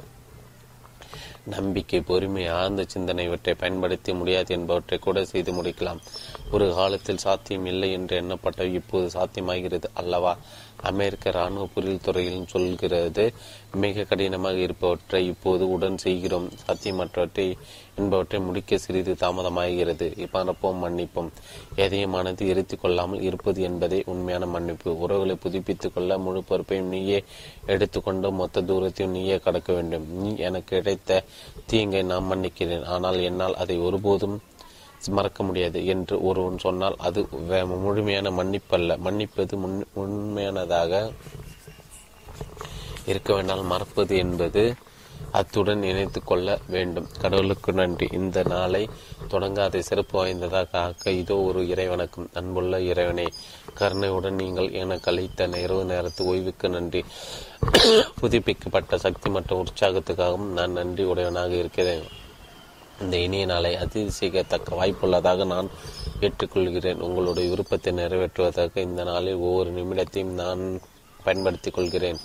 நம்பிக்கை 1.43 2.01
பொறுமை 2.01 2.47
ஆழ்ந்த 2.47 2.83
சிந்தனை 2.87 3.25
இவற்றை 3.25 3.53
பயன்படுத்தி 3.53 4.13
முடியாது 4.13 4.55
என்பவற்றை 4.55 4.99
கூட 4.99 5.25
செய்து 5.25 5.51
முடிக்கலாம். 5.51 6.01
ஒரு 6.51 6.73
காலத்தில் 6.73 7.17
சாத்தியம் 7.17 7.65
இல்லை 7.65 7.91
என்று 7.91 8.21
எண்ணப்பட்ட 8.21 8.65
இப்போது 8.73 9.07
சாத்தியமாகிறது 9.19 9.87
அல்லவா? 9.93 10.37
அமெரிக்க 10.81 11.29
இராணுவ 11.29 11.67
பொருள் 11.75 12.01
துறையில் 12.01 12.47
சொல்கிறது 12.47 13.33
மிக 13.73 14.03
கடினமாக 14.03 14.57
இருப்பவற்றை 14.57 15.25
இப்போது 15.25 15.71
உடன் 15.71 15.97
செய்கிறோம். 15.97 16.49
சத்தியமற்றவற்றை 16.67 17.57
என்பவற்றை 17.95 18.41
முடிக்க 18.41 18.77
சிறிது 18.77 19.13
தாமதமாகிறது. 19.13 20.27
மறப்போம் 20.33 20.81
மன்னிப்போம். 20.83 21.29
எதையும் 21.75 22.09
மனது 22.09 22.47
எரித்து 22.47 22.79
கொள்ளாமல் 22.79 23.21
இருப்பது 23.21 23.61
என்பதே 23.61 24.03
உண்மையான 24.05 24.45
மன்னிப்பு. 24.45 24.99
உறவுகளை 24.99 25.35
புதுப்பித்துக் 25.35 25.93
கொள்ள 25.93 26.17
முழு 26.17 26.43
பொறுப்பையும் 26.43 26.87
நீயே 26.87 27.23
எடுத்துக்கொண்டு 27.65 28.31
மொத்த 28.31 28.61
தூரத்தையும் 28.61 29.09
நீயே 29.09 29.37
கடக்க 29.37 29.73
வேண்டும். 29.73 30.21
நீ 30.21 30.35
எனக்கு 30.37 30.75
கிடைத்த 30.77 31.23
தீங்கை 31.65 32.03
நான் 32.03 32.29
மன்னிக்கிறேன். 32.31 32.83
ஆனால் 32.83 33.19
என்னால் 33.19 33.55
அதை 33.55 33.79
ஒருபோதும் 33.79 34.41
மறக்க 35.17 35.43
முடியாது 35.43 35.79
என்று 35.93 36.15
ஒருவன் 36.29 36.63
சொன்னால் 36.65 36.95
அது 37.07 37.19
முழுமையான 37.83 38.31
மன்னிப்பல்ல. 38.39 38.97
மன்னிப்பது 39.05 39.55
உண்மையானதாக 40.03 41.11
இருக்க 43.11 43.29
வேண்டால் 43.33 43.69
மறப்பது 43.73 44.13
என்பது 44.23 44.63
அத்துடன் 45.31 45.83
இணைத்து 45.83 46.19
கொள்ள 46.23 46.47
வேண்டும். 46.73 47.07
கடவுளுக்கு 47.21 47.71
நன்றி. 47.73 48.07
இந்த 48.19 48.43
நாளை 48.53 48.81
தொடங்காத. 49.31 49.79
சிறப்பு 49.89 50.15
வாய்ந்ததாக 50.17 50.79
ஆக்க 50.79 51.11
இதோ 51.21 51.37
ஒரு 51.47 51.61
இறைவனுக்கும் 51.73 52.29
அன்புள்ள 52.39 52.81
இறைவனே 52.91 53.27
கருணையுடன் 53.79 54.39
நீங்கள் 54.41 54.69
எனக்கு 54.83 55.09
அளித்த 55.11 55.49
இரவு 55.65 55.83
நேரத்து 55.91 56.21
ஓய்வுக்கு 56.31 56.69
நன்றி. 56.69 57.01
புதுப்பிக்கப்பட்ட 58.19 58.97
சக்தி 59.05 59.29
மற்றும் 59.29 59.63
உற்சாகத்துக்காகவும் 59.65 60.53
நான் 60.59 60.77
நன்றி 60.79 61.03
உடையவனாக 61.03 61.53
இருக்கிறேன். 61.63 62.05
இந்த 63.01 63.17
இனிய 63.17 63.45
நாளை 63.45 63.75
அதிசயிக்கத்தக்க 63.75 64.69
வாய்ப்புள்ளதாக 64.71 65.45
நான் 65.45 65.69
ஏற்றுக்கொள்கிறேன். 66.21 66.99
உங்களுடைய 66.99 67.49
விருப்பத்தை 67.49 67.93
நிறைவேற்றுவதற்கு 67.93 68.77
இந்த 68.77 69.03
நாளில் 69.03 69.35
ஒவ்வொரு 69.35 69.71
நிமிடத்தையும் 69.71 70.33
நான் 70.43 70.79
பயன்படுத்திக் 71.23 71.73
கொள்கிறேன். 71.73 72.17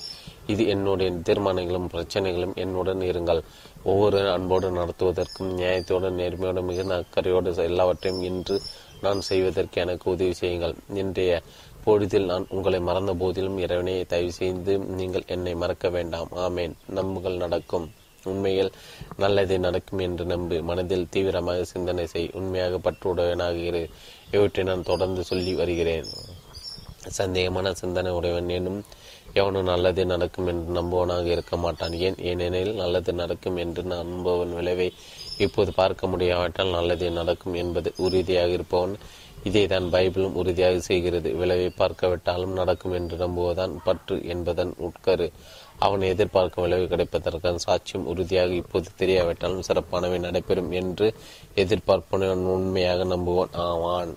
இது 0.47 0.68
என்னுடைய 0.68 1.12
தீர்மானங்களும் 1.12 1.89
பிரச்சனைகளும் 1.92 2.55
என்னுடன் 2.55 3.01
இருங்கள். 3.01 3.42
ஒவ்வொரு 3.83 4.31
அன்போடு 4.31 4.70
நடத்துவதற்கும் 4.70 5.52
நியாயத்தோடு 5.55 6.10
நேர்மையோடு 6.10 6.62
மிகுந்த 6.62 6.94
அக்கறையோடு 6.97 7.57
எல்லாவற்றையும் 7.57 8.23
இன்று 8.23 8.60
நான் 9.01 9.20
செய்வதற்கு 9.20 9.81
எனக்கு 9.81 10.10
உதவி 10.10 10.33
செய்யுங்கள். 10.33 10.75
இன்றைய 10.94 11.42
பொழுதில் 11.84 12.25
நான் 12.25 12.47
உங்களை 12.49 12.81
மறந்த 12.81 13.15
போதிலும் 13.15 13.59
இறைவனை 13.59 14.05
தயவு 14.05 14.33
செய்து 14.33 14.78
நீங்கள் 14.78 15.23
என்னை 15.26 15.55
மறக்க 15.55 15.89
வேண்டாம். 15.89 16.28
ஆமேன். 16.36 16.73
நம்புகள் 16.89 17.36
நடக்கும். 17.36 17.91
உண்மையில் 18.25 18.73
நல்லதே 19.17 19.59
நடக்கும் 19.59 19.99
என்று 19.99 20.25
நம்பு 20.25 20.62
மனதில் 20.62 21.09
தீவிரமாக 21.10 21.65
சிந்தனை 21.65 22.07
செய் 22.07 22.31
உண்மையாக 22.33 22.81
பற்றுடையவனாக 22.84 23.55
இரு 23.55 23.89
இவற்றை 24.31 24.65
நான் 24.65 24.83
தொடர்ந்து 24.83 25.25
சொல்லி 25.25 25.55
வருகிறேன். 25.55 26.09
சந்தேகமான 27.18 27.70
சிந்தனை 27.73 28.12
உடையவன் 28.12 28.49
எனும் 28.49 28.84
எவனும் 29.34 29.62
நல்லது 29.62 30.07
நடக்கும் 30.07 30.47
என்று 30.47 30.83
நம்புவனாக 30.83 31.25
இருக்க 31.25 31.57
மாட்டான். 31.57 31.92
ஏன்? 31.92 32.18
ஏனெனில் 32.23 32.75
நல்லது 32.75 33.12
நடக்கும் 33.12 33.57
என்று 33.57 33.83
நம்புவன் 33.83 34.55
விளைவை 34.55 34.92
இப்போது 35.39 35.73
பார்க்க 35.73 36.07
முடியாவிட்டால் 36.07 36.68
நல்லது 36.68 37.10
நடக்கும் 37.10 37.55
என்பது 37.55 37.92
உறுதியாக 37.97 38.51
இருப்பவன் 38.51 38.97
இதை 39.44 39.67
தான் 39.67 39.83
பைபிளும் 39.83 40.33
உறுதியாக 40.33 40.78
செய்கிறது. 40.78 41.33
விளைவை 41.33 41.73
பார்க்கவிட்டாலும் 41.76 42.52
நடக்கும் 42.52 42.92
என்று 42.92 43.17
நம்புவதான் 43.17 43.76
பற்று 43.84 44.17
என்பதன் 44.25 44.75
உட்கரு. 44.78 45.31
அவன் 45.85 46.11
எதிர்பார்க்கும் 46.12 46.65
விளைவு 46.65 46.86
கிடைப்பதற்கான 46.93 47.62
சாட்சியம் 47.67 48.09
உறுதியாக 48.12 48.61
இப்போது 48.62 48.99
தெரியாவிட்டாலும் 48.99 49.67
சிறப்பானவை 49.69 50.19
நடைபெறும் 50.19 50.73
என்று 50.81 51.09
எதிர்பார்ப்பவன் 51.55 52.44
உண்மையாக 52.57 53.05
நம்புவான் 53.15 53.57
ஆவான் 53.67 54.12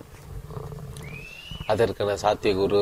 அதற்கான 1.72 2.10
சாத்தியகுரு 2.22 2.80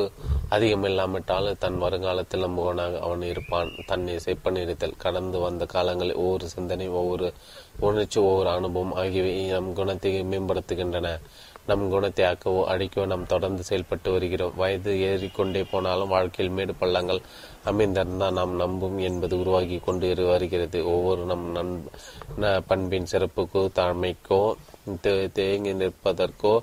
அதிகமில்லாமட்டாலும் 0.50 1.60
தன் 1.62 1.78
வருங்காலத்தில் 1.78 2.44
நம்புவனாக 2.44 2.98
அவன் 2.98 3.22
இருப்பான். 3.22 3.70
தன்னை 3.86 4.14
செப்பனிருத்தல் 4.24 5.00
கடந்து 5.04 5.38
வந்த 5.38 5.64
காலங்களில் 5.66 6.20
ஒவ்வொரு 6.24 6.48
சிந்தனை 6.48 6.88
ஒவ்வொரு 7.00 7.28
உணர்ச்சி 7.80 8.18
ஒவ்வொரு 8.20 8.48
அனுபவம் 8.48 8.94
ஆகியவை 9.02 9.32
நம் 9.46 9.70
குணத்தை 9.72 10.12
மேம்படுத்துகின்றன. 10.32 11.08
நம் 11.66 11.84
குணத்தை 11.90 12.24
ஆக்கவோ 12.24 12.62
அழிக்கவோ 12.72 13.06
நாம் 13.06 13.26
தொடர்ந்து 13.26 13.62
செயல்பட்டு 13.62 14.12
வருகிறோம். 14.12 14.56
வயது 14.56 14.92
ஏறிக்கொண்டே 15.00 15.62
போனாலும் 15.70 16.08
வாழ்க்கையில் 16.08 16.54
மேடு 16.54 16.74
பள்ளங்கள் 16.74 17.20
அமைந்திருந்தால் 17.64 18.38
நாம் 18.38 18.54
நம்பும் 18.54 18.98
என்பது 18.98 19.38
உருவாகி 19.38 19.78
கொண்டு 19.84 20.08
வருகிறது. 20.32 20.80
ஒவ்வொரு 20.94 21.22
நம் 21.24 21.46
நன் 21.54 21.74
பண்பின் 22.66 23.10
சிறப்புக்கோ 23.12 23.62
தாழ்மைக்கோ 23.80 24.42
தேங்கி 25.32 25.72
நிற்பதற்கோ 25.74 26.54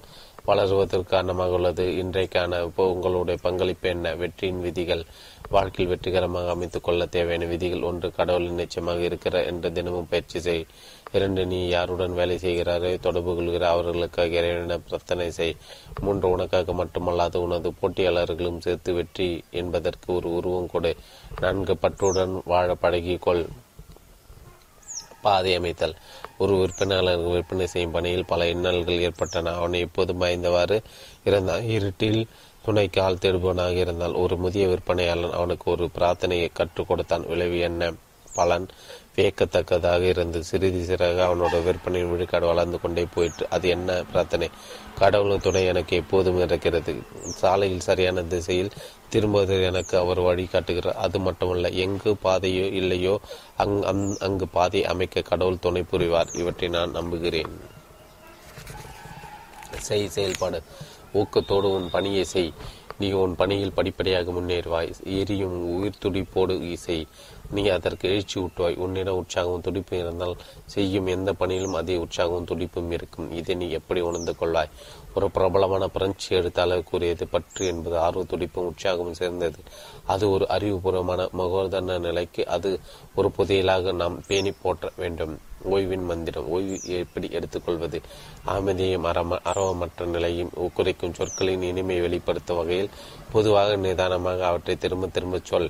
வளருவதற்கு 0.48 1.04
காரணமாக 1.06 1.52
உள்ளது. 1.52 1.84
இன்றைக்கான 2.04 2.70
உங்களுடைய 2.76 3.40
பங்களிப்பு 3.42 3.90
என்ன? 3.90 4.16
வெற்றியின் 4.16 4.62
விதிகள். 4.62 5.04
வாழ்க்கையில் 5.50 5.92
வெற்றிகரமாக 5.94 6.50
அமைத்துக் 6.50 6.84
கொள்ள 6.84 7.06
தேவையான 7.06 7.46
விதிகள். 7.46 7.82
ஒன்று 7.82 8.12
கடவுளின் 8.12 8.60
நிச்சயமாக 8.62 9.02
இருக்கிற 9.02 9.44
என்று 9.44 9.72
தினமும் 9.72 10.10
பயிற்சி 10.10 10.40
செய் 10.40 10.66
இரண்டு 11.14 11.46
நீ 11.46 11.68
யாருடன் 11.68 12.14
வேலை 12.14 12.36
செய்கிறாரோ 12.36 13.00
தொடர்பு 13.00 13.36
கொள்கிற 13.36 13.70
அவர்களுக்காக 13.70 14.28
இறைவன 14.28 14.78
பிரார்த்தனை 14.78 15.32
செய். 15.32 15.56
மூன்று 16.00 16.30
உனக்காக 16.30 16.72
மட்டுமல்லாது 16.72 17.38
உனது 17.38 17.74
போட்டியாளர்களும் 17.82 18.60
சேர்த்து 18.60 18.94
வெற்றி 18.94 19.44
என்பதற்கு 19.52 20.16
ஒரு 20.16 20.36
உருவம் 20.36 20.70
கொடு. 20.70 20.96
நான்கு 21.40 21.78
பற்றுடன் 21.82 22.42
வாழ 22.46 22.76
பழகிக்கொள். 22.82 23.46
பாதை 25.22 25.56
அமைத்தல். 25.56 25.96
ஒரு 26.38 26.56
விற்பனையாளர் 26.56 27.20
விற்பனை 27.20 27.68
செய்யும் 27.68 27.92
பணியில் 27.92 28.26
பல 28.26 28.46
இன்னல்கள் 28.46 29.00
ஏற்பட்டன. 29.00 29.54
அவனை 29.54 29.80
எப்போதும் 29.80 30.22
பயந்தவாறு 30.22 30.82
இருந்தான் 31.24 31.64
இருட்டில் 31.64 32.28
துணைக்கு 32.66 33.02
ஆள் 33.02 33.22
தேடுபவனாக 33.22 33.74
இருந்தால் 33.74 34.14
ஒரு 34.14 34.38
முதிய 34.38 34.68
விற்பனையாளர் 34.68 35.32
அவனுக்கு 35.32 35.72
ஒரு 35.72 35.90
பிரார்த்தனையை 35.98 36.50
கற்றுக் 36.54 36.88
கொடுத்தான். 36.88 37.28
விளைவு 37.28 37.60
என்ன? 37.60 37.94
பலன். 38.36 38.68
வியக்கத்தக்கதாக 39.16 40.02
இருந்தது 40.02 40.44
சிறிது 40.44 40.96
சிறாக 40.96 41.26
அவனோட 41.26 41.64
விற்பனையின் 41.64 42.12
விழுக்காடு 42.12 42.48
வளர்ந்து 42.48 42.82
கொண்டே 42.82 43.08
போயிற்று. 43.14 43.48
அது 43.50 43.70
என்ன 43.70 44.04
பிரார்த்தனை? 44.04 44.50
கடவுளின் 45.00 45.40
துணை 45.40 45.66
எனக்கு 45.66 45.96
எப்போதும் 45.96 46.40
இருக்கிறது. 46.42 46.96
சாலையில் 47.26 47.80
சரியான 47.80 48.24
திசையில் 48.24 48.72
திரும்புவது 49.10 49.64
எனக்கு 49.64 49.98
அவர் 49.98 50.20
வழி 50.20 50.46
காட்டுகிறார். 50.46 50.96
அது 50.96 51.20
மட்டுமல்ல 51.20 51.70
எங்கு 51.70 52.16
பாதையோ 52.24 52.72
இல்லையோ 52.72 53.20
அங் 53.58 54.16
அங்கு 54.20 54.48
பாதை 54.48 54.86
அமைக்க 54.86 55.22
கடவுள் 55.22 55.60
துணை 55.60 55.84
புரிவார். 55.92 56.38
இவற்றை 56.40 56.70
நான் 56.70 56.92
நம்புகிறேன். 56.92 57.60
செய் 59.78 60.08
செயல்பாடு. 60.08 60.64
ஊக்கத்தோடு 61.14 61.62
உன் 61.62 61.90
பணியை 61.90 62.24
செய். 62.24 62.54
நீ 63.00 63.12
உன் 63.12 63.36
பணியில் 63.36 63.74
படிப்படியாக 63.74 64.32
முன்னேறுவாய். 64.32 64.94
எரியும் 65.04 65.74
உயிர் 65.76 65.98
துடிப்போடு 66.00 66.72
இசை. 66.72 67.08
நீ 67.52 67.68
அதற்கு 67.68 68.10
எழுச்சி 68.10 68.38
ஊட்டுவாய். 68.42 68.78
உன்னிடம் 68.78 69.20
உற்சாகமும் 69.22 69.66
துடிப்பும் 69.68 70.00
இருந்தால் 70.00 70.36
செய்யும் 70.66 71.08
எந்த 71.16 71.34
பணியிலும் 71.34 71.74
அதே 71.74 71.96
உற்சாகமும் 71.98 72.50
துடிப்பும் 72.52 72.92
இருக்கும். 72.92 73.30
இதை 73.32 73.56
நீ 73.56 73.70
எப்படி 73.70 74.02
உணர்ந்து 74.10 74.36
கொள்வாய் 74.40 74.74
ஒரு 75.16 75.28
பிரபலமான 75.32 75.88
பிரெஞ்சு 75.88 76.36
எழுத்தாளர் 76.36 76.84
கூறியது 76.84 77.28
பற்று 77.28 77.64
என்பது 77.66 77.98
ஆர்வ 77.98 78.24
துடிப்பும் 78.24 78.70
உற்சாகமும் 78.72 79.20
சேர்ந்தது. 79.22 79.60
அது 80.06 80.26
ஒரு 80.32 80.46
அறிவுபூர்வமான 80.50 81.22
மகோதன 81.38 82.00
நிலைக்கு 82.00 82.48
அது 82.48 82.80
ஒரு 83.16 83.32
புதையலாக 83.38 83.94
நாம் 83.94 84.18
பேணி 84.28 84.52
போற்ற 84.62 84.92
வேண்டும். 84.98 85.34
ஓய்வின் 85.72 86.06
மந்திரம் 86.06 86.48
ஓய்வு 86.48 86.78
எப்படி 87.00 87.28
எடுத்துக்கொள்வது? 87.32 88.02
அமைதியையும் 88.46 89.06
அறம 89.06 89.38
அறவமற்ற 89.52 90.06
நிலையும் 90.06 90.54
குறைக்கும் 90.74 91.14
சொற்களின் 91.14 91.62
இனிமை 91.62 92.02
வெளிப்படுத்தும் 92.02 92.58
வகையில் 92.58 92.94
பொதுவாக 93.32 93.76
நிதானமாக 93.76 94.48
அவற்றை 94.48 94.76
திரும்ப 94.76 95.08
திரும்ப 95.08 95.40
சொல். 95.44 95.70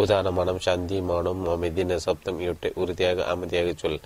ஊதான 0.00 0.32
மனம் 0.32 0.60
சாந்தி 0.66 0.98
மௌனம் 1.00 1.42
அமைதி 1.54 1.84
சப்தம் 2.04 2.38
இவற்றை 2.44 2.70
உறுதியாக 2.82 3.24
அமைதியாக 3.32 3.72
சொல். 3.76 3.98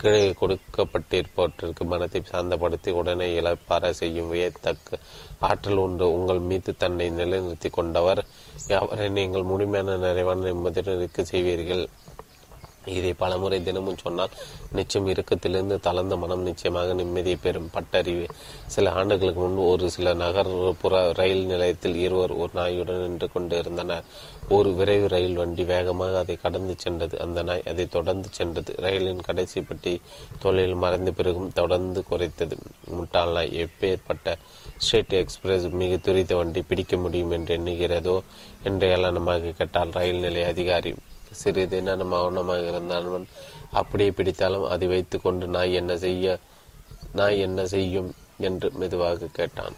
கீழே 0.00 0.22
கொடுக்கப்பட்டிருப்பவற்றிற்கு 0.40 1.82
மனத்தை 1.92 2.20
சாந்தப்படுத்தி 2.30 2.90
உடனே 3.00 3.28
இழப்பார 3.40 3.90
செய்யும் 4.00 4.32
வியத்தக்க 4.32 4.98
ஆற்றல் 5.48 5.82
உண்டு. 5.84 6.06
உங்கள் 6.12 6.46
மீது 6.50 6.72
தன்னை 6.76 7.08
நிலைநிறுத்தி 7.10 7.70
கொண்டவர் 7.70 8.22
அவரை 8.80 9.08
நீங்கள் 9.18 9.50
முழுமையான 9.52 9.98
நிறைவான 10.06 10.46
நிம்மதியுடன் 10.48 10.98
இருக்க 10.98 11.24
செய்வீர்கள். 11.24 11.84
இதை 12.94 13.10
பலமுறை 13.20 13.58
தினமும் 13.62 14.00
சொன்னால் 14.02 14.34
நிச்சயம் 14.72 15.06
இறுக்கத்திலிருந்து 15.08 15.76
தளர்ந்த 15.86 16.14
மனம் 16.16 16.42
நிச்சயமாக 16.42 16.94
நிம்மதியை 16.94 17.38
பெறும். 17.42 17.70
பட்டறிவு. 17.74 18.26
சில 18.74 18.90
ஆண்டுகளுக்கு 18.90 19.40
முன்பு 19.40 19.62
ஒரு 19.66 19.86
சில 19.90 20.14
நகர்ப்புற 20.14 21.12
ரயில் 21.20 21.44
நிலையத்தில் 21.52 21.96
இருவர் 21.96 22.34
ஒரு 22.42 22.52
நாயுடன் 22.54 23.02
நின்று 23.04 23.28
கொண்டு 23.32 23.58
இருந்தனர் 23.58 24.04
ஒரு 24.48 24.70
விரைவு 24.74 25.06
ரயில் 25.08 25.36
வண்டி 25.36 25.64
வேகமாக 25.64 26.18
அதை 26.18 26.34
கடந்து 26.36 26.74
சென்றது. 26.78 27.20
அந்த 27.20 27.42
நாய் 27.42 27.62
அதை 27.70 27.86
தொடர்ந்து 27.88 28.28
சென்றது. 28.30 28.74
ரயிலின் 28.78 29.22
கடைசி 29.26 29.60
பெட்டி 29.60 30.00
தொழில் 30.38 30.74
மறைந்த 30.74 31.10
பிறகும் 31.10 31.52
தொடர்ந்து 31.52 32.04
குறைத்தது. 32.10 32.56
முட்டாள் 32.96 33.32
நாய் 33.32 33.56
எப்பேற்பட்ட 33.64 34.36
ஸ்டேட் 34.76 35.12
எக்ஸ்பிரஸ் 35.12 35.66
மிக 35.82 35.96
துரித 35.96 36.36
வண்டி 36.36 36.62
பிடிக்க 36.62 36.96
முடியும் 36.96 37.30
என்று 37.30 37.58
எண்ணுகிறதோ 37.58 38.16
என்று 38.62 38.88
ஏளனமாக 38.88 39.54
கேட்டால் 39.60 39.90
ரயில் 39.90 40.24
நிலைய 40.26 40.46
அதிகாரி. 40.46 40.94
சிறிது 41.42 41.82
நான் 41.82 42.06
மௌனமாக 42.06 42.68
இருந்தான் 42.68 43.26
அப்படியே 43.70 44.10
பிடித்தாலும் 44.10 44.68
அதை 44.68 44.86
வைத்துக்கொண்டு 44.86 45.46
நாய் 45.46 45.72
என்ன 45.72 45.96
செய்ய 45.96 46.38
நாய் 47.12 47.38
என்ன 47.38 47.66
செய்யும் 47.66 48.14
என்று 48.38 48.70
மெதுவாக 48.72 49.26
கேட்டான். 49.32 49.76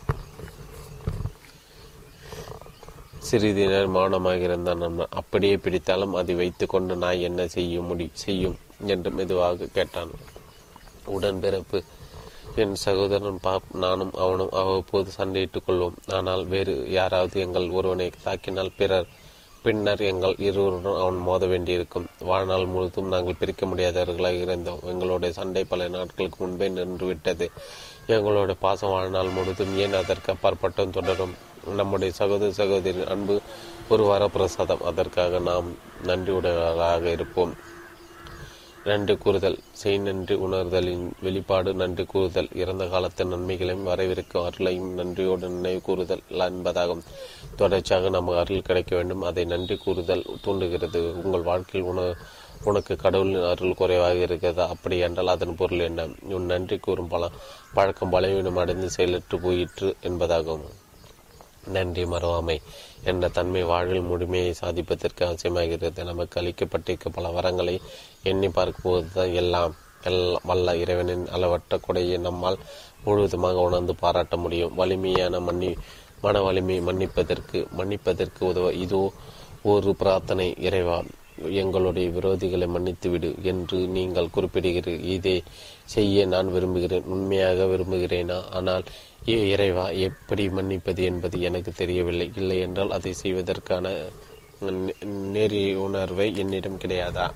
சிறிது 3.27 3.63
நேரம் 3.67 3.91
மௌனமாக 3.91 4.39
இருந்தான் 4.39 4.79
நம்ம 4.79 5.07
அப்படியே 5.11 5.57
பிடித்தாலும் 5.57 6.15
அதை 6.15 6.35
வைத்துக்கொண்டு 6.35 6.97
நான் 6.97 7.25
என்ன 7.29 7.47
செய்ய 7.47 7.81
முடி 7.81 8.07
செய்யும் 8.13 8.57
என்று 8.87 9.11
மெதுவாக 9.11 9.69
கேட்டான். 9.73 10.13
உடன்பிறப்பு 11.17 11.79
என் 12.57 12.75
சகோதரன் 12.75 13.41
பாப் 13.41 13.71
நானும் 13.73 14.13
அவனும் 14.15 14.53
அவ்வப்போது 14.53 15.11
சண்டையிட்டுக் 15.19 15.67
கொள்வோம். 15.67 15.97
ஆனால் 16.13 16.45
வேறு 16.47 16.75
யாராவது 16.91 17.41
எங்கள் 17.41 17.69
ஒருவனை 17.71 18.11
தாக்கினால் 18.25 18.77
பிறர் 18.77 19.09
பின்னர் 19.63 20.03
எங்கள் 20.11 20.37
இருவருடன் 20.39 21.01
அவன் 21.01 21.19
மோத 21.29 21.47
வேண்டியிருக்கும். 21.47 22.07
வாழ்நாள் 22.21 22.67
முழுதும் 22.67 23.09
நாங்கள் 23.09 23.39
பிரிக்க 23.39 23.67
முடியாதவர்களாக 23.67 24.41
இருந்தோம். 24.41 24.85
எங்களுடைய 24.85 25.33
சண்டை 25.35 25.65
பல 25.65 25.89
நாட்களுக்கு 25.89 26.39
முன்பே 26.39 26.69
நின்றுவிட்டது. 26.69 27.49
எங்களுடைய 28.07 28.57
பாசம் 28.61 28.91
வாழ்நாள் 28.91 29.37
முழுதும் 29.39 29.75
ஏன் 29.77 29.99
அதற்கு 30.03 30.31
அப்பாற்பட்டும் 30.33 30.97
தொடரும்? 30.99 31.37
நம்முடைய 31.75 32.13
சகோதர 32.13 32.51
சகோதரின் 32.53 33.07
அன்பு 33.07 33.41
ஒரு 33.89 34.05
வரப்பிரசாதம். 34.05 34.83
அதற்காக 34.83 35.39
நாம் 35.39 35.69
நன்றியுடையவர்களாக 36.07 37.05
இருப்போம். 37.05 37.55
நன்றி 38.85 39.17
கூறுதல் 39.17 39.59
செய் 39.73 39.99
நன்றி 39.99 40.35
உணர்தலின் 40.35 41.13
வெளிப்பாடு 41.23 41.75
நன்றி 41.75 42.05
கூறுதல் 42.05 42.49
இறந்த 42.55 42.87
காலத்து 42.87 43.25
நன்மைகளையும் 43.25 43.87
வரவிருக்கும் 43.87 44.45
அருளையும் 44.45 44.91
நன்றியோடு 44.93 45.49
நினைவு 45.49 45.81
கூறுதல் 45.81 46.23
என்பதாகும். 46.31 47.03
தொடர்ச்சியாக 47.57 48.09
நமக்கு 48.09 48.41
அருள் 48.41 48.63
கிடைக்க 48.63 48.97
வேண்டும். 48.97 49.23
அதை 49.23 49.45
நன்றி 49.45 49.77
கூறுதல் 49.77 50.25
தூண்டுகிறது. 50.43 51.23
உங்கள் 51.25 51.43
வாழ்க்கையில் 51.43 51.91
உண 51.91 52.15
உனக்கு 52.65 52.97
கடவுளின் 52.97 53.43
அருள் 53.43 53.75
குறைவாக 53.75 54.15
இருக்கிறதா? 54.15 54.69
அப்படி 54.69 54.99
என்றால் 54.99 55.27
அதன் 55.27 55.57
பொருள் 55.57 55.79
என்ன? 55.79 56.07
உன் 56.23 56.45
நன்றி 56.45 56.79
கூறும் 56.79 57.09
பல 57.09 57.31
பழக்கம் 57.75 58.11
பலவீனம் 58.11 58.57
அடைந்து 58.57 58.91
செயலற்று 58.91 59.41
போயிற்று 59.41 59.97
என்பதாகும். 60.03 60.61
நன்றி 61.67 62.05
மறவாமை 62.05 62.57
என்ற 63.05 63.29
தன்மை 63.29 63.63
வாழ்வில் 63.63 64.09
முழுமையை 64.11 64.55
சாதிப்பதற்கு 64.61 65.23
அவசியமாகிறது. 65.29 66.05
நமக்கு 66.05 66.41
அளிக்கப்பட்டிருக்க 66.41 67.09
பல 67.13 67.29
வரங்களை 67.29 67.77
எண்ணி 68.23 68.47
பார்க்கும்போதுதான் 68.47 69.35
எல்லாம் 69.35 69.75
எல்லாம் 70.03 70.41
வல்ல 70.45 70.77
இறைவனின் 70.77 71.27
அளவற்ற 71.29 71.81
கொடையை 71.87 72.19
நம்மால் 72.19 72.59
முழுவதுமாக 73.05 73.59
உணர்ந்து 73.59 73.95
பாராட்ட 73.95 74.37
முடியும். 74.37 74.75
வலிமையான 74.75 75.41
மன்னி 75.41 75.77
மன 76.21 76.41
வலிமை 76.43 76.81
மன்னிப்பதற்கு 76.81 77.59
மன்னிப்பதற்கு 77.79 78.41
உதவ 78.41 78.73
இதோ 78.73 79.13
ஒரு 79.63 79.95
பிரார்த்தனை 79.95 80.55
இறைவா 80.59 81.03
எங்களுடைய 81.43 82.09
விரோதிகளை 82.09 82.67
மன்னித்துவிடு 82.67 83.43
என்று 83.43 83.79
நீங்கள் 83.79 84.35
குறிப்பிடுகிறீர்கள் 84.35 85.05
இதை 85.05 85.43
செய்ய 85.85 86.27
நான் 86.27 86.53
விரும்புகிறேன். 86.53 87.03
உண்மையாக 87.03 87.65
விரும்புகிறேனா? 87.65 88.45
ஆனால் 88.51 88.85
இறைவா 89.25 89.89
எப்படி 89.89 90.49
மன்னிப்பது 90.49 91.03
என்பது 91.03 91.41
எனக்கு 91.41 91.73
தெரியவில்லை. 91.73 92.31
இல்லை 92.37 92.59
என்றால் 92.59 92.91
அதை 92.91 93.13
செய்வதற்கான 93.13 93.95
நெறி 95.33 95.75
உணர்வை 95.75 96.37
என்னிடம் 96.37 96.79
கிடையாதா? 96.79 97.31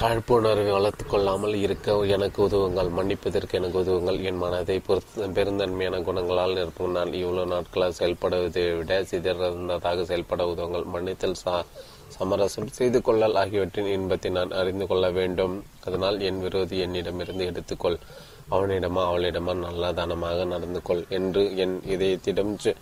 காழ்ப்புணர்வை 0.00 0.70
வளர்த்து 0.72 1.04
கொள்ளாமல் 1.06 1.54
இருக்க 1.54 1.94
எனக்கு 2.14 2.38
உதவுங்கள் 2.46 2.88
மன்னிப்பதற்கு 2.98 3.58
எனக்கு 3.58 3.76
உதவுங்கள். 3.82 4.18
என் 4.28 4.38
மனதை 4.42 4.76
பொறுத்து 4.86 5.26
பெருந்தன்மையான 5.36 5.96
குணங்களால் 6.06 6.54
நிரப்பும் 6.58 6.94
நான் 6.96 7.12
இவ்வளவு 7.12 7.50
நாட்களாக 7.52 7.92
செயல்படுவதை 7.98 8.62
விட 8.78 9.02
சிதறந்ததாக 9.10 10.04
செயல்பட 10.04 10.46
உதவுங்கள். 10.52 10.86
மன்னித்தல் 10.94 11.36
சா 11.42 11.56
சமரசம் 12.16 12.72
செய்து 12.78 13.00
கொள்ளல் 13.02 13.38
ஆகியவற்றின் 13.42 13.92
இன்பத்தை 13.96 14.30
நான் 14.30 14.56
அறிந்து 14.62 14.86
கொள்ள 14.86 15.10
வேண்டும். 15.10 15.56
அதனால் 15.84 16.20
என் 16.20 16.40
விரோதி 16.40 16.78
என்னிடமிருந்து 16.86 17.50
எடுத்துக்கொள். 17.50 18.00
அவனிடமா 18.50 19.12
அவளிடமா 19.12 19.52
நல்லதானமாக 19.54 20.46
நடந்து 20.46 20.82
கொள் 20.82 21.04
என்று 21.08 21.56
என் 21.56 21.80
இதயத்திடம் 21.86 22.74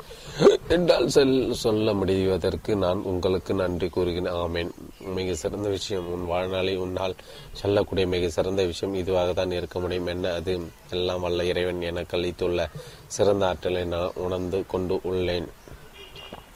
என்றால் 0.69 1.09
செல் 1.09 1.53
சொல்ல 1.53 1.93
முடிவதற்கு 1.93 2.77
நான் 2.77 3.03
உங்களுக்கு 3.03 3.55
நன்றி 3.55 3.89
கூறுகிறேன். 3.89 4.33
ஆமேன். 4.33 4.71
மிக 5.15 5.35
சிறந்த 5.35 5.69
விஷயம். 5.69 6.13
உன் 6.13 6.27
வாழ்நாளை 6.27 6.77
உன்னால் 6.77 7.15
சொல்லக்கூடிய 7.53 8.07
மிக 8.07 8.29
சிறந்த 8.29 8.65
விஷயம் 8.65 8.95
இதுவாக 8.95 9.33
தான் 9.33 9.51
இருக்க 9.51 9.81
முடியும். 9.81 10.07
என்ன 10.07 10.33
அது? 10.33 10.61
எல்லாம் 10.91 11.21
வல்ல 11.21 11.45
இறைவன் 11.45 11.81
எனக்கு 11.81 12.17
அளித்துள்ள 12.17 12.69
சிறந்த 13.07 13.47
ஆற்றலை 13.47 13.85
நான் 13.85 14.13
உணர்ந்து 14.15 14.67
கொண்டு 14.67 15.01
உள்ளேன். 15.03 15.49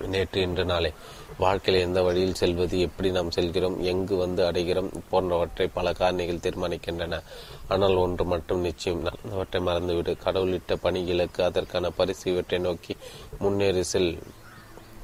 நேற்று 0.06 0.40
இன்று 0.40 0.64
நாளை. 0.64 0.92
வாழ்க்கையில் 1.38 1.82
எந்த 1.82 2.02
வழியில் 2.02 2.34
செல்வது 2.34 2.80
எப்படி 2.80 3.10
நாம் 3.10 3.30
செல்கிறோம் 3.30 3.82
எங்கு 3.82 4.16
வந்து 4.16 4.50
அடைகிறோம் 4.50 4.90
போன்றவற்றை 5.10 5.66
பல 5.66 5.90
காரணிகள் 5.90 6.40
தீர்மானிக்கின்றன. 6.40 7.22
ஆனால் 7.68 7.94
ஒன்று 7.94 8.24
மட்டும் 8.24 8.60
நிச்சயம். 8.60 9.04
நடந்தவற்றை 9.04 9.60
மறந்துவிடு. 9.62 10.16
கடவுளிட்ட 10.24 10.76
பணி 10.80 11.06
இலக்கு 11.06 11.44
அதற்கான 11.44 11.90
பரிசு 11.90 12.30
இவற்றை 12.32 12.58
நோக்கி 12.58 12.96
முன்னேறி 13.38 13.82
செல். 13.82 14.18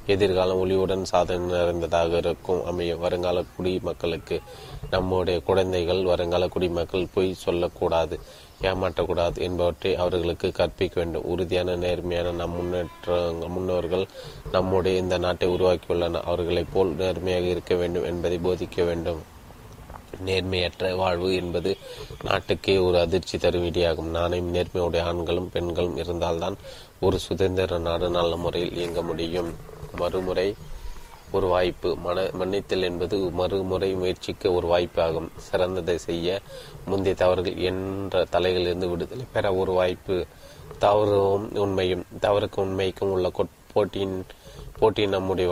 எதிர்காலம் 0.05 0.69
ஒளியுடன் 0.69 1.01
சாதனை 1.01 1.45
நிறைந்ததாக 1.45 2.17
இருக்கும். 2.17 2.65
அமைய 2.65 2.97
வருங்கால 2.97 3.43
குடிமக்களுக்கு 3.55 4.41
நம்முடைய 4.89 5.39
குழந்தைகள் 5.39 6.03
வருங்கால 6.03 6.47
குடிமக்கள் 6.47 7.07
பொய் 7.13 7.33
சொல்லக்கூடாது. 7.33 8.19
ஏமாற்றக்கூடாது 8.61 9.37
என்பவற்றை 9.37 9.95
அவர்களுக்கு 9.95 10.51
கற்பிக்க 10.51 11.01
வேண்டும். 11.01 11.23
உறுதியான 11.23 11.75
நேர்மையான 11.75 12.31
நம் 12.31 12.55
முன்னேற்ற 12.55 13.17
முன்னோர்கள் 13.47 14.07
நம்முடைய 14.51 14.97
இந்த 14.97 15.17
நாட்டை 15.17 15.49
உருவாக்கியுள்ளனர் 15.49 16.23
அவர்களைப் 16.23 16.73
போல் 16.73 16.95
நேர்மையாக 16.95 17.45
இருக்க 17.45 17.75
வேண்டும் 17.75 18.03
என்பதை 18.03 18.39
போதிக்க 18.43 18.85
வேண்டும். 18.85 19.21
நேர்மையற்ற 20.25 20.95
வாழ்வு 20.95 21.35
என்பது 21.35 21.77
நாட்டுக்கே 22.23 22.77
ஒரு 22.77 22.99
அதிர்ச்சி 22.99 23.37
தரும் 23.37 23.65
விடியாகும் 23.65 24.15
நாணயம் 24.17 24.53
நேர்மையுடைய 24.53 25.01
ஆண்களும் 25.01 25.49
பெண்களும் 25.49 25.97
இருந்தால்தான் 25.97 26.57
ஒரு 26.99 27.19
சுதந்திர 27.19 27.77
நாடு 27.77 28.09
நல்ல 28.09 28.35
முறையில் 28.35 28.75
இயங்க 28.75 29.01
முடியும். 29.01 29.55
மறுமுறை 29.95 30.55
ஒரு 31.31 31.47
வாய்ப்பு. 31.47 31.95
மன 31.95 32.21
மன்னித்தல் 32.39 32.81
என்பது 32.81 33.17
மறுமுறை 33.17 33.93
முயற்சிக்க 33.93 34.51
ஒரு 34.51 34.67
வாய்ப்பாகும். 34.67 35.29
சிறந்ததை 35.51 35.95
செய்ய 35.95 36.39
முந்தைய 36.91 37.15
தவறுகள் 37.21 37.57
என்ற 37.69 38.23
தலைகளிலிருந்து 38.33 38.89
விடுதலை 38.93 39.25
பெற 39.33 39.53
ஒரு 39.61 39.71
வாய்ப்பு 39.79 40.17
தவறும் 40.85 41.47
உண்மையும் 41.63 42.05
தவறுக்கு 42.25 42.59
உண்மைக்கும் 42.65 43.13
உள்ள 43.15 43.29
போட்டியின் 43.73 44.19
போட்டி 44.79 45.03
நம்முடைய 45.13 45.47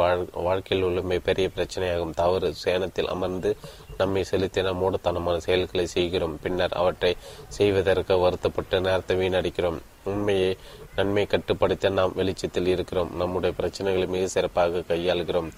வாழ்க்கையில் 0.48 0.86
உள்ள 0.88 1.00
மிகப்பெரிய 1.10 1.46
பிரச்சனையாகும். 1.56 2.14
தவறு 2.22 2.50
சேனத்தில் 2.64 3.12
அமர்ந்து 3.16 3.50
நம்மை 3.98 4.22
செலுத்தின 4.32 4.72
மூடத்தனமான 4.82 5.38
செயல்களை 5.46 5.86
செய்கிறோம். 5.96 6.36
பின்னர் 6.44 6.78
அவற்றை 6.82 7.12
செய்வதற்கு 7.58 8.16
வருத்தப்பட்டு 8.18 8.80
நேரத்தை 8.86 9.16
வீணடிக்கிறோம். 9.18 9.80
உண்மையை 10.12 10.52
நன்மை 10.96 11.26
கட்டுப்படுத்த 11.26 11.90
நாம் 11.90 12.16
வெளிச்சத்தில் 12.20 12.70
இருக்கிறோம். 12.76 13.12
நம்முடைய 13.22 13.52
பிரச்சனைகளை 13.60 14.08
மிக 14.16 14.28
சிறப்பாக 14.36 14.84
கையாளுகிறோம். 14.92 15.50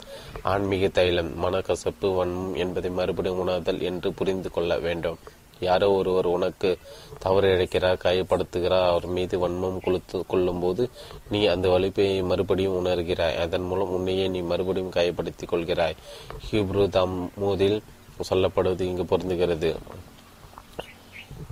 ஆன்மீக 0.53 0.88
தைலம் 0.98 1.32
மனக்கசப்பு 1.43 2.09
வன்மம் 2.19 2.56
என்பதை 2.64 2.91
மறுபடியும் 2.99 3.43
உணர்தல் 3.45 3.83
என்று 3.91 4.11
புரிந்து 4.14 4.51
கொள்ள 4.51 4.80
வேண்டும். 4.88 5.19
யாரோ 5.60 5.92
ஒருவர் 5.92 6.26
உனக்கு 6.26 6.78
தவறு 7.20 7.48
இழைக்கிறார் 7.58 8.02
காயப்படுத்துகிறார் 8.04 8.88
அவர் 8.88 9.06
மீது 9.06 9.48
வன்மம் 9.48 9.80
கொளுத்து 9.86 10.24
கொள்ளும் 10.28 10.60
போது 10.60 10.90
நீ 11.30 11.46
அந்த 11.46 11.70
வலிப்பையை 11.70 12.24
மறுபடியும் 12.24 12.86
உணர்கிறாய். 12.86 13.38
அதன் 13.38 13.62
மூலம் 13.62 13.90
உன்னையே 13.90 14.28
நீ 14.28 14.40
மறுபடியும் 14.40 14.92
காயப்படுத்திக் 14.92 15.54
கொள்கிறாய். 15.54 15.96
ஹிப்ரு 16.52 16.90
தம் 16.90 17.32
மோதில் 17.36 17.84
சொல்லப்படுவது 18.30 18.82
இங்கு 18.82 19.18
பொருந்துகிறது. 19.18 19.76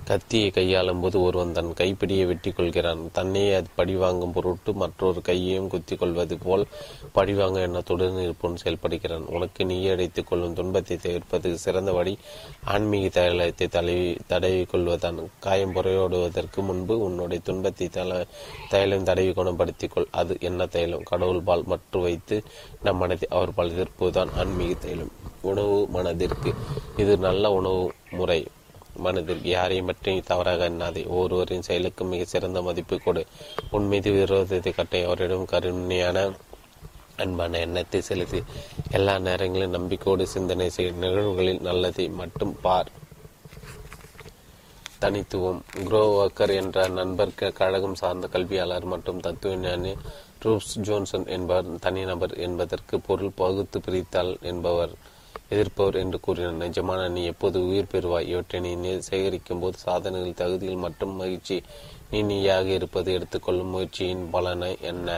கத்தியை 0.08 0.50
கையாளும் 0.50 1.00
போது 1.00 1.16
ஒருவன் 1.22 1.52
தன் 1.52 1.72
கைப்பிடியை 1.80 2.26
வெட்டி 2.26 2.50
கொள்கிறான். 2.50 3.00
தன்னையே 3.12 3.50
அது 3.54 3.68
பழிவாங்கும் 3.78 4.32
பொருட்டு 4.32 4.70
மற்றொரு 4.82 5.20
கையையும் 5.22 5.68
குத்தி 5.68 5.96
கொள்வது 5.96 6.36
போல் 6.44 6.64
பழிவாங்க 7.12 7.58
எண்ணத்துடன் 7.60 8.20
இருப்பவன் 8.22 8.60
செயல்படுகிறான். 8.64 9.26
உனக்கு 9.36 9.64
நீயே 9.64 9.90
அடைத்துக் 9.90 10.28
கொள்ளும் 10.30 10.54
துன்பத்தை 10.54 10.96
தவிர்ப்பதற்கு 10.96 11.64
சிறந்த 11.66 11.92
வழி 11.92 12.14
ஆன்மீக 12.64 13.06
தைலத்தை 13.18 13.68
தடவி 13.68 14.08
தடவி 14.26 14.62
கொள்வதான் 14.64 15.18
காயம் 15.46 15.74
புறையோடுவதற்கு 15.74 16.62
முன்பு 16.70 16.96
உன்னுடைய 17.06 17.42
துன்பத்தை 17.44 17.88
தல 17.88 18.20
தைலம் 18.72 19.08
தடவி 19.10 19.32
குணப்படுத்திக் 19.32 19.94
கொள். 19.94 20.12
அது 20.20 20.36
என்ன 20.40 20.66
தைலம் 20.66 21.08
கடவுள் 21.12 21.46
பால் 21.48 21.68
மற்ற 21.72 22.00
வைத்து 22.00 22.38
நம் 22.82 22.96
மனதை 22.96 23.28
அவர் 23.30 23.56
பால் 23.58 23.74
எதிர்ப்புதான் 23.76 24.32
ஆன்மீக 24.42 24.74
தைலம் 24.74 25.12
உணவு 25.50 25.78
மனதிற்கு 25.96 26.52
இது 26.96 27.12
நல்ல 27.26 27.50
உணவு 27.52 27.82
முறை. 28.10 28.40
மனதில் 28.98 29.44
யாரையும் 29.44 29.86
பற்றி 29.86 30.12
தவறாக 30.20 30.68
எண்ணாதே. 30.68 31.02
ஒருவரின் 31.08 31.66
செயலுக்கு 31.68 32.04
மிக 32.04 32.24
சிறந்த 32.24 32.62
மதிப்பு 32.62 32.98
கொடு. 32.98 33.22
உன் 33.70 33.86
மீது 33.86 34.10
விரோதத்தை 34.12 34.72
கட்டை. 34.74 35.00
அவரிடம் 35.04 35.50
கருணையான 35.52 36.18
அன்பான 37.16 37.58
எண்ணத்தை 37.58 38.00
செலுத்தி. 38.00 38.40
எல்லா 38.90 39.18
நேரங்களிலும் 39.18 39.76
நம்பிக்கையோடு 39.76 40.26
சிந்தனை 40.26 40.70
செய்யும் 40.70 41.02
நிகழ்வுகளில் 41.04 41.60
நல்லதை 41.60 42.08
மட்டும் 42.20 42.54
பார். 42.60 42.90
தனித்துவம். 44.98 45.60
குரோவக்கர் 45.84 46.52
என்ற 46.54 46.86
நண்பர் 46.88 47.34
கழகம் 47.54 47.94
சார்ந்த 47.94 48.26
கல்வியாளர் 48.26 48.84
மற்றும் 48.84 49.20
தத்துவஞானி 49.20 49.92
ரூப்ஸ் 50.44 50.74
ஜோன்சன் 50.86 51.26
என்பவர் 51.26 51.68
தனிநபர் 51.78 52.34
என்பதற்கு 52.36 52.96
பொருள் 53.00 53.36
பகுத்து 53.36 53.78
பிரித்தால் 53.80 54.32
என்பவர். 54.40 54.94
எதிர்ப்பவர் 55.50 55.98
என்று 56.00 56.18
கூறினார். 56.20 56.58
நிஜமான 56.64 57.02
நீ 57.14 57.20
எப்போது 57.32 57.58
உயிர் 57.68 57.92
பெறுவாய்? 57.92 58.28
இவற்றை 58.32 58.58
நீ 58.64 58.90
சேகரிக்கும் 59.10 59.62
போது 59.62 59.76
சாதனைகள் 59.84 60.40
தகுதிகள் 60.42 60.84
மற்றும் 60.84 61.14
மகிழ்ச்சி 61.20 61.56
நீ 62.10 62.18
நீயாக 62.22 62.68
இருப்பது 62.78 63.08
எடுத்துக்கொள்ளும் 63.16 63.72
முயற்சியின் 63.74 64.24
பலனை 64.34 64.70
என்ன? 64.90 65.08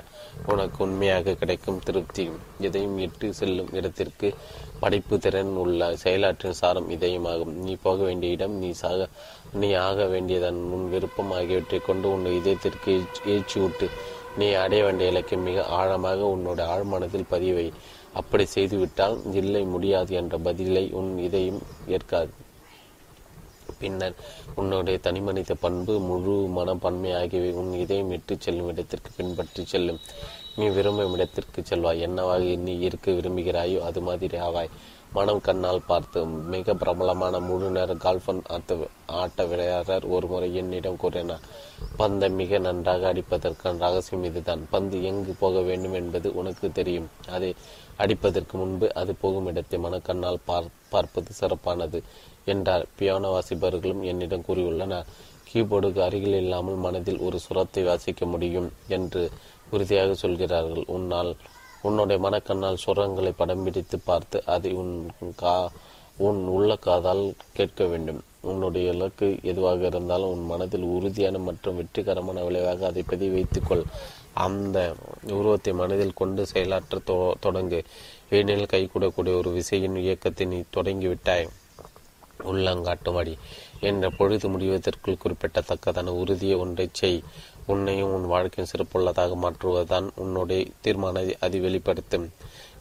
உனக்கு 0.52 0.78
உண்மையாக 0.86 1.34
கிடைக்கும் 1.42 1.82
திருப்தி. 1.88 2.24
இதையும் 2.60 2.96
இட்டு 2.98 3.28
செல்லும் 3.40 3.70
இடத்திற்கு 3.72 4.30
படைப்பு 4.82 5.16
திறன் 5.18 5.54
உள்ள 5.64 5.90
செயலாற்றின் 6.04 6.58
சாரம் 6.60 6.88
இதயமாகும். 6.90 7.52
நீ 7.64 7.74
போக 7.82 7.98
வேண்டிய 8.02 8.32
இடம் 8.32 8.56
நீ 8.62 8.70
சாக 8.82 9.08
நீ 9.60 9.68
ஆக 9.88 10.06
வேண்டியதன் 10.06 10.60
உன் 10.74 10.86
விருப்பம் 10.88 11.32
ஆகியவற்றை 11.38 11.80
கொண்டு 11.80 12.06
உன் 12.12 12.26
இதயத்திற்கு 12.40 12.92
ஏற்றி 13.34 13.58
விட்டு 13.60 13.88
நீ 14.38 14.48
அடைய 14.64 14.82
வேண்டிய 14.84 15.12
இலக்கை 15.12 15.36
மிக 15.46 15.62
ஆழமாக 15.78 16.20
உன்னோட 16.34 16.60
ஆழ்மனத்தில் 16.74 17.30
பதிவை 17.34 17.64
அப்படி 18.12 18.44
செய்துவிட்டால் 18.54 19.16
இல்லை 19.32 19.62
முடியாது 19.64 20.14
என்ற 20.14 20.38
பதிலை 20.38 20.84
உன் 20.92 21.18
இதயம் 21.18 21.60
ஏற்காது. 21.86 22.32
பின்னர் 23.78 24.16
உன்னுடைய 24.54 24.98
தனிமனித 25.02 25.54
பண்பு 25.54 25.92
முழு 26.00 26.34
மனப்பன்மை 26.56 27.12
ஆகியவை 27.14 27.50
உன் 27.52 27.72
இதயம் 27.72 28.10
இட்டு 28.10 28.36
செல்லும் 28.38 28.68
இடத்திற்கு 28.68 29.10
பின்பற்றி 29.16 29.64
செல்லும். 29.64 30.00
நீ 30.56 30.66
விரும்பும் 30.68 31.12
இடத்திற்கு 31.12 31.60
செல்வாய். 31.64 32.00
என்னவாக 32.00 32.54
நீ 32.66 32.78
இருக்க 32.78 33.10
விரும்புகிறாயோ 33.10 33.78
அது 33.78 34.00
மாதிரி 34.00 34.38
ஆவாய். 34.38 34.72
மனம் 35.12 35.40
கண்ணால் 35.40 35.86
பார்த்து 35.86 36.18
மிக 36.26 36.74
பிரபலமான 36.74 37.38
முழு 37.40 37.70
நேர 37.70 37.94
கால்பன் 37.94 38.42
ஆட்ட 38.46 38.76
ஆட்ட 39.20 39.44
விளையாடர் 39.44 40.04
ஒரு 40.04 40.26
முறை 40.26 40.54
என்னிடம் 40.54 40.96
கூறினார். 40.96 41.46
பந்தை 41.96 42.28
மிக 42.30 42.58
நன்றாக 42.58 43.12
அடிப்பதற்கான 43.12 43.82
ரகசியம் 43.86 44.24
இதுதான். 44.24 44.62
பந்து 44.70 45.04
எங்கு 45.04 45.32
போக 45.38 45.60
வேண்டும் 45.60 45.92
என்பது 45.92 46.34
உனக்கு 46.34 46.72
தெரியும். 46.72 47.08
அதை 47.30 47.54
அடிப்பதற்கு 48.02 48.54
முன்பு 48.60 48.86
அது 49.00 49.12
போகும் 49.22 49.48
இடத்தை 49.50 49.78
மனக்கண்ணால் 49.84 50.44
பார் 50.48 50.68
பார்ப்பது 50.92 51.32
சிறப்பானது 51.40 51.98
என்றார் 52.52 52.84
பியானோ 52.98 53.30
வாசிப்பவர்களும் 53.34 54.02
என்னிடம் 54.10 54.46
கூறியுள்ளனர். 54.48 55.08
கீபோர்டுக்கு 55.48 56.00
அருகில் 56.06 56.38
இல்லாமல் 56.42 56.82
மனதில் 56.84 57.22
ஒரு 57.26 57.38
சுரத்தை 57.44 57.82
வாசிக்க 57.88 58.26
முடியும் 58.32 58.68
என்று 58.96 59.22
உறுதியாக 59.74 60.10
சொல்கிறார்கள். 60.22 60.84
உன்னால் 60.96 61.32
உன்னுடைய 61.88 62.18
மனக்கண்ணால் 62.26 62.82
சுரங்களை 62.84 63.32
படம் 63.36 63.62
பிடித்து 63.66 63.98
பார்த்து 64.08 64.38
அதை 64.54 64.72
உன் 64.80 64.94
கா 65.42 65.54
உன் 66.26 66.40
உள்ள 66.54 66.70
காதால் 66.86 67.22
கேட்க 67.58 67.84
வேண்டும். 67.92 68.20
உன்னுடைய 68.50 68.92
இலக்கு 68.94 69.26
எதுவாக 69.50 69.80
இருந்தாலும் 69.90 70.32
உன் 70.34 70.44
மனதில் 70.50 70.86
உறுதியான 70.96 71.38
மற்றும் 71.46 71.78
வெற்றிகரமான 71.80 72.42
விளைவாக 72.46 72.86
அதை 72.90 73.02
பதிவு 73.12 73.32
வைத்துக்கொள் 73.36 73.84
அந்த 74.34 74.94
உருவத்தை 75.22 75.72
மனதில் 75.72 76.12
கொண்டு 76.12 76.46
செயலாற்ற 76.46 76.98
தொடங்கு. 77.42 77.84
ஏனெனில் 78.30 78.72
கைகூடக்கூடிய 78.72 79.36
ஒரு 79.36 79.50
விசையின் 79.50 79.96
இயக்கத்தை 79.96 80.46
நீ 80.46 80.62
தொடங்கிவிட்டாய். 80.76 81.48
உள்ளங்காட்டுமடி 82.44 83.38
என்ற 83.80 84.10
பொழுது 84.10 84.48
முடிவதற்குள் 84.48 85.18
குறிப்பிடத்தக்கதான 85.24 86.06
உறுதியை 86.06 86.56
ஒன்றை 86.56 86.88
செய். 86.92 87.22
உன்னையும் 87.66 88.12
உன் 88.12 88.26
வாழ்க்கையும் 88.26 88.72
சிறப்புள்ளதாக 88.72 89.34
மாற்றுவதுதான் 89.36 90.10
உன்னுடைய 90.16 90.66
தீர்மானத்தை 90.80 91.36
அது 91.40 91.60
வெளிப்படுத்தும். 91.60 92.28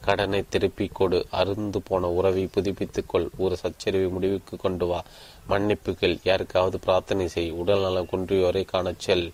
கடனை 0.02 0.46
திருப்பி 0.50 0.88
கொடு. 0.88 1.26
அருந்து 1.32 1.78
போன 1.78 2.10
உறவை 2.10 2.50
புதுப்பித்துக்கொள். 2.56 3.30
ஒரு 3.38 3.58
சச்சரிவை 3.64 4.10
முடிவுக்கு 4.10 4.58
கொண்டு 4.58 4.86
வா. 4.86 5.04
மன்னிப்புகள் 5.50 6.20
யாருக்காவது 6.24 6.80
பிரார்த்தனை 6.80 7.28
செய். 7.28 7.50
உடல் 7.52 7.82
நலம் 7.82 8.08
குன்றியோரை 8.12 8.66
காணச் 8.66 9.00
செல். 9.00 9.32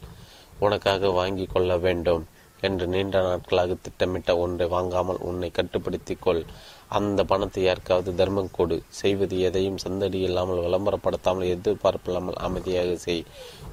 உனக்காக 0.59 1.09
வாங்கி 1.09 1.45
கொள்ள 1.45 1.77
வேண்டும் 1.77 2.25
என்று 2.61 2.87
நீண்ட 2.87 3.21
நாட்களாக 3.21 3.75
திட்டமிட்ட 3.81 4.37
ஒன்றை 4.37 4.67
வாங்காமல் 4.67 5.17
உன்னை 5.17 5.51
கட்டுப்படுத்திக் 5.51 6.21
கொள். 6.21 6.43
அந்த 6.87 7.23
பணத்தை 7.23 7.63
யாருக்காவது 7.63 8.15
தர்மம் 8.15 8.51
கொடு. 8.51 8.81
செய்வது 8.89 9.39
எதையும் 9.39 9.77
சந்தடி 9.77 10.19
இல்லாமல் 10.19 10.57
விளம்பரப்படுத்தாமல் 10.57 11.51
எதிர்பார்ப்பில்லாமல் 11.55 12.33
அமைதியாக 12.33 12.95
செய். 12.95 13.23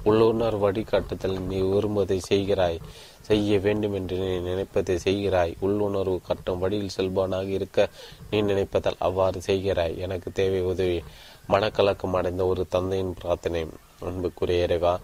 உள்ளுணர் 0.04 0.58
வழிகாட்டுதல் 0.58 1.38
நீ 1.40 1.60
விரும்புவதை 1.60 2.18
செய்கிறாய். 2.18 2.78
செய்ய 3.20 3.58
வேண்டும் 3.58 3.94
என்று 3.94 4.16
நீ 4.16 4.38
நினைப்பதை 4.38 4.98
செய்கிறாய். 4.98 5.56
உள்ளுணர்வு 5.60 6.20
கட்டும் 6.26 6.58
வழியில் 6.58 6.96
செல்பவனாக 6.96 7.48
இருக்க 7.48 7.88
நீ 8.30 8.42
நினைப்பதால் 8.42 8.98
அவ்வாறு 8.98 9.40
செய்கிறாய். 9.40 9.98
எனக்கு 9.98 10.32
தேவை 10.32 10.60
உதவி. 10.60 11.02
மனக்கலக்கம் 11.48 12.12
அடைந்த 12.12 12.46
ஒரு 12.46 12.66
தந்தையின் 12.68 13.14
பிரார்த்தனை. 13.14 13.66
அன்புக்குரிய 14.00 14.62
இறைவா 14.62 15.00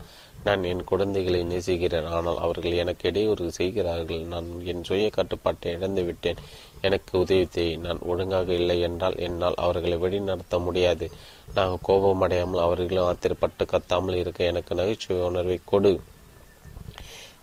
நான் 0.46 0.62
என் 0.70 0.82
குழந்தைகளை 0.90 1.40
நேசிக்கிறேன் 1.50 2.08
ஆனால் 2.16 2.38
அவர்கள் 2.44 2.78
எனக்கு 2.82 3.04
இடையூறு 3.10 3.46
செய்கிறார்கள். 3.58 4.22
நான் 4.32 4.48
என் 4.72 4.84
சுய 4.88 5.06
கட்டுப்பாட்டை 5.16 5.72
இழந்து 5.76 6.02
விட்டேன். 6.08 6.42
எனக்கு 6.86 7.12
உதவி 7.22 7.66
நான் 7.86 8.04
ஒழுங்காக 8.10 8.52
இல்லை 8.52 8.78
என்றால் 8.88 9.18
என்னால் 9.26 9.60
அவர்களை 9.64 9.96
வழிநடத்த 10.04 10.58
முடியாது. 10.66 11.08
நான் 11.56 11.74
கோபமடையாமல் 11.88 12.64
அவர்களும் 12.66 13.08
ஆத்திரப்பட்டு 13.10 13.66
கத்தாமல் 13.72 14.20
இருக்க 14.22 14.50
எனக்கு 14.52 14.78
நகைச்சுவை 14.80 15.20
உணர்வை 15.30 15.58
கொடு. 15.72 15.92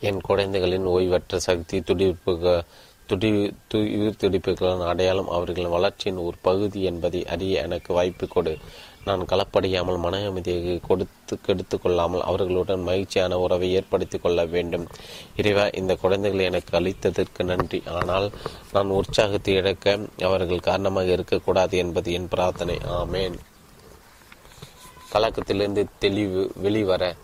என் 0.08 0.22
குழந்தைகளின் 0.22 0.90
ஓய்வற்ற 0.96 1.36
சக்தி 1.50 1.78
துடிப்பு 1.82 2.34
துடி 3.10 3.30
உயிர் 3.78 4.20
துடிப்புகளின் 4.22 4.88
அடையாளம் 4.92 5.30
அவர்களின் 5.30 5.74
வளர்ச்சியின் 5.74 6.22
ஒரு 6.28 6.38
பகுதி 6.42 6.80
என்பதை 6.90 7.20
அறிய 7.34 7.66
எனக்கு 7.68 7.92
வாய்ப்பு 7.94 8.26
கொடு. 8.28 8.54
நான் 9.06 9.26
கலப்படையாமல் 9.26 10.00
மன 10.00 10.26
அமைதியை 10.26 10.80
கொடுத்து 10.88 11.42
கெடுத்து 11.42 11.82
கொள்ளாமல் 11.82 12.22
அவர்களுடன் 12.22 12.82
மகிழ்ச்சியான 12.82 13.40
உறவை 13.40 13.74
ஏற்படுத்திக் 13.74 14.22
கொள்ள 14.22 14.46
வேண்டும். 14.46 14.88
இறைவா 15.36 15.68
இந்த 15.68 15.96
குழந்தைகளை 15.96 16.46
எனக்கு 16.46 16.80
அளித்ததற்கு 16.80 17.44
நன்றி. 17.44 17.84
ஆனால் 17.92 18.32
நான் 18.74 18.90
உற்சாகத்தை 18.90 19.54
இழக்க 19.54 20.00
அவர்கள் 20.22 20.60
காரணமாக 20.60 21.06
இருக்கக்கூடாது 21.06 21.78
என்பது 21.78 22.14
என் 22.14 22.28
பிரார்த்தனை. 22.28 22.78
ஆமேன். 22.78 23.38
கலக்கத்திலிருந்து 25.14 25.86
தெளிவு 26.00 26.52
வெளிவர 26.56 27.16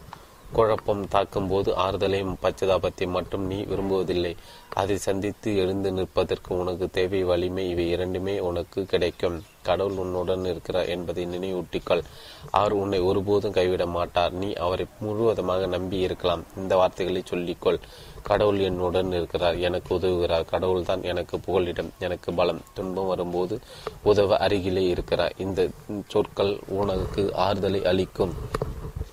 குழப்பம் 0.52 1.08
தாக்கும்போது 1.08 1.72
ஆறுதலையும் 1.72 2.36
பச்சதாபத்தையும் 2.44 3.08
மட்டும் 3.08 3.46
நீ 3.46 3.62
விரும்புவதில்லை. 3.62 4.36
அதை 4.74 4.98
சந்தித்து 4.98 5.58
எழுந்து 5.58 5.92
நிற்பதற்கு 5.92 6.58
உனக்கு 6.58 6.90
தேவை 6.90 7.24
வலிமை 7.24 7.70
இவை 7.70 7.90
இரண்டுமே 7.90 8.40
உனக்கு 8.40 8.86
கிடைக்கும். 8.86 9.44
கடவுள் 9.62 9.98
உன்னுடன் 9.98 10.46
இருக்கிறார் 10.46 10.86
என்பதை 10.86 11.26
நினைவூட்டிக்கொள். 11.26 12.04
அவர் 12.52 12.72
உன்னை 12.72 13.00
ஒருபோதும் 13.00 13.52
கைவிட 13.52 13.86
மாட்டார். 13.86 14.32
நீ 14.32 14.54
அவரை 14.54 14.86
முழுவதுமாக 15.00 15.66
நம்பி 15.66 15.98
இருக்கலாம். 15.98 16.44
இந்த 16.58 16.76
வார்த்தைகளை 16.76 17.24
சொல்லிக்கொள். 17.30 17.80
கடவுள் 18.24 18.60
என்னுடன் 18.60 19.10
இருக்கிறார். 19.10 19.56
எனக்கு 19.56 19.96
உதவுகிறார். 19.96 20.46
கடவுள் 20.46 20.84
தான் 20.84 21.04
எனக்கு 21.04 21.38
புகழிடம் 21.38 21.90
எனக்கு 22.00 22.34
பலம். 22.34 22.62
துன்பம் 22.74 23.08
வரும்போது 23.08 23.60
உதவ 24.04 24.38
அருகிலே 24.38 24.84
இருக்கிறார். 24.84 25.34
இந்த 25.38 25.70
சொற்கள் 26.08 26.60
உனக்கு 26.68 27.34
ஆறுதலை 27.36 27.86
அளிக்கும். 27.86 28.34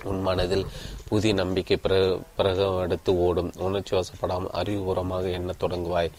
உன் 0.05 0.21
மனதில் 0.23 0.67
புதிய 1.09 1.35
நம்பிக்கை 1.35 1.77
பிறகு 1.77 2.21
பிரகடுத்து 2.39 3.11
ஓடும். 3.11 3.53
உணர்ச்சி 3.59 3.97
வசப்படாமல் 3.97 4.55
அறிவுபூர்வமாக 4.55 5.33
எண்ணத் 5.33 5.63
தொடங்குவாய். 5.63 6.11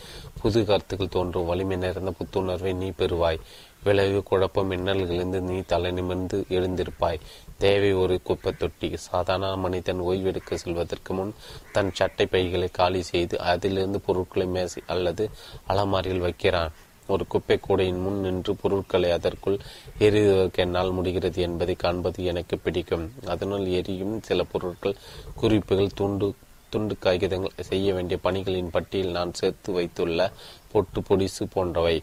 புது 0.41 0.65
கருத்துக்கள் 0.65 1.09
தோன்றும். 1.09 1.45
வலிமை 1.45 1.77
நிறைந்த 1.77 2.11
புத்துணர்வை 2.11 2.73
நீ 2.73 2.89
பெறுவாய். 2.89 3.39
விளைவு 3.83 4.23
குழப்பம் 4.23 4.71
மின்னல்களிலிருந்து 4.71 5.39
நீ 5.39 5.59
தலை 5.67 5.91
நிமிர்ந்து 5.91 6.45
எழுந்திருப்பாய். 6.49 7.19
தேவை 7.57 7.93
ஒரு 7.93 8.21
குப்பை 8.21 8.53
தொட்டி. 8.57 8.97
சாதாரண 8.97 9.55
மனிதன் 9.55 10.01
ஓய்வெடுக்க 10.01 10.53
செல்வதற்கு 10.53 11.13
முன் 11.13 11.35
தன் 11.71 11.91
சட்டை 11.93 12.25
பைகளை 12.25 12.67
காலி 12.67 13.01
செய்து 13.01 13.39
அதிலிருந்து 13.39 14.01
பொருட்களை 14.01 14.47
மேசை 14.47 14.83
அல்லது 14.87 15.29
அலமாரியில் 15.67 16.19
வைக்கிறான். 16.19 16.71
ஒரு 17.07 17.27
குப்பை 17.27 17.59
கூடையின் 17.59 18.01
முன் 18.01 18.19
நின்று 18.19 18.55
பொருட்களை 18.55 19.11
அதற்குள் 19.11 19.57
எரிவதற்கு 19.99 20.61
என்னால் 20.63 20.91
முடிகிறது 20.91 21.41
என்பதை 21.41 21.75
காண்பது 21.75 22.23
எனக்கு 22.23 22.57
பிடிக்கும். 22.57 23.05
அதனால் 23.25 23.65
எரியும் 23.79 24.15
சில 24.21 24.43
பொருட்கள் 24.43 25.01
குறிப்புகள் 25.35 25.95
துண்டு 25.95 26.29
துண்டு 26.69 26.95
காகிதங்கள் 26.99 27.67
செய்ய 27.69 27.93
வேண்டிய 27.93 28.17
பணிகளின் 28.23 28.69
பட்டியல் 28.69 29.11
நான் 29.11 29.33
சேர்த்து 29.33 29.69
வைத்துள்ள 29.73 30.31
பொட்டு 30.71 30.99
பொடிசு 31.03 31.47
போன்றவை. 31.47 31.95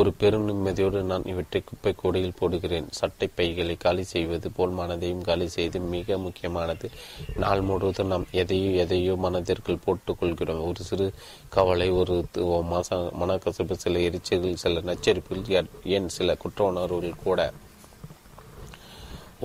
ஒரு 0.00 0.10
பெரும் 0.20 0.46
நிம்மதியோடு 0.48 1.00
நான் 1.10 1.26
இவற்றை 1.32 1.60
குப்பை 1.64 1.90
கூடையில் 1.96 2.38
போடுகிறேன். 2.38 2.86
சட்டை 2.90 3.26
பைகளை 3.38 3.76
காலி 3.76 4.04
செய்வது 4.12 4.48
போல் 4.50 4.72
மனதையும் 4.78 5.26
காலி 5.28 5.46
செய்து 5.48 5.80
மிக 5.92 6.18
முக்கியமானது. 6.18 6.88
நாள் 7.42 7.62
முழுவதும் 7.68 8.10
நாம் 8.12 8.26
எதையோ 8.42 8.70
எதையோ 8.84 9.14
மனதிற்குள் 9.24 9.84
போட்டுக்கொள்கிறோம். 9.84 10.64
ஒரு 10.70 10.82
சிறு 10.88 11.06
கவலை 11.56 11.88
ஒரு 12.00 12.16
மாச 12.72 12.98
மனக்கசப்பு 13.20 13.76
சில 13.84 14.02
எரிச்சல்கள் 14.08 14.62
சில 14.64 14.82
நச்சரிப்புகள் 14.90 15.70
ஏன் 15.96 16.08
சில 16.16 16.34
குற்ற 16.44 16.64
உணர்வுகள் 16.72 17.22
கூட 17.24 17.40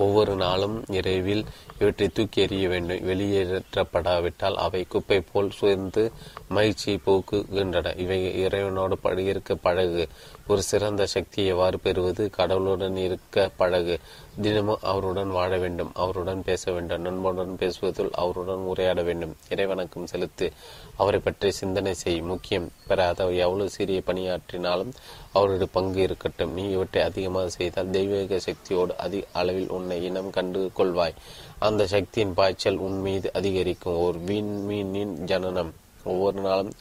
ஒவ்வொரு 0.00 0.34
நாளும் 0.34 0.84
இரவில் 0.88 1.44
இவற்றை 1.78 2.08
தூக்கி 2.08 2.46
எறிய 2.46 2.68
வேண்டும். 2.68 3.08
வெளியேற்றப்படாவிட்டால் 3.08 4.54
அவை 4.54 4.84
குப்பை 4.84 5.20
போல் 5.20 5.50
சுயந்து 5.60 6.10
மகிழ்ச்சியை 6.48 6.98
போக்குகின்றன. 7.06 7.98
இவை 7.98 8.46
இறைவனோடு 8.46 9.18
இருக்க 9.18 9.54
பழகு. 9.54 10.08
ஒரு 10.46 10.62
சிறந்த 10.62 11.06
சக்தியை 11.06 11.50
எவ்வாறு 11.50 11.80
பெறுவது? 11.80 12.30
கடவுளுடன் 12.30 12.96
இருக்க 12.96 13.50
பழகு. 13.56 13.98
தினமும் 14.42 14.78
அவருடன் 14.82 15.30
வாழ 15.30 15.58
வேண்டும். 15.58 15.90
அவருடன் 15.94 16.42
பேச 16.44 16.72
வேண்டும். 16.72 17.02
நண்பனுடன் 17.02 17.56
பேசுவதில் 17.56 18.10
அவருடன் 18.12 18.64
உரையாட 18.70 19.02
வேண்டும். 19.02 19.36
இறைவணக்கம் 19.48 20.04
செலுத்து. 20.04 20.52
அவரை 20.96 21.20
பற்றி 21.20 21.50
சிந்தனை 21.50 21.94
செய். 21.94 22.20
முக்கியம். 22.20 22.70
பெறாத 22.86 23.30
எவ்வளவு 23.30 23.70
சிறிய 23.70 24.02
பணியாற்றினாலும் 24.06 24.92
அவருடைய 25.32 25.66
பங்கு 25.72 26.02
இருக்கட்டும். 26.02 26.52
நீ 26.52 26.70
இவற்றை 26.70 27.02
அதிகமாக 27.02 27.48
செய்தால் 27.48 27.90
தெய்வீக 27.90 28.38
சக்தியோடு 28.38 28.96
அதிக 28.96 29.26
அளவில் 29.32 29.68
உன்னை 29.68 30.04
இனம் 30.04 30.30
கண்டு 30.30 30.70
கொள்வாய். 30.76 31.14
அந்த 31.58 31.86
சக்தியின் 31.86 32.34
பாய்ச்சல் 32.34 32.76
உன் 32.76 33.00
மீது 33.00 33.30
அதிகரிக்கும். 33.32 34.00
ஒரு 34.00 34.18
வீண் 34.18 34.66
மீனின் 34.68 35.14
ஜனனம். 35.24 35.74
ஒவ்வொரு 36.04 36.40
நாளும் 36.40 36.72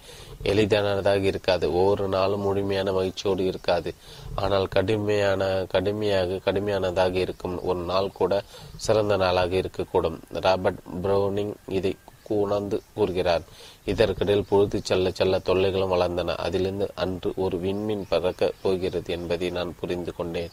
எளிதானதாக 0.44 1.20
இருக்காது. 1.20 1.74
ஒவ்வொரு 1.74 2.08
நாளும் 2.08 2.40
முழுமையான 2.40 2.92
மகிழ்ச்சியோடு 2.92 3.46
இருக்காது. 3.46 3.94
ஆனால் 4.36 4.68
கடுமையான 4.68 5.66
கடுமையாக 5.70 6.40
கடுமையானதாக 6.46 7.14
இருக்கும். 7.16 7.64
ஒரு 7.64 7.80
நாள் 7.80 8.12
கூட 8.12 8.44
சிறந்த 8.76 9.18
நாளாக 9.18 9.56
இருக்கக்கூடும். 9.56 10.20
ராபர்ட் 10.32 10.80
ப்ரௌனிங் 11.04 11.54
இதை 11.68 11.96
உணர்ந்து 12.28 12.82
கூறுகிறார். 12.94 13.42
இதற்கிடையில் 13.86 14.46
பொழுது 14.50 14.82
செல்ல 14.84 15.12
செல்ல 15.12 15.38
தொல்லைகளும் 15.38 15.92
வளர்ந்தன. 15.92 16.36
அதிலிருந்து 16.36 16.92
அன்று 16.96 17.34
ஒரு 17.36 17.58
விண்மீன் 17.58 18.06
பறக்க 18.10 18.52
போகிறது 18.62 19.14
என்பதை 19.14 19.50
நான் 19.50 19.76
புரிந்து 19.80 20.16
கொண்டேன். 20.16 20.50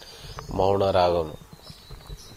மௌனராகவும் 0.59 1.35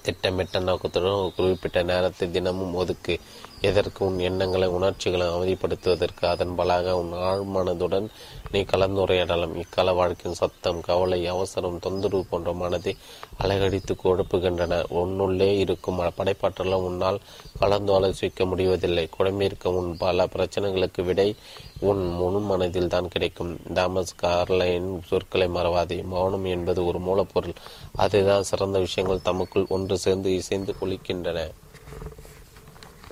திட்டமிட்ட 0.01 0.59
நோக்கத்துடன் 0.59 1.33
குறிப்பிட்ட 1.35 1.83
நேரத்தை 1.83 2.31
தினமும் 2.31 2.73
ஒதுக்கு 2.73 3.19
எதற்கு 3.61 4.05
உன் 4.05 4.19
எண்ணங்களை 4.19 4.67
உணர்ச்சிகளை 4.67 5.27
அமைதிப்படுத்துவதற்கு 5.27 6.25
அதன் 6.25 6.53
பலாக 6.57 6.91
உன் 6.91 7.13
ஆழ்மனதுடன் 7.13 8.07
நீ 8.51 8.61
கலந்துரையாடலாம். 8.61 9.55
இக்கால 9.55 9.93
வாழ்க்கையின் 9.93 10.39
சத்தம் 10.39 10.81
கவலை 10.81 11.27
அவசரம் 11.27 11.79
தொந்தரவு 11.79 12.25
போன்ற 12.29 12.53
மனதை 12.53 12.97
அலைகடித்து 13.41 13.95
கொடுப்புகின்றன 14.03 14.83
உன்னுள்ளே 14.89 15.57
இருக்கும் 15.57 15.99
படைப்பாற்றலும் 15.99 16.85
உன்னால் 16.89 17.19
கலந்து 17.59 17.99
ஆலோசிக்க 17.99 18.45
முடிவதில்லை. 18.45 19.09
குழம்பிருக்க 19.19 19.67
உன் 19.67 19.97
பல 19.97 20.25
பிரச்சனைகளுக்கு 20.25 21.03
விடை 21.03 21.35
உன் 21.79 22.13
முழு 22.13 22.39
மனதில் 22.39 22.87
தான் 22.87 23.07
கிடைக்கும். 23.07 23.57
தாமஸ் 23.73 24.15
கார்லைன் 24.21 24.99
சொற்களை 25.05 25.47
மறவாதே. 25.47 26.03
மௌனம் 26.03 26.45
என்பது 26.45 26.85
ஒரு 26.85 26.99
மூலப்பொருள். 26.99 27.55
அதுதான் 27.95 28.43
சிறந்த 28.43 28.79
விஷயங்கள் 28.79 29.21
தமக்குள் 29.21 29.65
ஒன்று 29.69 29.97
சேர்ந்து 29.97 30.35
இசைந்து 30.35 30.75
கொளிக்கின்றன. 30.81 31.51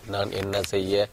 நான் 0.10 0.32
என்ன 0.32 0.62
செய்ய 0.62 1.08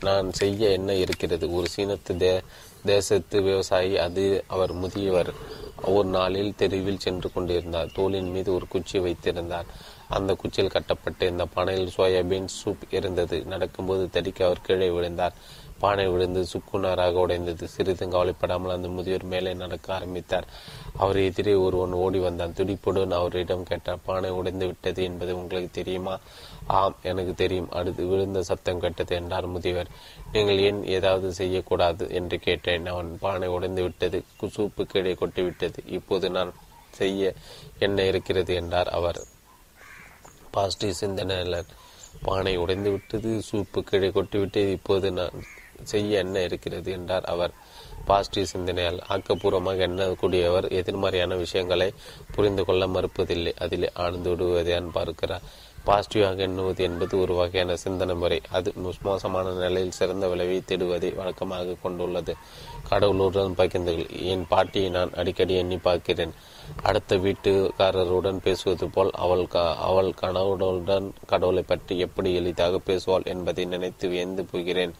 நான் 0.00 0.32
செய்ய 0.32 0.70
என்ன 0.70 0.94
இருக்கிறது? 0.94 1.54
ஒரு 1.54 1.66
சீனத்து 1.76 2.12
தே 2.12 2.40
தேசத்து 2.84 3.42
விவசாயி 3.42 3.98
அது 3.98 4.44
அவர் 4.46 4.72
முதியவர். 4.72 5.32
ஒரு 5.84 6.08
நாளில் 6.08 6.54
தெருவில் 6.56 6.98
சென்று 6.98 7.32
கொண்டிருந்தார். 7.32 7.92
தோளின் 7.94 8.30
மீது 8.30 8.54
ஒரு 8.54 8.68
குச்சி 8.68 8.98
வைத்திருந்தார். 8.98 9.64
அந்த 10.08 10.34
குச்சியில் 10.34 10.70
கட்டப்பட்டு 10.70 11.26
இந்த 11.26 11.46
பானையில் 11.56 11.90
சோயாபீன் 11.96 12.48
சூப் 12.64 12.84
இருந்தது. 12.90 13.42
நடக்கும்போது 13.44 14.08
தடிக்க 14.12 14.42
அவர் 14.42 14.60
கீழே 14.60 14.90
விழுந்தார். 14.90 15.34
பானை 15.84 16.06
விழுந்து 16.06 16.42
சுக்குனராக 16.52 17.22
உடைந்தது. 17.24 17.64
சிறிதும் 17.68 18.10
கவலைப்படாமல் 18.10 18.74
அந்த 18.74 18.88
முதியோர் 18.88 19.24
மேலே 19.24 19.52
நடக்க 19.54 19.94
ஆரம்பித்தார். 19.94 20.46
அவர் 20.96 21.18
எதிரே 21.18 21.54
ஒருவன் 21.54 21.94
ஓடி 22.02 22.18
வந்தான். 22.18 22.54
துடிப்புடன் 22.56 23.14
அவரிடம் 23.18 23.64
கேட்டார் 23.64 24.04
பானை 24.06 24.30
உடைந்து 24.30 24.66
விட்டது 24.66 25.00
என்பது 25.02 25.32
உங்களுக்கு 25.36 25.70
தெரியுமா? 25.72 26.14
ஆம் 26.66 26.96
எனக்கு 27.02 27.32
தெரியும். 27.34 27.70
அடுத்து 27.70 28.02
விழுந்த 28.06 28.42
சத்தம் 28.42 28.80
கேட்டது 28.80 29.14
என்றார் 29.16 29.46
முதியவர். 29.46 29.90
நீங்கள் 30.32 30.58
ஏன் 30.58 30.80
ஏதாவது 30.96 31.28
செய்யக்கூடாது? 31.32 32.06
என்று 32.10 32.38
கேட்டேன். 32.38 32.86
அவன் 32.86 33.10
பானை 33.20 33.48
உடைந்து 33.48 33.82
விட்டது 33.82 34.20
சூப்பு 34.56 34.84
கீழே 34.84 35.12
கொட்டிவிட்டது 35.12 35.80
இப்போது 35.88 36.28
நான் 36.30 36.52
செய்ய 36.92 37.32
என்ன 37.78 38.04
இருக்கிறது? 38.04 38.54
என்றார் 38.54 38.90
அவர். 38.98 39.20
பாசிட்டிவ் 40.50 41.00
சிந்தனையாளர் 41.00 41.70
பானை 42.22 42.54
உடைந்து 42.56 42.90
விட்டது 42.90 43.30
சூப்பு 43.50 43.80
கீழே 43.82 44.08
கொட்டிவிட்டது 44.08 44.70
இப்போது 44.70 45.08
நான் 45.12 45.38
செய்ய 45.82 46.18
என்ன 46.18 46.42
இருக்கிறது 46.42 46.92
என்றார் 46.92 47.22
அவர். 47.22 47.50
பாசிட்டிவ் 48.04 48.44
சிந்தனையால் 48.44 49.00
ஆக்கப்பூர்வமாக 49.08 49.86
எண்ணக்கூடியவர் 49.86 50.70
எதிர்மறையான 50.70 51.36
விஷயங்களை 51.36 51.92
புரிந்து 52.34 52.64
கொள்ள 52.64 52.86
மறுப்பதில்லை. 52.86 53.52
அதிலே 53.58 53.90
ஆழ்ந்து 53.94 54.36
விடுவதையான் 54.36 54.90
பார்க்கிறார். 54.90 55.40
பாசிட்டிவாக 55.86 56.36
எண்ணுவது 56.36 56.84
என்பது 56.84 57.20
ஒரு 57.20 57.34
வகையான 57.34 57.76
சிந்தனை 57.76 58.14
முறை. 58.14 58.40
அது 58.50 58.72
மோசமான 59.02 59.50
நிலையில் 59.50 59.90
சிறந்த 59.90 60.28
விளைவை 60.28 60.62
தேடுவதை 60.66 61.14
வழக்கமாக 61.14 61.74
கொண்டுள்ளது. 61.82 62.36
கடவுளுடன் 62.90 63.56
பகிர்ந்தீர்கள் 63.60 64.10
என் 64.32 64.48
பாட்டியை 64.52 64.88
நான் 64.96 65.14
அடிக்கடி 65.20 65.54
எண்ணி 65.62 65.78
பார்க்கிறேன். 65.86 66.34
அடுத்த 66.88 67.16
வீட்டுக்காரருடன் 67.24 68.38
பேசுவது 68.44 68.86
போல் 68.94 69.10
அவள் 69.24 69.42
க 69.54 69.62
அவள் 69.88 70.10
கணவனுடன் 70.20 71.06
கடவுளை 71.30 71.62
பற்றி 71.70 71.94
எப்படி 72.06 72.30
எளிதாக 72.40 72.80
பேசுவாள் 72.86 73.28
என்பதை 73.32 73.64
நினைத்து 73.72 74.08
வியந்து 74.08 74.44
போகிறேன். 74.52 74.94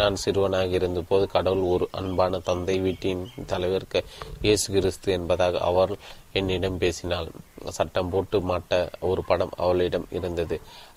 நான் 0.00 0.20
சிறுவனாக 0.22 0.76
இருந்தபோது 0.80 1.26
கடவுள் 1.36 1.64
ஒரு 1.74 1.88
அன்பான 2.00 2.40
தந்தை 2.48 2.76
வீட்டின் 2.86 3.22
தலைவர்க்க 3.52 4.04
இயேசு 4.46 4.66
கிறிஸ்து 4.76 5.08
என்பதாக 5.18 5.62
அவள் 5.70 5.94
என்னிடம் 6.32 6.80
பேசினாள் 6.84 7.28
சட்டம் 7.76 8.10
போட்டு 8.10 8.38
மாட்ட 8.50 8.72
ஒரு 9.10 9.22
படம் 9.30 9.54
அவளிடம் 9.56 10.08
இருந்தது. 10.18 10.56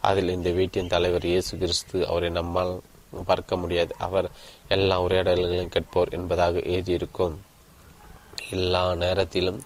அதில் 0.09 0.35
இந்த 0.37 0.49
வீட்டின் 0.59 0.93
தலைவர் 0.95 1.27
இயேசு 1.33 1.53
கிறிஸ்து 1.57 1.97
அவரை 2.07 2.29
நம்மால் 2.39 2.73
பார்க்க 3.25 3.57
முடியாது. 3.57 3.95
அவர் 3.99 4.29
எல்லா 4.67 5.01
உரையாடல்களையும் 5.01 5.69
கேட்போர் 5.69 6.09
என்பதாக 6.09 6.59
எழுதியிருக்கும். 6.59 7.35
எல்லா 8.51 8.95
நேரத்திலும் 8.95 9.61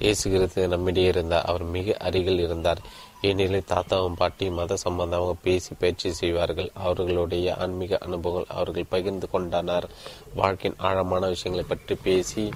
இயேசுகிறது 0.00 0.68
நம்மிடையே 0.68 1.08
இருந்தார். 1.08 1.44
அவர் 1.44 1.62
மிக 1.62 1.96
அருகில் 1.98 2.38
இருந்தார். 2.38 2.78
ஏனெனில் 3.22 3.68
தாத்தாவும் 3.68 4.12
பாட்டி 4.12 4.50
மத 4.50 4.76
சம்பந்தமாக 4.76 5.34
பேசி 5.42 5.74
பயிற்சி 5.78 6.12
செய்வார்கள். 6.12 6.70
அவர்களுடைய 6.74 7.56
ஆன்மீக 7.56 7.98
அனுபவங்கள் 8.00 8.56
அவர்கள் 8.56 8.84
பகிர்ந்து 8.88 9.30
கொண்டனர். 9.30 9.88
வாழ்க்கையின் 10.34 10.80
ஆழமான 10.80 11.26
விஷயங்களை 11.28 11.68
பற்றி 11.68 11.94
பேசி 11.94 12.50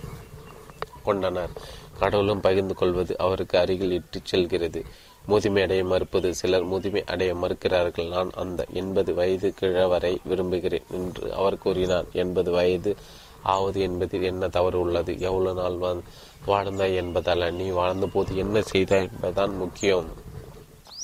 கொண்டனர். 1.02 1.50
கடவுளும் 1.98 2.40
பகிர்ந்து 2.40 2.74
கொள்வது 2.74 3.18
அவருக்கு 3.18 3.58
அருகில் 3.58 3.92
இட்டு 3.92 4.20
செல்கிறது. 4.24 4.84
முதுமை 5.26 5.62
அடைய 5.62 5.84
மறுப்பது. 5.84 6.34
சிலர் 6.34 6.64
முதுமை 6.64 7.04
அடைய 7.04 7.34
மறுக்கிறார்கள். 7.34 8.08
நான் 8.08 8.30
அந்த 8.34 8.66
எண்பது 8.72 9.14
வயது 9.14 9.54
கிழவரை 9.60 10.16
விரும்புகிறேன் 10.24 10.88
என்று 10.90 11.34
அவர் 11.34 11.58
கூறினார். 11.58 12.04
எண்பது 12.12 12.50
வயது 12.50 12.96
ஆவது 13.42 13.80
என்பதில் 13.80 14.22
என்ன 14.22 14.48
தவறு 14.48 14.80
உள்ளது? 14.80 15.20
எவ்வளவு 15.20 15.78
நாள் 15.78 16.02
வாழ்ந்தாய் 16.46 16.94
என்பதல்ல 16.94 17.50
நீ 17.50 17.68
வாழ்ந்த 17.68 18.06
போது 18.06 18.36
என்ன 18.36 18.62
செய்தாய் 18.62 19.08
என்பதுதான் 19.12 19.56
முக்கியம். 19.56 20.06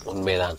உண்மைதான். 0.04 0.56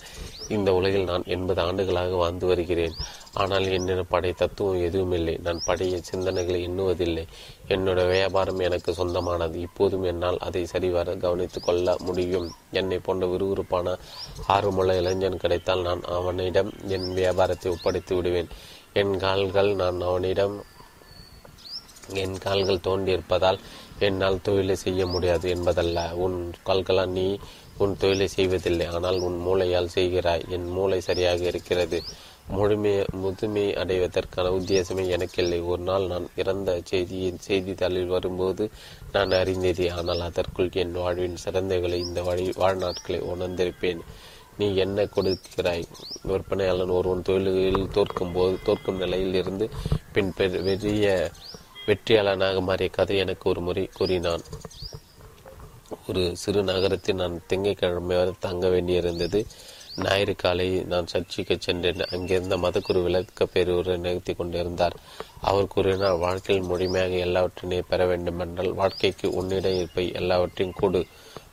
இந்த 0.48 0.74
உலகில் 0.74 1.04
நான் 1.04 1.24
எண்பது 1.26 1.62
ஆண்டுகளாக 1.62 2.16
வாழ்ந்து 2.16 2.48
வருகிறேன். 2.48 2.96
ஆனால் 3.34 3.72
என்னிடம் 3.72 4.06
படை 4.10 4.32
தத்துவம் 4.32 4.82
எதுவும் 4.82 5.12
இல்லை 5.12 5.40
நான் 5.44 5.62
படைய 5.68 6.02
சிந்தனைகளை 6.12 6.60
எண்ணுவதில்லை. 6.70 7.26
என்னோட 7.70 8.00
வியாபாரம் 8.08 8.60
எனக்கு 8.60 8.94
சொந்தமானது. 8.94 9.60
இப்போதும் 9.60 10.04
என்னால் 10.04 10.40
அதை 10.40 10.66
சரிவர 10.66 11.16
கவனித்து 11.16 11.62
கொள்ள 11.62 11.96
முடியும். 12.00 12.48
என்னை 12.72 13.00
போன்ற 13.00 13.26
விறுவிறுப்பான 13.28 13.96
ஆர்வமுள்ள 14.48 14.98
இளைஞன் 14.98 15.38
கிடைத்தால் 15.38 15.82
நான் 15.82 16.04
அவனிடம் 16.18 16.72
என் 16.88 17.14
வியாபாரத்தை 17.14 17.72
ஒப்படைத்து 17.72 18.16
விடுவேன். 18.16 18.52
என் 18.94 19.18
கால்கள் 19.18 19.72
நான் 19.76 20.02
அவனிடம் 20.02 20.64
என் 22.14 22.38
கால்கள் 22.38 22.86
தோண்டியிருப்பதால் 22.88 23.60
என்னால் 24.00 24.42
தொழிலை 24.42 24.76
செய்ய 24.76 25.02
முடியாது 25.06 25.48
என்பதல்ல. 25.50 26.14
உன் 26.16 26.38
கால்களால் 26.64 27.10
நீ 27.10 27.26
உன் 27.78 27.98
தொழிலை 27.98 28.28
செய்வதில்லை. 28.28 28.86
ஆனால் 28.86 29.20
உன் 29.20 29.38
மூளையால் 29.38 29.94
செய்கிறாய். 29.96 30.46
என் 30.50 30.68
மூளை 30.70 31.00
சரியாக 31.02 31.44
இருக்கிறது. 31.44 32.00
முழுமையை 32.50 33.06
முதுமை 33.12 33.66
அடைவதற்கான 33.74 34.48
உத்தேசமே 34.50 35.04
எனக்கில்லை. 35.08 35.60
ஒரு 35.72 35.82
நாள் 35.82 36.08
நான் 36.08 36.28
இறந்த 36.36 36.82
செய்தியின் 36.84 37.40
செய்தித்தாளில் 37.40 38.14
வரும்போது 38.16 38.66
நான் 39.12 39.32
அறிந்தது. 39.32 39.86
ஆனால் 39.92 40.20
அதற்குள் 40.20 40.70
என் 40.74 40.92
வாழ்வின் 40.92 41.38
சிறந்தகளை 41.46 42.00
இந்த 42.08 42.22
வழி 42.22 42.48
வாழ்நாட்களை 42.50 43.20
உணர்ந்திருப்பேன். 43.34 44.02
நீ 44.58 44.68
என்ன 44.76 45.04
கொடுக்கிறாய்? 45.04 45.86
விற்பனையாளன் 46.28 46.96
ஒருவன் 46.98 47.22
தொழில்களில் 47.22 47.92
தோற்கும் 47.92 48.32
போது 48.32 48.56
தோற்கும் 48.64 48.98
நிலையில் 48.98 49.34
இருந்து 49.34 49.70
பின் 50.14 50.34
பெரிய 50.38 51.32
வெற்றியாளனாக 51.88 52.62
மாறிய 52.62 52.90
கதை 52.90 53.18
எனக்கு 53.18 53.46
ஒரு 53.50 53.62
முறை 53.62 53.90
கூறினான். 53.94 54.44
ஒரு 56.08 56.24
சிறு 56.36 56.62
நகரத்தில் 56.64 57.16
நான் 57.16 57.42
திங்கட்கிழமை 57.48 58.16
வரை 58.18 58.34
தங்க 58.40 58.68
வேண்டியிருந்தது. 58.68 59.40
ஞாயிறு 60.04 60.36
காலை 60.36 60.68
நான் 60.84 61.08
சர்ச்சைக்கு 61.08 61.58
சென்றேன். 61.60 62.06
அங்கிருந்த 62.12 62.58
மதக்குரு 62.58 63.04
விளக்க 63.04 63.46
பெறுவரை 63.46 63.98
நிகழ்த்தி 63.98 64.34
கொண்டிருந்தார். 64.34 64.96
அவர் 65.42 65.68
கூறினார் 65.68 66.18
வாழ்க்கையில் 66.18 66.66
முழுமையாக 66.66 67.10
எல்லாவற்றையும் 67.10 67.86
பெற 67.90 68.06
வேண்டுமென்றால் 68.06 68.72
வாழ்க்கைக்கு 68.74 69.32
உன்னிடம் 69.32 69.76
இருப்பை 69.76 70.12
எல்லாவற்றையும் 70.14 70.76
கொடு. 70.80 71.06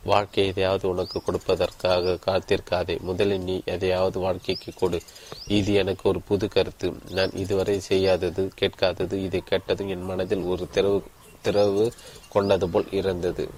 வாழ்க்கை 0.05 0.47
எதையாவது 0.47 0.89
உனக்கு 0.89 1.23
கொடுப்பதற்காக 1.23 2.19
காத்திருக்காதே. 2.27 3.01
முதலில் 3.01 3.41
நீ 3.41 3.63
எதையாவது 3.65 4.19
வாழ்க்கைக்கு 4.19 4.73
கொடு. 4.77 5.01
இது 5.49 5.73
எனக்கு 5.75 6.09
ஒரு 6.09 6.21
புது 6.21 6.49
கருத்து. 6.49 6.93
நான் 7.11 7.31
இதுவரை 7.35 7.81
செய்யாதது 7.81 8.51
கேட்காதது 8.55 9.23
இதை 9.23 9.43
கேட்டதும் 9.45 9.89
என் 9.89 10.05
மனதில் 10.05 10.43
ஒரு 10.43 10.69
திறவு 10.75 11.03
திறவு 11.45 11.93
கொண்டது 12.29 12.69
போல் 12.69 12.91
இருந்தது. 12.91 13.49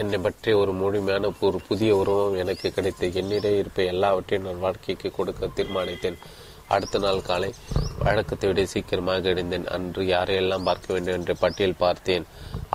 என்னை 0.00 0.18
பற்றி 0.18 0.52
ஒரு 0.52 0.72
முழுமையான 0.72 1.28
ஒரு 1.40 1.58
புதிய 1.68 1.90
உருவம் 1.96 2.36
எனக்கு 2.36 2.68
கிடைத்த 2.72 3.06
என்னிடையே 3.20 3.58
இருப்ப 3.58 3.82
எல்லாவற்றையும் 3.82 4.46
நான் 4.48 4.62
வாழ்க்கைக்கு 4.64 5.08
கொடுக்க 5.10 5.46
தீர்மானித்தேன். 5.58 6.16
அடுத்த 6.68 6.98
நாள் 6.98 7.20
காலை 7.22 7.50
வழக்கத்தை 7.98 8.46
விட 8.50 8.64
சீக்கிரமாக 8.72 9.28
எழுந்தேன். 9.28 9.66
அன்று 9.66 10.02
யாரையெல்லாம் 10.04 10.66
பார்க்க 10.68 10.92
வேண்டும் 10.92 11.14
என்ற 11.14 11.34
பட்டியல் 11.34 11.80
பார்த்தேன். 11.84 12.24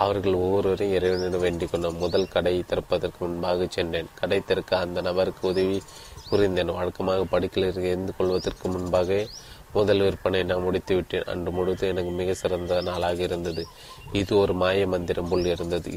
அவர்கள் 0.04 0.40
ஒவ்வொருவரையும் 0.44 0.96
இறைவனிடம் 0.98 1.44
வேண்டிக் 1.46 1.72
கொண்டோம். 1.72 1.98
முதல் 1.98 2.32
கடை 2.36 2.56
திறப்பதற்கு 2.72 3.20
முன்பாக 3.20 3.68
சென்றேன். 3.70 4.10
கடை 4.20 4.40
திறக்க 4.40 4.78
அந்த 4.78 5.02
நபருக்கு 5.02 5.46
உதவி 5.48 5.82
புரிந்தேன். 6.30 6.76
வழக்கமாக 6.80 7.24
படுக்கையில் 7.36 7.84
இருந்து 7.92 8.14
கொள்வதற்கு 8.18 8.68
முன்பாக 8.70 9.26
முதல் 9.74 10.00
விற்பனை 10.00 10.40
நான் 10.44 10.62
முடித்து 10.62 10.96
விட்டேன் 10.96 11.24
அன்று 11.24 11.52
முழுவதும் 11.52 11.90
எனக்கு 11.90 12.12
மிக 12.12 12.34
சிறந்த 12.34 12.82
நாளாக 12.82 13.22
இருந்தது. 13.22 13.64
இது 14.12 14.38
ஒரு 14.38 14.54
மாய 14.54 14.88
மந்திரம் 14.88 15.30
போல் 15.30 15.46
இருந்தது. 15.46 15.90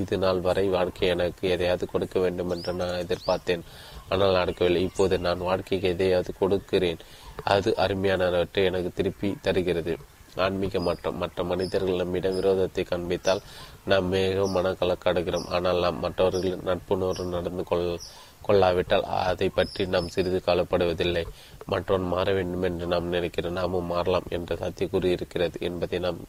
இது 0.00 0.18
நாள் 0.18 0.40
வரை 0.40 0.68
வாழ்க்கை 0.68 1.08
எனக்கு 1.08 1.44
எதையாவது 1.48 1.86
கொடுக்க 1.86 2.18
வேண்டும் 2.20 2.50
என்று 2.50 2.72
நான் 2.72 3.00
எதிர்பார்த்தேன். 3.04 3.62
ஆனால் 4.08 4.32
நடக்கவில்லை. 4.32 4.82
இப்போது 4.82 5.18
நான் 5.18 5.46
வாழ்க்கைக்கு 5.48 5.88
எதையாவது 5.88 6.32
கொடுக்கிறேன். 6.40 7.02
அது 7.44 7.70
அருமையானவற்றை 7.76 8.64
எனக்கு 8.64 8.92
திருப்பி 8.92 9.30
தருகிறது. 9.42 9.94
ஆன்மீக 10.36 10.80
மாற்றம். 10.80 11.18
மற்ற 11.18 11.44
மனிதர்கள் 11.44 12.00
நம்மிடம் 12.02 12.36
விரோதத்தை 12.38 12.82
காண்பித்தால் 12.90 13.42
நாம் 13.84 14.06
மிகவும் 14.08 14.54
மனக்கலக்கடுகிறோம் 14.56 15.48
ஆனால் 15.48 15.80
நாம் 15.80 15.98
மற்றவர்களின் 15.98 16.62
நட்புணர்வு 16.68 17.24
நடந்து 17.26 17.64
கொள்ள 17.64 17.96
கொள்ளாவிட்டால் 18.42 19.06
அதை 19.30 19.48
பற்றி 19.58 19.82
நாம் 19.86 20.12
சிறிது 20.14 20.38
காலப்படுவதில்லை 20.46 21.24
மற்றவன் 21.72 22.06
மாற 22.12 22.28
வேண்டும் 22.32 22.66
என்று 22.68 22.86
நாம் 22.86 23.12
நினைக்கிறோம் 23.16 23.58
நாமும் 23.60 23.90
மாறலாம் 23.94 24.30
என்ற 24.36 24.56
சாத்திய 24.62 24.88
கூறியிருக்கிறது 24.92 25.58
என்பதை 25.68 26.00
நாம் 26.06 26.20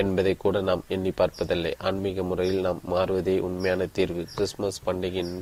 என்பதை 0.00 0.32
கூட 0.36 0.56
நாம் 0.60 0.82
எண்ணி 0.94 1.10
பார்ப்பதில்லை. 1.10 1.70
ஆன்மீக 1.88 2.22
முறையில் 2.22 2.64
நாம் 2.66 2.80
மாறுவதே 2.94 3.34
உண்மையான 3.38 3.86
தீர்வு. 3.96 4.22
கிறிஸ்துமஸ் 4.34 4.84
பண்டிகையின் 4.86 5.34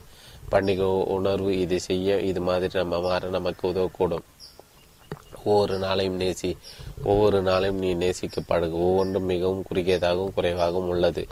பண்டிகை 0.53 0.89
உணர்வு 1.17 1.53
இதை 1.61 1.79
செய்ய 1.89 2.19
இது 2.31 2.41
மாதிரி 2.41 2.79
நம்ம 2.79 3.01
மாற 3.07 3.29
நமக்கு 3.37 3.65
உதவக்கூடும். 3.71 4.27
ஒவ்வொரு 5.45 5.75
நாளையும் 5.79 6.21
நேசி 6.21 6.51
ஒவ்வொரு 7.05 7.39
நாளையும் 7.43 7.81
நீ 7.83 7.91
நேசிக்க 7.95 8.41
பழகு 8.47 8.77
ஒவ்வொன்றும் 8.87 9.29
மிகவும் 9.33 9.67
குறுகியதாகவும் 9.69 10.35
குறைவாகவும் 10.37 10.89
உள்ளது. 10.89 11.23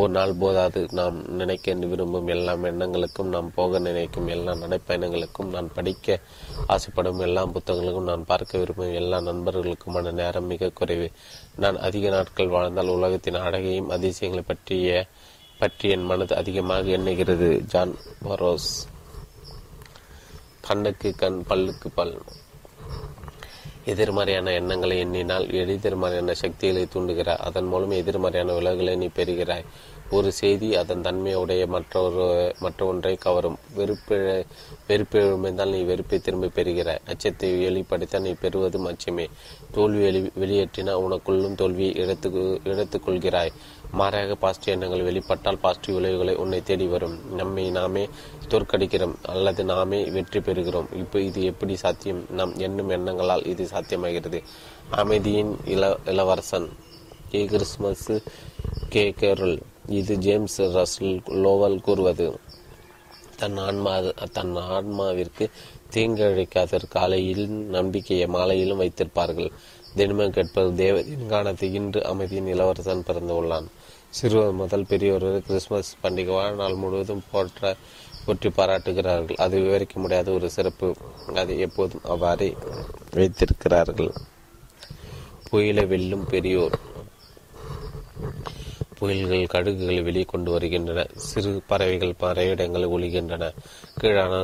ஒரு 0.00 0.12
நாள் 0.16 0.32
போதாது. 0.40 0.80
நாம் 0.98 1.18
நினைக்க 1.40 1.74
விரும்பும் 1.90 2.26
எல்லா 2.26 2.54
எண்ணங்களுக்கும் 2.70 3.32
நாம் 3.34 3.54
போக 3.54 3.78
நினைக்கும் 3.78 4.26
எல்லா 4.26 4.52
நடைப்பயணங்களுக்கும் 4.52 5.52
நான் 5.54 5.72
படிக்க 5.72 6.18
ஆசைப்படும் 6.66 7.22
எல்லா 7.26 7.42
புத்தகங்களுக்கும் 7.46 8.10
நான் 8.10 8.24
பார்க்க 8.24 8.58
விரும்பும் 8.58 8.98
எல்லா 9.02 9.18
நண்பர்களுக்குமான 9.18 10.12
நேரம் 10.12 10.50
மிக 10.52 10.70
குறைவு. 10.70 11.08
நான் 11.56 11.78
அதிக 11.78 12.08
நாட்கள் 12.08 12.48
வாழ்ந்தால் 12.48 12.94
உலகத்தின் 12.98 13.42
அழகையும் 13.46 13.88
அதிசயங்களை 13.88 14.46
பற்றிய 14.48 15.06
பற்றி 15.58 15.88
என் 15.88 16.04
மனது 16.04 16.36
அதிகமாக 16.36 16.96
எண்ணுகிறது. 16.96 17.48
ஜான் 17.64 17.94
பரோஸ் 18.24 18.72
கண்ணுக்கு 20.60 21.10
கண் 21.16 21.40
பல்லுக்கு 21.48 21.88
பல். 21.94 22.16
எதிர்மறையான 23.86 24.52
எண்ணங்களை 24.52 24.96
எண்ணினால் 24.98 25.46
எதிர்மறையான 25.52 26.34
சக்திகளை 26.34 26.82
தூண்டுகிறாய் 26.94 27.44
அதன் 27.48 27.64
மூலம் 27.64 27.90
எதிர்மறையான 27.90 28.52
விலகுகளை 28.52 28.94
நீ 28.96 29.08
பெறுகிறாய். 29.16 29.66
ஒரு 30.10 30.32
செய்தி 30.32 30.68
அதன் 30.76 31.02
தன்மையுடைய 31.02 31.62
மற்றொரு 31.66 32.54
மற்ற 32.58 32.86
ஒன்றை 32.86 33.12
கவரும். 33.16 33.58
வெறுப்பு 33.74 34.18
வெறுப்பு 34.88 35.18
எழுமைந்தால் 35.20 35.70
நீ 35.70 35.80
வெறுப்பை 35.82 36.18
திரும்ப 36.18 36.50
பெறுகிறாய். 36.54 37.02
அச்சத்தை 37.06 37.50
வெளிப்படுத்த 37.64 38.18
நீ 38.18 38.32
பெறுவதும் 38.40 38.86
அச்சமே. 38.86 39.26
தோல்வி 39.72 40.02
வெளி 40.02 40.20
வெளியேற்றினால் 40.40 41.04
உனக்குள்ளும் 41.06 41.54
தோல்வியை 41.54 41.94
எடுத்து 41.96 42.60
எடுத்துக்கொள்கிறாய் 42.64 43.52
மாறாக 43.98 44.34
பாசிட்டிவ் 44.34 44.74
எண்ணங்கள் 44.74 45.04
வெளிப்பட்டால் 45.08 45.58
பாசிட்டிவ் 45.64 45.94
விளைவுகளை 45.94 46.34
உன்னை 46.34 46.62
தேடி 46.62 46.86
வரும். 46.86 47.16
நம்மை 47.34 47.70
நாமே 47.70 48.08
தோற்கடிக்கிறோம் 48.48 49.14
அல்லது 49.22 49.64
நாமே 49.64 50.04
வெற்றி 50.16 50.40
பெறுகிறோம். 50.40 50.88
இப்போ 50.94 51.20
இது 51.28 51.40
எப்படி 51.44 51.76
சாத்தியம்? 51.76 52.20
நம் 52.30 52.54
எண்ணும் 52.58 52.90
எண்ணங்களால் 52.90 53.46
இது 53.46 53.64
சாத்தியமாகிறது. 53.64 54.40
அமைதியின் 54.90 55.56
இள 55.64 55.96
இளவரசன். 56.04 56.68
ஏ 57.34 57.44
கிறிஸ்மஸ் 57.44 58.10
கே. 58.88 59.14
கேரல் 59.20 59.56
இது 59.86 60.16
ஜேம்ஸ் 60.18 60.60
ரஸ்ல் 60.76 61.14
லோவல் 61.44 61.80
கூறுவது. 61.80 62.28
தன் 63.36 63.56
ஆன்மா 63.56 63.94
தன் 64.32 64.54
ஆன்மாவிற்கு 64.56 65.46
தீங்கிழைக்காத 65.94 66.82
காலையில் 66.88 67.48
நம்பிக்கையை 67.48 68.26
மாலையிலும் 68.26 68.80
வைத்திருப்பார்கள். 68.80 69.50
தினமும் 69.96 70.32
கேட்பது 70.32 70.70
தேவதின் 70.84 71.26
காணத்தை 71.26 71.74
இன்று 71.74 72.00
அமைதியின் 72.04 72.46
இளவரசன் 72.46 73.04
பிறந்துள்ளான் 73.06 73.68
சிறுவர் 74.16 74.58
முதல் 74.60 74.86
பெரியவர் 74.90 75.26
கிறிஸ்துமஸ் 75.46 75.90
பண்டிகை 76.02 76.32
வாழ்நாள் 76.36 76.80
முழுவதும் 76.82 77.22
போற்ற 77.30 77.72
போற்றி 78.26 78.48
பாராட்டுகிறார்கள். 78.50 79.40
அது 79.44 79.56
விவரிக்க 79.64 79.94
முடியாத 80.00 80.30
ஒரு 80.30 80.48
சிறப்பு. 80.54 80.88
அதை 81.40 81.54
எப்போதும் 81.66 82.06
அவ்வாறே 82.12 82.48
வைத்திருக்கிறார்கள். 83.16 84.10
புயலை 85.50 85.84
வெல்லும் 85.86 86.24
பெரியோர். 86.26 86.76
புயல்கள் 88.98 89.52
கடுகுகளை 89.54 90.02
வெளியே 90.02 90.26
கொண்டு 90.32 90.50
வருகின்றன. 90.50 91.06
சிறு 91.28 91.50
பறவைகள் 91.70 92.20
பறவையிடங்கள் 92.22 92.92
ஒழிகின்றன 92.96 93.52
கீழான 94.00 94.34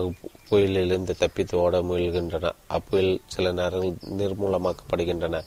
புயலிலிருந்து 0.49 1.15
தப்பித்து 1.23 1.55
ஓட 1.59 1.76
முயல்கின்றன. 1.91 2.51
அப்புயல் 2.68 3.15
சில 3.26 3.52
நேரங்கள் 3.60 4.10
நிர்மூலமாக்கப்படுகின்றன. 4.20 5.41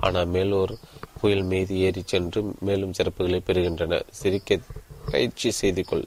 ஆனால் 0.00 0.32
மேலோர் 0.36 0.74
புயல் 1.20 1.42
மீது 1.42 1.78
ஏறி 1.78 2.02
சென்று 2.06 2.54
மேலும் 2.60 2.92
சிறப்புகளை 2.92 3.40
பெறுகின்றன 3.46 4.02
சிரிக்க 4.10 4.58
பயிற்சி 5.10 5.50
செய்து 5.50 5.84
கொள். 5.84 6.04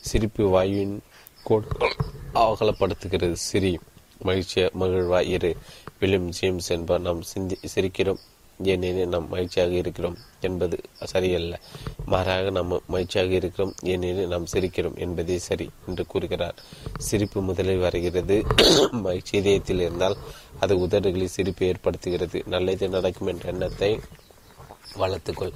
சிரிப்பு 0.00 0.44
வாயுவின் 0.48 0.98
கோட்கள் 1.44 1.94
அவகலப்படுத்துகிறது. 2.34 3.32
சிரி 3.32 3.78
மகிழ்ச்சிய 4.18 4.70
மகிழ்வாய் 4.80 5.28
இரு. 5.28 5.56
வில்லியம் 6.00 6.28
ஜேம்ஸ் 6.28 6.70
என்பார். 6.70 7.00
நாம் 7.00 7.22
சிந்தி 7.22 7.58
சிரிக்கிறோம். 7.74 8.20
ஏனெனில் 8.62 9.08
நாம் 9.08 9.28
மகிழ்ச்சியாக 9.28 9.72
இருக்கிறோம் 9.72 10.16
என்பது 10.40 10.80
சரியல்ல. 11.04 11.60
மாறாக 12.06 12.50
நாம் 12.50 12.80
மகிழ்ச்சியாக 12.86 13.32
இருக்கிறோம். 13.32 13.74
ஏனெனில் 13.82 14.26
நாம் 14.26 14.46
சிரிக்கிறோம் 14.52 14.96
என்பதே 14.96 15.38
சரி 15.38 15.70
என்று 15.88 16.06
கூறுகிறார். 16.06 16.54
சிரிப்பு 16.98 17.42
முதலில் 17.42 17.78
வருகிறது. 17.78 18.44
மகிழ்ச்சி 18.92 19.38
இதயத்தில் 19.38 19.80
இருந்தால் 19.80 20.16
அது 20.60 20.78
உதடுகளில் 20.78 21.28
சிரிப்பு 21.28 21.66
ஏற்படுத்துகிறது. 21.66 22.46
நல்லது 22.46 22.88
நடக்கும் 22.88 23.28
என்ற 23.28 23.48
எண்ணத்தை 23.48 24.00
வளர்த்துக்கொள். 24.98 25.52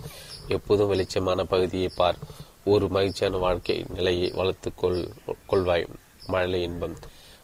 எப்போதும் 0.49 0.93
வெளிச்சமான 0.93 1.45
பகுதியை 1.45 1.91
பார். 1.97 2.17
ஒரு 2.65 2.89
மகிழ்ச்சியான 2.89 3.37
வாழ்க்கை 3.37 3.85
நிலையை 3.89 4.33
வளர்த்துக்கொள் 4.33 5.11
கொள்வாய். 5.49 5.87
மழலை 6.27 6.63
இன்பம். 6.63 6.97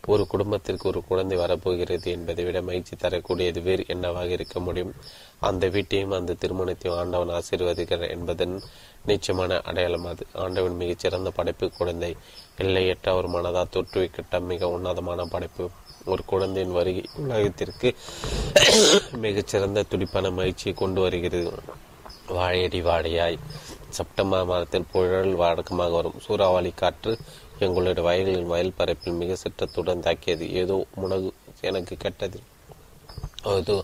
ஒரு 0.06 0.26
குடும்பத்திற்கு 0.26 0.88
ஒரு 0.88 1.04
குழந்தை 1.04 1.38
வரப்போகிறது 1.38 2.10
என்பதை 2.10 2.44
விட 2.44 2.62
மகிழ்ச்சி 2.62 2.96
தரக்கூடியது 2.96 3.62
வேறு 3.62 3.84
என்னவாக 3.86 4.26
இருக்க 4.26 4.60
முடியும்? 4.60 4.94
அந்த 5.40 5.68
வீட்டையும் 5.68 6.10
அந்த 6.10 6.34
திருமணத்தையும் 6.40 6.96
ஆண்டவன் 6.96 7.42
ஆசீர்வதிக்கிறார் 7.42 8.10
என்பதன் 8.10 8.62
நிச்சயமான 9.06 9.60
அடையாளம் 9.60 10.04
அது. 10.04 10.26
ஆண்டவன் 10.32 10.76
மிகச்சிறந்த 10.76 11.30
படைப்பு 11.30 11.70
குழந்தை. 11.70 12.16
எல்லையற்ற 12.56 13.14
ஒரு 13.14 13.28
மனதால் 13.28 13.72
தோற்றுவிக்கிட்ட 13.72 14.40
மிக 14.40 14.68
உன்னதமான 14.68 15.24
படைப்பு. 15.24 15.70
ஒரு 16.04 16.24
குழந்தையின் 16.24 16.72
வருகை 16.72 17.04
உலகத்திற்கு 17.16 17.94
மிகச்சிறந்த 19.12 19.82
துடிப்பான 19.82 20.30
மகிழ்ச்சியை 20.30 20.76
கொண்டு 20.76 21.00
வருகிறது. 21.00 21.52
வாழையடி 22.38 22.80
வாழையாய். 22.80 23.38
செப்டம்பர் 23.88 24.44
மாதத்தில் 24.44 24.90
புழல் 24.92 25.34
வழக்கமாக 25.34 25.92
வரும். 25.96 26.18
சூறாவளி 26.18 26.72
காற்று 26.74 27.12
எங்களுடைய 27.58 28.04
வயல்களின் 28.08 28.50
வயல் 28.52 28.76
பரப்பில் 28.76 29.20
மிக 29.22 29.36
சிற்றத்துடன் 29.42 30.04
தாக்கியது. 30.06 30.46
ஏதோ 30.52 30.76
முனகு 30.94 31.28
எனக்கு 31.60 31.96
கெட்டது. 31.96 32.38
அது 33.42 33.74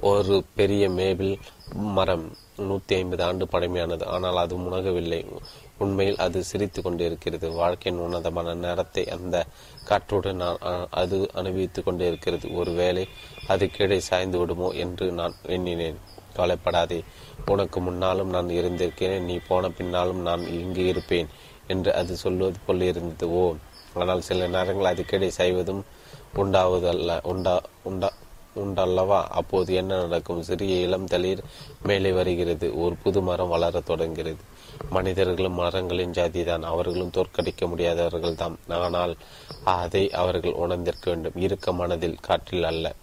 ஒரு 0.00 0.44
பெரிய 0.54 0.84
மேபிள் 0.90 1.32
மரம் 1.96 2.24
நூற்றி 2.56 2.94
ஐம்பது 2.96 3.22
ஆண்டு 3.22 3.44
பழமையானது. 3.46 4.04
ஆனால் 4.06 4.36
அது 4.36 4.54
முனகவில்லை. 4.56 5.20
உண்மையில் 5.78 6.16
அது 6.16 6.38
சிரித்து 6.44 6.80
கொண்டிருக்கிறது. 6.82 7.46
வாழ்க்கையின் 7.50 8.02
உன்னதமான 8.02 8.54
நேரத்தை 8.54 9.04
அந்த 9.16 9.36
காற்றுடன் 9.84 10.40
நான் 10.42 10.60
அது 10.90 11.18
அனுபவித்துக் 11.34 11.84
கொண்டிருக்கிறது. 11.84 12.48
ஒருவேளை 12.54 13.04
அது 13.46 13.66
கீழே 13.70 13.98
சாய்ந்து 14.00 14.38
விடுமோ 14.38 14.68
என்று 14.84 15.06
நான் 15.12 15.34
எண்ணினேன். 15.56 15.98
கவலைப்படாதே. 16.36 17.00
உனக்கு 17.46 17.80
முன்னாலும் 17.80 18.34
நான் 18.36 18.56
இருந்திருக்கிறேன். 18.60 19.26
நீ 19.30 19.36
போன 19.48 19.70
பின்னாலும் 19.78 20.22
நான் 20.22 20.44
இங்கு 20.60 20.84
இருப்பேன் 20.86 21.30
என்று 21.66 21.90
அது 21.94 22.12
சொல்வது 22.16 22.58
போல் 22.66 22.88
இருந்தது. 22.90 23.26
ஓ 23.32 23.42
ஆனால் 23.94 24.26
சில 24.28 24.46
நேரங்கள் 24.48 24.90
அடிக்கடி 24.92 25.30
செய்வதும் 25.40 25.82
உண்டாவதல்ல 26.36 27.18
உண்டா 27.32 27.56
உண்டா 27.82 28.10
உண்டல்லவா? 28.56 29.20
அப்போது 29.38 29.70
என்ன 29.74 29.92
நடக்கும்? 30.00 30.42
சிறிய 30.42 30.74
இளம் 30.86 31.06
தளிர் 31.06 31.40
மேலே 31.82 32.10
வருகிறது. 32.12 32.66
ஒரு 32.82 32.94
புது 33.02 33.20
மரம் 33.22 33.52
வளரத் 33.52 33.86
தொடங்குகிறது. 33.86 34.42
மனிதர்களும் 34.90 35.58
மரங்களின் 35.60 36.14
ஜாதிதான். 36.18 36.64
அவர்களும் 36.72 37.14
தோற்கடிக்க 37.14 37.68
முடியாதவர்கள் 37.68 38.38
தான் 38.42 38.56
ஆனால் 38.68 39.14
அதை 39.78 40.04
அவர்கள் 40.22 40.60
உணர்ந்திருக்க 40.64 41.08
வேண்டும். 41.10 41.38
இருக்க 41.46 41.72
மனதில் 41.72 42.22
காற்றில் 42.22 42.68
அல்ல. 42.70 42.94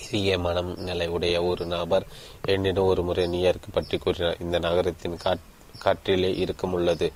பெரிய 0.00 0.38
மனம் 0.46 0.72
நிலை 0.88 1.06
உடைய 1.16 1.36
ஒரு 1.42 1.66
நபர் 1.66 2.06
என்னிடம் 2.54 2.90
ஒரு 2.92 3.02
முறை 3.02 3.26
நியூயார்க் 3.26 3.76
பற்றி 3.76 3.98
கூறினார் 3.98 4.42
இந்த 4.46 4.58
நகரத்தின் 4.58 5.16
காட் 5.26 5.46
காற்றிலே 5.84 6.30
இருக்கும் 6.42 6.72
உள்ளது. 6.76 7.08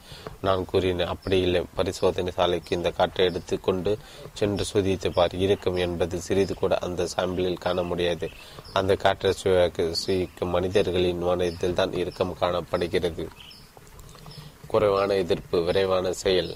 நான் 0.47 0.65
கூறினேன் 0.65 1.13
அப்படி 1.13 1.39
இல்லை. 1.47 1.61
பரிசோதனை 1.75 2.33
சாலைக்கு 2.37 2.77
இந்த 2.77 2.91
காற்றை 2.91 3.27
எடுத்து 3.27 3.55
கொண்டு 3.61 3.93
சென்று 4.39 4.65
சுதித்து 4.73 5.09
பார். 5.13 5.35
இருக்கும் 5.45 5.79
என்பது 5.87 6.21
சிறிது 6.27 6.55
கூட 6.55 6.79
அந்த 6.87 7.09
சாம்பிளில் 7.17 7.63
காண 7.65 7.83
முடியாது. 7.83 8.29
அந்த 8.73 8.97
காற்றை 9.05 9.33
சுயிக்கும் 10.03 10.55
மனிதர்களின் 10.57 11.25
மனதில் 11.29 11.79
தான் 11.81 11.97
இறுக்கம் 12.03 12.37
காணப்படுகிறது. 12.43 13.27
குறைவான 14.73 15.15
எதிர்ப்பு 15.15 15.59
விரைவான 15.65 16.13
செயல் 16.13 16.53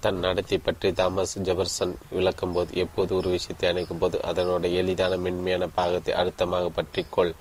தன் 0.00 0.18
நடத்தை 0.18 0.58
பற்றி 0.58 0.88
தாமஸ் 0.92 1.34
ஜெபர்சன் 1.38 1.94
விளக்கும் 2.10 2.52
போது 2.52 2.70
எப்போது 2.74 3.10
ஒரு 3.14 3.28
விஷயத்தை 3.30 3.66
அணைக்கும் 3.70 3.98
போது 3.98 4.16
அதனோட 4.28 4.64
எளிதான 4.72 5.16
மென்மையான 5.16 5.66
பாகத்தை 5.74 6.12
அழுத்தமாக 6.14 6.70
பற்றிக்கொள் 6.70 7.32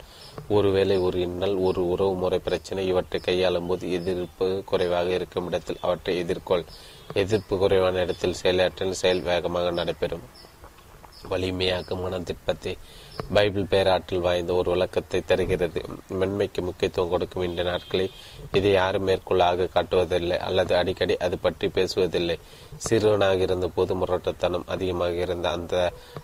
ஒருவேளை 0.48 0.98
ஒரு 0.98 1.18
இன்னல் 1.20 1.56
ஒரு 1.58 1.82
உறவு 1.88 2.14
முறை 2.16 2.40
பிரச்சனை 2.40 2.84
இவற்றை 2.88 3.20
கையாளும் 3.20 3.68
போது 3.68 3.92
எதிர்ப்பு 3.92 4.48
குறைவாக 4.66 5.10
இருக்கும் 5.14 5.48
இடத்தில் 5.48 5.82
அவற்றை 5.82 6.14
எதிர்கொள். 6.24 6.66
எதிர்ப்பு 7.14 7.54
குறைவான 7.58 8.02
இடத்தில் 8.02 8.40
செயலாற்றல் 8.42 9.00
செயல் 9.02 9.22
வேகமாக 9.22 9.72
நடைபெறும். 9.72 10.26
வலிமையாக்கும் 11.30 12.04
மனத்திற்பத்தை 12.04 12.74
பைபிள் 13.36 13.70
பேராற்றல் 13.72 14.24
வாய்ந்த 14.26 14.54
ஒரு 14.54 14.70
விளக்கத்தை 14.72 15.20
தருகிறது. 15.22 15.82
மென்மைக்கு 16.20 16.62
முக்கியத்துவம் 16.62 17.10
கொடுக்கும் 17.10 17.44
இந்த 17.44 17.64
நாட்களில் 17.64 18.16
இதை 18.52 18.72
யாரும் 18.72 19.08
மேற்கொள்ளாக 19.08 19.68
காட்டுவதில்லை 19.76 20.38
அல்லது 20.48 20.74
அடிக்கடி 20.76 21.18
அது 21.18 21.38
பற்றி 21.38 21.68
பேசுவதில்லை. 21.68 22.38
சிறுவனாக 22.78 23.46
இருந்த 23.48 23.68
போது 23.68 23.96
முரட்டத்தனம் 23.96 24.66
அதிகமாக 24.68 25.14
இருந்த 25.26 25.50
அந்த 25.50 25.76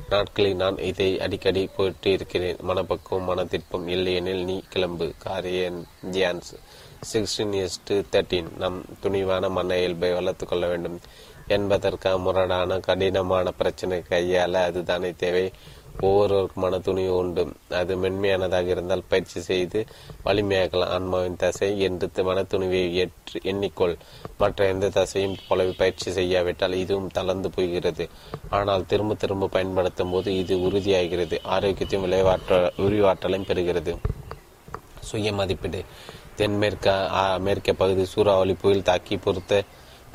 நாட்களில் 0.09 0.55
நான் 0.55 0.77
இதை 0.77 1.09
அடிக்கடி 1.19 1.63
போயிட்டு 1.75 2.11
இருக்கிறேன் 2.11 2.63
மனப்பக்குவம் 2.69 3.29
மனத்திற்பம் 3.31 3.87
இல்லையெனில் 3.87 4.43
நீ 4.43 4.57
கிளம்பு. 4.69 5.09
Corinthians 6.11 6.53
sixteen 7.11 7.55
S 7.63 7.79
to 7.87 7.95
thirteen 8.13 8.51
நம் 8.57 8.77
துணிவான 9.03 9.49
மன 9.49 9.77
இயல்பை 9.77 10.11
வளர்த்து 10.13 10.45
கொள்ள 10.45 10.65
வேண்டும். 10.67 10.99
என்பதற்காக 11.47 12.17
முரடான 12.17 12.77
கடினமான 12.79 13.51
பிரச்சனை 13.51 13.97
கையால 14.09 14.61
அதுதானே 14.69 15.11
தேவை. 15.23 15.43
ஒவ்வொருவருக்கும் 16.01 16.63
மன 16.63 16.79
துணிவு 16.79 17.15
உண்டு. 17.15 17.53
அது 17.69 17.97
மென்மையானதாக 17.97 18.69
இருந்தால் 18.69 19.03
பயிற்சி 19.07 19.41
செய்து 19.41 19.85
வலிமையாக்கலாம். 20.25 20.93
ஆன்மாவின் 20.97 21.35
தசை 21.35 21.79
என்று 21.79 22.23
மன 22.23 22.41
துணிவை 22.41 22.91
ஏற்று 22.91 23.39
எண்ணிக்கொள். 23.43 23.95
மற்ற 24.37 24.67
எந்த 24.67 24.87
தசையும் 24.87 25.37
போலவே 25.47 25.71
பயிற்சி 25.77 26.11
செய்யாவிட்டால் 26.11 26.73
இதுவும் 26.73 27.11
தளர்ந்து 27.11 27.49
போகிறது 27.49 28.09
ஆனால் 28.49 28.85
திரும்ப 28.85 29.13
திரும்ப 29.13 29.47
பயன்படுத்தும் 29.47 30.11
போது 30.11 30.37
இது 30.37 30.57
உறுதியாகிறது. 30.57 31.39
ஆரோக்கியத்தையும் 31.43 32.09
விளைவாற்ற 32.09 32.71
விரிவாற்றலையும் 32.77 33.49
பெறுகிறது. 33.49 33.95
சுய 34.99 35.33
மதிப்பீடு. 35.33 35.83
தென்மேற்கு 36.35 36.89
அமெரிக்க 37.07 37.73
பகுதி 37.73 38.05
சூறாவளி 38.05 38.53
புயல் 38.53 38.83
தாக்கி 38.83 39.17
பொறுத்த 39.17 39.63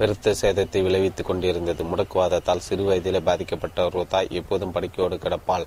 பெருத்த 0.01 0.35
சேதத்தை 0.41 0.83
விளைவித்துக் 0.83 1.27
கொண்டிருந்தது. 1.27 1.83
முடக்குவாதத்தால் 1.85 2.67
சிறு 2.67 2.85
வயதிலே 2.85 3.20
பாதிக்கப்பட்ட 3.20 3.85
ஒரு 3.85 4.07
தாய் 4.09 4.29
எப்போதும் 4.31 4.73
படுக்கையோடு 4.73 5.17
கிடப்பாள். 5.17 5.67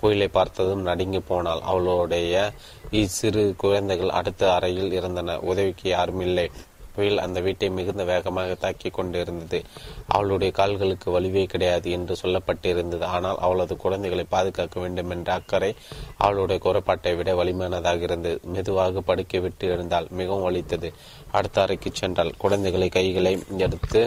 புயலை 0.00 0.28
பார்த்ததும் 0.28 0.86
நடுங்கி 0.90 1.20
போனாள். 1.20 1.60
அவளுடைய 1.72 2.52
இச்சிறு 2.90 3.42
குழந்தைகள் 3.56 4.16
அடுத்த 4.20 4.52
அறையில் 4.54 4.92
இருந்தன. 4.92 5.38
உதவிக்கு 5.50 5.88
யாரும் 5.90 6.20
இல்லை. 6.20 6.46
புயல் 6.94 7.18
அந்த 7.18 7.38
வீட்டை 7.40 7.68
மிகுந்த 7.70 8.04
வேகமாக 8.04 8.54
தாக்கி 8.54 8.90
கொண்டிருந்தது. 8.90 9.60
அவளுடைய 10.08 10.52
கால்களுக்கு 10.52 11.08
வலிவே 11.16 11.44
கிடையாது 11.44 11.90
என்று 11.90 12.16
சொல்லப்பட்டிருந்தது. 12.22 13.04
ஆனால் 13.14 13.40
அவளது 13.40 13.76
குழந்தைகளை 13.76 14.26
பாதுகாக்க 14.28 14.80
வேண்டும் 14.80 15.10
என்ற 15.10 15.32
அக்கறை 15.32 15.72
அவளுடைய 16.18 16.58
குறைபாட்டை 16.66 17.14
விட 17.16 17.32
வலிமையானதாக 17.34 18.00
இருந்தது. 18.00 18.38
மெதுவாக 18.44 19.00
படுக்கை 19.00 19.40
விட்டு 19.40 19.66
எழுந்தால் 19.68 20.08
மிகவும் 20.10 20.42
வலித்தது. 20.42 20.90
அடுத்த 21.32 21.62
அறைக்கு 21.62 21.90
சென்றால் 21.92 22.38
குழந்தைகளை 22.38 22.88
கைகளை 22.88 23.34
எடுத்து 23.58 24.02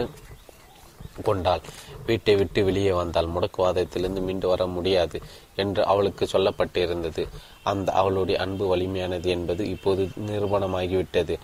கொண்டாள். 1.24 1.62
வீட்டை 2.06 2.34
விட்டு 2.36 2.60
வெளியே 2.64 2.92
வந்தால் 2.92 3.28
முடக்குவாதத்திலிருந்து 3.28 4.20
மீண்டு 4.20 4.46
வர 4.48 4.66
முடியாது 4.66 5.18
என்று 5.56 5.82
அவளுக்கு 5.84 6.24
சொல்லப்பட்டிருந்தது. 6.32 7.22
அந்த 7.62 7.88
அவளுடைய 7.92 8.36
அன்பு 8.40 8.64
வலிமையானது 8.66 9.28
என்பது 9.36 9.62
இப்போது 9.70 10.02
நிரூபணமாகிவிட்டது. 10.26 11.34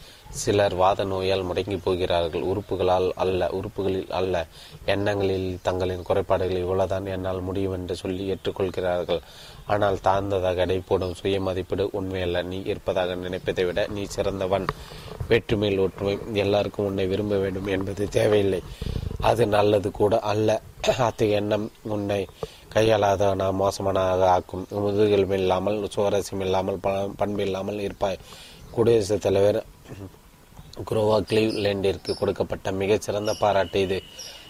சிலர் 0.42 0.74
வாத 0.74 1.04
நோயால் 1.04 1.44
முடங்கி 1.44 1.76
போகிறார்கள். 1.84 2.42
உறுப்புகளால் 2.42 3.08
அல்ல 3.14 3.48
உறுப்புகளில் 3.50 4.10
அல்ல. 4.10 4.34
எண்ணங்களில் 4.84 5.48
தங்களின் 5.62 6.02
குறைபாடுகள் 6.02 6.62
இவ்வளவுதான் 6.62 7.06
என்னால் 7.06 7.40
முடியும் 7.40 7.72
என்று 7.72 7.96
சொல்லி 7.96 8.24
ஏற்றுக்கொள்கிறார்கள். 8.32 9.20
ஆனால் 9.66 9.98
தாழ்ந்ததாக 10.04 10.62
எடை 10.64 10.78
போடும் 10.88 11.14
சுய 11.14 11.40
மதிப்பீடு 11.40 11.84
உண்மையல்ல. 12.00 12.42
நீ 12.42 12.58
இருப்பதாக 12.64 13.14
நினைப்பதை 13.14 13.64
விட 13.64 13.86
நீ 13.90 14.04
சிறந்தவன். 14.04 14.66
வேற்றுமையில் 15.28 15.82
ஒற்றுமை. 15.84 16.18
எல்லாருக்கும் 16.32 16.86
உன்னை 16.86 17.06
விரும்ப 17.06 17.36
வேண்டும் 17.36 17.66
என்பது 17.66 18.08
தேவையில்லை. 18.08 18.62
அது 19.20 19.46
நல்லது 19.46 19.90
கூட 19.90 20.14
அல்ல. 20.32 20.60
அத்தகைய 20.86 21.36
எண்ணம் 21.36 21.70
உன்னை 21.82 22.26
கையாளாத 22.74 23.34
நான் 23.34 23.60
மோசமானதாக 23.60 24.24
ஆக்கும். 24.36 24.66
முதுகெலும்பு 24.70 25.38
இல்லாமல் 25.42 25.78
சுவாரஸ்யம் 25.94 26.44
இல்லாமல் 26.46 26.80
பண்பு 27.16 27.42
இல்லாமல் 27.42 27.80
இருப்பாய். 27.80 28.20
குடியரசுத் 28.70 29.24
தலைவர் 29.26 29.58
குரோவா 30.88 31.16
கிளீவ்லேண்டிற்கு 31.30 32.12
கொடுக்கப்பட்ட 32.18 32.72
மிகச்சிறந்த 32.72 33.34
பாராட்டு 33.40 33.80
இது. 33.80 33.98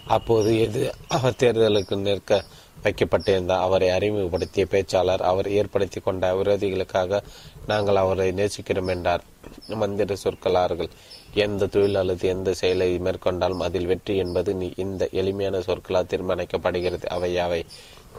அப்போது 0.07 0.51
எது 0.59 0.81
அவர் 1.07 1.39
தேர்தலுக்கு 1.39 1.95
நிற்க 1.97 2.43
வைக்கப்பட்டிருந்தார் 2.83 3.63
அவரை 3.67 3.89
அறிமுகப்படுத்திய 3.89 4.65
பேச்சாளர் 4.71 5.23
அவர் 5.29 5.47
ஏற்படுத்தி 5.49 5.99
கொண்ட 5.99 6.33
விரோதிகளுக்காக 6.33 7.21
நாங்கள் 7.67 7.95
அவரை 7.95 8.27
நேசிக்கிறோம் 8.31 8.89
என்றார். 8.89 9.23
மந்திர 9.67 10.15
சொற்களார்கள் 10.23 10.91
எந்த 11.33 11.65
தொழில் 11.65 11.95
அல்லது 11.95 12.27
எந்த 12.27 12.53
செயலை 12.53 12.89
மேற்கொண்டாலும் 12.99 13.63
அதில் 13.67 13.85
வெற்றி 13.85 14.17
என்பது 14.17 14.53
நீ 14.53 14.71
இந்த 14.75 15.09
எளிமையான 15.11 15.61
சொற்களால் 15.61 16.11
தீர்மானிக்கப்படுகிறது. 16.13 17.05
அவை 17.05 17.37
அவை 17.37 17.65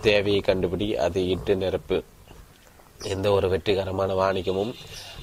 தேவையை 0.03 0.43
கண்டுபிடி 0.47 0.95
அதை 0.95 1.31
இட்டு 1.31 1.57
நிரப்பு. 1.57 2.03
எந்த 3.03 3.31
ஒரு 3.31 3.49
வெற்றிகரமான 3.49 4.15
வாணிகமும் 4.15 4.75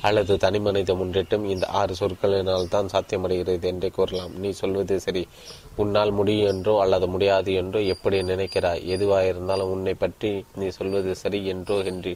அல்லது 0.08 0.34
தனிமனித 0.38 0.94
முன்னேற்றம் 1.00 1.46
இந்த 1.54 1.66
ஆறு 1.80 1.94
சொற்களினால் 2.00 2.72
தான் 2.74 2.92
சாத்தியமடைகிறது 2.94 3.68
என்றே 3.72 3.90
கூறலாம். 3.98 4.34
நீ 4.44 4.50
சொல்வது 4.62 4.96
சரி. 5.06 5.24
உன்னால் 5.76 6.12
முடியும் 6.12 6.50
என்றோ 6.54 6.74
அல்லது 6.84 7.08
முடியாது 7.08 7.52
என்றோ 7.62 7.82
எப்படி 7.94 8.18
நினைக்கிறாய்? 8.32 8.84
எதுவாயிருந்தாலும் 8.96 9.72
உன்னை 9.76 9.94
பற்றி 10.04 10.32
நீ 10.62 10.68
சொல்வது 10.80 11.14
சரி 11.24 11.40
என்றோ 11.54 11.78
ஹென்றி 11.88 12.14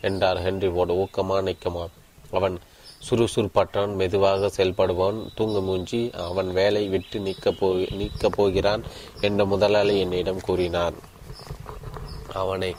என்றார். 0.00 0.40
ஹென்றி 0.46 0.70
போட 0.78 0.92
ஊக்கமா 1.04 1.36
நிற்குமா 1.48 1.84
அவன் 2.30 2.56
சுறுசுறுப்பற்றான் 3.08 3.92
மெதுவாக 4.00 4.48
செயல்படுவான் 4.56 5.18
தூங்க 5.34 5.58
மூஞ்சி 5.60 6.00
அவன் 6.24 6.48
வேலை 6.52 6.82
விட்டு 6.94 7.18
நீக்க 7.20 7.52
போ 7.52 7.66
நீக்கப் 8.00 8.36
போகிறான் 8.36 8.82
என்ற 9.20 9.44
முதலாளி 9.44 9.94
என்னிடம் 10.04 10.44
கூறினார். 10.48 10.96
அவனை 12.42 12.70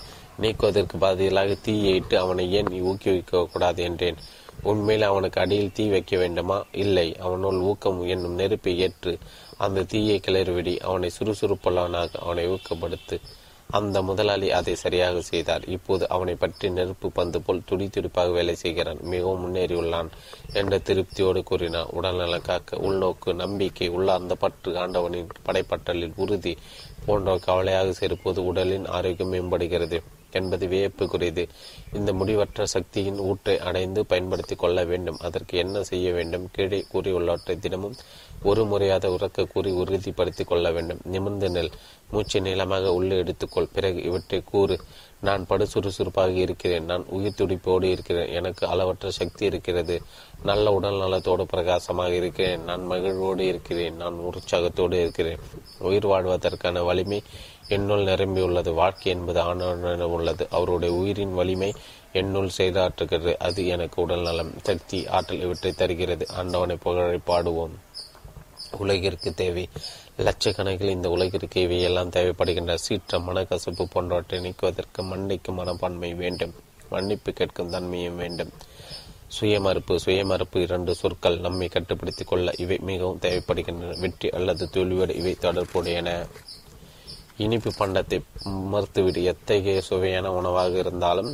நீக்குவதற்கு 0.43 0.97
பதிலாக 1.05 1.55
தீயை 1.65 1.93
இட்டு 1.95 2.15
அவனை 2.17 2.45
ஏன் 2.59 2.69
ஊக்குவிக்க 2.91 3.41
கூடாது 3.53 3.81
என்றேன்? 3.83 4.19
உண்மையில் 4.63 5.05
அவனுக்கு 5.05 5.41
அடியில் 5.41 5.71
தீ 5.71 5.89
வைக்க 5.89 6.17
வேண்டுமா? 6.17 6.65
இல்லை. 6.71 7.15
அவனுள் 7.15 7.59
ஊக்கம் 7.59 8.07
என்னும் 8.07 8.33
நெருப்பை 8.33 8.79
ஏற்று 8.79 9.17
அந்த 9.57 9.83
தீயை 9.83 10.19
கிளறிவிடி 10.27 10.79
அவனை 10.79 11.09
சுறுசுறுப்புள்ளவனாக 11.19 12.15
அவனை 12.15 12.47
ஊக்கப்படுத்து. 12.47 13.21
அந்த 13.71 14.01
முதலாளி 14.01 14.51
அதை 14.51 14.75
சரியாக 14.75 15.21
செய்தார். 15.21 15.65
இப்போது 15.65 16.09
அவனை 16.09 16.35
பற்றி 16.35 16.69
நெருப்பு 16.69 17.11
பந்து 17.11 17.41
போல் 17.41 17.61
துடி 17.65 17.87
துடிப்பாக 17.87 18.31
வேலை 18.31 18.55
செய்கிறான். 18.55 18.97
மிகவும் 19.01 19.41
முன்னேறியுள்ளான் 19.41 20.07
என்ற 20.53 20.77
திருப்தியோடு 20.77 21.43
கூறினார். 21.43 21.87
உடல்நல 21.91 22.39
காக்க 22.39 22.77
உள்நோக்கு 22.77 23.35
நம்பிக்கை 23.35 23.87
உள்ளார்ந்த 23.87 24.35
பற்று 24.35 24.77
ஆண்டவனின் 24.77 25.27
படைப்பட்டலில் 25.45 26.13
உறுதி 26.15 26.57
போன்ற 27.05 27.37
கவலையாக 27.37 27.91
சேர்ப்போது 27.91 28.45
உடலின் 28.45 28.85
ஆரோக்கியம் 28.85 29.29
மேம்படுகிறது. 29.29 30.01
என்பது 30.31 30.67
வியப்புக்குரியது. 30.67 31.47
இந்த 31.93 32.13
முடிவற்ற 32.13 32.65
சக்தியின் 32.65 33.17
ஊற்றை 33.17 33.59
அடைந்து 33.59 34.05
பயன்படுத்தி 34.05 34.55
கொள்ள 34.55 34.83
வேண்டும். 34.83 35.17
அதற்கு 35.17 35.57
என்ன 35.57 35.83
செய்ய 35.83 36.13
வேண்டும்? 36.13 36.49
கீழே 36.51 36.85
கூறியுள்ளவற்றை 36.93 37.59
தினமும் 37.59 37.95
ஒரு 38.43 38.65
முறையாத 38.65 39.09
உறக்க 39.09 39.43
கூறி 39.43 39.71
உறுதிப்படுத்திக் 39.71 40.47
கொள்ள 40.47 40.71
வேண்டும். 40.71 40.99
நிமிர்ந்து 41.03 41.49
நெல். 41.49 41.71
மூச்சு 42.11 42.41
நீளமாக 42.41 42.93
உள்ளே 42.93 43.23
எடுத்துக்கொள் 43.23 43.69
பிறகு 43.73 44.03
இவற்றை 44.03 44.43
கூறு. 44.51 44.79
நான் 45.21 45.45
படு 45.45 45.67
சுறுசுறுப்பாக 45.67 46.31
இருக்கிறேன். 46.31 46.85
நான் 46.85 47.05
உயிர் 47.07 47.33
துடிப்போடு 47.37 47.83
இருக்கிறேன். 47.83 48.29
எனக்கு 48.29 48.67
அளவற்ற 48.67 49.11
சக்தி 49.11 49.45
இருக்கிறது. 49.45 50.01
நல்ல 50.43 50.71
உடல் 50.71 50.97
நலத்தோடு 50.97 51.45
பிரகாசமாக 51.45 52.13
இருக்கிறேன். 52.13 52.63
நான் 52.63 52.85
மகிழ்வோடு 52.85 53.45
இருக்கிறேன். 53.45 53.95
நான் 53.95 54.13
உற்சாகத்தோடு 54.13 54.99
இருக்கிறேன். 54.99 55.37
உயிர் 55.79 56.07
வாழ்வதற்கான 56.07 56.83
வலிமை 56.83 57.23
என்னுள் 57.69 58.03
நிரம்பியுள்ளது 58.03 58.73
வாழ்க்கை 58.73 59.11
என்பது 59.11 59.39
ஆணவன 59.39 60.07
உள்ளது. 60.07 60.47
அவருடைய 60.49 60.95
உயிரின் 60.95 61.33
வலிமை 61.33 61.73
என்னுள் 62.13 62.49
செய்தாற்றுகிறது. 62.57 63.33
அது 63.37 63.67
எனக்கு 63.67 64.01
உடல் 64.01 64.21
நலம் 64.21 64.51
சக்தி 64.63 65.07
ஆற்றல் 65.07 65.41
இவற்றை 65.41 65.71
தருகிறது. 65.71 66.25
ஆண்டவனை 66.29 66.75
புகழை 66.75 67.19
பாடுவோம். 67.27 67.75
உலகிற்கு 68.77 69.33
தேவை. 69.33 69.69
லட்சக்கணக்கில் 70.17 70.89
இந்த 70.89 71.09
உலகிற்கு 71.09 71.61
இவையெல்லாம் 71.61 72.09
தேவைப்படுகின்ற 72.09 72.75
சீற்றம் 72.75 73.29
மனக்கசப்பு 73.29 73.85
போன்றவற்றை 73.91 74.39
நீக்குவதற்கு 74.39 75.03
மன்னிக்கும் 75.03 75.53
மனப்பான்மை 75.53 76.13
வேண்டும். 76.13 76.53
மன்னிப்பு 76.89 77.31
கேட்கும் 77.31 77.69
தன்மையும் 77.69 78.17
வேண்டும். 78.17 78.49
சுயமறுப்பு 79.27 79.99
சுயமறுப்பு 79.99 80.61
இரண்டு 80.61 80.95
சொற்கள் 80.95 81.39
நம்மை 81.39 81.67
கட்டுப்படுத்திக் 81.67 82.27
கொள்ள 82.27 82.51
இவை 82.57 82.77
மிகவும் 82.81 83.19
தேவைப்படுகின்றன. 83.21 83.99
வெற்றி 83.99 84.29
அல்லது 84.29 84.69
தோல்வியோடு 84.73 85.15
இவை 85.15 85.37
தொடர்புடையன. 85.41 86.25
இனிப்பு 87.45 87.71
பண்டத்தை 87.79 88.17
மறுத்துவிடு. 88.73 89.19
எத்தகைய 89.31 89.81
சுவையான 89.81 90.31
உணவாக 90.33 90.77
இருந்தாலும் 90.77 91.31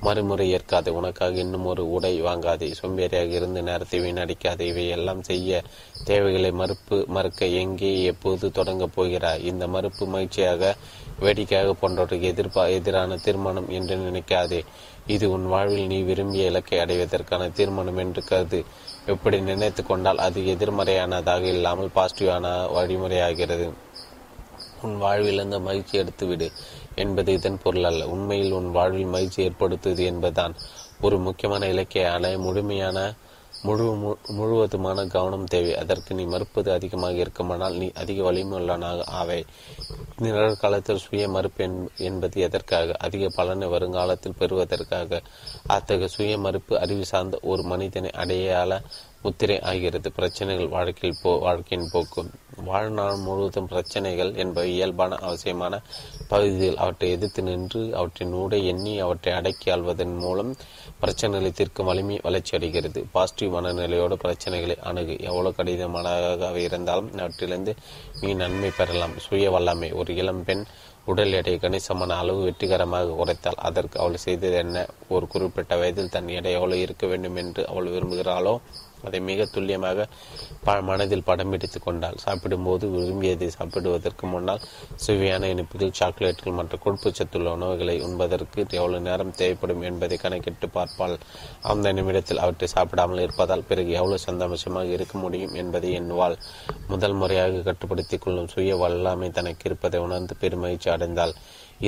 மறுமுறை 0.00 0.46
ஏற்காது. 0.50 0.88
உனக்காக 0.94 1.38
இன்னும் 1.44 1.68
ஒரு 1.72 1.82
உடை 1.90 2.12
வாங்காதே. 2.22 2.68
சோம்பேறியாக 2.80 3.32
இருந்து 3.38 3.62
நேரத்தை 3.62 4.00
வீணடிக்காதே. 4.00 4.66
இவை 4.72 4.86
எல்லாம் 4.88 5.22
செய்ய 5.22 5.62
தேவைகளை 6.04 6.50
மறுப்பு 6.52 6.96
மறுக்க 7.08 7.46
எங்கே 7.62 7.92
எப்போது 8.04 8.50
தொடங்கப் 8.50 8.94
போகிறாய்? 8.94 9.44
இந்த 9.44 9.66
மறுப்பு 9.66 10.06
மகிழ்ச்சியாக 10.06 10.74
வேடிக்கையாக 11.20 11.74
போன்றவற்றுக்கு 11.80 12.30
எதிர்ப்பா 12.32 12.62
எதிரான 12.70 13.16
தீர்மானம் 13.16 13.68
என்று 13.68 13.96
நினைக்காதே. 13.96 14.60
இது 15.06 15.24
உன் 15.30 15.46
வாழ்வில் 15.46 15.86
நீ 15.86 16.00
விரும்பிய 16.02 16.50
இலக்கை 16.50 16.78
அடைவதற்கான 16.78 17.48
தீர்மானம் 17.50 17.96
என்று 17.96 18.22
கருது. 18.30 18.60
எப்படி 19.06 19.38
நினைத்து 19.40 19.82
கொண்டால் 19.86 20.22
அது 20.26 20.40
எதிர்மறையானதாக 20.54 21.42
இல்லாமல் 21.42 21.96
பாசிட்டிவான 21.96 22.46
வழிமுறையாகிறது. 22.76 23.66
உன் 24.84 24.96
வாழ்வில் 24.98 25.38
அந்த 25.38 25.58
மகிழ்ச்சி 25.58 25.94
எடுத்துவிடு 25.98 26.48
என்பது 26.94 27.30
இதன் 27.32 27.60
பொருள் 27.62 27.84
அல்ல. 27.84 28.02
உண்மையில் 28.06 28.52
உன் 28.52 28.70
வாழ்வில் 28.70 29.12
மகிழ்ச்சி 29.14 29.42
ஏற்படுத்துவது 29.42 30.04
என்பதுதான் 30.04 30.54
ஒரு 31.00 31.18
முக்கியமான 31.18 31.66
இலக்கிய 31.66 32.12
அடைய 32.12 32.38
முழுமையான 32.38 32.98
முழு 33.62 34.16
முழுவதுமான 34.28 35.06
கவனம் 35.06 35.44
தேவை. 35.44 35.72
அதற்கு 35.76 36.14
நீ 36.14 36.24
மறுப்பது 36.24 36.68
அதிகமாக 36.72 37.12
இருக்குமானால் 37.14 37.74
நீ 37.74 37.90
அதிக 37.94 38.32
வலிமையுள்ளனாக 38.32 39.04
ஆவை. 39.20 39.40
நிழற்காலத்தில் 40.18 41.02
சுய 41.04 41.28
மறுப்பு 41.28 41.64
என்பது 42.08 42.36
எதற்காக? 42.40 42.96
அதிக 42.98 43.30
பலனை 43.38 43.68
வருங்காலத்தில் 43.68 44.38
பெறுவதற்காக. 44.38 45.20
அத்தகைய 45.66 46.08
சுய 46.08 46.38
மறுப்பு 46.38 46.74
அறிவு 46.80 47.04
சார்ந்த 47.04 47.38
ஒரு 47.42 47.62
மனிதனை 47.62 48.10
அடையாள 48.22 48.70
முத்திரை 49.24 49.56
ஆகிறது. 49.60 50.08
பிரச்சனைகள் 50.12 50.68
வாழ்க்கையில் 50.68 51.20
போ 51.22 51.30
வாழ்க்கையின் 51.38 51.92
போக்கும் 51.92 52.30
வாழ்நாள் 52.64 53.16
முழுவதும் 53.16 53.66
பிரச்சனைகள் 53.66 54.32
என்பவை 54.34 54.72
இயல்பான 54.72 55.16
அவசியமான 55.16 55.74
பகுதியில் 56.28 56.76
அவற்றை 56.76 57.08
எதிர்த்து 57.10 57.42
நின்று 57.42 57.82
அவற்றின் 57.96 58.32
ஊடே 58.32 58.58
எண்ணி 58.64 58.92
அவற்றை 59.00 59.32
அடக்கி 59.34 59.68
ஆள்வதன் 59.70 60.14
மூலம் 60.16 60.52
பிரச்சனைகளை 61.02 61.50
தீர்க்கும் 61.50 61.86
வலிமை 61.86 62.20
வளர்ச்சி 62.22 62.56
அடைகிறது. 62.56 63.00
பாசிட்டிவ் 63.12 63.54
மனநிலையோடு 63.54 64.18
பிரச்சனைகளை 64.24 64.76
அணுகு. 64.90 65.16
எவ்வளவு 65.20 65.56
கடினமானதாக 65.58 66.56
இருந்தாலும் 66.68 67.10
அவற்றிலிருந்து 67.18 67.74
நீ 68.20 68.32
நன்மை 68.34 68.70
பெறலாம். 68.76 69.16
சுய 69.18 69.50
வல்லமை. 69.50 69.90
ஒரு 69.92 70.12
இளம்பெண் 70.16 70.64
உடல் 71.06 71.32
எடை 71.32 71.54
கணிசமான 71.58 72.12
அளவு 72.16 72.40
வெற்றிகரமாக 72.42 73.16
குறைத்தால் 73.18 73.62
அதற்கு 73.68 73.96
அவள் 74.00 74.24
செய்தது 74.26 74.56
என்ன? 74.56 74.86
ஒரு 75.08 75.26
குறிப்பிட்ட 75.26 75.76
வயதில் 75.76 76.14
தன் 76.14 76.28
எடை 76.28 76.52
எவ்வளவு 76.52 76.80
இருக்க 76.80 77.06
வேண்டும் 77.06 77.36
என்று 77.36 77.62
அவள் 77.68 77.92
விரும்புகிறாளோ 77.94 78.54
அதை 79.06 79.20
மிக 79.30 79.46
துல்லியமாக 79.54 80.06
மனதில் 80.88 81.26
படம் 81.28 81.50
பிடித்துக் 81.52 81.86
கொண்டாள். 81.86 82.18
சாப்பிடும்போது 82.24 82.84
விரும்பியதை 82.94 83.48
சாப்பிடுவதற்கு 83.56 84.24
முன்னால் 84.32 84.62
சுவையான 85.04 85.48
இனிப்புகள் 85.54 85.96
சாக்லேட்டுகள் 86.00 86.58
மற்றும் 86.58 86.82
கொழுப்பு 86.84 87.12
சத்துள்ள 87.18 87.52
உணவுகளை 87.56 87.96
உண்பதற்கு 88.06 88.60
எவ்வளவு 88.78 89.04
நேரம் 89.08 89.34
தேவைப்படும் 89.40 89.82
என்பதை 89.90 90.18
கணக்கிட்டு 90.24 90.68
பார்ப்பாள். 90.76 91.16
அந்த 91.72 91.92
நிமிடத்தில் 91.98 92.42
அவற்றை 92.44 92.68
சாப்பிடாமல் 92.76 93.22
இருப்பதால் 93.24 93.66
பிறகு 93.70 93.90
எவ்வளவு 93.98 94.24
சந்தோஷமாக 94.28 94.94
இருக்க 94.96 95.14
முடியும் 95.24 95.54
என்பதை 95.62 95.90
எண்ணுவாள். 96.00 96.36
முதல் 96.92 97.18
முறையாக 97.22 97.62
கட்டுப்படுத்திக் 97.68 98.24
கொள்ளும் 98.24 98.50
சுய 98.54 98.76
வல்லாமை 98.82 99.30
தனக்கு 99.38 99.66
இருப்பதை 99.70 100.00
உணர்ந்து 100.06 100.34
பெருமகிழ்ச்சி 100.42 100.90
அடைந்தாள். 100.96 101.34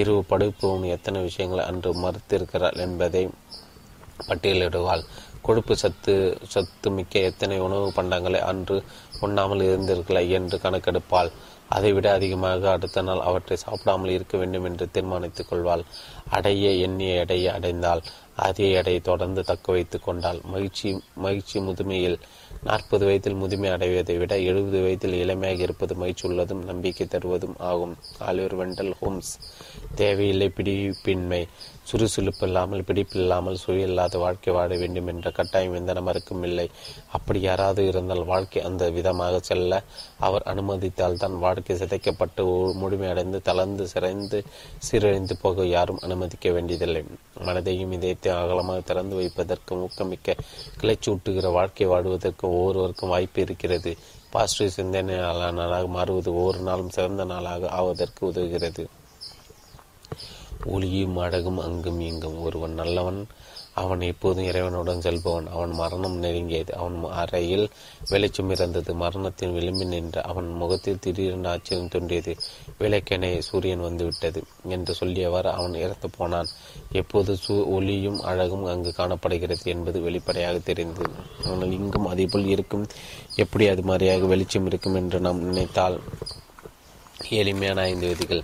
இரவு 0.00 0.22
படுப்பவன் 0.30 0.92
எத்தனை 0.96 1.18
விஷயங்களை 1.28 1.64
அன்று 1.70 1.90
மறுத்திருக்கிறாள் 2.04 2.80
என்பதை 2.86 3.22
பட்டியலிடுவாள். 4.28 5.02
கொழுப்பு 5.46 5.74
சத்து 5.82 6.14
சத்து 6.54 6.90
மிக்க 6.90 7.20
எத்தனை 7.30 7.58
உணவு 7.66 7.88
பண்டங்களை 7.98 8.40
அன்று 8.50 8.76
உண்ணாமல் 9.20 9.64
இருந்தீர்களா 9.66 10.22
என்று 10.38 10.58
கணக்கெடுப்பாள். 10.64 11.30
அதைவிட 11.76 12.06
அதிகமாக 12.12 12.62
அடுத்த 12.72 13.02
நாள் 13.02 13.26
அவற்றை 13.28 13.56
சாப்பிடாமல் 13.56 14.12
இருக்க 14.16 14.34
வேண்டும் 14.38 14.66
என்று 14.68 14.84
தீர்மானித்துக் 14.94 15.48
கொள்வாள். 15.50 15.82
அடைய 16.36 16.70
எண்ணிய 16.86 17.22
எடையை 17.22 17.48
அடைந்தால் 17.56 18.02
அதே 18.46 18.66
எடையை 18.70 19.00
தொடர்ந்து 19.00 19.42
தக்க 19.50 19.72
வைத்துக் 19.72 20.06
கொண்டாள். 20.06 20.40
மகிழ்ச்சி 20.52 20.88
மகிழ்ச்சி 21.24 21.58
முதுமையில் 21.58 22.18
நாற்பது 22.68 23.04
வயதில் 23.06 23.40
முதுமை 23.40 23.68
அடைவதை 23.70 24.14
விட 24.18 24.34
எழுபது 24.50 24.78
வயதில் 24.84 25.16
இளமையாக 25.22 25.60
இருப்பது 25.66 25.94
மகிழ்ச்சி 25.94 26.24
உள்ளதும் 26.28 26.62
நம்பிக்கை 26.64 27.06
தருவதும் 27.06 27.56
ஆகும். 27.70 27.94
ஆலிவர் 28.28 28.56
வெண்டல் 28.60 28.92
ஹோம்ஸ் 29.00 29.32
தேவையில்லை 30.00 30.48
பிடிப்பின்மை 30.56 31.42
சுறுசுறுப்பு 31.90 32.44
இல்லாமல் 32.46 32.84
பிடிப்பில்லாமல் 32.88 33.58
சுயில்லாத 33.64 34.18
வாழ்க்கை 34.24 34.52
வாழ 34.56 34.70
வேண்டும் 34.80 35.08
என்ற 35.12 35.30
கட்டாயம் 35.38 35.76
எந்த 35.80 35.92
நபருக்கும் 35.98 36.44
இல்லை. 36.48 36.66
அப்படி 37.16 37.40
யாராவது 37.40 37.82
இருந்தால் 37.90 38.24
வாழ்க்கை 38.32 38.62
அந்த 38.68 38.90
விதமாக 38.96 39.40
செல்ல 39.48 39.80
அவர் 40.28 40.46
அனுமதித்தால் 40.52 41.20
தான் 41.22 41.36
வாழ்க்கை 41.44 41.76
சிதைக்கப்பட்டு 41.82 42.44
முழுமையடைந்து 42.82 43.40
தளர்ந்து 43.48 43.86
சிறைந்து 43.92 44.40
சீரழிந்து 44.88 45.36
போக 45.44 45.66
யாரும் 45.66 46.02
அனுமதிக்க 46.08 46.50
வேண்டியதில்லை. 46.50 47.04
மனதையும் 47.46 47.94
இதயத்தையும் 47.98 48.40
அகலமாக 48.42 48.80
திறந்து 48.80 49.16
வைப்பதற்கும் 49.20 49.82
ஊக்கமிக்க 49.86 50.38
கிளைச்சூட்டுகிற 50.82 51.52
வாழ்க்கை 51.58 51.88
வாடுவதற்கு 51.94 52.46
ஒவ்வொருவருக்கும் 52.56 53.14
வாய்ப்பு 53.14 53.40
இருக்கிறது. 53.42 53.92
பாசிட்டிவ் 54.34 54.76
சிந்தனையாளனாக 54.78 55.84
மாறுவது 55.96 56.30
ஒவ்வொரு 56.34 56.60
நாளும் 56.68 56.94
சிறந்த 56.96 57.24
நாளாக 57.24 57.68
ஆவதற்கு 57.80 58.22
உதவுகிறது. 58.30 58.84
ஒளியும் 60.64 61.16
அழகும் 61.16 61.58
அங்கும் 61.58 62.00
இங்கும் 62.00 62.40
ஒருவன் 62.40 62.72
நல்லவன். 62.72 63.26
அவன் 63.74 64.00
எப்போதும் 64.00 64.44
இறைவனுடன் 64.44 65.00
செல்பவன். 65.00 65.46
அவன் 65.46 65.70
மரணம் 65.70 66.22
நெருங்கியது. 66.22 66.70
அவன் 66.70 67.04
அறையில் 67.04 67.68
வெளிச்சம் 68.08 68.50
இருந்தது. 68.50 68.94
மரணத்தின் 68.94 69.52
விளிம்பி 69.52 69.84
நின்ற 69.84 70.20
அவன் 70.20 70.52
முகத்தில் 70.52 70.98
திடீரென்று 70.98 71.48
ஆச்சரியம் 71.48 71.88
தோன்றியது. 71.88 72.36
விளக்கெனே 72.80 73.38
சூரியன் 73.38 73.80
வந்துவிட்டது 73.80 74.42
என்று 74.68 74.94
சொல்லியவாறு 75.00 75.50
அவன் 75.50 75.74
இறந்து 75.74 76.10
போனான். 76.16 76.46
எப்போது 76.92 77.36
சூ 77.36 77.64
ஒளியும் 77.64 78.20
அழகும் 78.20 78.64
அங்கு 78.64 78.92
காணப்படுகிறது 78.92 79.62
என்பது 79.64 80.00
வெளிப்படையாக 80.00 80.58
தெரிந்தது. 80.58 81.10
ஆனால் 81.44 81.72
இங்கும் 81.72 82.06
அதேபோல் 82.06 82.46
இருக்கும். 82.46 82.86
எப்படி 83.36 83.68
அது 83.68 83.82
மாதிரியாக 83.82 84.26
வெளிச்சம் 84.26 84.66
இருக்கும் 84.66 84.94
என்று 84.94 85.20
நாம் 85.20 85.44
நினைத்தால் 85.44 86.00
எளிமையான 87.30 87.80
ஐந்து 87.80 88.08
விதிகள். 88.08 88.42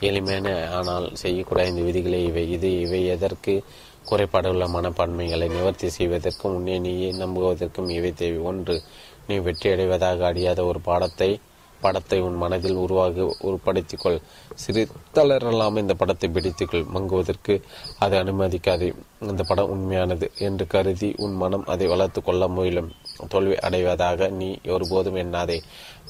எளிமையான 0.00 0.70
ஆனால் 0.70 1.10
செய்யக்கூடிய 1.14 1.66
ஐந்து 1.66 1.82
விதிகளே 1.82 2.24
இவை. 2.24 2.50
இது 2.50 2.80
இவை 2.80 3.06
எதற்கு? 3.06 3.64
குறைபாடுள்ள 4.10 4.66
மனப்பான்மைகளை 4.66 5.48
நிவர்த்தி 5.48 5.88
செய்வதற்கும் 5.88 6.54
உன்னை 6.54 6.78
நீயே 6.78 7.12
நம்புவதற்கும் 7.12 7.90
இவை 7.90 8.12
தேவை. 8.12 8.38
ஒன்று 8.38 8.82
நீ 9.26 9.38
வெற்றியடைவதாக 9.38 10.18
அடியாத 10.18 10.64
ஒரு 10.64 10.80
பாடத்தை 10.80 11.40
படத்தை 11.80 12.20
உன் 12.20 12.36
மனதில் 12.36 12.74
உருவாக 12.74 13.36
உருப்படுத்திக்கொள். 13.42 14.20
சிறித்தளரெல்லாம் 14.66 15.78
இந்த 15.78 15.94
படத்தை 15.94 16.30
பிடித்துக்கொள். 16.30 16.84
மங்குவதற்கு 16.94 17.62
அதை 17.98 18.18
அனுமதிக்காது. 18.18 18.94
இந்த 19.20 19.42
படம் 19.42 19.68
உண்மையானது 19.68 20.30
என்று 20.38 20.66
கருதி 20.66 21.14
உன் 21.16 21.34
மனம் 21.34 21.64
அதை 21.64 21.86
வளர்த்து 21.86 22.22
கொள்ள 22.22 22.48
முயலும். 22.48 22.92
தோல்வி 23.28 23.56
அடைவதாக 23.56 24.28
நீ 24.28 24.48
ஒருபோதும் 24.68 25.16
எண்ணாதே. 25.16 25.58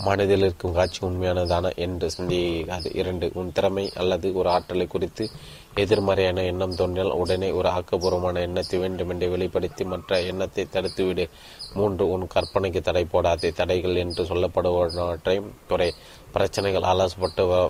மனதில் 0.05 0.39
இருக்கும் 0.39 0.75
காட்சி 0.75 1.01
உண்மையானதான 1.07 1.73
என்று 1.77 2.11
சிந்திக்காது 2.17 2.89
இரண்டு 2.95 3.31
உன் 3.35 3.53
திறமை 3.53 3.85
அல்லது 3.95 4.35
ஒரு 4.35 4.49
ஆற்றலை 4.51 4.87
குறித்து 4.87 5.25
எதிர்மறையான 5.75 6.43
எண்ணம் 6.43 6.75
தோன்றினால் 6.75 7.19
உடனே 7.23 7.51
ஒரு 7.51 7.69
ஆக்கப்பூர்வமான 7.69 8.41
எண்ணத்தை 8.41 8.79
வேண்டுமென்றே 8.79 9.29
வெளிப்படுத்தி 9.29 9.85
மற்ற 9.85 10.21
எண்ணத்தை 10.23 10.67
தடுத்துவிடு. 10.73 11.27
மூன்று 11.75 12.11
உன் 12.11 12.27
கற்பனைக்கு 12.35 12.81
தடை 12.81 13.07
போடாதே. 13.13 13.51
தடைகள் 13.53 13.97
என்று 13.97 14.25
சொல்லப்படுவனவற்றை 14.25 15.37
துறை 15.69 15.91
பிரச்சனைகள் 16.33 16.83
ஆலோசப்பட்டு 16.83 17.69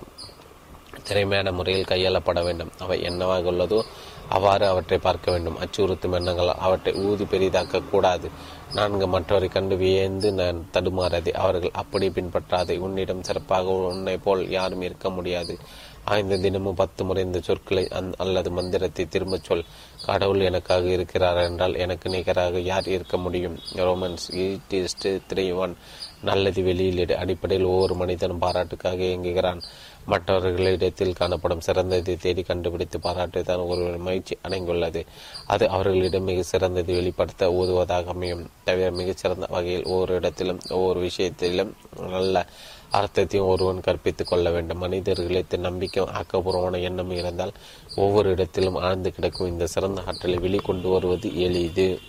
திறமையான 1.03 1.51
முறையில் 1.51 1.89
கையாளப்பட 1.89 2.43
வேண்டும். 2.43 2.71
அவை 2.79 3.01
என்னவாக 3.01 3.51
உள்ளதோ 3.51 3.81
அவ்வாறு 4.29 4.65
அவற்றை 4.67 4.97
பார்க்க 4.97 5.31
வேண்டும். 5.31 5.57
அச்சுறுத்தும் 5.57 6.13
எண்ணங்கள் 6.13 6.47
அவற்றை 6.47 6.93
ஊதி 6.93 7.23
பெரிதாக்க 7.23 7.89
கூடாது. 7.89 8.29
நான்கு 8.73 9.19
மற்றவரை 9.19 9.49
கண்டு 9.49 9.75
வியந்து 9.75 10.31
நான் 10.31 10.67
தடுமாறாதே. 10.73 11.31
அவர்கள் 11.31 11.69
அப்படி 11.73 12.09
பின்பற்றாதே. 12.09 12.77
உன்னிடம் 12.77 13.23
சிறப்பாக 13.23 13.69
உன்னை 13.69 14.17
போல் 14.17 14.49
யாரும் 14.49 14.81
இருக்க 14.81 15.09
முடியாது. 15.09 15.57
ஐந்து 16.03 16.41
தினமும் 16.41 16.75
பத்து 16.75 17.03
முறை 17.03 17.23
இந்த 17.23 17.39
சொற்களை 17.39 17.87
அந் 17.87 18.11
அல்லது 18.17 18.51
மந்திரத்தை 18.51 19.05
திரும்பச் 19.05 19.43
சொல். 19.43 19.63
கடவுள் 20.05 20.39
எனக்காக 20.39 20.85
இருக்கிறார் 20.85 21.37
என்றால் 21.37 21.75
எனக்கு 21.75 22.09
நிகராக 22.09 22.59
யார் 22.59 22.87
இருக்க 22.87 23.17
முடியும்? 23.17 23.57
ரோமன்ஸ் 23.73 24.31
எயிட் 24.31 24.87
த்ரீ 25.33 25.55
ஒன் 25.55 25.77
நல்லது 26.21 26.63
வெளியீடு 26.63 27.17
அடிப்படையில் 27.17 27.65
ஒவ்வொரு 27.65 27.95
மனிதனும் 27.95 28.41
பாராட்டுக்காக 28.41 28.99
இயங்குகிறான். 28.99 29.61
மற்றவர்களிடத்தில் 30.05 31.13
காணப்படும் 31.13 31.61
சிறந்ததை 31.65 32.17
தேடி 32.17 32.41
கண்டுபிடித்து 32.41 32.99
பாராட்டுதான் 32.99 33.67
ஒரு 33.67 33.97
மகிழ்ச்சி 33.97 34.37
அடங்கியுள்ளது 34.47 35.05
அது 35.47 35.69
அவர்களிடம் 35.69 36.23
மிக 36.23 36.57
சிறந்ததை 36.57 36.85
வெளிப்படுத்த 36.85 37.51
ஊதுவதாக 37.51 38.09
அமையும். 38.09 38.49
தவிர 38.63 38.91
மிகச்சிறந்த 38.91 39.45
வகையில் 39.49 39.85
ஒவ்வொரு 39.85 40.15
இடத்திலும் 40.15 40.59
ஒவ்வொரு 40.69 40.99
விஷயத்திலும் 40.99 41.75
நல்ல 41.97 42.45
அர்த்தத்தையும் 42.91 43.49
ஒருவன் 43.49 43.79
கற்பித்துக் 43.79 44.27
கொள்ள 44.27 44.49
வேண்டும். 44.49 44.77
மனிதர்களுக்கு 44.77 45.57
நம்பிக்கை 45.57 46.03
ஆக்கப்பூர்வமான 46.03 46.81
எண்ணம் 46.81 47.11
இருந்தால் 47.11 47.51
ஒவ்வொரு 47.95 48.29
இடத்திலும் 48.29 48.75
ஆழ்ந்து 48.75 49.11
கிடக்கும் 49.11 49.47
இந்த 49.47 49.67
சிறந்த 49.67 50.01
ஆற்றலை 50.05 50.37
வெளிக்கொண்டு 50.37 50.91
வருவது 50.91 51.39
எளிது. 51.39 51.99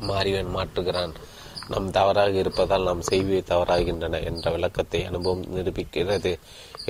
மாறிவன் 0.00 0.46
மாற்றுகிறான். 0.56 1.14
நாம் 1.68 1.90
தவறாக 1.90 2.30
இருப்பதால் 2.30 2.82
நாம் 2.82 3.02
செய்வே 3.02 3.42
தவறாகின்றன 3.48 4.24
என்ற 4.24 4.50
விளக்கத்தை 4.50 5.04
அனுபவம் 5.04 5.56
நிரூபிக்கிறது. 5.56 6.38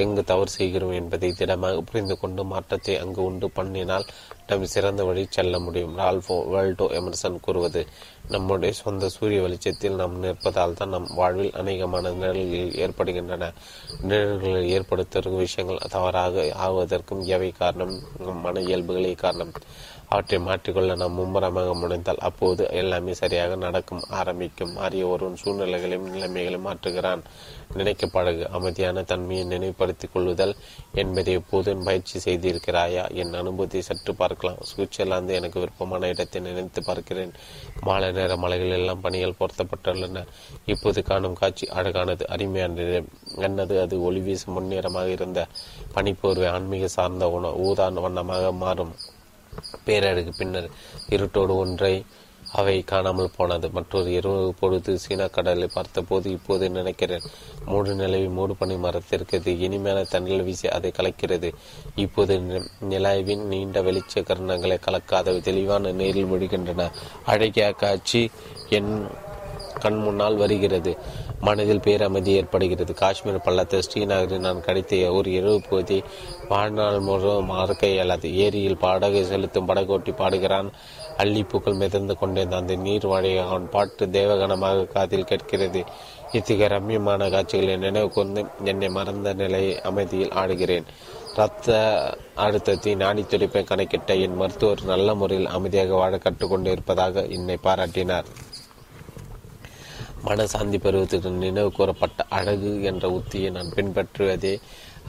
எங்கு 0.05 0.23
தவறு 0.31 0.51
செய்கிறோம் 0.51 0.97
என்பதை 1.01 1.28
திடமாக 1.33 1.81
புரிந்து 1.81 2.15
கொண்டு 2.18 2.43
மாற்றத்தை 2.44 2.94
அங்கு 3.02 3.20
உண்டு 3.23 3.49
பண்ணினால் 3.59 4.07
நம் 4.51 4.67
சிறந்த 4.75 5.02
வழி 5.05 5.23
செல்ல 5.36 5.59
முடியும். 5.59 5.97
ரால்ஃபோ 5.99 6.36
வேல்டோ 6.55 6.86
எமர்சன் 6.99 7.43
கூறுவது 7.47 7.83
நம்முடைய 8.35 8.73
சொந்த 8.83 9.09
சூரிய 9.09 9.41
வெளிச்சத்தில் 9.43 9.99
நாம் 10.01 10.17
நிற்பதால் 10.23 10.78
தான் 10.78 10.89
நம் 10.89 11.09
வாழ்வில் 11.20 11.57
அநேகமான 11.60 12.12
நிழல்கள் 12.20 12.75
ஏற்படுகின்றன. 12.85 13.51
நிழல்களில் 14.09 14.70
ஏற்படுத்தும் 14.77 15.39
விஷயங்கள் 15.44 15.85
தவறாக 15.97 16.47
ஆவதற்கும் 16.67 17.23
எவை 17.36 17.51
காரணம்? 17.60 17.94
நம் 18.27 18.43
மன 18.47 18.60
இயல்புகளே 18.60 19.15
காரணம். 19.25 19.55
அவற்றை 20.12 20.39
மாற்றிக்கொள்ள 20.39 20.93
நாம் 20.97 21.17
மும்முரமாக 21.18 21.70
முனைந்தால் 21.75 22.25
அப்போது 22.28 22.62
எல்லாமே 22.81 23.15
சரியாக 23.15 23.57
நடக்கும் 23.57 24.05
ஆரம்பிக்கும். 24.20 24.73
மாறிய 24.73 25.07
ஒருவன் 25.07 25.41
சூழ்நிலைகளையும் 25.43 26.09
நிலைமைகளையும் 26.15 26.67
மாற்றுகிறான். 26.68 27.23
நினைக்கப்படகு. 27.74 28.44
அமைதியான 28.48 29.02
தன்மையை 29.02 29.47
நினைவுபடுத்திக் 29.47 30.12
கொள்ளுதல் 30.12 30.55
என்பதை 30.94 31.34
எப்போதும் 31.34 31.84
பயிற்சி 31.84 32.18
செய்திருக்கிறாயா? 32.18 33.12
என் 33.12 33.34
அனுபவத்தை 33.34 33.82
சற்று 33.82 34.14
பார்க்கலாம். 34.14 34.60
சுவிட்சர்லாந்து 34.70 35.34
எனக்கு 35.34 35.60
விருப்பமான 35.60 36.08
இடத்தை 36.08 36.40
நினைத்து 36.40 36.82
பார்க்கிறேன். 36.82 37.32
மாலை 37.80 38.12
நேர 38.12 38.36
மலைகள் 38.36 38.70
எல்லாம் 38.70 39.00
பணிகள் 39.00 39.38
பொருத்தப்பட்டுள்ளன. 39.40 40.24
இப்போது 40.66 41.02
காணும் 41.02 41.32
காட்சி 41.32 41.66
அழகானது 41.66 42.26
அருமையானது 42.28 43.05
என்னது 43.36 43.80
அது 43.80 44.02
ஒளி 44.02 44.20
வீசும் 44.20 44.56
முன்னேறமாக 44.56 45.06
இருந்த 45.06 45.47
பனிப்போர்வை 45.94 46.48
ஆன்மீக 46.48 46.88
சார்ந்த 46.88 47.30
உண 47.30 47.48
ஊதான 47.48 48.00
வண்ணமாக 48.00 48.52
மாறும். 48.52 48.94
பேரழகு 49.84 50.32
பின்னர் 50.38 50.70
இருட்டோடு 51.08 51.55
ஒன்றை 51.56 52.05
அவை 52.52 52.83
காணாமல் 52.83 53.35
போனது. 53.36 53.70
மற்றொரு 53.70 54.12
இரவு 54.12 54.55
பொழுது 54.60 54.99
சீனா 54.99 55.27
கடலை 55.27 55.68
பார்த்தபோது 55.75 56.31
இப்போது 56.31 56.70
நினைக்கிறேன்? 56.70 57.23
மூடு 57.67 57.94
நிலவி 57.94 58.28
மூடு 58.28 58.57
பனி 58.57 58.77
மரத்திற்கு 58.77 59.59
இனிமையான 59.59 60.05
தண்ணீர் 60.05 60.43
வீசி 60.43 60.68
அதை 60.68 60.93
கலக்கிறது. 60.97 61.52
இப்போது 61.97 62.41
நிலாவின் 62.91 63.44
நீண்ட 63.44 63.83
வெளிச்ச 63.83 64.23
கரணங்களை 64.23 64.78
கலக்காதவை 64.86 65.41
தெளிவான 65.41 65.93
நேரில் 65.93 66.33
விழுகின்றன 66.33 66.91
அழகிய 67.25 67.73
காட்சி 67.73 68.31
என் 68.68 69.07
கண் 69.81 69.97
முன்னால் 69.97 70.36
வருகிறது. 70.36 70.97
மனதில் 71.41 71.81
பேரமைதி 71.81 72.27
ஏற்படுகிறது. 72.27 72.94
காஷ்மீர் 72.94 73.41
பள்ளத்தை 73.41 73.81
ஸ்ரீநகரில் 73.81 74.39
நான் 74.39 74.60
கிடைத்த 74.60 75.12
ஒரு 75.12 75.33
இரவு 75.33 75.62
பகுதி 75.68 76.02
வாழ்நாள் 76.49 77.01
முழுவதும் 77.01 77.44
மறக்க 77.44 77.86
இயலாது 77.86 78.36
ஏரியில் 78.36 78.77
படகை 78.77 79.25
செலுத்தும் 79.25 79.68
படகோட்டி 79.68 80.15
பாடுகிறான் 80.17 80.70
அள்ளிப்பூக்கள் 81.22 81.80
மிதந்து 81.82 82.14
கொண்டிருந்த 82.18 82.56
அந்த 82.56 82.74
நீர் 82.74 83.06
வழியை 83.06 83.42
அவன் 83.44 83.70
பாட்டு 83.70 84.06
தேவகணமாக 84.06 84.86
காதில் 84.86 85.24
கேட்கிறது. 85.24 85.84
இத்தகைய 86.32 86.68
ரம்யமான 86.68 87.30
காட்சிகளை 87.30 87.76
நினைவு 87.76 88.10
கொண்டு 88.10 88.47
என்னை 88.64 88.88
மறந்த 88.88 89.32
நிலை 89.32 89.80
அமைதியில் 89.80 90.36
ஆடுகிறேன். 90.42 90.86
ரத்த 91.34 91.76
அழுத்தத்தை 92.34 92.94
நாடி 92.94 93.22
துடிப்பை 93.22 93.64
கணக்கிட்ட 93.64 94.20
என் 94.20 94.36
மருத்துவர் 94.36 94.84
நல்ல 94.84 95.14
முறையில் 95.14 95.52
அமைதியாக 95.56 95.94
வாழ 95.94 96.16
கற்றுக்கொண்டு 96.16 96.70
இருப்பதாக 96.70 97.26
என்னை 97.36 97.58
பாராட்டினார். 97.64 98.28
மன 100.24 100.47
சாந்தி 100.47 100.78
நினைவு 101.30 101.72
கூறப்பட்ட 101.72 102.24
அழகு 102.28 102.82
என்ற 102.82 103.08
உத்தியை 103.08 103.50
நான் 103.50 103.74
பின்பற்றுவதே 103.74 104.55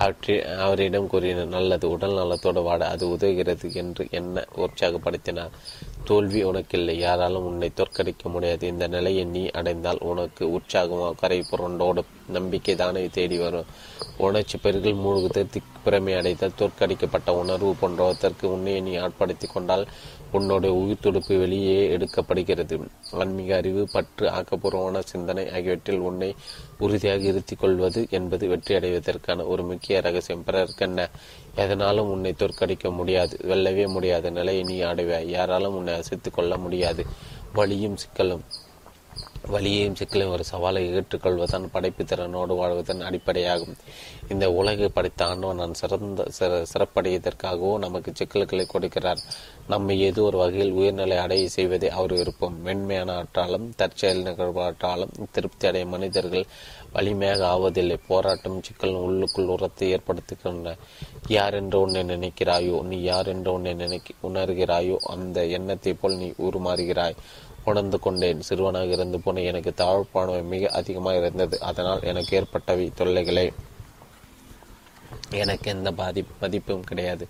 அவற்றி 0.03 0.34
அவரிடம் 0.64 1.08
கூறினார் 1.08 1.53
நல்லது 1.56 1.86
உடல் 1.90 2.18
நலத்தோடு 2.19 2.61
வாட 2.68 2.84
அது 2.94 3.06
உதவுகிறது 3.16 3.68
என்று 3.82 4.03
என்ன 4.10 4.45
உற்சாகப்படுத்தினார்? 4.66 5.56
தோல்வி 6.03 6.42
உனக்கில்லை 6.44 6.95
யாராலும் 6.98 7.48
உன்னை 7.50 7.69
தோற்கடிக்க 7.76 8.30
முடியாது. 8.30 8.68
இந்த 8.68 8.86
நிலையை 8.88 9.24
நீ 9.24 9.44
அடைந்தால் 9.60 10.00
உனக்கு 10.02 10.44
உற்சாகமாக 10.52 11.19
கரை 11.22 11.40
புரண்டோடு 11.52 12.03
நம்பிக்கை 12.28 12.76
தானே 12.76 13.03
தேடி 13.08 13.38
வரும். 13.38 13.72
உணர்ச்சி 14.18 14.58
பெருகில் 14.58 15.03
மூழ்குது 15.03 15.44
திக்பிரமை 15.56 16.16
அடைத்தால் 16.18 16.58
தோற்கடிக்கப்பட்ட 16.58 17.30
உணர்வு 17.42 17.74
போன்றவற்றிற்கு 17.82 18.45
உன்னை 18.56 18.82
நீ 18.82 18.95
ஆட்படுத்தி 18.98 19.48
கொண்டால் 19.53 19.86
உன்னுடைய 20.32 20.72
உயிர் 20.76 21.02
துடுப்பு 21.02 21.36
வெளியே 21.38 21.78
எடுக்கப்படுகிறது. 21.98 22.76
ஆன்மீக 23.11 23.56
அறிவு 23.56 23.84
பற்று 23.94 24.26
ஆக்கப்பூர்வமான 24.30 25.00
சிந்தனை 25.03 25.45
ஆகியவற்றில் 25.50 26.06
உன்னை 26.10 26.36
உறுதியாக 26.80 27.24
இருத்திக் 27.24 27.59
கொள்வது 27.59 28.01
என்பது 28.09 28.48
வெற்றி 28.48 28.75
அடைவதற்கான 28.75 29.45
ஒரு 29.45 29.64
முக்கிய 29.64 30.01
ரகசியம் 30.01 30.45
பிறர்க்கென்ன 30.45 31.09
எதனாலும் 31.56 32.09
உன்னை 32.09 32.32
தோற்கடிக்க 32.40 32.95
முடியாது 32.95 33.38
வெல்லவே 33.43 33.88
முடியாத. 33.88 34.30
நிலையை 34.30 34.64
நீ 34.64 34.77
அடைவாய். 34.82 35.30
யாராலும் 35.38 35.75
உன்னை 35.75 35.93
அசைத்து 35.93 36.32
கொள்ள 36.32 36.58
முடியாது. 36.58 37.06
வழியும் 37.53 37.98
சிக்கலும் 37.98 38.45
வலியையும் 39.51 39.95
சிக்கலையும் 39.99 40.32
ஒரு 40.32 40.43
சவாலை 40.51 40.82
ஏற்றுக்கொள்வதன் 40.90 41.69
படைப்பு 41.72 42.03
திறனோடு 42.03 42.56
வாழ்வதன் 42.56 43.01
அடிப்படையாகும். 43.01 43.75
இந்த 44.30 44.51
உலகை 44.51 44.90
படைத்த 44.90 45.25
ஆண்டவன் 45.25 45.56
நான் 45.56 45.74
சிறந்த 45.74 46.27
சிறப்படைவதற்காகவோ 46.41 47.77
நமக்கு 47.77 48.11
சிக்கல்களை 48.16 48.67
கொடுக்கிறார். 48.74 49.22
நம்மை 49.72 49.95
ஏதோ 50.01 50.22
ஒரு 50.22 50.38
வகையில் 50.38 50.72
உயர்நிலை 50.72 51.17
அடைய 51.17 51.49
செய்வதை 51.49 51.89
அவர் 51.89 52.14
விருப்பம். 52.14 52.56
மென்மையான 52.61 53.15
ஆற்றாலும் 53.15 53.65
தற்செயல் 53.75 54.23
நிகழ்வாற்றாலும் 54.23 55.14
திருப்தி 55.31 55.67
அடைய 55.67 55.85
மனிதர்கள் 55.85 56.45
வலிமையாக 56.93 57.43
ஆவதில்லை. 57.56 57.98
போராட்டம் 58.07 58.64
சிக்கல் 58.64 58.95
உள்ளுக்குள் 59.07 59.51
உரத்தை 59.56 59.88
ஏற்படுத்துகின்றன. 59.95 60.73
யார் 61.27 61.53
என்று 61.53 61.80
உன்னை 61.81 62.03
நினைக்கிறாயோ 62.03 62.77
நீ 62.83 62.98
யார் 63.01 63.27
என்று 63.27 63.51
உன்னை 63.53 63.73
நினைக்க 63.73 64.15
உணர்கிறாயோ 64.30 64.98
அந்த 65.15 65.45
எண்ணத்தை 65.57 65.93
போல் 65.93 66.17
நீ 66.17 66.30
உருமாறுகிறாய். 66.48 67.19
உணர்ந்து 67.65 67.99
கொண்டேன். 67.99 68.41
சிறுவனாக 68.41 68.95
இருந்து 68.98 69.17
போன 69.19 69.41
எனக்கு 69.41 69.73
தாழ்ப்பானவை 69.83 70.43
மிக 70.43 70.69
அதிகமாக 70.80 71.17
இருந்தது. 71.17 71.56
அதனால் 71.61 72.01
எனக்கு 72.03 72.31
ஏற்பட்டவை 72.39 72.88
தொல்லைகளை. 73.01 73.48
எனக்கு 75.43 75.67
எந்த 75.72 75.89
பாதி 75.91 76.22
மதிப்பும் 76.41 76.83
கிடையாது. 76.83 77.25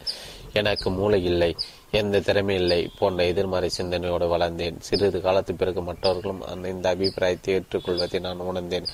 எனக்கு 0.53 0.90
மூளை 0.90 1.22
இல்லை. 1.24 1.51
எந்த 1.92 2.19
திறமை 2.19 2.56
இல்லை 2.56 2.90
போன்ற 3.00 3.26
எதிர்மறை 3.26 3.69
சிந்தனையோடு 3.69 4.27
வளர்ந்தேன். 4.27 4.76
சிறிது 4.80 5.22
காலத்து 5.22 5.56
பிறகு 5.56 5.82
மற்றவர்களும் 5.82 6.42
அந்த 6.42 6.69
இந்த 6.69 6.90
அபிப்பிராயத்தை 6.90 7.53
ஏற்றுக்கொள்வதை 7.53 8.19
நான் 8.19 8.40
உணர்ந்தேன். 8.40 8.85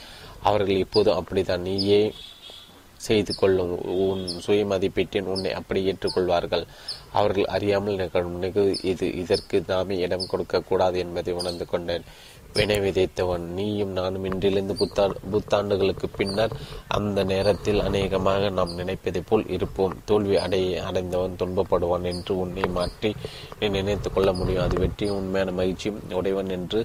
அவர்கள் 0.42 0.76
இப்போது 0.76 1.12
அப்படித்தான். 1.12 1.62
நீயே 1.62 2.14
செய்து 2.98 3.36
கொள்ளும். 3.36 3.86
உன் 3.86 4.28
சுய 4.28 4.66
மதிப்பீட்டின் 4.66 5.24
உன்னை 5.24 5.54
அப்படி 5.54 5.92
ஏற்றுக்கொள்வார்கள். 5.92 6.66
அவர்கள் 7.12 7.46
அறியாமல் 7.46 7.96
நிகழும். 7.96 8.38
நிகழ்வு 8.38 8.78
இது 8.82 9.14
இதற்கு 9.14 9.64
நாமே 9.68 9.98
இடம் 9.98 10.28
கொடுக்க 10.28 10.62
கூடாது 10.62 11.00
என்பதை 11.00 11.34
உணர்ந்து 11.34 11.66
கொண்டேன். 11.66 12.04
வினை 12.58 12.78
விதைத்தவன். 12.80 13.46
நீயும் 13.58 13.92
நானும் 13.92 14.26
இன்றிலிருந்து 14.26 14.76
புத்தா 14.82 15.06
புத்தாண்டுகளுக்கு 15.32 16.08
பின்னர் 16.18 16.54
அந்த 16.98 17.20
நேரத்தில் 17.32 17.80
அநேகமாக 17.80 18.50
நாம் 18.50 18.74
நினைப்பதை 18.74 19.22
போல் 19.30 19.46
இருப்போம். 19.48 19.96
தோல்வி 20.06 20.38
அடைய 20.38 20.84
அடைந்தவன் 20.84 21.38
துன்பப்படுவான் 21.42 22.08
என்று 22.12 22.34
உன்னை 22.38 22.66
மாற்றி 22.78 23.12
நீ 23.60 23.68
நினைத்து 23.68 24.12
கொள்ள 24.12 24.32
முடியும். 24.34 24.64
அது 24.64 24.78
வெற்றியும் 24.80 25.18
உண்மையான 25.18 25.52
மகிழ்ச்சியும் 25.52 26.00
உடையவன் 26.20 26.54
என்று 26.58 26.82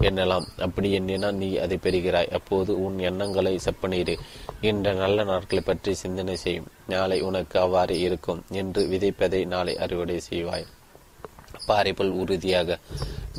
எண்ணலாம். 0.00 0.46
அப்படி 0.58 0.90
எண்ணினால் 0.92 1.40
நீ 1.42 1.50
அதை 1.56 1.78
பெறுகிறாய். 1.82 2.32
அப்போது 2.40 2.72
உன் 2.84 2.98
எண்ணங்களை 3.10 3.54
செப்பனீரு. 3.66 4.16
என்ற 4.60 4.92
நல்ல 5.02 5.24
நாட்களை 5.24 5.62
பற்றி 5.66 5.94
சிந்தனை 5.94 6.36
செய்யும் 6.36 6.70
நாளை 6.88 7.20
உனக்கு 7.20 7.56
அவ்வாறு 7.58 7.94
இருக்கும் 8.00 8.42
என்று 8.50 8.82
விதைப்பதை 8.92 9.42
நாளை 9.46 9.76
அறுவடை 9.78 10.20
செய்வாய். 10.30 10.66
பாரிபல் 11.68 12.12
உறுதியாக 12.22 12.78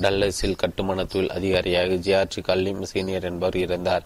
டல்லஸில் 0.01 0.57
கட்டுமான 0.61 1.03
தொழில் 1.05 1.29
அதிகாரியாக 1.29 1.93
ஜியார்ஜி 2.05 2.41
கல்லிம் 2.41 2.81
சீனியர் 2.83 3.23
என்பவர் 3.23 3.55
இருந்தார். 3.55 4.03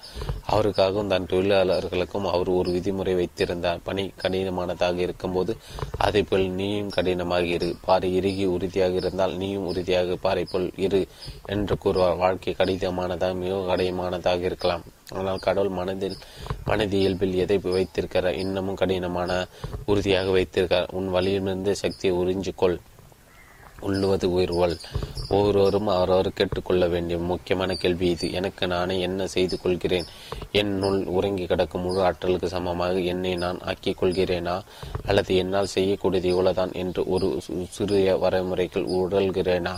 அவருக்காகவும் 0.51 1.07
தன் 1.07 1.25
தொழிலாளர்களுக்கும் 1.25 2.27
அவர் 2.31 2.49
ஒரு 2.49 2.72
விதிமுறை 2.72 3.15
வைத்திருந்தார். 3.15 3.80
பணி 3.83 4.03
கடினமானதாக 4.22 4.98
இருக்கும்போது 4.98 5.57
அதே 5.98 6.22
போல் 6.22 6.45
நீயும் 6.49 6.89
கடினமாக 6.89 7.45
இரு. 7.45 7.75
பாறை 7.85 8.15
இறுகி 8.15 8.45
உறுதியாக 8.45 8.93
இருந்தால் 8.93 9.33
நீயும் 9.35 9.65
உறுதியாக 9.65 10.15
பாறை 10.15 10.45
போல் 10.45 10.72
இரு 10.75 11.01
என்று 11.45 11.77
கூறுவார். 11.77 12.15
வாழ்க்கை 12.15 12.56
கடினமானதாக 12.59 13.33
மிக 13.33 13.57
கடினமானதாக 13.72 14.39
இருக்கலாம். 14.39 14.85
ஆனால் 15.14 15.39
கடவுள் 15.39 15.69
மனதில் 15.69 16.17
மனது 16.65 16.95
இயல்பில் 16.99 17.35
எதை 17.35 17.57
வைத்திருக்கிறார்? 17.64 18.35
இன்னமும் 18.35 18.75
கடினமான 18.75 19.45
உறுதியாக 19.85 20.30
வைத்திருக்கிறார். 20.30 20.89
உன் 20.91 21.09
வழியிலிருந்து 21.09 21.75
சக்தியை 21.75 22.14
உறிஞ்சிக்கொள். 22.17 22.77
உள்ளுவது 23.82 24.32
உயர்வல் 24.32 24.80
ஒவ்வொருவரும் 25.30 25.88
அவரவர் 25.88 26.33
கேட்டுக்கொள்ள 26.33 26.88
வேண்டிய 26.88 27.19
முக்கியமான 27.19 27.75
கேள்வி 27.75 28.09
இது. 28.09 28.32
எனக்கு 28.32 28.67
நானே 28.67 28.99
என்ன 28.99 29.27
செய்து 29.27 29.61
கொள்கிறேன்? 29.61 30.06
என்னுள் 30.51 31.06
உறங்கி 31.06 31.45
கிடக்கும் 31.45 31.82
முழு 31.82 32.03
ஆற்றலுக்கு 32.03 32.48
சமமாக 32.48 32.99
என்னை 32.99 33.35
நான் 33.35 33.59
ஆக்கிக் 33.61 34.03
கொள்கிறேனா? 34.03 34.61
அல்லது 35.06 35.35
என்னால் 35.35 35.74
செய்யக்கூடியது 35.75 36.24
இவ்வளவுதான் 36.24 36.74
என்று 36.74 37.03
ஒரு 37.08 37.41
சிறிய 37.69 38.16
வரைமுறைகள் 38.16 38.90
உடல்கிறேனா? 38.99 39.75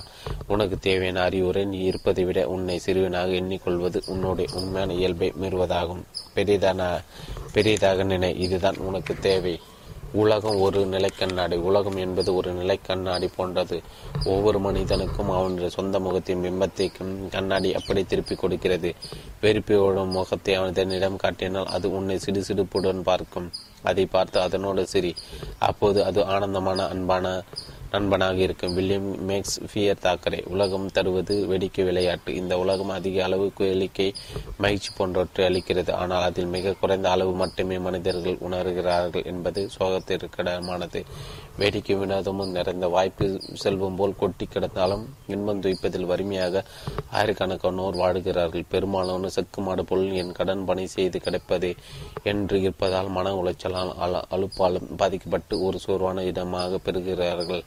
உனக்கு 0.47 0.77
தேவையான 0.77 1.21
அறிவுரை 1.21 1.65
நீ 1.65 1.77
இருப்பதை 1.77 2.23
விட 2.23 2.47
உன்னை 2.47 2.79
சிறுவனாக 2.79 3.27
எண்ணிக்கொள்வது 3.27 4.01
உன்னுடைய 4.05 4.53
உண்மையான 4.55 4.93
இயல்பை 4.93 5.33
மீறுவதாகும். 5.41 6.03
பெரிதான 6.35 7.03
பெரியதாக 7.53 8.03
நினை 8.03 8.39
இதுதான் 8.39 8.77
உனக்கு 8.77 9.15
தேவை. 9.19 9.59
உலகம் 10.13 10.59
ஒரு 10.59 10.79
நிலைக்கண்ணாடி. 10.85 11.55
உலகம் 11.55 11.95
என்பது 11.95 12.35
ஒரு 12.35 12.53
நிலைக்கண்ணாடி 12.53 13.29
போன்றது. 13.35 13.81
ஒவ்வொரு 14.23 14.59
மனிதனுக்கும் 14.59 15.29
அவனுடைய 15.29 15.69
சொந்த 15.69 15.99
முகத்தின் 15.99 16.43
பிம்பத்தை 16.43 16.91
கண்ணாடி 17.31 17.75
அப்படி 17.75 18.03
திருப்பி 18.03 18.35
கொடுக்கிறது. 18.35 18.93
வெறுப்பையோட 19.41 20.09
முகத்தை 20.09 20.53
அவன் 20.53 20.73
தன்னிடம் 20.73 21.15
காட்டினால் 21.15 21.65
அது 21.65 21.95
உன்னை 21.95 22.19
சிடு 22.19 22.43
சிடுப்புடன் 22.47 23.01
பார்க்கும். 23.01 23.51
அதை 23.83 24.05
பார்த்து 24.05 24.39
அதனோடு 24.39 24.87
சிரி. 24.87 25.15
அப்போது 25.59 26.03
அது 26.03 26.25
ஆனந்தமான 26.25 26.87
அன்பான 26.87 27.43
நண்பனாக 27.93 28.39
இருக்கும். 28.45 28.75
வில்லியம் 28.77 29.09
மேக்ஸ் 29.29 29.57
ஃபியர் 29.69 30.01
தாக்கரே 30.05 30.39
உலகம் 30.53 30.87
தருவது 30.97 31.35
வேடிக்கை 31.51 31.85
விளையாட்டு. 31.89 32.29
இந்த 32.41 32.53
உலகம் 32.63 32.93
அதிக 32.97 33.23
அளவு 33.27 33.47
கேளிக்கை 33.59 34.07
மகிழ்ச்சி 34.63 34.91
போன்றவற்றை 34.97 35.45
அளிக்கிறது. 35.49 35.91
ஆனால் 36.01 36.25
அதில் 36.29 36.51
மிக 36.55 36.75
குறைந்த 36.81 37.09
அளவு 37.15 37.33
மட்டுமே 37.43 37.77
மனிதர்கள் 37.87 38.41
உணர்கிறார்கள் 38.47 39.27
என்பது 39.33 39.63
சோகத்திற்கிடமானது. 39.77 41.01
வேடிக்கை 41.59 41.95
வினோதமும் 42.01 42.53
நிறைந்த 42.57 42.85
வாய்ப்பு 42.95 43.25
செல்வம் 43.63 43.97
போல் 43.99 44.19
கொட்டி 44.21 44.45
கிடந்தாலும் 44.45 45.03
இன்பம் 45.33 45.61
துய்ப்பதில் 45.63 46.07
வறுமையாக 46.11 46.63
ஆயிரக்கணக்கானோர் 47.17 47.99
வாடுகிறார்கள் 48.01 48.69
பெரும்பாலான 48.73 49.29
செக்கு 49.35 49.61
மாடு 49.65 49.83
போல் 49.89 50.05
என் 50.21 50.35
கடன் 50.39 50.63
பணி 50.69 50.85
செய்து 50.95 51.17
கிடைப்பது 51.25 51.69
என்று 52.31 52.57
இருப்பதால் 52.65 53.09
மன 53.17 53.33
உளைச்சலால் 53.41 53.93
அழுப்பாலும் 54.35 54.89
பாதிக்கப்பட்டு 55.01 55.57
ஒரு 55.67 55.79
சோர்வான 55.85 56.23
இடமாக 56.31 56.79
பெறுகிறார்கள். 56.87 57.63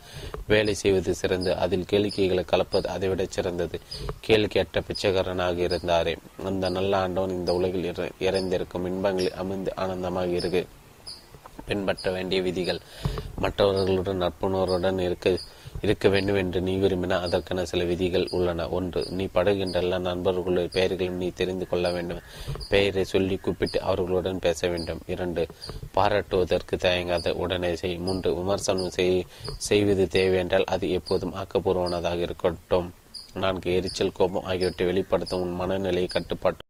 வேலை 0.46 0.74
செய்வது 0.74 1.14
சிறந்து 1.14 1.56
அதில் 1.56 1.84
கேளிக்கைகளை 1.90 2.44
கலப்பது 2.44 2.88
அதைவிட 2.88 3.26
சிறந்தது. 3.28 3.80
கேளிக்கையற்ற 4.26 4.80
பிச்சைக்காரனாக 4.86 5.62
இருந்தாரே. 5.62 6.16
அந்த 6.44 6.68
நல்ல 6.68 6.96
ஆண்டவன் 6.96 7.30
இந்த 7.30 7.54
உலகில் 7.54 7.94
இறைந்திருக்கும் 8.18 8.86
இன்பங்களில் 8.86 9.32
அமைந்து 9.32 9.72
ஆனந்தமாக 9.76 10.26
இருக்கு. 10.26 10.66
பின்பற்ற 11.66 12.10
வேண்டிய 12.10 12.42
விதிகள் 12.42 12.80
மற்றவர்களுடன் 13.36 14.22
நட்புணர்வுடன் 14.22 15.00
இருக்க. 15.00 15.38
இருக்க 15.82 16.08
வேண்டும் 16.08 16.36
என்று 16.36 16.60
நீ 16.60 16.76
விரும்பினால் 16.76 17.22
அதற்கான 17.22 17.64
சில 17.64 17.84
விதிகள் 17.84 18.28
உள்ளன. 18.30 18.68
ஒன்று 18.68 19.06
நீ 19.10 19.24
படுகின்ற 19.32 19.80
எல்லா 19.80 19.98
நண்பர்களுடைய 19.98 20.68
பெயர்களையும் 20.68 21.16
நீ 21.16 21.30
தெரிந்து 21.30 21.68
கொள்ள 21.68 21.92
வேண்டும். 21.92 22.22
பெயரை 22.68 23.04
சொல்லி 23.04 23.36
கூப்பிட்டு 23.36 23.82
அவர்களுடன் 23.82 24.38
பேச 24.38 24.68
வேண்டும். 24.68 25.00
இரண்டு 25.06 25.46
பாராட்டுவதற்கு 25.94 26.76
தயங்காத. 26.76 27.30
உடனே 27.30 27.76
செய். 27.76 27.96
மூன்று 27.98 28.34
விமர்சனம் 28.34 28.90
செய் 28.90 29.24
செய்வது 29.58 30.08
தேவையென்றால் 30.08 30.64
அது 30.64 30.90
எப்போதும் 30.90 31.34
ஆக்கப்பூர்வமானதாக 31.34 32.20
இருக்கட்டும். 32.20 32.92
நான்கு 33.34 33.74
எரிச்சல் 33.74 34.12
கோபம் 34.12 34.44
ஆகியவற்றை 34.44 34.86
வெளிப்படுத்தும் 34.86 35.40
உன் 35.40 35.54
மனநிலையை 35.54 36.06
கட்டுப்பாட்டு 36.06 36.62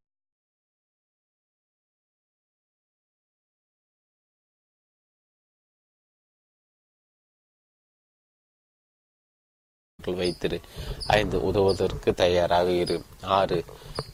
வைத்திரு. 10.13 10.61
ஐந்து 11.07 11.39
உதவுவதற்கு 11.39 12.15
தயாராக 12.15 12.71
இரு. 12.71 13.03
ஆறு 13.23 13.65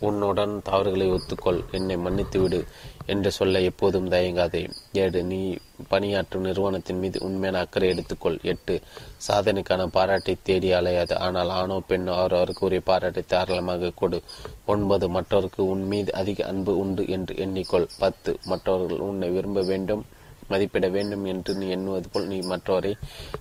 உன்னுடன் 0.00 0.62
தவறுகளை 0.62 1.10
ஒத்துக்கொள். 1.10 1.64
என்னை 1.70 1.96
மன்னித்து 1.96 2.40
விடு 2.40 2.64
என்று 3.06 3.32
சொல்ல 3.32 3.60
எப்போதும் 3.60 4.10
தயங்காதே. 4.10 4.70
ஏழு 4.92 5.22
நீ 5.22 5.56
பணியாற்றும் 5.88 6.42
நிறுவனத்தின் 6.42 6.98
மீது 6.98 7.20
உண்மையான 7.22 7.58
அக்கறை 7.58 7.88
எடுத்துக்கொள். 7.88 8.42
எட்டு 8.42 8.80
சாதனைக்கான 9.28 9.86
பாராட்டை 9.86 10.36
தேடி 10.42 10.72
அலையாது. 10.72 11.14
ஆனால் 11.14 11.48
ஆணோ 11.48 11.82
பெண்ணோ 11.88 12.12
அவரவருக்கு 12.14 12.60
உரிய 12.60 12.80
பாராட்டை 12.80 13.22
தாராளமாக 13.26 13.92
கொடு. 13.94 14.22
ஒன்பது 14.66 15.08
மற்றவருக்கு 15.08 15.68
உன் 15.68 15.86
மீது 15.86 16.14
அதிக 16.14 16.46
அன்பு 16.46 16.78
உண்டு 16.78 17.08
என்று 17.08 17.34
எண்ணிக்கொள். 17.34 17.88
பத்து 17.98 18.38
மற்றவர்கள் 18.44 18.98
உன்னை 18.98 19.28
விரும்ப 19.28 19.62
வேண்டும். 19.62 20.04
மதிப்பிட 20.50 20.88
வேண்டும் 20.88 21.24
என்று 21.32 21.54
நீ 21.60 21.68
எண்ணுவது 21.68 22.08
போல் 22.12 22.30
நீ 22.32 22.40
மற்றவரை 22.52 22.92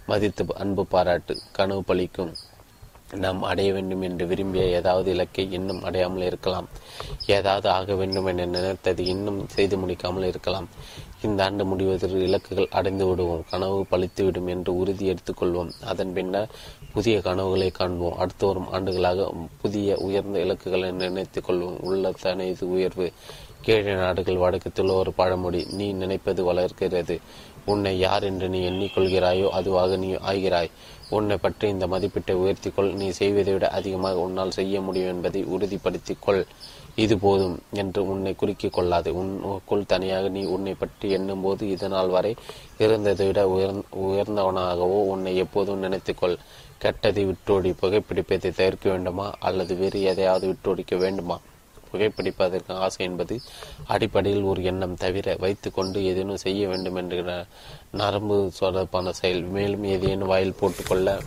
மதித்து 0.06 0.46
அன்பு 0.64 0.86
பாராட்டு 0.86 1.36
கனவு 1.52 1.84
பழிக்கும். 1.88 2.34
நாம் 3.24 3.40
அடைய 3.42 3.70
வேண்டும் 3.74 4.04
என்று 4.08 4.24
விரும்பிய 4.28 4.64
ஏதாவது 4.80 5.08
இலக்கை 5.12 5.44
இன்னும் 5.52 5.84
அடையாமல் 5.84 6.26
இருக்கலாம். 6.26 6.68
ஏதாவது 7.38 7.68
ஆக 7.70 7.96
வேண்டும் 7.96 8.28
என 8.32 8.46
நினைத்தது 8.46 9.04
இன்னும் 9.14 9.40
செய்து 9.48 9.76
முடிக்காமல் 9.78 10.28
இருக்கலாம். 10.32 10.68
இந்த 11.22 11.40
ஆண்டு 11.44 11.64
முடிவதற்கு 11.66 12.20
இலக்குகள் 12.28 12.76
அடைந்து 12.78 13.06
விடுவோம் 13.08 13.44
கனவு 13.50 13.80
பழித்துவிடும் 13.92 14.50
என்று 14.54 14.72
உறுதி 14.78 15.06
எடுத்துக்கொள்வோம் 15.14 15.72
அதன் 15.92 16.14
பின்னர் 16.14 16.54
புதிய 16.94 17.16
கனவுகளை 17.22 17.70
காண்போம். 17.72 18.18
அடுத்து 18.18 18.46
வரும் 18.48 18.72
ஆண்டுகளாக 18.72 19.28
புதிய 19.62 19.98
உயர்ந்த 20.08 20.38
இலக்குகளை 20.46 20.92
நினைத்துக் 21.04 21.48
கொள்வோம். 21.48 21.80
உள்ள 21.90 22.14
தனது 22.22 22.68
உயர்வு 22.76 23.08
கீழே 23.66 23.94
நாடுகள் 23.94 24.42
வடக்கத்தில் 24.44 24.98
ஒரு 25.00 25.12
பழமொழி 25.14 25.62
நீ 25.72 25.88
நினைப்பது 25.92 26.44
வளர்க்கிறது. 26.44 27.16
உன்னை 27.66 28.00
யார் 28.00 28.24
என்று 28.24 28.48
நீ 28.50 28.60
எண்ணிக்கொள்கிறாயோ 28.70 29.48
அதுவாக 29.50 29.98
நீ 29.98 30.10
ஆகிறாய். 30.32 30.72
உன்னை 31.10 31.38
பற்றி 31.38 31.66
இந்த 31.70 31.86
மதிப்பீட்டை 31.88 32.36
உயர்த்திக்கொள். 32.44 32.92
நீ 32.94 33.10
செய்வதை 33.10 33.54
விட 33.54 33.68
அதிகமாக 33.70 34.20
உன்னால் 34.20 34.52
செய்ய 34.52 34.82
முடியும் 34.82 35.12
என்பதை 35.14 35.42
உறுதிப்படுத்திக் 35.44 36.22
கொள். 36.22 36.46
இது 36.96 37.16
போதும் 37.18 37.58
என்று 37.72 38.00
உன்னை 38.08 38.36
குறுக்கிக் 38.36 38.74
கொள்ளாது. 38.74 39.10
உன்னுக்குள் 39.14 39.86
தனியாக 39.86 40.30
நீ 40.30 40.42
உன்னை 40.46 40.74
பற்றி 40.74 41.10
எண்ணும்போது 41.12 41.70
இதனால் 41.70 42.10
வரை 42.10 42.36
இருந்ததை 42.78 43.28
விட 43.28 43.42
உயர் 43.48 43.78
உயர்ந்தவனாகவோ 44.06 45.00
உன்னை 45.14 45.34
எப்போதும் 45.36 45.84
நினைத்துக்கொள் 45.84 46.36
கெட்டதை 46.84 47.24
விட்டோடி 47.26 47.72
புகைப்பிடிப்பதை 47.82 48.52
தவிர்க்க 48.52 48.86
வேண்டுமா? 48.90 49.30
அல்லது 49.40 49.76
வேறு 49.76 50.02
எதையாவது 50.02 50.48
விட்டோடிக்க 50.48 50.96
வேண்டுமா? 50.98 51.40
புகைப்பிடிப்பதற்கு 51.94 52.72
ஆசை 52.72 53.06
என்பது 53.06 53.36
அடிப்படையில் 53.88 54.44
ஒரு 54.44 54.64
எண்ணம் 54.64 54.96
தவிர 54.96 55.36
வைத்துக்கொண்டு 55.40 56.04
ஏதேனும் 56.04 56.44
செய்ய 56.46 56.68
வேண்டும் 56.68 56.96
என்கிற 56.96 57.46
நரம்பு 57.92 58.52
தொடர்பான 58.60 59.12
செயல். 59.12 59.44
மேலும் 59.58 59.84
ஏதேனும் 59.84 60.28
வாயில் 60.28 60.60
போட்டுக்கொள்ள 60.60 61.20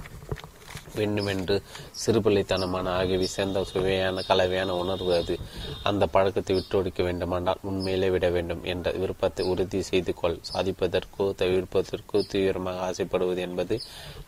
வேண்டுமென்று 0.94 1.62
சிறுபிள்ளைத்தனமான 2.06 2.88
ஆகியவை 2.88 3.26
சேர்ந்த 3.26 3.64
சுவையான 3.64 4.22
கலவையான 4.22 4.76
உணர்வு 4.76 5.14
அது. 5.14 5.38
அந்த 5.82 6.06
பழக்கத்தை 6.06 6.56
விட்டொடிக்க 6.56 7.02
வேண்டுமானால் 7.02 7.60
உண்மையிலே 7.62 8.10
விட 8.10 8.30
வேண்டும் 8.30 8.64
என்ற 8.64 8.90
விருப்பத்தை 8.90 9.46
உறுதி 9.46 9.82
செய்து 9.82 10.14
கொள். 10.14 10.38
சாதிப்பதற்கோ 10.52 11.26
தவிர்ப்பதற்கோ 11.38 12.20
தீவிரமாக 12.28 12.80
ஆசைப்படுவது 12.80 13.40
என்பது 13.40 13.80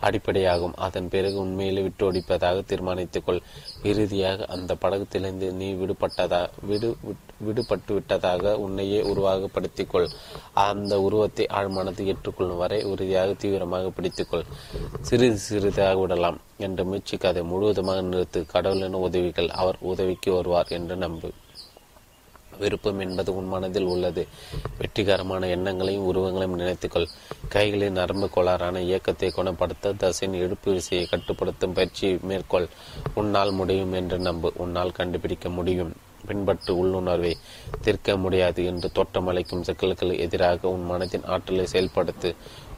அடிப்படையாகும். 0.03 0.75
அதன் 0.77 1.09
பிறகு 1.09 1.39
உண்மையிலே 1.39 1.83
விட்டொடிப்பதாக 1.83 2.65
தீர்மானித்துக் 2.65 3.27
கொள். 3.27 3.43
இறுதியாக 3.83 4.45
அந்த 4.45 4.75
பழக்கத்திலிருந்து 4.75 5.53
நீ 5.53 5.73
விடுபட்டதா 5.73 6.49
விடு 6.63 6.97
விடுபட்டு 7.45 7.93
விட்டதாக 7.93 8.59
உன்னையே 8.59 9.01
உருவகப்படுத்திக்கொள். 9.03 10.09
அந்த 10.53 11.01
உருவத்தை 11.01 11.47
ஆழ்மானது 11.53 12.05
ஏற்றுக்கொள்ளும் 12.05 12.57
வரை 12.57 12.83
உறுதியாக 12.83 13.33
தீவிரமாக 13.33 13.93
பிடித்துக்கொள். 13.97 14.47
சிறிது 15.01 15.37
சிறிதாக 15.37 16.01
விடலாம் 16.01 16.41
என்று 16.57 16.85
முயற்சிக்காதை. 16.85 17.43
முழுவதுமாக 17.43 18.03
நிறுத்து. 18.03 18.47
கடவுளின் 18.47 19.01
உதவிகள் 19.07 19.49
அவர் 19.49 19.77
உதவிக்கு 19.81 20.33
வருவார் 20.33 20.67
என்று 20.69 20.97
நம்பு. 20.97 21.31
விருப்பம் 22.59 23.01
என்பது 23.01 23.37
உன் 23.37 23.49
மனதில் 23.49 23.85
உள்ளது. 23.85 24.27
வெற்றிகரமான 24.79 25.47
எண்ணங்களையும் 25.47 26.07
உருவங்களையும் 26.13 26.59
நினைத்துக்கொள். 26.61 27.09
கைகளின் 27.49 27.91
நரம்பு 27.91 28.27
கோளாறான 28.35 28.79
இயக்கத்தை 28.79 29.31
குணப்படுத்த 29.31 29.93
தசையின் 29.93 30.39
எழுப்பு 30.45 30.65
விசையை 30.65 31.07
கட்டுப்படுத்தும் 31.09 31.73
பயிற்சி 31.73 32.19
மேற்கொள். 32.23 32.69
உன்னால் 33.15 33.53
முடியும் 33.53 33.93
என்று 33.93 34.19
நம்பு. 34.19 34.53
உன்னால் 34.57 34.93
கண்டுபிடிக்க 34.93 35.49
முடியும். 35.49 35.93
பின்பற்று 36.29 36.73
உள்ளுணர்வை 36.83 37.33
தீர்க்க 37.85 38.17
முடியாது 38.17 38.61
என்று 38.71 38.89
தோற்றமளிக்கும் 38.99 39.65
சிக்கல்களுக்கு 39.69 40.25
எதிராக 40.27 40.69
உன் 40.75 40.87
மனதின் 40.91 41.27
ஆற்றலை 41.35 41.67
செயல்படுத்து 41.73 42.31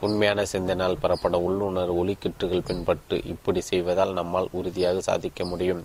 உண்மையான 0.06 0.40
சிந்தனால் 0.52 1.00
பெறப்பட 1.02 1.36
உள்ளுணர்வு 1.46 1.94
ஒலிக்கிட்டுகள் 2.00 2.66
பின்பற்று 2.68 3.16
இப்படி 3.32 3.60
செய்வதால் 3.60 4.12
நம்மால் 4.12 4.48
உறுதியாக 4.58 5.00
சாதிக்க 5.00 5.44
முடியும். 5.44 5.80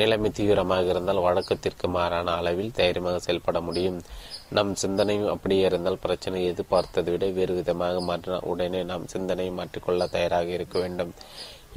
நிலைமை 0.00 0.30
தீவிரமாக 0.30 0.92
இருந்தால் 0.92 1.24
வழக்கத்திற்கு 1.26 1.88
மாறான 1.96 2.34
அளவில் 2.40 2.76
தைரியமாக 2.80 3.18
செயல்பட 3.18 3.60
முடியும். 3.60 3.98
நம் 4.56 4.72
சிந்தனையும் 4.74 5.32
அப்படியே 5.34 5.64
இருந்தால் 5.70 6.02
பிரச்சனை 6.04 6.40
எதிர்பார்த்ததை 6.52 7.10
விட 7.14 7.26
வேறு 7.38 7.54
விதமாக 7.54 8.00
மாற்றினால் 8.10 8.46
உடனே 8.52 8.82
நாம் 8.92 9.10
சிந்தனையை 9.14 9.52
மாற்றிக்கொள்ள 9.58 10.06
தயாராக 10.16 10.50
இருக்க 10.58 10.76
வேண்டும். 10.78 11.12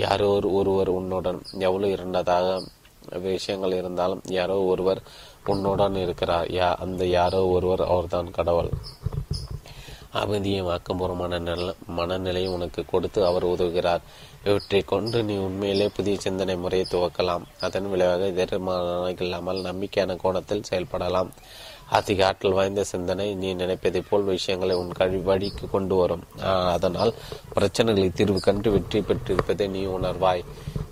யாரோ 0.05 0.29
ஒருவர் 0.59 0.89
உன்னுடன் 0.99 1.41
எவ்வளவு 1.67 1.91
இருந்ததாக 1.91 2.47
விஷயங்கள் 3.09 3.73
இருந்தாலும் 3.73 4.21
யாரோ 4.25 4.61
ஒருவர் 4.61 5.01
உன்னுடன் 5.45 5.95
இருக்கிறார். 5.95 6.47
யா 6.47 6.75
அந்த 6.75 7.05
யாரோ 7.05 7.45
ஒருவர் 7.45 7.81
அவர்தான் 7.81 8.31
கடவுள். 8.31 8.69
அமைதியும் 10.11 10.67
ஆக்கபூர்வமான 10.67 11.39
நல்ல 11.39 11.73
மனநிலையை 11.87 12.51
உனக்கு 12.51 12.85
கொடுத்து 12.85 13.25
அவர் 13.25 13.45
உதவுகிறார். 13.45 13.99
இவற்றை 14.43 14.81
கொண்டு 14.81 15.23
நீ 15.23 15.35
உண்மையிலே 15.35 15.87
புதிய 15.87 16.17
சிந்தனை 16.19 16.57
முறையை 16.57 16.87
துவக்கலாம். 16.91 17.41
அதன் 17.61 17.89
விளைவாக 17.89 18.25
எதிர்மான 18.25 19.21
இல்லாமல் 19.21 19.61
நம்பிக்கையான 19.61 20.15
கோணத்தில் 20.15 20.63
செயல்படலாம். 20.69 21.29
அதிக 21.89 22.25
ஆற்றல் 22.25 22.51
வாய்ந்த 22.51 22.83
சிந்தனை 22.83 23.35
நீ 23.35 23.53
நினைப்பதை 23.53 24.01
போல் 24.09 24.23
விஷயங்களை 24.23 24.75
உன் 24.75 24.91
கழி 24.91 25.17
வழிக்கு 25.17 25.69
கொண்டு 25.69 25.95
வரும். 25.95 26.23
அதனால் 26.75 27.13
பிரச்சனைகளை 27.55 28.13
தீர்வு 28.13 28.39
கண்டு 28.39 28.71
வெற்றி 28.71 28.99
பெற்றிருப்பதை 28.99 29.69
நீ 29.69 29.85
உணர்வாய். 29.85 30.45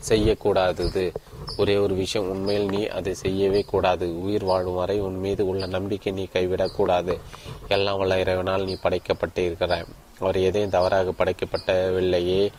செய்யக்கூடாதது. 0.09 1.13
ஒரே 1.57 1.75
ஒரு 1.75 1.93
விஷயம் 1.93 2.29
உண்மையில் 2.29 2.69
நீ 2.69 2.87
அதை 2.87 3.13
செய்யவே 3.13 3.61
கூடாது. 3.61 4.21
உயிர் 4.21 4.43
வாழும் 4.43 4.73
வரை 4.73 4.99
உன் 4.99 5.19
மீது 5.19 5.47
உள்ள 5.47 5.65
நம்பிக்கை 5.65 6.13
நீ 6.13 6.27
கைவிடக்கூடாது. 6.33 7.19
எல்லாம் 7.67 7.97
வல்ல 7.97 8.19
இறைவனால் 8.19 8.63
நீ 8.63 8.77
படைக்கப்பட்டிருக்கிறாய். 8.83 9.85
அவர் 10.19 10.37
எதையும் 10.37 10.69
தவறாக 10.69 11.13
படைக்கப்பட்டவில்லையே. 11.19 12.51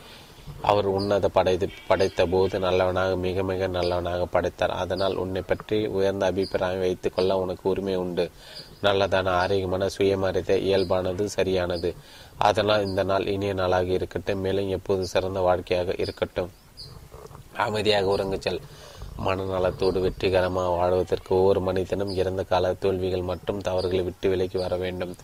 அவர் 0.63 0.87
உன்னத 0.87 1.29
படைத்து 1.29 1.69
படைத்த 1.89 2.27
போது 2.27 2.59
நல்லவனாக 2.59 3.17
மிக 3.17 3.43
மிக 3.43 3.67
நல்லவனாக 3.67 4.27
படைத்தார். 4.27 4.71
அதனால் 4.71 5.15
உன்னை 5.15 5.43
பற்றி 5.43 5.87
உயர்ந்த 5.87 6.27
அபிப்பிராயம் 6.27 6.79
வைத்துக் 6.79 7.15
கொள்ள 7.15 7.39
உனக்கு 7.39 7.71
உரிமை 7.71 7.97
உண்டு. 7.97 8.31
நல்லதான 8.83 9.29
ஆரோக்கியமான 9.29 9.89
சுயமரியாதை 9.89 10.57
இயல்பானது 10.71 11.25
சரியானது. 11.25 11.95
அதனால் 12.39 12.87
இந்த 12.87 13.03
நாள் 13.03 13.27
இனிய 13.27 13.53
நாளாக 13.53 13.85
இருக்கட்டும். 13.85 14.41
மேலும் 14.41 14.69
எப்போது 14.69 15.07
சிறந்த 15.07 15.41
வாழ்க்கையாக 15.41 15.95
இருக்கட்டும். 15.99 16.51
அமைதியாக 17.57 18.17
உறங்குச்சல் 18.17 18.61
மனநலத்தோடு 19.25 20.01
வெற்றிகரமாக 20.01 20.69
வாழ்வதற்கு 20.69 21.37
ஒவ்வொரு 21.37 21.61
மனிதனும் 21.61 22.15
இறந்த 22.15 22.43
கால 22.43 22.73
தோல்விகள் 22.75 23.23
மற்றும் 23.23 23.61
தவறுகளை 23.61 24.05
விட்டு 24.05 24.29
விலகி 24.29 24.59
வர 24.59 24.77
வேண்டும். 24.77 25.15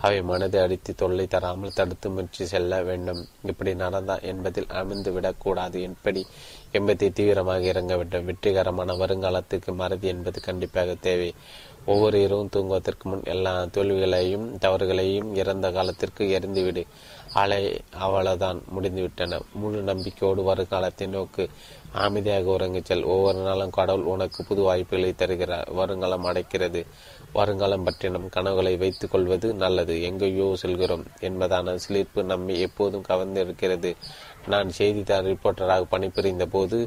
அவை 0.00 0.22
மனதை 0.22 0.60
அடித்து 0.60 0.94
தொல்லை 0.94 1.26
தராமல் 1.26 1.72
தடுத்து 1.72 2.10
முயற்சி 2.10 2.46
செல்ல 2.46 2.82
வேண்டும். 2.82 3.26
இப்படி 3.44 3.74
நடந்தா 3.74 4.18
என்பதில் 4.18 4.68
அமைந்து 4.68 5.12
விடக்கூடாது 5.12 5.82
எப்படி 5.82 6.26
என்பதை 6.72 7.12
தீவிரமாக 7.12 7.60
இறங்க 7.62 7.96
வேண்டும் 7.96 8.24
வெற்றிகரமான 8.24 8.94
வருங்காலத்துக்கு 8.94 9.74
மறதி 9.74 10.08
என்பது 10.08 10.40
கண்டிப்பாக 10.40 10.94
தேவை. 11.00 11.34
ஒவ்வொரு 11.86 12.22
இரவும் 12.22 12.48
தூங்குவதற்கு 12.48 13.08
முன் 13.08 13.24
எல்லா 13.24 13.62
தோல்விகளையும் 13.64 14.46
தவறுகளையும் 14.58 15.34
இறந்த 15.34 15.70
காலத்திற்கு 15.70 16.24
எரிந்துவிடு 16.38 16.82
அலை 17.32 17.80
அவ்வளவுதான் 17.98 18.62
முடிந்துவிட்டன. 18.74 19.40
முழு 19.54 19.80
நம்பிக்கையோடு 19.82 20.42
வருங்காலத்தை 20.42 21.08
நோக்கு. 21.08 21.48
அமைதியாக 21.92 22.50
உறங்கிச் 22.50 22.84
செல். 22.84 23.04
ஒவ்வொரு 23.04 23.38
நாளும் 23.38 23.70
கடவுள் 23.70 24.04
உனக்கு 24.04 24.44
புது 24.44 24.62
வாய்ப்புகளை 24.62 25.14
தருகிறார். 25.14 25.72
வருங்காலம் 25.72 26.24
அடைக்கிறது. 26.24 26.86
வருங்காலம் 27.38 27.84
பற்றி 27.86 28.06
நம் 28.10 28.34
கனவுகளை 28.36 28.72
வைத்துக் 28.82 29.12
கொள்வது 29.12 29.48
நல்லது. 29.62 29.94
எங்கேயோ 30.08 30.46
செல்கிறோம் 30.62 31.04
என்பதான 31.28 31.76
சிலிர்ப்பு 31.84 32.22
நம்மை 32.32 32.54
எப்போதும் 32.66 33.08
கவர்ந்திருக்கிறது 33.08 33.92
நான் 34.52 34.68
செய்தித்தாள் 34.78 35.28
ரிப்போர்ட்டராக 35.30 35.86
பணிபுரிந்த 35.92 36.44
போது 36.46 36.78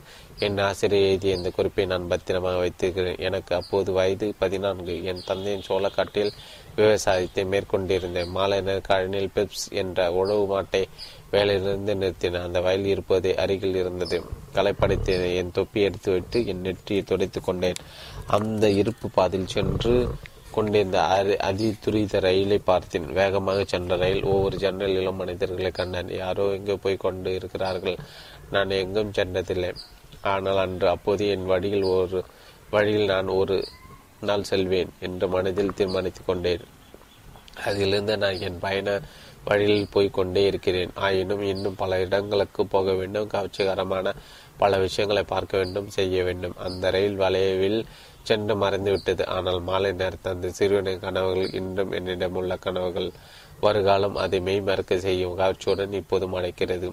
என் 0.46 0.60
ஆசிரியர் 0.68 1.08
எழுதிய 1.08 1.38
இந்த 1.38 1.50
குறிப்பை 1.50 1.86
நான் 1.86 2.10
பத்திரமாக 2.12 2.58
வைத்திருக்கிறேன். 2.58 3.20
எனக்கு 3.28 3.52
அப்போது 3.56 3.90
வயது 3.98 4.28
பதினான்கு. 4.40 4.94
என் 5.04 5.26
தந்தையின் 5.26 5.68
சோளக்காட்டில் 5.70 6.32
விவசாயத்தை 6.76 7.44
மேற்கொண்டிருந்தேன். 7.46 8.32
மாலை 8.38 8.60
நேர்காணலில் 8.62 9.34
பெப்ஸ் 9.36 9.66
என்ற 9.82 10.00
உழவு 10.20 10.46
மாட்டை 10.54 10.84
வேலையிலிருந்து 11.34 11.96
நிறுத்தினேன். 12.02 12.46
அந்த 12.48 12.60
வயல் 12.68 12.88
இருப்பதே 12.94 13.34
அருகில் 13.44 13.80
இருந்தது. 13.82 14.20
களைப்படைத்து 14.56 15.16
என் 15.42 15.56
தொப்பி 15.58 15.80
எடுத்துவிட்டு 15.88 16.40
என் 16.54 16.66
நெற்றியை 16.68 17.04
துடைத்து 17.04 17.42
கொண்டேன். 17.42 17.82
அந்த 18.38 18.66
இருப்பு 18.82 19.08
பாதையில் 19.10 19.54
சென்று 19.56 19.94
கொண்டிருந்த 20.52 21.00
அதி 21.50 21.68
துரித 21.80 22.20
ரயிலை 22.20 22.58
பார்த்தேன். 22.58 23.08
வேகமாக 23.14 23.64
சென்ற 23.64 23.96
ரயில் 23.96 24.24
ஒவ்வொரு 24.24 24.58
ஜன்னலிலும் 24.58 25.22
மனிதர்களை 25.22 25.72
கண்டான். 25.72 26.12
யாரோ 26.14 26.46
எங்கே 26.52 26.76
போய் 26.76 27.04
கொண்டு 27.06 27.34
இருக்கிறார்கள் 27.36 27.98
நான் 28.52 28.78
எங்கும் 28.82 29.12
சென்றதில்லை. 29.12 29.72
ஆனால் 30.22 30.58
அன்று 30.58 30.90
அப்போது 30.90 31.30
என் 31.30 31.46
வழியில் 31.46 31.84
ஒரு 31.84 32.24
வழியில் 32.70 33.06
நான் 33.06 33.28
ஒரு 33.28 33.58
நாள் 34.22 34.44
செல்வேன் 34.44 34.92
என்று 35.00 35.28
மனதில் 35.28 35.74
தீர்மானித்துக் 35.74 36.26
கொண்டேன். 36.26 36.66
அதிலிருந்து 37.66 38.18
நான் 38.18 38.40
என் 38.40 38.60
பயண 38.60 38.90
வழியில் 39.46 39.92
போய் 39.92 40.10
கொண்டே 40.10 40.46
இருக்கிறேன். 40.46 40.92
ஆயினும் 40.96 41.42
இன்னும் 41.42 41.76
பல 41.76 42.00
இடங்களுக்கு 42.00 42.62
போக 42.66 42.94
வேண்டும். 42.94 43.30
கவர்ச்சிகரமான 43.30 44.14
பல 44.58 44.78
விஷயங்களை 44.78 45.24
பார்க்க 45.24 45.58
வேண்டும் 45.58 45.90
செய்ய 45.90 46.24
வேண்டும். 46.24 46.56
அந்த 46.58 46.90
ரயில் 46.90 47.16
வளைவில் 47.16 47.80
சென்று 48.30 48.56
மறைந்து 48.56 48.92
விட்டது 48.92 49.24
ஆனால் 49.28 49.60
மாலை 49.62 49.92
நேரத்து 49.94 50.28
அந்த 50.30 50.50
சிறுவனின் 50.50 51.00
கனவுகள் 51.00 51.54
இன்றும் 51.54 51.92
என்னிடம் 51.92 52.36
உள்ள 52.36 52.56
கனவுகள் 52.58 53.10
வருகாலம் 53.60 54.16
அதை 54.16 54.40
மெய்மறக்க 54.40 54.98
செய்யும் 54.98 55.38
காட்சியுடன் 55.38 55.94
இப்போதும் 55.94 56.36
அடைக்கிறது. 56.36 56.90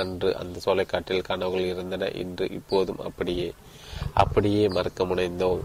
அன்று 0.00 0.28
அந்த 0.36 0.56
சோலைக்காட்டில் 0.58 1.28
கனவுகள் 1.28 1.66
இருந்தன. 1.66 2.10
இன்று 2.22 2.46
இப்போதும் 2.50 3.00
அப்படியே 3.00 3.48
அப்படியே 4.14 4.64
மறக்க 4.68 5.04
முனைந்தோம். 5.04 5.62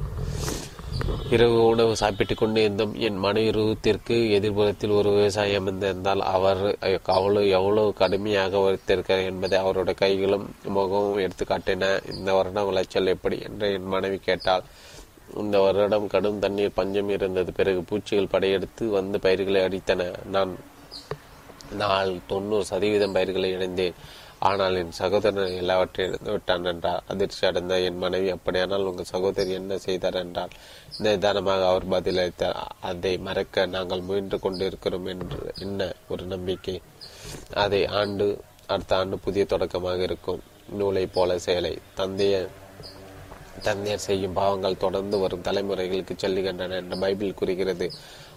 இரவு 1.31 1.57
உணவு 1.65 1.93
சாப்பிட்டுக் 1.95 2.37
கொண்டு 2.37 2.59
இருந்தோம் 2.61 2.93
என் 2.99 3.17
மன 3.17 3.39
இருவத்திற்கு 3.41 4.15
எதிர்புறத்தில் 4.37 4.95
ஒரு 4.97 5.09
விவசாயி 5.09 5.53
அமர்ந்திருந்தால் 5.57 6.23
அவர் 6.27 6.61
அவ்வளவு 7.07 7.47
எவ்வளவு 7.49 7.89
கடுமையாக 7.93 8.59
வைத்திருக்கிறார் 8.59 9.27
என்பதை 9.31 9.57
அவருடைய 9.59 9.95
கைகளும் 9.99 10.45
முகமும் 10.67 11.17
எடுத்து 11.17 11.45
காட்டின. 11.45 11.91
இந்த 12.13 12.33
வருடம் 12.33 12.69
விளைச்சல் 12.69 13.13
எப்படி? 13.15 13.37
என்று 13.43 13.67
என் 13.73 13.87
மனைவி 13.87 14.19
கேட்டால் 14.19 14.65
இந்த 15.41 15.57
வருடம் 15.59 16.11
கடும் 16.14 16.41
தண்ணீர் 16.45 16.77
பஞ்சம் 16.80 17.09
இருந்தது. 17.09 17.51
பிறகு 17.53 17.81
பூச்சிகள் 17.89 18.33
படையெடுத்து 18.33 18.85
வந்து 18.99 19.19
பயிர்களை 19.19 19.61
அடித்தன. 19.67 20.09
நான் 20.35 20.53
நாள் 21.81 22.14
தொண்ணூறு 22.27 22.65
சதவீதம் 22.69 23.15
பயிர்களை 23.15 23.49
இணைந்தேன் 23.56 23.97
ஆனால் 24.47 24.75
என் 24.80 24.91
சகோதரன் 24.99 25.56
எல்லாவற்றையும் 25.61 26.11
இழந்து 26.11 26.31
விட்டான் 26.33 26.67
என்றார் 26.72 27.06
அதிர்ச்சி 27.11 27.41
அடைந்த 27.47 27.80
என் 27.88 28.01
மனைவி 28.03 28.30
அப்படியானால் 28.35 28.88
உங்கள் 28.89 29.09
சகோதரி 29.14 29.51
என்ன 29.51 29.77
செய்தார் 29.85 30.19
என்றால் 30.22 30.53
நிதானமாக 31.03 31.64
அவர் 31.72 31.88
பதிலளித்தார். 31.93 32.59
அதை 32.89 33.14
மறக்க 33.27 33.65
நாங்கள் 33.75 34.06
முயன்று 34.09 34.39
கொண்டிருக்கிறோம் 34.39 35.09
என்று 35.14 35.39
என்ன 35.65 35.89
ஒரு 36.07 36.25
நம்பிக்கை. 36.25 36.77
அதை 37.64 37.81
ஆண்டு 38.01 38.27
அடுத்த 38.67 38.97
ஆண்டு 38.97 39.17
புதிய 39.25 39.45
தொடக்கமாக 39.45 40.01
இருக்கும். 40.03 40.41
நூலை 40.80 41.06
போல 41.07 41.38
செயலை. 41.39 41.73
தந்தைய 41.99 42.38
தந்தையர் 43.63 44.05
செய்யும் 44.07 44.33
பாவங்கள் 44.33 44.77
தொடர்ந்து 44.77 45.17
வரும் 45.17 45.43
தலைமுறைகளுக்கு 45.43 46.15
செல்லுகின்றன 46.21 46.75
என்று 46.75 46.97
பைபிள் 46.99 47.33
கூறுகிறது. 47.33 47.87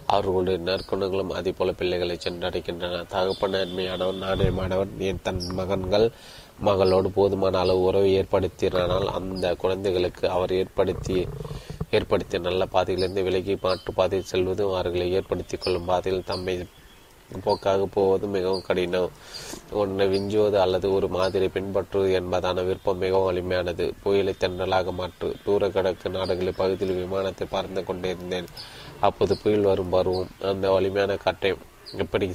அவர்களுடைய 0.05 0.59
நற்குணங்களும் 0.59 1.29
அதே 1.29 1.51
போல 1.51 1.71
பிள்ளைகளை 1.71 2.17
சென்றடைக்கின்றன. 2.23 3.05
தகப்பன் 3.07 3.51
நன்மையானவன் 3.51 4.23
நாணயமானவன் 4.23 4.97
என் 4.97 5.21
தன் 5.23 5.43
மகன்கள் 5.59 6.07
மகளோடு 6.59 7.09
போதுமான 7.09 7.59
அளவு 7.59 7.81
உறவை 7.81 8.09
ஏற்படுத்தினால் 8.19 9.07
அந்த 9.07 9.53
குழந்தைகளுக்கு 9.53 10.29
அவர் 10.29 10.53
ஏற்படுத்தி 10.53 11.27
ஏற்படுத்திய 11.91 12.39
நல்ல 12.41 12.65
பாதையிலிருந்து 12.65 13.23
விலகி 13.23 13.57
மாற்று 13.61 13.93
பாதையில் 13.93 14.29
செல்வதும் 14.31 14.73
அவர்களை 14.73 15.11
ஏற்படுத்திக் 15.11 15.61
கொள்ளும் 15.61 15.85
பாதையில் 15.85 16.23
தம்மை 16.23 16.55
போக்காக 17.39 17.85
போவது 17.85 18.27
மிகவும் 18.27 18.61
கடினம். 18.61 19.11
ஒன்றை 19.71 20.07
விஞ்சுவது 20.07 20.57
அல்லது 20.59 20.93
ஒரு 20.93 21.07
மாதிரி 21.07 21.47
பின்பற்றுவது 21.47 22.11
என்பதான 22.19 22.63
விருப்பம் 22.65 22.97
மிகவும் 22.97 23.25
வலிமையானது 23.25 23.91
புயலை 24.03 24.35
தென்றலாக 24.39 24.93
மாற்று. 24.93 25.35
தூர 25.45 25.69
கிழக்கு 25.69 26.09
நாடுகளில் 26.09 26.59
பகுதியில் 26.61 26.99
விமானத்தை 26.99 27.47
பறந்து 27.49 27.83
கொண்டிருந்தேன். 27.83 28.45
அப்போது 28.99 29.37
புயல் 29.37 29.61
வரும் 29.61 29.89
பருவம். 29.89 30.31
அந்த 30.41 30.71
வலிமையான 30.71 31.17
காற்றை 31.17 31.55
எப்படி 31.97 32.33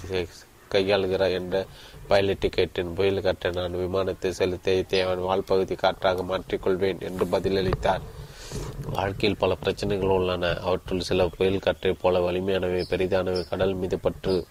கையாளுகிறார் 0.75 1.33
என்ற 1.33 1.67
பைலட்டை 2.09 2.49
கேட்டேன். 2.49 2.95
புயல் 2.95 3.21
காற்றை 3.21 3.53
நான் 3.53 3.77
விமானத்தை 3.77 4.33
செலுத்த 4.33 4.83
தேவன் 4.83 5.19
வால்பகுதி 5.19 5.75
காற்றாக 5.75 6.23
மாற்றிக்கொள்வேன் 6.23 7.01
என்று 7.01 7.25
பதிலளித்தார். 7.25 8.05
வாழ்க்கையில் 8.93 9.39
பல 9.39 9.55
பிரச்சனைகள் 9.55 10.09
உள்ளன. 10.09 10.53
அவற்றுள் 10.59 11.01
சில 11.01 11.29
புயல் 11.37 11.59
காற்றை 11.59 11.93
போல 11.93 12.19
வலிமையானவை 12.19 12.83
பெரிதானவை 12.91 13.49
கடல் 13.49 13.75
மீது 13.75 13.99
பற்று 13.99 14.47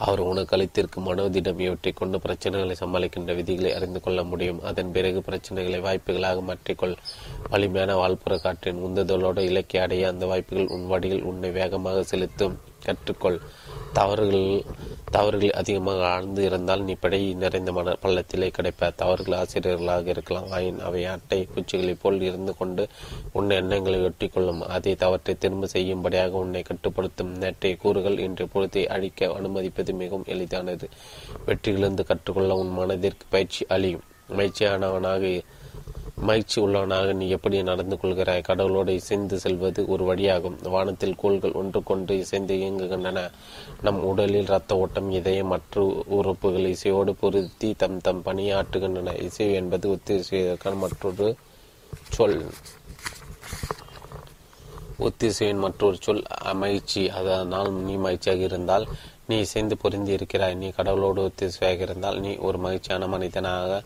அவர் 0.00 0.20
உனக்கு 0.20 0.56
அளித்திருக்கும் 0.56 1.06
மனோதிடம் 1.06 1.60
இவற்றை 1.60 1.92
கொண்டு 1.92 2.18
பிரச்சனைகளை 2.18 2.74
சமாளிக்கின்ற 2.80 3.34
விதிகளை 3.34 3.72
அறிந்து 3.72 4.00
கொள்ள 4.00 4.22
முடியும். 4.22 4.62
அதன் 4.62 4.92
பிறகு 4.92 5.22
பிரச்சனைகளை 5.30 5.80
வாய்ப்புகளாக 5.80 6.42
மாற்றிக்கொள். 6.42 6.94
வலிமையான 7.50 7.94
வாழ்ப்புற 7.94 8.38
காற்றின் 8.38 8.82
உந்துதலோடு 8.84 9.38
இலக்கிய 9.38 9.82
அடைய 9.82 10.08
அந்த 10.08 10.26
வாய்ப்புகள் 10.26 10.66
உன் 10.66 10.86
வழியில் 10.86 11.22
உன்னை 11.22 11.50
வேகமாக 11.50 12.02
செலுத்தும். 12.02 12.56
கற்றுக்கொள். 12.84 13.38
தவறுகள் 13.92 14.62
தவறுகள் 15.10 15.50
அதிகமாக 15.50 16.06
ஆழ்ந்து 16.06 16.44
இருந்தால் 16.44 16.82
நீ 16.82 16.92
படை 16.92 17.34
நிறைந்த 17.34 17.72
மன 17.72 17.96
பள்ளத்திலே 18.02 18.48
கிடைப்ப. 18.56 18.94
தவறுகள் 18.94 19.38
ஆசிரியர்களாக 19.38 20.10
இருக்கலாம். 20.10 20.46
ஆயின் 20.46 20.78
அவை 20.78 21.04
அட்டை 21.04 21.48
பூச்சிகளைப் 21.54 22.00
போல் 22.02 22.20
இருந்து 22.20 22.56
கொண்டு 22.56 22.86
உன் 23.32 23.50
எண்ணங்களை 23.50 24.00
ஒட்டிக்கொள்ளும். 24.00 24.60
அதை 24.60 24.94
தவற்றை 24.94 25.36
திரும்ப 25.38 25.66
செய்யும்படியாக 25.66 26.36
உன்னை 26.36 26.62
கட்டுப்படுத்தும். 26.62 27.36
நேற்றைய 27.36 27.76
கூறுகள் 27.76 28.18
இன்று 28.18 28.48
பொழுதை 28.54 28.86
அழிக்க 28.86 29.32
அனுமதிப்பது 29.32 29.92
மிகவும் 29.92 30.24
எளிதானது. 30.26 30.88
வெற்றியிலிருந்து 31.46 32.04
கற்றுக்கொள்ள 32.04 32.54
உன் 32.54 32.70
மனதிற்கு 32.70 33.26
பயிற்சி 33.28 33.66
அழியும் 33.68 34.06
மகிழ்ச்சியானவனாக 34.36 35.42
மகிழ்ச்சி 36.20 36.60
உள்ளவனாக 36.60 37.12
நீ 37.12 37.28
எப்படி 37.28 37.62
நடந்து 37.62 37.96
கொள்கிறாய்? 37.96 38.42
கடவுளோடு 38.48 38.88
இசைந்து 38.88 39.38
செல்வது 39.38 39.88
ஒரு 39.88 40.14
வழியாகும். 40.14 40.68
வானத்தில் 40.68 41.14
கோள்கள் 41.14 41.52
ஒன்றுக்கொன்று 41.52 42.18
இசைந்து 42.18 42.54
இயங்குகின்றன. 42.54 43.30
நம் 43.80 44.04
உடலில் 44.04 44.42
இரத்த 44.42 44.76
ஓட்டம் 44.76 45.10
இதயம் 45.10 45.46
மற்ற 45.46 46.02
உறுப்புகள் 46.06 46.74
இசையோடு 46.74 47.14
பொருத்தி 47.20 47.74
தம் 47.76 48.00
தம் 48.00 48.22
பணியாற்றுகின்றன. 48.24 49.22
இசை 49.22 49.52
என்பது 49.52 49.88
ஒத்திசைவதற்கான 49.88 50.76
மற்றொரு 50.76 51.36
சொல். 52.08 52.46
ஒத்திசைவின் 54.98 55.58
மற்றொரு 55.58 55.96
சொல் 56.00 56.22
மகிழ்ச்சி. 56.52 57.10
அதனால் 57.10 57.72
நீ 57.72 57.94
மகிழ்ச்சியாக 57.94 58.42
இருந்தால் 58.42 58.86
நீ 59.30 59.36
இசைந்து 59.46 59.74
பொருந்தி 59.82 60.12
இருக்கிறாய் 60.18 60.54
நீ 60.60 60.68
கடவுளோடு 60.76 61.20
ஒத்திசையாக 61.26 61.84
இருந்தால் 61.86 62.18
நீ 62.24 62.30
ஒரு 62.48 62.58
மகிழ்ச்சியான 62.64 63.08
மனிதனாக 63.14 63.82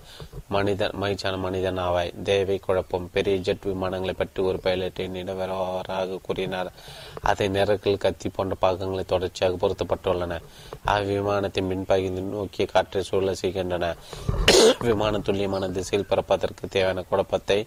மனிதன் 0.55 0.95
மகிழ்ச்சியான 1.03 1.37
மனிதன் 1.45 1.81
ஆவாய் 1.87 2.11
தேவை 2.29 2.57
குழப்பம் 2.67 3.09
பெரிய 3.15 3.37
ஜெட் 3.47 3.67
விமானங்களை 3.71 4.15
பற்றி 4.21 4.41
ஒரு 4.43 4.59
பைலட் 4.59 5.03
என்னிடம் 5.05 5.41
வரவராக 5.41 6.19
கூறினார். 6.27 6.71
அதை 7.31 7.47
நிறக்கில் 7.49 8.03
கத்தி 8.05 8.29
போன்ற 8.29 8.57
பாகங்களை 8.65 9.05
தொடர்ச்சியாக 9.13 9.59
பொருத்தப்பட்டுள்ளன. 9.63 10.41
அவ்விமானத்தின் 10.95 11.71
பின்பகுதி 11.73 12.23
நோக்கிய 12.31 12.67
காற்றை 12.75 13.03
சூழல 13.11 13.35
செய்கின்றன. 13.43 13.95
விமான 14.89 15.19
துல்லியமான 15.19 15.69
திசையில் 15.79 16.11
பறப்பதற்கு 16.11 16.65
தேவையான 16.69 17.05
குழப்பத்தை 17.11 17.59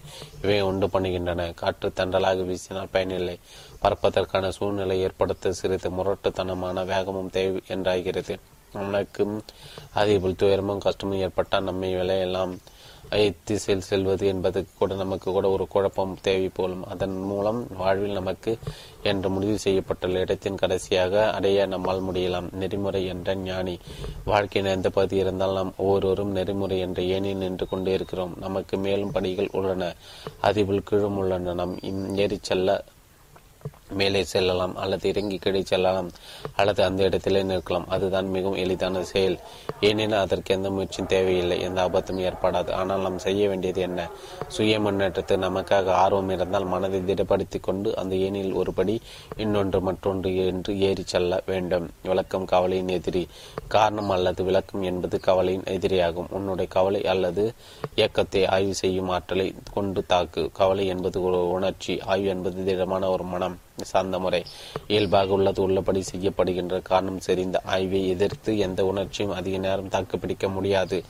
இவை 0.42 0.60
உண்டு 0.70 0.86
பண்ணுகின்றன. 0.86 1.50
காற்று 1.62 1.90
தண்டலாக 2.00 2.46
வீசினால் 2.50 2.94
பயனில்லை. 2.96 3.38
பறப்பதற்கான 3.82 4.48
சூழ்நிலை 4.48 5.00
ஏற்படுத்த 5.00 5.52
சிறிது 5.52 5.90
முரட்டுத்தனமான 5.90 6.86
வேகமும் 6.86 7.30
தேவை 7.30 7.62
என்றாகிறது. 7.68 8.36
நமக்கும் 8.72 9.42
அதேபோல் 9.94 10.34
துயரமும் 10.34 10.78
கஷ்டமும் 10.78 11.18
ஏற்பட்டால் 11.18 11.62
நம்மை 11.62 11.94
விலையெல்லாம் 11.94 12.56
திசையில் 13.44 13.84
செல்வது 13.84 14.26
என்பது 14.26 14.66
கூட 14.78 14.94
நமக்கு 14.94 15.32
கூட 15.32 15.48
ஒரு 15.48 15.68
குழப்பம் 15.68 16.18
தேவை 16.22 16.48
போலும். 16.48 16.84
அதன் 16.86 17.14
மூலம் 17.20 17.60
வாழ்வில் 17.76 18.12
நமக்கு 18.12 18.58
என்று 19.02 19.30
முடிவு 19.30 19.58
செய்யப்பட்டுள்ள 19.64 20.18
இடத்தின் 20.18 20.56
கடைசியாக 20.56 21.30
அடைய 21.30 21.66
நம்மால் 21.66 22.02
முடியலாம். 22.02 22.52
நெறிமுறை 22.52 23.06
என்ற 23.06 23.34
ஞானி. 23.34 23.78
வாழ்க்கையின் 24.24 24.74
எந்த 24.74 24.90
பகுதி 24.90 25.16
இருந்தால் 25.16 25.54
நாம் 25.54 25.72
ஒவ்வொருவரும் 25.76 26.30
நெறிமுறை 26.30 26.78
என்ற 26.78 27.02
ஏனில் 27.02 27.42
நின்று 27.44 27.68
கொண்டே 27.68 27.92
இருக்கிறோம். 27.92 28.36
நமக்கு 28.40 28.76
மேலும் 28.76 29.12
படிகள் 29.12 29.48
உள்ளன. 29.52 29.94
அதிபுல் 30.42 30.86
கீழும் 30.90 31.16
உள்ளன. 31.16 31.52
நாம் 31.52 31.74
ஏறி 32.16 32.38
செல்ல 32.42 32.84
மேலே 33.90 34.24
செல்லலாம் 34.24 34.76
அல்லது 34.76 35.08
இறங்கி 35.08 35.36
கீழே 35.36 35.62
செல்லலாம் 35.62 36.10
அல்லது 36.56 36.84
அந்த 36.84 37.02
இடத்திலே 37.02 37.42
நிற்கலாம். 37.42 37.84
அதுதான் 37.88 38.28
மிகவும் 38.28 38.58
எளிதான 38.58 39.04
செயல். 39.04 39.38
ஏனெனில் 39.80 40.18
அதற்கு 40.18 40.54
எந்த 40.54 40.70
முயற்சியும் 40.70 41.08
தேவையில்லை. 41.08 41.60
எந்த 41.60 41.82
ஆபத்தும் 41.82 42.18
ஏற்படாது. 42.18 42.70
ஆனால் 42.70 43.00
நாம் 43.00 43.18
செய்ய 43.18 43.48
வேண்டியது 43.48 43.80
என்ன? 43.80 44.08
சுய 44.48 44.80
முன்னேற்றத்தை 44.80 45.36
நமக்காக 45.36 45.86
ஆர்வம் 45.86 46.28
இருந்தால் 46.28 46.64
மனதை 46.64 47.00
திடப்படுத்தி 47.00 47.60
கொண்டு 47.60 47.96
அந்த 47.96 48.16
ஏனில் 48.16 48.54
ஒருபடி 48.54 49.00
இன்னொன்று 49.36 49.80
மற்றொன்று 49.80 50.46
என்று 50.46 50.80
ஏறி 50.80 51.02
செல்ல 51.06 51.42
வேண்டும். 51.46 51.90
விளக்கம் 52.02 52.44
கவலையின் 52.44 52.88
எதிரி. 52.88 53.28
காரணம் 53.68 54.10
அல்லது 54.10 54.44
விளக்கம் 54.44 54.82
என்பது 54.82 55.20
கவலையின் 55.20 55.62
எதிரியாகும். 55.62 56.26
உன்னுடைய 56.30 56.70
கவலை 56.70 57.06
அல்லது 57.06 57.52
இயக்கத்தை 57.94 58.46
ஆய்வு 58.46 58.74
செய்யும் 58.74 59.08
ஆற்றலை 59.08 59.54
கொண்டு 59.72 60.06
தாக்கு. 60.06 60.50
கவலை 60.52 60.86
என்பது 60.86 61.22
ஒரு 61.22 61.48
உணர்ச்சி. 61.48 62.00
ஆய்வு 62.00 62.26
என்பது 62.26 62.64
திடமான 62.64 63.08
ஒரு 63.08 63.24
மனம். 63.24 63.58
சார்ந்த 63.82 64.18
முறை 64.18 64.44
இயல்பாக 64.86 65.32
உள்ளது 65.32 65.62
உள்ளபடி 65.62 66.04
செய்யப்படுகின்ற 66.12 66.82
காரணம் 66.82 67.20
செறிந்த 67.26 67.56
ஆய்வை 67.64 68.08
எதிர்த்து 68.08 68.58
எந்த 68.58 68.86
உணர்ச்சியும் 68.86 69.34
அதிக 69.34 69.56
நேரம் 69.56 69.88
தாக்குப்பிடிக்க 69.88 70.48
முடியாது. 70.48 71.04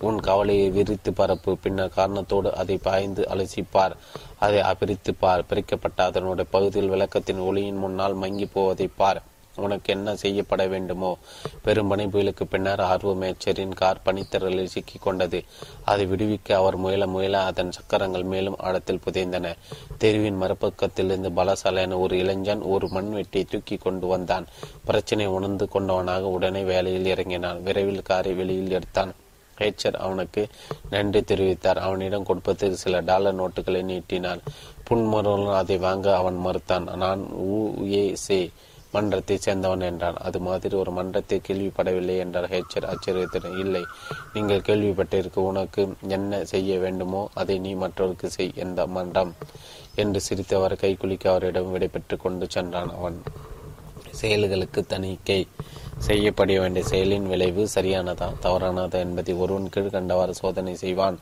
உன் 0.00 0.20
கவலையை 0.20 0.70
விரித்து 0.70 1.12
பரப்பு 1.12 1.56
பின்னர் 1.56 1.92
காரணத்தோடு 1.96 2.54
அதை 2.54 2.76
பாய்ந்து 2.76 3.28
அலசிப்பார். 3.30 3.92
அதை 4.38 4.60
அபிரித்து 4.60 5.14
பார். 5.14 5.46
பிரிக்கப்பட்ட 5.46 6.04
அதனுடைய 6.04 6.50
பகுதியில் 6.50 6.90
விளக்கத்தின் 6.90 7.38
ஒளியின் 7.38 7.76
முன்னால் 7.76 8.14
மங்கி 8.14 8.46
போவதை 8.46 8.88
பார். 8.96 9.22
உனக்கு 9.56 9.92
என்ன 9.92 10.16
செய்யப்பட 10.16 10.66
வேண்டுமோ? 10.66 11.18
பெரும் 11.62 11.88
பனி 11.88 12.04
புயலுக்கு 12.04 12.44
பின்னர் 12.44 12.80
ஆர்வமேச்சரின் 12.80 13.74
கார் 13.74 14.00
பனித்திரலில் 14.04 14.64
சிக்கிக் 14.64 15.02
கொண்டது 15.02 15.44
அதை 15.84 16.06
விடுவிக்க 16.06 16.52
அவர் 16.52 16.76
முயல 16.76 17.06
முயல 17.06 17.44
அதன் 17.44 17.72
சக்கரங்கள் 17.72 18.22
மேலும் 18.22 18.56
ஆழத்தில் 18.58 19.00
புதைந்தன. 19.10 19.54
தெருவின் 19.98 20.42
மறுபக்கத்திலிருந்து 20.42 21.30
பலசாலையான 21.36 22.00
ஒரு 22.00 22.18
இளைஞன் 22.18 22.60
ஒரு 22.60 22.86
மண்வெட்டியை 22.86 23.44
தூக்கி 23.50 23.76
கொண்டு 23.76 24.06
வந்தான். 24.06 24.46
பிரச்சனை 24.84 25.26
உணர்ந்து 25.26 25.68
கொண்டவனாக 25.72 26.20
உடனே 26.20 26.62
வேலையில் 26.62 27.06
இறங்கினான். 27.06 27.62
விரைவில் 27.62 28.02
காரை 28.02 28.32
வெளியில் 28.32 28.70
எடுத்தான். 28.70 29.14
ஹேச்சர் 29.58 29.92
அவனுக்கு 29.92 30.48
நன்றி 30.90 31.20
தெரிவித்தார். 31.20 31.76
அவனிடம் 31.76 32.24
கொடுப்பதற்கு 32.24 32.76
சில 32.76 33.00
டாலர் 33.00 33.40
நோட்டுகளை 33.40 33.82
நீட்டினான். 33.82 34.40
புன்முறுவலுடன் 34.90 35.54
அதை 35.54 35.78
வாங்க 35.78 36.16
அவன் 36.16 36.38
மறுத்தான். 36.46 36.96
நான் 36.96 37.20
ஊ 37.20 37.84
ஏ 37.92 38.14
சே 38.14 38.50
மன்றத்தை 38.94 39.36
சேர்ந்தவன் 39.46 39.84
என்றான். 39.88 40.18
அது 40.26 40.38
மாதிரி 40.46 40.74
ஒரு 40.82 40.92
மன்றத்தை 40.98 41.38
கேள்விப்படவில்லை 41.46 42.16
என்றார் 42.24 42.48
ஹெச்சர் 42.54 42.88
ஆச்சரியத்துடன் 42.92 43.58
இல்லை 43.64 43.82
நீங்கள் 44.34 44.66
கேள்விப்பட்டிருக்க 44.68 45.48
உனக்கு 45.50 45.82
என்ன 46.16 46.42
செய்ய 46.52 46.78
வேண்டுமோ 46.84 47.22
அதை 47.42 47.56
நீ 47.66 47.72
மற்றவருக்கு 47.82 48.28
செய் 48.36 48.58
எந்த 48.64 48.86
மன்றம் 48.96 49.32
என்று 50.02 50.20
சிரித்தவர் 50.26 50.80
கைகுலிக்க 50.82 51.24
அவரிடம் 51.32 51.72
விடைபெற்று 51.74 52.18
கொண்டு 52.18 52.46
சென்றான் 52.56 52.92
அவன். 52.98 53.18
செயல்களுக்கு 54.20 54.80
தணிக்கை 54.86 55.40
செய்யப்பட 56.06 56.52
வேண்டிய 56.60 56.84
செயலின் 56.90 57.26
விளைவு 57.30 57.62
சரியானதா 57.74 58.26
தவறானதா 58.44 58.98
என்பதை 59.04 59.32
ஒருவன் 59.42 59.70
கீழ்கண்டவாறு 59.74 60.32
சோதனை 60.40 60.74
செய்வான். 60.82 61.16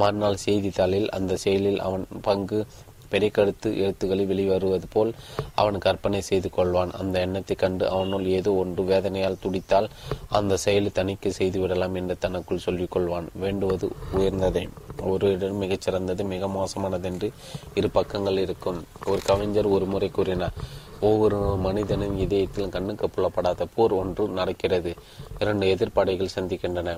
மறுநாள் 0.00 0.42
செய்தித்தாளில் 0.44 1.08
அந்த 1.16 1.36
செயலில் 1.44 1.80
அவன் 1.86 2.04
பங்கு 2.28 2.60
பெரிய 3.10 3.30
கருத்து 3.30 3.68
எழுத்துக்களில் 3.78 4.30
வெளிவருவது 4.32 4.86
போல் 4.92 5.12
அவன் 5.54 5.78
கற்பனை 5.78 6.20
செய்து 6.20 6.50
கொள்வான். 6.56 6.92
அந்த 6.92 7.20
எண்ணத்தை 7.20 7.56
கண்டு 7.56 7.88
அவனுள் 7.88 8.26
ஏதோ 8.38 8.52
ஒன்று 8.52 8.82
வேதனையால் 8.82 9.40
துடித்தால் 9.40 9.88
அந்த 10.28 10.56
செயலை 10.56 10.90
தணிக்கை 10.90 11.32
செய்து 11.32 11.60
விடலாம் 11.60 11.94
என்று 11.94 12.16
தனக்குள் 12.18 12.64
சொல்லிக் 12.66 12.96
கொள்வான். 12.96 13.28
வேண்டுவது 13.34 13.88
உயர்ந்ததே. 14.12 14.64
ஒரு 15.02 15.26
இடம் 15.30 15.62
மிகச்சிறந்தது 15.62 16.24
மிக 16.24 16.46
மோசமானதென்று 16.46 17.30
இரு 17.74 17.90
பக்கங்கள் 17.94 18.38
இருக்கும். 18.38 18.80
ஒரு 19.06 19.20
கவிஞர் 19.24 19.66
ஒரு 19.66 19.84
முறை 19.84 20.08
கூறினார் 20.08 20.58
ஒவ்வொரு 21.00 21.38
மனிதனின் 21.56 22.18
இதயத்திலும் 22.18 22.68
கண்ணுக்கு 22.68 23.06
புலப்படாத 23.10 23.66
போர் 23.74 23.92
ஒன்று 23.92 24.28
நடக்கிறது. 24.28 24.92
இரண்டு 25.38 25.66
எதிர்ப்படைகள் 25.74 26.34
சந்திக்கின்றன. 26.34 26.94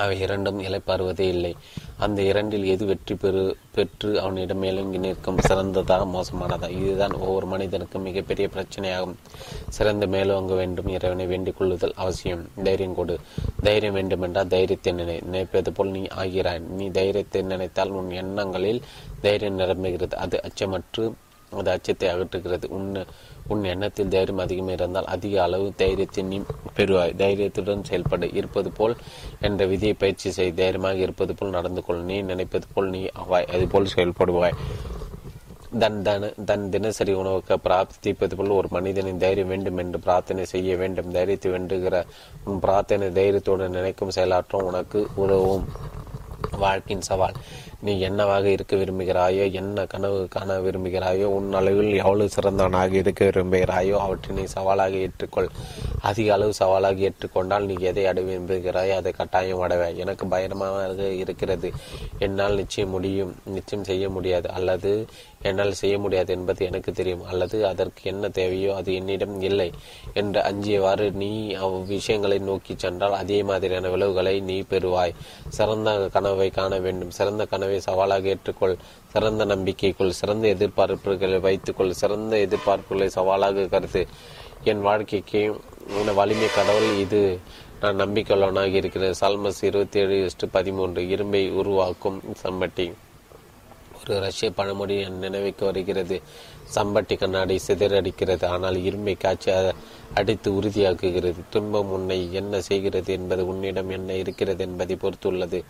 அவை 0.00 0.16
இரண்டும் 0.20 0.58
இலைப்பாறுவதே 0.60 1.26
இல்லை. 1.34 1.52
அந்த 2.04 2.20
இரண்டில் 2.22 2.64
எது 2.64 2.84
வெற்றி 2.86 3.14
பெறு 3.14 3.42
பெற்று 3.74 4.10
அவனிடம் 4.20 4.58
மேலோங்கி 4.58 4.98
நிற்கும் 4.98 5.40
சிறந்ததா 5.48 5.96
மோசமானதா? 6.14 6.68
இதுதான் 6.80 7.14
ஒவ்வொரு 7.24 7.46
மனிதனுக்கும் 7.46 8.06
மிகப்பெரிய 8.08 8.46
பிரச்சனையாகும். 8.54 9.16
சிறந்த 9.68 10.06
மேலோங்க 10.06 10.54
வேண்டும் 10.54 10.90
இறைவனை 10.96 11.26
வேண்டிக் 11.26 11.58
கொள்ளுதல் 11.58 11.96
அவசியம். 11.96 12.44
தைரியம் 12.64 12.94
கொடு. 12.94 13.16
தைரியம் 13.62 13.94
வேண்டுமென்றால் 13.94 14.52
தைரியத்தை 14.56 14.92
நினை 14.92 15.16
நினைப்பது 15.24 15.72
போல் 15.72 15.94
நீ 15.96 16.04
ஆகிறாய். 16.22 16.62
நீ 16.78 16.88
தைரியத்தை 17.00 17.42
நினைத்தால் 17.54 17.96
உன் 18.00 18.10
எண்ணங்களில் 18.22 18.82
தைரியம் 19.26 19.58
நிரம்புகிறது. 19.58 20.16
அது 20.26 20.38
அச்சமற்று 20.48 21.04
அது 21.58 21.70
அச்சத்தை 21.70 22.08
அகற்றுகிறது. 22.08 22.66
உன் 22.68 22.90
உன் 23.48 23.64
எண்ணத்தில் 23.64 24.08
தைரியம் 24.08 24.38
அதிகம் 24.38 24.68
இருந்தால் 24.68 25.04
அதிக 25.04 25.42
அளவு 25.42 25.72
தைரியத்தை 25.76 26.24
நீ 26.24 26.40
பெறுவாய். 26.76 27.16
தைரியத்துடன் 27.16 27.84
செயல்படு 27.84 28.34
இருப்பது 28.34 28.70
போல் 28.70 28.96
என்ற 29.40 29.66
விதியை 29.66 29.94
பயிற்சி 29.94 30.30
செய். 30.30 30.54
தைரியமாக 30.54 30.94
இருப்பது 30.96 31.34
போல் 31.34 31.50
நடந்து 31.50 31.84
கொள். 31.84 32.02
நீ 32.02 32.20
நினைப்பது 32.20 32.66
போல் 32.74 32.88
நீ 32.88 33.04
ஆவாய். 33.04 33.46
அதுபோல் 33.46 33.88
செயல்படுவாய். 33.94 34.56
தன் 35.78 36.02
தன 36.02 36.32
தன் 36.44 36.70
தினசரி 36.70 37.12
உணவுக்கு 37.12 37.58
பிரார்த்திப்பது 37.64 38.36
போல் 38.36 38.48
ஒரு 38.48 38.68
மனிதனின் 38.70 39.18
தைரியம் 39.18 39.48
வேண்டும் 39.48 39.76
என்று 39.76 39.98
பிரார்த்தனை 39.98 40.44
செய்ய 40.44 40.76
வேண்டும். 40.76 41.10
தைரியத்தை 41.10 41.52
வேண்டுகிற 41.52 42.06
உன் 42.44 42.60
பிரார்த்தனை 42.60 43.10
தைரியத்துடன் 43.10 43.70
நினைக்கும் 43.70 44.10
செயலாற்றம் 44.10 44.62
உனக்கு 44.62 45.08
உதவும். 45.14 45.64
வாழ்க்கையின் 46.58 47.04
சவால். 47.04 47.34
நீ 47.82 47.92
என்னவாக 48.00 48.46
இருக்க 48.50 48.76
விரும்புகிறாயோ 48.76 49.44
என்ன 49.52 49.84
கனவு 49.86 50.18
காண 50.28 50.56
விரும்புகிறாயோ 50.60 51.26
உன் 51.36 51.52
அளவில் 51.52 51.92
எவ்வளவு 52.02 52.34
சிறந்தவனாக 52.36 52.92
இருக்க 52.92 53.20
விரும்புகிறாயோ 53.24 53.94
அவற்றை 54.04 54.36
நீ 54.36 54.44
சவாலாக 54.56 54.98
ஏற்றுக்கொள். 55.04 55.48
அதிக 56.08 56.28
அளவு 56.32 56.52
சவாலாக 56.58 57.06
ஏற்றுக்கொண்டால் 57.08 57.66
நீ 57.70 57.74
எதை 57.90 58.04
அடைய 58.06 58.26
விரும்புகிறாயோ 58.28 58.94
அதை 59.00 59.12
கட்டாயம் 59.12 59.62
அடைவாய் 59.66 60.02
எனக்கு 60.04 60.26
பயணமாக 60.26 61.08
இருக்கிறது. 61.22 61.70
என்னால் 62.18 62.54
நிச்சயம் 62.54 62.94
முடியும். 62.96 63.32
நிச்சயம் 63.56 63.88
செய்ய 63.90 64.04
முடியாது. 64.08 64.48
அல்லது 64.50 64.92
என்னால் 65.42 65.72
செய்ய 65.72 65.98
முடியாது 65.98 66.30
என்பது 66.36 66.60
எனக்கு 66.70 66.90
தெரியும். 66.92 67.24
அல்லது 67.24 67.58
அதற்கு 67.66 68.02
என்ன 68.12 68.28
தேவையோ 68.28 68.70
அது 68.74 68.90
என்னிடம் 68.94 69.36
இல்லை 69.40 69.68
என்று 70.14 70.40
அஞ்சியவாறு 70.42 71.06
நீ 71.22 71.30
அவ்விஷயங்களை 71.66 72.38
நோக்கி 72.50 72.74
சென்றால் 72.76 73.18
அதே 73.22 73.40
மாதிரியான 73.42 73.88
விளைவுகளை 73.88 74.36
நீ 74.40 74.58
பெறுவாய். 74.70 75.16
சிறந்த 75.48 76.08
கனவை 76.12 76.50
காண 76.50 76.72
வேண்டும். 76.78 77.16
சிறந்த 77.20 77.42
கனவை 77.46 77.69
சவாலாக 77.78 78.36
ஏற்றுக்கொள். 78.36 78.76
சிறந்த 79.08 79.46
நம்பிக்கைக்குள் 79.46 80.08
சிறந்த 80.08 80.48
எதிர்பார்ப்புகளை 80.48 81.38
வைத்துக்கொள். 81.38 81.92
சிறந்த 81.92 82.38
எதிர்பார்ப்புகளை 82.38 83.08
சவாலாக 83.08 83.66
கருத்து. 83.66 84.06
என் 84.64 84.80
வாழ்க்கைக்கு 84.80 85.60
வலிமை 86.14 86.46
கடவுள் 86.54 86.96
இது 86.98 87.38
நான் 87.80 88.00
நம்பிக்கையுள்ளவனாக 88.00 88.72
இருக்கிறேன். 88.72 89.14
சால்மஸ் 89.20 89.64
இருபத்தி 89.64 90.00
ஏழு 90.00 90.26
எஸ்டு 90.26 90.48
பதிமூன்று. 90.50 91.08
இரும்பை 91.08 91.50
உருவாக்கும் 91.50 92.22
சம்பட்டி. 92.42 92.92
ஒரு 94.00 94.20
ரஷ்ய 94.20 94.50
பழமொழி 94.50 95.00
என் 95.00 95.18
நினைவுக்கு 95.18 95.64
வருகிறது. 95.64 96.22
சம்பட்டி 96.74 97.14
கண்ணாடி 97.18 97.60
சிதறடிக்கிறது. 97.66 98.44
ஆனால் 98.44 98.74
இருமை 98.74 99.14
காட்சி 99.18 99.50
அடித்து 100.14 100.48
உறுதியாக்குகிறது. 100.52 101.40
துன்பம் 101.50 101.90
உன்னை 101.90 102.32
என்ன 102.32 102.60
செய்கிறது 102.60 103.12
என்பது 103.12 103.42
உன்னிடம் 103.46 103.90
என்ன 103.90 104.14
இருக்கிறது 104.14 104.64
என்பதை 104.64 104.96
பொறுத்துள்ளது. 104.96 105.64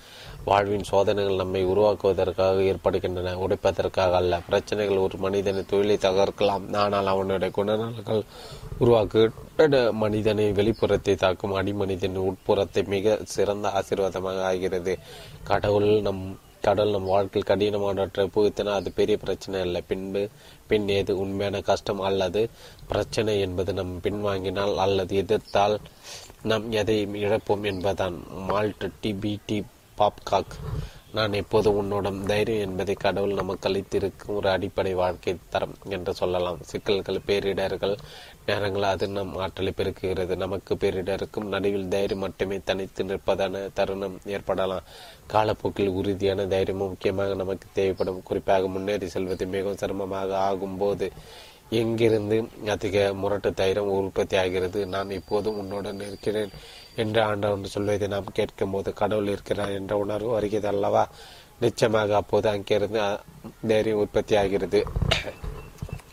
வாழ்வின் 0.45 0.83
சோதனைகள் 0.83 1.41
நம்மை 1.43 1.63
உருவாக்குவதற்காக 1.65 2.63
ஏற்படுகின்றன. 2.63 3.37
உடைப்பதற்காக 3.37 4.15
அல்ல. 4.15 4.41
பிரச்சனைகள் 4.49 4.97
ஒரு 4.97 5.19
மனிதனை 5.19 5.65
தொழிலை 5.67 5.97
தகர்க்கலாம். 5.97 6.67
ஆனால் 6.75 7.07
அவனுடைய 7.07 7.53
குணநலங்கள் 7.57 8.23
உருவாக்க 8.79 9.29
மனிதனை 9.93 10.45
வெளிப்புறத்தை 10.51 11.15
தாக்கும் 11.15 11.57
அடிமனிதன் 11.57 12.17
உட்புறத்தை 12.29 12.83
மிக 12.87 13.19
சிறந்த 13.25 13.69
ஆசீர்வாதமாக 13.79 14.45
ஆகிறது. 14.45 14.99
கடவுள் 15.45 15.91
நம் 16.01 16.23
கடல் 16.63 16.91
நம் 16.91 17.05
வாழ்க்கையில் 17.05 17.51
கடினமானவற்றை 17.51 18.25
புகுத்தினால் 18.35 18.79
அது 18.81 18.91
பெரிய 18.93 19.17
பிரச்சனை 19.17 19.61
இல்லை 19.61 19.83
பின்பு 19.89 20.23
பின் 20.69 20.89
ஏது 20.89 21.19
உண்மையான 21.19 21.61
கஷ்டம் 21.61 22.01
அல்லது 22.01 22.43
பிரச்சனை 22.89 23.35
என்பது 23.41 23.73
நம் 23.73 23.95
பின்வாங்கினால் 24.03 24.75
அல்லது 24.77 25.17
எதிர்த்தால் 25.17 25.77
நாம் 26.43 26.73
எதையும் 26.73 27.15
இழப்போம் 27.15 27.67
என்பதான் 27.71 28.17
மால்ட் 28.49 28.87
டிபிடி 29.03 29.59
பாப்காக். 29.99 30.55
நான் 31.13 31.33
எப்போதும் 31.33 31.79
உன்னோட 31.81 32.27
தைரியம் 32.27 32.71
என்பதை 32.71 32.95
கடவுள் 32.95 33.33
நமக்கு 33.33 33.69
அளித்திருக்கும் 33.69 34.35
ஒரு 34.35 34.49
அடிப்படை 34.49 34.95
வாழ்க்கை 34.95 35.37
தரம் 35.49 35.75
என்று 35.89 36.15
சொல்லலாம். 36.15 36.59
சிக்கல்கள் 36.63 37.19
பேரிடர்கள் 37.27 37.95
நேரங்கள் 38.47 38.83
அது 38.83 39.09
நம் 39.09 39.37
ஆற்றலை 39.37 39.73
பெருக்குகிறது. 39.77 40.37
நமக்கு 40.37 40.75
பேரிடருக்கும் 40.75 41.51
நடுவில் 41.55 41.89
தைரியம் 41.89 42.19
மட்டுமே 42.19 42.61
தனித்து 42.65 43.05
நிற்பதான 43.05 43.73
தருணம் 43.73 44.19
ஏற்படலாம். 44.27 44.87
காலப்போக்கில் 45.27 45.89
உறுதியான 45.89 46.47
தைரியமும் 46.47 46.89
முக்கியமாக 46.89 47.35
நமக்கு 47.35 47.69
தேவைப்படும். 47.73 48.23
குறிப்பாக 48.23 48.69
முன்னேறி 48.69 49.09
செல்வது 49.09 49.47
மிகவும் 49.47 49.77
சிரமமாக 49.77 50.39
ஆகும்போது 50.51 51.09
எங்கிருந்து 51.71 52.49
அதிக 52.67 53.15
முரட்டு 53.15 53.55
தைரியம் 53.55 53.91
உற்பத்தி 53.91 54.37
ஆகிறது? 54.37 54.87
நான் 54.87 55.11
இப்போதும் 55.11 55.59
உன்னுடன் 55.59 56.01
இருக்கிறேன். 56.01 56.51
என்று 56.97 57.23
ஆண்டவன் 57.23 57.65
சொல்வதை 57.65 58.09
நாம் 58.09 58.33
கேட்கும் 58.33 58.71
போது 58.71 58.93
கடவுள் 58.93 59.27
இருக்கிறார் 59.27 59.71
என்ற 59.71 59.97
உணர்வு 59.97 60.31
வருகிறது 60.31 60.69
அல்லவா? 60.69 61.09
நிச்சயமாக 61.61 62.17
அப்போது 62.17 62.49
அங்கிருந்து 62.49 63.19
தைரியம் 63.67 63.99
உற்பத்தி 63.99 64.37
ஆகிறது 64.37 64.85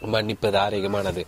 மன்னிப்பது 0.02 0.58
ஆரோக்கியமானது. 0.58 1.26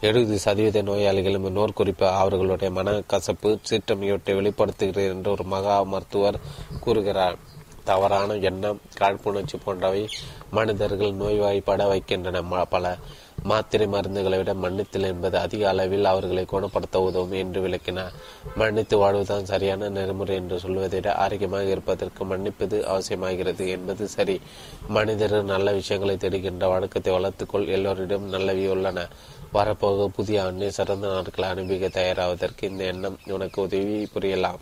எழுபது 0.00 0.38
சதவீத 0.38 0.82
நோயாளிகளும் 0.82 1.56
நோர்குறிப்பு 1.56 2.08
அவர்களுடைய 2.08 2.82
மனக்கசப்பு 2.82 3.58
சீற்றம் 3.62 4.02
இவற்றை 4.02 4.34
வெளிப்படுத்துகிறது 4.34 5.08
என்று 5.08 5.30
ஒரு 5.30 5.44
மகா 5.44 5.82
மருத்துவர் 5.82 6.40
கூறுகிறார். 6.80 7.36
தவறான 7.84 8.34
எண்ணம் 8.34 8.80
காழ்ப்புணர்ச்சி 9.00 9.56
போன்றவை 9.64 10.08
மனிதர்கள் 10.50 11.12
நோய்வாய்ப்பட 11.12 11.86
வைக்கின்றன. 11.88 12.64
பல 12.64 12.98
மாத்திரை 13.42 13.86
மருந்துகளை 13.86 14.36
விட 14.36 14.54
மன்னித்தல் 14.54 15.06
என்பது 15.06 15.38
அதிக 15.38 15.68
அளவில் 15.68 16.04
அவர்களை 16.04 16.44
குணப்படுத்த 16.44 17.00
உதவும் 17.00 17.32
என்று 17.32 17.60
விளக்கினார். 17.60 18.12
மன்னித்து 18.56 18.98
வாழ்வதுதான் 18.98 19.44
சரியான 19.44 19.88
நெறிமுறை 19.88 20.36
என்று 20.36 20.58
சொல்வதை 20.58 20.88
விட 20.88 21.14
ஆரோக்கியமாக 21.14 21.64
இருப்பதற்கு 21.64 22.24
மன்னிப்பது 22.24 22.84
அவசியமாகிறது 22.84 23.68
என்பது 23.68 24.08
சரி. 24.08 24.40
மனிதர்கள் 24.88 25.42
நல்ல 25.42 25.72
விஷயங்களை 25.72 26.16
தேடுகின்ற 26.16 26.68
வழக்கத்தை 26.68 27.14
வளர்த்துக்கொள் 27.14 27.68
எல்லோரிடம் 27.68 28.18
நல்லவை 28.18 28.68
உள்ளன. 28.68 29.08
வரப்போக 29.52 30.08
புதிய 30.08 30.44
ஆண்டு 30.44 30.72
சிறந்த 30.72 31.06
நாட்களை 31.08 31.50
அனுபவிக்க 31.50 32.00
தயாராவதற்கு 32.00 32.62
இந்த 32.62 32.84
எண்ணம் 32.84 33.18
உனக்கு 33.26 33.62
உதவி 33.62 34.08
புரியலாம். 34.14 34.58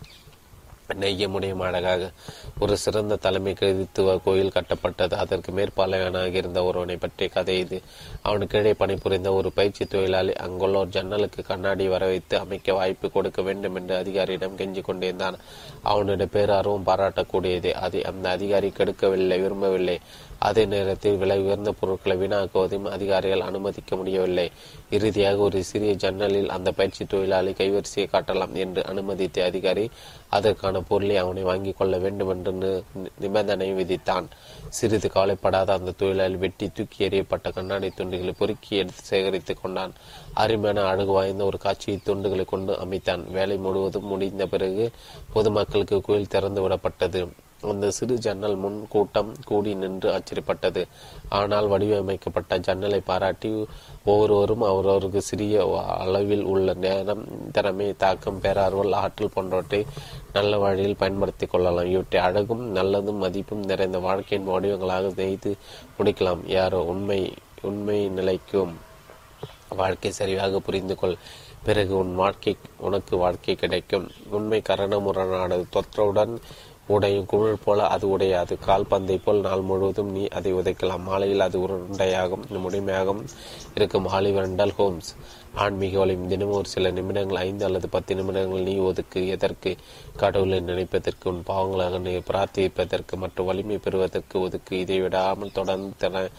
நெய்ய 0.93 1.29
முடியும் 1.29 1.59
அழகாக 1.59 2.11
ஒரு 2.59 2.77
சிறந்த 2.77 3.15
தலைமை 3.15 3.53
கிறித்துவ 3.53 4.19
கோயில் 4.23 4.51
கட்டப்பட்டது. 4.53 5.13
அதற்கு 5.13 5.51
மேற்பாளையனாக 5.51 6.33
இருந்த 6.33 6.63
ஒருவனை 6.63 6.97
பற்றிய 6.97 7.29
கதை 7.29 7.59
இது. 7.59 7.81
அவனுக்கு 8.21 8.57
கீழே 8.57 8.73
பணிபுரிந்த 8.73 9.33
ஒரு 9.33 9.51
பயிற்சி 9.51 9.85
தொழிலாளி 9.85 10.33
அங்குள்ள 10.33 10.77
ஒரு 10.77 10.89
ஜன்னலுக்கு 10.89 11.43
கண்ணாடி 11.43 11.87
வர 11.87 12.05
வைத்து 12.05 12.37
அமைக்க 12.37 12.73
வாய்ப்பு 12.73 13.11
கொடுக்க 13.11 13.41
வேண்டும் 13.41 13.75
என்று 13.75 13.95
அதிகாரியிடம் 13.95 14.57
கெஞ்சி 14.57 14.81
கொண்டிருந்தான். 14.81 15.37
அவனுடைய 15.83 16.31
பேரார்வம் 16.33 16.85
பாராட்டக்கூடியது. 16.85 17.71
அதை 17.71 18.03
அந்த 18.03 18.29
அதிகாரி 18.29 18.73
கெடுக்கவில்லை 18.77 19.41
விரும்பவில்லை. 19.41 19.99
அதே 20.39 20.65
நேரத்தில் 20.65 21.17
விலை 21.17 21.39
உயர்ந்த 21.39 21.71
பொருட்களை 21.71 22.17
வீணாக்குவதையும் 22.17 22.89
அதிகாரிகள் 22.89 23.39
அனுமதிக்க 23.39 23.95
முடியவில்லை. 23.95 24.51
இறுதியாக 24.89 25.37
ஒரு 25.37 25.63
சிறிய 25.63 25.93
ஜன்னலில் 25.93 26.49
அந்த 26.49 26.71
பயிற்சி 26.71 27.05
தொழிலாளி 27.05 27.51
கைவரிசையை 27.51 28.07
காட்டலாம் 28.11 28.51
என்று 28.51 28.85
அனுமதித்த 28.85 29.43
அதிகாரி 29.43 29.89
அதற்கான 30.29 30.81
பொருளை 30.81 31.17
அவனை 31.17 31.43
வாங்கிக் 31.43 31.77
கொள்ள 31.77 31.97
வேண்டும் 31.97 32.29
என்று 32.29 32.83
நிபந்தனை 33.19 33.73
விதித்தான். 33.73 34.25
சிறிது 34.69 35.11
கவலைப்படாத 35.11 35.73
அந்த 35.73 35.91
தொழிலாளி 35.91 36.35
வெட்டி 36.35 36.69
தூக்கி 36.69 37.07
எறியப்பட்ட 37.07 37.53
கண்ணாடி 37.53 37.87
துண்டுகளை 37.87 38.33
பொறுக்கி 38.37 38.77
எடுத்து 38.77 39.03
சேகரித்துக் 39.03 39.59
கொண்டான். 39.61 39.93
அருமையான 40.33 40.87
அழகு 40.89 41.11
வாய்ந்த 41.11 41.43
ஒரு 41.43 41.57
காட்சியை 41.57 41.99
துண்டுகளை 42.05 42.45
கொண்டு 42.45 42.79
அமைத்தான். 42.79 43.31
வேலை 43.31 43.57
முழுவதும் 43.57 44.05
முடிந்த 44.05 44.45
பிறகு 44.47 44.91
பொதுமக்களுக்கு 45.33 46.01
கோயில் 46.01 46.27
திறந்து 46.27 46.69
விடப்பட்டது. 46.69 47.29
அந்த 47.61 47.91
சிறு 47.91 48.15
ஜன்னல் 48.17 48.55
முன் 48.55 48.87
கூட்டம் 48.89 49.31
கூடி 49.45 49.73
நின்று 49.73 50.09
ஆச்சரியப்பட்டது 50.11 50.87
ஆனால் 51.29 51.67
வடிவமைக்கப்பட்ட 51.67 52.57
ஜன்னலை 52.57 52.99
பாராட்டி 52.99 53.65
ஒவ்வொருவரும் 54.05 54.63
அவரவருக்கு 54.63 55.17
சிறிய 55.17 55.55
அளவில் 55.97 56.43
உள்ள 56.43 56.73
நேரம் 56.73 57.51
திறமை 57.51 57.93
தாக்கம் 57.97 58.41
பேரார்வல் 58.41 58.95
ஆற்றல் 58.95 59.33
போன்றவற்றை 59.33 59.85
நல்ல 60.33 60.57
வழியில் 60.57 60.95
பயன்படுத்தி 60.95 61.45
கொள்ளலாம். 61.45 61.85
இவற்றை 61.85 62.21
அழகும் 62.21 62.75
நல்லதும் 62.75 63.21
மதிப்பும் 63.25 63.65
நிறைந்த 63.65 63.99
வாழ்க்கையின் 63.99 64.47
வடிவங்களாக 64.47 65.09
செய்து 65.09 65.55
முடிக்கலாம். 65.97 66.43
யாரோ 66.45 66.81
உண்மை 66.83 67.33
உண்மை 67.61 68.07
நிலைக்கும் 68.09 68.73
வாழ்க்கை 69.69 70.11
சரியாக 70.11 70.59
புரிந்து 70.59 70.95
கொள். 70.95 71.17
பிறகு 71.63 71.97
உன் 71.97 72.15
வாழ்க்கை 72.15 72.57
உனக்கு 72.77 73.17
வாழ்க்கை 73.17 73.55
கிடைக்கும். 73.55 74.11
உண்மை 74.29 74.61
கரணமுரணானது. 74.69 75.65
தொற்றவுடன் 75.75 76.37
உடையும் 76.93 77.25
குழல் 77.31 77.63
போல 77.65 77.87
அது 77.95 78.05
உடையாது. 78.17 78.53
கால்பந்தை 78.67 79.17
போல் 79.23 79.39
நாள் 79.39 79.61
முழுவதும் 79.61 80.11
நீ 80.11 80.23
அதை 80.37 80.53
உதைக்கலாம். 80.53 81.03
மாலையில் 81.09 81.45
அது 81.47 81.57
உருண்டையாகும். 81.65 82.45
முடிமையாகவும் 82.65 83.23
இருக்கும். 83.75 84.07
Oliver 84.07 84.71
Holmes. 84.79 85.11
ஆன்மீக 85.63 85.97
வலியும் 85.99 86.27
தினமும் 86.27 86.55
ஒரு 86.55 86.69
சில 86.69 86.91
நிமிடங்கள் 86.91 87.37
ஐந்து 87.37 87.65
அல்லது 87.65 87.87
பத்து 87.89 88.15
நிமிடங்கள் 88.15 88.61
நீ 88.61 88.75
ஒதுக்கு. 88.89 89.21
எதற்கு? 89.27 89.71
கடவுளை 90.17 90.59
நினைப்பதற்கு 90.59 91.27
உன் 91.31 91.43
பாவங்களாக 91.47 91.99
நீ 91.99 92.13
பிரார்த்திப்பதற்கு 92.29 93.15
மற்றும் 93.15 93.45
வலிமை 93.45 93.77
பெறுவதற்கு 93.77 94.41
ஒதுக்கு. 94.41 94.79
இதை 94.79 94.99
விடாமல் 95.01 95.51
தொடர்ந்து 95.51 96.29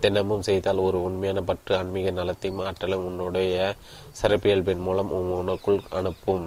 தினமும் 0.00 0.42
செய்தால் 0.42 0.84
ஒரு 0.88 0.98
உண்மையான 1.02 1.40
பற்று. 1.42 1.72
ஆன்மீக 1.76 2.10
நலத்தையும் 2.10 2.64
ஆற்றலும் 2.68 3.04
உன்னுடைய 3.04 3.74
சிறப்பியல்பின் 4.22 4.84
மூலம் 4.86 5.12
உனக்குள் 5.12 5.80
அனுப்பும். 5.90 6.46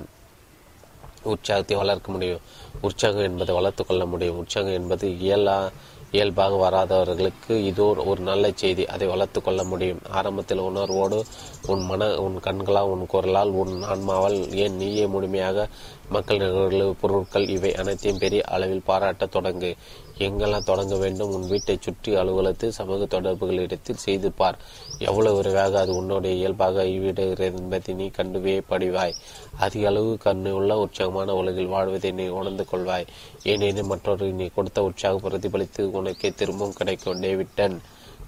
உற்சாகத்தை 1.23 1.77
வளர்க்க 1.77 2.11
முடியும். 2.11 2.39
உற்சாகம் 2.81 3.23
என்பதை 3.23 3.55
வளர்த்து 3.55 3.85
கொள்ள 3.85 4.05
முடியும். 4.05 4.37
உற்சாகம் 4.37 4.73
என்பது 4.73 5.07
இயலா 5.07 5.71
இயல்பாக 6.11 6.55
வராதவர்களுக்கு 6.55 7.51
இதோ 7.51 8.03
ஒரு 8.05 8.21
நல்ல 8.21 8.51
செய்தி. 8.55 8.85
அதை 8.85 9.07
வளர்த்து 9.07 9.41
கொள்ள 9.41 9.63
முடியும். 9.63 9.99
ஆரம்பத்தில் 10.09 10.57
உணர்வோடு 10.57 11.23
உன் 11.67 11.85
மன 11.85 12.15
உன் 12.15 12.39
கண்களால் 12.39 12.85
உன் 12.85 13.05
குரலால் 13.05 13.51
உன் 13.51 13.83
ஆன்மாவால் 13.83 14.53
ஏன் 14.55 14.75
நீயே 14.75 15.05
முழுமையாக 15.07 15.67
மக்கள் 16.09 16.37
நிகழ்வு 16.37 16.95
பொருட்கள் 17.01 17.47
இவை 17.47 17.75
அனைத்தையும் 17.75 18.19
பெரிய 18.19 18.43
அளவில் 18.45 18.87
பாராட்டத் 18.87 19.35
தொடங்கு. 19.35 19.75
எங்கெல்லாம் 20.17 20.63
தொடங்க 20.63 20.95
வேண்டும்? 20.95 21.31
உன் 21.31 21.47
வீட்டை 21.47 21.77
சுற்றி 21.81 22.15
அலுவலகத்தில் 22.15 22.71
சமூக 22.71 23.05
தொடர்புகளிடத்தில் 23.05 23.95
செய்து 23.95 24.31
பார். 24.31 24.57
எவ்வளவு 24.99 25.35
விரைவாக 25.35 25.79
அது 25.79 25.95
உன்னுடைய 25.95 26.35
இயல்பாக 26.35 26.85
ஈடுகிறது 26.87 27.45
என்பதை 27.45 27.93
நீ 27.93 28.07
கண்டு 28.07 28.39
வியப்படைவாய் 28.39 29.13
அதிக 29.59 29.87
அளவு 29.87 30.17
கண்ணு 30.25 30.49
உள்ள 30.49 30.77
உற்சாகமான 30.77 31.33
உலகில் 31.33 31.65
வாழ்வதை 31.65 32.11
நீ 32.11 32.27
உணர்ந்து 32.27 32.65
கொள்வாய். 32.71 33.07
ஏனெனில் 33.43 33.83
மற்றொரு 33.83 34.31
நீ 34.31 34.49
கொடுத்த 34.55 34.83
உற்சாக 34.83 35.29
பிரதிபலித்து 35.29 35.91
உனக்கே 35.91 36.31
திரும்பவும் 36.31 36.73
கிடைக்கும் 36.73 37.21
டேவிட்டன் 37.21 37.77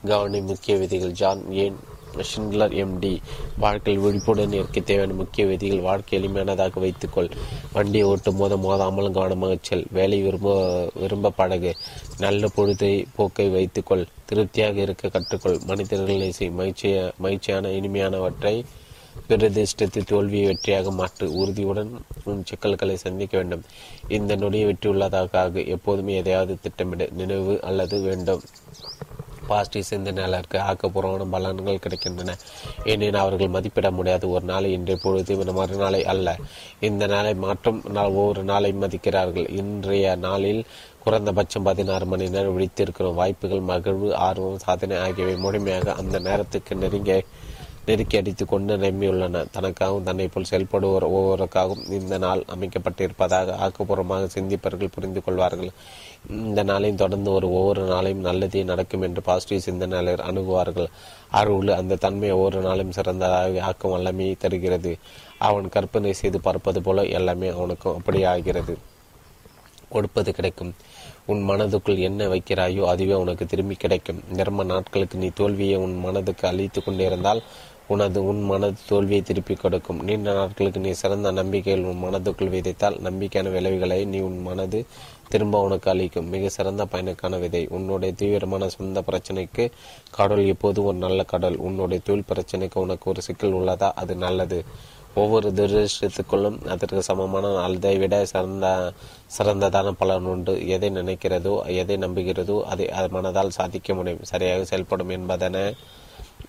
கவனி 0.06 0.42
முக்கிய 0.42 0.78
விதிகள் 0.78 1.12
ஜான் 1.12 1.52
ஏன் 1.52 1.76
ஷிண்ட்லர் 2.22 2.74
எம்டி 2.74 3.22
வாழ்க்கையில் 3.58 4.04
விழிப்புடன் 4.04 4.52
இருக்க 4.52 4.80
தேவையான 4.80 5.14
முக்கிய 5.14 5.48
விதிகள் 5.48 5.80
வாழ்க்கை 5.80 6.20
எளிமையானதாக 6.20 6.80
வைத்துக்கொள். 6.80 7.30
வண்டியை 7.74 8.08
ஓட்டும் 8.08 8.38
போது 8.38 8.58
மோதாமல் 8.58 9.12
கவனமாக 9.12 9.58
செல். 9.62 9.86
வேலை 9.92 10.22
விரும்ப 10.22 10.90
விரும்ப 10.96 11.30
பழகு. 11.30 11.76
நல்ல 12.18 12.48
பொழுதை 12.56 13.06
போக்கை 13.16 13.50
வைத்துக்கொள். 13.50 14.06
திருப்தியாக 14.26 14.82
இருக்க 14.82 15.08
கற்றுக்கொள். 15.08 15.66
மனிதர்கள் 15.66 16.16
நேசி 16.16 16.52
மகிழ்ச்சிய 16.52 17.12
மகிழ்ச்சியான 17.18 17.70
இனிமையானவற்றை 17.70 18.64
பிரதிஷ்டத்தை 19.30 20.04
தோல்வியை 20.04 20.48
வெற்றியாக 20.48 20.92
மாற்று. 20.92 21.34
உறுதியுடன் 21.34 22.02
உன் 22.24 22.46
சிக்கல்களை 22.46 22.98
சந்திக்க 22.98 23.38
வேண்டும். 23.38 23.64
இந்த 24.08 24.36
நொடியை 24.36 24.66
வெற்றியுள்ளதாக 24.66 25.68
எப்போதுமே 25.68 26.16
எதையாவது 26.16 26.58
திட்டமிட. 26.62 27.08
நினைவு 27.12 27.62
அல்லது 27.62 28.02
வேண்டும். 28.02 28.42
பாசிட்டிவ் 29.48 29.90
சிந்தனையாளருக்கு 29.90 30.58
ஆக்கப்பூர்வமான 30.70 31.28
பலன்கள் 31.32 31.84
கிடைக்கின்றன. 31.86 32.34
ஏனெனில் 32.86 33.16
அவர்கள் 33.16 33.48
மதிப்பிட 33.48 33.92
முடியாத. 33.92 34.28
ஒரு 34.28 34.46
நாளை 34.46 34.72
இன்றைய 34.72 35.02
பொழுது 35.04 35.54
மறுநாளை 35.54 36.04
அல்ல. 36.04 36.36
இந்த 36.80 37.08
நாளை 37.08 37.34
மாற்றும் 37.36 37.82
நாள் 37.94 38.06
ஒவ்வொரு 38.06 38.44
நாளை 38.44 38.74
மதிக்கிறார்கள். 38.74 39.50
இன்றைய 39.50 40.16
நாளில் 40.16 40.66
குறைந்தபட்சம் 41.04 41.64
பதினாறு 41.64 42.06
மணி 42.06 42.30
நேரம் 42.30 42.56
விழித்திருக்கிறோம் 42.60 43.14
வாய்ப்புகள் 43.14 43.60
மகிழ்வு 43.60 44.16
ஆர்வம் 44.16 44.60
சாதனை 44.60 44.98
ஆகியவை 44.98 45.36
முழுமையாக 45.36 45.94
அந்த 45.94 46.20
நேரத்துக்கு 46.20 46.76
நெருங்கிய 46.76 47.24
நெருக்கி 47.88 48.18
அடித்து 48.18 48.46
கொண்டு 48.46 48.78
நிரம்பியுள்ளன. 48.78 49.46
தனக்காகவும் 49.54 50.04
தன்னை 50.04 50.28
போல் 50.28 50.50
செயல்படுவோர் 50.50 51.06
ஒவ்வொருக்காகவும் 51.16 51.92
இந்த 51.92 52.18
நாள் 52.18 52.44
அமைக்கப்பட்டிருப்பதாக 52.56 53.56
ஆக்கப்பூர்வமாக 53.66 54.30
சிந்திப்பவர்கள் 54.36 54.94
புரிந்து 54.96 55.24
கொள்வார்கள். 55.24 55.70
இந்த 56.30 56.64
நாளையும் 56.64 56.96
தொடர்ந்து 56.96 57.32
ஒரு 57.32 57.48
ஒவ்வொரு 57.52 57.84
நாளையும் 57.94 58.26
நல்லதே 58.28 58.64
நடக்கும் 58.64 59.02
என்று 59.02 59.22
பாசிட்டிவ் 59.22 59.66
சிந்தனையாளர் 59.66 60.26
அணுகுவார்கள். 60.30 60.90
அருள் 61.30 61.68
அந்த 61.68 61.96
தன்மை 61.96 62.32
ஒவ்வொரு 62.32 62.62
நாளும் 62.62 62.92
சிறந்ததாக 62.92 63.62
ஆக்கும் 63.62 63.92
வல்லமையை 63.92 64.36
தருகிறது. 64.38 64.98
அவன் 65.38 65.70
கற்பனை 65.70 66.14
செய்து 66.14 66.42
பார்ப்பது 66.42 66.82
போல 66.82 67.06
எல்லாமே 67.06 67.48
அவனுக்கும் 67.48 67.98
அப்படியே 67.98 68.24
ஆகிறது 68.24 68.76
கொடுப்பது 69.90 70.34
கிடைக்கும். 70.34 70.74
உன் 71.26 71.50
மனதுக்குள் 71.50 71.98
என்ன 71.98 72.28
வைக்கிறாயோ 72.28 72.84
அதுவே 72.84 73.14
உனக்கு 73.14 73.46
திரும்பி 73.46 73.76
கிடைக்கும். 73.76 74.20
நிரம்ப 74.30 74.64
நாட்களுக்கு 74.64 75.18
நீ 75.18 75.30
தோல்வியை 75.30 75.78
உன் 75.78 75.96
மனதுக்கு 76.00 76.48
அழித்து 76.48 76.84
கொண்டிருந்தால் 76.84 77.42
உனது 77.88 78.26
உன் 78.26 78.42
மனது 78.42 78.78
தோல்வியை 78.88 79.22
திருப்பி 79.22 79.56
கொடுக்கும். 79.56 80.04
நீண்ட 80.04 80.34
நாட்களுக்கு 80.34 80.80
நீ 80.80 80.92
சிறந்த 80.92 81.32
நம்பிக்கையில் 81.32 81.84
உன் 81.84 82.04
மனதுக்குள் 82.04 82.54
விதைத்தால் 82.56 82.98
நம்பிக்கையான 83.00 83.52
விளைவுகளை 83.52 84.06
நீ 84.06 84.20
உன் 84.20 84.42
மனது 84.42 84.86
திரும்ப 85.30 85.62
உனக்கு 85.62 85.90
அளிக்கும். 85.92 86.30
மிக 86.30 86.50
சிறந்த 86.50 86.84
பயனுக்கான 86.92 87.40
விதை. 87.40 87.68
உன்னுடைய 87.68 88.14
தீவிரமான 88.14 88.68
சொந்த 88.70 89.04
பிரச்சனைக்கு 89.10 89.64
கடல் 90.12 90.46
எப்போது 90.46 90.84
ஒரு 90.84 90.98
நல்ல 90.98 91.24
கடல்? 91.24 91.58
உன்னுடைய 91.58 92.02
தொழில் 92.06 92.30
பிரச்சனைக்கு 92.32 92.78
உனக்கு 92.80 93.10
ஒரு 93.10 93.22
சிக்கல் 93.22 93.58
உள்ளதா? 93.60 93.90
அது 93.96 94.16
நல்லது. 94.16 94.60
ஒவ்வொரு 95.16 95.50
துரதிருஷ்டத்துக்குள்ளும் 95.52 96.58
அதற்கு 96.68 97.02
சமமான 97.02 97.52
அதை 97.64 97.98
விட 97.98 98.16
சிறந்த 98.26 98.94
சிறந்ததான 99.38 99.92
பலன் 99.92 100.26
உண்டு. 100.26 100.54
எதை 100.68 100.90
நினைக்கிறதோ 100.90 101.54
எதை 101.82 101.98
நம்புகிறதோ 101.98 102.58
அதை 102.62 102.88
அது 102.92 103.10
மனதால் 103.18 103.56
சாதிக்க 103.60 103.94
முடியும். 103.94 104.26
சரியாக 104.32 104.64
செயல்படும் 104.64 105.10
என்பதென 105.10 105.58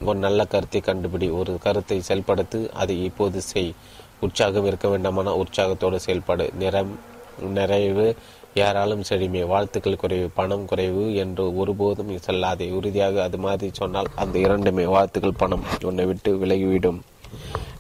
ஒரு 0.05 0.19
நல்ல 0.19 0.41
கருத்தை 0.45 0.81
கண்டுபிடி. 0.81 1.29
ஒரு 1.39 1.53
கருத்தை 1.59 1.99
செயல்படுத்து 2.09 2.61
அதை 2.83 2.97
இப்போது 3.05 3.41
செய். 3.41 3.73
உற்சாகம் 4.21 4.67
இருக்க 4.67 4.89
வேண்டாமான 4.89 5.35
உற்சாகத்தோடு 5.43 6.01
செயல்பாடு. 6.01 6.47
நிறம் 6.59 6.93
நிறைவு 7.55 8.07
யாராலும் 8.59 9.03
செழுமை 9.09 9.41
வாழ்த்துக்கள் 9.51 9.99
குறைவு 10.03 10.29
பணம் 10.37 10.65
குறைவு 10.71 11.03
என்று 11.23 11.45
ஒருபோதும் 11.61 12.13
செல்லாதே. 12.27 12.67
உறுதியாக 12.79 13.23
அது 13.23 13.39
மாதிரி 13.39 13.69
சொன்னால் 13.81 14.09
அந்த 14.23 14.37
இரண்டுமே 14.45 14.85
வாழ்த்துக்கள் 14.95 15.41
பணம் 15.43 15.67
உன்னை 15.89 16.07
விட்டு 16.11 16.33
விலகிவிடும். 16.45 17.01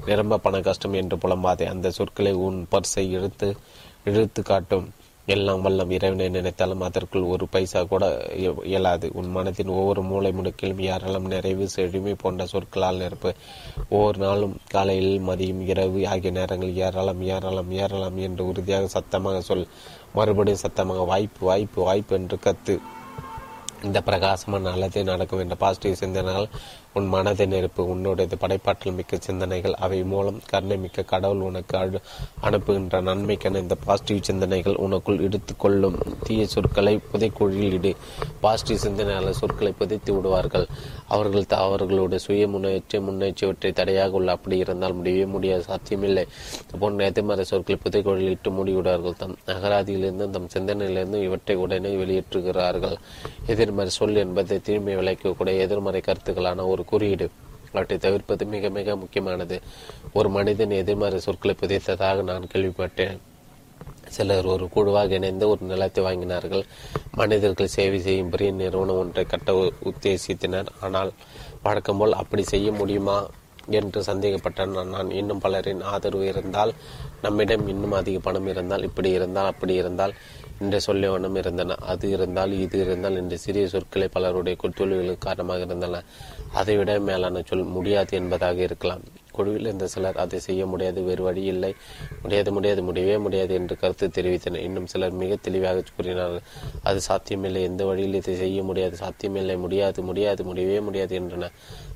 நிரம்ப 0.08 0.40
பண 0.46 0.60
கஷ்டம் 0.60 0.98
என்று 1.00 1.16
புலம்பாதே. 1.16 1.66
அந்த 1.74 1.94
சொற்களை 1.98 2.34
உன் 2.46 2.60
பர்சை 2.72 3.04
இழுத்து 3.16 3.50
இழுத்து 4.10 4.42
காட்டும். 4.42 4.86
எல்லாம் 5.34 5.62
வல்லம் 5.64 5.92
இறைவனை 5.94 6.26
நினைத்தாலும் 6.34 6.82
அதற்குள் 6.88 7.24
ஒரு 7.34 7.44
பைசா 7.54 7.80
கூட 7.92 8.04
இயலாது. 8.72 9.06
உன் 9.18 9.30
மனத்தின் 9.36 9.72
ஒவ்வொரு 9.78 10.02
மூளை 10.02 10.30
முடுக்கிலும் 10.32 10.82
ஏராளம் 10.92 11.26
நிறைவு 11.32 11.64
செழுமை 11.68 12.14
போன்ற 12.22 12.44
சொற்களால் 12.52 13.00
நிரப்பு 13.02 13.30
ஒவ்வொரு 13.88 14.20
நாளும் 14.24 14.54
காலையில் 14.74 15.14
மதியம் 15.28 15.62
இரவு 15.72 16.02
ஆகிய 16.12 16.32
நேரங்களில் 16.38 16.80
ஏராளம் 16.88 17.22
ஏராளம் 17.34 17.72
ஏராளம் 17.82 18.20
என்று 18.28 18.44
உறுதியாக 18.50 18.86
சத்தமாக 18.86 19.40
சொல். 19.40 19.66
மறுபடியும் 20.16 20.64
சத்தமாக 20.64 21.04
வாய்ப்பு 21.12 21.46
வாய்ப்பு 21.46 21.80
வாய்ப்பு 21.82 22.16
என்று 22.16 22.38
கத்து. 22.44 22.74
இந்த 23.84 23.98
பிரகாசமான 24.00 24.68
நல்லதே 24.68 25.02
நடக்கும் 25.02 25.42
என்ற 25.44 25.54
பாசிட்டிவ் 25.54 26.02
சிந்தனைகள் 26.02 26.48
உன் 26.96 27.06
மனதை 27.06 27.46
நெருப்பு 27.46 27.82
உன்னுடைய 27.88 28.36
படைப்பாற்றல் 28.40 28.94
மிக்க 28.94 29.16
சிந்தனைகள் 29.20 29.74
அவை 29.74 30.04
மூலம் 30.04 30.40
கருணை 30.50 30.76
மிக்க 30.76 31.02
கடவுள் 31.02 31.38
உனக்கு 31.38 32.00
அனுப்புகின்ற 32.40 33.00
நன்மைக்கான 33.00 33.60
இந்த 33.60 33.74
பாசிட்டிவ் 33.84 34.22
சிந்தனைகள் 34.22 34.74
உனக்குள் 34.74 35.20
எடுத்துக்கொள்ளும் 35.20 35.98
தீய 36.22 36.46
சொற்களை 36.46 37.00
புதைக்குழியில் 37.12 37.72
இடு. 37.72 37.92
பாசிட்டிவ் 38.40 38.76
சிந்தனையாளர் 38.76 39.34
சொற்களை 39.34 39.72
புதைத்து 39.72 40.14
விடுவார்கள். 40.14 40.66
அவர்கள் 41.06 41.44
அவர்களுடைய 41.48 42.18
சுய 42.18 42.48
முன்னேற்ற 42.48 43.00
முன்னேற்றவற்றை 43.00 43.72
தடையாக 43.72 44.10
உள்ள 44.10 44.30
அப்படி 44.32 44.58
இருந்தால் 44.58 44.94
முடியவே 44.94 45.26
முடியாது 45.26 45.62
சாத்தியமில்லை. 45.62 46.26
போன்ற 46.78 47.04
எதிர்மறை 47.04 47.44
சொற்களை 47.44 47.80
புதைக்குழியில் 47.84 48.34
இட்டு 48.36 48.50
மூடிவிடுவார்கள். 48.50 49.16
தம் 49.16 49.36
அகராதியிலிருந்து 49.46 50.30
தம் 50.30 50.48
சிந்தனையிலிருந்து 50.54 51.22
இவற்றை 51.22 51.56
உடனே 51.56 51.94
வெளியேற்றுகிறார்கள். 51.94 52.96
எதிர்மறை 53.46 53.90
சொல் 53.90 54.14
என்பதை 54.14 54.60
தீமை 54.60 54.96
விளைக்கக்கூடிய 54.96 55.58
எதிர்மறை 55.58 56.02
கருத்துக்களான 56.06 56.66
ஒரு 56.66 56.84
குறியீடு. 56.92 57.28
அவற்றை 57.72 57.96
தவிர்ப்பது 58.04 58.44
மிக 58.52 58.68
மிக 58.76 58.96
முக்கியமானது. 58.96 59.56
ஒரு 60.18 60.28
மனிதன் 60.36 60.78
எதிர்மறை 60.82 61.18
சொற்களை 61.26 61.54
புதைத்ததாக 61.62 62.22
நான் 62.30 62.52
கேள்விப்பட்டேன். 62.52 63.18
சிலர் 64.14 64.46
ஒரு 64.52 64.64
குழுவாக 64.74 65.18
இணைந்து 65.18 65.44
ஒரு 65.52 65.62
நிலத்தை 65.70 66.02
வாங்கினார்கள். 66.04 66.62
மனிதர்கள் 67.20 67.74
சேவை 67.76 67.98
செய்யும் 68.00 68.30
பெரிய 68.34 68.50
நிறுவனம் 68.60 69.00
ஒன்றை 69.02 69.24
கட்ட 69.24 69.52
உத்தேசித்தனர். 69.90 70.70
ஆனால் 70.80 71.10
வழக்கம் 71.66 72.00
போல் 72.02 72.20
அப்படி 72.22 72.44
செய்ய 72.52 72.70
முடியுமா 72.72 73.18
என்று 73.78 74.00
சந்தேகப்பட்டான் 74.08 74.74
நான் 74.94 75.08
இன்னும் 75.20 75.42
பலரின் 75.44 75.84
ஆதரவு 75.92 76.26
இருந்தால் 76.32 76.72
நம்மிடம் 77.22 77.64
இன்னும் 77.72 77.96
அதிக 78.00 78.18
பணம் 78.18 78.48
இருந்தால் 78.52 78.86
இப்படி 78.88 79.10
இருந்தால் 79.18 79.50
அப்படி 79.52 79.74
இருந்தால் 79.74 80.14
என்ற 80.60 80.78
வண்ணம் 81.14 81.38
இருந்தன. 81.40 81.76
அது 81.92 82.06
இருந்தால் 82.10 82.52
இது 82.64 82.76
இருந்தால் 82.84 83.18
என்று 83.20 83.36
சிறிய 83.38 83.64
சொற்களை 83.68 84.06
பலருடைய 84.14 84.56
தோல்விகளுக்கு 84.78 85.26
காரணமாக 85.26 85.66
இருந்தன. 85.68 86.02
அதைவிட 86.52 87.00
மேலான 87.00 87.42
சொல் 87.46 87.62
முடியாது 87.62 88.16
என்பதாக 88.16 88.62
இருக்கலாம். 88.62 89.00
குழுவில் 89.32 89.60
இருந்த 89.60 89.86
சிலர் 89.86 90.16
அதை 90.16 90.38
செய்ய 90.38 90.66
முடியாது 90.66 91.02
வேறு 91.02 91.22
வழி 91.22 91.42
இல்லை. 91.42 91.74
முடியாது 92.22 92.52
முடியாது 92.52 92.82
முடியவே 92.82 93.18
முடியாது 93.18 93.54
என்று 93.54 93.76
கருத்து 93.76 94.08
தெரிவித்தனர். 94.08 94.62
இன்னும் 94.62 94.86
சிலர் 94.86 95.10
மிக 95.10 95.36
தெளிவாக 95.36 95.82
கூறினார்கள். 95.96 96.42
அது 96.82 97.00
சாத்தியமில்லை 97.00 97.62
எந்த 97.62 97.84
வழியில் 97.84 98.14
இதை 98.14 98.36
செய்ய 98.36 98.62
முடியாது 98.62 98.96
சாத்தியமில்லை. 98.96 99.56
முடியாது 99.56 100.02
முடியாது 100.02 100.44
முடியவே 100.44 100.80
முடியாது 100.80 101.14
என்றனர். 101.14 101.52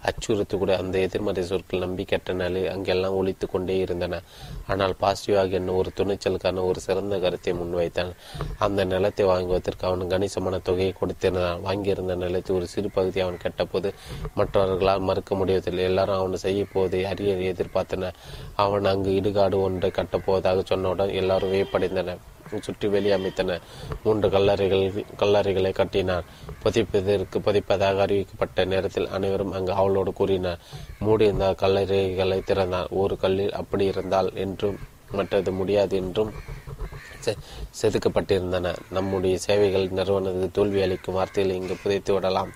அச்சுறுத்தக்கூடிய 0.08 0.76
அந்த 0.82 0.98
எதிர்மறை 0.98 1.42
சொற்கள் 1.42 1.82
நம்பிக்கட்ட 1.84 2.32
நிலை 2.32 2.62
அங்கெல்லாம் 2.66 3.16
ஒழித்து 3.20 3.46
கொண்டே 3.48 3.76
இருந்தன. 3.78 4.20
ஆனால் 4.66 4.94
பாசிட்டிவாக 5.00 5.58
என்ன 5.60 5.72
ஒரு 5.72 5.90
துணிச்சலுக்கான 5.96 6.64
ஒரு 6.64 6.80
சிறந்த 6.80 7.18
கருத்தை 7.18 7.52
முன்வைத்தான். 7.52 8.12
அந்த 8.58 8.84
நிலத்தை 8.84 9.26
வாங்குவதற்கு 9.26 9.86
அவன் 9.86 10.12
கணிசமான 10.14 10.58
தொகையை 10.58 10.94
கொடுத்திருந்தான். 11.00 11.62
வாங்கியிருந்த 11.66 12.16
நிலத்தை 12.16 12.56
ஒரு 12.56 12.66
சிறு 12.66 12.90
பகுதி 12.90 13.20
அவன் 13.20 13.42
கெட்டபோது 13.44 13.90
மற்றவர்களால் 14.36 15.06
மறுக்க 15.10 15.34
முடியவில்லை. 15.34 15.84
எல்லாரும் 15.84 16.18
அவன் 16.20 16.44
செய்ய 16.46 16.64
போவதை 16.72 17.04
அறிய 17.04 17.34
எதிர்பார்த்தனர். 17.52 18.18
அவன் 18.56 18.84
அங்கு 18.84 19.10
இடுகாடு 19.20 19.58
ஒன்றை 19.62 19.90
கட்டப்போவதாக 19.90 20.64
சொன்னவுடன் 20.72 21.12
எல்லாரும் 21.12 21.54
வியப்படைந்தனர். 21.54 22.22
சுற்றி 22.66 22.88
வெளியே 22.88 23.14
அமைத்தனர் 23.16 23.64
மூன்று 24.04 24.28
கல்லறைகள் 24.28 25.04
கல்லறைகளை 25.22 25.72
கட்டினார். 25.72 26.24
புதைப்பதற்கு 26.62 27.38
புதைப்பதாக 27.46 28.04
அறிவிக்கப்பட்ட 28.06 28.66
நேரத்தில் 28.72 29.12
அனைவரும் 29.16 29.52
அங்கு 29.52 29.72
அவளோடு 29.72 30.12
கூறினார். 30.12 30.62
மூடியிருந்த 30.98 31.50
கல்லறைகளை 31.64 32.40
திறந்தார். 32.44 32.90
ஒரு 33.02 33.16
கல்லில் 33.24 33.58
அப்படி 33.62 33.84
இருந்தால் 33.84 34.30
என்றும் 34.46 34.78
மற்றது 35.12 35.50
முடியாது 35.52 35.94
என்றும் 35.96 36.32
செதுக்கப்பட்டிருந்தன. 37.80 38.66
நம்முடைய 38.96 39.38
சேவைகள் 39.38 39.86
நிறுவனது 39.96 40.46
தோல்வி 40.56 40.80
அளிக்கும் 40.82 41.16
வார்த்தைகளை 41.18 41.56
இங்கு 41.60 41.74
புதைத்து 41.82 42.12
விடலாம் 42.14 42.50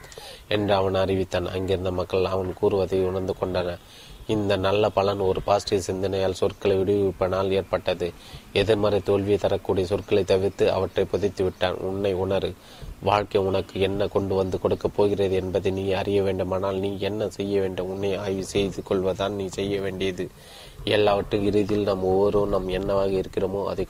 என்று 0.48 0.73
அவன் 0.74 0.97
அறிவித்தான். 1.02 1.48
அங்கிருந்த 1.56 1.90
மக்கள் 1.90 2.32
அவன் 2.34 2.52
கூறுவதை 2.60 3.00
உணர்ந்து 3.10 3.34
கொண்டனர். 3.40 3.82
இந்த 4.26 4.56
நல்ல 4.56 4.88
பலன் 4.88 5.18
ஒரு 5.18 5.42
பாசிட்டிவ் 5.42 5.80
சிந்தனையால் 5.80 6.32
சொற்களை 6.32 6.78
விடுவிப்பனால் 6.78 7.50
ஏற்பட்டது. 7.50 8.12
எதிர்மறை 8.52 9.00
தோல்வியை 9.00 9.38
தரக்கூடிய 9.38 9.86
சொற்களை 9.86 10.24
தவிர்த்து 10.24 10.72
அவற்றை 10.72 11.04
புதைத்து 11.04 11.44
விட்டான். 11.44 11.74
உன்னை 11.74 12.14
உணரு. 12.14 12.54
வாழ்க்கை 13.02 13.40
உனக்கு 13.40 13.80
என்ன 13.80 14.06
கொண்டு 14.06 14.34
வந்து 14.34 14.60
கொடுக்கப் 14.60 14.92
போகிறது 14.96 15.34
என்பதை 15.34 15.72
நீ 15.72 15.92
அறிய 15.92 16.22
வேண்டுமானால் 16.22 16.76
நீ 16.76 16.96
என்ன 16.98 17.28
செய்ய 17.28 17.60
வேண்டும்? 17.60 17.88
உன்னை 17.88 18.14
ஆய்வு 18.14 18.44
செய்து 18.44 18.82
கொள்வதான் 18.82 19.34
நீ 19.34 19.46
செய்ய 19.46 19.80
வேண்டியது. 19.80 20.28
எல்லாவற்றும் 20.84 21.44
இறுதியில் 21.48 21.88
நாம் 21.88 22.02
ஒவ்வொருவரும் 22.02 22.50
நாம் 22.50 22.68
என்னவாக 22.68 23.12
இருக்கிறோமோ 23.22 23.60
அதை 23.64 23.86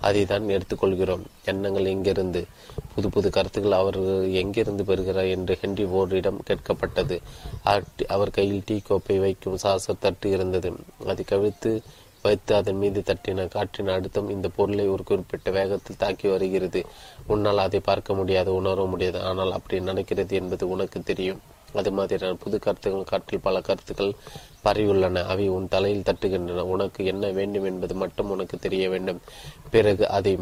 அதை 0.00 0.22
தான் 0.24 0.46
எடுத்துக்கொள்கிறோம். 0.48 1.24
எண்ணங்கள் 1.44 1.84
எங்கிருந்து? 1.84 2.46
புது 2.94 3.08
புது 3.10 3.30
கருத்துக்கள் 3.30 3.72
அவர்கள் 3.72 4.30
எங்கிருந்து 4.30 4.84
பெறுகிறார் 4.84 5.26
என்று 5.26 5.58
ஹென்றி 5.60 5.84
போர்டிடம் 5.84 6.40
கேட்கப்பட்டது. 6.48 7.18
அவர் 8.06 8.30
கையில் 8.30 8.62
டீ 8.64 8.80
கோப்பை 8.88 9.18
வைக்கும் 9.18 9.60
சாச 9.62 9.94
தட்டு 10.00 10.30
இருந்தது. 10.30 10.72
அதை 11.06 11.24
கவிழ்த்து 11.28 11.82
வைத்து 12.22 12.54
அதன் 12.54 12.78
மீது 12.78 13.02
தட்டின 13.06 13.48
காற்றின் 13.48 13.90
அழுத்தம் 13.94 14.30
இந்த 14.30 14.48
பொருளை 14.48 14.88
ஒரு 14.88 15.02
குறிப்பிட்ட 15.04 15.50
வேகத்தில் 15.50 15.96
தாக்கி 15.96 16.28
வருகிறது. 16.28 16.84
உன்னால் 17.26 17.58
அதை 17.58 17.80
பார்க்க 17.80 18.14
முடியாது 18.14 18.54
உணர 18.54 18.84
முடியாது. 18.84 19.20
ஆனால் 19.20 19.52
அப்படி 19.52 19.80
நடக்கிறது 19.80 20.34
என்பது 20.36 20.68
உனக்கு 20.68 21.02
தெரியும். 21.02 21.40
அது 21.74 21.92
மாதிரியான 21.92 22.36
புது 22.36 22.58
கருத்துக்கள் 22.58 23.04
காற்றில் 23.04 23.40
பல 23.40 23.60
கருத்துக்கள் 23.60 24.12
பரவியுள்ளன. 24.64 25.22
அவை 25.24 25.48
உன் 25.48 25.68
தலையில் 25.68 26.02
தட்டுகின்றன. 26.02 26.60
உனக்கு 26.74 27.04
என்ன 27.04 27.30
வேண்டும் 27.30 27.64
என்பது 27.64 27.94
மட்டும் 27.94 28.30
உனக்கு 28.30 28.58
தெரிய 28.58 28.88
வேண்டும். 28.88 29.20
பிறகு 29.70 30.08
அதை 30.08 30.38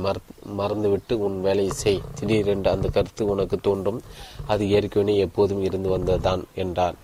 மறந்துவிட்டு 0.58 1.18
உன் 1.18 1.40
வேலையை 1.40 1.72
செய். 1.74 2.00
திடீரென்று 2.14 2.70
அந்த 2.70 2.88
கருத்து 2.88 3.26
உனக்கு 3.26 3.56
தோன்றும். 3.56 4.02
அது 4.46 4.70
ஏற்கனவே 4.70 5.16
எப்போதும் 5.16 5.64
இருந்து 5.64 5.98
வந்ததுதான் 5.98 6.44
என்றார். 6.54 6.94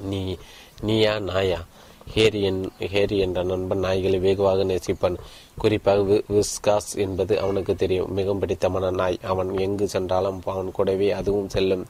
நீ 0.00 0.36
நீயா 0.80 1.18
நாயா? 1.20 1.60
ஹேரி 2.14 2.40
என் 2.42 2.70
ஹேரி 2.78 3.18
என்ற 3.18 3.42
நண்பன் 3.42 3.82
நாய்களை 3.82 4.18
வெகுவாக 4.18 4.64
நேசிப்பான். 4.64 5.16
குறிப்பாக 5.58 6.22
விஸ்காஸ் 6.32 6.90
என்பது 6.96 7.40
அவனுக்கு 7.40 7.74
தெரியும். 7.74 8.12
மிகவும் 8.12 8.38
பிடித்தமான 8.38 8.90
நாய். 8.90 9.18
அவன் 9.22 9.58
எங்கு 9.58 9.88
சென்றாலும் 9.88 10.42
அவன் 10.44 10.70
கூடவே 10.72 11.10
அதுவும் 11.10 11.48
செல்லும். 11.48 11.86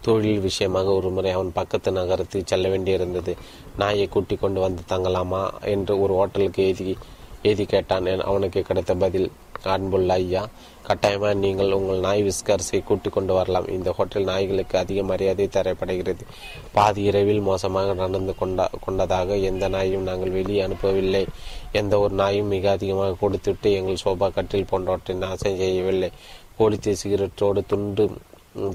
தொழில் 0.00 0.40
விஷயமாக 0.40 0.92
ஒரு 0.92 1.10
முறை 1.10 1.30
அவன் 1.30 1.52
பக்கத்து 1.52 1.92
நகரத்துக்கு 1.92 2.42
செல்ல 2.44 2.68
வேண்டியிருந்தது. 2.68 3.36
நாயை 3.78 4.08
கூட்டிக் 4.08 4.40
கொண்டு 4.40 4.60
வந்து 4.60 4.82
தங்கலாமா 4.88 5.50
என்று 5.60 6.00
ஒரு 6.00 6.14
ஹோட்டலுக்கு 6.14 6.64
எழுதி 6.64 6.96
எழுதி 7.42 7.64
கேட்டான். 7.64 8.20
அவனுக்கு 8.20 8.62
கிடைத்த 8.62 8.94
பதில் 8.94 9.30
அன்புள்ள 9.62 10.12
ஐயா 10.12 10.48
கட்டாயமாக 10.86 11.34
நீங்கள் 11.34 11.72
உங்கள் 11.72 12.02
நாய் 12.06 12.22
விஸ்கர்ஸை 12.26 12.78
கூட்டிக் 12.84 13.12
கொண்டு 13.12 13.32
வரலாம். 13.34 13.66
இந்த 13.76 13.90
ஹோட்டல் 13.96 14.28
நாய்களுக்கு 14.30 14.78
அதிக 14.78 15.02
மரியாதை 15.02 15.46
தரப்படுகிறது. 15.56 16.24
பாதி 16.72 17.02
இரவில் 17.02 17.42
மோசமாக 17.50 17.94
நடந்து 18.02 18.34
கொண்ட 18.34 18.68
கொண்டதாக 18.86 19.36
எந்த 19.50 19.68
நாயும் 19.68 20.08
நாங்கள் 20.10 20.36
வெளியே 20.38 20.60
அனுப்பவில்லை. 20.66 21.24
எந்த 21.72 21.98
ஒரு 21.98 22.14
நாயும் 22.14 22.52
மிக 22.54 22.70
அதிகமாக 22.70 23.18
கொடுத்துவிட்டு 23.20 23.70
எங்கள் 23.72 24.02
சோபா 24.04 24.28
கட்டில் 24.38 24.70
போன்றவற்றை 24.70 25.16
நாசம் 25.16 25.60
செய்யவில்லை. 25.62 26.10
கோழித்தை 26.58 26.94
சிகரெட்டோடு 27.02 27.62
துண்டு 27.66 28.06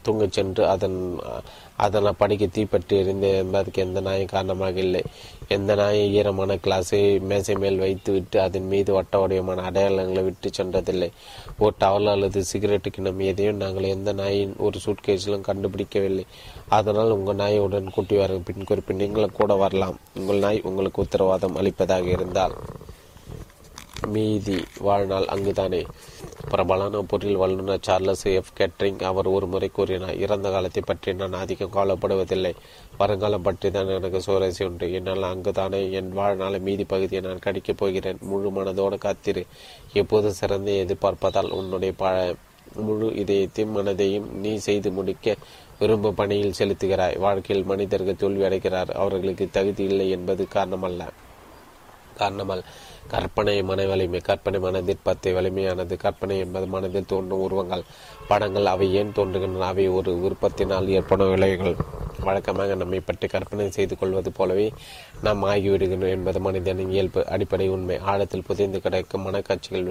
தூங்கச் 0.06 0.36
சென்று 0.38 0.64
அதன் 0.68 1.00
அதன் 1.86 2.08
படிக்க 2.18 2.46
தீப்பற்றி 2.46 2.94
எறிந்து 2.98 3.30
என்பதற்கு 3.38 3.82
எந்த 3.82 4.00
நாயும் 4.02 4.32
காரணமாக 4.34 4.80
இல்லை. 4.80 5.02
எந்த 5.48 5.76
நாயும் 5.76 6.14
ஈரமான 6.14 6.56
கிளாஸை 6.56 7.02
மேசை 7.20 7.56
மேல் 7.56 7.78
வைத்து 7.78 8.12
விட்டு 8.14 8.42
அதன் 8.42 8.68
மீது 8.68 8.94
வட்ட 8.94 9.20
வடிவமான 9.20 9.66
அடையாளங்களை 9.70 10.24
விட்டு 10.24 10.50
சென்றதில்லை. 10.58 11.10
ஒரு 11.58 11.74
டவல் 11.80 12.12
அல்லது 12.14 12.44
சிகரெட்டு 12.54 12.92
கிணம் 12.92 13.20
எதையும் 13.20 13.62
நாங்கள் 13.64 13.92
எந்த 13.96 14.14
நாயின் 14.14 14.56
ஒரு 14.58 14.80
சூட்கேஸிலும் 14.86 15.48
கண்டுபிடிக்கவில்லை. 15.50 16.26
அதனால் 16.70 17.16
உங்கள் 17.18 17.36
நாயை 17.36 17.60
உடன் 17.60 17.96
கூட்டி 17.98 18.18
வர 18.18 18.40
பின் 18.50 18.70
குறிப்பிட்டு 18.72 19.04
நீங்களும் 19.04 19.38
கூட 19.42 19.54
வரலாம். 19.54 20.00
உங்கள் 20.16 20.38
நாய் 20.38 20.62
உங்களுக்கு 20.64 21.02
உத்தரவாதம் 21.02 21.56
அளிப்பதாக 21.56 22.08
இருந்தால். 22.08 22.56
மீதி 24.06 24.64
வாழ்நாள் 24.80 25.26
அங்குதானே. 25.26 25.86
பிரபலான 26.50 27.02
பொருள் 27.02 27.36
வல்லுநர் 27.36 27.80
சார்லஸ் 27.82 28.24
எஃப். 28.24 28.52
கேட்ரிங் 28.58 29.04
அவர் 29.04 29.26
ஒரு 29.26 29.48
முறை 29.48 29.70
கூறினார் 29.70 30.18
இறந்த 30.18 30.52
காலத்தை 30.52 30.84
பற்றி 30.86 31.14
நான் 31.14 31.34
அதிகம் 31.34 31.72
கவலைப்படுவதில்லை. 31.72 32.54
வருங்காலம் 32.98 33.42
பற்றி 33.42 33.72
தான் 33.72 33.88
எனக்கு 33.88 34.22
சுவரசி 34.22 34.66
உண்டு. 34.66 34.94
என்னால் 34.94 35.24
அங்குதானே 35.24 35.92
என் 35.92 36.12
வாழ்நாள் 36.12 36.60
மீதி 36.60 36.84
பகுதியை 36.84 37.24
நான் 37.24 37.40
கடிக்கப் 37.40 37.78
போகிறேன். 37.78 38.18
முழு 38.22 38.50
மனதோடு 38.50 38.98
காத்திரு. 38.98 39.46
எப்போதும் 39.94 40.32
சிறந்த 40.32 40.72
எதிர்பார்ப்பதால் 40.72 41.50
உன்னுடைய 41.50 41.94
ப 41.98 42.36
முழு 42.76 43.10
இதயத்தையும் 43.10 43.76
மனதையும் 43.76 44.30
நீ 44.30 44.56
செய்து 44.56 44.92
முடிக்க 44.92 45.36
விரும்பும் 45.80 46.16
பணியில் 46.16 46.58
செலுத்துகிறாய். 46.58 47.20
வாழ்க்கையில் 47.20 47.66
மனிதர்கள் 47.66 48.16
தோல்வி 48.16 48.44
அடைகிறார் 48.44 48.92
அவர்களுக்கு 48.92 49.48
தகுதி 49.52 49.84
இல்லை 49.84 50.10
என்பது 50.10 50.48
காரணமல்ல. 50.54 51.08
காரணமல் 52.16 52.64
கற்பனை 53.08 53.56
மன 53.70 53.86
வலிமை 53.92 54.20
கற்பனை 54.30 54.60
மனதில் 54.60 55.06
பத்தை 55.08 55.32
வலிமையானது 55.34 55.96
கற்பனை 56.06 56.38
என்பது 56.46 56.68
மனதில் 56.68 57.10
தோன்றும் 57.14 57.44
உருவங்கள் 57.46 57.84
படங்கள் 58.28 58.72
அவை 58.74 58.88
ஏன் 58.94 59.16
தோன்றுகின்றன 59.16 59.68
அவை 59.72 59.86
ஒரு 59.98 60.14
விருப்பத்தினால் 60.24 60.92
ஏற்படும் 60.98 61.30
விளைவுகள். 61.30 61.78
வழக்கமாக 62.26 62.76
நம்மை 62.76 63.00
பற்றி 63.00 63.28
கற்பனை 63.28 63.66
செய்து 63.72 63.96
கொள்வது 63.98 64.30
போலவே 64.32 64.66
நாம் 65.26 65.44
ஆகிவிடுகிறோம் 65.44 66.14
என்பது 66.16 66.40
மனிதனின் 66.40 66.94
இயல்பு 66.96 67.22
அடிப்படை 67.26 67.68
உண்மை. 67.76 67.98
ஆழத்தில் 68.12 68.46
புதைந்து 68.48 68.80
கிடைக்கும் 68.82 69.26
மனக்காட்சிகள் 69.28 69.88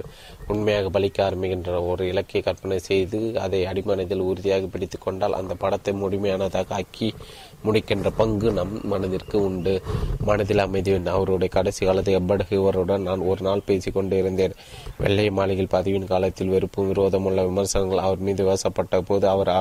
உண்மையாக 0.47 0.91
பலிக்க 0.95 1.17
ஆரம்பிக்கின்றன. 1.27 1.81
ஒரு 1.91 2.05
இலக்கிய 2.07 2.41
கற்பனை 2.41 2.79
செய்து 2.89 3.19
அதை 3.45 3.61
அடிமனதில் 3.65 4.25
உறுதியாக 4.29 4.67
பிடித்து 4.75 4.99
கொண்டால் 4.99 5.37
அந்த 5.39 5.55
படத்தை 5.55 5.93
முழுமையானதாக 5.93 6.75
ஆக்கி 6.81 7.09
முடிக்கின்ற 7.65 8.09
பங்கு 8.15 8.51
நம் 8.51 8.73
மனதிற்கு 8.83 9.43
உண்டு. 9.43 9.73
மனதில் 10.23 10.63
அமைதி 10.65 10.91
அவருடைய 11.05 11.49
கடைசி 11.53 11.85
காலத்தை 11.85 12.15
எப்படகுவருடன் 12.15 13.05
நான் 13.09 13.27
ஒரு 13.31 13.41
நாள் 13.41 13.65
பேசி 13.65 13.91
கொண்டு 13.91 14.17
இருந்தேன். 14.17 14.55
வெள்ளை 14.97 15.29
மாளிகையில் 15.29 15.73
பதிவின் 15.75 16.11
காலத்தில் 16.13 16.47
வெறுப்பும் 16.47 16.89
விரோதமுள்ள 16.93 17.43
விமர்சனங்கள் 17.49 18.05
அவர் 18.07 18.17
மீது 18.17 18.43
வசப்பட்ட 18.45 19.01
போது 19.01 19.27
அவர் 19.27 19.51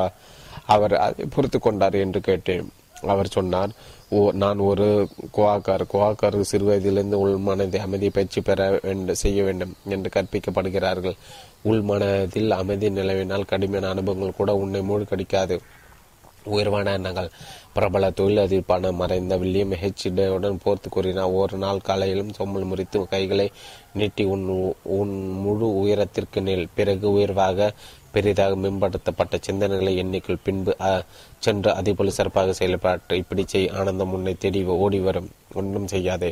அவர் 0.67 0.95
அதை 0.97 1.25
பொறுத்து 1.35 1.59
கொண்டார் 1.59 1.95
என்று 1.95 2.21
கேட்டேன். 2.21 2.69
அவர் 3.03 3.29
சொன்னார் 3.29 3.73
ஓ 4.11 4.31
நான் 4.31 4.59
ஒரு 4.59 5.09
குவாக்கார். 5.37 5.83
குவாக்கார் 5.93 6.37
சிறுவயதிலிருந்து 6.51 7.15
உள் 7.15 7.37
மனதை 7.37 7.81
அமைதி 7.81 8.11
பயிற்சி 8.11 8.41
பெற 8.41 8.79
வேண்டும் 8.83 9.15
செய்ய 9.15 9.43
வேண்டும் 9.43 9.75
என்று 9.89 10.11
கற்பிக்கப்படுகிறார்கள். 10.15 11.17
உள் 11.63 11.81
மனதில் 11.81 12.51
அமைதி 12.51 12.91
நிலவினால் 12.91 13.47
கடுமையான 13.47 13.89
அனுபவங்கள் 13.89 14.39
கூட 14.39 14.55
உன்னை 14.55 14.81
மூழ்கடிக்காது. 14.81 15.59
உயர்வான 16.45 16.93
எண்ணங்கள். 16.93 17.31
பிரபல 17.77 18.11
தொழிலதிர்ப்பான 18.19 18.93
மறைந்த 19.01 19.35
வில்லியம் 19.43 19.75
ஹெச் 19.83 20.55
போர்த்து 20.65 20.89
கூறினார். 20.89 21.35
ஒரு 21.43 21.57
நாள் 21.65 21.87
காலையிலும் 21.89 22.35
சொம்மல் 22.39 22.69
முறித்து 22.71 23.01
கைகளை 23.15 23.49
நீட்டி 23.99 24.25
உன் 24.35 24.47
உன் 24.99 25.15
முழு 25.45 25.69
உயரத்திற்கு 25.83 26.41
நெல். 26.49 26.67
பிறகு 26.79 27.07
உயர்வாக 27.17 27.69
பெரிதாக 28.15 28.53
மேம்படுத்தப்பட்ட 28.57 29.35
சிந்தனைகளை 29.47 29.93
எண்ணிக்கொள். 30.03 30.45
பின்பு 30.47 30.73
சென்று 31.45 31.71
அதேபோல 31.79 32.11
சிறப்பாக 32.19 32.53
செயல்பாட்டு 32.59 33.17
இப்படி 33.23 33.43
செய் 33.53 33.67
ஆனந்தம் 33.81 34.13
உன்னை 34.17 34.33
தேடி 34.43 34.61
ஓடி 34.85 35.01
வரும். 35.07 35.29
ஒன்றும் 35.55 35.89
செய்யாதே. 35.93 36.31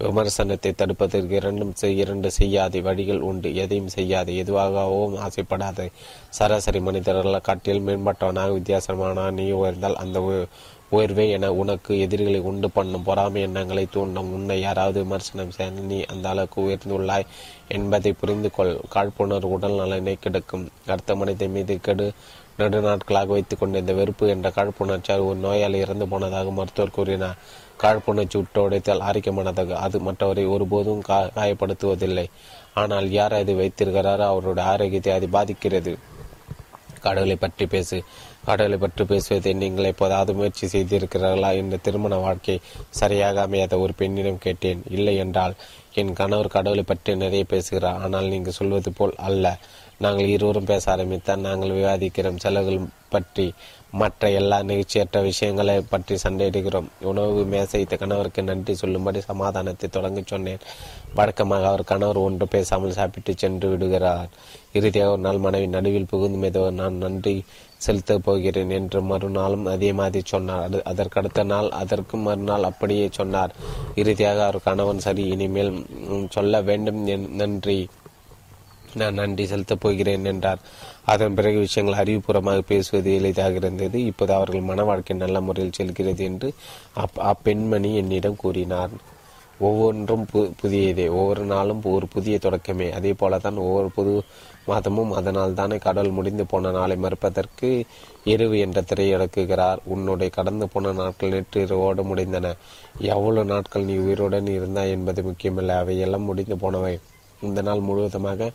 விமர்சனத்தை 0.00 0.70
தடுப்பதற்கு 0.74 1.34
இரண்டும் 1.40 1.72
இரண்டு 2.02 2.30
செய்யாதே. 2.38 2.80
வழிகள் 2.88 3.22
உண்டு. 3.30 3.50
எதையும் 3.64 3.92
செய்யாதே. 3.96 4.32
எதுவாகவும் 4.44 5.16
ஆசைப்படாதே. 5.26 5.86
சராசரி 6.38 6.80
மனிதர்களை 6.88 7.40
காட்டில் 7.40 7.84
மேம்பட்டவனாக 7.88 8.56
வித்தியாசமான 8.58 9.30
நீ 9.38 9.46
உயர்ந்தால் 9.60 10.00
அந்த 10.04 10.18
உயர்வே 10.90 11.30
என 11.30 11.52
உனக்கு 11.52 11.92
எதிரிகளை 12.00 12.40
உண்டு 12.40 12.70
பண்ணும் 12.70 13.02
பொறாமை 13.02 13.40
எண்ணங்களை 13.42 13.86
தூண்டும். 13.90 14.32
உன்னை 14.32 14.60
யாராவது 14.60 14.98
விமர்சனம் 15.02 15.50
செய்ய 15.50 15.86
நீ 15.90 15.98
அந்த 16.04 16.28
அளவுக்கு 16.28 16.58
உயர்ந்துள்ளாய் 16.66 17.26
என்பதை 17.68 18.12
புரிந்து 18.12 18.50
கொள். 18.50 18.80
காழ்ப்புணர்வு 18.94 19.52
உடல் 19.56 19.78
நலனை 19.80 20.18
கெடுக்கும். 20.20 20.66
அடுத்த 20.86 21.16
மனிதன் 21.16 21.50
மீது 21.50 21.80
கெடு 21.80 22.12
நெடுநாட்களாக 22.58 23.26
வைத்துக் 23.26 23.58
கொண்டிருந்த 23.58 23.92
வெறுப்பு 23.92 24.28
என்ற 24.28 24.48
காழ்ப்புணர்ச்சியால் 24.48 25.24
ஒரு 25.28 25.38
நோயாளி 25.38 25.78
இறந்து 25.78 26.08
போனதாக 26.08 26.50
மருத்துவர் 26.50 26.90
கூறினார். 26.90 27.38
காழ்ப்புணர்ச்சி 27.82 28.36
விட்டு 28.36 28.60
உடைத்தால் 28.68 29.04
ஆரோக்கியமானதாக. 29.08 29.72
அது 29.86 29.98
மற்றவரை 29.98 30.48
ஒருபோதும் 30.48 31.00
கா 31.00 31.18
காயப்படுத்துவதில்லை. 31.34 32.26
ஆனால் 32.74 33.10
யார் 33.10 33.32
அதை 33.32 33.54
வைத்திருக்கிறாரோ 33.54 34.24
அவருடைய 34.32 34.70
ஆரோக்கியத்தை 34.70 35.12
அது 35.12 35.28
பாதிக்கிறது. 35.28 35.98
கடவுளை 37.00 37.36
பற்றி 37.36 37.66
பேசு. 37.66 38.04
கடவுளை 38.48 38.78
பற்றி 38.78 39.04
பேசுவதை 39.12 39.52
நீங்கள் 39.62 39.90
எப்போதாவது 39.92 40.34
முயற்சி 40.38 40.66
செய்திருக்கிறார்களா? 40.74 41.50
என்ற 41.60 41.76
திருமண 41.86 42.16
வாழ்க்கை 42.26 42.56
சரியாக 43.00 43.42
அமையாத 43.46 43.78
ஒரு 43.84 43.94
பெண்ணிடம் 44.02 44.44
கேட்டேன். 44.46 44.82
இல்லை 44.96 45.16
என்றால் 45.24 45.56
என் 46.00 46.12
கணவர் 46.20 46.54
கடவுளை 46.56 46.82
பற்றி 46.82 47.10
நிறைய 47.24 47.44
பேசுகிறார். 47.54 48.00
ஆனால் 48.04 48.32
நீங்கள் 48.34 48.58
சொல்வது 48.60 48.90
போல் 48.92 49.14
அல்ல. 49.28 49.56
நாங்கள் 50.04 50.32
இருவரும் 50.34 50.70
பேச 50.70 50.84
ஆரம்பித்தால் 50.92 51.44
நாங்கள் 51.48 51.76
விவாதிக்கிறோம். 51.78 52.40
செலவுகள் 52.44 52.88
பற்றி 53.14 53.46
மற்ற 54.00 54.28
எல்லா 54.38 54.56
நிகழ்ச்சியற்ற 54.70 55.18
விஷயங்களை 55.28 55.74
பற்றி 55.92 56.14
சண்டையிடுகிறோம். 56.24 56.88
உணவு 57.10 57.44
மேசை 57.52 57.80
கணவருக்கு 58.02 58.42
நன்றி 58.50 58.74
சொல்லும்படி 58.74 59.20
சமாதானத்தை 59.30 59.88
தொடங்கி 59.90 60.22
சொன்னேன். 60.32 60.64
வழக்கமாக 61.18 61.66
அவர் 61.70 61.90
கணவர் 61.92 62.24
ஒன்று 62.24 62.46
பேசாமல் 62.54 62.96
சாப்பிட்டு 62.98 63.34
சென்று 63.42 63.68
விடுகிறார். 63.72 64.28
இறுதியாக 64.78 65.14
ஒரு 65.14 65.22
நாள் 65.26 65.44
மனைவி 65.46 65.68
நடுவில் 65.76 66.10
புகுந்து 66.12 66.40
மெதுவ 66.44 66.70
நான் 66.80 67.02
நன்றி 67.04 67.36
செலுத்தப் 67.78 68.24
போகிறேன் 68.24 68.70
என்று 68.70 69.02
மறுநாளும் 69.02 69.66
அதே 69.66 69.92
மாதிரி 69.92 70.24
சொன்னார். 70.26 70.62
அது 70.62 70.82
அதற்கடுத்த 70.84 71.44
நாள் 71.44 71.68
அதற்கு 71.70 72.16
மறுநாள் 72.16 72.62
அப்படியே 72.62 73.08
சொன்னார். 73.10 73.54
இறுதியாக 73.94 74.44
அவர் 74.44 74.64
கணவன் 74.64 74.98
சரி 74.98 75.24
இனிமேல் 75.26 75.86
சொல்ல 76.30 76.62
வேண்டும் 76.62 77.06
என் 77.06 77.34
நன்றி. 77.34 77.88
நான் 78.94 79.14
நன்றி 79.14 79.46
செலுத்தப் 79.46 79.80
போகிறேன் 79.80 80.24
என்றார். 80.24 80.58
அதன் 81.04 81.34
பிறகு 81.34 81.58
விஷயங்கள் 81.58 82.00
அறிவுபூர்வமாக 82.02 82.58
பேசுவது 82.58 83.14
எளிதாக 83.14 83.54
இருந்தது. 83.54 84.04
இப்போது 84.04 84.32
அவர்கள் 84.32 84.60
மன 84.60 84.82
வாழ்க்கை 84.82 85.16
நல்ல 85.16 85.40
முறையில் 85.40 85.72
செல்கிறது 85.72 86.24
என்று 86.24 86.52
அப் 86.94 87.18
அப்பெண்மணி 87.18 87.94
என்னிடம் 87.94 88.36
கூறினார். 88.36 88.90
ஒவ்வொன்றும் 89.58 90.26
பு 90.32 90.52
புதியதே 90.62 91.08
ஒவ்வொரு 91.08 91.44
நாளும் 91.44 91.82
ஒரு 91.84 92.06
புதிய 92.06 92.38
தொடக்கமே. 92.42 92.90
அதே 92.90 93.12
போல 93.12 93.38
தான் 93.38 93.56
ஒவ்வொரு 93.56 93.90
புது 93.90 94.22
மாதமும் 94.66 95.12
அதனால் 95.12 95.54
தானே 95.54 95.76
கடவுள் 95.76 96.10
முடிந்து 96.10 96.46
போன 96.46 96.70
நாளை 96.70 96.96
மறுப்பதற்கு 96.96 97.84
இரவு 98.24 98.58
என்ற 98.58 98.80
திரையடக்குகிறார் 98.80 99.76
உன்னுடைய 99.84 100.32
கடந்து 100.32 100.68
போன 100.68 100.92
நாட்கள் 100.92 101.30
நேற்று 101.30 101.62
இரவோடு 101.62 102.02
முடிந்தன. 102.02 102.54
எவ்வளவு 102.98 103.44
நாட்கள் 103.44 103.84
நீ 103.84 103.96
உயிருடன் 103.96 104.46
இருந்தாய் 104.46 104.90
என்பது 104.90 105.22
முக்கியமில்லை. 105.22 105.76
அவையெல்லாம் 105.76 106.22
முடிந்து 106.22 106.56
போனவை. 106.56 106.98
இந்த 107.42 107.62
நாள் 107.62 107.80
முழுவதுமாக 107.80 108.50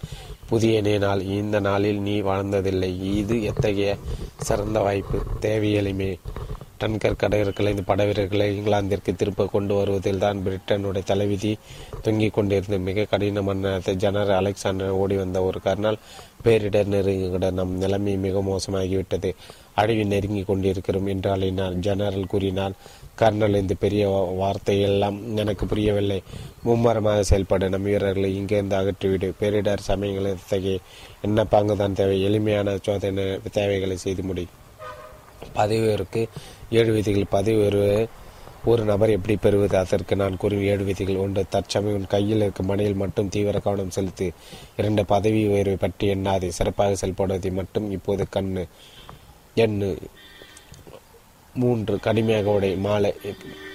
புதிய 0.50 0.98
நாள். 1.00 1.22
இந்த 1.22 1.60
நாளில் 1.60 2.00
நீ 2.00 2.22
வாழ்ந்ததில்லை. 2.22 3.04
இது 3.16 3.44
எத்தகைய 3.44 3.96
சிறந்த 4.38 4.80
வாய்ப்பு? 4.80 5.24
தேவை 5.40 6.20
எளிமை 6.84 7.00
டன்கர் 7.00 7.22
கடற்கரை 7.22 7.72
இந்த 7.76 7.84
படவீரர்களை 7.88 8.46
இங்கிலாந்திற்கு 8.58 9.16
திருப்ப 9.16 9.46
கொண்டு 9.46 9.74
வருவதில் 9.76 10.18
தான் 10.18 10.42
பிரிட்டனுடைய 10.46 11.04
தலைவிதி 11.04 11.58
தொங்கிக் 12.02 12.34
கொண்டிருந்த 12.34 12.78
மிக 12.78 13.04
கடினமான 13.04 13.80
ஜெனரல் 13.86 14.36
அலெக்சாண்டர் 14.36 14.90
ஓடி 14.90 15.16
வந்த 15.16 15.44
ஒரு 15.44 15.60
கர்னால் 15.66 15.98
பேரிடர் 16.44 16.92
நெருங்கிட 16.94 17.52
நம் 17.52 17.74
நிலைமை 17.78 18.18
மிக 18.18 18.42
மோசமாகிவிட்டது. 18.42 19.32
அழிவு 19.76 20.06
நெருங்கி 20.06 20.44
கொண்டிருக்கிறோம் 20.44 21.06
என்று 21.06 21.30
அழைனார். 21.36 21.74
ஜெனரல் 21.74 22.26
கூறினார் 22.28 22.74
கர்னல் 23.20 23.56
இந்த 23.56 23.74
பெரிய 23.80 24.08
வார்த்தையெல்லாம் 24.42 25.38
எனக்கு 25.38 25.66
புரியவில்லை. 25.66 26.24
மும்மரமாக 26.66 27.22
செயல்பட 27.22 27.70
நம் 27.70 27.84
வீரர்களை 27.84 28.36
இங்கிருந்து 28.36 28.76
அகற்றிவிடு. 28.76 29.30
பேரிடர் 29.40 29.88
சமயங்களில் 29.90 30.38
இத்தகைய 30.38 30.80
என்ன 31.22 31.46
பாங்குதான் 31.52 31.94
தேவை. 31.94 32.22
எளிமையான 32.22 32.78
சோதனை 32.82 33.40
தேவைகளை 33.52 33.98
செய்து 33.98 34.24
முடி. 34.24 34.48
பதவி 35.54 35.88
ஏழு 36.80 36.92
விதிகள் 36.94 37.32
பதவி 37.36 37.58
உயர்வு 37.58 38.08
ஒரு 38.72 38.84
நபர் 38.84 39.10
எப்படி 39.10 39.36
பெறுவது? 39.36 39.76
அதற்கு 39.78 40.14
நான் 40.16 40.38
கூறும் 40.38 40.64
ஏழு 40.64 40.84
விதிகள் 40.84 41.22
ஒன்று 41.24 41.42
தற்சமயம் 41.50 41.98
உன் 41.98 42.12
கையில் 42.14 42.44
இருக்கும் 42.46 42.66
மனையில் 42.66 43.02
மட்டும் 43.02 43.30
தீவிர 43.30 43.60
கவனம் 43.60 43.96
செலுத்து. 43.96 44.28
இரண்டு 44.78 45.04
பதவி 45.06 45.42
உயர்வை 45.48 45.76
பற்றி 45.76 46.08
எண்ணாதே. 46.14 46.48
சிறப்பாக 46.48 46.96
செயல்படுவதை 47.02 47.52
மட்டும் 47.52 47.88
இப்போது 47.92 48.26
கண்ணு 48.36 48.64
எண்ணு. 49.56 49.90
மூன்று 51.54 52.00
கடுமையாக 52.00 52.50
உடை. 52.50 52.72
மாலை 52.76 53.12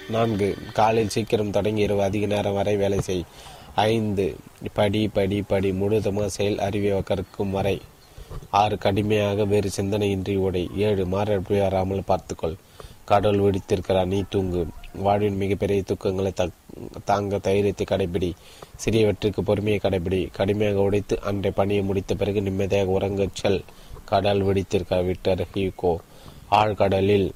நான்கு 0.09 0.47
காலையில் 0.73 1.13
சீக்கிரம் 1.15 1.51
தொடங்கி 1.51 1.81
இரவு 1.81 2.01
அதிக 2.01 2.25
நேரம் 2.25 2.53
வரை 2.53 2.75
வேலை 2.75 2.99
செய். 3.01 3.23
ஐந்து 3.75 4.25
படி 4.73 5.01
படி 5.07 5.39
படி 5.41 5.71
முழுதமாக 5.71 6.29
செயல் 6.37 6.59
அறிவை 6.59 7.03
கற்கும் 7.03 7.51
வரை. 7.51 7.77
ஆறு 8.61 8.77
கடுமையாக 8.77 9.45
வேறு 9.45 9.69
சிந்தனையின்றி 9.75 10.35
உடை. 10.47 10.63
ஏழு 10.87 11.05
மாறப்படி 11.05 11.59
வராமல் 11.59 12.09
பார்த்துக்கொள். 12.11 12.57
கடவுள் 13.07 13.53
விடுத்திருக்கிறார். 13.53 14.05
நீ 14.05 14.23
தூங்கு. 14.29 14.67
வாழ்வின் 14.93 15.35
மிகப்பெரிய 15.35 15.81
துக்கங்களை 15.81 16.31
தக்- 16.37 16.85
தாங்க 17.05 17.37
தைரியத்தை 17.37 17.85
கடைபிடி. 17.89 18.31
சிறியவற்றுக்கு 18.85 19.41
பொறுமையை 19.41 19.79
கடைபிடி. 19.83 20.27
கடுமையாக 20.31 20.79
உடைத்து 20.79 21.21
அன்றை 21.21 21.51
பணியை 21.51 21.83
முடித்த 21.83 22.15
பிறகு 22.15 22.41
நிம்மதியாக 22.41 22.99
உறங்கச் 22.99 23.35
செல். 23.35 23.63
கடல் 24.05 24.43
வெடித்திருக்க 24.43 25.05
விட்டர் 25.05 25.47
ஹியூகோ 25.53 25.95
ஆழ்கடலில் 26.51 27.31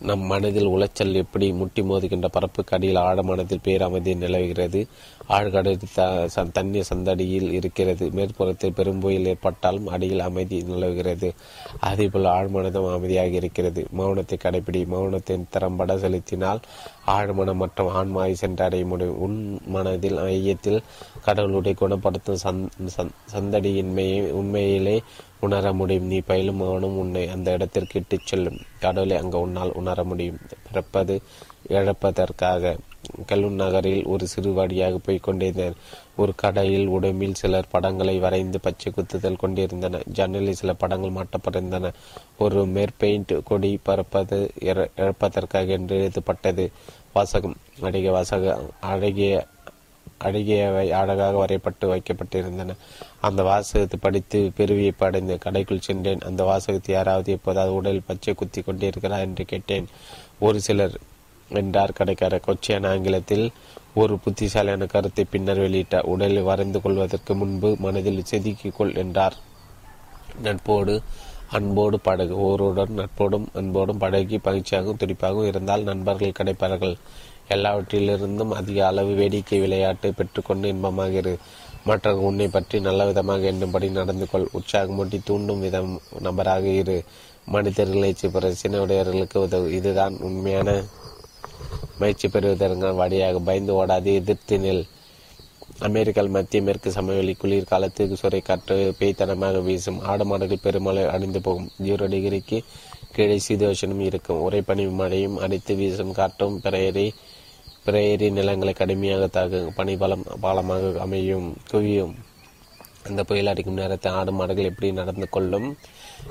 நம் 0.00 0.20
மனதில் 0.20 0.68
உளைச்சல் 0.68 1.12
எப்படி 1.12 1.52
முட்டி 1.52 1.82
மோதுகின்ற 1.82 2.26
பரப்புக்கு 2.26 2.76
அடியில் 2.76 2.96
ஆழமானதில் 2.96 3.58
பேரமைதி 3.64 4.16
நிலவுகிறது? 4.16 4.86
ஆழ்கடலில் 5.28 5.80
த 5.94 6.28
ச- 6.36 6.50
தண்ணீர் 6.52 6.88
சந்தடியில் 6.94 7.52
இருக்கிறது. 7.52 8.10
மேற்புறத்தில் 8.10 8.72
பெரும்புயல் 8.76 9.26
ஏற்பட்டாலும் 9.26 9.86
அடியில் 9.86 10.20
அமைதி 10.20 10.62
நிலவுகிறது. 10.62 11.32
அதேபோல் 11.80 12.24
ஆழ்மனதும் 12.24 12.92
அமைதியாக 12.92 13.28
இருக்கிறது. 13.28 13.86
மௌனத்தை 13.98 14.38
கடைபிடி. 14.44 14.86
மௌனத்தின் 14.86 15.44
திறம்பட 15.50 15.98
செலுத்தினால் 15.98 16.60
ஆழ்மனம் 17.06 17.54
மற்றும் 17.54 17.88
ஆன்மாவை 17.88 18.34
சென்றடைய 18.34 18.86
முடியும் 18.86 19.18
உன் 19.18 19.58
மனதில் 19.66 20.16
ஐயத்தில் 20.16 20.82
கடவுளுடைய 21.24 21.76
குணப்படுத்தும் 21.76 22.38
சந்- 22.44 22.68
சந்- 22.96 23.10
சந்தடியின்மையை 23.32 24.30
உண்மையிலே 24.30 25.02
உணர 25.40 25.72
முடியும். 25.72 26.04
நீ 26.04 26.20
பயிலும் 26.20 26.56
மௌனம் 26.56 26.98
உன்னை 26.98 27.28
அந்த 27.28 27.52
இடத்திற்கு 27.52 27.98
இட்டுச் 27.98 28.26
செல்லும். 28.26 28.58
கடவுளை 28.80 29.16
அங்கு 29.16 29.40
உன்னால் 29.40 29.72
உணர 29.72 30.04
முடியும். 30.04 30.38
பிறப்பது 30.68 31.22
இழப்பதற்காக. 31.68 32.76
கல்லூர் 33.26 33.50
நகரில் 33.50 34.04
ஒரு 34.04 34.26
சிறு 34.26 34.52
வழியாக 34.52 34.98
போய்க் 34.98 35.74
ஒரு 36.16 36.32
கடையில் 36.34 36.86
உடம்பில் 36.86 37.34
சிலர் 37.34 37.66
படங்களை 37.70 38.18
வரைந்து 38.18 38.60
பச்சை 38.60 38.92
குத்துதல் 38.92 39.36
கொண்டிருந்தன. 39.36 40.00
ஜன்னலில் 40.06 40.54
சில 40.54 40.72
படங்கள் 40.72 41.10
மாட்டப்பட்டிருந்தன. 41.10 41.92
ஒரு 42.38 42.66
மேற்பெயிண்ட் 42.66 43.42
கொடி 43.44 43.78
பறப்பது 43.82 44.50
இழப்பதற்காக 44.60 45.66
என்று 45.66 45.96
எழுதப்பட்டது. 45.96 46.70
வாசகம். 47.12 47.56
அழகிய 47.80 48.10
வாசக 48.10 48.60
அழகிய 48.80 49.46
அழகியவை 50.24 50.90
அழகாக 50.90 51.44
வரையப்பட்டு 51.44 51.84
வைக்கப்பட்டிருந்தன. 51.84 52.74
அந்த 53.20 53.42
வாசகத்தை 53.42 53.98
படித்து 54.02 54.52
பெருவியை 54.56 54.92
அடைந்து 54.98 55.38
கடைக்குள் 55.44 55.80
சென்றேன். 55.80 56.18
அந்த 56.18 56.44
வாசகத்தை 56.44 56.94
யாராவது 56.94 57.32
எப்போதாவது 57.32 57.74
உடலில் 57.74 58.02
பச்சை 58.06 58.34
குத்தி 58.34 58.62
கொண்டிருக்கிறார் 58.62 59.20
என்று 59.20 59.44
கேட்டேன். 59.44 59.86
ஒரு 60.38 60.60
சிலர் 60.60 60.98
என்றார் 61.48 61.92
கடைக்காரர். 61.92 62.46
கொச்சியான 62.46 62.88
ஆங்கிலத்தில் 62.88 63.52
ஒரு 63.94 64.18
புத்திசாலியான 64.18 64.86
கருத்தை 64.86 65.24
பின்னர் 65.30 65.58
வெளியிட்டார் 65.58 66.08
உடலை 66.12 66.42
வரைந்து 66.42 66.80
கொள்வதற்கு 66.82 67.34
முன்பு 67.34 67.76
மனதில் 67.78 68.28
செதுக்கிக்கொள் 68.30 68.96
என்றார். 68.96 69.36
நட்போடு 70.42 71.02
அன்போடு 71.50 72.00
பழகு 72.00 72.36
ஒருவருடன் 72.40 72.98
நட்போடும் 72.98 73.46
அன்போடும் 73.54 73.98
பழகி 73.98 74.38
பயிற்சியாகவும் 74.38 75.00
துடிப்பாகவும் 75.02 75.46
இருந்தால் 75.46 75.82
நண்பர்கள் 75.82 76.38
கிடைப்பார்கள் 76.38 76.96
எல்லாவற்றிலிருந்தும் 77.48 78.50
அதிக 78.50 78.86
அளவு 78.86 79.12
வேடிக்கை 79.14 79.60
விளையாட்டு 79.60 80.08
பெற்றுக்கொண்டு 80.12 80.72
இன்பமாகிறது 80.72 81.34
மற்றவர்கள் 81.84 82.28
உன்னை 82.28 82.48
பற்றி 82.48 82.80
நல்ல 82.80 83.06
விதமாக 83.06 83.46
எண்ணும்படி 83.52 83.90
நடந்து 83.90 84.26
கொள். 84.28 84.48
உற்சாகமூட்டி 84.52 85.22
தூண்டும் 85.24 85.60
விதம் 85.60 86.00
நபராக 86.20 86.66
இரு. 86.66 87.04
மனிதர்களை 87.46 88.14
பிரச்சனை 88.32 88.80
உடையவர்களுக்கு 88.80 89.40
உதவு. 89.40 89.72
இதுதான் 89.72 90.16
உண்மையான 90.18 90.82
முயற்சி 91.98 92.28
பெறுவதற்கான 92.28 92.92
வழியாக 92.92 93.38
பயந்து 93.38 93.72
ஓடாது 93.78 94.10
எதிர்த்து 94.20 94.58
நில். 94.58 94.84
அமெரிக்காவில் 95.78 96.30
மத்திய 96.30 96.62
மேற்கு 96.62 96.90
சமவெளி 96.90 97.36
குளிர்காலத்துக்கு 97.42 98.16
சுரை 98.22 98.40
காற்று 98.40 98.94
பேய்த்தனமாக 98.98 99.62
வீசும். 99.62 100.00
ஆடு 100.00 100.24
மாடுகள் 100.24 100.62
பெருமளவு 100.62 101.10
அணிந்து 101.10 101.40
போகும். 101.40 101.70
ஜீரோ 101.82 102.06
டிகிரிக்கு 102.12 102.58
கீழே 103.12 103.40
சீதோஷனும் 103.48 104.04
இருக்கும். 104.08 104.50
உரைப்பனி 104.50 104.84
மழையும் 104.90 105.36
அடித்து 105.36 105.74
வீசும் 105.74 106.12
காற்றும் 106.12 106.60
பிரேரி 106.64 107.12
பிரேரி 107.86 108.28
நிலங்களை 108.30 108.72
கடுமையாக 108.74 109.26
தாக்கும். 109.26 109.74
பனிபலம் 109.76 110.24
பாலமாக 110.42 110.94
அமையும் 110.98 111.56
குவியும். 111.70 112.14
அந்த 113.08 113.24
புயல் 113.24 113.46
அடிக்கும் 113.46 113.74
நேரத்தில் 113.74 114.12
ஆடு 114.12 114.32
மாடுகள் 114.32 114.70
எப்படி 114.70 114.92
நடந்து 114.92 115.28
கொள்ளும்? 115.28 115.68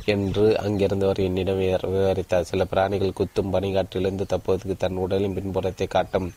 என்று 0.04 0.60
அங்கிருந்தவர் 0.60 1.18
என்னிடம் 1.18 1.60
விவரித்தார். 1.60 2.42
சில 2.42 2.66
பிராணிகள் 2.66 3.18
குத்தும் 3.20 3.54
பனிகாற்றிலிருந்து 3.54 4.26
தப்புவதற்கு 4.26 4.78
தன் 4.78 4.96
உடலின் 4.96 5.34
பின்புறத்தை 5.34 5.88
காட்டும். 5.88 6.34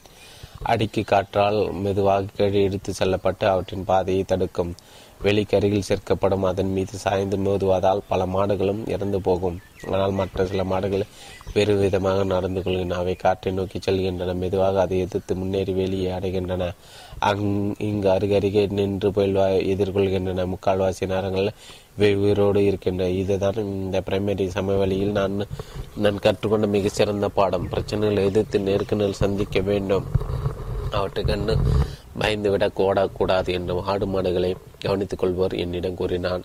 அடிக்கு 0.63 1.05
காற்றால் 1.05 1.73
மெதுவாக 1.73 2.25
கீழே 2.37 2.63
இழுத்து 2.63 2.93
செல்லப்பட்டு 2.93 3.49
அவற்றின் 3.49 3.85
பாதையை 3.85 4.25
தடுக்கும். 4.25 4.75
வெளிக்கருகில் 5.25 5.89
சேர்க்கப்படும் 5.89 6.45
அதன் 6.51 6.73
மீது 6.73 6.97
சாய்ந்து 6.99 7.37
மோதுவதால் 7.37 8.07
பல 8.09 8.27
மாடுகளும் 8.27 8.83
இறந்து 8.89 9.21
போகும். 9.21 9.59
ஆனால் 9.91 10.11
மற்ற 10.11 10.47
சில 10.47 10.65
மாடுகள் 10.65 11.05
வேறு 11.55 11.75
விதமாக 11.77 12.25
நடந்து 12.25 12.61
கொள்கின்றன. 12.61 12.99
அவை 13.03 13.15
காற்றை 13.15 13.53
நோக்கி 13.53 13.79
செல்கின்றன. 13.79 14.35
மெதுவாக 14.35 14.81
அதை 14.81 14.99
எதிர்த்து 14.99 15.37
முன்னேறி 15.37 15.73
வெளியே 15.73 16.11
அடைகின்றன. 16.11 16.71
அங் 17.19 17.75
இங்கு 17.79 18.09
அருகருகே 18.09 18.65
நின்று 18.71 19.11
புயல் 19.13 19.39
எதிர்கொள்கின்றன. 19.75 20.47
முக்கால்வாசி 20.55 21.07
நேரங்கள் 21.07 21.51
இவை 21.97 22.15
உயிரோடு 22.17 22.65
இருக்கின்றன 22.65 23.11
இதுதான் 23.11 23.55
இந்த 23.55 24.03
பிரைமரி 24.11 24.47
சமவெளியில் 24.49 25.11
நான் 25.11 25.47
நான் 25.97 26.19
கற்றுக்கொண்ட 26.19 26.67
மிக 26.67 26.89
சிறந்த 26.89 27.29
பாடம். 27.29 27.69
பிரச்சனைகளை 27.71 28.25
எதிர்த்து 28.25 28.61
நேருக்கு 28.61 28.97
நேர் 28.97 29.23
சந்திக்க 29.25 29.61
வேண்டும். 29.61 30.07
அவற்றை 30.91 31.25
கண்டு 31.25 31.59
பயந்துவிடக் 32.19 32.77
ஓடக்கூடாது 32.77 33.49
என்றும் 33.49 33.85
ஆடு 33.85 34.07
மாடுகளை 34.07 34.57
கவனித்துக் 34.79 35.19
கொள்வர் 35.19 35.55
என்னிடம் 35.55 35.95
கூறினான். 35.95 36.43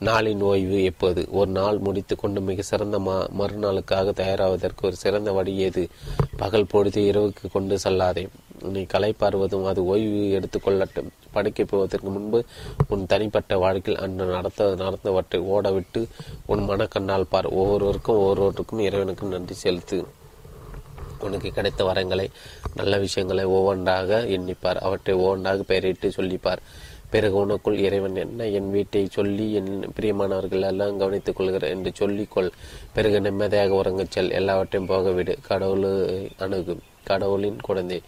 நாளின் 0.00 0.40
ஓய்வு 0.40 0.84
எப்போது? 0.84 1.28
ஒரு 1.30 1.50
நாள் 1.50 1.78
முடித்து 1.78 2.16
கொண்டு 2.16 2.40
மிக 2.40 2.62
சிறந்த 2.62 2.98
மா 2.98 3.26
மறுநாளுக்காக 3.38 4.10
தயாராவதற்கு 4.12 4.82
ஒரு 4.82 4.96
சிறந்த 4.96 5.32
வழி 5.32 5.54
ஏது? 5.54 5.88
பகல் 6.36 6.66
பொழுது 6.66 7.02
இரவுக்கு 7.02 7.50
கொண்டு 7.52 7.78
செல்லாதே. 7.84 8.28
நீ 8.62 8.80
களைப்பாறுவதும் 8.80 9.66
அது 9.66 9.84
ஓய்வு 9.84 10.40
எடுத்துக்கொள்ளட்டும் 10.40 11.08
படுக்கை 11.32 11.64
போவதற்கு 11.64 12.10
முன்பு 12.10 12.44
உன் 12.88 13.06
தனிப்பட்ட 13.06 13.58
வாழ்க்கையில் 13.58 14.02
அன்று 14.02 14.24
நடத்த 14.24 14.74
நடந்தவற்றை 14.78 15.40
ஓடவிட்டு 15.40 16.08
உன் 16.46 16.68
மனக்கண்ணால் 16.68 17.26
பார். 17.28 17.46
ஒவ்வொருவருக்கும் 17.46 18.16
ஒவ்வொருவருக்கும் 18.16 18.78
இறைவனுக்கும் 18.78 19.28
நன்றி 19.28 19.54
செலுத்து. 19.54 20.06
உனக்கு 21.20 21.50
கிடைத்த 21.50 21.84
வரங்களை 21.84 22.26
நல்ல 22.74 22.98
விஷயங்களை 22.98 23.44
ஒவ்வொன்றாக 23.44 24.24
எண்ணிப்பார். 24.28 24.74
அவற்றை 24.74 25.16
ஒவ்வொன்றாக 25.16 25.62
பெயரிட்டு 25.62 26.08
சொல்லிப்பார். 26.08 26.56
பிறகு 27.10 27.46
உனக்குள் 27.46 27.78
இறைவன் 27.78 28.16
என்ன 28.16 28.46
என் 28.46 28.70
வீட்டை 28.70 29.06
சொல்லி 29.10 29.52
என் 29.52 29.92
பிரியமானவர்கள் 30.00 30.60
எல்லாம் 30.60 30.98
கவனித்துக் 30.98 31.36
கொள்கிற 31.36 31.68
என்று 31.68 31.92
சொல்லிக்கொள். 31.98 32.50
பிறகு 32.92 33.20
நிம்மதியாக 33.20 33.74
உறங்கச் 33.74 34.10
செல். 34.10 34.30
எல்லாவற்றையும் 34.30 34.90
போகவிடு 34.90 35.36
கடவுள் 35.42 35.42
கடவுளை 35.48 36.30
அணுகு. 36.38 36.78
கடவுளின் 37.04 37.60
குழந்தை. 37.60 38.02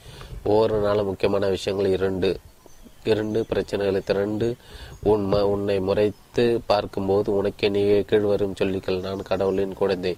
ஒவ்வொரு 0.44 0.81
நாளும் 0.81 1.07
முக்கியமான 1.07 1.49
விஷயங்கள் 1.49 1.91
இரண்டு. 1.91 2.39
இரண்டு 3.05 3.44
பிரச்சனைகளை 3.55 4.05
திரண்டு 4.05 4.57
உன் 5.02 5.33
ம 5.33 5.41
உன்னை 5.41 5.81
முறைத்து 5.81 6.60
பார்க்கும்போது 6.67 7.35
உனக்கே 7.35 7.68
நீ 7.68 7.83
கீழ்வரும் 7.83 8.55
சொல்லிக்கள். 8.62 9.01
நான் 9.01 9.23
கடவுளின் 9.23 9.75
குழந்தை. 9.75 10.17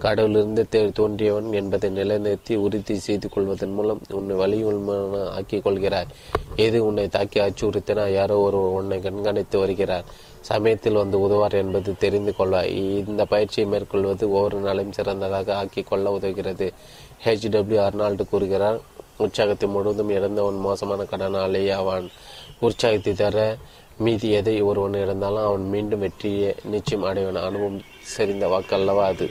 கடவுளிருந்து 0.00 0.66
தே- 0.70 0.92
தோன்றியவன் 0.98 1.52
என்பதை 1.52 1.90
நிலைநிறுத்தி 1.90 2.56
உறுதி 2.56 2.98
செய்து 2.98 3.28
கொள்வதன் 3.28 3.72
மூலம் 3.72 4.00
உன்னை 4.10 4.36
வலியுள்மான 4.36 5.28
ஆக்கிக் 5.28 5.66
கொள்கிறாய். 5.66 6.06
எது 6.56 6.86
உன்னை 6.86 7.08
தாக்கி 7.08 7.40
அச்சுறுத்தினா 7.40 8.12
யாரோ 8.12 8.38
ஒரு 8.38 8.72
உன்னை 8.72 9.00
கண்காணித்து 9.00 9.58
வருகிறார். 9.58 10.04
சமயத்தில் 10.40 10.92
வந்து 10.92 11.20
உதவார் 11.20 11.52
என்பது 11.52 11.96
தெரிந்து 11.96 12.34
கொள்வாய். 12.38 13.06
இந்த 13.08 13.24
பயிற்சியை 13.24 13.68
மேற்கொள்வது 13.68 14.32
ஒவ்வொரு 14.32 14.60
நாளையும் 14.60 14.92
சிறந்ததாக 14.92 15.56
ஆக்கிக் 15.56 15.86
கொள்ள 15.86 16.18
உதவுகிறது. 16.18 16.70
ஹெச்டபிள்யூ 17.24 17.86
அர்னால்டு 17.86 18.28
கூறுகிறார் 18.28 18.80
உற்சாகத்தை 19.18 19.68
முழுவதும் 19.68 20.10
இழந்தவன் 20.10 20.54
மோசமான 20.54 21.02
கடனாளி 21.02 21.72
ஆவான். 21.72 22.10
உற்சாகத்தை 22.60 23.12
தர 23.12 23.56
மீதி 23.98 24.30
எதை 24.30 24.60
ஒருவன் 24.60 24.94
இழந்தாலும் 24.94 25.44
அவன் 25.44 25.68
மீண்டும் 25.68 25.98
வெற்றியை 25.98 26.54
நிச்சயம் 26.64 27.04
அடைவன். 27.04 27.36
அனுபவம் 27.36 27.82
செறிந்த 28.16 28.46
வாக்கல்லவா 28.46 29.04
அது. 29.04 29.30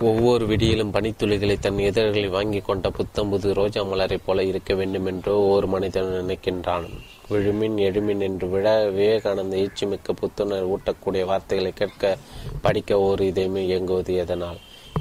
ஒவ்வொரு 0.00 0.46
விடியிலும் 0.46 0.92
பனித்துளிகளை 0.92 1.58
தன் 1.58 1.78
இதழ்களை 1.78 2.28
வாங்கி 2.28 2.60
கொண்ட 2.60 2.90
புத்தம் 2.90 3.28
புது 3.28 3.54
ரோஜா 3.54 3.82
மலரைப் 3.82 4.22
போல 4.26 4.44
இருக்க 4.44 4.74
வேண்டும் 4.74 5.06
என்றோ 5.06 5.36
ஒவ்வொரு 5.38 5.66
மனிதன் 5.66 6.04
நினைக்கின்றான். 6.04 6.88
விழுமின் 7.30 7.76
எழுமின் 7.76 8.20
என்று 8.20 8.48
விழ 8.48 8.90
விவேகானந்த 8.90 9.56
ஈச்சுமிக்க 9.56 10.12
புத்துணர் 10.14 10.68
ஊட்டக்கூடிய 10.68 11.24
வார்த்தைகளை 11.24 11.72
கேட்க 11.72 12.18
படிக்க 12.62 12.98
ஒரு 12.98 13.24
இதயமே 13.24 13.56
இயங்குவது 13.56 14.14
எதனால்? 14.14 14.56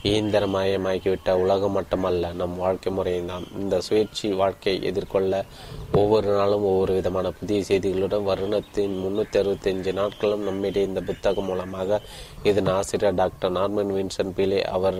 இயந்திரமயமாக்கிவிட்ட 0.09 1.31
உலகம் 1.43 1.71
மட்டுமல்ல 1.71 2.31
நம் 2.31 2.57
வாழ்க்கை 2.57 2.89
முறைதான் 2.93 3.45
இந்த 3.59 3.75
சுயேட்சி 3.87 4.27
வாழ்க்கையை 4.35 4.83
எதிர்கொள்ள 4.83 5.33
ஒவ்வொரு 5.91 6.29
நாளும் 6.29 6.63
ஒவ்வொரு 6.63 6.93
விதமான 6.93 7.31
புதிய 7.31 7.61
செய்திகளுடன் 7.67 8.27
வருணத்தின் 8.29 8.95
முன்னூத்தி 9.03 9.37
அறுபத்தி 9.37 9.91
நாட்களும் 9.91 10.43
நம்மிடையே 10.43 10.87
இந்த 10.87 11.01
புத்தகம் 11.01 11.45
மூலமாக 11.45 11.99
இதன் 12.43 12.71
ஆசிரியர் 12.77 13.15
டாக்டர் 13.15 13.51
நார்மன் 13.51 13.95
வின்சன் 13.97 14.35
பிலே 14.35 14.61
அவர் 14.75 14.99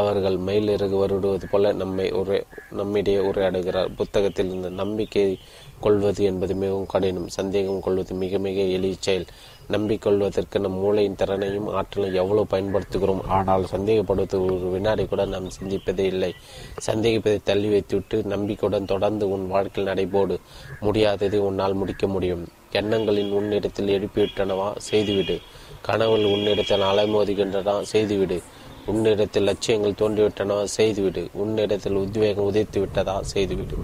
அவர்கள் 0.00 0.36
மயிலிறகு 0.38 0.96
வருடுவது 1.02 1.46
போல 1.50 1.72
நம்மை 1.72 2.04
உரை 2.10 2.36
நம்மிடையே 2.70 3.18
உரையாடுகிறார். 3.18 3.90
புத்தகத்தில் 3.96 4.52
இந்த 4.52 4.68
நம்பிக்கை 4.70 5.24
கொள்வது 5.80 6.24
என்பது 6.24 6.54
மிகவும் 6.54 6.86
கடினம் 6.86 7.28
சந்தேகம் 7.28 7.80
கொள்வது 7.80 8.14
மிக 8.14 8.38
மிக 8.38 8.60
எளிய 8.76 8.94
செயல். 9.00 9.26
நம்பிக்கொள்வதற்கு 9.72 10.58
நம் 10.58 10.78
மூளையின் 10.78 11.14
திறனையும் 11.14 11.68
ஆற்றலையும் 11.68 12.22
எவ்வளவு 12.22 12.46
பயன்படுத்துகிறோம்? 12.50 13.22
ஆனால் 13.28 13.66
சந்தேகப்படுவது 13.76 14.44
ஒரு 14.44 14.70
வினாடி 14.72 15.04
கூட 15.04 15.24
நாம் 15.24 15.48
சிந்திப்பதே 15.48 15.98
இல்லை. 15.98 16.34
சந்தேகிப்பதை 16.86 17.38
தள்ளி 17.42 17.68
வைத்துவிட்டு 17.68 18.22
நம்பிக்கையுடன் 18.22 18.84
தொடர்ந்து 18.84 19.30
உன் 19.30 19.48
வாழ்க்கையில் 19.48 19.92
நடைபோடு. 19.92 20.38
முடியாததை 20.82 21.38
உன்னால் 21.38 21.74
முடிக்க 21.74 22.06
முடியும். 22.06 22.48
எண்ணங்களின் 22.72 23.32
உன்னிடத்தில் 23.32 23.88
எழுப்பிவிட்டனவா? 23.88 24.76
செய்துவிடு. 24.76 25.38
கனவுகள் 25.82 26.24
உன்னிடத்தில் 26.24 26.80
அலைமோதுகின்றனா 26.80 27.82
செய்துவிடு. 27.82 28.42
உன்னிடத்தில் 28.86 29.42
லட்சியங்கள் 29.42 29.92
தோன்றிவிட்டனவா? 29.92 30.64
செய்துவிடு. 30.64 31.28
உன்னிடத்தில் 31.32 31.94
உத்வேகம் 31.94 32.44
உதைத்து 32.44 32.80
விட்டதா 32.80 33.22
செய்துவிடு. 33.22 33.76